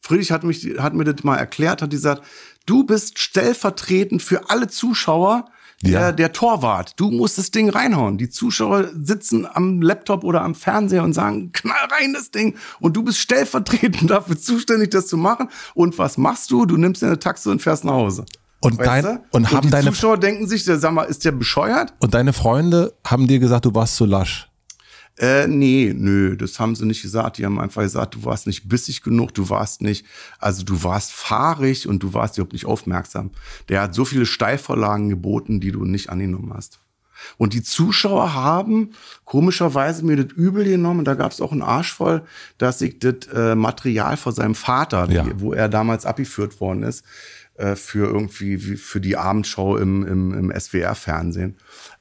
Friedrich 0.01 0.31
hat 0.31 0.45
mich, 0.45 0.67
hat 0.79 0.93
mir 0.93 1.05
das 1.05 1.25
mal 1.25 1.37
erklärt, 1.37 1.81
hat 1.81 1.91
gesagt, 1.91 2.23
du 2.67 2.85
bist 2.85 3.19
stellvertretend 3.19 4.23
für 4.23 4.51
alle 4.51 4.69
Zuschauer 4.69 5.47
der, 5.83 5.91
ja. 5.93 6.13
der 6.13 6.33
Torwart. 6.33 6.99
Du 6.99 7.11
musst 7.11 7.39
das 7.39 7.51
Ding 7.51 7.69
reinhauen. 7.69 8.19
Die 8.19 8.29
Zuschauer 8.29 8.91
sitzen 8.95 9.47
am 9.47 9.83
Laptop 9.83 10.25
oder 10.25 10.43
am 10.43 10.55
Fernseher 10.55 11.03
und 11.03 11.13
sagen, 11.13 11.53
knall 11.53 11.89
rein 11.91 12.13
das 12.13 12.31
Ding. 12.31 12.57
Und 12.81 12.97
du 12.97 13.03
bist 13.03 13.19
stellvertretend 13.19 14.11
dafür 14.11 14.39
zuständig, 14.39 14.91
das 14.91 15.07
zu 15.07 15.17
machen. 15.17 15.49
Und 15.75 15.99
was 15.99 16.17
machst 16.17 16.51
du? 16.51 16.67
Du 16.67 16.77
nimmst 16.77 17.03
deine 17.03 17.19
Taxe 17.19 17.51
und 17.51 17.63
fährst 17.63 17.85
nach 17.85 17.93
Hause. 17.93 18.25
Und, 18.65 18.81
dein, 18.81 19.05
und, 19.05 19.21
und 19.33 19.53
haben 19.53 19.67
die 19.67 19.71
deine 19.71 19.91
Zuschauer 19.91 20.17
denken 20.19 20.49
sich, 20.49 20.65
sag 20.65 20.91
mal, 20.93 21.05
ist 21.05 21.25
der 21.27 21.33
bescheuert? 21.33 21.93
Und 21.99 22.15
deine 22.15 22.33
Freunde 22.33 22.95
haben 23.05 23.27
dir 23.27 23.39
gesagt, 23.39 23.67
du 23.67 23.75
warst 23.75 23.97
zu 23.97 24.07
lasch. 24.07 24.49
Äh, 25.19 25.47
nee, 25.47 25.93
nö, 25.95 26.35
das 26.37 26.59
haben 26.59 26.75
sie 26.75 26.87
nicht 26.87 27.03
gesagt. 27.03 27.37
Die 27.37 27.45
haben 27.45 27.61
einfach 27.61 27.83
gesagt, 27.83 28.15
du 28.15 28.25
warst 28.25 28.47
nicht 28.47 28.67
bissig 28.67 29.03
genug, 29.03 29.35
du 29.35 29.51
warst 29.51 29.83
nicht, 29.83 30.07
also 30.39 30.65
du 30.65 30.83
warst 30.83 31.13
fahrig 31.13 31.87
und 31.87 32.03
du 32.03 32.15
warst 32.15 32.39
überhaupt 32.39 32.55
nicht 32.55 32.65
aufmerksam. 32.65 33.33
Der 33.69 33.83
hat 33.83 33.95
so 33.95 34.07
viele 34.07 34.25
Steilvorlagen 34.25 35.11
geboten, 35.11 35.61
die 35.61 35.71
du 35.71 35.85
nicht 35.85 36.09
angenommen 36.09 36.53
hast. 36.55 36.81
Und 37.37 37.53
die 37.53 37.63
Zuschauer 37.63 38.35
haben 38.35 38.91
komischerweise 39.25 40.05
mir 40.05 40.17
das 40.17 40.33
übel 40.33 40.65
genommen. 40.65 41.05
Da 41.05 41.15
gab 41.15 41.33
es 41.33 41.41
auch 41.41 41.53
einen 41.53 41.63
Arsch 41.63 41.93
voll, 41.93 42.23
dass 42.59 42.81
ich 42.81 42.99
das 42.99 43.27
äh, 43.33 43.55
Material 43.55 44.17
von 44.17 44.33
seinem 44.33 44.55
Vater, 44.55 45.09
ja. 45.11 45.23
die, 45.23 45.41
wo 45.41 45.53
er 45.53 45.69
damals 45.69 46.07
abgeführt 46.07 46.61
worden 46.61 46.83
ist, 46.83 47.05
äh, 47.55 47.77
für 47.77 48.07
irgendwie 48.07 48.57
für 48.59 49.01
die 49.01 49.17
Abendschau 49.17 49.77
im, 49.77 50.07
im, 50.07 50.33
im 50.33 50.61
SWR-Fernsehen, 50.61 51.57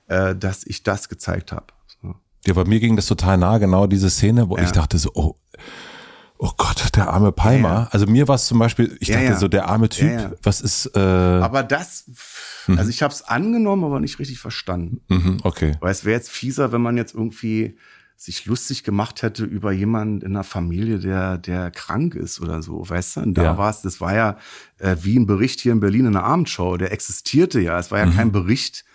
äh, 0.07 0.35
dass 0.35 0.65
ich 0.65 0.83
das 0.83 1.09
gezeigt 1.09 1.51
habe. 1.51 1.67
Ja, 2.45 2.53
bei 2.53 2.65
mir 2.65 2.79
ging 2.79 2.95
das 2.95 3.05
total 3.05 3.37
nah, 3.37 3.57
genau 3.57 3.87
diese 3.87 4.09
Szene, 4.09 4.49
wo 4.49 4.57
ja. 4.57 4.63
ich 4.63 4.71
dachte 4.71 4.97
so, 4.97 5.11
oh, 5.13 5.35
oh 6.39 6.51
Gott, 6.57 6.95
der 6.95 7.09
arme 7.09 7.31
Palmer. 7.31 7.69
Ja, 7.69 7.79
ja. 7.81 7.87
Also 7.91 8.05
mir 8.05 8.27
war 8.27 8.35
es 8.35 8.47
zum 8.47 8.59
Beispiel, 8.59 8.97
ich 8.99 9.07
dachte 9.07 9.37
so, 9.37 9.47
der 9.47 9.69
arme 9.69 9.87
Typ, 9.87 10.37
was 10.43 10.59
ist. 10.59 10.91
Äh 10.93 10.99
aber 10.99 11.63
das, 11.63 12.05
mhm. 12.67 12.77
also 12.77 12.89
ich 12.89 13.01
habe 13.01 13.13
es 13.13 13.21
angenommen, 13.21 13.85
aber 13.85 14.01
nicht 14.01 14.19
richtig 14.19 14.39
verstanden. 14.39 15.01
Mhm, 15.07 15.37
okay. 15.43 15.77
Weil 15.79 15.91
es 15.91 16.03
wäre 16.03 16.15
jetzt 16.15 16.29
fieser, 16.29 16.73
wenn 16.73 16.81
man 16.81 16.97
jetzt 16.97 17.13
irgendwie 17.13 17.77
sich 18.15 18.45
lustig 18.45 18.83
gemacht 18.83 19.21
hätte 19.21 19.43
über 19.43 19.71
jemanden 19.71 20.21
in 20.21 20.33
einer 20.33 20.43
Familie, 20.43 20.99
der, 20.99 21.37
der 21.37 21.71
krank 21.71 22.15
ist 22.15 22.39
oder 22.39 22.61
so, 22.61 22.87
weißt 22.87 23.17
du? 23.17 23.19
Und 23.21 23.33
da 23.37 23.43
ja. 23.43 23.57
war 23.57 23.69
es, 23.69 23.81
das 23.81 23.99
war 23.99 24.15
ja 24.15 24.37
äh, 24.79 24.95
wie 25.01 25.19
ein 25.19 25.25
Bericht 25.25 25.59
hier 25.59 25.73
in 25.73 25.79
Berlin 25.79 26.05
in 26.05 26.13
der 26.13 26.23
Abendshow, 26.23 26.77
der 26.77 26.91
existierte 26.91 27.59
ja. 27.59 27.77
Es 27.79 27.91
war 27.91 27.99
ja 27.99 28.05
mhm. 28.05 28.15
kein 28.15 28.31
Bericht, 28.31 28.85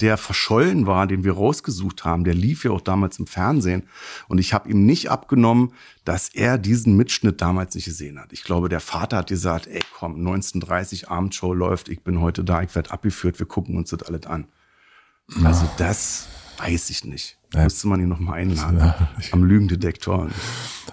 der 0.00 0.16
verschollen 0.16 0.86
war, 0.86 1.06
den 1.06 1.24
wir 1.24 1.34
rausgesucht 1.34 2.04
haben, 2.04 2.24
der 2.24 2.34
lief 2.34 2.64
ja 2.64 2.70
auch 2.70 2.80
damals 2.80 3.18
im 3.18 3.26
Fernsehen. 3.26 3.82
Und 4.28 4.38
ich 4.38 4.54
habe 4.54 4.70
ihm 4.70 4.86
nicht 4.86 5.10
abgenommen, 5.10 5.72
dass 6.04 6.28
er 6.28 6.58
diesen 6.58 6.96
Mitschnitt 6.96 7.40
damals 7.40 7.74
nicht 7.74 7.84
gesehen 7.84 8.18
hat. 8.18 8.32
Ich 8.32 8.44
glaube, 8.44 8.68
der 8.68 8.80
Vater 8.80 9.18
hat 9.18 9.28
gesagt, 9.28 9.66
ey 9.66 9.80
komm, 9.98 10.12
1930 10.12 11.10
Abendshow 11.10 11.52
läuft, 11.52 11.88
ich 11.88 12.02
bin 12.02 12.20
heute 12.20 12.44
da, 12.44 12.62
ich 12.62 12.74
werde 12.74 12.90
abgeführt, 12.90 13.38
wir 13.38 13.46
gucken 13.46 13.76
uns 13.76 13.90
das 13.90 14.02
alles 14.02 14.26
an. 14.26 14.46
Also 15.44 15.68
das 15.76 16.26
weiß 16.62 16.90
ich 16.90 17.04
nicht. 17.04 17.38
Ja. 17.54 17.64
Müsste 17.64 17.88
man 17.88 18.00
ihn 18.00 18.08
noch 18.08 18.20
mal 18.20 18.34
einladen. 18.34 18.78
Ja. 18.78 19.08
Am 19.32 19.44
Lügendetektor. 19.44 20.28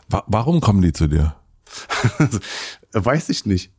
Warum 0.09 0.61
kommen 0.61 0.81
die 0.81 0.93
zu 0.93 1.07
dir? 1.07 1.35
weiß 2.93 3.29
ich 3.29 3.45
nicht. 3.45 3.71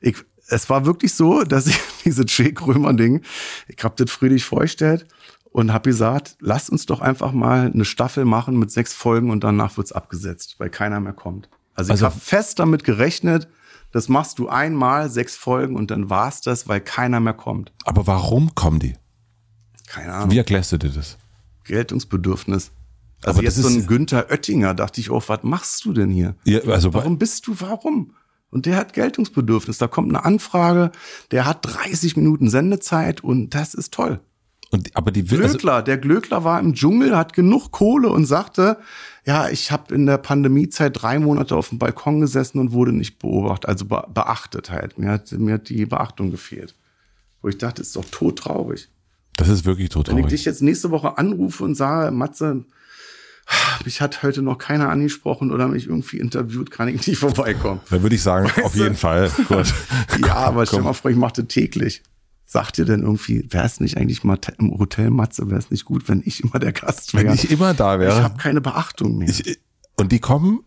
Ich, 0.00 0.16
es 0.48 0.68
war 0.70 0.86
wirklich 0.86 1.14
so, 1.14 1.42
dass 1.42 1.66
ich 1.66 1.78
diese 2.04 2.24
Che 2.26 2.52
Krömer-Ding, 2.52 3.22
ich 3.68 3.82
hab 3.82 3.96
das 3.96 4.10
Friedrich 4.10 4.44
vorgestellt 4.44 5.06
und 5.50 5.72
hab 5.72 5.84
gesagt, 5.84 6.36
lasst 6.40 6.70
uns 6.70 6.86
doch 6.86 7.00
einfach 7.00 7.32
mal 7.32 7.70
eine 7.72 7.84
Staffel 7.84 8.24
machen 8.24 8.58
mit 8.58 8.70
sechs 8.70 8.92
Folgen 8.92 9.30
und 9.30 9.44
danach 9.44 9.76
wird's 9.76 9.92
abgesetzt, 9.92 10.56
weil 10.58 10.70
keiner 10.70 11.00
mehr 11.00 11.12
kommt. 11.12 11.48
Also, 11.74 11.92
also 11.92 12.06
ich 12.06 12.12
habe 12.12 12.20
fest 12.20 12.58
damit 12.58 12.84
gerechnet, 12.84 13.48
das 13.90 14.08
machst 14.08 14.38
du 14.38 14.48
einmal, 14.48 15.08
sechs 15.08 15.36
Folgen 15.36 15.76
und 15.76 15.90
dann 15.90 16.10
war's 16.10 16.40
das, 16.40 16.68
weil 16.68 16.80
keiner 16.80 17.20
mehr 17.20 17.34
kommt. 17.34 17.72
Aber 17.84 18.06
warum 18.06 18.54
kommen 18.54 18.80
die? 18.80 18.96
Keine 19.94 20.12
Ahnung. 20.12 20.30
Wie 20.32 20.38
erklärst 20.38 20.72
du 20.72 20.78
dir 20.78 20.90
das? 20.90 21.16
Geltungsbedürfnis. 21.64 22.72
Also 23.22 23.38
Aber 23.38 23.44
jetzt 23.44 23.56
so 23.56 23.68
ein 23.68 23.86
Günther 23.86 24.28
Oettinger, 24.28 24.74
dachte 24.74 25.00
ich 25.00 25.10
auch, 25.10 25.28
was 25.28 25.44
machst 25.44 25.84
du 25.84 25.92
denn 25.92 26.10
hier? 26.10 26.34
Ja, 26.44 26.60
also 26.64 26.92
warum 26.92 27.16
bist 27.16 27.46
du, 27.46 27.54
warum? 27.60 28.12
Und 28.50 28.66
der 28.66 28.76
hat 28.76 28.92
Geltungsbedürfnis. 28.92 29.78
Da 29.78 29.86
kommt 29.86 30.08
eine 30.08 30.24
Anfrage, 30.24 30.90
der 31.30 31.46
hat 31.46 31.60
30 31.62 32.16
Minuten 32.16 32.50
Sendezeit 32.50 33.22
und 33.22 33.54
das 33.54 33.74
ist 33.74 33.94
toll. 33.94 34.20
Und, 34.70 34.96
aber 34.96 35.12
die 35.12 35.22
Glöckler, 35.22 35.74
also 35.74 35.84
der 35.84 35.98
Glöckler 35.98 36.42
war 36.42 36.58
im 36.58 36.74
Dschungel, 36.74 37.16
hat 37.16 37.32
genug 37.32 37.70
Kohle 37.70 38.10
und 38.10 38.26
sagte, 38.26 38.78
ja, 39.24 39.48
ich 39.48 39.70
habe 39.70 39.94
in 39.94 40.06
der 40.06 40.18
Pandemiezeit 40.18 41.00
drei 41.00 41.20
Monate 41.20 41.54
auf 41.54 41.68
dem 41.68 41.78
Balkon 41.78 42.20
gesessen 42.20 42.58
und 42.58 42.72
wurde 42.72 42.92
nicht 42.92 43.20
beobachtet, 43.20 43.68
also 43.68 43.84
be 43.84 44.04
beachtet 44.12 44.70
halt. 44.70 44.98
Mir 44.98 45.10
hat, 45.10 45.30
mir 45.30 45.54
hat 45.54 45.68
die 45.68 45.86
Beachtung 45.86 46.32
gefehlt. 46.32 46.74
Wo 47.42 47.48
ich 47.48 47.58
dachte, 47.58 47.82
ist 47.82 47.94
doch 47.94 48.04
todtraurig. 48.10 48.88
Das 49.36 49.48
ist 49.48 49.64
wirklich 49.64 49.88
todtraurig. 49.88 50.24
Wenn 50.24 50.28
ich 50.28 50.34
dich 50.34 50.44
jetzt 50.44 50.62
nächste 50.62 50.90
Woche 50.90 51.18
anrufe 51.18 51.64
und 51.64 51.74
sage, 51.74 52.10
Matze, 52.10 52.64
mich 53.84 54.00
hat 54.00 54.22
heute 54.22 54.42
noch 54.42 54.58
keiner 54.58 54.88
angesprochen 54.88 55.50
oder 55.50 55.68
mich 55.68 55.86
irgendwie 55.86 56.18
interviewt, 56.18 56.70
kann 56.70 56.88
ich 56.88 57.06
nicht 57.06 57.18
vorbeikommen. 57.18 57.80
Dann 57.90 58.02
würde 58.02 58.14
ich 58.14 58.22
sagen, 58.22 58.46
weißt 58.46 58.64
auf 58.64 58.74
jeden 58.76 58.96
Fall. 58.96 59.30
Gut. 59.48 59.74
ja, 60.26 60.34
aber 60.34 60.66
stell 60.66 60.82
mal 60.82 60.92
vor, 60.92 61.10
ich 61.10 61.16
mache 61.16 61.42
das 61.42 61.46
täglich. 61.48 62.02
Sagt 62.46 62.78
ihr 62.78 62.84
denn 62.84 63.02
irgendwie, 63.02 63.46
wäre 63.50 63.66
es 63.66 63.80
nicht 63.80 63.96
eigentlich 63.96 64.22
mal 64.22 64.38
im 64.58 64.78
Hotel 64.78 65.10
Matze, 65.10 65.48
wäre 65.48 65.58
es 65.58 65.70
nicht 65.70 65.84
gut, 65.84 66.08
wenn 66.08 66.22
ich 66.24 66.44
immer 66.44 66.58
der 66.58 66.72
Gast 66.72 67.14
wäre? 67.14 67.24
Wenn 67.24 67.34
ich 67.34 67.50
immer 67.50 67.74
da 67.74 67.98
wäre. 67.98 68.16
Ich 68.16 68.22
habe 68.22 68.38
keine 68.38 68.60
Beachtung 68.60 69.18
mehr. 69.18 69.28
Ich, 69.28 69.58
und 69.96 70.12
die 70.12 70.20
kommen 70.20 70.60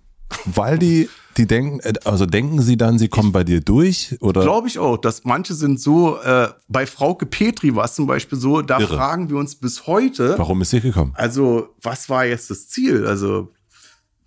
weil 0.45 0.77
die, 0.77 1.09
die 1.37 1.47
denken, 1.47 1.79
äh, 1.81 1.93
also 2.03 2.25
denken 2.25 2.61
sie 2.61 2.77
dann, 2.77 2.97
sie 2.97 3.07
kommen 3.07 3.29
ich, 3.29 3.33
bei 3.33 3.43
dir 3.43 3.61
durch? 3.61 4.17
Oder? 4.21 4.41
Glaube 4.41 4.67
ich 4.67 4.79
auch, 4.79 4.97
dass 4.97 5.23
manche 5.23 5.53
sind 5.53 5.79
so, 5.79 6.19
äh, 6.19 6.49
bei 6.67 6.85
Frauke 6.85 7.25
Petri 7.25 7.75
war 7.75 7.85
es 7.85 7.95
zum 7.95 8.07
Beispiel 8.07 8.37
so, 8.37 8.61
da 8.61 8.79
Irre. 8.79 8.95
fragen 8.95 9.29
wir 9.29 9.37
uns 9.37 9.55
bis 9.55 9.87
heute. 9.87 10.37
Warum 10.37 10.61
ist 10.61 10.71
sie 10.71 10.81
gekommen? 10.81 11.13
Also, 11.15 11.75
was 11.81 12.09
war 12.09 12.25
jetzt 12.25 12.49
das 12.49 12.67
Ziel? 12.67 13.05
Also, 13.05 13.53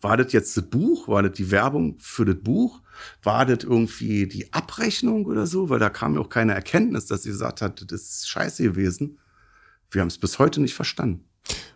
war 0.01 0.17
das 0.17 0.33
jetzt 0.33 0.57
das 0.57 0.65
Buch? 0.69 1.09
War 1.09 1.23
das 1.23 1.33
die 1.33 1.51
Werbung 1.51 1.97
für 2.01 2.25
das 2.25 2.37
Buch? 2.37 2.81
War 3.23 3.47
das 3.47 3.65
irgendwie 3.65 4.27
die 4.27 4.53
Abrechnung 4.53 5.27
oder 5.27 5.47
so? 5.47 5.69
Weil 5.69 5.79
da 5.79 5.91
kam 5.91 6.15
ja 6.15 6.21
auch 6.21 6.29
keine 6.29 6.55
Erkenntnis, 6.55 7.07
dass 7.07 7.23
sie 7.25 7.31
gesagt 7.31 7.61
hat, 7.61 7.85
das 7.91 8.03
ist 8.03 8.29
scheiße 8.29 8.63
gewesen. 8.63 9.19
Wir 9.91 10.01
haben 10.01 10.09
es 10.09 10.19
bis 10.19 10.39
heute 10.39 10.61
nicht 10.61 10.75
verstanden. 10.75 11.25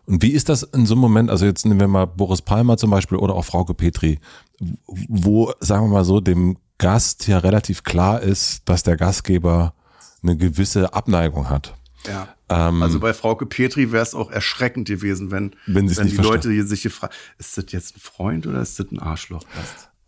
Und 0.07 0.23
wie 0.23 0.33
ist 0.33 0.49
das 0.49 0.63
in 0.63 0.87
so 0.87 0.95
einem 0.95 1.01
Moment, 1.01 1.31
also 1.31 1.47
jetzt 1.47 1.65
nehmen 1.65 1.81
wir 1.81 1.89
mal 1.89 2.07
Boris 2.07 2.43
Palmer 2.43 2.77
zum 2.77 2.91
Beispiel 2.91 3.19
oder 3.19 3.35
auch 3.35 3.45
Frauke 3.45 3.75
Petri, 3.75 4.19
wo, 4.59 5.53
sagen 5.61 5.87
wir 5.87 5.91
mal 5.91 6.05
so, 6.05 6.21
dem 6.21 6.59
Gast 6.79 7.27
ja 7.27 7.39
relativ 7.39 7.85
klar 7.85 8.21
ist, 8.21 8.63
dass 8.67 8.83
der 8.83 8.97
Gastgeber 8.97 9.75
eine 10.23 10.37
gewisse 10.37 10.93
Abneigung 10.93 11.49
hat. 11.49 11.75
Ja. 12.07 12.29
Ähm, 12.49 12.83
also 12.83 13.01
bei 13.01 13.15
Frauke 13.15 13.47
Petri 13.47 13.93
wäre 13.93 14.03
es 14.03 14.15
auch 14.15 14.31
erschreckend 14.31 14.89
gewesen, 14.89 15.31
wenn, 15.31 15.57
wenn, 15.67 15.95
wenn 15.97 16.09
die 16.09 16.17
Leute 16.17 16.51
hier 16.51 16.67
sich 16.67 16.83
gefragt, 16.83 17.15
ist 17.39 17.57
das 17.57 17.67
jetzt 17.71 17.97
ein 17.97 18.01
Freund 18.01 18.47
oder 18.47 18.61
ist 18.61 18.79
das 18.79 18.91
ein 18.91 18.99
Arschloch? 18.99 19.43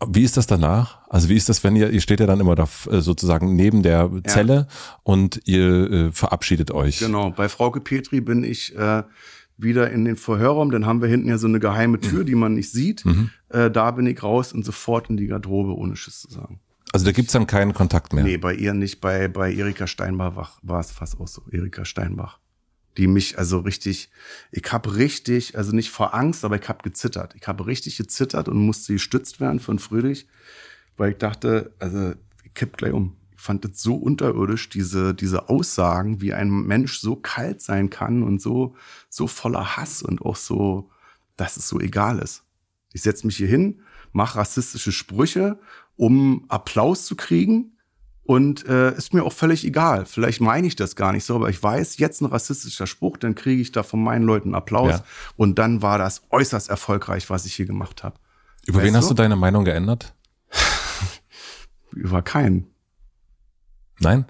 Wie 0.07 0.25
ist 0.25 0.37
das 0.37 0.47
danach? 0.47 0.99
Also 1.09 1.31
wie 1.31 1.37
ist 1.37 1.49
das, 1.49 1.65
wenn 1.65 1.75
ihr, 1.75 1.89
ihr 1.91 2.03
steht 2.03 2.21
ja 2.21 2.27
dann 2.27 2.41
immer 2.41 2.55
da 2.55 2.69
äh, 2.91 3.01
sozusagen 3.01 3.57
neben 3.57 3.83
der 3.83 4.11
Zelle 4.27 4.55
ja. 4.55 4.67
und 5.05 5.41
ihr 5.47 5.91
äh, 5.91 6.13
verabschiedet 6.13 6.71
euch. 6.71 6.99
Genau, 6.99 7.31
bei 7.31 7.49
Frauke 7.49 7.81
Petri 7.81 8.21
bin 8.21 8.45
ich 8.45 8.77
äh, 8.77 9.05
wieder 9.59 9.91
in 9.91 10.05
den 10.05 10.17
Verhörraum, 10.17 10.71
dann 10.71 10.87
haben 10.87 11.01
wir 11.01 11.09
hinten 11.09 11.29
ja 11.29 11.39
so 11.39 11.47
eine 11.47 11.61
geheime 11.61 12.01
Tür, 12.01 12.25
die 12.25 12.35
man 12.35 12.55
nicht 12.55 12.71
sieht. 12.71 13.05
Mhm. 13.05 13.31
Äh, 13.49 13.71
da 13.71 13.91
bin 13.91 14.07
ich 14.07 14.23
raus 14.23 14.53
und 14.53 14.65
sofort 14.65 15.09
in 15.09 15.17
die 15.17 15.27
Garderobe, 15.27 15.75
ohne 15.77 15.97
Schiss 15.97 16.21
zu 16.21 16.31
sagen. 16.31 16.61
Also 16.93 17.05
da 17.05 17.13
gibt's 17.13 17.33
dann 17.33 17.47
keinen 17.47 17.75
Kontakt 17.75 18.13
mehr? 18.13 18.25
Nee, 18.25 18.37
bei 18.37 18.55
ihr 18.55 18.75
nicht. 18.75 19.01
Bei, 19.01 19.29
bei 19.29 19.53
Erika 19.53 19.87
Steinbach 19.87 20.59
war 20.63 20.81
es 20.81 20.91
fast 20.91 21.21
auch 21.21 21.29
so. 21.29 21.43
Erika 21.51 21.85
Steinbach. 21.85 22.39
Die 22.97 23.07
mich 23.07 23.39
also 23.39 23.59
richtig, 23.59 24.11
ich 24.51 24.73
habe 24.73 24.97
richtig, 24.97 25.59
also 25.59 25.73
nicht 25.73 25.91
vor 25.91 26.15
Angst, 26.15 26.45
aber 26.45 26.59
ich 26.61 26.67
habe 26.69 26.83
gezittert. 26.83 27.35
Ich 27.39 27.47
habe 27.47 27.67
richtig 27.67 27.99
gezittert 27.99 28.49
und 28.49 28.57
musste 28.57 28.95
gestützt 28.95 29.41
werden 29.41 29.61
von 29.61 29.79
Friedrich, 29.79 30.27
weil 30.97 31.13
ich 31.13 31.19
dachte, 31.19 31.75
also 31.79 32.15
ich 32.45 32.55
kipp 32.55 32.79
gleich 32.79 32.93
um 32.93 33.17
fand 33.47 33.65
es 33.65 33.81
so 33.83 33.95
unterirdisch, 33.95 34.69
diese, 34.69 35.15
diese 35.15 35.49
Aussagen, 35.49 36.21
wie 36.21 36.35
ein 36.35 36.51
Mensch 36.51 36.99
so 36.99 37.17
kalt 37.17 37.63
sein 37.63 37.89
kann 37.89 38.23
und 38.23 38.43
so, 38.43 38.75
so 39.09 39.27
voller 39.27 39.77
Hass 39.77 40.03
und 40.03 40.21
auch 40.23 40.37
so, 40.37 40.91
dass 41.37 41.57
es 41.57 41.69
so 41.69 41.81
egal 41.81 42.19
ist. 42.19 42.43
Ich 42.93 43.03
setze 43.03 43.27
mich 43.27 43.37
hier 43.37 43.49
hin, 43.49 43.81
mache 44.13 44.39
rassistische 44.39 44.93
Sprüche, 44.93 45.59
um 45.97 46.45
Applaus 46.49 47.07
zu 47.07 47.17
kriegen 47.17 47.73
Und 48.25 48.67
äh, 48.67 48.93
ist 48.97 49.15
mir 49.15 49.23
auch 49.23 49.33
völlig 49.33 49.65
egal. 49.65 50.05
Vielleicht 50.05 50.41
meine 50.41 50.67
ich 50.67 50.75
das 50.75 50.97
gar 50.97 51.13
nicht 51.13 51.25
so, 51.25 51.37
aber 51.37 51.49
ich 51.49 51.63
weiß, 51.63 51.99
jetzt 51.99 52.21
ein 52.21 52.27
rassistischer 52.27 52.89
Spruch, 52.89 53.17
dann 53.19 53.37
kriege 53.37 53.63
ich 53.63 53.71
da 53.71 53.85
von 53.85 54.03
meinen 54.03 54.25
Leuten 54.25 54.55
Applaus. 54.55 54.91
Ja. 54.91 55.05
Und 55.37 55.61
dann 55.61 55.81
war 55.81 55.97
das 55.99 56.23
äußerst 56.31 56.69
erfolgreich, 56.69 57.31
was 57.31 57.47
ich 57.47 57.55
hier 57.55 57.67
gemacht 57.67 58.03
habe. 58.03 58.17
Über 58.67 58.79
Weißt 58.79 58.87
wen 58.87 58.97
hast 58.97 59.11
du? 59.11 59.15
du 59.15 59.23
deine 59.23 59.37
Meinung 59.37 59.65
geändert? 59.65 60.13
Über 61.93 62.21
keinen. 62.23 62.67
Nein? 64.01 64.27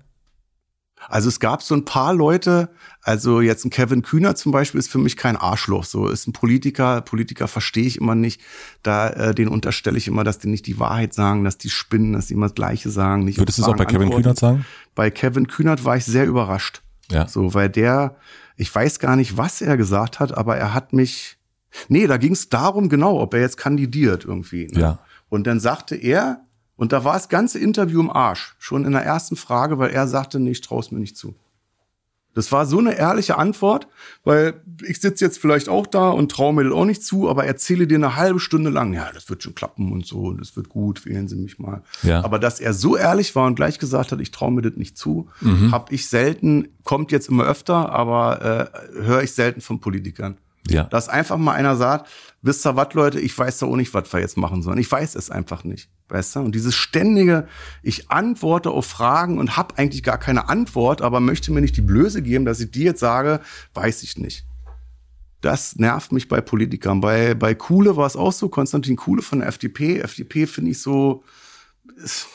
Also 1.09 1.29
es 1.29 1.41
gab 1.41 1.63
so 1.63 1.75
ein 1.75 1.85
paar 1.85 2.15
Leute, 2.15 2.69
also 3.03 3.41
jetzt 3.41 3.65
ein 3.65 3.71
Kevin 3.71 4.03
Kühner 4.03 4.35
zum 4.35 4.51
Beispiel 4.51 4.79
ist 4.81 4.91
für 4.91 4.99
mich 4.99 5.17
kein 5.17 5.37
Arschloch. 5.37 5.85
So 5.85 6.09
ist 6.09 6.27
ein 6.27 6.33
Politiker, 6.33 7.01
Politiker 7.01 7.49
verstehe 7.49 7.85
ich 7.85 8.01
immer 8.01 8.15
nicht. 8.15 8.41
Da 8.83 9.11
äh, 9.11 9.35
den 9.35 9.49
unterstelle 9.49 9.99
ich 9.99 10.09
immer, 10.09 10.25
dass 10.25 10.39
die 10.39 10.49
nicht 10.49 10.67
die 10.67 10.81
Wahrheit 10.81 11.15
sagen, 11.15 11.45
dass 11.45 11.59
die 11.59 11.71
spinnen, 11.71 12.15
dass 12.15 12.27
die 12.27 12.35
immer 12.35 12.47
das 12.47 12.55
Gleiche 12.55 12.91
sagen. 12.91 13.25
Nicht 13.25 13.39
Würdest 13.39 13.59
du 13.59 13.63
es 13.63 13.69
auch 13.69 13.77
bei 13.77 13.85
Kevin 13.85 14.05
antworten. 14.05 14.23
Kühnert 14.23 14.39
sagen? 14.39 14.67
Bei 14.95 15.11
Kevin 15.11 15.47
Kühnert 15.47 15.85
war 15.85 15.97
ich 15.97 16.05
sehr 16.05 16.27
überrascht. 16.27 16.83
Ja. 17.11 17.29
So, 17.29 17.55
weil 17.55 17.69
der, 17.69 18.17
ich 18.57 18.75
weiß 18.75 18.99
gar 18.99 19.15
nicht, 19.17 19.37
was 19.37 19.61
er 19.61 19.77
gesagt 19.77 20.19
hat, 20.19 20.37
aber 20.37 20.57
er 20.57 20.75
hat 20.75 20.93
mich. 20.93 21.37
Nee, 21.89 22.07
da 22.07 22.17
ging 22.17 22.33
es 22.33 22.49
darum, 22.49 22.89
genau, 22.89 23.21
ob 23.21 23.35
er 23.35 23.41
jetzt 23.41 23.59
kandidiert 23.59 24.25
irgendwie. 24.25 24.67
Ne? 24.69 24.81
Ja. 24.81 24.99
Und 25.29 25.47
dann 25.47 25.61
sagte 25.61 25.95
er, 25.95 26.46
und 26.77 26.93
da 26.93 27.05
war 27.05 27.15
das 27.15 27.29
ganze 27.29 27.59
Interview 27.59 28.01
im 28.01 28.11
Arsch, 28.11 28.55
schon 28.59 28.85
in 28.85 28.93
der 28.93 29.03
ersten 29.03 29.37
Frage, 29.37 29.79
weil 29.79 29.91
er 29.91 30.07
sagte, 30.07 30.39
nee, 30.39 30.51
ich 30.51 30.61
trau's 30.61 30.91
mir 30.91 30.99
nicht 30.99 31.17
zu. 31.17 31.35
Das 32.37 32.53
war 32.53 32.67
so 32.67 32.79
eine 32.79 32.99
ehrliche 32.99 33.39
Antwort, 33.39 33.89
weil 34.23 34.61
ich 34.87 35.01
sitze 35.01 35.25
jetzt 35.25 35.39
vielleicht 35.39 35.71
auch 35.71 35.87
da 35.87 36.11
und 36.11 36.31
traue 36.31 36.53
mir 36.53 36.65
das 36.65 36.73
auch 36.75 36.85
nicht 36.85 37.03
zu, 37.03 37.31
aber 37.31 37.47
erzähle 37.47 37.87
dir 37.87 37.95
eine 37.95 38.15
halbe 38.15 38.41
Stunde 38.41 38.69
lang, 38.69 38.93
ja, 38.93 39.11
das 39.15 39.31
wird 39.31 39.43
schon 39.43 39.55
klappen 39.55 39.91
und 39.91 40.05
so, 40.05 40.25
und 40.25 40.39
das 40.39 40.55
wird 40.55 40.69
gut, 40.69 41.07
wählen 41.07 41.29
Sie 41.29 41.37
mich 41.37 41.59
mal. 41.59 41.83
Ja. 42.03 42.23
Aber 42.23 42.39
dass 42.39 42.61
er 42.61 42.75
so 42.75 42.95
ehrlich 42.95 43.35
war 43.35 43.47
und 43.47 43.55
gleich 43.55 43.79
gesagt 43.79 44.13
hat, 44.13 44.21
ich 44.21 44.33
traue 44.33 44.53
mir 44.53 44.61
das 44.61 44.77
nicht 44.77 44.99
zu, 44.99 45.31
hab 45.73 45.91
ich 45.91 46.11
selten, 46.11 46.69
kommt 46.85 47.11
jetzt 47.11 47.31
immer 47.31 47.45
öfter, 47.45 47.91
aber 47.91 48.71
äh, 48.95 49.03
höre 49.03 49.23
ich 49.23 49.33
selten 49.33 49.63
von 49.63 49.81
Politikern. 49.81 50.37
Ja. 50.69 50.85
Dass 50.85 51.09
einfach 51.09 51.37
mal 51.37 51.53
einer 51.53 51.77
sagt, 51.77 52.09
wisst 52.43 52.67
ihr 52.67 52.77
was, 52.77 52.95
Leute, 52.95 53.21
ich 53.21 53.37
weiß 53.37 53.59
da 53.59 53.67
auch 53.67 53.77
nicht, 53.77 53.95
was 53.95 54.13
wir 54.13 54.21
jetzt 54.21 54.37
machen 54.37 54.63
sollen. 54.63 54.79
Ich 54.79 54.91
weiß 54.91 55.15
es 55.15 55.31
einfach 55.31 55.65
nicht. 55.65 55.89
Weißt 56.09 56.37
du? 56.37 56.41
Und 56.41 56.55
dieses 56.55 56.75
ständige, 56.75 57.49
ich 57.83 58.11
antworte 58.11 58.71
auf 58.71 58.87
Fragen 58.87 59.39
und 59.39 59.57
habe 59.57 59.77
eigentlich 59.79 60.03
gar 60.03 60.19
keine 60.19 60.49
Antwort, 60.49 61.03
aber 61.03 61.21
möchte 61.21 61.53
mir 61.53 61.61
nicht 61.61 61.77
die 61.77 61.83
Blöße 61.83 62.23
geben, 62.23 62.45
dass 62.45 62.61
ich 62.61 62.71
dir 62.71 62.87
jetzt 62.87 63.01
sage, 63.01 63.41
weiß 63.75 64.03
ich 64.03 64.17
nicht. 64.17 64.47
Das 65.41 65.77
nervt 65.77 66.13
mich 66.13 66.29
bei 66.29 66.41
Politikern. 66.41 67.01
Bei, 67.01 67.35
bei 67.35 67.55
Kuhle 67.55 67.97
war 67.97 68.07
es 68.07 68.17
auch 68.17 68.33
so, 68.33 68.49
Konstantin 68.49 68.97
Kuhle 68.97 69.23
von 69.23 69.41
der 69.41 69.49
FDP. 69.49 69.99
FDP 70.01 70.47
finde 70.47 70.71
ich 70.71 70.81
so, 70.81 71.25
ist, 71.97 72.29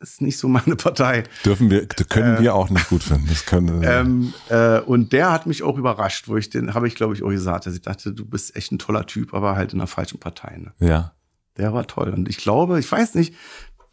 ist 0.00 0.22
nicht 0.22 0.38
so 0.38 0.48
meine 0.48 0.76
Partei. 0.76 1.24
Dürfen 1.44 1.70
wir, 1.70 1.86
können 1.86 2.40
wir 2.40 2.54
auch 2.54 2.70
nicht 2.70 2.88
gut 2.88 3.02
finden. 3.02 3.26
Das 3.28 3.46
können, 3.46 3.82
Ähm, 3.84 4.34
äh, 4.48 4.80
und 4.80 5.12
der 5.12 5.30
hat 5.30 5.46
mich 5.46 5.62
auch 5.62 5.76
überrascht, 5.76 6.28
wo 6.28 6.36
ich 6.36 6.50
den, 6.50 6.74
habe 6.74 6.88
ich 6.88 6.94
glaube 6.94 7.14
ich 7.14 7.22
auch 7.22 7.28
gesagt, 7.30 7.66
dass 7.66 7.74
ich 7.74 7.82
dachte, 7.82 8.12
du 8.12 8.24
bist 8.24 8.56
echt 8.56 8.72
ein 8.72 8.78
toller 8.78 9.06
Typ, 9.06 9.34
aber 9.34 9.56
halt 9.56 9.72
in 9.72 9.78
der 9.78 9.86
falschen 9.86 10.18
Partei. 10.18 10.56
Ne? 10.56 10.72
ja. 10.86 11.12
Der 11.56 11.74
war 11.74 11.86
toll. 11.86 12.10
Und 12.10 12.28
ich 12.28 12.38
glaube, 12.38 12.78
ich 12.78 12.90
weiß 12.90 13.16
nicht, 13.16 13.34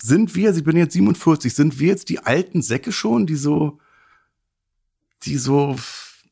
sind 0.02 0.36
wir, 0.36 0.56
ich 0.56 0.64
bin 0.64 0.78
jetzt 0.78 0.94
47, 0.94 1.54
sind 1.54 1.80
wir 1.80 1.88
jetzt 1.88 2.08
die 2.08 2.20
alten 2.20 2.62
Säcke 2.62 2.92
schon, 2.92 3.26
die 3.26 3.36
so, 3.36 3.80
die 5.24 5.38
so 5.38 5.76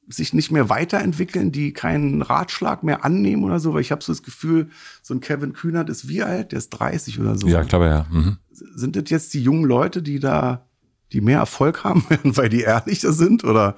sich 0.07 0.34
nicht 0.34 0.52
mehr 0.52 0.69
weiterentwickeln, 0.69 1.52
die 1.52 1.73
keinen 1.73 2.22
Ratschlag 2.22 2.84
mehr 2.84 3.03
annehmen 3.03 3.44
oder 3.44 3.60
so, 3.60 3.73
weil 3.73 3.82
ich 3.82 3.91
habe 3.91 4.03
so 4.03 4.11
das 4.11 4.22
Gefühl, 4.23 4.69
so 5.02 5.14
ein 5.14 5.19
Kevin 5.19 5.53
Kühnert 5.53 5.90
ist 5.90 6.07
wie 6.07 6.22
alt, 6.23 6.52
der 6.52 6.60
ist 6.60 6.69
30 6.69 7.19
oder 7.19 7.38
so. 7.38 7.48
Ja, 7.48 7.61
ich 7.61 7.68
glaube 7.68 7.86
ja. 7.86 8.06
Mhm. 8.11 8.38
Sind 8.52 8.95
das 8.95 9.10
jetzt 9.10 9.34
die 9.34 9.41
jungen 9.41 9.65
Leute, 9.65 10.02
die 10.02 10.19
da, 10.19 10.68
die 11.11 11.22
mehr 11.22 11.40
Erfolg 11.40 11.84
haben 11.84 12.06
werden, 12.10 12.38
weil 12.38 12.49
die 12.49 12.61
ehrlicher 12.61 13.14
sind? 13.14 13.44
Oder 13.44 13.77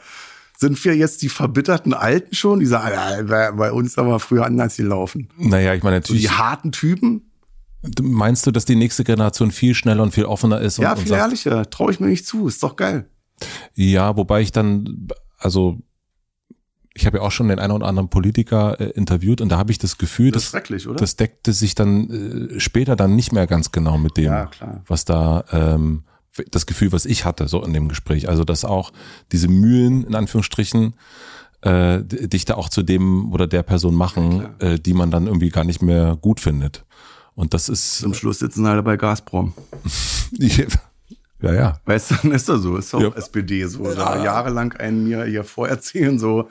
sind 0.58 0.84
wir 0.84 0.96
jetzt 0.96 1.22
die 1.22 1.30
verbitterten 1.30 1.94
Alten 1.94 2.36
schon, 2.36 2.60
die 2.60 2.66
sagen, 2.66 2.94
ja, 3.30 3.52
bei- 3.52 3.72
uns 3.72 3.98
aber 3.98 4.20
früher 4.20 4.46
anders 4.46 4.76
gelaufen? 4.76 5.30
Naja, 5.38 5.74
ich 5.76 5.84
meine 5.84 5.98
So 5.98 6.14
die 6.14 6.22
natürlich, 6.24 6.38
harten 6.38 6.72
Typen? 6.72 7.22
meinst 8.02 8.46
du, 8.46 8.52
dass 8.52 8.66
die 8.66 8.76
nächste 8.76 9.04
Generation 9.04 9.52
viel 9.52 9.76
schneller 9.76 10.04
und 10.04 10.14
viel 10.14 10.26
offener 10.26 10.60
ist? 10.60 10.78
Und, 10.80 10.84
Ja, 10.84 10.92
und 10.94 10.98
viel 11.00 11.08
sagt, 11.08 11.22
ehrlicher. 11.22 11.70
Traue 11.70 11.92
ich 11.92 12.00
mir 12.00 12.08
nicht 12.08 12.26
zu. 12.26 12.48
Ist 12.48 12.62
doch 12.64 12.76
geil. 12.76 13.08
Ja, 13.76 14.18
wobei 14.18 14.42
ich 14.42 14.52
dann, 14.52 15.08
also 15.38 15.78
ich 16.98 17.06
habe 17.06 17.18
ja 17.18 17.24
auch 17.24 17.32
schon 17.32 17.48
den 17.48 17.60
einen 17.60 17.72
oder 17.72 17.86
anderen 17.86 18.10
Politiker 18.10 18.80
äh, 18.80 18.90
interviewt 18.92 19.40
und 19.42 19.50
da 19.50 19.58
habe 19.58 19.72
ich 19.72 19.78
das 19.78 19.98
Gefühl, 19.98 20.32
Das 20.32 20.52
dass 20.52 20.52
das 20.96 21.16
deckte 21.16 21.54
sich 21.54 21.76
dann 21.76 22.10
äh, 22.56 22.60
später 22.60 22.96
dann 22.96 23.16
nicht 23.16 23.32
mehr 23.32 23.48
ganz 23.48 23.72
genau 23.72 23.98
mit 23.98 24.18
dem, 24.18 24.26
Ja, 24.26 24.50
was 24.88 25.06
da 25.06 25.44
ähm, 25.52 26.04
das 26.52 26.66
Gefühl, 26.66 26.92
was 26.92 27.06
ich 27.06 27.26
hatte, 27.26 27.48
so 27.48 27.64
in 27.64 27.74
dem 27.74 27.88
Gespräch. 27.88 28.30
Also 28.30 28.44
dass 28.44 28.66
auch 28.66 28.92
diese 29.32 29.48
Mühlen 29.48 30.04
in 30.04 30.16
Anführungsstrichen 30.16 30.96
äh, 31.62 32.04
dich 32.04 32.46
da 32.46 32.56
auch 32.56 32.70
zu 32.70 32.84
dem 32.84 33.32
oder 33.32 33.48
der 33.48 33.64
Person 33.64 33.96
machen, 33.96 34.48
äh, 34.60 34.80
die 34.80 34.94
man 34.94 35.12
dann 35.12 35.28
irgendwie 35.28 35.50
gar 35.50 35.64
nicht 35.64 35.82
mehr 35.82 36.18
gut 36.20 36.40
findet. 36.40 36.86
Und 37.36 37.54
das 37.54 37.70
ist 37.70 38.00
Zum 38.00 38.16
Schluss 38.16 38.40
sitzen 38.40 38.66
alle 38.66 38.82
bei 38.82 38.98
Gazprom. 38.98 39.54
ja 41.42 41.54
ja 41.54 41.82
Weißt 41.86 42.12
du, 42.12 42.16
dann 42.16 42.32
ist 42.32 42.50
das 42.50 42.62
so. 42.62 42.78
Ist 42.78 42.94
doch 42.94 43.02
Ja. 43.02 43.10
SPD 43.16 43.66
so. 43.66 43.84
Da 43.94 44.24
jahrelang 44.24 44.74
einen 44.74 45.04
mir 45.04 45.26
hier 45.26 45.44
vorerzählen, 45.44 46.18
so 46.20 46.50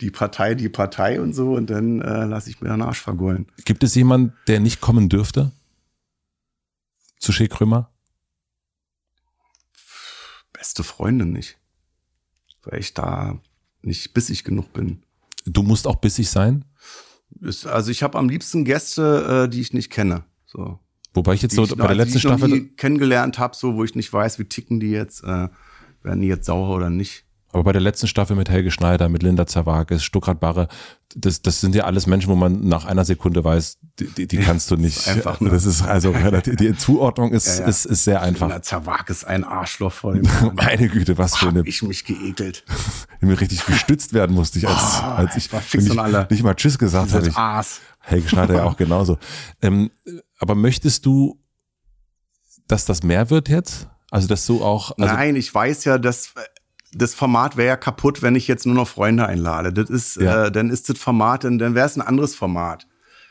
die 0.00 0.10
Partei, 0.10 0.54
die 0.54 0.68
Partei 0.68 1.20
und 1.20 1.32
so. 1.34 1.52
Und 1.54 1.70
dann 1.70 2.00
äh, 2.00 2.24
lasse 2.24 2.50
ich 2.50 2.60
mir 2.60 2.68
den 2.70 2.82
Arsch 2.82 3.00
vergollen. 3.00 3.46
Gibt 3.64 3.84
es 3.84 3.94
jemand, 3.94 4.32
der 4.48 4.60
nicht 4.60 4.80
kommen 4.80 5.08
dürfte? 5.08 5.52
Zu 7.18 7.32
Shea 7.32 7.46
Krömer? 7.46 7.90
Beste 10.52 10.82
Freundin 10.84 11.32
nicht. 11.32 11.56
Weil 12.62 12.80
ich 12.80 12.94
da 12.94 13.38
nicht 13.82 14.14
bissig 14.14 14.44
genug 14.44 14.72
bin. 14.72 15.02
Du 15.46 15.62
musst 15.62 15.86
auch 15.86 15.96
bissig 15.96 16.30
sein. 16.30 16.64
Ist, 17.40 17.66
also 17.66 17.90
ich 17.90 18.02
habe 18.02 18.18
am 18.18 18.28
liebsten 18.28 18.64
Gäste, 18.64 19.44
äh, 19.44 19.48
die 19.50 19.60
ich 19.60 19.72
nicht 19.72 19.90
kenne. 19.90 20.24
So. 20.46 20.78
Wobei 21.14 21.34
ich 21.34 21.42
jetzt 21.42 21.54
so 21.54 21.64
ich, 21.64 21.70
bei 21.70 21.76
der 21.76 21.86
also 21.90 22.02
letzten 22.02 22.16
ich 22.18 22.22
Staffel, 22.22 22.48
nie 22.48 22.68
kennengelernt 22.76 23.38
habe, 23.38 23.54
so 23.56 23.74
wo 23.76 23.84
ich 23.84 23.94
nicht 23.94 24.12
weiß, 24.12 24.38
wie 24.38 24.44
ticken 24.44 24.80
die 24.80 24.90
jetzt, 24.90 25.22
äh, 25.24 25.48
werden 26.02 26.20
die 26.20 26.26
jetzt 26.28 26.46
sauer 26.46 26.74
oder 26.74 26.90
nicht. 26.90 27.24
aber 27.52 27.62
bei 27.64 27.72
der 27.72 27.80
letzten 27.80 28.08
Staffel 28.08 28.34
mit 28.36 28.50
Helge 28.50 28.70
Schneider, 28.72 29.08
mit 29.08 29.22
Linda 29.22 29.46
Zerwakis, 29.46 30.02
Stuckrad 30.02 30.40
Barre, 30.40 30.66
das, 31.16 31.40
das 31.42 31.60
sind 31.60 31.76
ja 31.76 31.84
alles 31.84 32.08
Menschen, 32.08 32.28
wo 32.30 32.34
man 32.34 32.66
nach 32.66 32.84
einer 32.86 33.04
Sekunde 33.04 33.44
weiß, 33.44 33.78
die, 34.00 34.06
die, 34.08 34.26
die 34.26 34.38
kannst 34.38 34.68
du 34.72 34.76
nicht. 34.86 35.06
einfach, 35.06 35.40
ne? 35.40 35.50
Das 35.50 35.64
ist 35.64 35.82
also 35.82 36.10
relativ, 36.10 36.56
die 36.56 36.76
Zuordnung 36.76 37.30
ist, 37.30 37.46
Ja, 37.58 37.60
ja. 37.62 37.68
ist, 37.68 37.84
ist 37.86 38.02
sehr 38.02 38.20
einfach. 38.20 38.60
Zerwag 38.62 39.08
ist 39.08 39.24
ein 39.24 39.44
Arschloch 39.44 39.92
vor 39.92 40.14
dem. 40.14 40.26
Meine 40.54 40.88
Güte, 40.88 41.16
was 41.16 41.36
für 41.36 41.50
eine, 41.50 41.60
Hab 41.60 41.66
ich 41.68 41.80
mich 41.84 42.04
geekelt. 42.04 42.64
mir 43.20 43.40
richtig 43.40 43.64
gestützt 43.64 44.12
werden 44.12 44.34
musste 44.34 44.58
ich, 44.58 44.66
als, 44.66 44.76
Ah, 45.00 45.14
als 45.14 45.36
ich, 45.36 45.48
ich 45.52 45.74
ich 45.86 45.98
alle. 46.00 46.26
nicht 46.28 46.42
mal 46.42 46.54
Tschüss 46.54 46.76
gesagt 46.76 47.12
habe. 47.12 47.28
Ich. 47.28 47.36
Helge 48.00 48.28
Schneider 48.28 48.56
ja 48.56 48.64
auch 48.64 48.76
genauso. 48.76 49.16
Ähm, 49.62 49.90
aber 50.44 50.54
möchtest 50.54 51.06
du, 51.06 51.40
dass 52.68 52.84
das 52.84 53.02
mehr 53.02 53.30
wird 53.30 53.48
jetzt? 53.48 53.88
Also, 54.10 54.28
dass 54.28 54.44
du 54.44 54.62
auch, 54.62 54.90
also, 54.98 55.14
Nein, 55.14 55.36
ich 55.36 55.52
weiß 55.54 55.84
ja, 55.86 55.96
dass 55.96 56.34
das 56.92 57.14
Format 57.14 57.56
wäre 57.56 57.68
ja 57.68 57.76
kaputt, 57.78 58.20
wenn 58.20 58.36
ich 58.36 58.46
jetzt 58.46 58.66
nur 58.66 58.74
noch 58.74 58.86
Freunde 58.86 59.24
einlade. 59.26 59.72
Das 59.72 59.88
ist, 59.88 60.16
Ja. 60.16 60.44
äh, 60.44 60.52
dann 60.52 60.68
ist 60.68 60.90
das 60.90 60.98
Format, 60.98 61.44
dann, 61.44 61.58
dann 61.58 61.74
wäre 61.74 61.86
es 61.86 61.96
ein 61.96 62.02
anderes 62.02 62.34
Format. 62.34 62.86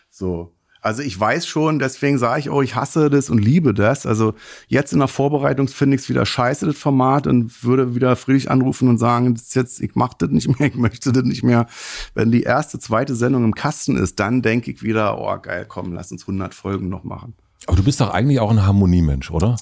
So. 0.10 0.56
Also 0.84 1.02
ich 1.02 1.18
weiß 1.18 1.48
schon, 1.48 1.80
deswegen 1.80 2.18
sage 2.18 2.42
ich 2.42 2.50
auch, 2.50 2.62
ich 2.62 2.76
hasse 2.76 3.10
das 3.10 3.30
und 3.30 3.38
liebe 3.40 3.74
das. 3.74 4.06
Also 4.06 4.34
jetzt 4.68 4.92
in 4.92 5.00
der 5.00 5.08
Vorbereitung 5.08 5.70
finde 5.70 5.96
ich 5.96 6.02
es 6.02 6.10
wieder 6.10 6.26
scheiße, 6.26 6.66
das 6.66 6.76
Format, 6.78 7.26
und 7.26 7.64
würde 7.64 7.96
wieder 7.96 8.16
Friedrich 8.18 8.52
anrufen 8.52 8.90
und 8.90 8.98
sagen, 8.98 9.34
das 9.34 9.44
ist 9.44 9.56
jetzt, 9.56 9.80
ich 9.82 9.96
mache 9.96 10.18
das 10.20 10.30
nicht 10.30 10.60
mehr, 10.60 10.68
ich 10.74 10.76
möchte 10.76 11.14
das 11.14 11.24
nicht 11.24 11.42
mehr. 11.44 11.68
Wenn 12.16 12.32
die 12.32 12.44
erste, 12.44 12.80
zweite 12.80 13.16
Sendung 13.16 13.46
im 13.46 13.56
Kasten 13.56 13.96
ist, 13.96 14.20
dann 14.20 14.42
denke 14.42 14.72
ich 14.72 14.84
wieder, 14.84 15.18
oh 15.20 15.38
geil, 15.42 15.66
komm, 15.68 15.94
lass 15.94 16.12
uns 16.12 16.24
100 16.24 16.54
Folgen 16.54 16.90
noch 16.90 17.06
machen. 17.06 17.34
aber 17.66 17.78
du 17.78 17.84
bist 17.84 18.02
doch 18.02 18.10
eigentlich 18.14 18.42
auch 18.42 18.52
ein 18.52 18.66
Harmoniemensch, 18.66 19.32
oder? 19.32 19.56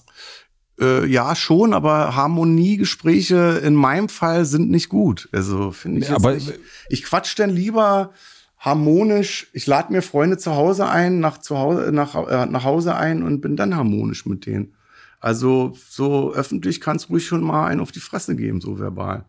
Äh, 0.80 1.06
ja, 1.06 1.36
schon, 1.36 1.76
aber 1.76 2.16
Harmoniegespräche 2.16 3.62
in 3.64 3.76
meinem 3.76 4.10
Fall 4.10 4.46
sind 4.46 4.72
nicht 4.72 4.90
gut. 4.90 5.30
Also 5.32 5.72
finde 5.72 6.02
ich 6.02 6.10
Ja, 6.10 6.16
aber- 6.16 6.34
nicht. 6.34 6.52
Ich 6.90 7.04
quatsch 7.04 7.38
dann 7.38 7.52
lieber 7.52 8.12
harmonisch. 8.62 9.50
Ich 9.54 9.68
lade 9.68 9.92
mir 9.92 10.02
Freunde 10.02 10.38
zu 10.38 10.56
Hause 10.56 10.88
ein, 10.88 11.20
nach 11.20 11.40
zu 11.40 11.58
Hause, 11.58 11.92
nach, 11.92 12.16
äh, 12.16 12.46
nach 12.46 12.64
Hause 12.64 12.96
ein 12.96 13.24
und 13.24 13.42
bin 13.42 13.58
dann 13.58 13.76
harmonisch 13.76 14.26
mit 14.26 14.46
denen. 14.46 14.74
Also 15.20 15.74
so 15.90 16.34
öffentlich 16.34 16.80
kannst 16.80 17.10
ruhig 17.10 17.26
schon 17.26 17.42
mal 17.42 17.68
einen 17.68 17.82
auf 17.82 17.92
die 17.92 18.00
Fresse 18.00 18.36
geben, 18.36 18.62
so 18.62 18.80
verbal. 18.80 19.26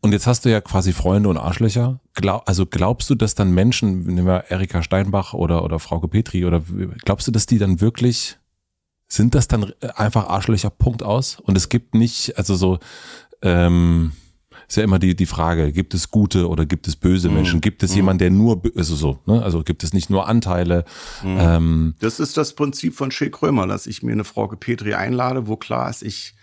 Und 0.00 0.12
jetzt 0.12 0.26
hast 0.26 0.44
du 0.44 0.50
ja 0.50 0.60
quasi 0.60 0.92
Freunde 0.92 1.28
und 1.28 1.36
Arschlöcher. 1.36 2.00
Glaub, 2.14 2.48
also 2.48 2.66
glaubst 2.66 3.10
du, 3.10 3.14
dass 3.14 3.34
dann 3.34 3.52
Menschen, 3.52 4.04
nehmen 4.04 4.26
wir 4.26 4.44
Erika 4.48 4.82
Steinbach 4.82 5.34
oder, 5.34 5.64
oder 5.64 5.78
Frauke 5.78 6.08
Petri, 6.08 6.44
oder 6.44 6.62
glaubst 7.04 7.26
du, 7.26 7.32
dass 7.32 7.46
die 7.46 7.58
dann 7.58 7.80
wirklich, 7.80 8.38
sind 9.08 9.34
das 9.34 9.48
dann 9.48 9.72
einfach 9.96 10.28
Arschlöcher, 10.28 10.70
Punkt 10.70 11.02
aus? 11.02 11.40
Und 11.40 11.56
es 11.56 11.68
gibt 11.68 11.94
nicht, 11.94 12.38
also 12.38 12.54
so, 12.54 12.78
ähm, 13.42 14.12
ist 14.68 14.76
ja 14.76 14.82
immer 14.84 14.98
die, 14.98 15.16
die 15.16 15.26
Frage, 15.26 15.72
gibt 15.72 15.94
es 15.94 16.10
gute 16.10 16.46
oder 16.46 16.66
gibt 16.66 16.86
es 16.88 16.96
böse 16.96 17.30
Menschen? 17.30 17.62
Gibt 17.62 17.82
es 17.82 17.94
jemanden, 17.94 18.18
der 18.18 18.30
nur, 18.30 18.60
also 18.76 18.94
so, 18.96 19.18
ne? 19.24 19.42
Also 19.42 19.62
gibt 19.62 19.82
es 19.82 19.94
nicht 19.94 20.10
nur 20.10 20.28
Anteile? 20.28 20.84
Ähm, 21.24 21.94
Das 22.00 22.20
ist 22.20 22.36
das 22.36 22.54
Prinzip 22.54 22.94
von 22.94 23.10
Schick 23.10 23.32
Krömer, 23.32 23.66
dass 23.66 23.86
ich 23.86 24.02
mir 24.02 24.12
eine 24.12 24.24
Frau 24.24 24.46
Petri 24.46 24.92
einlade, 24.92 25.46
wo 25.46 25.56
klar 25.56 25.88
ist, 25.88 26.02
ich 26.02 26.34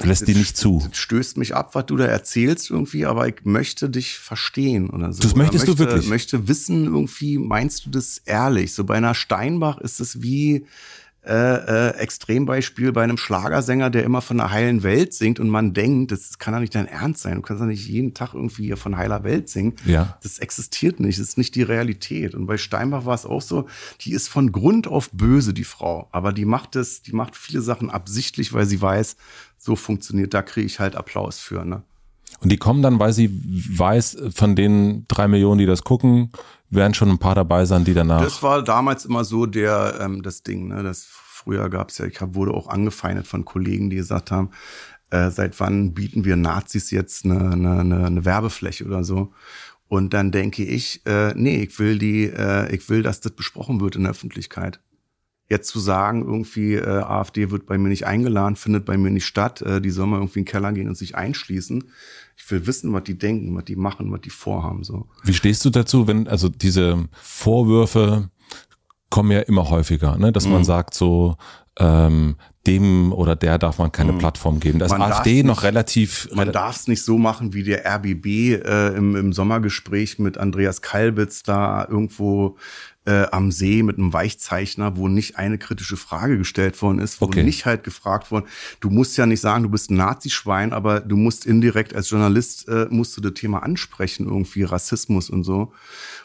lässt 0.00 0.26
die 0.26 0.34
nicht 0.34 0.56
zu. 0.56 0.82
Stößt 0.90 1.36
mich 1.36 1.54
ab, 1.54 1.74
was 1.74 1.86
du 1.86 1.96
da 1.96 2.06
erzählst 2.06 2.70
irgendwie, 2.70 3.06
aber 3.06 3.28
ich 3.28 3.44
möchte 3.44 3.88
dich 3.88 4.18
verstehen 4.18 4.90
oder 4.90 5.12
so. 5.12 5.22
Das 5.22 5.36
möchtest 5.36 5.68
du 5.68 5.72
möchte, 5.72 5.86
wirklich? 5.86 6.08
möchte 6.08 6.48
wissen 6.48 6.86
irgendwie, 6.86 7.38
meinst 7.38 7.86
du 7.86 7.90
das 7.90 8.18
ehrlich? 8.24 8.72
So 8.74 8.84
bei 8.84 8.96
einer 8.96 9.14
Steinbach 9.14 9.78
ist 9.78 10.00
es 10.00 10.22
wie 10.22 10.66
äh, 11.24 11.34
äh, 11.34 11.96
Extrembeispiel 11.98 12.90
bei 12.90 13.04
einem 13.04 13.16
Schlagersänger, 13.16 13.90
der 13.90 14.02
immer 14.02 14.20
von 14.22 14.40
einer 14.40 14.50
heilen 14.50 14.82
Welt 14.82 15.14
singt 15.14 15.38
und 15.38 15.48
man 15.48 15.72
denkt, 15.72 16.10
das 16.10 16.38
kann 16.38 16.52
doch 16.52 16.60
nicht 16.60 16.74
dein 16.74 16.88
Ernst 16.88 17.22
sein. 17.22 17.36
Du 17.36 17.42
kannst 17.42 17.62
doch 17.62 17.66
nicht 17.66 17.86
jeden 17.86 18.12
Tag 18.12 18.34
irgendwie 18.34 18.64
hier 18.64 18.76
von 18.76 18.96
heiler 18.96 19.22
Welt 19.22 19.48
singen. 19.48 19.74
Ja. 19.84 20.18
Das 20.24 20.40
existiert 20.40 20.98
nicht, 20.98 21.20
das 21.20 21.28
ist 21.28 21.38
nicht 21.38 21.54
die 21.54 21.62
Realität. 21.62 22.34
Und 22.34 22.46
bei 22.46 22.56
Steinbach 22.56 23.04
war 23.04 23.14
es 23.14 23.24
auch 23.24 23.40
so, 23.40 23.68
die 24.00 24.12
ist 24.12 24.26
von 24.26 24.50
Grund 24.50 24.88
auf 24.88 25.10
böse, 25.12 25.54
die 25.54 25.62
Frau. 25.62 26.08
Aber 26.10 26.32
die 26.32 26.44
macht 26.44 26.74
es, 26.74 27.02
die 27.02 27.12
macht 27.12 27.36
viele 27.36 27.62
Sachen 27.62 27.88
absichtlich, 27.88 28.52
weil 28.52 28.66
sie 28.66 28.82
weiß, 28.82 29.16
so 29.58 29.76
funktioniert, 29.76 30.34
da 30.34 30.42
kriege 30.42 30.66
ich 30.66 30.80
halt 30.80 30.96
Applaus 30.96 31.38
für. 31.38 31.64
Ne? 31.64 31.84
Und 32.42 32.50
die 32.50 32.56
kommen 32.56 32.82
dann, 32.82 32.98
weil 32.98 33.12
sie 33.12 33.30
weiß, 33.32 34.16
von 34.34 34.56
den 34.56 35.06
drei 35.08 35.28
Millionen, 35.28 35.58
die 35.58 35.66
das 35.66 35.84
gucken, 35.84 36.32
werden 36.70 36.94
schon 36.94 37.10
ein 37.10 37.18
paar 37.18 37.34
dabei 37.34 37.66
sein, 37.66 37.84
die 37.84 37.94
danach. 37.94 38.22
Das 38.22 38.42
war 38.42 38.62
damals 38.62 39.04
immer 39.04 39.24
so 39.24 39.46
der 39.46 39.98
ähm, 40.00 40.22
das 40.22 40.42
Ding, 40.42 40.68
ne? 40.68 40.82
Das 40.82 41.06
früher 41.08 41.68
gab's 41.70 41.98
ja, 41.98 42.06
ich 42.06 42.20
hab, 42.20 42.34
wurde 42.34 42.52
auch 42.54 42.68
angefeindet 42.68 43.26
von 43.26 43.44
Kollegen, 43.44 43.90
die 43.90 43.96
gesagt 43.96 44.30
haben, 44.30 44.50
äh, 45.10 45.30
seit 45.30 45.60
wann 45.60 45.92
bieten 45.92 46.24
wir 46.24 46.36
Nazis 46.36 46.90
jetzt 46.90 47.24
eine, 47.24 47.52
eine, 47.52 47.80
eine, 47.80 48.06
eine 48.06 48.24
Werbefläche 48.24 48.84
oder 48.84 49.04
so? 49.04 49.32
Und 49.88 50.14
dann 50.14 50.32
denke 50.32 50.64
ich, 50.64 51.04
äh, 51.04 51.34
nee, 51.34 51.64
ich 51.64 51.78
will 51.78 51.98
die, 51.98 52.24
äh, 52.24 52.74
ich 52.74 52.88
will, 52.88 53.02
dass 53.02 53.20
das 53.20 53.32
besprochen 53.32 53.80
wird 53.80 53.94
in 53.94 54.02
der 54.02 54.12
Öffentlichkeit. 54.12 54.80
Jetzt 55.48 55.68
zu 55.68 55.80
sagen, 55.80 56.22
irgendwie 56.22 56.74
äh, 56.74 56.86
AfD 56.86 57.50
wird 57.50 57.66
bei 57.66 57.76
mir 57.76 57.88
nicht 57.88 58.06
eingeladen, 58.06 58.56
findet 58.56 58.84
bei 58.86 58.96
mir 58.96 59.10
nicht 59.10 59.26
statt, 59.26 59.60
äh, 59.62 59.80
die 59.82 59.90
sollen 59.90 60.10
mal 60.10 60.16
irgendwie 60.16 60.38
in 60.40 60.44
den 60.46 60.50
Keller 60.50 60.72
gehen 60.72 60.88
und 60.88 60.96
sich 60.96 61.14
einschließen. 61.14 61.84
Ich 62.36 62.50
will 62.50 62.66
wissen, 62.66 62.92
was 62.94 63.04
die 63.04 63.18
denken, 63.18 63.54
was 63.54 63.64
die 63.64 63.76
machen, 63.76 64.10
was 64.12 64.22
die 64.22 64.30
vorhaben. 64.30 64.82
So. 64.82 65.08
Wie 65.24 65.34
stehst 65.34 65.64
du 65.64 65.70
dazu, 65.70 66.06
wenn, 66.06 66.26
also 66.26 66.48
diese 66.48 67.06
Vorwürfe 67.20 68.30
kommen 69.10 69.30
ja 69.30 69.40
immer 69.40 69.68
häufiger, 69.68 70.16
ne? 70.16 70.32
dass 70.32 70.46
Mhm. 70.46 70.52
man 70.52 70.64
sagt 70.64 70.94
so, 70.94 71.36
ähm, 71.78 72.36
dem 72.66 73.12
oder 73.12 73.34
der 73.34 73.58
darf 73.58 73.78
man 73.78 73.90
keine 73.90 74.12
Plattform 74.14 74.60
geben. 74.60 74.78
Da 74.78 74.86
ist 74.86 74.92
Mhm. 74.92 74.98
Man 74.98 75.12
AfD 75.12 75.34
nicht- 75.34 75.46
noch 75.46 75.62
relativ, 75.64 76.28
Man 76.34 76.48
rela- 76.48 76.52
darf 76.52 76.76
es 76.76 76.88
nicht 76.88 77.02
so 77.02 77.18
machen 77.18 77.52
wie 77.52 77.62
der 77.64 77.84
RBB 77.84 78.54
äh, 78.54 78.94
im, 78.96 79.16
im 79.16 79.32
Sommergespräch 79.32 80.18
mit 80.18 80.38
Andreas 80.38 80.80
Kalbitz 80.82 81.42
da 81.42 81.86
irgendwo 81.88 82.56
äh, 83.04 83.26
am 83.32 83.50
See 83.50 83.82
mit 83.82 83.98
einem 83.98 84.12
Weichzeichner, 84.12 84.96
wo 84.96 85.08
nicht 85.08 85.36
eine 85.36 85.58
kritische 85.58 85.96
Frage 85.96 86.38
gestellt 86.38 86.80
worden 86.82 87.00
ist, 87.00 87.20
wo 87.20 87.24
Okay. 87.26 87.42
nicht 87.42 87.66
halt 87.66 87.82
gefragt 87.82 88.30
worden, 88.30 88.46
du 88.80 88.90
musst 88.90 89.16
ja 89.16 89.26
nicht 89.26 89.40
sagen, 89.40 89.64
du 89.64 89.68
bist 89.70 89.90
ein 89.90 89.96
Nazischwein, 89.96 90.72
aber 90.72 91.00
du 91.00 91.16
musst 91.16 91.44
indirekt 91.46 91.94
als 91.94 92.10
Journalist, 92.10 92.68
äh, 92.68 92.86
musst 92.90 93.16
du 93.16 93.20
das 93.20 93.34
Thema 93.34 93.62
ansprechen, 93.62 94.26
irgendwie 94.26 94.62
Rassismus 94.62 95.30
und 95.30 95.42
so. 95.44 95.72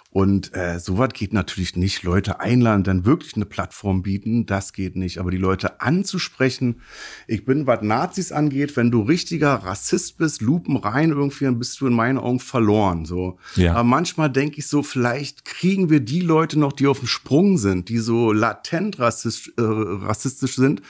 Und 0.10 0.56
äh, 0.56 0.80
sowas 0.80 1.10
geht 1.14 1.34
natürlich 1.34 1.76
nicht. 1.76 2.02
Leute 2.04 2.40
einladen, 2.40 2.84
dann 2.84 3.06
wirklich 3.06 3.36
eine 3.36 3.46
Plattform 3.46 4.02
bieten, 4.02 4.46
das 4.46 4.72
geht 4.74 4.96
nicht. 4.96 5.20
Aber 5.20 5.30
die 5.32 5.38
Leute 5.38 5.82
anzusprechen, 5.82 6.82
ich 7.28 7.46
bin, 7.46 7.68
was 7.68 7.82
Nazis 7.82 8.32
angeht, 8.32 8.76
wenn 8.78 8.90
du 8.90 9.02
richtiger 9.02 9.54
Rassist 9.56 10.18
bist, 10.18 10.42
Lupen 10.42 10.78
rein 10.78 11.10
irgendwie, 11.12 11.44
dann 11.46 11.60
bist 11.60 11.80
du 11.82 11.88
in 11.88 11.94
meinen 11.94 12.18
Augen 12.18 12.40
verloren. 12.40 13.06
So. 13.06 13.38
Ja. 13.56 13.74
Aber 13.74 13.84
manchmal 13.84 14.32
denke 14.32 14.60
ich 14.60 14.68
so, 14.68 14.82
vielleicht 14.82 15.46
kriegen 15.46 15.90
wir 15.90 16.00
die 16.00 16.22
Leute 16.22 16.58
noch, 16.58 16.72
die 16.74 16.88
auf 16.88 17.00
dem 17.00 17.08
Sprung 17.08 17.58
sind, 17.58 17.90
die 17.90 18.00
so 18.00 18.32
latent 18.32 19.00
rassistisch, 19.00 19.54
äh, 19.58 19.62
rassistisch 19.62 20.56
sind 20.56 20.82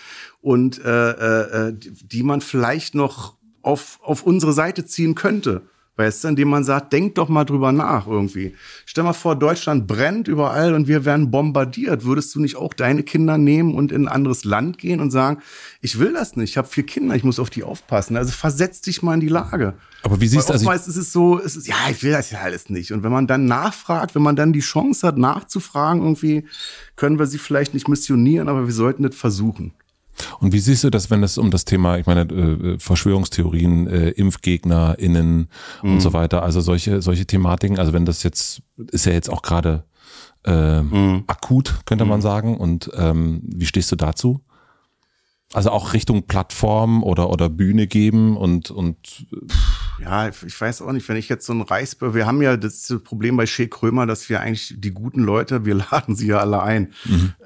und 0.42 0.80
äh, 0.86 1.12
äh, 1.12 1.68
äh, 1.70 1.74
die- 1.74 2.08
die 2.08 2.24
man 2.24 2.40
vielleicht 2.42 2.96
noch 2.96 3.36
auf, 3.62 4.00
auf 4.04 4.24
unsere 4.24 4.54
Seite 4.54 4.86
ziehen 4.86 5.16
könnte. 5.16 5.64
Weißt 5.98 6.24
du, 6.24 6.28
indem 6.28 6.50
man 6.50 6.64
sagt, 6.64 6.94
denk 6.94 7.16
doch 7.16 7.28
mal 7.28 7.44
drüber 7.44 7.72
nach 7.72 8.06
irgendwie. 8.06 8.56
Stell 8.86 9.04
mal 9.04 9.14
vor, 9.14 9.36
Deutschland 9.36 9.88
brennt 9.88 10.28
überall 10.28 10.76
und 10.76 10.88
wir 10.88 11.06
werden 11.06 11.32
bombardiert. 11.32 12.06
Würdest 12.06 12.36
du 12.36 12.40
nicht 12.40 12.56
auch 12.56 12.76
deine 12.76 13.02
Kinder 13.02 13.40
nehmen 13.40 13.74
und 13.74 13.92
in 13.92 14.04
ein 14.04 14.08
anderes 14.08 14.44
Land 14.44 14.78
gehen 14.78 15.00
und 15.00 15.10
sagen, 15.10 15.42
ich 15.82 15.98
will 15.98 16.14
das 16.14 16.36
nicht, 16.36 16.52
ich 16.52 16.58
habe 16.58 16.68
vier 16.68 16.86
Kinder, 16.86 17.16
ich 17.16 17.24
muss 17.24 17.40
auf 17.40 17.50
die 17.50 17.64
aufpassen. 17.64 18.16
Also 18.16 18.32
versetz 18.32 18.82
dich 18.82 19.02
mal 19.02 19.16
in 19.16 19.22
die 19.22 19.28
Lage. 19.28 19.74
aber 20.04 20.22
wie 20.22 20.28
siehst 20.28 20.44
du, 20.44 20.50
Weil 20.50 20.54
also 20.54 20.66
oftmals 20.68 20.88
ist 20.88 20.98
es 20.98 21.12
so, 21.12 21.40
es 21.40 21.56
ist, 21.56 21.68
ja, 21.68 21.76
ich 21.90 22.04
will 22.04 22.12
das 22.12 22.30
ja 22.30 22.42
alles 22.42 22.70
nicht. 22.70 22.92
Und 22.92 23.02
wenn 23.02 23.12
man 23.12 23.26
dann 23.26 23.46
nachfragt, 23.46 24.14
wenn 24.14 24.22
man 24.22 24.36
dann 24.36 24.54
die 24.54 24.60
Chance 24.60 25.08
hat, 25.08 25.18
nachzufragen, 25.18 26.04
irgendwie, 26.04 26.46
können 26.96 27.18
wir 27.18 27.26
sie 27.26 27.40
vielleicht 27.40 27.74
nicht 27.74 27.88
missionieren, 27.88 28.50
aber 28.50 28.68
wir 28.68 28.74
sollten 28.74 29.02
das 29.02 29.16
versuchen. 29.16 29.74
Und 30.40 30.54
wie 30.54 30.60
siehst 30.60 30.84
du 30.84 30.90
das, 30.90 31.10
wenn 31.10 31.24
es 31.24 31.38
um 31.38 31.52
das 31.52 31.66
Thema, 31.66 31.98
ich 31.98 32.06
meine, 32.06 32.22
äh, 32.22 32.80
Verschwörungstheorien, 32.80 33.88
äh, 33.88 34.10
ImpfgegnerInnen 34.10 35.48
Mhm. 35.84 35.94
und 35.94 36.00
so 36.02 36.14
weiter, 36.14 36.44
also 36.44 36.62
solche, 36.62 37.02
solche 37.02 37.26
Thematiken, 37.26 37.78
also 37.80 37.94
wenn 37.94 38.06
das 38.06 38.24
jetzt, 38.24 38.62
ist 38.92 39.06
ja 39.06 39.12
jetzt 39.14 39.30
auch 39.30 39.42
gerade 39.42 39.84
äh, 40.46 40.82
Mhm. 40.82 41.24
akut, 41.28 41.82
könnte 41.86 42.06
man 42.06 42.22
sagen. 42.22 42.58
Und 42.58 42.90
ähm, 42.96 43.42
wie 43.44 43.66
stehst 43.66 43.92
du 43.92 43.96
dazu? 43.96 44.40
Also 45.54 45.72
auch 45.72 45.94
Richtung 45.94 46.24
Plattform 46.24 47.04
oder, 47.04 47.30
oder 47.30 47.48
Bühne 47.48 47.88
geben 47.88 48.36
und, 48.36 48.70
und 48.70 49.28
Ja, 50.02 50.28
ich 50.28 50.60
weiß 50.60 50.82
auch 50.82 50.92
nicht, 50.92 51.08
wenn 51.08 51.16
ich 51.16 51.30
jetzt 51.30 51.46
so 51.46 51.54
ein 51.54 51.62
Reichsbürger, 51.62 52.14
wir 52.16 52.26
haben 52.26 52.42
ja 52.42 52.58
das 52.58 52.94
Problem 53.06 53.38
bei 53.38 53.46
Shea 53.46 53.68
Krömer, 53.68 54.06
dass 54.06 54.28
wir 54.28 54.42
eigentlich 54.42 54.76
die 54.78 54.92
guten 54.92 55.22
Leute, 55.22 55.64
wir 55.64 55.76
laden 55.92 56.18
sie 56.18 56.28
ja 56.28 56.40
alle 56.40 56.62
ein, 56.62 56.92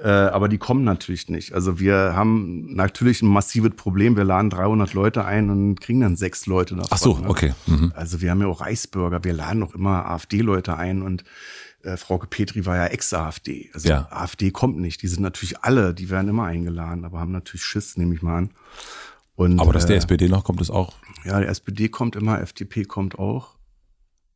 äh, 0.04 0.10
aber 0.10 0.50
die 0.50 0.58
kommen 0.58 0.84
natürlich 0.84 1.30
nicht. 1.30 1.54
Also 1.54 1.80
wir 1.80 2.16
haben 2.16 2.74
natürlich 2.74 3.22
ein 3.22 3.30
massives 3.30 3.76
Problem, 3.76 4.18
wir 4.18 4.24
laden 4.24 4.50
300 4.50 4.94
Leute 4.94 5.24
ein 5.24 5.52
und 5.52 5.80
kriegen 5.80 6.02
dann 6.02 6.16
sechs 6.16 6.48
Leute 6.48 6.76
davon. 6.76 6.90
ach 6.90 6.98
so, 6.98 7.18
ne? 7.20 7.30
okay. 7.30 7.54
Mhm. 7.68 7.94
Also 7.96 8.20
wir 8.22 8.32
haben 8.32 8.42
ja 8.42 8.48
auch 8.48 8.62
Reichsbürger, 8.62 9.24
wir 9.24 9.34
laden 9.34 9.62
auch 9.62 9.76
immer 9.76 10.08
AfD-Leute 10.08 10.76
ein 10.76 11.04
und 11.04 11.24
äh, 11.84 11.98
Frauke 11.98 12.28
Petri 12.28 12.66
war 12.66 12.76
ja 12.76 12.86
Ex-AfD. 12.88 13.70
Also 13.74 13.90
Ja. 13.90 14.08
AfD 14.12 14.52
kommt 14.52 14.78
nicht. 14.78 15.02
Die 15.02 15.08
sind 15.08 15.22
natürlich 15.24 15.60
alle, 15.64 15.94
die 15.94 16.10
werden 16.10 16.30
immer 16.30 16.46
eingeladen, 16.46 17.06
aber 17.06 17.20
haben 17.20 17.32
natürlich 17.32 17.64
Schiss, 17.64 17.98
nehme 17.98 18.16
ich 18.16 18.22
mal 18.22 18.38
an. 18.38 18.50
Und, 19.36 19.60
Aber 19.60 19.74
dass 19.74 19.86
der 19.86 19.96
äh, 19.96 20.00
SPD 20.00 20.28
noch 20.28 20.44
kommt, 20.44 20.62
ist 20.62 20.70
auch. 20.72 20.94
ja, 21.24 21.40
die 21.40 21.46
SPD 21.48 21.90
kommt 21.90 22.16
immer, 22.16 22.42
FDP 22.42 22.84
kommt 22.86 23.18
auch. 23.18 23.56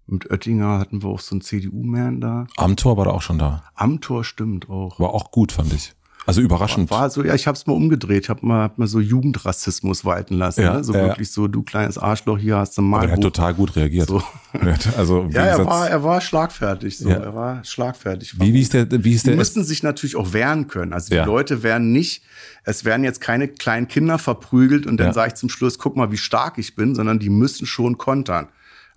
Mit 0.07 0.29
Oettinger 0.29 0.77
hatten 0.77 1.01
wir 1.01 1.09
auch 1.09 1.19
so 1.19 1.33
einen 1.33 1.41
CDU-Man 1.41 2.21
da. 2.21 2.45
Amtor 2.57 2.95
war 2.97 3.05
da 3.05 3.11
auch 3.11 3.23
schon 3.23 3.39
da. 3.39 3.63
Amtor 3.73 4.23
stimmt 4.23 4.69
auch. 4.69 4.99
War 4.99 5.09
auch 5.09 5.31
gut, 5.31 5.51
fand 5.51 5.73
ich. 5.73 5.94
Also 6.27 6.41
überraschend. 6.41 6.89
War 6.89 7.09
so, 7.09 7.23
ja, 7.23 7.35
ich 7.35 7.45
hab's 7.45 7.67
mal 7.67 7.73
umgedreht. 7.73 8.23
Ich 8.23 8.29
hab 8.29 8.41
mal, 8.41 8.63
hab 8.63 8.77
mal 8.79 8.87
so 8.87 8.99
Jugendrassismus 8.99 10.05
walten 10.05 10.35
lassen. 10.35 10.61
Ja, 10.61 10.73
ne? 10.77 10.83
So 10.83 10.93
ja, 10.93 11.01
wirklich 11.07 11.31
so, 11.31 11.47
du 11.47 11.61
kleines 11.61 11.97
Arschloch, 11.99 12.39
hier 12.39 12.57
hast 12.57 12.77
du 12.77 12.81
mal. 12.81 13.01
Der 13.01 13.11
hat 13.11 13.21
total 13.21 13.53
gut 13.53 13.75
reagiert. 13.75 14.07
So. 14.09 14.21
Also, 14.97 15.27
Ja, 15.31 15.41
er 15.43 15.65
war, 15.65 15.89
er 15.89 16.03
war 16.03 16.21
schlagfertig. 16.21 16.97
So. 16.97 17.09
Ja. 17.09 17.17
Er 17.17 17.35
war 17.35 17.63
schlagfertig. 17.63 18.39
wie, 18.39 18.53
wie 18.53 18.61
ist 18.61 18.73
der, 18.73 18.87
wie 19.03 19.13
ist 19.13 19.25
Die 19.25 19.29
der, 19.31 19.37
müssten 19.37 19.63
sich 19.63 19.83
natürlich 19.83 20.15
auch 20.15 20.33
wehren 20.33 20.67
können. 20.67 20.93
Also 20.93 21.09
die. 21.13 21.17
Leute 21.21 21.61
werden 21.61 21.91
nicht, 21.91 22.23
es 22.63 22.85
werden 22.85 23.03
jetzt 23.03 23.21
keine 23.21 23.47
kleinen 23.47 23.87
Kinder 23.87 24.17
verprügelt 24.17 24.87
und 24.87 24.97
dann 24.97 25.07
Ja. 25.07 25.13
sage 25.13 25.29
ich 25.29 25.35
zum 25.35 25.49
Schluss, 25.49 25.77
guck 25.77 25.95
mal, 25.95 26.11
wie 26.11 26.17
stark 26.17 26.57
ich 26.57 26.75
bin, 26.75 26.95
sondern 26.95 27.19
die 27.19 27.29
müssen 27.29 27.65
schon 27.67 27.97
kontern. 27.97 28.47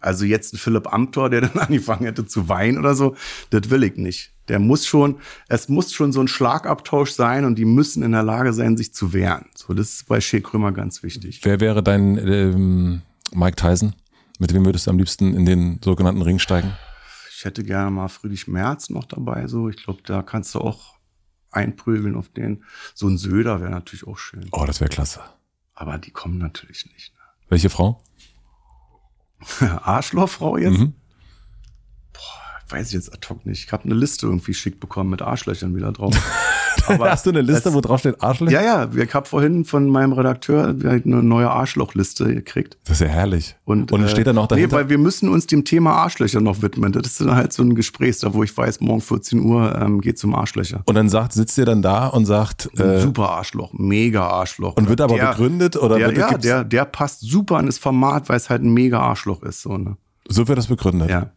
Also 0.01 0.25
jetzt 0.25 0.55
ein 0.55 0.59
Philipp 0.59 0.93
Amthor, 0.93 1.29
der 1.29 1.41
dann 1.43 1.59
angefangen 1.59 2.05
hätte 2.05 2.25
zu 2.25 2.49
weinen 2.49 2.79
oder 2.79 2.95
so, 2.95 3.17
das 3.51 3.69
will 3.69 3.83
ich 3.83 3.97
nicht. 3.97 4.33
Der 4.49 4.59
muss 4.59 4.87
schon, 4.87 5.21
es 5.49 5.69
muss 5.69 5.93
schon 5.93 6.13
so 6.13 6.21
ein 6.21 6.29
Schlagabtausch 6.29 7.11
sein 7.11 7.45
und 7.45 7.57
die 7.57 7.65
müssen 7.65 8.03
in 8.03 8.13
der 8.13 8.23
Lage 8.23 8.53
sein, 8.53 8.77
sich 8.77 8.95
zu 8.95 9.13
wehren. 9.13 9.47
So, 9.55 9.75
das 9.75 9.91
ist 9.91 10.09
bei 10.09 10.21
Shea 10.21 10.41
Krömer 10.41 10.73
ganz 10.73 11.03
wichtig. 11.03 11.41
wer 11.45 11.61
wäre 11.61 11.83
dein 11.83 12.19
ähm, 12.19 13.03
Mike 13.33 13.57
Tyson? 13.57 13.95
Mit 14.39 14.55
wem 14.55 14.65
würdest 14.65 14.87
du 14.87 14.91
am 14.91 14.99
liebsten 14.99 15.35
in 15.35 15.45
den 15.45 15.81
sogenannten 15.83 16.23
Ring 16.23 16.39
steigen? 16.39 16.73
Ich 17.37 17.45
hätte 17.45 17.63
gerne 17.63 17.91
mal 17.91 18.09
Friedrich 18.09 18.49
Merz 18.49 18.91
noch 18.91 19.05
dabei, 19.05 19.47
so. 19.47 19.69
Ich 19.69 19.77
glaube, 19.77 20.01
da 20.05 20.23
kannst 20.23 20.55
du 20.55 20.61
auch 20.61 20.97
einprügeln 21.51 22.17
auf 22.17 22.29
den. 22.29 22.65
So 22.95 23.09
ein 23.09 23.19
Söder 23.19 23.61
wäre 23.61 23.71
natürlich 23.71 24.07
auch 24.07 24.19
schön. 24.19 24.49
Oh, 24.53 24.65
das 24.67 24.81
wäre 24.81 24.89
klasse. 24.89 25.21
Aber 25.75 25.99
die 25.99 26.11
kommen 26.11 26.39
natürlich 26.39 26.87
nicht. 26.93 27.15
Ne? 27.15 27.21
Welche 27.49 27.71
Frau? 27.71 28.03
Arschlochfrau 29.61 30.57
jetzt? 30.57 30.79
Mhm. 30.79 30.95
Weiß 32.71 32.89
ich 32.89 32.93
jetzt 32.95 33.13
ad 33.13 33.27
hoc 33.31 33.47
nicht. 33.47 33.65
Ich 33.65 33.73
habe 33.73 33.85
eine 33.85 33.95
Liste 33.95 34.27
irgendwie 34.27 34.53
schick 34.53 34.79
bekommen 34.79 35.09
mit 35.11 35.23
Arschlöchern 35.23 35.75
wieder 35.75 35.91
drauf. 35.93 36.15
Aber 36.87 37.11
Hast 37.11 37.25
du 37.27 37.31
eine 37.31 37.41
Liste, 37.41 37.71
es- 37.71 37.75
wo 37.75 37.81
drauf 37.81 38.01
steht 38.01 38.23
Arschlöcher? 38.23 38.63
Ja, 38.63 38.85
ja, 38.85 39.03
ich 39.03 39.15
habe 39.15 39.27
vorhin 39.27 39.65
von 39.65 39.89
meinem 39.89 40.13
Redakteur 40.13 40.69
eine 40.69 41.01
neue 41.23 41.51
Arschlochliste 41.51 42.33
gekriegt. 42.35 42.77
Das 42.85 43.01
ist 43.01 43.07
ja 43.07 43.09
herrlich. 43.09 43.57
Und, 43.65 43.91
Und 43.93 44.05
äh, 44.05 44.09
steht 44.09 44.27
da 44.27 44.33
noch 44.33 44.45
Nee, 44.45 44.57
dahinter? 44.57 44.77
weil 44.77 44.89
wir 44.91 44.99
müssen 44.99 45.29
uns 45.29 45.47
dem 45.47 45.65
Thema 45.65 45.93
Arschlöcher 45.95 46.41
noch 46.41 46.63
widmen. 46.63 46.93
Das 46.93 47.07
ist 47.07 47.21
dann 47.21 47.35
halt 47.35 47.53
so 47.53 47.63
ein 47.63 47.75
Gespräch, 47.75 48.19
da 48.21 48.33
wo 48.35 48.43
ich 48.43 48.57
weiß, 48.57 48.81
morgen 48.81 49.01
14 49.01 49.41
Uhr 49.41 49.75
ähm, 49.81 50.01
geht 50.01 50.19
zum 50.19 50.35
Arschlöcher. 50.35 50.83
und 50.87 50.95
dann 50.95 51.09
sagt, 51.09 51.33
sitzt 51.33 51.57
ihr 51.59 51.65
dann 51.67 51.83
da 51.83 52.07
und 52.09 52.27
sagt, 52.27 52.69
äh, 52.79 53.01
super 53.01 53.31
Arschloch, 53.31 53.73
mega 53.73 54.27
Arschloch. 54.27 54.77
und 54.77 54.89
wird 54.89 55.01
aber 55.01 55.17
der, 55.17 55.31
begründet 55.31 55.77
oder 55.77 55.97
Der, 55.99 56.09
wird, 56.09 56.19
ja, 56.19 56.39
der, 56.39 56.65
der 56.65 56.85
passt 56.85 57.21
super 57.23 57.57
an 57.57 57.67
das 57.67 57.79
Format, 57.79 58.29
weil 58.29 58.37
es 58.37 58.51
halt 58.51 58.63
ein 58.63 58.73
mega 58.73 59.01
Arschloch 59.01 59.43
ist. 59.43 59.63
So, 59.63 59.77
ne? 59.79 59.97
so 60.29 60.47
wird 60.49 60.59
das 60.59 60.67
begründet. 60.67 61.09
Ja. 61.11 61.31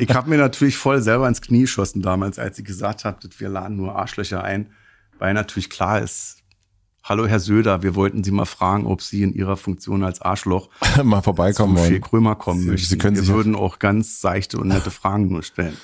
Ich 0.00 0.10
habe 0.10 0.28
mir 0.30 0.38
natürlich 0.38 0.76
voll 0.76 1.00
selber 1.02 1.28
ins 1.28 1.40
Knie 1.40 1.62
geschossen 1.62 2.02
damals, 2.02 2.38
als 2.38 2.58
ich 2.58 2.64
gesagt 2.64 3.04
habe, 3.04 3.18
wir 3.38 3.48
laden 3.48 3.76
nur 3.76 3.96
Arschlöcher 3.96 4.42
ein, 4.42 4.70
weil 5.18 5.34
natürlich 5.34 5.70
klar 5.70 6.00
ist, 6.00 6.38
hallo 7.02 7.26
Herr 7.26 7.40
Söder, 7.40 7.82
wir 7.82 7.94
wollten 7.94 8.24
Sie 8.24 8.30
mal 8.32 8.44
fragen, 8.46 8.86
ob 8.86 9.02
Sie 9.02 9.22
in 9.22 9.32
Ihrer 9.34 9.56
Funktion 9.56 10.02
als 10.04 10.20
Arschloch 10.22 10.68
Mal 11.04 11.22
vorbeikommen 11.22 11.76
zu 11.76 11.82
wollen. 11.82 12.00
Krömer 12.00 12.34
kommen 12.34 12.60
Sie- 12.60 12.68
möchten. 12.70 12.88
Sie 12.88 12.98
können 12.98 13.16
wir 13.16 13.26
würden 13.28 13.54
auch 13.54 13.78
ganz 13.78 14.20
seichte 14.20 14.58
und 14.58 14.68
nette 14.68 14.90
Fragen 14.90 15.28
nur 15.28 15.42
stellen. 15.42 15.76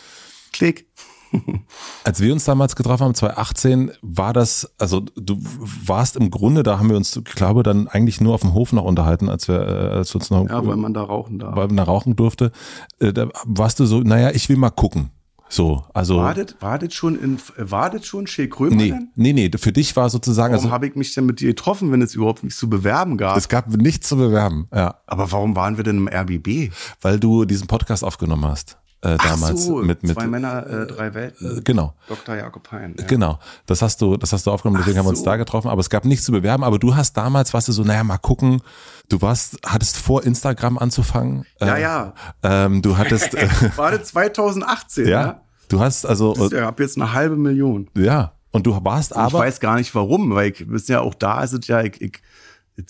Klick. 0.53 0.87
Als 2.05 2.21
wir 2.21 2.33
uns 2.33 2.45
damals 2.45 2.77
getroffen 2.77 3.05
haben, 3.05 3.15
2018, 3.15 3.91
war 4.03 4.33
das, 4.33 4.73
also 4.79 5.01
du 5.01 5.39
warst 5.87 6.17
im 6.17 6.31
Grunde, 6.31 6.63
da 6.63 6.79
haben 6.79 6.91
wir 6.91 6.97
uns, 6.97 7.17
ich 7.17 7.25
glaube, 7.25 7.63
dann 7.63 7.89
eigentlich 7.89 8.21
nur 8.21 8.35
auf 8.35 8.41
dem 8.43 8.55
Hof 8.55 8.73
noch 8.73 8.85
unterhalten, 8.85 9.29
als 9.29 9.49
wir, 9.49 9.61
äh, 9.67 9.97
als 9.97 10.13
wir 10.15 10.21
uns 10.21 10.31
noch 10.31 10.49
Ja, 10.49 10.67
weil 10.67 10.77
man 10.77 10.95
da 10.95 11.03
rauchen 11.03 11.39
darf. 11.39 11.57
weil 11.57 11.67
man 11.69 11.77
da 11.77 11.85
rauchen 11.85 12.17
durfte. 12.17 12.53
Äh, 13.01 13.13
Da 13.13 13.29
warst 13.45 13.81
du 13.81 13.87
so, 13.87 14.01
naja, 14.01 14.31
ich 14.33 14.49
will 14.49 14.57
mal 14.57 14.71
gucken. 14.71 15.11
So, 15.49 15.85
also. 15.93 16.17
Wartet, 16.17 16.57
wartet 16.61 16.95
schon 16.95 17.15
in, 17.15 17.37
wartet 17.59 18.07
schon 18.07 18.27
Shea 18.27 18.47
Krömer 18.47 18.75
Nee, 18.75 18.89
denn? 18.89 19.11
nee, 19.17 19.33
nee, 19.35 19.51
für 19.59 19.71
dich 19.71 19.95
war 19.97 20.09
sozusagen, 20.09 20.55
Warum 20.55 20.65
also 20.65 20.73
habe 20.75 20.87
ich 20.87 20.95
mich 20.97 21.13
denn 21.15 21.27
mit 21.27 21.41
dir 21.41 21.49
getroffen, 21.49 21.93
wenn 21.93 22.01
es 22.01 22.15
überhaupt 22.15 22.43
nichts 22.43 22.59
zu 22.59 22.71
bewerben 22.71 23.19
gab? 23.19 23.37
es 23.37 23.49
gab 23.51 23.69
nichts 23.69 24.09
zu 24.09 24.17
bewerben, 24.17 24.67
ja, 24.75 24.95
Aber 25.07 25.31
warum 25.31 25.55
waren 25.55 25.77
wir 25.77 25.85
denn 25.85 25.99
im 25.99 26.09
RBB? 26.09 26.73
weil 27.03 27.21
du 27.21 27.45
diesen 27.45 27.67
Podcast 27.67 28.03
aufgenommen 28.03 28.47
hast, 28.47 28.79
äh, 29.03 29.19
damals 29.19 29.65
so, 29.67 29.77
mit, 29.83 30.03
mit, 30.03 30.15
zwei 30.15 30.29
Männer, 30.29 30.67
äh, 30.67 30.87
drei 30.87 31.13
Welten. 31.13 31.59
äh, 31.59 31.61
genau. 31.63 31.95
Dr. 32.09 32.37
Jakob 32.37 32.71
Hein. 32.71 32.95
Ja. 32.99 33.05
Genau, 33.07 33.39
das 33.67 33.83
hast 33.83 34.01
du, 34.01 34.17
das 34.17 34.33
hast 34.33 34.47
du 34.47 34.51
aufgenommen, 34.53 34.79
deswegen 34.79 34.97
Ach 34.97 35.01
haben 35.01 35.07
wir 35.07 35.11
uns 35.11 35.19
so. 35.21 35.25
da 35.25 35.37
getroffen, 35.37 35.69
aber 35.69 35.81
es 35.81 35.91
gab 35.91 36.05
nichts 36.05 36.25
zu 36.25 36.33
bewerben, 36.33 36.63
aber 36.63 36.79
du 36.79 36.95
hast 36.95 37.17
damals, 37.17 37.53
warst 37.53 37.67
du 37.69 37.73
so, 37.73 37.83
naja, 37.83 38.05
mal 38.05 38.19
gucken, 38.19 38.63
du 39.09 39.21
warst, 39.21 39.59
hattest 39.67 39.97
vor, 39.99 40.23
Instagram 40.23 40.79
anzufangen. 40.79 41.45
Ja, 41.61 41.77
Äh, 41.77 41.83
ja. 41.83 42.15
Ähm, 42.45 42.81
du 42.81 42.97
hattest, 42.97 43.35
äh, 43.35 43.49
War 43.77 43.91
das 43.91 44.09
2018, 44.09 45.07
ja? 45.07 45.11
ja, 45.11 45.41
du 45.69 45.81
hast 45.81 46.07
also, 46.07 46.35
Ich 46.35 46.55
habe 46.55 46.83
jetzt 46.83 46.97
eine 46.97 47.13
halbe 47.13 47.37
Million. 47.37 47.91
ja, 47.97 48.33
und 48.53 48.67
du 48.67 48.85
warst 48.85 49.13
ich 49.13 49.17
aber, 49.17 49.41
weiß 49.41 49.61
gar 49.61 49.77
nicht 49.77 49.95
warum, 49.95 50.35
weil 50.35 50.53
ich 50.53 50.71
wisst 50.71 50.89
ja 50.89 51.01
auch 51.01 51.15
da 51.15 51.43
ist 51.43 51.55
es 51.55 51.67
ja, 51.67 51.83
ich, 51.83 52.01
ich, 52.01 52.21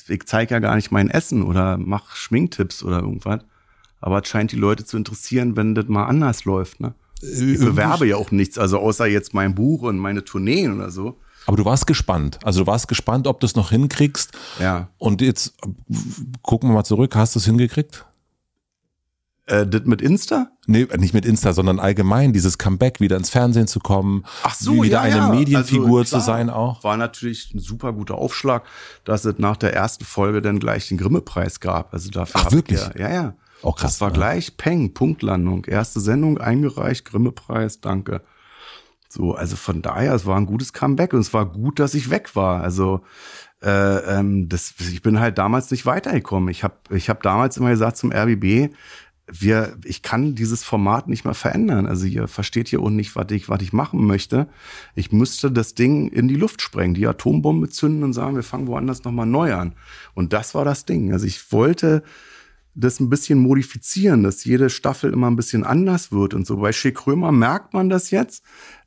ich 0.08 0.26
zeige 0.26 0.54
ja 0.54 0.60
gar 0.60 0.74
nicht 0.74 0.90
mein 0.90 1.08
Essen 1.08 1.42
oder 1.42 1.78
mach 1.78 2.14
Schminktipps 2.16 2.82
oder 2.82 2.98
irgendwas. 2.98 3.40
Aber 4.02 4.20
es 4.20 4.28
scheint 4.28 4.52
die 4.52 4.56
Leute 4.56 4.84
zu 4.84 4.98
interessieren, 4.98 5.56
wenn 5.56 5.74
das 5.74 5.86
mal 5.88 6.04
anders 6.04 6.44
läuft. 6.44 6.80
Ne? 6.80 6.92
Ich 7.22 7.58
bewerbe 7.60 8.06
ja 8.06 8.16
auch 8.16 8.30
nichts, 8.32 8.58
also 8.58 8.78
außer 8.78 9.06
jetzt 9.06 9.32
mein 9.32 9.54
Buch 9.54 9.82
und 9.82 9.96
meine 9.96 10.24
Tourneen 10.24 10.74
oder 10.74 10.90
so. 10.90 11.18
aber 11.46 11.56
du 11.56 11.64
warst 11.64 11.86
gespannt, 11.86 12.38
also 12.42 12.60
du 12.62 12.66
warst 12.66 12.88
gespannt, 12.88 13.26
ob 13.28 13.40
du 13.40 13.46
es 13.46 13.54
noch 13.54 13.70
hinkriegst 13.70 14.32
Ja. 14.60 14.88
und 14.98 15.20
jetzt 15.22 15.54
äh, 15.64 15.94
gucken 16.42 16.68
wir 16.70 16.74
mal 16.74 16.84
zurück, 16.84 17.14
hast 17.16 17.34
du 17.36 17.38
es 17.38 17.44
hingekriegt? 17.46 18.04
Äh, 19.46 19.66
das 19.66 19.82
mit 19.84 20.00
Insta? 20.02 20.48
Nee, 20.66 20.86
nicht 20.98 21.14
mit 21.14 21.24
Insta, 21.26 21.52
sondern 21.52 21.80
allgemein, 21.80 22.32
dieses 22.32 22.58
Comeback, 22.58 23.00
wieder 23.00 23.16
ins 23.16 23.30
Fernsehen 23.30 23.66
zu 23.66 23.80
kommen, 23.80 24.24
Ach 24.44 24.54
so, 24.54 24.82
wieder 24.84 24.98
ja, 24.98 25.00
eine 25.02 25.16
ja. 25.16 25.28
Medienfigur 25.30 26.00
Also, 26.00 26.04
zu 26.04 26.10
klar, 26.16 26.20
sein 26.38 26.50
auch. 26.50 26.84
War 26.84 26.96
natürlich 26.96 27.52
ein 27.54 27.58
super 27.58 27.92
guter 27.92 28.16
Aufschlag, 28.16 28.62
dass 29.04 29.24
es 29.24 29.38
nach 29.38 29.56
der 29.56 29.74
ersten 29.74 30.04
Folge 30.04 30.40
dann 30.42 30.60
gleich 30.60 30.88
den 30.88 30.98
Grimme-Preis 30.98 31.58
gab. 31.58 31.92
Also 31.92 32.10
dafür 32.10 32.40
Ach, 32.44 32.52
wirklich? 32.52 32.80
Ja, 32.80 32.92
ja, 32.96 33.12
ja. 33.12 33.34
Auch 33.62 33.76
krass, 33.76 33.94
Das 33.94 34.00
war 34.00 34.08
ja. 34.08 34.14
gleich 34.14 34.56
Peng, 34.56 34.94
Punktlandung. 34.94 35.64
Erste 35.64 36.00
Sendung 36.00 36.38
eingereicht, 36.38 37.04
Grimme-Preis, 37.04 37.80
danke. 37.80 38.22
So, 39.08 39.34
also 39.34 39.56
von 39.56 39.82
daher, 39.82 40.14
es 40.14 40.24
war 40.24 40.36
ein 40.36 40.46
gutes 40.46 40.72
Comeback 40.72 41.12
und 41.12 41.20
es 41.20 41.34
war 41.34 41.46
gut, 41.46 41.78
dass 41.78 41.94
ich 41.94 42.10
weg 42.10 42.34
war. 42.34 42.62
Also 42.62 43.02
äh, 43.62 43.68
ähm, 43.68 44.48
das, 44.48 44.74
ich 44.80 45.02
bin 45.02 45.20
halt 45.20 45.38
damals 45.38 45.70
nicht 45.70 45.86
weitergekommen. 45.86 46.48
Ich 46.48 46.64
habe 46.64 46.76
ich 46.90 47.10
hab 47.10 47.22
damals 47.22 47.56
immer 47.56 47.70
gesagt 47.70 47.98
zum 47.98 48.10
RBB, 48.10 48.74
wir, 49.30 49.76
ich 49.84 50.02
kann 50.02 50.34
dieses 50.34 50.64
Format 50.64 51.08
nicht 51.08 51.24
mehr 51.24 51.34
verändern. 51.34 51.86
Also 51.86 52.06
ihr 52.06 52.26
versteht 52.26 52.68
hier 52.68 52.82
unten 52.82 52.96
nicht, 52.96 53.14
was 53.14 53.30
ich, 53.30 53.48
was 53.48 53.62
ich 53.62 53.72
machen 53.72 54.04
möchte. 54.04 54.48
Ich 54.94 55.12
müsste 55.12 55.50
das 55.50 55.74
Ding 55.74 56.08
in 56.08 56.26
die 56.26 56.36
Luft 56.36 56.60
sprengen, 56.60 56.94
die 56.94 57.06
Atombombe 57.06 57.68
zünden 57.68 58.02
und 58.02 58.12
sagen, 58.12 58.34
wir 58.34 58.42
fangen 58.42 58.66
woanders 58.66 59.04
nochmal 59.04 59.26
neu 59.26 59.54
an. 59.54 59.74
Und 60.14 60.32
das 60.32 60.54
war 60.54 60.64
das 60.64 60.84
Ding. 60.84 61.12
Also 61.12 61.26
ich 61.26 61.52
wollte 61.52 62.02
das 62.74 63.00
ein 63.00 63.10
bisschen 63.10 63.38
modifizieren, 63.38 64.22
dass 64.22 64.44
jede 64.44 64.70
Staffel 64.70 65.12
immer 65.12 65.30
ein 65.30 65.36
bisschen 65.36 65.64
anders 65.64 66.10
wird 66.12 66.34
und 66.34 66.46
so. 66.46 66.56
Bei 66.56 66.72
Shea 66.72 66.90
Krömer 66.92 67.30
merkt 67.32 67.74
man 67.74 67.88
das 67.90 68.10
jetzt, 68.10 68.44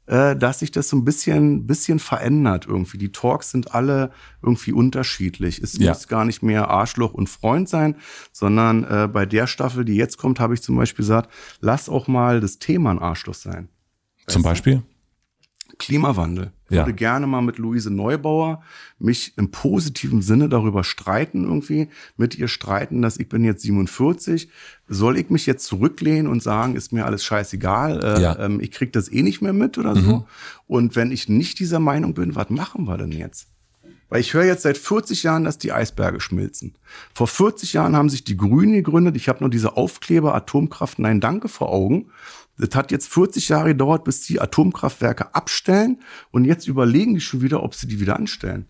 äh, 0.07 0.35
dass 0.35 0.59
sich 0.59 0.71
das 0.71 0.89
so 0.89 0.97
ein 0.97 1.05
bisschen, 1.05 1.65
bisschen 1.67 1.99
verändert 1.99 2.65
irgendwie. 2.67 2.97
Die 2.97 3.11
Talks 3.11 3.51
sind 3.51 3.73
alle 3.73 4.11
irgendwie 4.41 4.71
unterschiedlich. 4.71 5.59
Es 5.59 5.77
Ja. 5.77 5.89
muss 5.91 6.07
gar 6.07 6.25
nicht 6.25 6.43
mehr 6.43 6.69
Arschloch 6.69 7.13
und 7.13 7.27
Freund 7.29 7.69
sein, 7.69 7.95
sondern 8.31 8.83
äh, 8.83 9.07
bei 9.11 9.25
der 9.25 9.47
Staffel, 9.47 9.85
die 9.85 9.95
jetzt 9.95 10.17
kommt, 10.17 10.39
habe 10.39 10.53
ich 10.53 10.61
zum 10.61 10.75
Beispiel 10.75 11.03
gesagt, 11.03 11.31
lass 11.59 11.89
auch 11.89 12.07
mal 12.07 12.39
das 12.39 12.59
Thema 12.59 12.91
ein 12.91 12.99
Arschloch 12.99 13.33
sein. 13.35 13.69
Zum 14.27 14.41
Beispiel? 14.41 14.81
Klimawandel. 15.77 16.51
Ich 16.69 16.75
Ja. 16.75 16.81
würde 16.85 16.93
gerne 16.93 17.27
mal 17.27 17.41
mit 17.41 17.57
Luise 17.59 17.91
Neubauer 17.91 18.63
mich 18.97 19.33
im 19.37 19.51
positiven 19.51 20.21
Sinne 20.21 20.49
darüber 20.49 20.83
streiten 20.83 21.43
irgendwie, 21.43 21.89
mit 22.17 22.35
ihr 22.37 22.47
streiten, 22.47 23.01
dass 23.01 23.17
ich 23.17 23.29
bin 23.29 23.43
jetzt 23.43 23.61
47. 23.61 24.49
Soll 24.87 25.17
ich 25.17 25.29
mich 25.29 25.45
jetzt 25.45 25.65
zurücklehnen 25.65 26.27
und 26.27 26.41
sagen, 26.41 26.75
ist 26.75 26.91
mir 26.91 27.05
alles 27.05 27.23
scheißegal, 27.23 28.03
äh, 28.03 28.21
Ja. 28.21 28.39
ähm, 28.39 28.59
ich 28.61 28.71
krieg 28.71 28.91
das 28.93 29.11
eh 29.11 29.21
nicht 29.21 29.41
mehr 29.41 29.53
mit 29.53 29.77
oder 29.77 29.95
so? 29.95 30.25
Und 30.67 30.95
wenn 30.95 31.11
ich 31.11 31.29
nicht 31.29 31.59
dieser 31.59 31.79
Meinung 31.79 32.13
bin, 32.15 32.35
was 32.35 32.49
machen 32.49 32.85
wir 32.85 32.97
denn 32.97 33.11
jetzt? 33.11 33.47
Weil 34.09 34.21
ich 34.21 34.33
höre 34.35 34.45
jetzt 34.45 34.61
seit 34.61 34.77
40 34.77 35.23
Jahren, 35.23 35.43
dass 35.45 35.57
die 35.57 35.71
Eisberge 35.71 36.19
schmilzen. 36.21 36.73
Vor 37.13 37.27
40 37.27 37.73
Jahren 37.73 37.95
haben 37.95 38.09
sich 38.09 38.23
die 38.23 38.37
Grünen 38.37 38.73
gegründet. 38.73 39.15
Ich 39.15 39.27
habe 39.29 39.39
nur 39.41 39.49
diese 39.49 39.77
Aufkleber 39.77 40.35
Atomkraft 40.35 40.99
Nein 40.99 41.19
Danke 41.19 41.47
vor 41.47 41.69
Augen. 41.71 42.11
Das 42.57 42.75
hat 42.75 42.91
jetzt 42.91 43.07
40 43.09 43.49
Jahre 43.49 43.69
gedauert, 43.69 44.03
bis 44.03 44.21
die 44.21 44.39
Atomkraftwerke 44.39 45.35
abstellen. 45.35 45.99
Und 46.31 46.45
jetzt 46.45 46.67
überlegen 46.67 47.13
die 47.13 47.21
schon 47.21 47.41
wieder, 47.41 47.63
ob 47.63 47.75
sie 47.75 47.87
die 47.87 47.99
wieder 47.99 48.15
anstellen. 48.15 48.65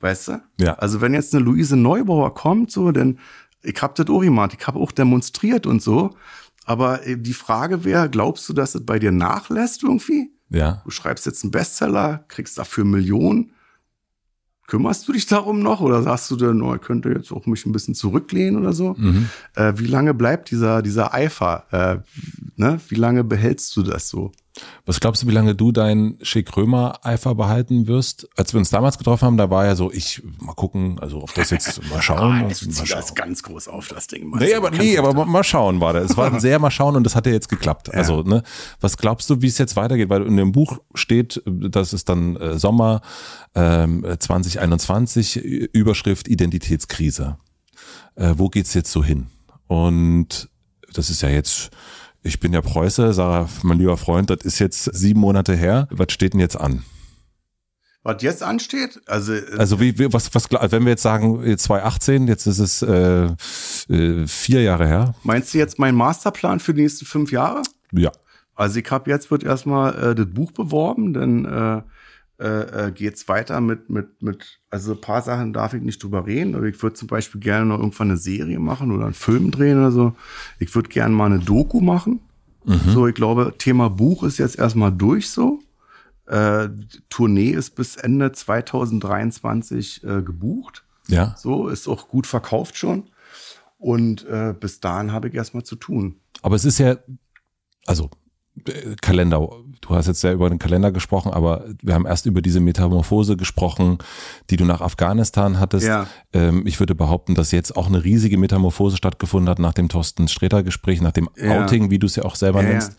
Weißt 0.00 0.28
du? 0.28 0.42
Ja. 0.58 0.74
Also 0.74 1.00
wenn 1.00 1.14
jetzt 1.14 1.34
eine 1.34 1.44
Luise 1.44 1.76
Neubauer 1.76 2.34
kommt, 2.34 2.72
so, 2.72 2.90
dann, 2.90 3.18
ich 3.62 3.80
hab 3.80 3.94
das 3.94 4.08
auch 4.08 4.20
gemacht, 4.20 4.56
ich 4.58 4.66
habe 4.66 4.80
auch 4.80 4.92
demonstriert 4.92 5.66
und 5.66 5.82
so. 5.82 6.10
Aber 6.64 7.06
äh, 7.06 7.16
die 7.16 7.34
Frage 7.34 7.84
wäre, 7.84 8.08
glaubst 8.08 8.48
du, 8.48 8.52
dass 8.52 8.74
es 8.74 8.84
bei 8.84 8.98
dir 8.98 9.12
nachlässt 9.12 9.82
irgendwie? 9.82 10.30
Ja. 10.48 10.82
Du 10.84 10.90
schreibst 10.90 11.26
jetzt 11.26 11.44
einen 11.44 11.50
Bestseller, 11.50 12.24
kriegst 12.28 12.58
dafür 12.58 12.84
Millionen. 12.84 13.52
Kümmerst 14.72 15.06
du 15.06 15.12
dich 15.12 15.26
darum 15.26 15.60
noch 15.60 15.82
oder 15.82 16.02
sagst 16.02 16.30
du 16.30 16.36
dann, 16.36 16.62
oh, 16.62 16.74
ich 16.74 16.80
könnte 16.80 17.10
jetzt 17.10 17.30
auch 17.30 17.44
mich 17.44 17.66
ein 17.66 17.72
bisschen 17.72 17.94
zurücklehnen 17.94 18.58
oder 18.58 18.72
so? 18.72 18.94
Mhm. 18.96 19.28
Äh, 19.54 19.74
wie 19.76 19.86
lange 19.86 20.14
bleibt 20.14 20.50
dieser, 20.50 20.80
dieser 20.80 21.12
Eifer? 21.12 21.66
Äh, 21.72 21.98
ne? 22.56 22.80
Wie 22.88 22.94
lange 22.94 23.22
behältst 23.22 23.76
du 23.76 23.82
das 23.82 24.08
so? 24.08 24.32
Was 24.84 25.00
glaubst 25.00 25.22
du, 25.22 25.26
wie 25.28 25.32
lange 25.32 25.54
du 25.54 25.72
deinen 25.72 26.18
Schick 26.22 26.54
Römer 26.56 27.00
Eifer 27.04 27.34
behalten 27.34 27.86
wirst? 27.86 28.28
Als 28.36 28.52
wir 28.52 28.58
uns 28.58 28.68
damals 28.68 28.98
getroffen 28.98 29.24
haben, 29.24 29.36
da 29.38 29.48
war 29.48 29.64
ja 29.64 29.74
so, 29.74 29.90
ich 29.90 30.22
mal 30.40 30.52
gucken, 30.52 30.98
also 31.00 31.22
auf 31.22 31.32
das 31.32 31.48
jetzt 31.50 31.80
mal 31.88 32.02
schauen. 32.02 32.36
ich 32.36 32.42
mal 32.42 32.54
zieh 32.54 32.86
schauen. 32.86 33.00
das 33.00 33.14
ganz 33.14 33.42
groß 33.42 33.68
auf, 33.68 33.88
das 33.88 34.08
Ding. 34.08 34.30
Nee, 34.38 34.52
aber, 34.54 34.70
nee, 34.70 34.98
aber 34.98 35.14
mal- 35.14 35.24
mal 35.24 35.42
schauen 35.44 35.80
war 35.80 35.94
das. 35.94 36.10
Es 36.10 36.16
war 36.18 36.30
ein 36.30 36.38
sehr 36.40 36.58
mal 36.58 36.70
schauen 36.70 36.96
und 36.96 37.04
das 37.04 37.16
hat 37.16 37.24
ja 37.26 37.32
jetzt 37.32 37.48
geklappt. 37.48 37.94
Also, 37.94 38.22
ne, 38.22 38.42
was 38.80 38.98
glaubst 38.98 39.30
du, 39.30 39.40
wie 39.40 39.46
es 39.46 39.56
jetzt 39.56 39.74
weitergeht? 39.76 40.10
Weil 40.10 40.26
in 40.26 40.36
dem 40.36 40.52
Buch 40.52 40.78
steht, 40.94 41.42
das 41.46 41.94
ist 41.94 42.10
dann 42.10 42.36
äh, 42.36 42.58
Sommer 42.58 43.00
ähm, 43.54 44.04
2021, 44.18 45.36
Überschrift 45.72 46.28
Identitätskrise. 46.28 47.38
Äh, 48.16 48.34
wo 48.36 48.48
geht's 48.50 48.74
jetzt 48.74 48.92
so 48.92 49.02
hin? 49.02 49.28
Und 49.66 50.50
das 50.92 51.08
ist 51.08 51.22
ja 51.22 51.30
jetzt, 51.30 51.70
ich 52.22 52.40
bin 52.40 52.52
ja 52.52 52.60
Preuße, 52.60 53.12
Sarah, 53.12 53.48
mein 53.62 53.78
lieber 53.78 53.96
Freund, 53.96 54.30
das 54.30 54.38
ist 54.42 54.58
jetzt 54.58 54.84
sieben 54.94 55.20
Monate 55.20 55.54
her. 55.54 55.88
Was 55.90 56.12
steht 56.12 56.32
denn 56.34 56.40
jetzt 56.40 56.56
an? 56.60 56.84
Was 58.04 58.20
jetzt 58.22 58.42
ansteht, 58.42 59.00
also, 59.06 59.32
äh, 59.32 59.42
Also 59.58 59.78
wie, 59.80 59.96
wie 59.98 60.12
was, 60.12 60.34
was, 60.34 60.50
gla- 60.50 60.70
wenn 60.72 60.82
wir 60.84 60.90
jetzt 60.90 61.02
sagen, 61.02 61.44
äh, 61.44 61.56
2018, 61.56 62.26
jetzt 62.26 62.46
ist 62.46 62.58
es 62.58 62.82
äh, 62.82 63.28
äh, 63.88 64.26
vier 64.26 64.62
Jahre 64.62 64.86
her. 64.88 65.14
meinst 65.22 65.54
du 65.54 65.58
jetzt 65.58 65.78
meinen 65.78 65.96
Masterplan 65.96 66.58
für 66.58 66.74
die 66.74 66.82
nächsten 66.82 67.04
fünf 67.06 67.30
Jahre? 67.30 67.62
Ja. 67.92 68.10
Also 68.56 68.80
ich 68.80 68.90
habe 68.90 69.08
jetzt 69.08 69.30
wird 69.30 69.44
erstmal 69.44 70.10
äh, 70.10 70.14
das 70.16 70.26
Buch 70.26 70.50
beworben, 70.52 71.12
dann 71.14 71.44
äh, 71.44 71.82
äh, 72.42 72.88
äh, 72.88 72.90
geht's 72.90 73.28
weiter 73.28 73.60
mit 73.60 73.88
mit 73.88 74.20
mit 74.22 74.60
also 74.68 74.92
ein 74.92 75.00
paar 75.00 75.22
Sachen 75.22 75.52
darf 75.52 75.74
ich 75.74 75.82
nicht 75.82 76.02
drüber 76.02 76.26
reden, 76.26 76.54
aber 76.54 76.64
ich 76.64 76.82
würde 76.82 76.94
zum 76.94 77.08
Beispiel 77.08 77.40
gerne 77.40 77.66
noch 77.66 77.78
irgendwann 77.78 78.10
eine 78.10 78.18
Serie 78.18 78.58
machen 78.58 78.90
oder 78.90 79.04
einen 79.04 79.14
Film 79.14 79.50
drehen 79.50 79.78
oder 79.78 79.92
so. 79.92 80.14
Ich 80.58 80.74
würde 80.74 80.88
gerne 80.88 81.14
mal 81.14 81.26
eine 81.26 81.38
Doku 81.38 81.80
machen. 81.80 82.20
So, 82.64 83.08
ich 83.08 83.14
glaube, 83.14 83.54
Thema 83.58 83.90
Buch 83.90 84.22
ist 84.22 84.38
jetzt 84.38 84.58
erstmal 84.58 84.92
durch 84.92 85.30
so. 85.30 85.60
Äh, 86.26 86.68
Tournee 87.08 87.50
ist 87.50 87.74
bis 87.74 87.96
Ende 87.96 88.30
2023 88.30 90.04
äh, 90.04 90.22
gebucht. 90.22 90.84
Ja. 91.08 91.34
So, 91.36 91.68
ist 91.68 91.88
auch 91.88 92.08
gut 92.08 92.26
verkauft 92.26 92.76
schon. 92.76 93.10
Und 93.78 94.24
äh, 94.26 94.54
bis 94.58 94.78
dahin 94.78 95.12
habe 95.12 95.28
ich 95.28 95.34
erstmal 95.34 95.64
zu 95.64 95.74
tun. 95.74 96.20
Aber 96.42 96.54
es 96.54 96.64
ist 96.64 96.78
ja, 96.78 96.96
also 97.86 98.10
Kalender, 99.00 99.48
du 99.80 99.88
hast 99.94 100.06
jetzt 100.08 100.22
ja 100.22 100.32
über 100.32 100.48
den 100.50 100.58
Kalender 100.58 100.92
gesprochen, 100.92 101.32
aber 101.32 101.64
wir 101.82 101.94
haben 101.94 102.06
erst 102.06 102.26
über 102.26 102.42
diese 102.42 102.60
Metamorphose 102.60 103.36
gesprochen, 103.36 103.98
die 104.50 104.56
du 104.56 104.64
nach 104.66 104.80
Afghanistan 104.82 105.58
hattest. 105.58 105.86
Ja. 105.86 106.06
Ähm, 106.34 106.66
ich 106.66 106.78
würde 106.78 106.94
behaupten, 106.94 107.34
dass 107.34 107.50
jetzt 107.50 107.74
auch 107.76 107.86
eine 107.86 108.04
riesige 108.04 108.36
Metamorphose 108.36 108.96
stattgefunden 108.98 109.48
hat 109.48 109.58
nach 109.58 109.72
dem 109.72 109.88
Thorsten 109.88 110.28
Sträter-Gespräch, 110.28 111.00
nach 111.00 111.12
dem 111.12 111.28
Ja. 111.36 111.62
Outing, 111.64 111.90
wie 111.90 111.98
du 111.98 112.06
es 112.06 112.16
ja 112.16 112.24
auch 112.24 112.34
selber 112.36 112.60
Ja, 112.62 112.66
ja. 112.68 112.72
nennst. 112.74 112.96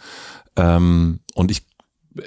Ähm, 0.56 1.20
und 1.36 1.52
ich 1.52 1.64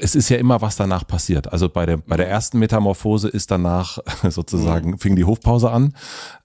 es 0.01 0.16
ist 0.16 0.28
ja 0.31 0.36
immer 0.39 0.61
was 0.62 0.74
danach 0.74 1.07
passiert. 1.07 1.53
Also 1.53 1.69
bei 1.69 1.86
der, 1.86 1.98
bei 1.98 2.16
der 2.16 2.28
ersten 2.28 2.59
Metamorphose 2.59 3.28
ist 3.28 3.53
danach 3.53 3.98
sozusagen, 4.28 4.90
Mhm. 4.93 4.98
fing 4.98 5.15
die 5.15 5.23
Hofpause 5.24 5.70
an. 5.70 5.94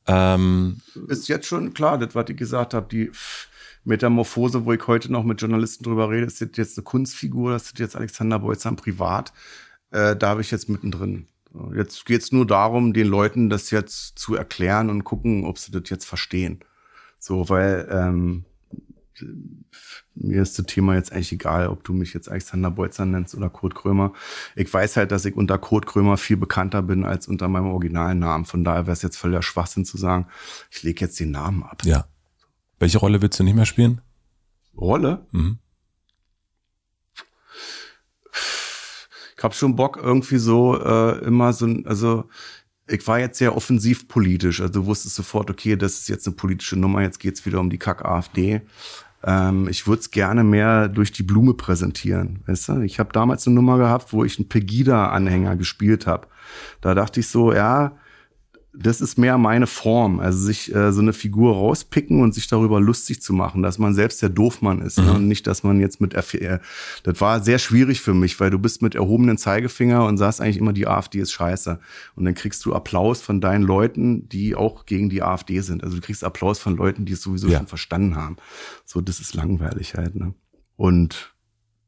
Ähm, 0.05 0.77
Ist 1.07 1.27
jetzt 1.27 1.47
schon 1.47 1.73
klar, 1.73 1.97
das, 1.97 2.13
was 2.13 2.25
ich 2.29 2.37
gesagt 2.37 2.75
habe, 2.75 2.87
die 2.91 3.09
Metamorphose, 3.83 4.65
wo 4.65 4.73
ich 4.73 4.85
heute 4.87 5.11
noch 5.11 5.23
mit 5.23 5.41
Journalisten 5.41 5.83
drüber 5.83 6.09
rede, 6.09 6.27
ist 6.27 6.41
das 6.41 6.49
jetzt 6.55 6.77
eine 6.77 6.83
Kunstfigur, 6.83 7.51
das 7.51 7.63
ist 7.67 7.79
jetzt 7.79 7.95
Alexander 7.95 8.39
Bolzan 8.39 8.75
privat. 8.75 9.33
Äh, 9.91 10.15
da 10.15 10.29
habe 10.29 10.41
ich 10.41 10.51
jetzt 10.51 10.69
mittendrin. 10.69 11.27
So, 11.51 11.73
Jetzt 11.73 12.05
geht's 12.05 12.31
nur 12.31 12.45
darum, 12.45 12.93
den 12.93 13.07
Leuten 13.07 13.49
das 13.49 13.71
jetzt 13.71 14.19
zu 14.19 14.35
erklären 14.35 14.89
und 14.89 15.03
gucken, 15.03 15.45
ob 15.45 15.57
sie 15.57 15.71
das 15.71 15.89
jetzt 15.89 16.05
verstehen. 16.05 16.59
So, 17.19 17.49
weil 17.49 17.87
ähm, 17.91 18.45
mir 20.15 20.41
ist 20.41 20.57
das 20.57 20.65
Thema 20.65 20.95
jetzt 20.95 21.11
eigentlich 21.11 21.31
egal, 21.31 21.67
ob 21.67 21.83
du 21.83 21.93
mich 21.93 22.13
jetzt 22.13 22.29
Alexander 22.29 22.71
Bolzan 22.71 23.11
nennst 23.11 23.35
oder 23.35 23.49
Kurt 23.49 23.75
Krömer. 23.75 24.13
Ich 24.55 24.71
weiß 24.71 24.97
halt, 24.97 25.11
dass 25.11 25.25
ich 25.25 25.35
unter 25.35 25.57
Kurt 25.57 25.85
Krömer 25.85 26.17
viel 26.17 26.37
bekannter 26.37 26.81
bin 26.81 27.03
als 27.03 27.27
unter 27.27 27.47
meinem 27.47 27.67
originalen 27.67 28.19
Namen. 28.19 28.45
Von 28.45 28.63
daher 28.63 28.87
wäre 28.87 28.93
es 28.93 29.01
jetzt 29.01 29.17
völliger 29.17 29.43
Schwachsinn 29.43 29.85
zu 29.85 29.97
sagen, 29.97 30.27
ich 30.69 30.83
lege 30.83 31.01
jetzt 31.01 31.19
den 31.19 31.31
Namen 31.31 31.63
ab. 31.63 31.83
ja. 31.83 32.05
Welche 32.81 32.97
Rolle 32.97 33.21
willst 33.21 33.39
du 33.39 33.43
nicht 33.43 33.53
mehr 33.55 33.67
spielen? 33.67 34.01
Rolle? 34.75 35.27
Mhm. 35.31 35.59
Ich 39.37 39.43
habe 39.43 39.53
schon 39.53 39.75
Bock 39.75 39.99
irgendwie 40.01 40.37
so 40.37 40.79
äh, 40.83 41.19
immer 41.23 41.53
so, 41.53 41.67
ein- 41.67 41.85
also 41.85 42.27
ich 42.87 43.05
war 43.07 43.19
jetzt 43.19 43.37
sehr 43.37 43.55
offensiv 43.55 44.07
politisch, 44.07 44.61
also 44.61 44.73
du 44.73 44.85
wusstest 44.87 45.13
sofort, 45.15 45.51
okay, 45.51 45.75
das 45.75 45.93
ist 45.99 46.09
jetzt 46.09 46.25
eine 46.25 46.35
politische 46.35 46.75
Nummer, 46.75 47.03
jetzt 47.03 47.19
geht's 47.19 47.45
wieder 47.45 47.59
um 47.59 47.69
die 47.69 47.77
Kack-AfD. 47.77 48.61
Ähm, 49.23 49.67
ich 49.67 49.85
würde 49.85 49.99
es 49.99 50.09
gerne 50.09 50.43
mehr 50.43 50.87
durch 50.89 51.11
die 51.11 51.21
Blume 51.23 51.53
präsentieren. 51.53 52.39
Weißt 52.47 52.69
du? 52.69 52.81
Ich 52.81 52.97
habe 52.99 53.13
damals 53.13 53.45
eine 53.45 53.55
Nummer 53.55 53.77
gehabt, 53.77 54.11
wo 54.11 54.23
ich 54.25 54.39
einen 54.39 54.49
Pegida-Anhänger 54.49 55.55
gespielt 55.55 56.07
habe. 56.07 56.27
Da 56.81 56.95
dachte 56.95 57.19
ich 57.19 57.27
so, 57.27 57.53
ja, 57.53 57.95
das 58.73 59.01
ist 59.01 59.17
mehr 59.17 59.37
meine 59.37 59.67
Form. 59.67 60.19
Also 60.21 60.39
sich 60.39 60.73
äh, 60.73 60.93
so 60.93 61.01
eine 61.01 61.11
Figur 61.11 61.53
rauspicken 61.55 62.21
und 62.21 62.33
sich 62.33 62.47
darüber 62.47 62.79
lustig 62.79 63.21
zu 63.21 63.33
machen, 63.33 63.61
dass 63.63 63.77
man 63.79 63.93
selbst 63.93 64.21
der 64.21 64.29
Doofmann 64.29 64.81
ist. 64.81 64.97
Ne? 64.97 65.11
Und 65.11 65.27
nicht, 65.27 65.45
dass 65.45 65.63
man 65.63 65.81
jetzt 65.81 65.99
mit 65.99 66.15
Erf- 66.15 66.37
äh, 66.39 66.59
Das 67.03 67.19
war 67.19 67.43
sehr 67.43 67.59
schwierig 67.59 67.99
für 67.99 68.13
mich, 68.13 68.39
weil 68.39 68.49
du 68.49 68.59
bist 68.59 68.81
mit 68.81 68.95
erhobenen 68.95 69.37
Zeigefinger 69.37 70.05
und 70.05 70.17
sagst 70.17 70.39
eigentlich 70.39 70.57
immer, 70.57 70.71
die 70.71 70.87
AfD 70.87 71.19
ist 71.19 71.33
scheiße. 71.33 71.79
Und 72.15 72.23
dann 72.25 72.33
kriegst 72.33 72.63
du 72.63 72.73
Applaus 72.73 73.21
von 73.21 73.41
deinen 73.41 73.63
Leuten, 73.63 74.29
die 74.29 74.55
auch 74.55 74.85
gegen 74.85 75.09
die 75.09 75.21
AfD 75.21 75.59
sind. 75.59 75.83
Also 75.83 75.97
du 75.97 76.01
kriegst 76.01 76.23
Applaus 76.23 76.57
von 76.59 76.77
Leuten, 76.77 77.03
die 77.05 77.13
es 77.13 77.21
sowieso 77.21 77.49
Ja. 77.49 77.57
schon 77.57 77.67
verstanden 77.67 78.15
haben. 78.15 78.37
So, 78.85 79.01
das 79.01 79.19
ist 79.19 79.33
langweilig 79.35 79.95
halt. 79.95 80.15
Ne? 80.15 80.33
Und 80.77 81.33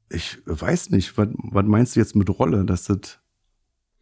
ich 0.09 0.37
weiß 0.45 0.89
nicht, 0.89 1.17
was, 1.17 1.29
was 1.37 1.65
meinst 1.65 1.95
du 1.95 2.01
jetzt 2.01 2.15
mit 2.15 2.29
Rolle, 2.29 2.65
dass 2.65 2.83
das 2.83 3.19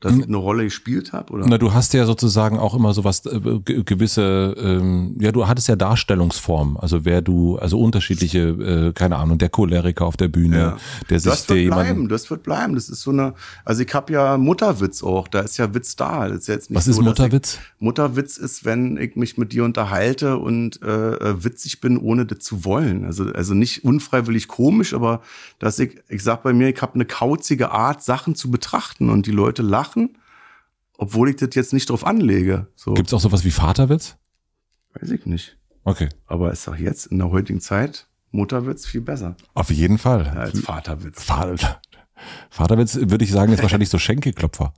dass 0.02 0.18
ich 0.18 0.26
eine 0.28 0.38
Rolle 0.38 0.66
gespielt 0.66 1.14
habe? 1.14 1.32
Oder? 1.34 1.46
Na, 1.48 1.58
du 1.58 1.74
hast 1.74 1.94
ja 1.94 2.06
sozusagen 2.06 2.60
auch 2.60 2.74
immer 2.74 2.94
sowas 2.94 3.26
äh, 3.26 3.40
ge- 3.64 3.84
gewisse, 3.84 4.56
ähm, 4.60 5.16
ja, 5.20 5.32
du 5.32 5.48
hattest 5.48 5.68
ja 5.70 5.76
Darstellungsformen, 5.78 6.76
also 6.78 7.06
wer 7.06 7.22
du, 7.22 7.58
also 7.58 7.80
unterschiedliche, 7.80 8.40
äh, 8.90 8.94
keine 8.94 9.18
Ahnung, 9.18 9.38
der 9.38 9.50
Choleriker 9.50 10.06
auf 10.06 10.18
der 10.18 10.28
Bühne, 10.28 10.58
Ja. 10.58 10.78
der 11.10 11.20
sich 11.20 11.32
Das 11.32 11.48
wird 11.50 11.68
bleiben, 11.68 12.10
das 12.10 12.30
wird 12.30 12.44
bleiben. 12.44 12.76
Das 12.76 12.90
ist 12.90 13.02
so 13.02 13.12
eine, 13.12 13.34
also 13.64 13.84
ich 13.84 13.94
habe 13.94 14.12
ja 14.12 14.38
Mutterwitz 14.38 15.04
auch, 15.04 15.28
da 15.28 15.40
ist 15.42 15.58
ja 15.58 15.74
Witz 15.74 15.96
da. 15.96 16.28
Das 16.28 16.40
ist 16.40 16.48
jetzt 16.48 16.70
nicht 16.72 16.78
Was 16.78 16.88
ist 16.88 16.96
so, 16.96 17.02
dass 17.04 17.10
Mutterwitz? 17.20 17.60
Ich, 17.62 17.82
Mutterwitz 17.82 18.38
ist, 18.38 18.66
wenn 18.66 18.98
ich 18.98 19.16
mich 19.16 19.38
mit 19.38 19.54
dir 19.54 19.64
unterhalte 19.64 20.38
und 20.38 20.82
äh, 20.82 20.88
äh, 21.14 21.44
witzig 21.44 21.80
bin, 21.80 21.98
ohne 21.98 22.26
das 22.26 22.40
zu 22.40 22.66
wollen. 22.66 23.06
Also, 23.06 23.26
also 23.26 23.54
nicht 23.54 23.84
unfreiwillig 23.84 24.48
komisch, 24.48 24.94
aber 24.94 25.22
dass 25.60 25.78
ich, 25.80 25.98
ich 26.10 26.24
sag 26.24 26.42
bei 26.44 26.54
mir, 26.54 26.70
ich 26.70 26.82
habe 26.82 26.96
eine 26.96 27.06
kauzige 27.06 27.72
Art, 27.72 28.02
Sachen 28.04 28.34
zu 28.36 28.50
betrachten 28.50 29.10
und 29.10 29.26
die 29.28 29.32
Leute 29.32 29.62
lachen, 29.62 29.91
obwohl 30.98 31.30
ich 31.30 31.38
das 31.38 31.50
jetzt 31.54 31.74
nicht 31.74 31.90
drauf 31.90 32.06
anlege. 32.06 32.68
So, 32.76 32.94
Gibt's 32.94 33.14
auch 33.14 33.20
sowas 33.22 33.44
wie 33.44 33.52
Vaterwitz? 33.52 34.18
weiß 35.00 35.10
ich 35.12 35.26
nicht. 35.26 35.58
Okay. 35.84 36.10
Aber 36.28 36.52
ist 36.52 36.68
doch 36.68 36.76
jetzt 36.76 37.08
in 37.08 37.18
der 37.20 37.32
heutigen 37.32 37.62
Zeit 37.62 38.08
Mutterwitz 38.32 38.86
viel 38.86 39.02
besser 39.02 39.36
Auf 39.54 39.72
jeden 39.72 39.98
Fall. 39.98 40.28
als 40.30 40.60
Vaterwitz. 40.60 41.24
Vater, 41.24 41.82
Vaterwitz 42.50 42.96
würde 42.96 43.24
ich 43.26 43.32
sagen, 43.32 43.52
ist 43.52 43.62
wahrscheinlich 43.64 43.90
so 43.90 43.98
Schenkelklopfer. 43.98 44.74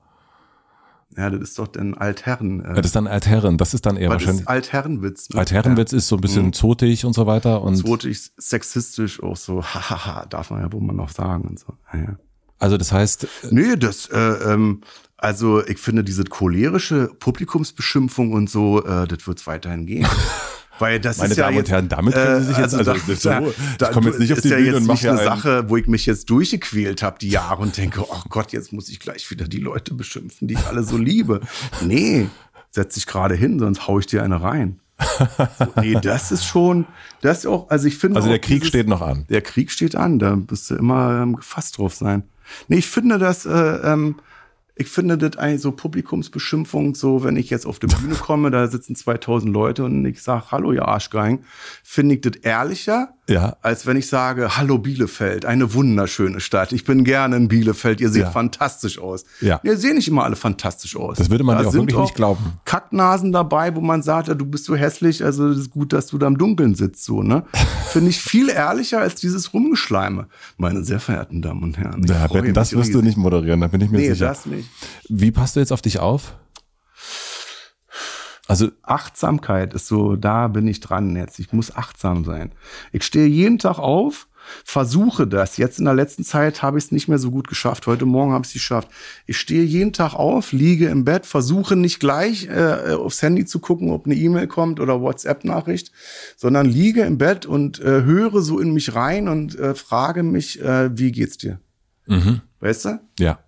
Ja, 1.16 1.30
das 1.30 1.42
ist 1.42 1.60
doch 1.60 1.68
dann 1.68 1.94
Altherren. 1.94 2.62
Äh, 2.62 2.70
Ja, 2.70 2.74
Das 2.76 2.86
ist 2.88 2.96
dann 2.96 3.06
Altherren, 3.08 3.58
das 3.60 3.74
ist 3.76 3.86
dann 3.86 3.98
eher 3.98 4.10
wahrscheinlich. 4.10 4.42
ist 4.42 4.48
Altherrenwitz. 4.48 5.30
Ne? 5.30 5.40
Altherrenwitz 5.40 5.94
ist 5.94 6.08
so 6.08 6.16
ein 6.16 6.22
bisschen 6.22 6.54
zotig 6.54 7.06
und 7.06 7.14
so 7.14 7.28
weiter 7.28 7.62
und 7.62 7.76
Ja. 7.76 7.84
Zotig, 7.84 8.32
sexistisch 8.38 9.22
auch 9.22 9.38
so, 9.38 9.64
hahaha, 9.64 10.26
darf 10.26 10.50
man 10.50 10.62
ja 10.62 10.72
wohl 10.72 10.82
mal 10.82 10.94
noch 10.94 11.10
sagen 11.10 11.44
und 11.50 11.60
so. 11.60 11.74
Ja, 11.94 12.00
ja. 12.00 12.18
Also 12.64 12.78
das 12.78 12.92
heißt, 12.92 13.28
Nee, 13.52 13.76
das, 13.76 14.08
äh, 14.08 14.18
ähm, 14.18 14.82
also 15.18 15.66
ich 15.66 15.78
finde 15.80 16.04
diese 16.04 16.24
cholerische 16.24 17.10
Publikumsbeschimpfung 17.20 18.32
und 18.34 18.50
so, 18.50 18.84
äh, 18.86 19.08
das 19.08 19.28
wird's 19.28 19.46
weiterhin 19.48 19.86
gehen. 19.86 20.08
Weil 20.80 21.00
das 21.00 21.18
Meine 21.20 21.32
ist 21.32 21.38
ja 21.38 21.44
Damen 21.46 21.58
und 21.58 21.64
jetzt, 21.64 21.72
Herren, 21.72 21.88
damit 21.90 22.14
können 22.16 22.42
Sie 22.42 22.48
sich 22.48 22.58
jetzt- 22.58 22.74
also, 22.74 22.94
das 22.94 23.08
ist 23.08 23.22
so- 23.22 23.30
ich 23.86 23.92
komme 23.92 24.10
jetzt 24.10 24.20
nicht 24.20 24.34
auf 24.34 24.42
die 24.42 24.48
ja 24.50 24.56
Bühne 24.56 24.68
jetzt 24.68 24.76
und 24.78 24.86
mache 24.88 24.96
nicht 24.96 25.04
ja 25.04 25.12
eine 25.12 25.24
Sache, 25.24 25.70
wo 25.70 25.78
ich 25.78 25.88
mich 25.88 26.06
jetzt 26.08 26.30
durchgequält 26.32 27.04
habe 27.04 27.18
die 27.20 27.30
Jahre 27.30 27.62
und 27.62 27.78
denke, 27.78 28.02
oh 28.02 28.22
Gott, 28.30 28.52
jetzt 28.54 28.74
muss 28.74 28.90
ich 28.90 29.00
gleich 29.00 29.30
wieder 29.30 29.48
die 29.48 29.60
Leute 29.60 29.94
beschimpfen, 29.94 30.48
die 30.48 30.56
ich 30.56 30.66
alle 30.66 30.84
so 30.84 30.98
liebe. 30.98 31.42
Nee, 31.82 32.28
setz 32.72 32.96
dich 32.96 33.06
gerade 33.06 33.36
hin, 33.36 33.60
sonst 33.60 33.88
hau 33.88 34.00
ich 34.00 34.08
dir 34.08 34.24
eine 34.24 34.42
rein. 34.42 34.80
So, 35.60 35.68
nee, 35.82 35.96
das 36.02 36.32
ist 36.32 36.46
schon, 36.46 36.86
das 37.22 37.40
ist 37.40 37.46
auch, 37.46 37.70
also 37.70 37.88
ich 37.88 37.98
finde 37.98 38.16
also 38.18 38.30
der 38.30 38.40
Krieg 38.40 38.58
dieses- 38.62 38.70
steht 38.70 38.88
noch 38.88 39.02
an. 39.02 39.26
der 39.30 39.42
Krieg 39.42 39.70
steht 39.70 39.96
an, 39.96 40.18
da 40.18 40.36
bist 40.36 40.70
du 40.72 40.76
immer 40.76 41.22
ähm, 41.22 41.36
gefasst 41.36 41.78
drauf 41.78 41.94
sein. 41.94 42.24
Nee, 42.68 42.78
ich 42.78 42.88
finde 42.88 43.18
das, 43.18 43.46
äh, 43.46 43.52
ähm, 43.52 44.16
ich 44.76 44.88
finde 44.88 45.18
das 45.18 45.38
eigentlich 45.38 45.62
so 45.62 45.72
Publikumsbeschimpfung, 45.72 46.96
so 46.96 47.24
wenn 47.24 47.36
ich 47.36 47.50
jetzt 47.50 47.66
auf 47.66 47.80
die 47.80 47.88
Bühne 47.88 48.16
komme, 48.16 48.50
da 48.50 48.68
sitzen 48.68 48.96
2000 48.96 49.54
Leute 49.54 49.84
und 49.84 50.04
ich 50.06 50.22
sage, 50.24 50.46
hallo, 50.50 50.72
ihr 50.72 50.88
Arschgeigen, 50.88 51.46
finde 51.84 52.16
ich 52.16 52.22
das 52.22 52.38
ehrlicher, 52.38 53.14
Ja. 53.30 53.56
als 53.62 53.86
wenn 53.88 53.96
ich 53.96 54.08
sage, 54.08 54.58
hallo 54.58 54.78
Bielefeld, 54.80 55.46
eine 55.46 55.74
wunderschöne 55.74 56.42
Stadt. 56.42 56.74
Ich 56.74 56.84
bin 56.84 57.06
gerne 57.06 57.38
in 57.38 57.48
Bielefeld, 57.48 58.02
ihr 58.02 58.10
seht 58.10 58.24
Ja. 58.24 58.32
fantastisch 58.32 59.00
aus. 59.00 59.24
Ja. 59.40 59.62
Ihr 59.64 59.78
seht 59.78 59.96
nicht 59.96 60.10
immer 60.10 60.26
alle 60.26 60.36
fantastisch 60.36 60.98
aus. 60.98 61.18
Das 61.20 61.30
würde 61.30 61.46
man 61.46 61.56
Da 61.56 61.62
dir 61.64 61.70
auch 61.70 61.74
wirklich 61.74 61.98
nicht 61.98 62.16
glauben. 62.16 62.44
Kacknasen 62.66 63.32
dabei, 63.32 63.76
wo 63.76 63.82
man 63.82 64.02
sagt, 64.02 64.28
ja, 64.28 64.34
du 64.34 64.46
bist 64.46 64.66
so 64.66 64.76
hässlich, 64.76 65.24
also 65.24 65.48
es 65.48 65.58
ist 65.58 65.70
gut, 65.72 65.94
dass 65.94 66.08
du 66.08 66.18
da 66.18 66.28
im 66.28 66.38
Dunkeln 66.38 66.76
sitzt, 66.76 67.06
so, 67.06 67.24
ne? 67.24 67.46
Finde 67.92 68.10
ich 68.10 68.20
viel 68.22 68.50
ehrlicher 68.50 69.00
als 69.00 69.16
dieses 69.16 69.54
Rumgeschleime, 69.54 70.28
meine 70.58 70.84
sehr 70.84 71.00
verehrten 71.00 71.42
Damen 71.42 71.64
und 71.64 71.78
Herren. 71.78 72.04
Ja, 72.06 72.30
Wetten, 72.34 72.54
das 72.54 72.74
wirst 72.74 72.94
du 72.94 73.02
nicht 73.02 73.16
moderieren, 73.18 73.62
da 73.62 73.68
bin 73.68 73.80
ich 73.82 73.90
mir 73.90 74.00
Nee, 74.00 74.10
sicher. 74.12 74.26
das 74.28 74.46
nicht. 74.46 74.68
Wie 75.08 75.32
passt 75.32 75.56
du 75.56 75.62
jetzt 75.62 75.72
auf 75.72 75.82
dich 75.82 76.00
auf? 76.00 76.34
Also 78.54 78.70
Achtsamkeit 78.84 79.74
ist 79.74 79.88
so, 79.88 80.16
da 80.16 80.48
bin 80.48 80.68
ich 80.68 80.80
dran 80.80 81.16
jetzt. 81.16 81.40
Ich 81.40 81.52
muss 81.54 81.76
achtsam 81.76 82.24
sein. 82.24 82.52
Ich 82.92 83.02
stehe 83.04 83.26
jeden 83.26 83.58
Tag 83.58 83.80
auf, 83.80 84.28
versuche 84.64 85.26
das. 85.26 85.58
Jetzt 85.58 85.80
in 85.80 85.86
der 85.86 85.96
letzten 85.96 86.24
Zeit 86.24 86.62
habe 86.62 86.78
ich 86.78 86.84
es 86.84 86.92
nicht 86.92 87.08
mehr 87.08 87.18
so 87.18 87.32
gut 87.32 87.48
geschafft. 87.48 87.88
Heute 87.88 88.06
Morgen 88.06 88.32
habe 88.32 88.44
ich 88.44 88.50
es 88.50 88.54
geschafft. 88.54 88.90
Ich 89.26 89.40
stehe 89.40 89.64
jeden 89.64 89.92
Tag 89.92 90.14
auf, 90.14 90.52
liege 90.52 90.88
im 90.90 91.04
Bett, 91.04 91.26
versuche 91.26 91.76
nicht 91.76 92.00
gleich 92.00 92.46
äh, 92.46 92.94
aufs 92.94 93.24
Handy 93.24 93.44
zu 93.46 93.58
gucken, 93.58 93.90
ob 93.90 94.06
eine 94.06 94.14
E-Mail 94.14 94.46
kommt 94.46 94.80
oder 94.80 95.02
WhatsApp-Nachricht, 95.02 95.92
sondern 96.38 96.68
liege 96.68 97.02
im 97.02 97.18
Bett 97.18 97.48
und 97.48 97.80
äh, 97.80 98.04
höre 98.04 98.44
so 98.44 98.60
in 98.60 98.72
mich 98.72 98.94
rein 98.94 99.30
und 99.30 99.58
äh, 99.58 99.74
frage 99.74 100.22
mich, 100.22 100.62
äh, 100.62 100.96
wie 100.96 101.12
geht's 101.12 101.40
dir? 101.40 101.60
mhm. 102.06 102.42
Weißt 102.60 102.86
du? 102.86 103.00
ja. 103.18 103.40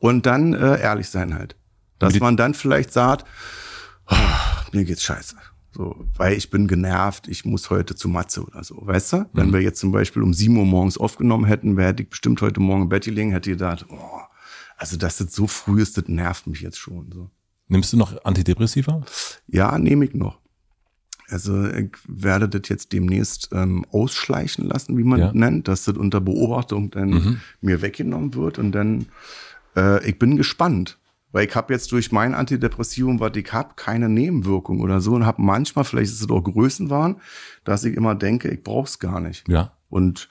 Und 0.00 0.26
dann 0.26 0.52
äh, 0.52 0.82
ehrlich 0.82 1.08
sein 1.10 1.32
halt. 1.32 1.54
Dass 2.00 2.18
man 2.18 2.36
dann 2.36 2.54
vielleicht 2.54 2.92
sagt, 2.92 3.24
oh, 4.10 4.16
mir 4.72 4.84
geht's 4.84 5.02
scheiße. 5.02 5.36
So, 5.74 6.04
weil 6.18 6.34
ich 6.36 6.50
bin 6.50 6.68
genervt, 6.68 7.28
ich 7.28 7.46
muss 7.46 7.70
heute 7.70 7.94
zu 7.94 8.08
Matze 8.08 8.42
oder 8.44 8.62
so, 8.62 8.76
weißt 8.86 9.12
du? 9.14 9.30
Wenn 9.32 9.54
wir 9.54 9.60
jetzt 9.62 9.80
zum 9.80 9.90
Beispiel 9.90 10.22
um 10.22 10.34
7 10.34 10.54
Uhr 10.56 10.66
morgens 10.66 10.98
aufgenommen 10.98 11.46
hätten, 11.46 11.78
wäre 11.78 11.94
ich 11.98 12.10
bestimmt 12.10 12.42
heute 12.42 12.60
Morgen 12.60 12.82
im 12.82 12.88
Bett 12.90 13.04
gelegen, 13.04 13.32
hätte 13.32 13.50
ich 13.50 13.56
gedacht, 13.56 13.86
oh, 13.88 14.20
also 14.76 14.98
dass 14.98 15.16
das 15.16 15.32
so 15.34 15.46
früh 15.46 15.80
ist, 15.80 15.96
das 15.96 16.08
nervt 16.08 16.46
mich 16.46 16.60
jetzt 16.60 16.78
schon. 16.78 17.10
So. 17.10 17.30
Nimmst 17.68 17.90
du 17.92 17.96
noch 17.96 18.22
Antidepressiva? 18.24 19.00
Ja, 19.46 19.78
nehme 19.78 20.04
ich 20.04 20.12
noch. 20.12 20.40
Also 21.30 21.66
ich 21.70 21.92
werde 22.06 22.46
das 22.50 22.68
jetzt 22.68 22.92
demnächst 22.92 23.48
ähm, 23.52 23.86
ausschleichen 23.90 24.66
lassen, 24.68 24.98
wie 24.98 25.04
man 25.04 25.20
Ja. 25.20 25.26
das 25.28 25.34
nennt, 25.34 25.68
dass 25.68 25.84
das 25.84 25.96
unter 25.96 26.20
Beobachtung 26.20 26.90
dann 26.90 27.08
Mhm. 27.08 27.40
mir 27.62 27.80
weggenommen 27.80 28.34
wird 28.34 28.58
und 28.58 28.72
dann 28.72 29.06
äh, 29.74 30.06
ich 30.06 30.18
bin 30.18 30.36
gespannt. 30.36 30.98
Weil 31.32 31.46
ich 31.48 31.54
habe 31.56 31.72
jetzt 31.72 31.90
durch 31.92 32.12
mein 32.12 32.34
Antidepressivum, 32.34 33.18
was 33.18 33.32
ich 33.36 33.52
hab, 33.52 33.76
keine 33.76 34.08
Nebenwirkung 34.08 34.80
oder 34.80 35.00
so 35.00 35.12
und 35.14 35.24
habe 35.26 35.40
manchmal, 35.42 35.84
vielleicht 35.84 36.12
ist 36.12 36.20
es 36.20 36.30
auch 36.30 36.42
Größenwahn, 36.42 37.20
dass 37.64 37.84
ich 37.84 37.96
immer 37.96 38.14
denke, 38.14 38.48
ich 38.50 38.62
brauch's 38.62 38.98
gar 38.98 39.18
nicht. 39.20 39.48
Ja. 39.48 39.72
Und 39.88 40.28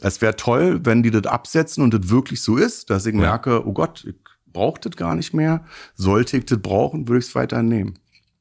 es 0.00 0.20
wäre 0.20 0.36
toll, 0.36 0.80
wenn 0.84 1.02
die 1.02 1.10
das 1.10 1.24
absetzen 1.26 1.82
und 1.82 1.94
das 1.94 2.10
wirklich 2.10 2.42
so 2.42 2.56
ist, 2.56 2.90
dass 2.90 3.06
ich 3.06 3.14
Ja. 3.14 3.20
merke, 3.20 3.66
oh 3.66 3.72
Gott, 3.72 4.04
ich 4.06 4.14
brauche 4.52 4.80
das 4.80 4.96
gar 4.96 5.14
nicht 5.14 5.32
mehr. 5.34 5.64
Sollte 5.94 6.36
ich 6.36 6.44
das 6.46 6.60
brauchen, 6.60 7.08
würde 7.08 7.20
ich 7.20 7.26
es 7.26 7.34
weiterhin 7.34 7.68
nehmen. 7.68 7.98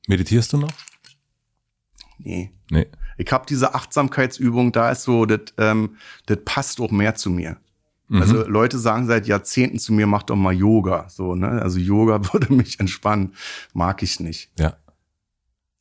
Meditierst 0.08 0.52
du 0.54 0.58
noch? 0.58 0.72
Nee. 2.18 2.52
Nee. 2.70 2.88
Ich 3.18 3.32
habe 3.32 3.46
diese 3.48 3.76
Achtsamkeitsübung, 3.76 4.72
da 4.72 4.92
ist 4.92 5.04
so, 5.04 5.26
das 5.26 5.54
ähm, 5.58 5.96
das 6.26 6.40
passt 6.46 6.82
auch 6.82 6.92
mehr 6.92 7.16
zu 7.16 7.30
mir. 7.30 7.58
Mhm. 8.14 8.22
Also 8.22 8.48
Leute 8.48 8.78
sagen 8.78 9.08
seit 9.08 9.26
Jahrzehnten 9.26 9.80
zu 9.80 9.92
mir, 9.92 10.06
mach 10.06 10.22
doch 10.22 10.36
mal 10.36 10.54
Yoga. 10.54 11.10
So, 11.10 11.34
ne? 11.34 11.62
Also 11.62 11.80
Yoga 11.80 12.22
würde 12.34 12.54
mich 12.54 12.80
entspannen. 12.80 13.34
Mag 13.74 14.04
ich 14.04 14.20
nicht. 14.20 14.52
Ja. 14.60 14.78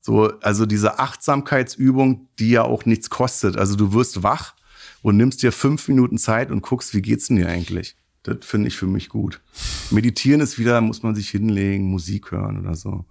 So, 0.00 0.32
also 0.40 0.64
diese 0.64 0.98
Achtsamkeitsübung, 0.98 2.28
die 2.38 2.50
ja 2.50 2.62
auch 2.62 2.86
nichts 2.86 3.10
kostet. 3.10 3.58
Also 3.58 3.76
du 3.76 3.92
wirst 3.92 4.22
wach 4.22 4.54
und 5.02 5.18
nimmst 5.18 5.42
dir 5.42 5.52
fünf 5.52 5.88
Minuten 5.88 6.16
Zeit 6.16 6.50
und 6.50 6.62
guckst, 6.62 6.94
wie 6.94 7.02
geht's 7.02 7.28
denn 7.28 7.36
dir 7.36 7.48
eigentlich? 7.48 7.96
Das 8.22 8.38
finde 8.40 8.68
ich 8.68 8.76
für 8.76 8.86
mich 8.86 9.10
gut. 9.10 9.42
Meditieren 9.90 10.40
ist 10.40 10.58
wieder, 10.58 10.80
muss 10.80 11.02
man 11.02 11.14
sich 11.14 11.28
hinlegen, 11.28 11.84
Musik 11.84 12.30
hören 12.30 12.58
oder 12.58 12.74
so. 12.74 13.04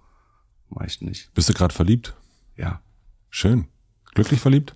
Mach 0.68 0.84
ich 0.84 1.00
nicht. 1.00 1.32
Bist 1.34 1.48
du 1.48 1.52
gerade 1.52 1.72
verliebt? 1.72 2.14
Ja. 2.56 2.82
Schön. 3.30 3.68
Glücklich 4.14 4.40
verliebt? 4.40 4.74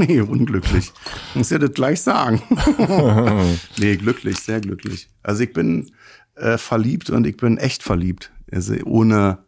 Nee, 0.06 0.20
unglücklich. 0.20 0.92
Muss 1.34 1.50
ja 1.50 1.58
das 1.58 1.74
gleich 1.74 2.00
sagen. 2.00 2.42
nee, 3.78 3.96
glücklich, 3.96 4.38
sehr 4.38 4.60
glücklich. 4.60 5.10
Also 5.22 5.42
ich 5.42 5.52
bin 5.52 5.90
äh, 6.36 6.56
verliebt 6.56 7.10
und 7.10 7.26
ich 7.26 7.36
bin 7.36 7.58
echt 7.58 7.82
verliebt. 7.82 8.32
Also 8.50 8.74
ohne 8.84 9.44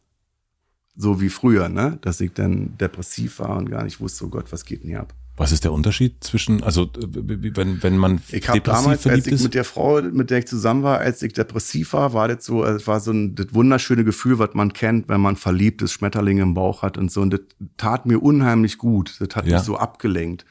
so 0.95 1.21
wie 1.23 1.31
früher, 1.31 1.71
ne? 1.71 1.99
Dass 2.03 2.21
ich 2.21 2.33
dann 2.35 2.77
depressiv 2.77 3.39
war 3.39 3.57
und 3.57 3.71
gar 3.71 3.85
nicht 3.85 4.01
wusste, 4.01 4.27
oh 4.27 4.29
Gott, 4.29 4.53
was 4.53 4.65
geht 4.65 4.83
denn 4.83 4.91
hier 4.91 5.01
ab? 5.01 5.15
Was 5.43 5.51
ist 5.51 5.65
der 5.65 5.73
Unterschied 5.73 6.23
zwischen, 6.23 6.63
also 6.63 6.85
äh, 6.85 6.89
wenn, 7.03 7.83
wenn 7.83 7.99
man 7.99 8.21
Ich 8.31 8.49
habe 8.49 8.61
depressiv 8.61 8.63
damals, 8.85 8.87
als 8.99 9.03
verliebt 9.03 9.27
ich 9.27 9.33
ist? 9.33 9.43
mit 9.43 9.55
der 9.55 9.65
Frau, 9.65 10.01
mit 10.01 10.31
der 10.31 10.39
ich 10.39 10.47
zusammen 10.47 10.85
war, 10.85 10.99
als 11.01 11.21
ich 11.21 11.33
depressiv 11.33 11.95
war, 11.95 12.13
war 12.13 12.29
das 12.29 12.45
so, 12.45 12.65
es 12.65 12.87
war 12.87 13.01
so 13.01 13.11
ein 13.11 13.35
das 13.35 13.53
wunderschöne 13.53 14.05
Gefühl, 14.05 14.39
was 14.39 14.51
man 14.55 14.73
kennt, 14.73 15.09
wenn 15.09 15.21
man 15.21 15.35
verliebt 15.35 15.83
ist, 15.83 15.93
Schmetterlinge 15.95 16.43
im 16.43 16.55
Bauch 16.55 16.83
hat 16.83 16.97
und 16.97 17.11
so. 17.11 17.23
Und 17.23 17.33
das 17.33 17.41
tat 17.77 18.07
mir 18.07 18.23
unheimlich 18.23 18.79
gut. 18.79 19.17
Das 19.19 19.35
hat 19.35 19.47
Ja. 19.49 19.57
mich 19.57 19.65
so 19.67 19.77
abgelenkt. 19.77 20.45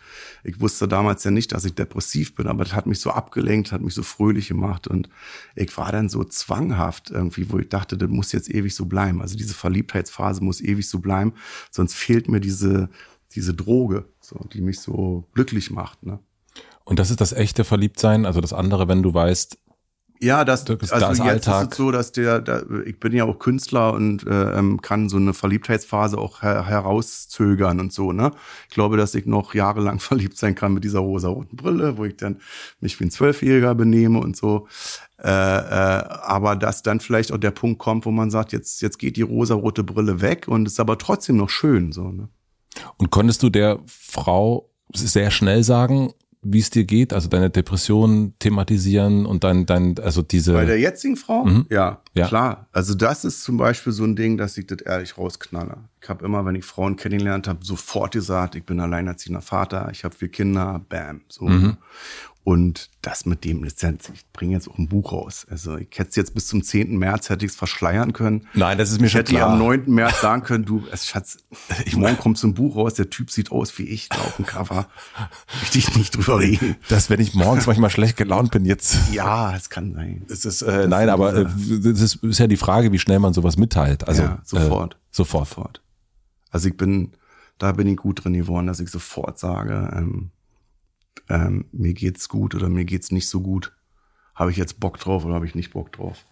Ich 0.44 0.60
wusste 0.60 0.90
damals 0.90 1.24
ja 1.24 1.32
nicht, 1.32 1.54
dass 1.54 1.64
ich 1.64 1.74
depressiv 1.74 2.36
bin, 2.36 2.48
aber 2.48 2.66
das 2.66 2.74
hat 2.76 2.86
mich 2.86 3.00
so 3.00 3.12
abgelenkt, 3.12 3.72
hat 3.72 3.80
mich 3.82 3.94
so 3.94 4.04
fröhlich 4.04 4.50
gemacht. 4.50 4.88
Und 4.90 5.08
ich 5.56 5.76
war 5.78 5.94
dann 5.94 6.10
so 6.10 6.26
zwanghaft 6.26 7.12
irgendwie, 7.12 7.50
wo 7.50 7.60
ich 7.60 7.70
dachte, 7.70 7.98
das 7.98 8.10
muss 8.10 8.34
jetzt 8.34 8.54
ewig 8.54 8.76
so 8.76 8.86
bleiben. 8.88 9.22
Also 9.22 9.38
diese 9.38 9.54
Verliebtheitsphase 9.54 10.44
muss 10.44 10.60
ewig 10.60 10.90
so 10.90 11.00
bleiben, 11.00 11.32
sonst 11.70 11.94
fehlt 11.96 12.28
mir 12.28 12.42
diese, 12.42 12.90
diese 13.32 13.54
Droge, 13.54 14.06
so, 14.20 14.40
die 14.54 14.62
mich 14.62 14.80
so 14.80 15.26
glücklich 15.34 15.72
macht. 15.72 16.04
Ne? 16.06 16.20
Und 16.84 17.00
das 17.00 17.10
ist 17.12 17.22
das 17.22 17.34
echte 17.34 17.64
Verliebtsein, 17.64 18.26
also 18.26 18.42
das 18.42 18.54
andere, 18.54 18.88
wenn 18.88 19.02
du 19.04 19.14
weißt, 19.14 19.58
Ja, 20.24 20.46
das, 20.46 20.66
Das 20.66 20.78
ist- 20.84 20.94
also 20.94 21.06
da 21.08 21.12
ist 21.14 21.18
jetzt 21.18 21.48
Alltag. 21.48 21.64
ist 21.64 21.72
es 21.72 21.78
so, 21.78 21.90
dass 21.90 22.12
der, 22.12 22.42
da, 22.42 22.62
ich 22.86 23.00
bin 23.00 23.12
ja 23.12 23.24
auch 23.26 23.40
Künstler 23.40 23.94
und 23.94 24.24
äh, 24.28 24.54
ähm, 24.60 24.80
kann 24.80 25.10
so 25.10 25.18
eine 25.18 25.34
Verliebtheitsphase 25.34 26.16
auch 26.20 26.44
her 26.44 26.68
herauszögern 26.68 27.80
und 27.80 27.92
so, 27.92 28.12
ne? 28.12 28.32
Ich 28.70 28.76
glaube, 28.76 28.98
dass 28.98 29.16
ich 29.16 29.26
noch 29.26 29.56
jahrelang 29.56 30.00
verliebt 30.12 30.38
sein 30.38 30.54
kann 30.54 30.74
mit 30.76 30.84
dieser 30.84 31.00
rosa-roten 31.00 31.56
Brille, 31.56 31.98
wo 31.98 32.06
ich 32.06 32.18
dann 32.18 32.38
mich 32.82 33.00
wie 33.00 33.06
ein 33.06 33.10
Zwölfjähriger 33.12 33.74
benehme 33.74 34.20
und 34.20 34.38
so. 34.38 34.68
Äh, 35.18 35.28
äh, 35.28 35.32
aber 35.32 36.56
dass 36.56 36.84
dann 36.84 37.00
vielleicht 37.00 37.32
auch 37.32 37.40
der 37.40 37.50
Punkt 37.52 37.80
kommt, 37.80 38.06
wo 38.06 38.12
man 38.12 38.30
sagt, 38.30 38.52
jetzt, 38.52 38.84
jetzt 38.84 39.00
geht 39.00 39.18
die 39.18 39.22
rosa-rote 39.24 39.84
Brille 39.84 40.22
weg 40.22 40.48
und 40.48 40.68
ist 40.68 40.80
aber 40.80 41.00
trotzdem 41.00 41.38
noch 41.38 41.50
schön, 41.50 41.92
so, 41.92 42.12
ne? 42.12 42.30
Und 42.98 43.12
konntest 43.12 43.44
du 43.44 43.50
der 43.50 43.80
Frau 43.86 44.70
sehr 44.94 45.32
schnell 45.32 45.64
sagen, 45.64 46.14
wie 46.44 46.60
es 46.60 46.72
dir 46.72 46.86
geht, 46.86 47.14
also 47.14 47.30
deine 47.30 47.52
Depression 47.52 48.34
thematisieren 48.40 49.28
und 49.28 49.44
dein, 49.44 49.68
dein, 49.68 50.00
also 50.00 50.24
diese, 50.24 50.54
Bei 50.54 50.66
der 50.66 50.80
jetzigen 50.80 51.16
Frau? 51.16 51.46
Mhm. 51.46 51.68
Ja, 51.70 52.02
Ja. 52.16 52.28
klar. 52.28 52.68
Also 52.72 52.96
das 52.96 53.24
ist 53.26 53.44
zum 53.44 53.58
Beispiel 53.58 53.94
so 53.94 54.04
ein 54.04 54.16
Ding, 54.16 54.38
dass 54.38 54.58
ich 54.58 54.66
das 54.66 54.82
ehrlich 54.82 55.20
rausknalle. 55.20 55.78
Ich 56.02 56.10
habe 56.10 56.26
immer, 56.26 56.44
wenn 56.44 56.56
ich 56.56 56.66
Frauen 56.66 56.96
kennengelernt 56.96 57.48
habe, 57.48 57.64
sofort 57.64 58.14
gesagt, 58.14 58.56
ich 58.56 58.66
bin 58.66 58.80
alleinerziehender 58.80 59.42
Vater, 59.42 59.90
ich 59.92 60.04
habe 60.04 60.16
vier 60.16 60.30
Kinder, 60.30 60.84
bam. 60.90 61.22
So. 61.30 61.46
Mhm. 61.46 61.78
Und 62.44 62.90
das 63.04 63.28
mit 63.28 63.44
dem 63.46 63.64
Lizenz, 63.64 64.10
ich 64.12 64.26
bringe 64.34 64.54
jetzt 64.54 64.68
auch 64.68 64.80
ein 64.80 64.88
Buch 64.88 65.12
raus. 65.12 65.46
Also 65.52 65.78
ich 65.78 65.90
hätte 65.94 66.10
es 66.10 66.16
jetzt 66.16 66.34
bis 66.34 66.48
zum 66.48 66.64
10. 66.64 66.98
März, 66.98 67.30
hätte 67.30 67.46
ich 67.46 67.52
es 67.52 67.56
verschleiern 67.58 68.14
können. 68.14 68.48
nein, 68.56 68.80
das 68.80 68.92
ist 68.92 69.00
mir 69.00 69.06
Ich 69.06 69.12
schon 69.12 69.20
hätte 69.20 69.34
ja 69.34 69.42
klar. 69.42 69.52
am 69.54 69.60
9. 69.60 69.84
März 69.86 70.22
sagen 70.22 70.42
können, 70.42 70.66
du, 70.66 70.84
es, 70.92 71.06
Schatz, 71.06 71.38
ich 71.86 71.96
morgen 71.96 72.18
kommt 72.18 72.40
so 72.40 72.48
ein 72.48 72.56
Buch 72.56 72.76
raus, 72.76 72.96
der 72.96 73.12
Typ 73.12 73.30
sieht 73.30 73.52
aus 73.52 73.78
wie 73.78 73.84
ich, 73.84 74.10
da 74.10 74.18
auf 74.18 74.38
dem 74.38 74.48
Cover. 74.48 74.88
Möchte 75.60 75.78
ich 75.78 75.96
nicht 75.96 76.16
drüber 76.18 76.40
reden. 76.40 76.78
dass 76.90 77.12
wenn 77.12 77.20
ich 77.20 77.36
morgens 77.36 77.68
manchmal 77.68 77.92
schlecht 77.92 78.18
gelaunt 78.18 78.50
bin, 78.50 78.66
jetzt 78.66 78.98
Ja, 79.12 79.56
es 79.56 79.70
kann 79.70 79.94
sein. 79.94 80.26
ist 80.28 80.46
es, 80.48 80.64
äh, 80.64 80.88
nein, 80.88 81.10
aber 81.10 81.36
äh, 81.36 81.46
das 81.46 82.02
ist, 82.02 82.16
ist 82.24 82.40
ja 82.40 82.48
die 82.48 82.58
Frage, 82.58 82.92
wie 82.92 83.00
schnell 83.00 83.20
man 83.20 83.34
sowas 83.34 83.56
mitteilt. 83.58 84.08
Also 84.08 84.24
Ja, 84.24 84.42
sofort. 84.44 84.96
Äh, 84.96 84.98
sofort. 85.12 85.48
Sofort. 85.48 85.82
Also 86.50 86.70
ich 86.70 86.76
bin, 86.76 87.12
da 87.60 87.72
bin 87.74 87.86
ich 87.88 87.98
gut 87.98 88.24
drin 88.24 88.34
geworden, 88.34 88.66
dass 88.66 88.80
ich 88.80 88.90
sofort 88.90 89.38
sage, 89.38 89.94
ähm, 89.96 90.32
ähm, 91.30 91.66
mir 91.72 91.94
geht's 91.94 92.30
gut 92.30 92.56
oder 92.56 92.70
mir 92.70 92.86
geht's 92.86 93.12
nicht 93.12 93.28
so 93.28 93.42
gut. 93.42 93.74
Habe 94.36 94.52
ich 94.52 94.58
jetzt 94.58 94.80
Bock 94.80 94.98
drauf 95.00 95.26
oder 95.26 95.36
habe 95.36 95.46
ich 95.46 95.56
nicht 95.56 95.74
Bock 95.74 95.92
drauf? 95.92 96.26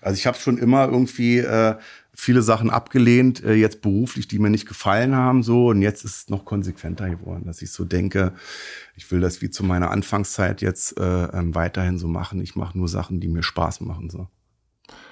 Also 0.00 0.16
ich 0.16 0.26
habe 0.26 0.38
schon 0.38 0.56
immer 0.56 0.86
irgendwie 0.86 1.38
äh, 1.38 1.76
viele 2.14 2.42
Sachen 2.42 2.70
abgelehnt, 2.70 3.44
äh, 3.44 3.54
jetzt 3.54 3.82
beruflich, 3.82 4.28
die 4.28 4.38
mir 4.38 4.50
nicht 4.50 4.66
gefallen 4.66 5.14
haben, 5.14 5.42
so 5.42 5.68
und 5.68 5.82
jetzt 5.82 6.04
ist 6.04 6.16
es 6.16 6.28
noch 6.30 6.44
konsequenter 6.44 7.10
geworden, 7.10 7.44
dass 7.46 7.60
ich 7.60 7.70
so 7.70 7.84
denke, 7.84 8.32
ich 8.96 9.10
will 9.10 9.20
das 9.20 9.42
wie 9.42 9.50
zu 9.50 9.62
meiner 9.62 9.90
Anfangszeit 9.90 10.62
jetzt 10.62 10.98
äh, 10.98 11.24
ähm, 11.24 11.54
weiterhin 11.54 11.98
so 11.98 12.08
machen. 12.08 12.40
Ich 12.40 12.56
mache 12.56 12.78
nur 12.78 12.88
Sachen, 12.88 13.20
die 13.20 13.28
mir 13.28 13.42
Spaß 13.42 13.82
machen. 13.82 14.08
So 14.08 14.28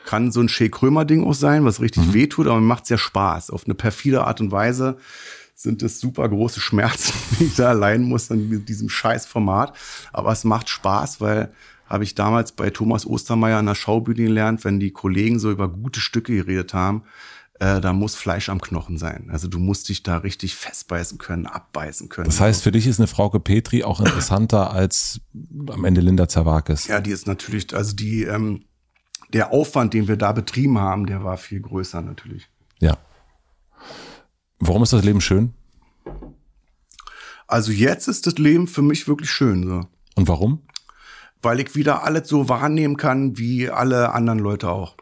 kann 0.05 0.33
so 0.33 0.41
ein 0.41 0.49
Shea 0.49 0.69
Krömer 0.69 1.05
Ding 1.05 1.25
auch 1.25 1.35
sein, 1.35 1.65
was 1.65 1.81
richtig 1.81 2.13
wehtut, 2.13 2.47
aber 2.47 2.61
mir 2.61 2.67
macht's 2.67 2.89
ja 2.89 2.99
Spaß. 2.99 3.51
Auf 3.51 3.65
eine 3.65 3.75
perfide 3.75 4.25
Art 4.25 4.41
und 4.41 4.51
Weise 4.51 4.99
sind 5.63 5.83
es 5.83 6.01
super 6.01 6.29
große 6.29 6.61
Schmerzen, 6.61 7.15
die 7.39 7.45
ich 7.45 7.57
da 7.57 7.71
allein 7.71 8.03
muss 8.03 8.31
an 8.31 8.65
diesem 8.65 8.89
scheiß 8.89 9.27
Format. 9.27 9.75
Aber 10.13 10.33
es 10.33 10.45
macht 10.45 10.69
Spaß, 10.69 11.21
weil 11.21 11.53
habe 11.87 12.05
ich 12.05 12.15
damals 12.15 12.53
bei 12.53 12.71
Thomas 12.71 13.07
Ostermeier 13.07 13.59
an 13.59 13.67
der 13.67 13.75
Schaubühne 13.75 14.25
gelernt, 14.25 14.65
wenn 14.65 14.81
die 14.81 14.93
Kollegen 14.93 15.39
so 15.39 15.51
über 15.51 15.69
gute 15.69 16.01
Stücke 16.01 16.35
geredet 16.35 16.73
haben, 16.73 17.03
äh, 17.63 17.81
da 17.81 17.93
muss 17.93 18.15
Fleisch 18.15 18.49
am 18.49 18.61
Knochen 18.61 18.97
sein. 18.97 19.29
Also 19.31 19.47
du 19.47 19.59
musst 19.59 19.89
dich 19.89 20.03
da 20.03 20.17
richtig 20.17 20.57
festbeißen 20.57 21.19
können, 21.19 21.47
abbeißen 21.47 22.09
können. 22.09 22.27
Das 22.27 22.41
heißt, 22.41 22.63
für 22.63 22.73
dich 22.73 22.87
ist 22.87 22.99
eine 22.99 23.07
Frauke 23.07 23.41
Petri 23.41 23.85
auch 23.85 24.01
interessanter 24.01 24.73
als 24.73 25.21
am 25.69 25.85
Ende 25.85 26.01
Linda 26.01 26.29
Zerwakis. 26.29 26.87
Ja, 26.87 27.01
die 27.01 27.11
ist 27.11 27.27
natürlich, 27.27 27.75
also 27.75 27.95
die, 27.95 28.25
ähm, 28.25 28.65
der 29.33 29.53
Aufwand, 29.53 29.95
den 29.95 30.09
wir 30.09 30.17
da 30.17 30.33
betrieben 30.33 30.79
haben, 30.79 31.07
der 31.07 31.25
war 31.25 31.37
viel 31.37 31.61
größer 31.61 32.01
natürlich. 32.01 32.49
Ja. 32.81 32.97
Warum 34.65 34.85
ist 34.85 34.93
das 34.93 35.05
Leben 35.05 35.21
schön? 35.21 35.53
Also 37.49 37.73
jetzt 37.73 38.07
ist 38.07 38.29
das 38.29 38.35
Leben 38.39 38.69
für 38.69 38.81
mich 38.83 39.09
wirklich 39.09 39.29
schön, 39.29 39.67
so. 39.67 39.87
Und 40.15 40.29
warum? 40.29 40.63
Weil 41.43 41.59
ich 41.59 41.75
wieder 41.75 42.05
alles 42.05 42.29
so 42.29 42.49
wahrnehmen 42.49 42.97
kann, 42.97 43.37
wie 43.37 43.69
alle 43.69 44.13
anderen 44.13 44.39
Leute 44.39 44.71
auch. 44.71 44.97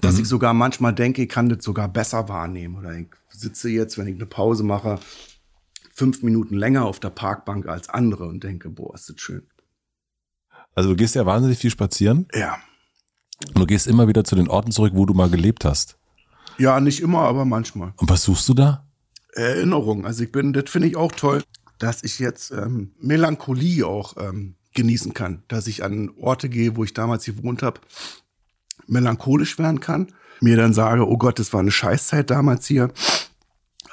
Dass 0.00 0.18
ich 0.18 0.26
sogar 0.26 0.54
manchmal 0.54 0.94
denke, 0.94 1.22
ich 1.22 1.28
kann 1.28 1.50
das 1.50 1.62
sogar 1.62 1.88
besser 1.88 2.28
wahrnehmen. 2.30 2.76
Oder 2.78 2.96
ich 2.96 3.08
sitze 3.28 3.68
jetzt, 3.68 3.98
wenn 3.98 4.06
ich 4.06 4.14
eine 4.14 4.24
Pause 4.26 4.62
mache, 4.64 4.98
fünf 5.92 6.22
Minuten 6.22 6.56
länger 6.56 6.86
auf 6.86 6.98
der 6.98 7.10
Parkbank 7.10 7.66
als 7.68 7.90
andere 7.90 8.26
und 8.26 8.42
denke, 8.42 8.70
boah, 8.70 8.94
ist 8.94 9.10
das 9.10 9.20
schön. 9.20 9.46
Also 10.74 10.90
du 10.90 10.96
gehst 10.96 11.14
ja 11.14 11.26
wahnsinnig 11.26 11.58
viel 11.58 11.70
spazieren 11.70 12.26
Ja. 12.32 12.56
und 13.48 13.58
du 13.58 13.66
gehst 13.66 13.86
immer 13.86 14.08
wieder 14.08 14.24
zu 14.24 14.34
den 14.34 14.48
Orten 14.48 14.70
zurück, 14.70 14.92
wo 14.94 15.04
du 15.04 15.12
mal 15.12 15.28
gelebt 15.28 15.64
hast. 15.66 15.98
Ja, 16.56 16.80
nicht 16.80 17.00
immer, 17.02 17.20
aber 17.20 17.44
manchmal. 17.44 17.92
Und 17.96 18.08
was 18.08 18.22
suchst 18.22 18.48
du 18.48 18.54
da? 18.54 18.87
Erinnerung. 19.32 20.06
Also 20.06 20.24
ich 20.24 20.32
bin, 20.32 20.52
das 20.52 20.70
finde 20.70 20.88
ich 20.88 20.96
auch 20.96 21.12
toll, 21.12 21.42
dass 21.78 22.02
ich 22.02 22.18
jetzt 22.18 22.50
ähm, 22.50 22.92
Melancholie 23.00 23.86
auch 23.86 24.16
ähm, 24.18 24.56
genießen 24.74 25.14
kann. 25.14 25.42
Dass 25.48 25.66
ich 25.66 25.84
an 25.84 26.10
Orte 26.18 26.48
gehe, 26.48 26.76
wo 26.76 26.84
ich 26.84 26.94
damals 26.94 27.24
gewohnt 27.24 27.62
habe, 27.62 27.80
melancholisch 28.86 29.58
werden 29.58 29.80
kann. 29.80 30.12
Mir 30.40 30.56
dann 30.56 30.72
sage, 30.72 31.06
oh 31.06 31.18
Gott, 31.18 31.38
das 31.38 31.52
war 31.52 31.60
eine 31.60 31.70
Scheißzeit 31.70 32.30
damals 32.30 32.66
hier. 32.66 32.92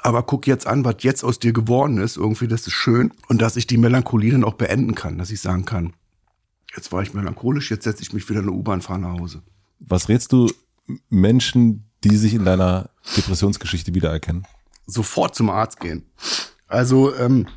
Aber 0.02 0.22
guck 0.22 0.46
jetzt 0.46 0.66
an, 0.66 0.84
was 0.84 0.96
jetzt 1.00 1.24
aus 1.24 1.40
dir 1.40 1.52
geworden 1.52 1.98
ist. 1.98 2.16
Irgendwie, 2.16 2.46
das 2.46 2.66
ist 2.66 2.74
schön. 2.74 3.12
Und 3.28 3.42
dass 3.42 3.56
ich 3.56 3.66
die 3.66 3.78
Melancholie 3.78 4.32
dann 4.32 4.44
auch 4.44 4.54
beenden 4.54 4.94
kann. 4.94 5.18
Dass 5.18 5.30
ich 5.30 5.40
sagen 5.40 5.64
kann, 5.64 5.94
jetzt 6.76 6.92
war 6.92 7.02
ich 7.02 7.14
melancholisch, 7.14 7.70
jetzt 7.70 7.84
setze 7.84 8.02
ich 8.02 8.12
mich 8.12 8.28
wieder 8.28 8.40
in 8.40 8.48
eine 8.48 8.56
U-Bahn, 8.56 8.82
fahre 8.82 9.00
nach 9.00 9.18
Hause. 9.18 9.42
Was 9.80 10.08
rätst 10.08 10.32
du 10.32 10.50
Menschen, 11.08 11.90
die 12.04 12.16
sich 12.16 12.34
in 12.34 12.44
deiner 12.44 12.90
Depressionsgeschichte 13.16 13.94
wiedererkennen? 13.94 14.46
Sofort 14.86 15.34
zum 15.34 15.50
Arzt 15.50 15.80
gehen. 15.80 16.04
Also 16.68 17.14
ähm, 17.16 17.48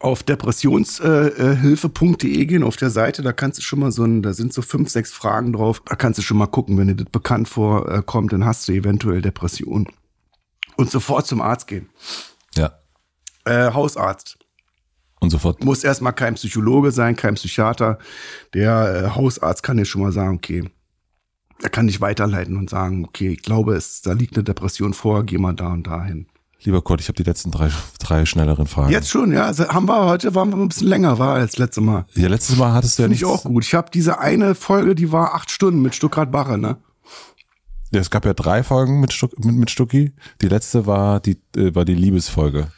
auf 0.00 0.22
depressionshilfe.de 0.22 2.46
gehen, 2.46 2.62
auf 2.62 2.76
der 2.76 2.90
Seite, 2.90 3.22
da 3.22 3.32
kannst 3.32 3.58
du 3.58 3.62
schon 3.62 3.80
mal 3.80 3.92
so 3.92 4.04
ein, 4.04 4.22
da 4.22 4.32
sind 4.32 4.54
so 4.54 4.62
fünf, 4.62 4.88
sechs 4.88 5.12
Fragen 5.12 5.52
drauf, 5.52 5.82
da 5.84 5.94
kannst 5.94 6.18
du 6.18 6.22
schon 6.22 6.38
mal 6.38 6.46
gucken, 6.46 6.78
wenn 6.78 6.88
dir 6.88 6.96
das 6.96 7.10
bekannt 7.10 7.48
vorkommt, 7.48 8.32
dann 8.32 8.44
hast 8.44 8.66
du 8.66 8.72
eventuell 8.72 9.20
Depression. 9.20 9.86
Und 10.76 10.90
sofort 10.90 11.26
zum 11.26 11.42
Arzt 11.42 11.66
gehen. 11.66 11.90
Ja. 12.56 12.72
Äh, 13.44 13.72
Hausarzt. 13.72 14.38
Und 15.20 15.28
sofort. 15.28 15.62
Muss 15.62 15.84
erstmal 15.84 16.14
kein 16.14 16.34
Psychologe 16.34 16.92
sein, 16.92 17.14
kein 17.14 17.34
Psychiater. 17.34 17.98
Der 18.54 19.04
äh, 19.04 19.10
Hausarzt 19.14 19.62
kann 19.62 19.76
dir 19.76 19.84
schon 19.84 20.00
mal 20.00 20.12
sagen, 20.12 20.36
okay, 20.36 20.70
er 21.62 21.68
kann 21.68 21.86
dich 21.86 22.00
weiterleiten 22.00 22.56
und 22.56 22.70
sagen, 22.70 23.04
okay, 23.04 23.32
ich 23.32 23.42
glaube, 23.42 23.74
es, 23.74 24.00
da 24.00 24.12
liegt 24.12 24.34
eine 24.34 24.44
Depression 24.44 24.94
vor, 24.94 25.24
geh 25.24 25.36
mal 25.36 25.52
da 25.52 25.68
und 25.68 25.86
dahin. 25.86 26.26
Lieber 26.62 26.82
Kurt, 26.82 27.00
ich 27.00 27.08
habe 27.08 27.16
die 27.16 27.22
letzten 27.22 27.50
drei, 27.50 27.70
drei 27.98 28.26
schnelleren 28.26 28.66
Fragen. 28.66 28.92
Jetzt 28.92 29.08
schon, 29.08 29.32
ja. 29.32 29.44
Also 29.44 29.68
haben 29.68 29.88
wir 29.88 30.04
heute 30.04 30.34
waren 30.34 30.50
wir 30.50 30.58
ein 30.58 30.68
bisschen 30.68 30.88
länger 30.88 31.18
war 31.18 31.34
als 31.34 31.56
letztes 31.56 31.82
Mal. 31.82 32.04
Ja, 32.14 32.28
letztes 32.28 32.56
Mal 32.56 32.72
hattest 32.72 32.98
du 32.98 33.02
ja 33.02 33.08
Finde 33.08 33.16
ich 33.16 33.24
auch 33.24 33.44
gut. 33.44 33.64
Ich 33.64 33.74
habe 33.74 33.90
diese 33.92 34.18
eine 34.18 34.54
Folge, 34.54 34.94
die 34.94 35.10
war 35.10 35.34
acht 35.34 35.50
Stunden 35.50 35.80
mit 35.80 35.94
Stuttgart 35.94 36.30
Barre, 36.30 36.58
ne? 36.58 36.76
Ja, 37.92 38.00
es 38.00 38.10
gab 38.10 38.24
ja 38.24 38.34
drei 38.34 38.62
Folgen 38.62 39.00
mit, 39.00 39.12
Stuck, 39.12 39.42
mit, 39.42 39.56
mit 39.56 39.70
Stucki. 39.70 40.12
Die 40.42 40.48
letzte 40.48 40.86
war 40.86 41.20
die, 41.20 41.38
äh, 41.56 41.74
war 41.74 41.84
die 41.84 41.94
Liebesfolge. 41.94 42.68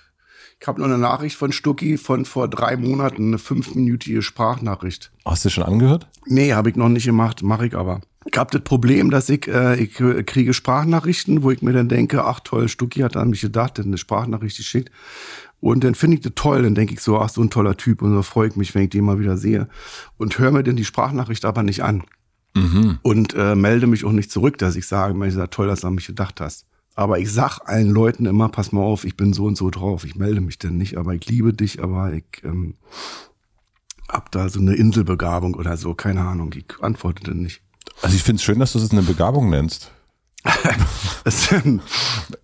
Ich 0.61 0.69
habe 0.69 0.81
noch 0.81 0.87
eine 0.87 0.97
Nachricht 0.97 1.37
von 1.37 1.51
Stucki 1.51 1.99
von 1.99 2.25
vor 2.25 2.49
drei 2.49 2.77
Monaten, 2.77 3.27
eine 3.27 3.39
fünfminütige 3.39 4.23
Sprachnachricht. 4.23 5.11
Hast 5.25 5.45
du 5.45 5.51
schon 5.51 5.65
angehört? 5.65 6.07
Nee, 6.25 6.53
habe 6.53 6.71
ich 6.71 6.77
noch 6.77 6.89
nicht 6.89 7.05
gemacht, 7.05 7.43
mache 7.43 7.67
ich 7.67 7.75
aber. 7.75 8.01
Ich 8.25 8.39
habe 8.39 8.51
das 8.51 8.63
Problem, 8.63 9.11
dass 9.11 9.29
ich, 9.29 9.49
äh, 9.49 9.81
ich 9.83 9.95
kriege 9.95 10.55
Sprachnachrichten, 10.55 11.43
wo 11.43 11.51
ich 11.51 11.63
mir 11.63 11.73
dann 11.73 11.89
denke, 11.89 12.25
ach 12.25 12.41
toll, 12.41 12.69
Stucki 12.69 13.01
hat 13.01 13.17
an 13.17 13.31
mich 13.31 13.41
gedacht, 13.41 13.77
der 13.77 13.85
hat 13.85 13.89
eine 13.89 13.99
Sprachnachricht 13.99 14.57
geschickt. 14.57 14.91
Und 15.61 15.85
dann 15.85 15.95
finde 15.95 16.17
ich 16.17 16.23
das 16.23 16.33
toll, 16.35 16.63
dann 16.63 16.75
denke 16.75 16.95
ich 16.95 17.01
so, 17.01 17.19
ach 17.19 17.29
so 17.29 17.41
ein 17.41 17.51
toller 17.51 17.77
Typ 17.77 18.03
und 18.03 18.13
so 18.13 18.23
freue 18.23 18.49
ich 18.49 18.57
mich, 18.57 18.75
wenn 18.75 18.85
ich 18.85 18.91
den 18.91 19.05
mal 19.05 19.21
wieder 19.21 19.37
sehe. 19.37 19.69
Und 20.19 20.39
höre 20.39 20.51
mir 20.51 20.63
dann 20.63 20.77
die 20.77 20.85
Sprachnachricht 20.85 21.45
aber 21.45 21.63
nicht 21.63 21.83
an. 21.83 22.03
Und 23.03 23.35
äh, 23.35 23.55
melde 23.55 23.87
mich 23.87 24.05
auch 24.05 24.13
nicht 24.13 24.31
zurück, 24.31 24.59
dass 24.59 24.77
ich 24.77 24.87
sage, 24.87 25.15
Mensch, 25.15 25.35
ist 25.35 25.51
toll, 25.53 25.69
dass 25.69 25.83
du 25.83 25.87
an 25.87 25.95
mich 25.95 26.07
gedacht 26.07 26.41
hast. 26.41 26.67
Aber 26.95 27.19
ich 27.19 27.33
sag 27.33 27.61
allen 27.65 27.91
Leuten 27.91 28.27
immer, 28.27 28.49
pass 28.49 28.73
mal 28.73 28.83
auf, 28.83 29.05
ich 29.05 29.17
bin 29.17 29.33
so 29.33 29.47
und 29.47 29.57
so 29.57 29.71
drauf. 29.71 30.05
Ich 30.05 30.17
melde 30.17 30.41
mich 30.41 30.59
denn 30.59 30.77
nicht, 30.77 30.99
aber 30.99 31.15
ich 31.15 31.27
liebe 31.27 31.55
dich, 31.55 31.83
aber 31.83 32.13
ich 32.13 32.25
ähm, 32.45 32.75
hab 34.09 34.31
da 34.31 34.49
so 34.49 34.61
eine 34.61 34.75
Inselbegabung 34.75 35.55
oder 35.55 35.77
so, 35.77 35.95
keine 35.95 36.21
Ahnung, 36.21 36.53
ich 36.55 36.67
antworte 36.83 37.23
denn 37.25 37.39
nicht. 37.39 37.62
Also 38.03 38.17
ich 38.17 38.23
finde 38.23 38.39
es 38.39 38.45
schön, 38.45 38.59
dass 38.59 38.73
du 38.73 38.79
es 38.79 38.91
eine 38.91 39.03
Begabung 39.03 39.51
nennst. 39.51 39.91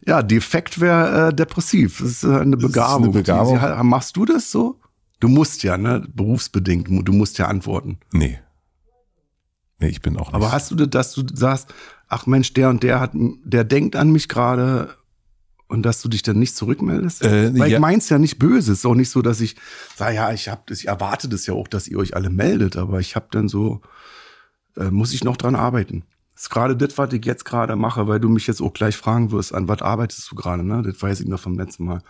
Ja, 0.07 0.23
defekt 0.23 0.81
wäre 0.81 1.28
äh, 1.28 1.34
depressiv. 1.34 1.99
Das 1.99 2.08
ist 2.08 2.25
äh, 2.25 2.26
eine 2.26 2.36
ist 2.36 2.42
eine 2.42 2.57
Begabung. 2.57 3.12
Begabung. 3.12 3.58
Die, 3.58 3.67
die, 3.67 3.83
machst 3.84 4.17
du 4.17 4.25
das 4.25 4.50
so? 4.50 4.81
Du 5.20 5.28
musst 5.28 5.62
ja, 5.65 5.76
ne? 5.76 6.07
Berufsbedingt. 6.15 6.89
Du 6.89 7.12
musst 7.12 7.39
ja 7.39 7.49
antworten. 7.49 7.99
Nee. 8.12 8.39
Nee, 9.81 9.89
ich 9.89 10.00
bin 10.00 10.17
auch 10.17 10.28
nicht. 10.28 10.34
Aber 10.34 10.52
hast 10.52 10.70
du 10.70 10.76
das, 10.76 10.89
dass 10.91 11.15
du 11.15 11.25
sagst, 11.34 11.75
ach 12.08 12.26
Mensch, 12.26 12.52
der 12.55 12.70
und 12.70 12.83
der 12.83 13.00
hat, 13.00 13.10
der 13.15 13.65
denkt 13.65 13.97
an 13.97 14.10
mich 14.10 14.28
gerade 14.28 14.94
und 15.68 15.83
dass 15.83 16.00
du 16.00 16.08
dich 16.08 16.23
dann 16.23 16.39
nicht 16.39 16.57
zurückmeldest? 16.57 17.25
Äh, 17.25 17.58
Weil 17.58 17.70
ja. 17.70 17.76
ich 17.76 17.81
mein's 17.81 18.08
ja 18.08 18.18
nicht 18.18 18.39
böse. 18.39 18.73
Es 18.73 18.78
ist 18.78 18.86
auch 18.86 18.94
nicht 18.94 19.10
so, 19.10 19.23
dass 19.23 19.41
ich 19.41 19.57
sage, 19.97 20.17
ja, 20.17 20.33
ich 20.33 20.49
hab 20.49 20.67
das, 20.67 20.81
ich 20.81 20.89
erwarte 20.89 21.28
das 21.28 21.47
ja 21.47 21.55
auch, 21.55 21.68
dass 21.68 21.89
ihr 21.89 21.99
euch 21.99 22.17
alle 22.17 22.31
meldet, 22.31 22.76
aber 22.76 23.00
ich 23.00 23.17
habe 23.17 23.26
dann 23.31 23.49
so, 23.49 23.83
äh, 24.79 24.91
muss 24.91 25.13
ich 25.13 25.25
noch 25.25 25.37
dran 25.37 25.57
arbeiten. 25.57 26.05
Das 26.35 26.45
ist 26.45 26.51
gerade 26.51 26.77
das, 26.77 26.97
was 26.97 27.13
ich 27.13 27.25
jetzt 27.25 27.45
gerade 27.45 27.75
mache, 27.75 28.07
weil 28.07 28.21
du 28.21 28.29
mich 28.29 28.47
jetzt 28.47 28.61
auch 28.61 28.73
gleich 28.73 28.97
fragen 28.97 29.33
wirst, 29.33 29.55
an 29.55 29.67
was 29.69 29.83
arbeitest 29.83 30.31
du 30.31 30.37
gerade, 30.37 30.65
ne? 30.65 30.83
Das 30.83 31.03
weiß 31.03 31.21
ich 31.21 31.27
noch 31.27 31.41
vom 31.41 31.59
letzten 31.59 31.85
Mal. 31.85 32.03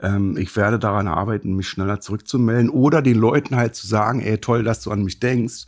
Ähm, 0.00 0.36
ich 0.36 0.54
werde 0.56 0.78
daran 0.78 1.08
arbeiten, 1.08 1.54
mich 1.54 1.68
schneller 1.68 2.00
zurückzumelden 2.00 2.70
oder 2.70 3.02
den 3.02 3.16
Leuten 3.16 3.56
halt 3.56 3.74
zu 3.76 3.86
sagen, 3.86 4.20
ey, 4.20 4.38
toll, 4.38 4.64
dass 4.64 4.82
du 4.82 4.90
an 4.90 5.04
mich 5.04 5.20
denkst. 5.20 5.66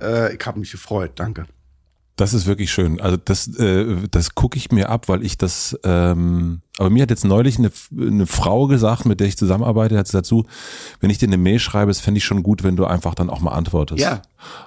Äh, 0.00 0.34
ich 0.36 0.46
habe 0.46 0.60
mich 0.60 0.70
gefreut, 0.70 1.12
danke. 1.16 1.46
Das 2.20 2.34
ist 2.34 2.46
wirklich 2.46 2.70
schön. 2.70 3.00
Also 3.00 3.16
das, 3.16 3.48
äh, 3.58 3.96
das 4.10 4.34
gucke 4.34 4.58
ich 4.58 4.70
mir 4.70 4.90
ab, 4.90 5.08
weil 5.08 5.24
ich 5.24 5.38
das. 5.38 5.78
Ähm, 5.84 6.60
aber 6.76 6.90
mir 6.90 7.02
hat 7.02 7.10
jetzt 7.10 7.24
neulich 7.24 7.58
eine, 7.58 7.70
eine 7.98 8.26
Frau 8.26 8.66
gesagt, 8.66 9.06
mit 9.06 9.20
der 9.20 9.26
ich 9.26 9.38
zusammenarbeite, 9.38 9.96
hat 9.96 10.04
gesagt, 10.04 10.26
dazu, 10.26 10.44
wenn 11.00 11.08
ich 11.08 11.16
dir 11.16 11.28
eine 11.28 11.38
Mail 11.38 11.58
schreibe, 11.58 11.90
es 11.90 12.00
fände 12.00 12.18
ich 12.18 12.24
schon 12.24 12.42
gut, 12.42 12.62
wenn 12.62 12.76
du 12.76 12.84
einfach 12.84 13.14
dann 13.14 13.30
auch 13.30 13.40
mal 13.40 13.52
antwortest. 13.52 14.00
Ja. 14.02 14.20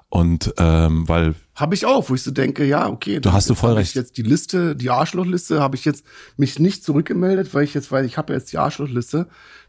Und 0.10 0.52
ähm, 0.58 1.08
weil 1.08 1.36
Habe 1.54 1.76
ich 1.76 1.86
auch, 1.86 2.10
wo 2.10 2.16
ich 2.16 2.24
so 2.24 2.32
denke, 2.32 2.66
ja, 2.66 2.88
okay. 2.90 3.20
Du 3.20 3.32
hast 3.34 3.50
du 3.52 3.54
voll 3.56 3.74
recht. 3.74 3.90
Ich 3.90 3.96
jetzt 3.96 4.18
die 4.18 4.24
Liste, 4.24 4.76
die 4.76 4.90
Arschlochliste, 4.90 5.60
habe 5.62 5.76
ich 5.76 5.86
jetzt 5.86 6.04
mich 6.38 6.58
nicht 6.58 6.84
zurückgemeldet, 6.84 7.54
weil 7.54 7.66
ich 7.66 7.76
jetzt 7.76 7.92
weiß, 7.92 8.04
ich 8.06 8.18
habe 8.18 8.34
jetzt 8.34 8.52
die 8.52 8.58
Arschlochliste, 8.58 9.28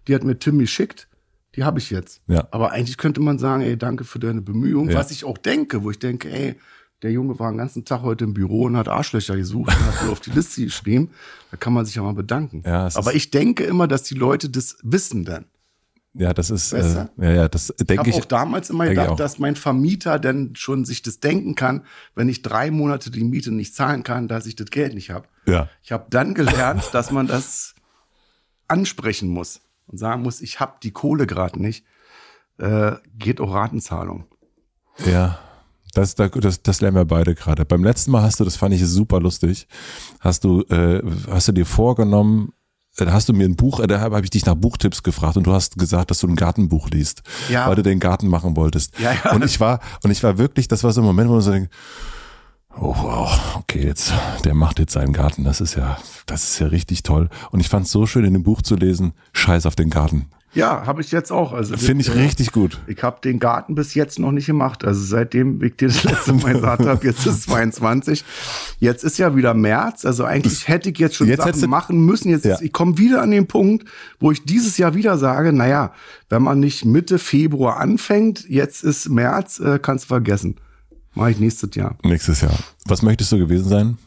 die 0.08 0.14
hat 0.14 0.24
mir 0.24 0.38
Tim 0.38 0.58
geschickt, 0.58 1.06
die 1.54 1.64
habe 1.64 1.78
ich 1.78 1.90
jetzt. 1.90 2.22
Ja. 2.28 2.48
Aber 2.50 2.72
eigentlich 2.72 2.96
könnte 2.96 3.20
man 3.20 3.38
sagen, 3.38 3.62
ey, 3.62 3.76
danke 3.76 4.04
für 4.04 4.18
deine 4.18 4.40
Bemühung, 4.40 4.88
Ja. 4.88 4.98
was 4.98 5.10
ich 5.10 5.24
auch 5.26 5.36
denke, 5.36 5.82
wo 5.84 5.90
ich 5.90 5.98
denke, 5.98 6.30
ey, 6.30 6.56
der 7.04 7.12
Junge 7.12 7.38
war 7.38 7.52
den 7.52 7.58
ganzen 7.58 7.84
Tag 7.84 8.02
heute 8.02 8.24
im 8.24 8.32
Büro 8.34 8.64
und 8.64 8.76
hat 8.76 8.88
Arschlöcher 8.88 9.36
gesucht 9.36 9.68
und 9.68 9.86
hat 9.86 9.94
die 10.04 10.10
auf 10.10 10.20
die 10.20 10.30
Liste 10.30 10.64
geschrieben. 10.64 11.10
Da 11.50 11.56
kann 11.58 11.72
man 11.74 11.84
sich 11.84 11.94
ja 11.94 12.02
mal 12.02 12.14
bedanken. 12.14 12.62
Ja, 12.66 12.88
Aber 12.94 13.14
ich 13.14 13.30
denke 13.30 13.62
immer, 13.64 13.86
dass 13.86 14.02
die 14.04 14.14
Leute 14.14 14.48
das 14.48 14.78
wissen 14.82 15.24
dann. 15.26 15.44
ja, 16.14 16.32
das 16.32 16.48
ist 16.50 16.72
äh, 16.72 17.06
ja, 17.18 17.30
ja, 17.30 17.48
das 17.48 17.74
Ich 17.78 17.86
denke 17.86 17.98
habe 18.00 18.10
ich. 18.10 18.16
auch 18.16 18.24
damals 18.24 18.70
immer 18.70 18.84
ich 18.84 18.90
gedacht, 18.90 19.20
dass 19.20 19.38
mein 19.38 19.54
Vermieter 19.54 20.18
denn 20.18 20.56
schon 20.56 20.84
sich 20.86 21.02
das 21.02 21.20
denken 21.20 21.54
kann, 21.54 21.84
wenn 22.14 22.28
ich 22.30 22.40
drei 22.40 22.70
Monate 22.70 23.10
die 23.10 23.22
Miete 23.22 23.52
nicht 23.52 23.74
zahlen 23.74 24.02
kann, 24.02 24.26
dass 24.26 24.46
ich 24.46 24.56
das 24.56 24.70
Geld 24.70 24.94
nicht 24.94 25.10
habe. 25.10 25.28
Ja. 25.46 25.68
Ich 25.82 25.92
habe 25.92 26.06
dann 26.08 26.32
gelernt, 26.34 26.84
dass 26.92 27.10
man 27.10 27.26
das 27.26 27.74
ansprechen 28.66 29.28
muss 29.28 29.60
und 29.88 29.98
sagen 29.98 30.22
muss, 30.22 30.40
ich 30.40 30.58
habe 30.58 30.76
die 30.82 30.90
Kohle 30.92 31.26
gerade 31.26 31.60
nicht. 31.60 31.84
Äh, 32.56 32.92
geht 33.18 33.40
auch 33.42 33.52
Ratenzahlung. 33.52 34.24
Ja, 35.04 35.38
das, 35.94 36.14
das, 36.14 36.62
das 36.62 36.80
lernen 36.80 36.96
wir 36.96 37.04
beide 37.04 37.34
gerade. 37.34 37.64
Beim 37.64 37.82
letzten 37.84 38.10
Mal 38.10 38.22
hast 38.22 38.40
du, 38.40 38.44
das 38.44 38.56
fand 38.56 38.74
ich 38.74 38.84
super 38.86 39.20
lustig, 39.20 39.66
hast 40.20 40.44
du, 40.44 40.62
äh, 40.64 41.02
hast 41.30 41.48
du 41.48 41.52
dir 41.52 41.64
vorgenommen, 41.66 42.52
äh, 42.98 43.04
da 43.06 43.12
hast 43.12 43.28
du 43.28 43.32
mir 43.32 43.44
ein 43.48 43.56
Buch, 43.56 43.80
äh, 43.80 43.86
da 43.86 44.00
habe 44.00 44.16
hab 44.16 44.24
ich 44.24 44.30
dich 44.30 44.44
nach 44.46 44.54
Buchtipps 44.54 45.02
gefragt 45.02 45.36
und 45.36 45.46
du 45.46 45.52
hast 45.52 45.78
gesagt, 45.78 46.10
dass 46.10 46.18
du 46.20 46.28
ein 46.28 46.36
Gartenbuch 46.36 46.90
liest, 46.90 47.22
Ja. 47.50 47.66
weil 47.68 47.76
du 47.76 47.82
den 47.82 48.00
Garten 48.00 48.28
machen 48.28 48.56
wolltest. 48.56 48.98
Ja, 48.98 49.12
ja. 49.24 49.32
Und 49.32 49.44
ich 49.44 49.58
war, 49.60 49.80
und 50.02 50.10
ich 50.10 50.22
war 50.22 50.38
wirklich, 50.38 50.68
das 50.68 50.84
war 50.84 50.92
so 50.92 51.00
ein 51.00 51.04
Moment, 51.06 51.28
wo 51.28 51.34
man 51.34 51.42
so 51.42 51.50
denkt, 51.52 51.72
oh 52.76 52.94
wow, 52.96 53.56
okay, 53.56 53.84
jetzt, 53.86 54.12
der 54.44 54.54
macht 54.54 54.78
jetzt 54.78 54.92
seinen 54.92 55.12
Garten, 55.12 55.44
das 55.44 55.60
ist 55.60 55.74
ja, 55.76 55.96
das 56.26 56.44
ist 56.44 56.58
ja 56.58 56.66
richtig 56.66 57.02
toll. 57.04 57.28
Und 57.50 57.60
ich 57.60 57.68
fand 57.68 57.86
es 57.86 57.92
so 57.92 58.06
schön, 58.06 58.24
in 58.24 58.32
dem 58.34 58.42
Buch 58.42 58.62
zu 58.62 58.74
lesen, 58.76 59.12
Scheiß 59.32 59.66
auf 59.66 59.76
den 59.76 59.90
Garten. 59.90 60.26
Ja, 60.54 60.86
habe 60.86 61.00
ich 61.00 61.10
jetzt 61.10 61.32
auch. 61.32 61.52
Also 61.52 61.76
Finde 61.76 62.02
ich 62.02 62.08
äh, 62.08 62.18
richtig 62.20 62.52
gut. 62.52 62.80
Ich 62.86 63.02
habe 63.02 63.18
den 63.22 63.38
Garten 63.40 63.74
bis 63.74 63.94
jetzt 63.94 64.18
noch 64.18 64.30
nicht 64.32 64.46
gemacht. 64.46 64.84
Also 64.84 65.02
seitdem 65.04 65.62
ich 65.62 65.76
dir 65.76 65.88
das 65.88 66.04
letzte 66.04 66.32
Mal 66.32 66.52
gesagt 66.54 66.86
habe, 66.86 67.04
jetzt 67.06 67.26
ist 67.26 67.42
22. 67.44 68.24
Jetzt 68.78 69.02
ist 69.04 69.18
ja 69.18 69.34
wieder 69.34 69.54
März. 69.54 70.04
Also 70.04 70.24
eigentlich 70.24 70.68
hätte 70.68 70.90
ich 70.90 70.98
jetzt 70.98 71.16
schon 71.16 71.26
Jetzt 71.26 71.42
Sachen 71.44 71.68
machen 71.68 72.04
müssen. 72.04 72.30
Jetzt 72.30 72.44
Ja. 72.44 72.58
ich 72.60 72.72
komme 72.72 72.98
wieder 72.98 73.22
an 73.22 73.30
den 73.32 73.46
Punkt, 73.46 73.88
wo 74.20 74.30
ich 74.30 74.44
dieses 74.44 74.78
Jahr 74.78 74.94
wieder 74.94 75.18
sage, 75.18 75.52
naja, 75.52 75.92
wenn 76.28 76.42
man 76.42 76.60
nicht 76.60 76.84
Mitte 76.84 77.18
Februar 77.18 77.78
anfängt, 77.78 78.48
jetzt 78.48 78.84
ist 78.84 79.08
März, 79.08 79.58
äh, 79.60 79.78
kannst 79.80 80.04
du 80.04 80.08
vergessen. 80.08 80.56
Mache 81.14 81.32
ich 81.32 81.38
nächstes 81.38 81.74
Jahr. 81.74 81.96
Nächstes 82.02 82.40
Jahr. 82.40 82.54
Was 82.86 83.02
möchtest 83.02 83.30
du 83.32 83.38
gewesen 83.38 83.68
sein? 83.68 83.98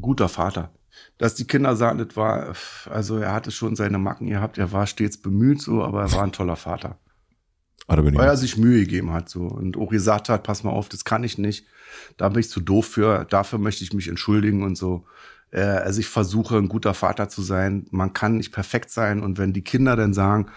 Guter 0.00 0.28
Vater. 0.28 0.70
Dass 1.18 1.34
die 1.34 1.46
Kinder 1.46 1.76
sagen, 1.76 1.98
das 1.98 2.16
war, 2.16 2.54
also 2.90 3.16
er 3.16 3.32
hatte 3.32 3.50
schon 3.50 3.74
seine 3.74 3.98
Macken 3.98 4.28
gehabt, 4.28 4.58
er 4.58 4.72
war 4.72 4.86
stets 4.86 5.16
bemüht 5.16 5.62
so, 5.62 5.82
aber 5.82 6.02
er 6.02 6.12
war 6.12 6.24
ein 6.24 6.32
toller 6.32 6.56
Vater. 6.56 6.98
Ah, 7.88 7.96
weil 7.96 8.26
er 8.26 8.36
sich 8.36 8.56
Mühe 8.56 8.80
gegeben 8.80 9.12
hat 9.12 9.28
so 9.28 9.42
und 9.42 9.76
auch 9.76 9.88
gesagt 9.88 10.28
hat, 10.28 10.42
pass 10.42 10.64
mal 10.64 10.72
auf, 10.72 10.88
das 10.88 11.04
kann 11.04 11.22
ich 11.22 11.38
nicht, 11.38 11.66
da 12.16 12.28
bin 12.28 12.40
ich 12.40 12.50
zu 12.50 12.60
doof 12.60 12.86
für, 12.86 13.24
dafür 13.24 13.60
möchte 13.60 13.84
ich 13.84 13.92
mich 13.92 14.08
entschuldigen 14.08 14.64
und 14.64 14.76
so. 14.76 15.06
Äh, 15.52 15.60
also 15.60 16.00
ich 16.00 16.08
versuche 16.08 16.56
ein 16.56 16.68
guter 16.68 16.94
Vater 16.94 17.28
zu 17.28 17.42
sein. 17.42 17.86
Man 17.92 18.12
kann 18.12 18.38
nicht 18.38 18.52
perfekt 18.52 18.90
sein 18.90 19.22
und 19.22 19.38
wenn 19.38 19.52
die 19.52 19.62
Kinder 19.62 19.94
dann 19.94 20.14
sagen, 20.14 20.48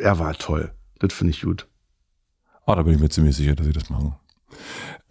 er 0.00 0.18
war 0.18 0.34
toll, 0.34 0.72
das 0.98 1.12
finde 1.12 1.30
ich 1.30 1.42
gut. 1.42 1.68
Ah, 2.66 2.74
da 2.74 2.82
bin 2.82 2.94
ich 2.94 3.00
mir 3.00 3.08
ziemlich 3.08 3.36
sicher, 3.36 3.54
dass 3.54 3.66
sie 3.66 3.72
das 3.72 3.88
machen. 3.88 4.16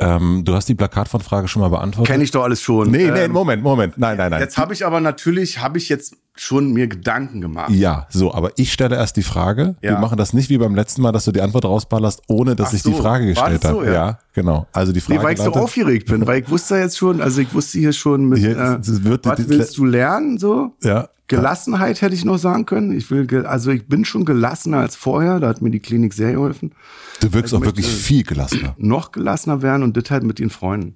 Ähm, 0.01 0.43
du 0.43 0.53
hast 0.55 0.67
die 0.67 0.75
Plakatvorfrage 0.75 1.47
schon 1.47 1.61
mal 1.61 1.69
beantwortet. 1.69 2.11
Kenne 2.11 2.23
ich 2.23 2.31
doch 2.31 2.43
alles 2.43 2.61
schon. 2.61 2.89
Nee, 2.91 3.11
nee, 3.11 3.19
Ähm, 3.25 3.31
Moment, 3.31 3.61
Moment. 3.63 3.97
Nein, 3.97 4.17
nein, 4.17 4.31
nein. 4.31 4.39
Jetzt 4.41 4.57
habe 4.57 4.73
ich 4.73 4.85
aber 4.85 4.99
natürlich, 4.99 5.59
habe 5.59 5.77
ich 5.77 5.89
jetzt 5.89 6.15
schon 6.35 6.71
mir 6.73 6.87
Gedanken 6.87 7.41
gemacht. 7.41 7.69
ja, 7.71 8.07
so, 8.09 8.33
aber 8.33 8.51
ich 8.55 8.71
stelle 8.73 8.95
erst 8.95 9.17
die 9.17 9.21
Frage. 9.21 9.75
Ja. 9.81 9.91
Wir 9.91 9.97
machen 9.99 10.17
das 10.17 10.33
nicht 10.33 10.49
wie 10.49 10.57
beim 10.57 10.73
letzten 10.75 11.01
Mal, 11.01 11.11
dass 11.11 11.25
du 11.25 11.31
die 11.31 11.41
Antwort 11.41 11.65
rausballerst, 11.65 12.21
ohne 12.27 12.55
dass 12.55 12.69
Ach 12.69 12.73
ich 12.73 12.81
so, 12.83 12.89
die 12.91 12.95
Frage 12.99 13.27
gestellt 13.27 13.61
so, 13.63 13.69
habe. 13.69 13.93
ja? 13.93 14.17
genau. 14.33 14.65
Also 14.71 14.91
die 14.93 15.01
Frage 15.01 15.19
Nee, 15.19 15.25
weil 15.25 15.33
ich 15.33 15.41
so 15.41 15.51
aufgeregt 15.53 16.07
bin, 16.07 16.25
weil 16.25 16.41
ich 16.41 16.49
wusste 16.49 16.77
jetzt 16.77 16.97
schon, 16.97 17.21
also 17.21 17.41
ich 17.41 17.53
wusste 17.53 17.77
hier 17.79 17.93
schon 17.93 18.25
mit, 18.29 18.39
Hier, 18.39 18.51
äh, 18.57 18.77
wird- 19.03 19.25
was 19.25 19.35
die- 19.35 19.49
willst 19.49 19.77
du 19.77 19.85
lernen, 19.85 20.37
so? 20.37 20.71
Ja. 20.83 21.09
Gelassenheit 21.37 22.01
hätte 22.01 22.15
ich 22.15 22.25
noch 22.25 22.37
sagen 22.37 22.65
können. 22.65 22.91
Ich 22.91 23.09
will, 23.11 23.45
also 23.45 23.71
ich 23.71 23.87
bin 23.87 24.05
schon 24.05 24.25
gelassener 24.25 24.77
als 24.79 24.95
vorher. 24.95 25.39
Da 25.39 25.47
hat 25.49 25.61
mir 25.61 25.71
die 25.71 25.79
Klinik 25.79 26.13
sehr 26.13 26.33
geholfen. 26.33 26.73
Du 27.19 27.33
wirkst 27.33 27.53
Ich 27.53 27.59
auch 27.59 27.65
wirklich 27.65 27.87
viel 27.87 28.23
gelassener. 28.23 28.75
Noch 28.77 29.11
gelassener 29.11 29.61
werden 29.61 29.83
und 29.83 29.97
das 29.97 30.09
halt 30.11 30.23
mit 30.23 30.39
den 30.39 30.49
Freunden. 30.49 30.95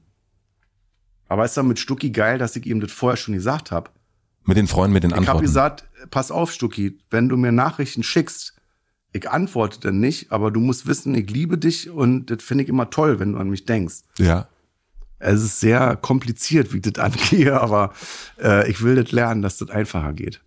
Aber 1.28 1.44
ist 1.46 1.58
dann 1.58 1.68
mit 1.68 1.80
Stucki 1.80 2.12
geil, 2.12 2.38
dass 2.38 2.56
ich 2.56 2.66
ihm 2.66 2.80
das 2.80 2.92
vorher 2.92 3.18
schon 3.18 3.34
gesagt 3.34 3.72
habe. 3.72 3.90
Mit 4.44 4.58
den 4.58 4.68
Freunden, 4.68 4.94
mit 4.94 5.04
den 5.04 5.10
Ich 5.10 5.16
habe 5.18 5.28
Antworten. 5.28 5.46
gesagt, 5.46 5.86
pass 6.12 6.30
auf, 6.32 6.52
Stucki, 6.52 7.00
wenn 7.10 7.30
du 7.30 7.38
mir 7.38 7.52
Nachrichten 7.52 8.04
schickst, 8.04 8.54
Ich 9.12 9.30
antworte 9.30 9.80
dann 9.80 10.02
nicht, 10.02 10.32
aber 10.34 10.52
du 10.52 10.60
musst 10.60 10.88
wissen, 10.88 11.16
ich 11.16 11.30
liebe 11.32 11.58
dich 11.58 11.90
und 11.90 12.26
das 12.30 12.44
finde 12.44 12.66
ich 12.66 12.70
immer 12.70 12.90
toll, 12.90 13.18
wenn 13.18 13.32
du 13.32 13.40
an 13.40 13.50
mich 13.50 13.64
denkst. 13.66 14.02
Ja. 14.20 14.48
Es 15.26 15.42
ist 15.42 15.60
sehr 15.60 15.96
kompliziert, 15.96 16.72
wie 16.72 16.78
ich 16.78 16.84
das 16.84 16.96
angehe, 17.04 17.60
aber 17.60 17.94
äh, 18.42 18.70
ich 18.70 18.82
will 18.84 18.96
das 18.96 19.12
lernen, 19.12 19.42
dass 19.42 19.58
das 19.58 19.70
einfacher 19.70 20.14
geht. 20.14 20.42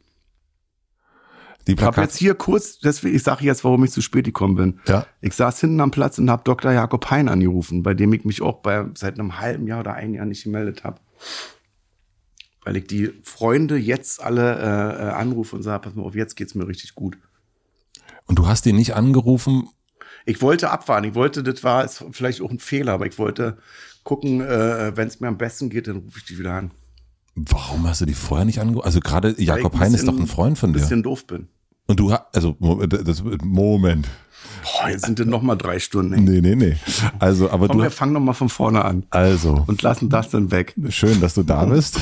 Die 1.66 1.73
Ich 1.73 1.82
habe 1.82 2.00
jetzt 2.00 2.16
hier 2.16 2.34
kurz, 2.34 2.78
deswegen, 2.78 3.15
ich 3.15 3.23
sage 3.23 3.44
jetzt, 3.44 3.62
warum 3.62 3.84
ich 3.84 3.90
zu 3.90 4.00
spät 4.00 4.24
gekommen 4.24 4.55
bin. 4.55 4.81
Ja. 4.86 5.07
Ich 5.20 5.34
saß 5.34 5.60
hinten 5.60 5.81
am 5.81 5.90
Platz 5.90 6.18
und 6.18 6.31
habe 6.31 6.42
Dr. 6.44 6.73
Jakob 6.73 7.10
Hein 7.10 7.28
angerufen, 7.28 7.82
bei 7.82 7.92
dem 7.92 8.12
ich 8.15 8.24
mich 8.24 8.40
auch 8.40 8.62
bei, 8.62 8.86
seit 8.94 9.18
einem 9.18 9.39
halben 9.39 9.66
Jahr 9.66 9.81
oder 9.81 9.94
ein 9.94 10.15
Jahr 10.15 10.24
nicht 10.24 10.44
gemeldet 10.44 10.84
habe. 10.84 10.98
Weil 12.65 12.76
ich 12.76 12.86
die 12.86 13.12
Freunde 13.23 13.76
jetzt 13.76 14.23
alle 14.23 14.55
äh, 14.55 15.08
äh, 15.08 15.10
anrufe 15.10 15.57
und 15.57 15.62
sage, 15.62 15.82
pass 15.82 15.94
mal 15.94 16.05
auf, 16.05 16.15
jetzt 16.15 16.36
geht's 16.36 16.55
mir 16.55 16.66
richtig 16.66 16.94
gut. 16.94 17.18
Und 18.26 18.39
du 18.39 18.47
hast 18.47 18.65
ihn 18.65 18.76
nicht 18.76 18.94
angerufen. 18.94 19.68
Ich 20.24 20.40
wollte 20.40 20.70
abwarten. 20.70 21.08
Ich 21.08 21.15
wollte, 21.15 21.42
das 21.42 21.65
war 21.65 21.89
vielleicht 21.89 22.40
auch 22.40 22.50
ein 22.50 22.58
Fehler, 22.58 22.92
aber 22.92 23.07
ich 23.07 23.18
wollte 23.18 23.58
gucken, 24.09 24.41
äh, 24.41 24.97
wenn 24.97 25.07
es 25.07 25.20
mir 25.20 25.28
am 25.28 25.37
besten 25.37 25.69
geht, 25.69 25.87
dann 25.87 25.97
rufe 25.97 26.19
ich 26.19 26.25
die 26.25 26.39
wieder 26.39 26.55
an. 26.55 26.70
Warum 27.35 27.87
hast 27.87 28.01
du 28.01 28.07
die 28.07 28.15
vorher 28.15 28.47
nicht 28.47 28.59
angerufen? 28.59 28.87
Also 28.87 29.01
gerade 29.01 29.35
Jakob 29.39 29.75
ich 29.75 29.81
Hein 29.81 29.93
ist 29.93 30.09
doch 30.09 30.19
ein 30.19 30.27
Freund 30.27 30.57
von 30.59 30.70
Ein 30.70 30.73
dir. 30.73 30.78
bisschen 30.81 31.03
doof 31.03 31.27
bin. 31.27 31.49
Und 31.89 32.01
du 32.01 32.11
hast, 32.11 32.23
also, 32.33 32.57
das, 32.87 33.23
Moment. 33.43 34.09
Boah, 34.62 34.89
jetzt 34.89 35.05
sind 35.05 35.19
das 35.19 35.27
noch 35.27 35.43
mal 35.43 35.57
drei 35.57 35.78
Stunden. 35.78 36.15
Ey. 36.15 36.20
Nee, 36.20 36.41
nee, 36.41 36.55
nee. 36.57 36.77
Also, 37.19 37.51
aber 37.51 37.69
Komm, 37.69 37.78
du, 37.78 37.83
wir 37.83 37.91
fangen 37.91 38.15
noch 38.15 38.20
mal 38.20 38.33
von 38.33 38.49
vorne 38.49 38.83
an 38.83 39.05
also, 39.11 39.65
und 39.67 39.83
lassen 39.83 40.09
das 40.09 40.31
dann 40.31 40.51
weg. 40.51 40.75
schön, 40.89 41.20
dass 41.20 41.35
du 41.35 41.43
da 41.43 41.65
bist. 41.67 42.01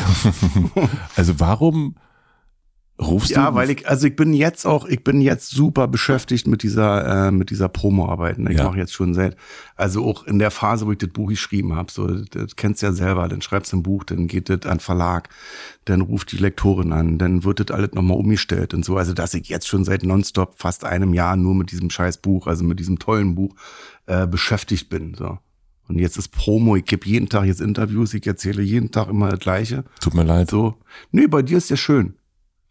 also, 1.16 1.40
warum 1.40 1.96
rufst 3.00 3.30
Ja, 3.30 3.50
du? 3.50 3.56
weil 3.56 3.70
ich, 3.70 3.88
also 3.88 4.06
ich 4.06 4.16
bin 4.16 4.32
jetzt 4.32 4.64
auch, 4.66 4.86
ich 4.86 5.04
bin 5.04 5.20
jetzt 5.20 5.50
super 5.50 5.86
beschäftigt 5.86 6.46
mit 6.46 6.62
dieser, 6.62 7.28
äh, 7.28 7.30
mit 7.30 7.50
dieser 7.50 7.68
Promo-Arbeit. 7.68 8.38
Ich 8.38 8.56
Ja. 8.58 8.64
mache 8.64 8.78
jetzt 8.78 8.92
schon 8.94 9.12
seit, 9.12 9.36
also 9.76 10.04
auch 10.04 10.24
in 10.26 10.38
der 10.38 10.50
Phase, 10.50 10.86
wo 10.86 10.92
ich 10.92 10.98
das 10.98 11.10
Buch 11.10 11.28
geschrieben 11.28 11.74
habe, 11.76 11.92
so, 11.92 12.06
das 12.06 12.56
kennst 12.56 12.80
du 12.82 12.86
ja 12.86 12.92
selber, 12.92 13.28
dann 13.28 13.42
schreibst 13.42 13.72
du 13.72 13.76
ein 13.76 13.82
Buch, 13.82 14.04
dann 14.04 14.26
geht 14.28 14.48
das 14.48 14.62
an 14.64 14.80
Verlag, 14.80 15.28
dann 15.84 16.00
ruft 16.00 16.32
die 16.32 16.38
Lektorin 16.38 16.92
an, 16.92 17.18
dann 17.18 17.44
wird 17.44 17.60
das 17.60 17.76
alles 17.76 17.92
nochmal 17.92 18.16
umgestellt 18.16 18.72
und 18.72 18.84
so. 18.84 18.96
Also, 18.96 19.12
dass 19.12 19.34
ich 19.34 19.48
jetzt 19.48 19.68
schon 19.68 19.84
seit 19.84 20.02
nonstop 20.02 20.54
fast 20.58 20.84
einem 20.84 21.12
Jahr 21.12 21.36
nur 21.36 21.54
mit 21.54 21.72
diesem 21.72 21.90
scheiß 21.90 22.18
Buch, 22.18 22.46
also 22.46 22.64
mit 22.64 22.78
diesem 22.80 22.98
tollen 22.98 23.34
Buch, 23.34 23.54
äh, 24.06 24.26
beschäftigt 24.26 24.88
bin, 24.88 25.14
so. 25.14 25.38
Und 25.88 26.00
jetzt 26.00 26.16
ist 26.16 26.28
Promo, 26.28 26.74
ich 26.74 26.84
gebe 26.84 27.06
jeden 27.06 27.28
Tag 27.28 27.44
jetzt 27.44 27.60
Interviews, 27.60 28.12
ich 28.14 28.26
erzähle 28.26 28.60
jeden 28.62 28.90
Tag 28.90 29.08
immer 29.08 29.28
das 29.30 29.38
Gleiche. 29.38 29.84
Tut 30.00 30.14
mir 30.14 30.24
leid. 30.24 30.50
So, 30.50 30.74
nee, 31.12 31.28
bei 31.28 31.42
dir 31.42 31.58
ist 31.58 31.70
ja 31.70 31.76
schön, 31.76 32.14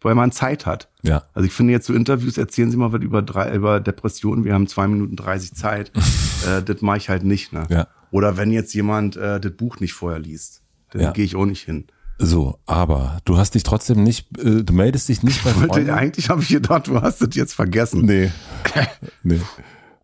weil 0.06 0.14
man 0.14 0.32
Zeit 0.32 0.64
hat. 0.64 0.88
Ja. 1.02 1.24
Also 1.34 1.46
ich 1.46 1.52
finde 1.52 1.72
jetzt 1.72 1.86
so 1.86 1.92
Interviews, 1.92 2.38
erzählen 2.38 2.70
Sie 2.70 2.76
mal 2.76 2.92
was 2.92 3.02
über, 3.02 3.20
drei, 3.22 3.54
über 3.54 3.80
Depressionen, 3.80 4.44
wir 4.44 4.54
haben 4.54 4.66
zwei 4.68 4.86
Minuten 4.86 5.16
30 5.16 5.52
Zeit. 5.54 5.90
äh, 6.48 6.62
das 6.62 6.80
mache 6.80 6.96
ich 6.98 7.08
halt 7.08 7.24
nicht. 7.24 7.52
Ne? 7.52 7.66
Ja. 7.68 7.88
Oder 8.12 8.36
wenn 8.36 8.50
jetzt 8.52 8.72
jemand 8.72 9.16
äh, 9.16 9.40
das 9.40 9.52
Buch 9.52 9.80
nicht 9.80 9.92
vorher 9.92 10.20
liest, 10.20 10.62
dann 10.92 11.02
Ja. 11.02 11.10
gehe 11.10 11.24
ich 11.24 11.34
auch 11.36 11.44
nicht 11.44 11.64
hin. 11.64 11.86
So, 12.18 12.58
aber 12.64 13.18
du 13.26 13.36
hast 13.36 13.54
dich 13.56 13.62
trotzdem 13.64 14.02
nicht, 14.02 14.38
äh, 14.38 14.62
du 14.64 14.72
meldest 14.72 15.08
dich 15.08 15.22
nicht 15.22 15.44
bei 15.44 15.54
Wollte, 15.56 15.66
Freunden. 15.74 15.90
eigentlich 15.90 16.30
habe 16.30 16.40
ich 16.40 16.48
gedacht, 16.48 16.86
du 16.86 17.02
hast 17.02 17.20
das 17.20 17.34
jetzt 17.34 17.52
vergessen. 17.52 18.02
Nee. 18.06 18.30
nee. 19.22 19.40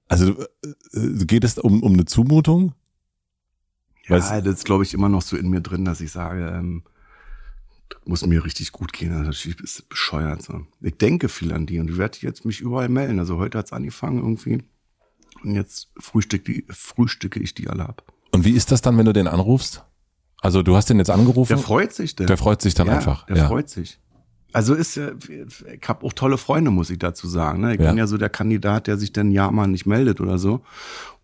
Also 0.09 0.33
äh, 0.95 0.99
äh, 0.99 1.25
geht 1.25 1.45
es 1.45 1.57
um, 1.59 1.83
um 1.83 1.93
eine 1.95 2.05
Zumutung? 2.05 2.75
Ja, 4.09 4.17
Weiß- 4.17 4.41
das 4.43 4.55
ist, 4.57 4.65
glaube 4.65 4.83
ich, 4.85 4.93
immer 4.95 5.09
noch 5.09 5.23
so 5.23 5.37
in 5.37 5.49
mir 5.49 5.61
drin, 5.61 5.85
dass 5.85 6.01
ich 6.01 6.11
sage, 6.13 6.49
ähm, 6.55 6.83
muss 8.05 8.25
mir 8.27 8.45
richtig 8.45 8.73
gut 8.73 8.93
gehen. 8.93 9.13
Also, 9.13 9.31
Das 9.31 9.45
ist 9.45 9.89
bescheuert. 9.89 10.43
So. 10.43 10.67
Ich 10.81 10.97
denke 10.97 11.29
viel 11.29 11.53
an 11.53 11.67
die 11.67 11.79
und 11.79 11.91
ich 11.91 11.99
werde 11.99 12.19
jetzt 12.21 12.45
mich 12.45 12.61
überall 12.61 12.89
melden. 12.89 13.19
Also 13.19 13.39
heute 13.39 13.59
hat's 13.59 13.73
angefangen 13.73 14.19
irgendwie. 14.19 14.63
Und 15.43 15.55
jetzt 15.55 15.89
frühstücke, 15.99 16.45
die, 16.53 16.65
frühstücke 16.71 17.41
ich 17.41 17.55
die 17.55 17.69
alle 17.69 17.89
ab. 17.89 18.05
Und 18.33 18.45
wie 18.45 18.53
ist 18.53 18.71
das 18.73 18.81
dann, 18.83 18.97
wenn 18.99 19.07
du 19.07 19.13
den 19.13 19.29
anrufst? 19.29 19.85
Also 20.41 20.63
du 20.63 20.75
hast 20.77 20.91
den 20.91 20.99
jetzt 20.99 21.11
angerufen? 21.11 21.49
Der 21.49 21.59
freut 21.59 21.93
sich 21.93 22.17
denn. 22.17 22.27
Der 22.27 22.37
freut 22.37 22.63
sich 22.63 22.75
dann 22.75 22.89
ja, 22.89 22.95
einfach. 22.95 23.27
Der 23.27 23.37
ja. 23.37 23.49
freut 23.49 23.69
sich. 23.69 23.99
Also 24.53 24.75
ist 24.75 24.97
ja, 24.97 25.13
ich 25.29 25.89
habe 25.89 26.05
auch 26.05 26.13
tolle 26.13 26.37
Freunde, 26.37 26.71
muss 26.71 26.91
ich 26.91 26.99
dazu 26.99 27.27
sagen. 27.27 27.61
Ne? 27.63 27.75
Ich 27.75 27.81
Ja. 27.81 27.89
bin 27.89 27.99
ja 27.99 28.07
so 28.07 28.19
der 28.19 28.29
Kandidat, 28.29 28.87
der 28.87 28.99
sich 28.99 29.13
dann 29.13 29.31
ja 29.31 29.51
mal 29.51 29.67
nicht 29.67 29.87
meldet 29.87 30.21
oder 30.21 30.39
so. 30.39 30.63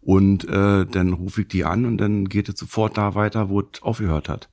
Und 0.01 0.45
äh, 0.49 0.87
dann 0.87 1.13
rufe 1.13 1.43
ich 1.43 1.49
die 1.49 1.65
an 1.65 1.85
und 1.85 1.99
dann 1.99 2.29
geht 2.29 2.49
es 2.49 2.59
sofort 2.59 2.97
da 2.97 3.15
weiter, 3.15 3.49
wo 3.51 3.61
es 3.61 3.83
aufgehört 3.83 4.29
hat. 4.29 4.49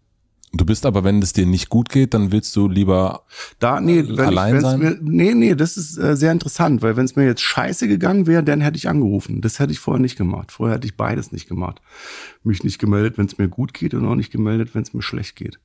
Du 0.54 0.66
bist 0.66 0.86
aber, 0.86 1.04
wenn 1.04 1.22
es 1.22 1.34
dir 1.34 1.46
nicht 1.46 1.70
gut 1.70 1.90
geht, 1.90 2.14
dann 2.14 2.32
willst 2.32 2.56
du 2.56 2.70
lieber. 2.70 3.26
Da, 3.60 3.82
nee, 3.82 4.00
Allein 4.18 4.56
ich, 4.56 4.62
sein? 4.62 4.80
Mir, 4.80 4.98
nee, 5.02 5.34
nee, 5.34 5.56
das 5.56 5.76
ist 5.76 5.98
äh, 5.98 6.16
sehr 6.16 6.32
interessant, 6.32 6.82
weil 6.82 6.96
wenn 6.96 7.06
es 7.06 7.16
mir 7.16 7.26
jetzt 7.26 7.42
scheiße 7.42 7.88
gegangen 7.88 8.26
wäre, 8.26 8.44
dann 8.44 8.62
hätte 8.62 8.78
ich 8.78 8.88
angerufen. 8.88 9.42
Das 9.42 9.60
hätte 9.60 9.74
ich 9.74 9.80
vorher 9.80 10.02
nicht 10.02 10.18
gemacht. 10.18 10.52
Vorher 10.54 10.76
hätte 10.76 10.88
ich 10.88 10.96
beides 10.96 11.32
nicht 11.32 11.50
gemacht. 11.50 11.82
Mich 12.44 12.64
nicht 12.64 12.80
gemeldet, 12.80 13.18
wenn 13.18 13.26
es 13.26 13.38
mir 13.38 13.50
gut 13.50 13.74
geht 13.74 13.94
und 13.94 14.06
auch 14.06 14.16
nicht 14.16 14.32
gemeldet, 14.32 14.76
wenn 14.76 14.84
es 14.84 14.94
mir 14.94 15.02
schlecht 15.02 15.36
geht. 15.36 15.60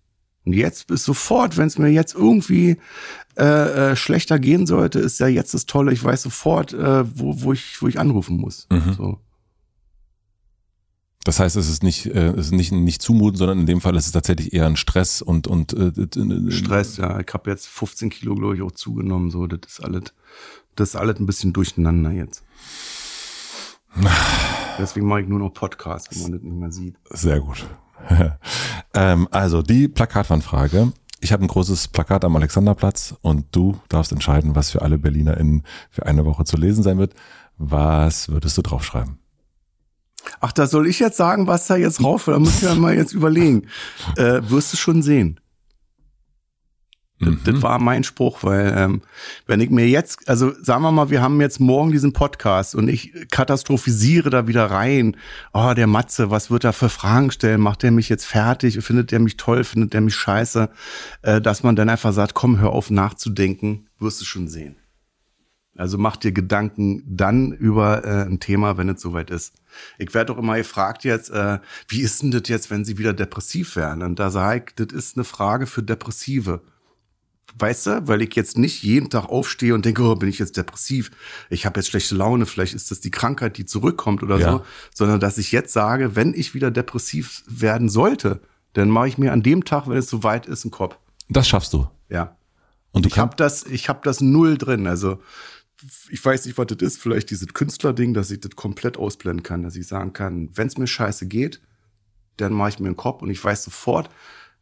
Und 0.45 0.55
jetzt 0.55 0.91
ist 0.91 1.05
sofort, 1.05 1.57
wenn 1.57 1.67
es 1.67 1.79
mir 1.79 1.89
jetzt 1.89 2.15
irgendwie 2.15 2.79
äh, 3.37 3.91
äh, 3.91 3.97
schlechter 3.97 4.39
gehen 4.39 4.67
sollte, 4.67 4.99
ist 4.99 5.21
ja 5.21 5.29
jetzt 5.29 5.55
das 5.55 5.67
Tolle, 5.67 5.93
ich 5.93 6.03
weiß 6.03 6.23
sofort, 6.23 6.73
äh, 6.73 7.05
wo, 7.19 7.43
wo, 7.43 7.53
ich, 7.53 7.81
wo 7.83 7.89
ich 7.89 7.99
anrufen 7.99 8.39
muss. 8.39 8.67
Mhm. 8.71 8.95
So. 8.97 9.19
Das 11.31 11.39
heißt, 11.39 11.55
es 11.55 11.69
ist 11.69 11.85
nicht, 11.85 12.07
äh, 12.07 12.31
es 12.31 12.47
ist 12.47 12.53
nicht, 12.53 12.73
nicht 12.73 13.01
zumuten, 13.01 13.39
sondern 13.39 13.61
in 13.61 13.67
dem 13.67 13.81
Fall 13.81 13.95
ist 13.95 14.07
es 14.07 14.11
tatsächlich 14.11 14.53
eher 14.53 14.67
ein 14.67 14.75
Stress 14.75 15.23
und, 15.23 15.47
und 15.47 15.73
äh, 15.75 16.51
Stress, 16.51 16.97
ja. 16.97 17.21
Ich 17.21 17.33
habe 17.33 17.49
jetzt 17.49 17.69
15 17.69 18.11
Kilo, 18.11 18.35
glaube 18.35 18.57
ich, 18.57 18.63
auch 18.63 18.73
zugenommen. 18.73 19.31
So, 19.31 19.47
das 19.47 19.61
ist 19.69 19.85
alles, 19.85 20.13
das 20.75 20.89
ist 20.89 20.97
alles 20.97 21.21
ein 21.21 21.27
bisschen 21.27 21.53
durcheinander 21.53 22.11
jetzt. 22.11 22.43
Deswegen 24.81 25.07
mache 25.07 25.21
ich 25.21 25.29
nur 25.29 25.39
noch 25.39 25.51
Podcasts, 25.51 26.11
wenn 26.11 26.23
man 26.23 26.33
das 26.33 26.43
nicht 26.43 26.57
mehr 26.57 26.73
sieht. 26.73 26.97
Sehr 27.11 27.39
gut. 27.39 27.65
ähm, 28.95 29.29
also 29.31 29.63
die 29.63 29.87
Plakatwandfrage. 29.87 30.93
Ich 31.21 31.33
habe 31.33 31.45
ein 31.45 31.49
großes 31.49 31.87
Plakat 31.87 32.25
am 32.25 32.35
Alexanderplatz 32.35 33.15
und 33.23 33.47
du 33.53 33.79
darfst 33.89 34.11
entscheiden, 34.11 34.57
was 34.57 34.73
für 34.73 34.83
alle 34.83 34.99
BerlinerInnen 34.99 35.63
für 35.91 36.07
eine 36.07 36.25
Woche 36.25 36.43
zu 36.43 36.57
lesen 36.57 36.83
sein 36.83 36.99
wird. 36.99 37.15
Was 37.57 38.31
würdest 38.31 38.59
du 38.59 38.63
draufschreiben? 38.63 39.20
Ach, 40.41 40.53
da 40.53 40.67
soll 40.67 40.87
ich 40.87 40.99
jetzt 40.99 41.17
sagen, 41.17 41.47
was 41.47 41.67
da 41.67 41.77
jetzt 41.77 42.03
rauf 42.03 42.27
will? 42.27 42.35
Da 42.35 42.41
muss 42.41 42.57
ich 42.57 42.63
ja 42.63 42.75
mal 42.75 42.95
jetzt 42.95 43.13
überlegen. 43.13 43.67
Äh, 44.17 44.41
wirst 44.49 44.73
du 44.73 44.77
schon 44.77 45.03
sehen. 45.03 45.41
Das, 47.21 47.35
das 47.45 47.63
war 47.63 47.79
mein 47.79 48.03
Spruch, 48.03 48.39
weil 48.43 48.73
ähm, 48.75 49.03
wenn 49.47 49.61
ich 49.61 49.69
mir 49.69 49.87
jetzt, 49.87 50.27
also 50.27 50.53
sagen 50.63 50.83
wir 50.83 50.91
mal, 50.91 51.11
wir 51.11 51.21
haben 51.21 51.39
jetzt 51.43 51.61
morgen 51.61 51.93
diesen 51.93 52.15
Podcast 52.15 52.75
und 52.75 52.89
ich 52.89 53.13
katastrophisiere 53.31 54.31
da 54.31 54.47
wieder 54.47 54.71
rein. 54.71 55.17
Oh, 55.53 55.75
der 55.77 55.87
Matze, 55.87 56.31
was 56.31 56.51
wird 56.51 56.65
er 56.65 56.73
für 56.73 56.89
Fragen 56.89 57.31
stellen? 57.31 57.61
Macht 57.61 57.83
der 57.83 57.91
mich 57.91 58.09
jetzt 58.09 58.25
fertig? 58.25 58.83
Findet 58.83 59.13
der 59.13 59.19
mich 59.19 59.37
toll? 59.37 59.65
Findet 59.65 59.93
der 59.93 60.01
mich 60.01 60.15
scheiße? 60.15 60.71
Äh, 61.21 61.43
dass 61.43 61.63
man 61.63 61.77
dann 61.77 61.91
einfach 61.91 62.15
sagt, 62.15 62.33
komm, 62.33 62.59
hör 62.59 62.71
auf 62.71 62.89
nachzudenken, 62.89 63.87
wirst 63.99 64.23
du 64.23 64.25
schon 64.25 64.49
sehen. 64.49 64.80
Also 65.77 65.99
mach 65.99 66.17
dir 66.17 66.33
Gedanken 66.33 67.03
dann 67.07 67.53
über 67.53 68.05
äh, 68.05 68.27
ein 68.27 68.41
Thema, 68.41 68.77
wenn 68.77 68.89
es 68.89 69.01
soweit 69.01 69.31
ist. 69.31 69.55
Ich 69.99 70.13
werde 70.15 70.33
doch 70.33 70.39
immer 70.39 70.57
gefragt 70.57 71.05
jetzt, 71.05 71.31
äh, 71.31 71.59
wie 71.89 72.01
ist 72.01 72.23
denn 72.23 72.33
das 72.33 72.43
jetzt, 72.47 72.71
wenn 72.71 72.85
sie 72.85 72.99
wieder 72.99 73.13
depressiv 73.13 73.77
werden? 73.77 74.03
Und 74.03 74.19
da 74.19 74.31
sage 74.31 74.65
ich, 74.67 74.75
das 74.75 74.93
ist 74.95 75.17
eine 75.17 75.25
Frage 75.25 75.67
für 75.67 75.83
Depressive. 75.83 76.61
Weißt 77.59 77.87
du, 77.87 78.09
weil 78.09 78.23
ich 78.23 78.35
jetzt 78.37 78.59
nicht 78.59 78.83
jeden 78.83 79.11
Tag 79.11 79.29
aufstehe 79.29 79.75
und 79.75 79.85
denke, 79.85 80.03
oh, 80.03 80.15
bin 80.15 80.29
ich 80.29 80.39
jetzt 80.39 80.57
depressiv? 80.57 81.11
Ich 81.49 81.67
habe 81.67 81.81
jetzt 81.81 81.89
schlechte 81.89 82.15
Laune, 82.15 82.47
vielleicht 82.47 82.75
ist 82.75 82.91
das 82.91 83.01
die 83.01 83.11
Krankheit, 83.11 83.57
die 83.59 83.65
zurückkommt 83.67 84.23
oder 84.23 84.39
Ja. 84.39 84.53
so, 84.53 84.65
sondern 84.95 85.19
dass 85.21 85.37
ich 85.39 85.51
jetzt 85.51 85.73
sage, 85.73 86.15
wenn 86.15 86.33
ich 86.35 86.55
wieder 86.55 86.71
depressiv 86.71 87.43
werden 87.49 87.89
sollte, 87.89 88.41
dann 88.75 88.89
mache 88.89 89.09
ich 89.09 89.19
mir 89.19 89.33
an 89.33 89.43
dem 89.43 89.65
Tag, 89.65 89.89
wenn 89.89 89.97
es 89.97 90.09
soweit 90.09 90.47
ist, 90.47 90.65
einen 90.65 90.71
Kopf. 90.71 90.97
Das 91.29 91.49
schaffst 91.49 91.73
du. 91.73 91.89
Ja. 92.09 92.37
Und 92.93 93.05
du 93.05 93.09
ich 93.09 93.19
habe 93.19 93.35
das, 93.37 93.65
ich 93.65 93.89
habe 93.89 94.01
das 94.05 94.21
null 94.21 94.57
drin. 94.59 94.87
Also 94.87 95.21
ich 96.11 96.25
weiß 96.25 96.47
nicht, 96.47 96.59
was 96.59 96.67
das 96.67 96.79
ist. 96.81 96.99
Vielleicht 96.99 97.31
dieses 97.31 97.49
Künstlerding, 97.55 98.15
dass 98.15 98.31
ich 98.31 98.41
das 98.41 98.57
komplett 98.57 98.97
ausblenden 98.97 99.43
kann, 99.43 99.63
dass 99.63 99.77
ich 99.77 99.87
sagen 99.87 100.13
kann, 100.13 100.51
wenn 100.55 100.67
es 100.67 100.79
mir 100.79 100.87
scheiße 100.87 101.27
geht, 101.27 101.61
dann 102.37 102.53
mache 102.53 102.71
ich 102.71 102.79
mir 102.81 102.87
einen 102.87 102.97
Kopf 102.97 103.23
und 103.23 103.31
ich 103.31 103.43
weiß 103.43 103.65
sofort, 103.65 104.09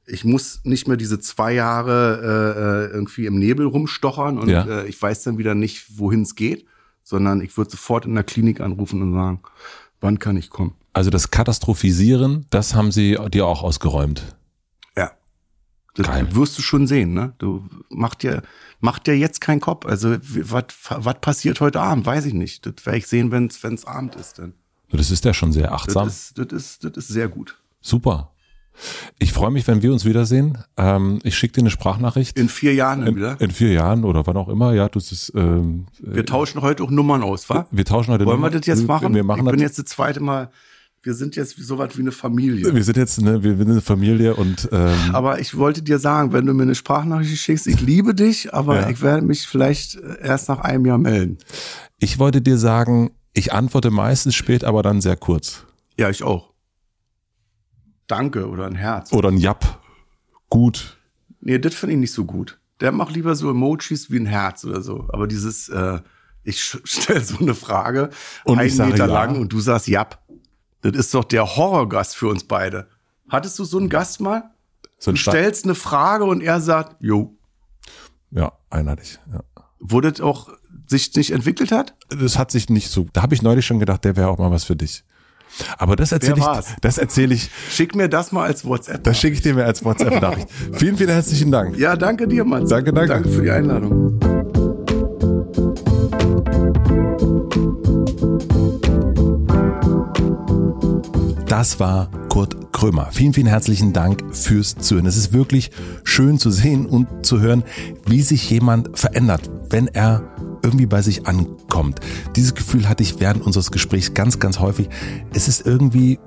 ich 0.07 0.25
muss 0.25 0.61
nicht 0.65 0.89
mehr 0.89 0.97
diese 0.97 1.21
zwei 1.21 1.53
Jahre 1.53 2.87
äh, 2.89 2.91
äh, 2.91 2.97
irgendwie 2.97 3.27
im 3.27 3.39
Nebel 3.39 3.67
rumstochern 3.67 4.39
und 4.39 4.49
Ja. 4.49 4.65
äh, 4.65 4.89
ich 4.89 5.01
weiß 5.01 5.23
dann 5.25 5.39
wieder 5.39 5.55
nicht, 5.55 5.99
wohin 5.99 6.23
es 6.23 6.35
geht, 6.35 6.67
sondern 7.03 7.41
ich 7.41 7.57
würde 7.57 7.71
sofort 7.71 8.07
in 8.07 8.15
der 8.15 8.25
Klinik 8.25 8.61
anrufen 8.61 9.03
und 9.03 9.13
sagen, 9.13 9.41
wann 10.01 10.19
kann 10.19 10.37
ich 10.37 10.51
kommen? 10.51 10.75
also 10.95 11.11
das 11.11 11.31
Katastrophisieren, 11.31 12.47
das 12.51 12.75
haben 12.75 12.91
sie 12.91 13.17
dir 13.33 13.47
auch 13.47 13.63
ausgeräumt. 13.63 14.35
Das 15.99 16.07
Geil. 16.07 16.29
wirst 16.31 16.57
du 16.57 16.63
schon 16.63 16.87
sehen, 16.87 17.13
ne? 17.13 17.33
Du 17.39 17.65
mach 17.91 18.15
dir, 18.15 18.43
mach 18.79 19.01
dir 19.01 19.19
jetzt 19.19 19.41
keinen 19.41 19.61
Kopf. 19.61 19.85
Also, 19.85 20.17
was 20.21 21.21
passiert 21.21 21.61
heute 21.61 21.81
Abend? 21.81 22.07
Weiß 22.07 22.25
ich 22.25 22.35
nicht. 22.35 22.65
Das 22.65 22.87
werde 22.87 22.99
ich 22.99 23.09
sehen, 23.09 23.33
wenn 23.33 23.47
es 23.47 23.85
Abend 23.85 24.15
ist. 24.15 24.39
Dann. 24.39 24.55
Das 24.93 25.11
ist 25.11 25.25
ja 25.25 25.35
schon 25.35 25.53
sehr 25.53 25.65
Das 25.65 25.73
achtsam. 25.73 26.07
ist, 26.07 26.39
das, 26.39 26.53
ist, 26.53 26.85
das 26.85 26.97
ist 26.97 27.09
sehr 27.09 27.27
gut. 27.27 27.59
Super. 27.81 28.31
Ich 29.19 29.33
freue 29.33 29.51
mich, 29.51 29.67
wenn 29.67 29.83
wir 29.83 29.93
uns 29.93 30.05
wiedersehen. 30.05 30.59
Ähm, 30.77 31.19
ich 31.25 31.37
schicke 31.37 31.55
dir 31.55 31.63
eine 31.63 31.71
Sprachnachricht. 31.71 32.39
In 32.39 32.49
vier 32.49 32.75
Jahren 32.75 33.05
in, 33.05 33.17
wieder? 33.17 33.41
In 33.41 33.51
vier 33.51 33.73
Jahren 33.73 34.05
oder 34.05 34.25
wann 34.29 34.37
auch 34.37 34.49
immer. 34.49 34.73
Ja, 34.75 34.89
das 34.89 35.11
ist. 35.11 35.33
Ähm, 35.35 35.87
wir 35.99 36.25
tauschen 36.25 36.63
heute 36.63 36.85
auch 36.85 36.91
Nummern 36.91 37.25
aus, 37.25 37.51
wa? 37.51 37.67
Wir 37.73 37.85
tauschen 37.85 38.13
heute 38.13 38.25
Wollen 38.25 38.37
Nummern. 38.37 38.53
wir 38.53 38.61
das 38.61 38.67
jetzt 38.69 38.87
machen? 38.87 39.13
Wir 39.17 39.25
machen 39.25 39.41
ich 39.41 39.51
bin 39.51 39.55
das. 39.61 39.63
jetzt 39.63 39.79
das 39.81 39.87
zweite 39.87 40.21
Mal. 40.21 40.51
Wir 41.09 41.15
sind 41.15 41.37
jetzt 41.37 41.57
so 41.57 41.79
was 41.79 41.97
wie 41.97 42.03
eine 42.03 42.13
Familie. 42.13 42.75
Wir 42.75 42.85
sind 42.85 42.99
jetzt 42.99 43.19
ne, 43.23 43.43
wir 43.43 43.57
sind 43.57 43.71
eine 43.71 43.81
Familie 43.81 44.37
und. 44.37 44.69
Ähm, 44.71 44.95
aber 45.15 45.41
ich 45.41 45.57
wollte 45.57 45.81
dir 45.81 45.99
sagen, 45.99 46.35
wenn 46.35 46.45
du 46.45 46.53
mir 46.53 46.65
eine 46.65 46.75
Sprachnachricht 46.75 47.39
schickst, 47.39 47.67
ich 47.67 47.81
liebe 47.81 48.15
dich, 48.15 48.53
aber 48.53 48.83
ja. 48.83 48.91
ich 48.91 49.01
werde 49.01 49.25
mich 49.25 49.47
vielleicht 49.47 49.95
erst 49.97 50.51
nach 50.51 50.59
einem 50.59 50.85
Jahr 50.85 50.99
melden. 50.99 51.39
Ich 51.99 52.19
wollte 52.19 52.43
dir 52.43 52.59
sagen, 52.59 53.13
ich 53.33 53.55
antworte 53.55 53.91
meistens 53.91 54.35
spät, 54.35 54.65
aber 54.65 54.83
dann 54.83 55.01
sehr 55.01 55.17
kurz. 55.17 55.65
Ja, 55.99 56.11
ich 56.11 56.23
auch. 56.23 56.53
Danke 58.07 58.47
oder 58.47 58.67
ein 58.67 58.75
Herz. 58.75 59.11
Oder 59.11 59.31
ein 59.31 59.39
Jap. 59.39 59.81
Gut. 60.51 60.99
Nee, 61.41 61.59
das 61.59 61.75
finde 61.75 61.95
ich 61.95 62.01
nicht 62.01 62.13
so 62.13 62.27
gut. 62.27 62.59
Der 62.81 62.93
macht 62.93 63.15
lieber 63.15 63.35
so 63.35 63.49
Emojis 63.49 64.11
wie 64.11 64.19
ein 64.19 64.27
Herz 64.27 64.63
oder 64.63 64.83
so. 64.83 65.07
Aber 65.09 65.27
dieses, 65.27 65.71
äh, 65.71 66.01
ich 66.43 66.63
stelle 66.85 67.23
so 67.23 67.39
eine 67.39 67.55
Frage, 67.55 68.11
und 68.45 68.59
einen 68.59 68.77
Meter 68.77 69.07
ja. 69.07 69.07
lang 69.07 69.41
und 69.41 69.55
du 69.55 69.61
sagst 69.61 69.89
Jap. 69.89 70.23
Das 70.83 70.93
ist 70.93 71.15
doch 71.15 71.25
der 71.25 71.57
Horrorgast 71.57 72.17
für 72.17 72.29
uns 72.29 72.45
beide. 72.45 72.89
Hattest 73.29 73.59
du 73.59 73.65
so 73.65 73.79
einen 73.79 73.89
Gast 73.89 74.21
mal? 74.21 74.51
So 74.99 75.11
ein 75.11 75.15
du 75.15 75.21
stellst 75.21 75.65
eine 75.65 75.75
Frage 75.75 76.25
und 76.25 76.41
er 76.41 76.61
sagt, 76.61 76.97
jo. 77.01 77.37
Ja, 78.31 78.53
einen 78.71 78.91
hatte 78.91 79.03
ich. 79.03 79.19
Ja. 79.33 79.41
Wo 79.81 80.01
das 80.01 80.21
auch 80.21 80.49
sich 80.87 81.15
nicht 81.15 81.31
entwickelt 81.31 81.73
hat? 81.73 81.95
Das 82.09 82.39
hat 82.39 82.51
sich 82.51 82.69
nicht 82.69 82.91
so. 82.91 83.07
Da 83.13 83.23
habe 83.23 83.35
ich 83.35 83.43
neulich 83.43 83.67
schon 83.67 83.79
gedacht, 83.79 84.05
der 84.05 84.17
wäre 84.17 84.29
auch 84.29 84.39
mal 84.39 84.51
was 84.51 84.65
für 84.65 84.77
dich. 84.77 85.05
Aber 85.79 85.97
das 85.97 86.13
erzähle 86.13 86.39
ich, 86.39 86.77
das 86.81 86.99
erzähle 86.99 87.35
ich. 87.35 87.51
Schick 87.71 87.95
mir 87.95 88.09
das 88.09 88.33
mal 88.33 88.45
als 88.45 88.65
WhatsApp. 88.65 89.03
Das 89.05 89.19
schicke 89.19 89.35
ich 89.35 89.43
dir 89.43 89.55
mir 89.55 89.65
als 89.65 89.85
WhatsApp-Nachricht. 89.85 90.49
vielen, 90.75 90.97
vielen 90.97 91.11
herzlichen 91.11 91.51
Dank. 91.51 91.77
Ja, 91.77 91.97
danke 91.97 92.29
dir, 92.29 92.45
Mann. 92.45 92.69
Danke, 92.69 92.93
danke. 92.93 93.15
Danke 93.15 93.29
für 93.31 93.43
die 93.43 93.51
Einladung. 93.51 94.19
Das 101.49 101.81
war 101.81 102.11
Kurt 102.29 102.73
Krömer. 102.73 103.09
Vielen, 103.11 103.33
vielen 103.33 103.47
herzlichen 103.47 103.95
Dank 103.95 104.23
fürs 104.37 104.75
Zuhören. 104.77 105.07
Es 105.07 105.17
ist 105.17 105.33
wirklich 105.33 105.71
schön 106.05 106.39
zu 106.39 106.51
sehen 106.51 106.85
und 106.85 107.25
zu 107.25 107.41
hören, 107.41 107.65
wie 108.05 108.21
sich 108.21 108.51
jemand 108.51 108.99
verändert, 108.99 109.51
wenn 109.71 109.87
er 109.87 110.23
irgendwie 110.63 110.87
bei 110.87 111.03
sich 111.03 111.27
ankommt. 111.27 112.01
Dieses 112.37 112.55
Gefühl 112.55 112.89
hatte 112.89 113.03
ich 113.03 113.21
während 113.21 113.45
unseres 113.45 113.71
Gesprächs 113.71 114.15
ganz, 114.15 114.39
ganz 114.39 114.59
häufig. 114.61 114.89
Es 115.33 115.49
ist 115.49 115.67
irgendwie, 115.67 116.19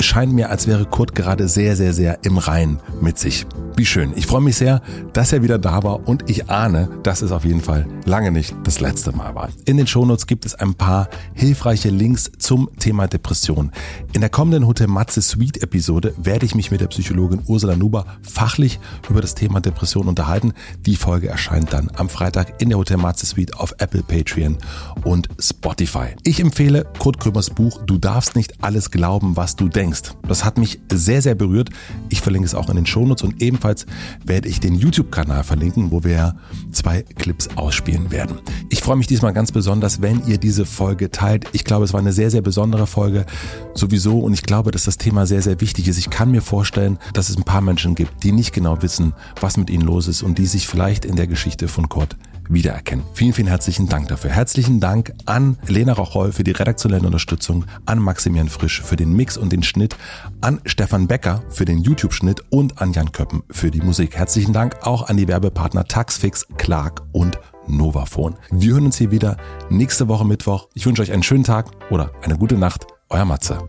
scheint 0.00 0.32
mir, 0.32 0.50
als 0.50 0.66
wäre 0.66 0.86
Kurt 0.86 1.14
gerade 1.14 1.48
sehr, 1.48 1.76
sehr, 1.76 1.92
sehr 1.92 2.24
im 2.24 2.38
Rein 2.38 2.80
mit 3.00 3.18
sich. 3.18 3.46
Wie 3.76 3.84
schön. 3.84 4.12
Ich 4.16 4.26
freue 4.26 4.40
mich 4.40 4.56
sehr, 4.56 4.80
dass 5.12 5.34
er 5.34 5.42
wieder 5.42 5.58
da 5.58 5.82
war 5.82 6.08
und 6.08 6.30
ich 6.30 6.48
ahne, 6.48 6.88
dass 7.02 7.20
es 7.20 7.30
auf 7.30 7.44
jeden 7.44 7.60
Fall 7.60 7.86
lange 8.06 8.32
nicht 8.32 8.54
das 8.64 8.80
letzte 8.80 9.12
Mal 9.12 9.34
war. 9.34 9.50
In 9.66 9.76
den 9.76 9.86
Shownotes 9.86 10.26
gibt 10.26 10.46
es 10.46 10.54
ein 10.54 10.74
paar 10.74 11.10
hilfreiche 11.34 11.90
Links 11.90 12.30
zum 12.38 12.70
Thema 12.78 13.06
Depression. 13.06 13.72
In 14.14 14.22
der 14.22 14.30
kommenden 14.30 14.66
Hotel 14.66 14.86
Matze 14.86 15.20
Suite 15.20 15.62
Episode 15.62 16.14
werde 16.16 16.46
ich 16.46 16.54
mich 16.54 16.70
mit 16.70 16.80
der 16.80 16.86
Psychologin 16.86 17.42
Ursula 17.46 17.76
Nuber 17.76 18.06
fachlich 18.22 18.80
über 19.10 19.20
das 19.20 19.34
Thema 19.34 19.60
Depression 19.60 20.08
unterhalten. 20.08 20.54
Die 20.86 20.96
Folge 20.96 21.28
erscheint 21.28 21.74
dann 21.74 21.90
am 21.96 22.08
Freitag 22.08 22.62
in 22.62 22.70
der 22.70 22.78
Hotel 22.78 22.96
Matze 22.96 23.26
Suite 23.26 23.58
auf 23.58 23.74
Apple, 23.78 24.02
Patreon 24.02 24.58
und 25.04 25.28
Spotify. 25.38 26.16
Ich 26.24 26.40
empfehle 26.40 26.86
Kurt 26.98 27.20
Krömers 27.20 27.50
Buch 27.50 27.80
Du 27.86 27.98
darfst 27.98 28.36
nicht 28.36 28.62
alles 28.62 28.90
glauben, 28.90 29.36
was 29.36 29.56
du 29.56 29.68
denkst. 29.68 30.12
Das 30.26 30.44
hat 30.44 30.58
mich 30.58 30.80
sehr, 30.92 31.22
sehr 31.22 31.34
berührt. 31.34 31.70
Ich 32.08 32.20
verlinke 32.20 32.46
es 32.46 32.54
auch 32.54 32.68
in 32.68 32.76
den 32.76 32.86
Shownotes 32.86 33.22
und 33.22 33.42
ebenfalls 33.42 33.86
werde 34.24 34.48
ich 34.48 34.60
den 34.60 34.74
YouTube-Kanal 34.74 35.44
verlinken, 35.44 35.90
wo 35.90 36.04
wir 36.04 36.36
zwei 36.72 37.02
Clips 37.02 37.48
ausspielen 37.56 38.10
werden. 38.10 38.38
Ich 38.70 38.80
freue 38.80 38.96
mich 38.96 39.06
diesmal 39.06 39.32
ganz 39.32 39.52
besonders, 39.52 40.02
wenn 40.02 40.26
ihr 40.26 40.38
diese 40.38 40.66
Folge 40.66 41.10
teilt. 41.10 41.46
Ich 41.52 41.64
glaube, 41.64 41.84
es 41.84 41.92
war 41.92 42.00
eine 42.00 42.12
sehr, 42.12 42.30
sehr 42.30 42.42
besondere 42.42 42.86
Folge 42.86 43.26
sowieso 43.74 44.18
und 44.18 44.32
ich 44.32 44.42
glaube, 44.42 44.70
dass 44.70 44.84
das 44.84 44.98
Thema 44.98 45.26
sehr, 45.26 45.42
sehr 45.42 45.60
wichtig 45.60 45.88
ist. 45.88 45.98
Ich 45.98 46.10
kann 46.10 46.30
mir 46.30 46.42
vorstellen, 46.42 46.98
dass 47.12 47.28
es 47.28 47.36
ein 47.36 47.44
paar 47.44 47.60
Menschen 47.60 47.94
gibt, 47.94 48.22
die 48.24 48.32
nicht 48.32 48.52
genau 48.52 48.82
wissen, 48.82 49.12
was 49.40 49.56
mit 49.56 49.70
ihnen 49.70 49.84
los 49.84 50.08
ist 50.08 50.22
und 50.22 50.38
die 50.38 50.46
sich 50.46 50.66
vielleicht 50.66 51.04
in 51.04 51.16
der 51.16 51.26
Geschichte 51.26 51.68
von 51.68 51.88
Kurt 51.88 52.16
wiedererkennen. 52.48 53.04
Vielen, 53.14 53.32
vielen 53.32 53.48
herzlichen 53.48 53.88
Dank 53.88 54.08
dafür. 54.08 54.30
Herzlichen 54.30 54.80
Dank 54.80 55.12
an 55.24 55.58
Lena 55.66 55.92
Rocholl 55.92 56.32
für 56.32 56.44
die 56.44 56.52
redaktionelle 56.52 57.06
Unterstützung, 57.06 57.64
an 57.86 57.98
Maximilian 57.98 58.48
Frisch 58.48 58.82
für 58.82 58.96
den 58.96 59.12
Mix 59.14 59.36
und 59.36 59.52
den 59.52 59.62
Schnitt, 59.62 59.96
an 60.40 60.60
Stefan 60.64 61.06
Becker 61.06 61.42
für 61.48 61.64
den 61.64 61.78
YouTube-Schnitt 61.78 62.42
und 62.50 62.80
an 62.80 62.92
Jan 62.92 63.12
Köppen 63.12 63.42
für 63.50 63.70
die 63.70 63.80
Musik. 63.80 64.16
Herzlichen 64.16 64.52
Dank 64.52 64.86
auch 64.86 65.08
an 65.08 65.16
die 65.16 65.28
Werbepartner 65.28 65.84
Taxfix, 65.84 66.46
Clark 66.56 67.02
und 67.12 67.38
Novafone. 67.68 68.36
Wir 68.50 68.74
hören 68.74 68.86
uns 68.86 68.96
hier 68.96 69.10
wieder 69.10 69.36
nächste 69.70 70.08
Woche 70.08 70.24
Mittwoch. 70.24 70.68
Ich 70.74 70.86
wünsche 70.86 71.02
euch 71.02 71.12
einen 71.12 71.22
schönen 71.22 71.44
Tag 71.44 71.70
oder 71.90 72.12
eine 72.22 72.38
gute 72.38 72.56
Nacht. 72.56 72.86
Euer 73.08 73.24
Matze. 73.24 73.68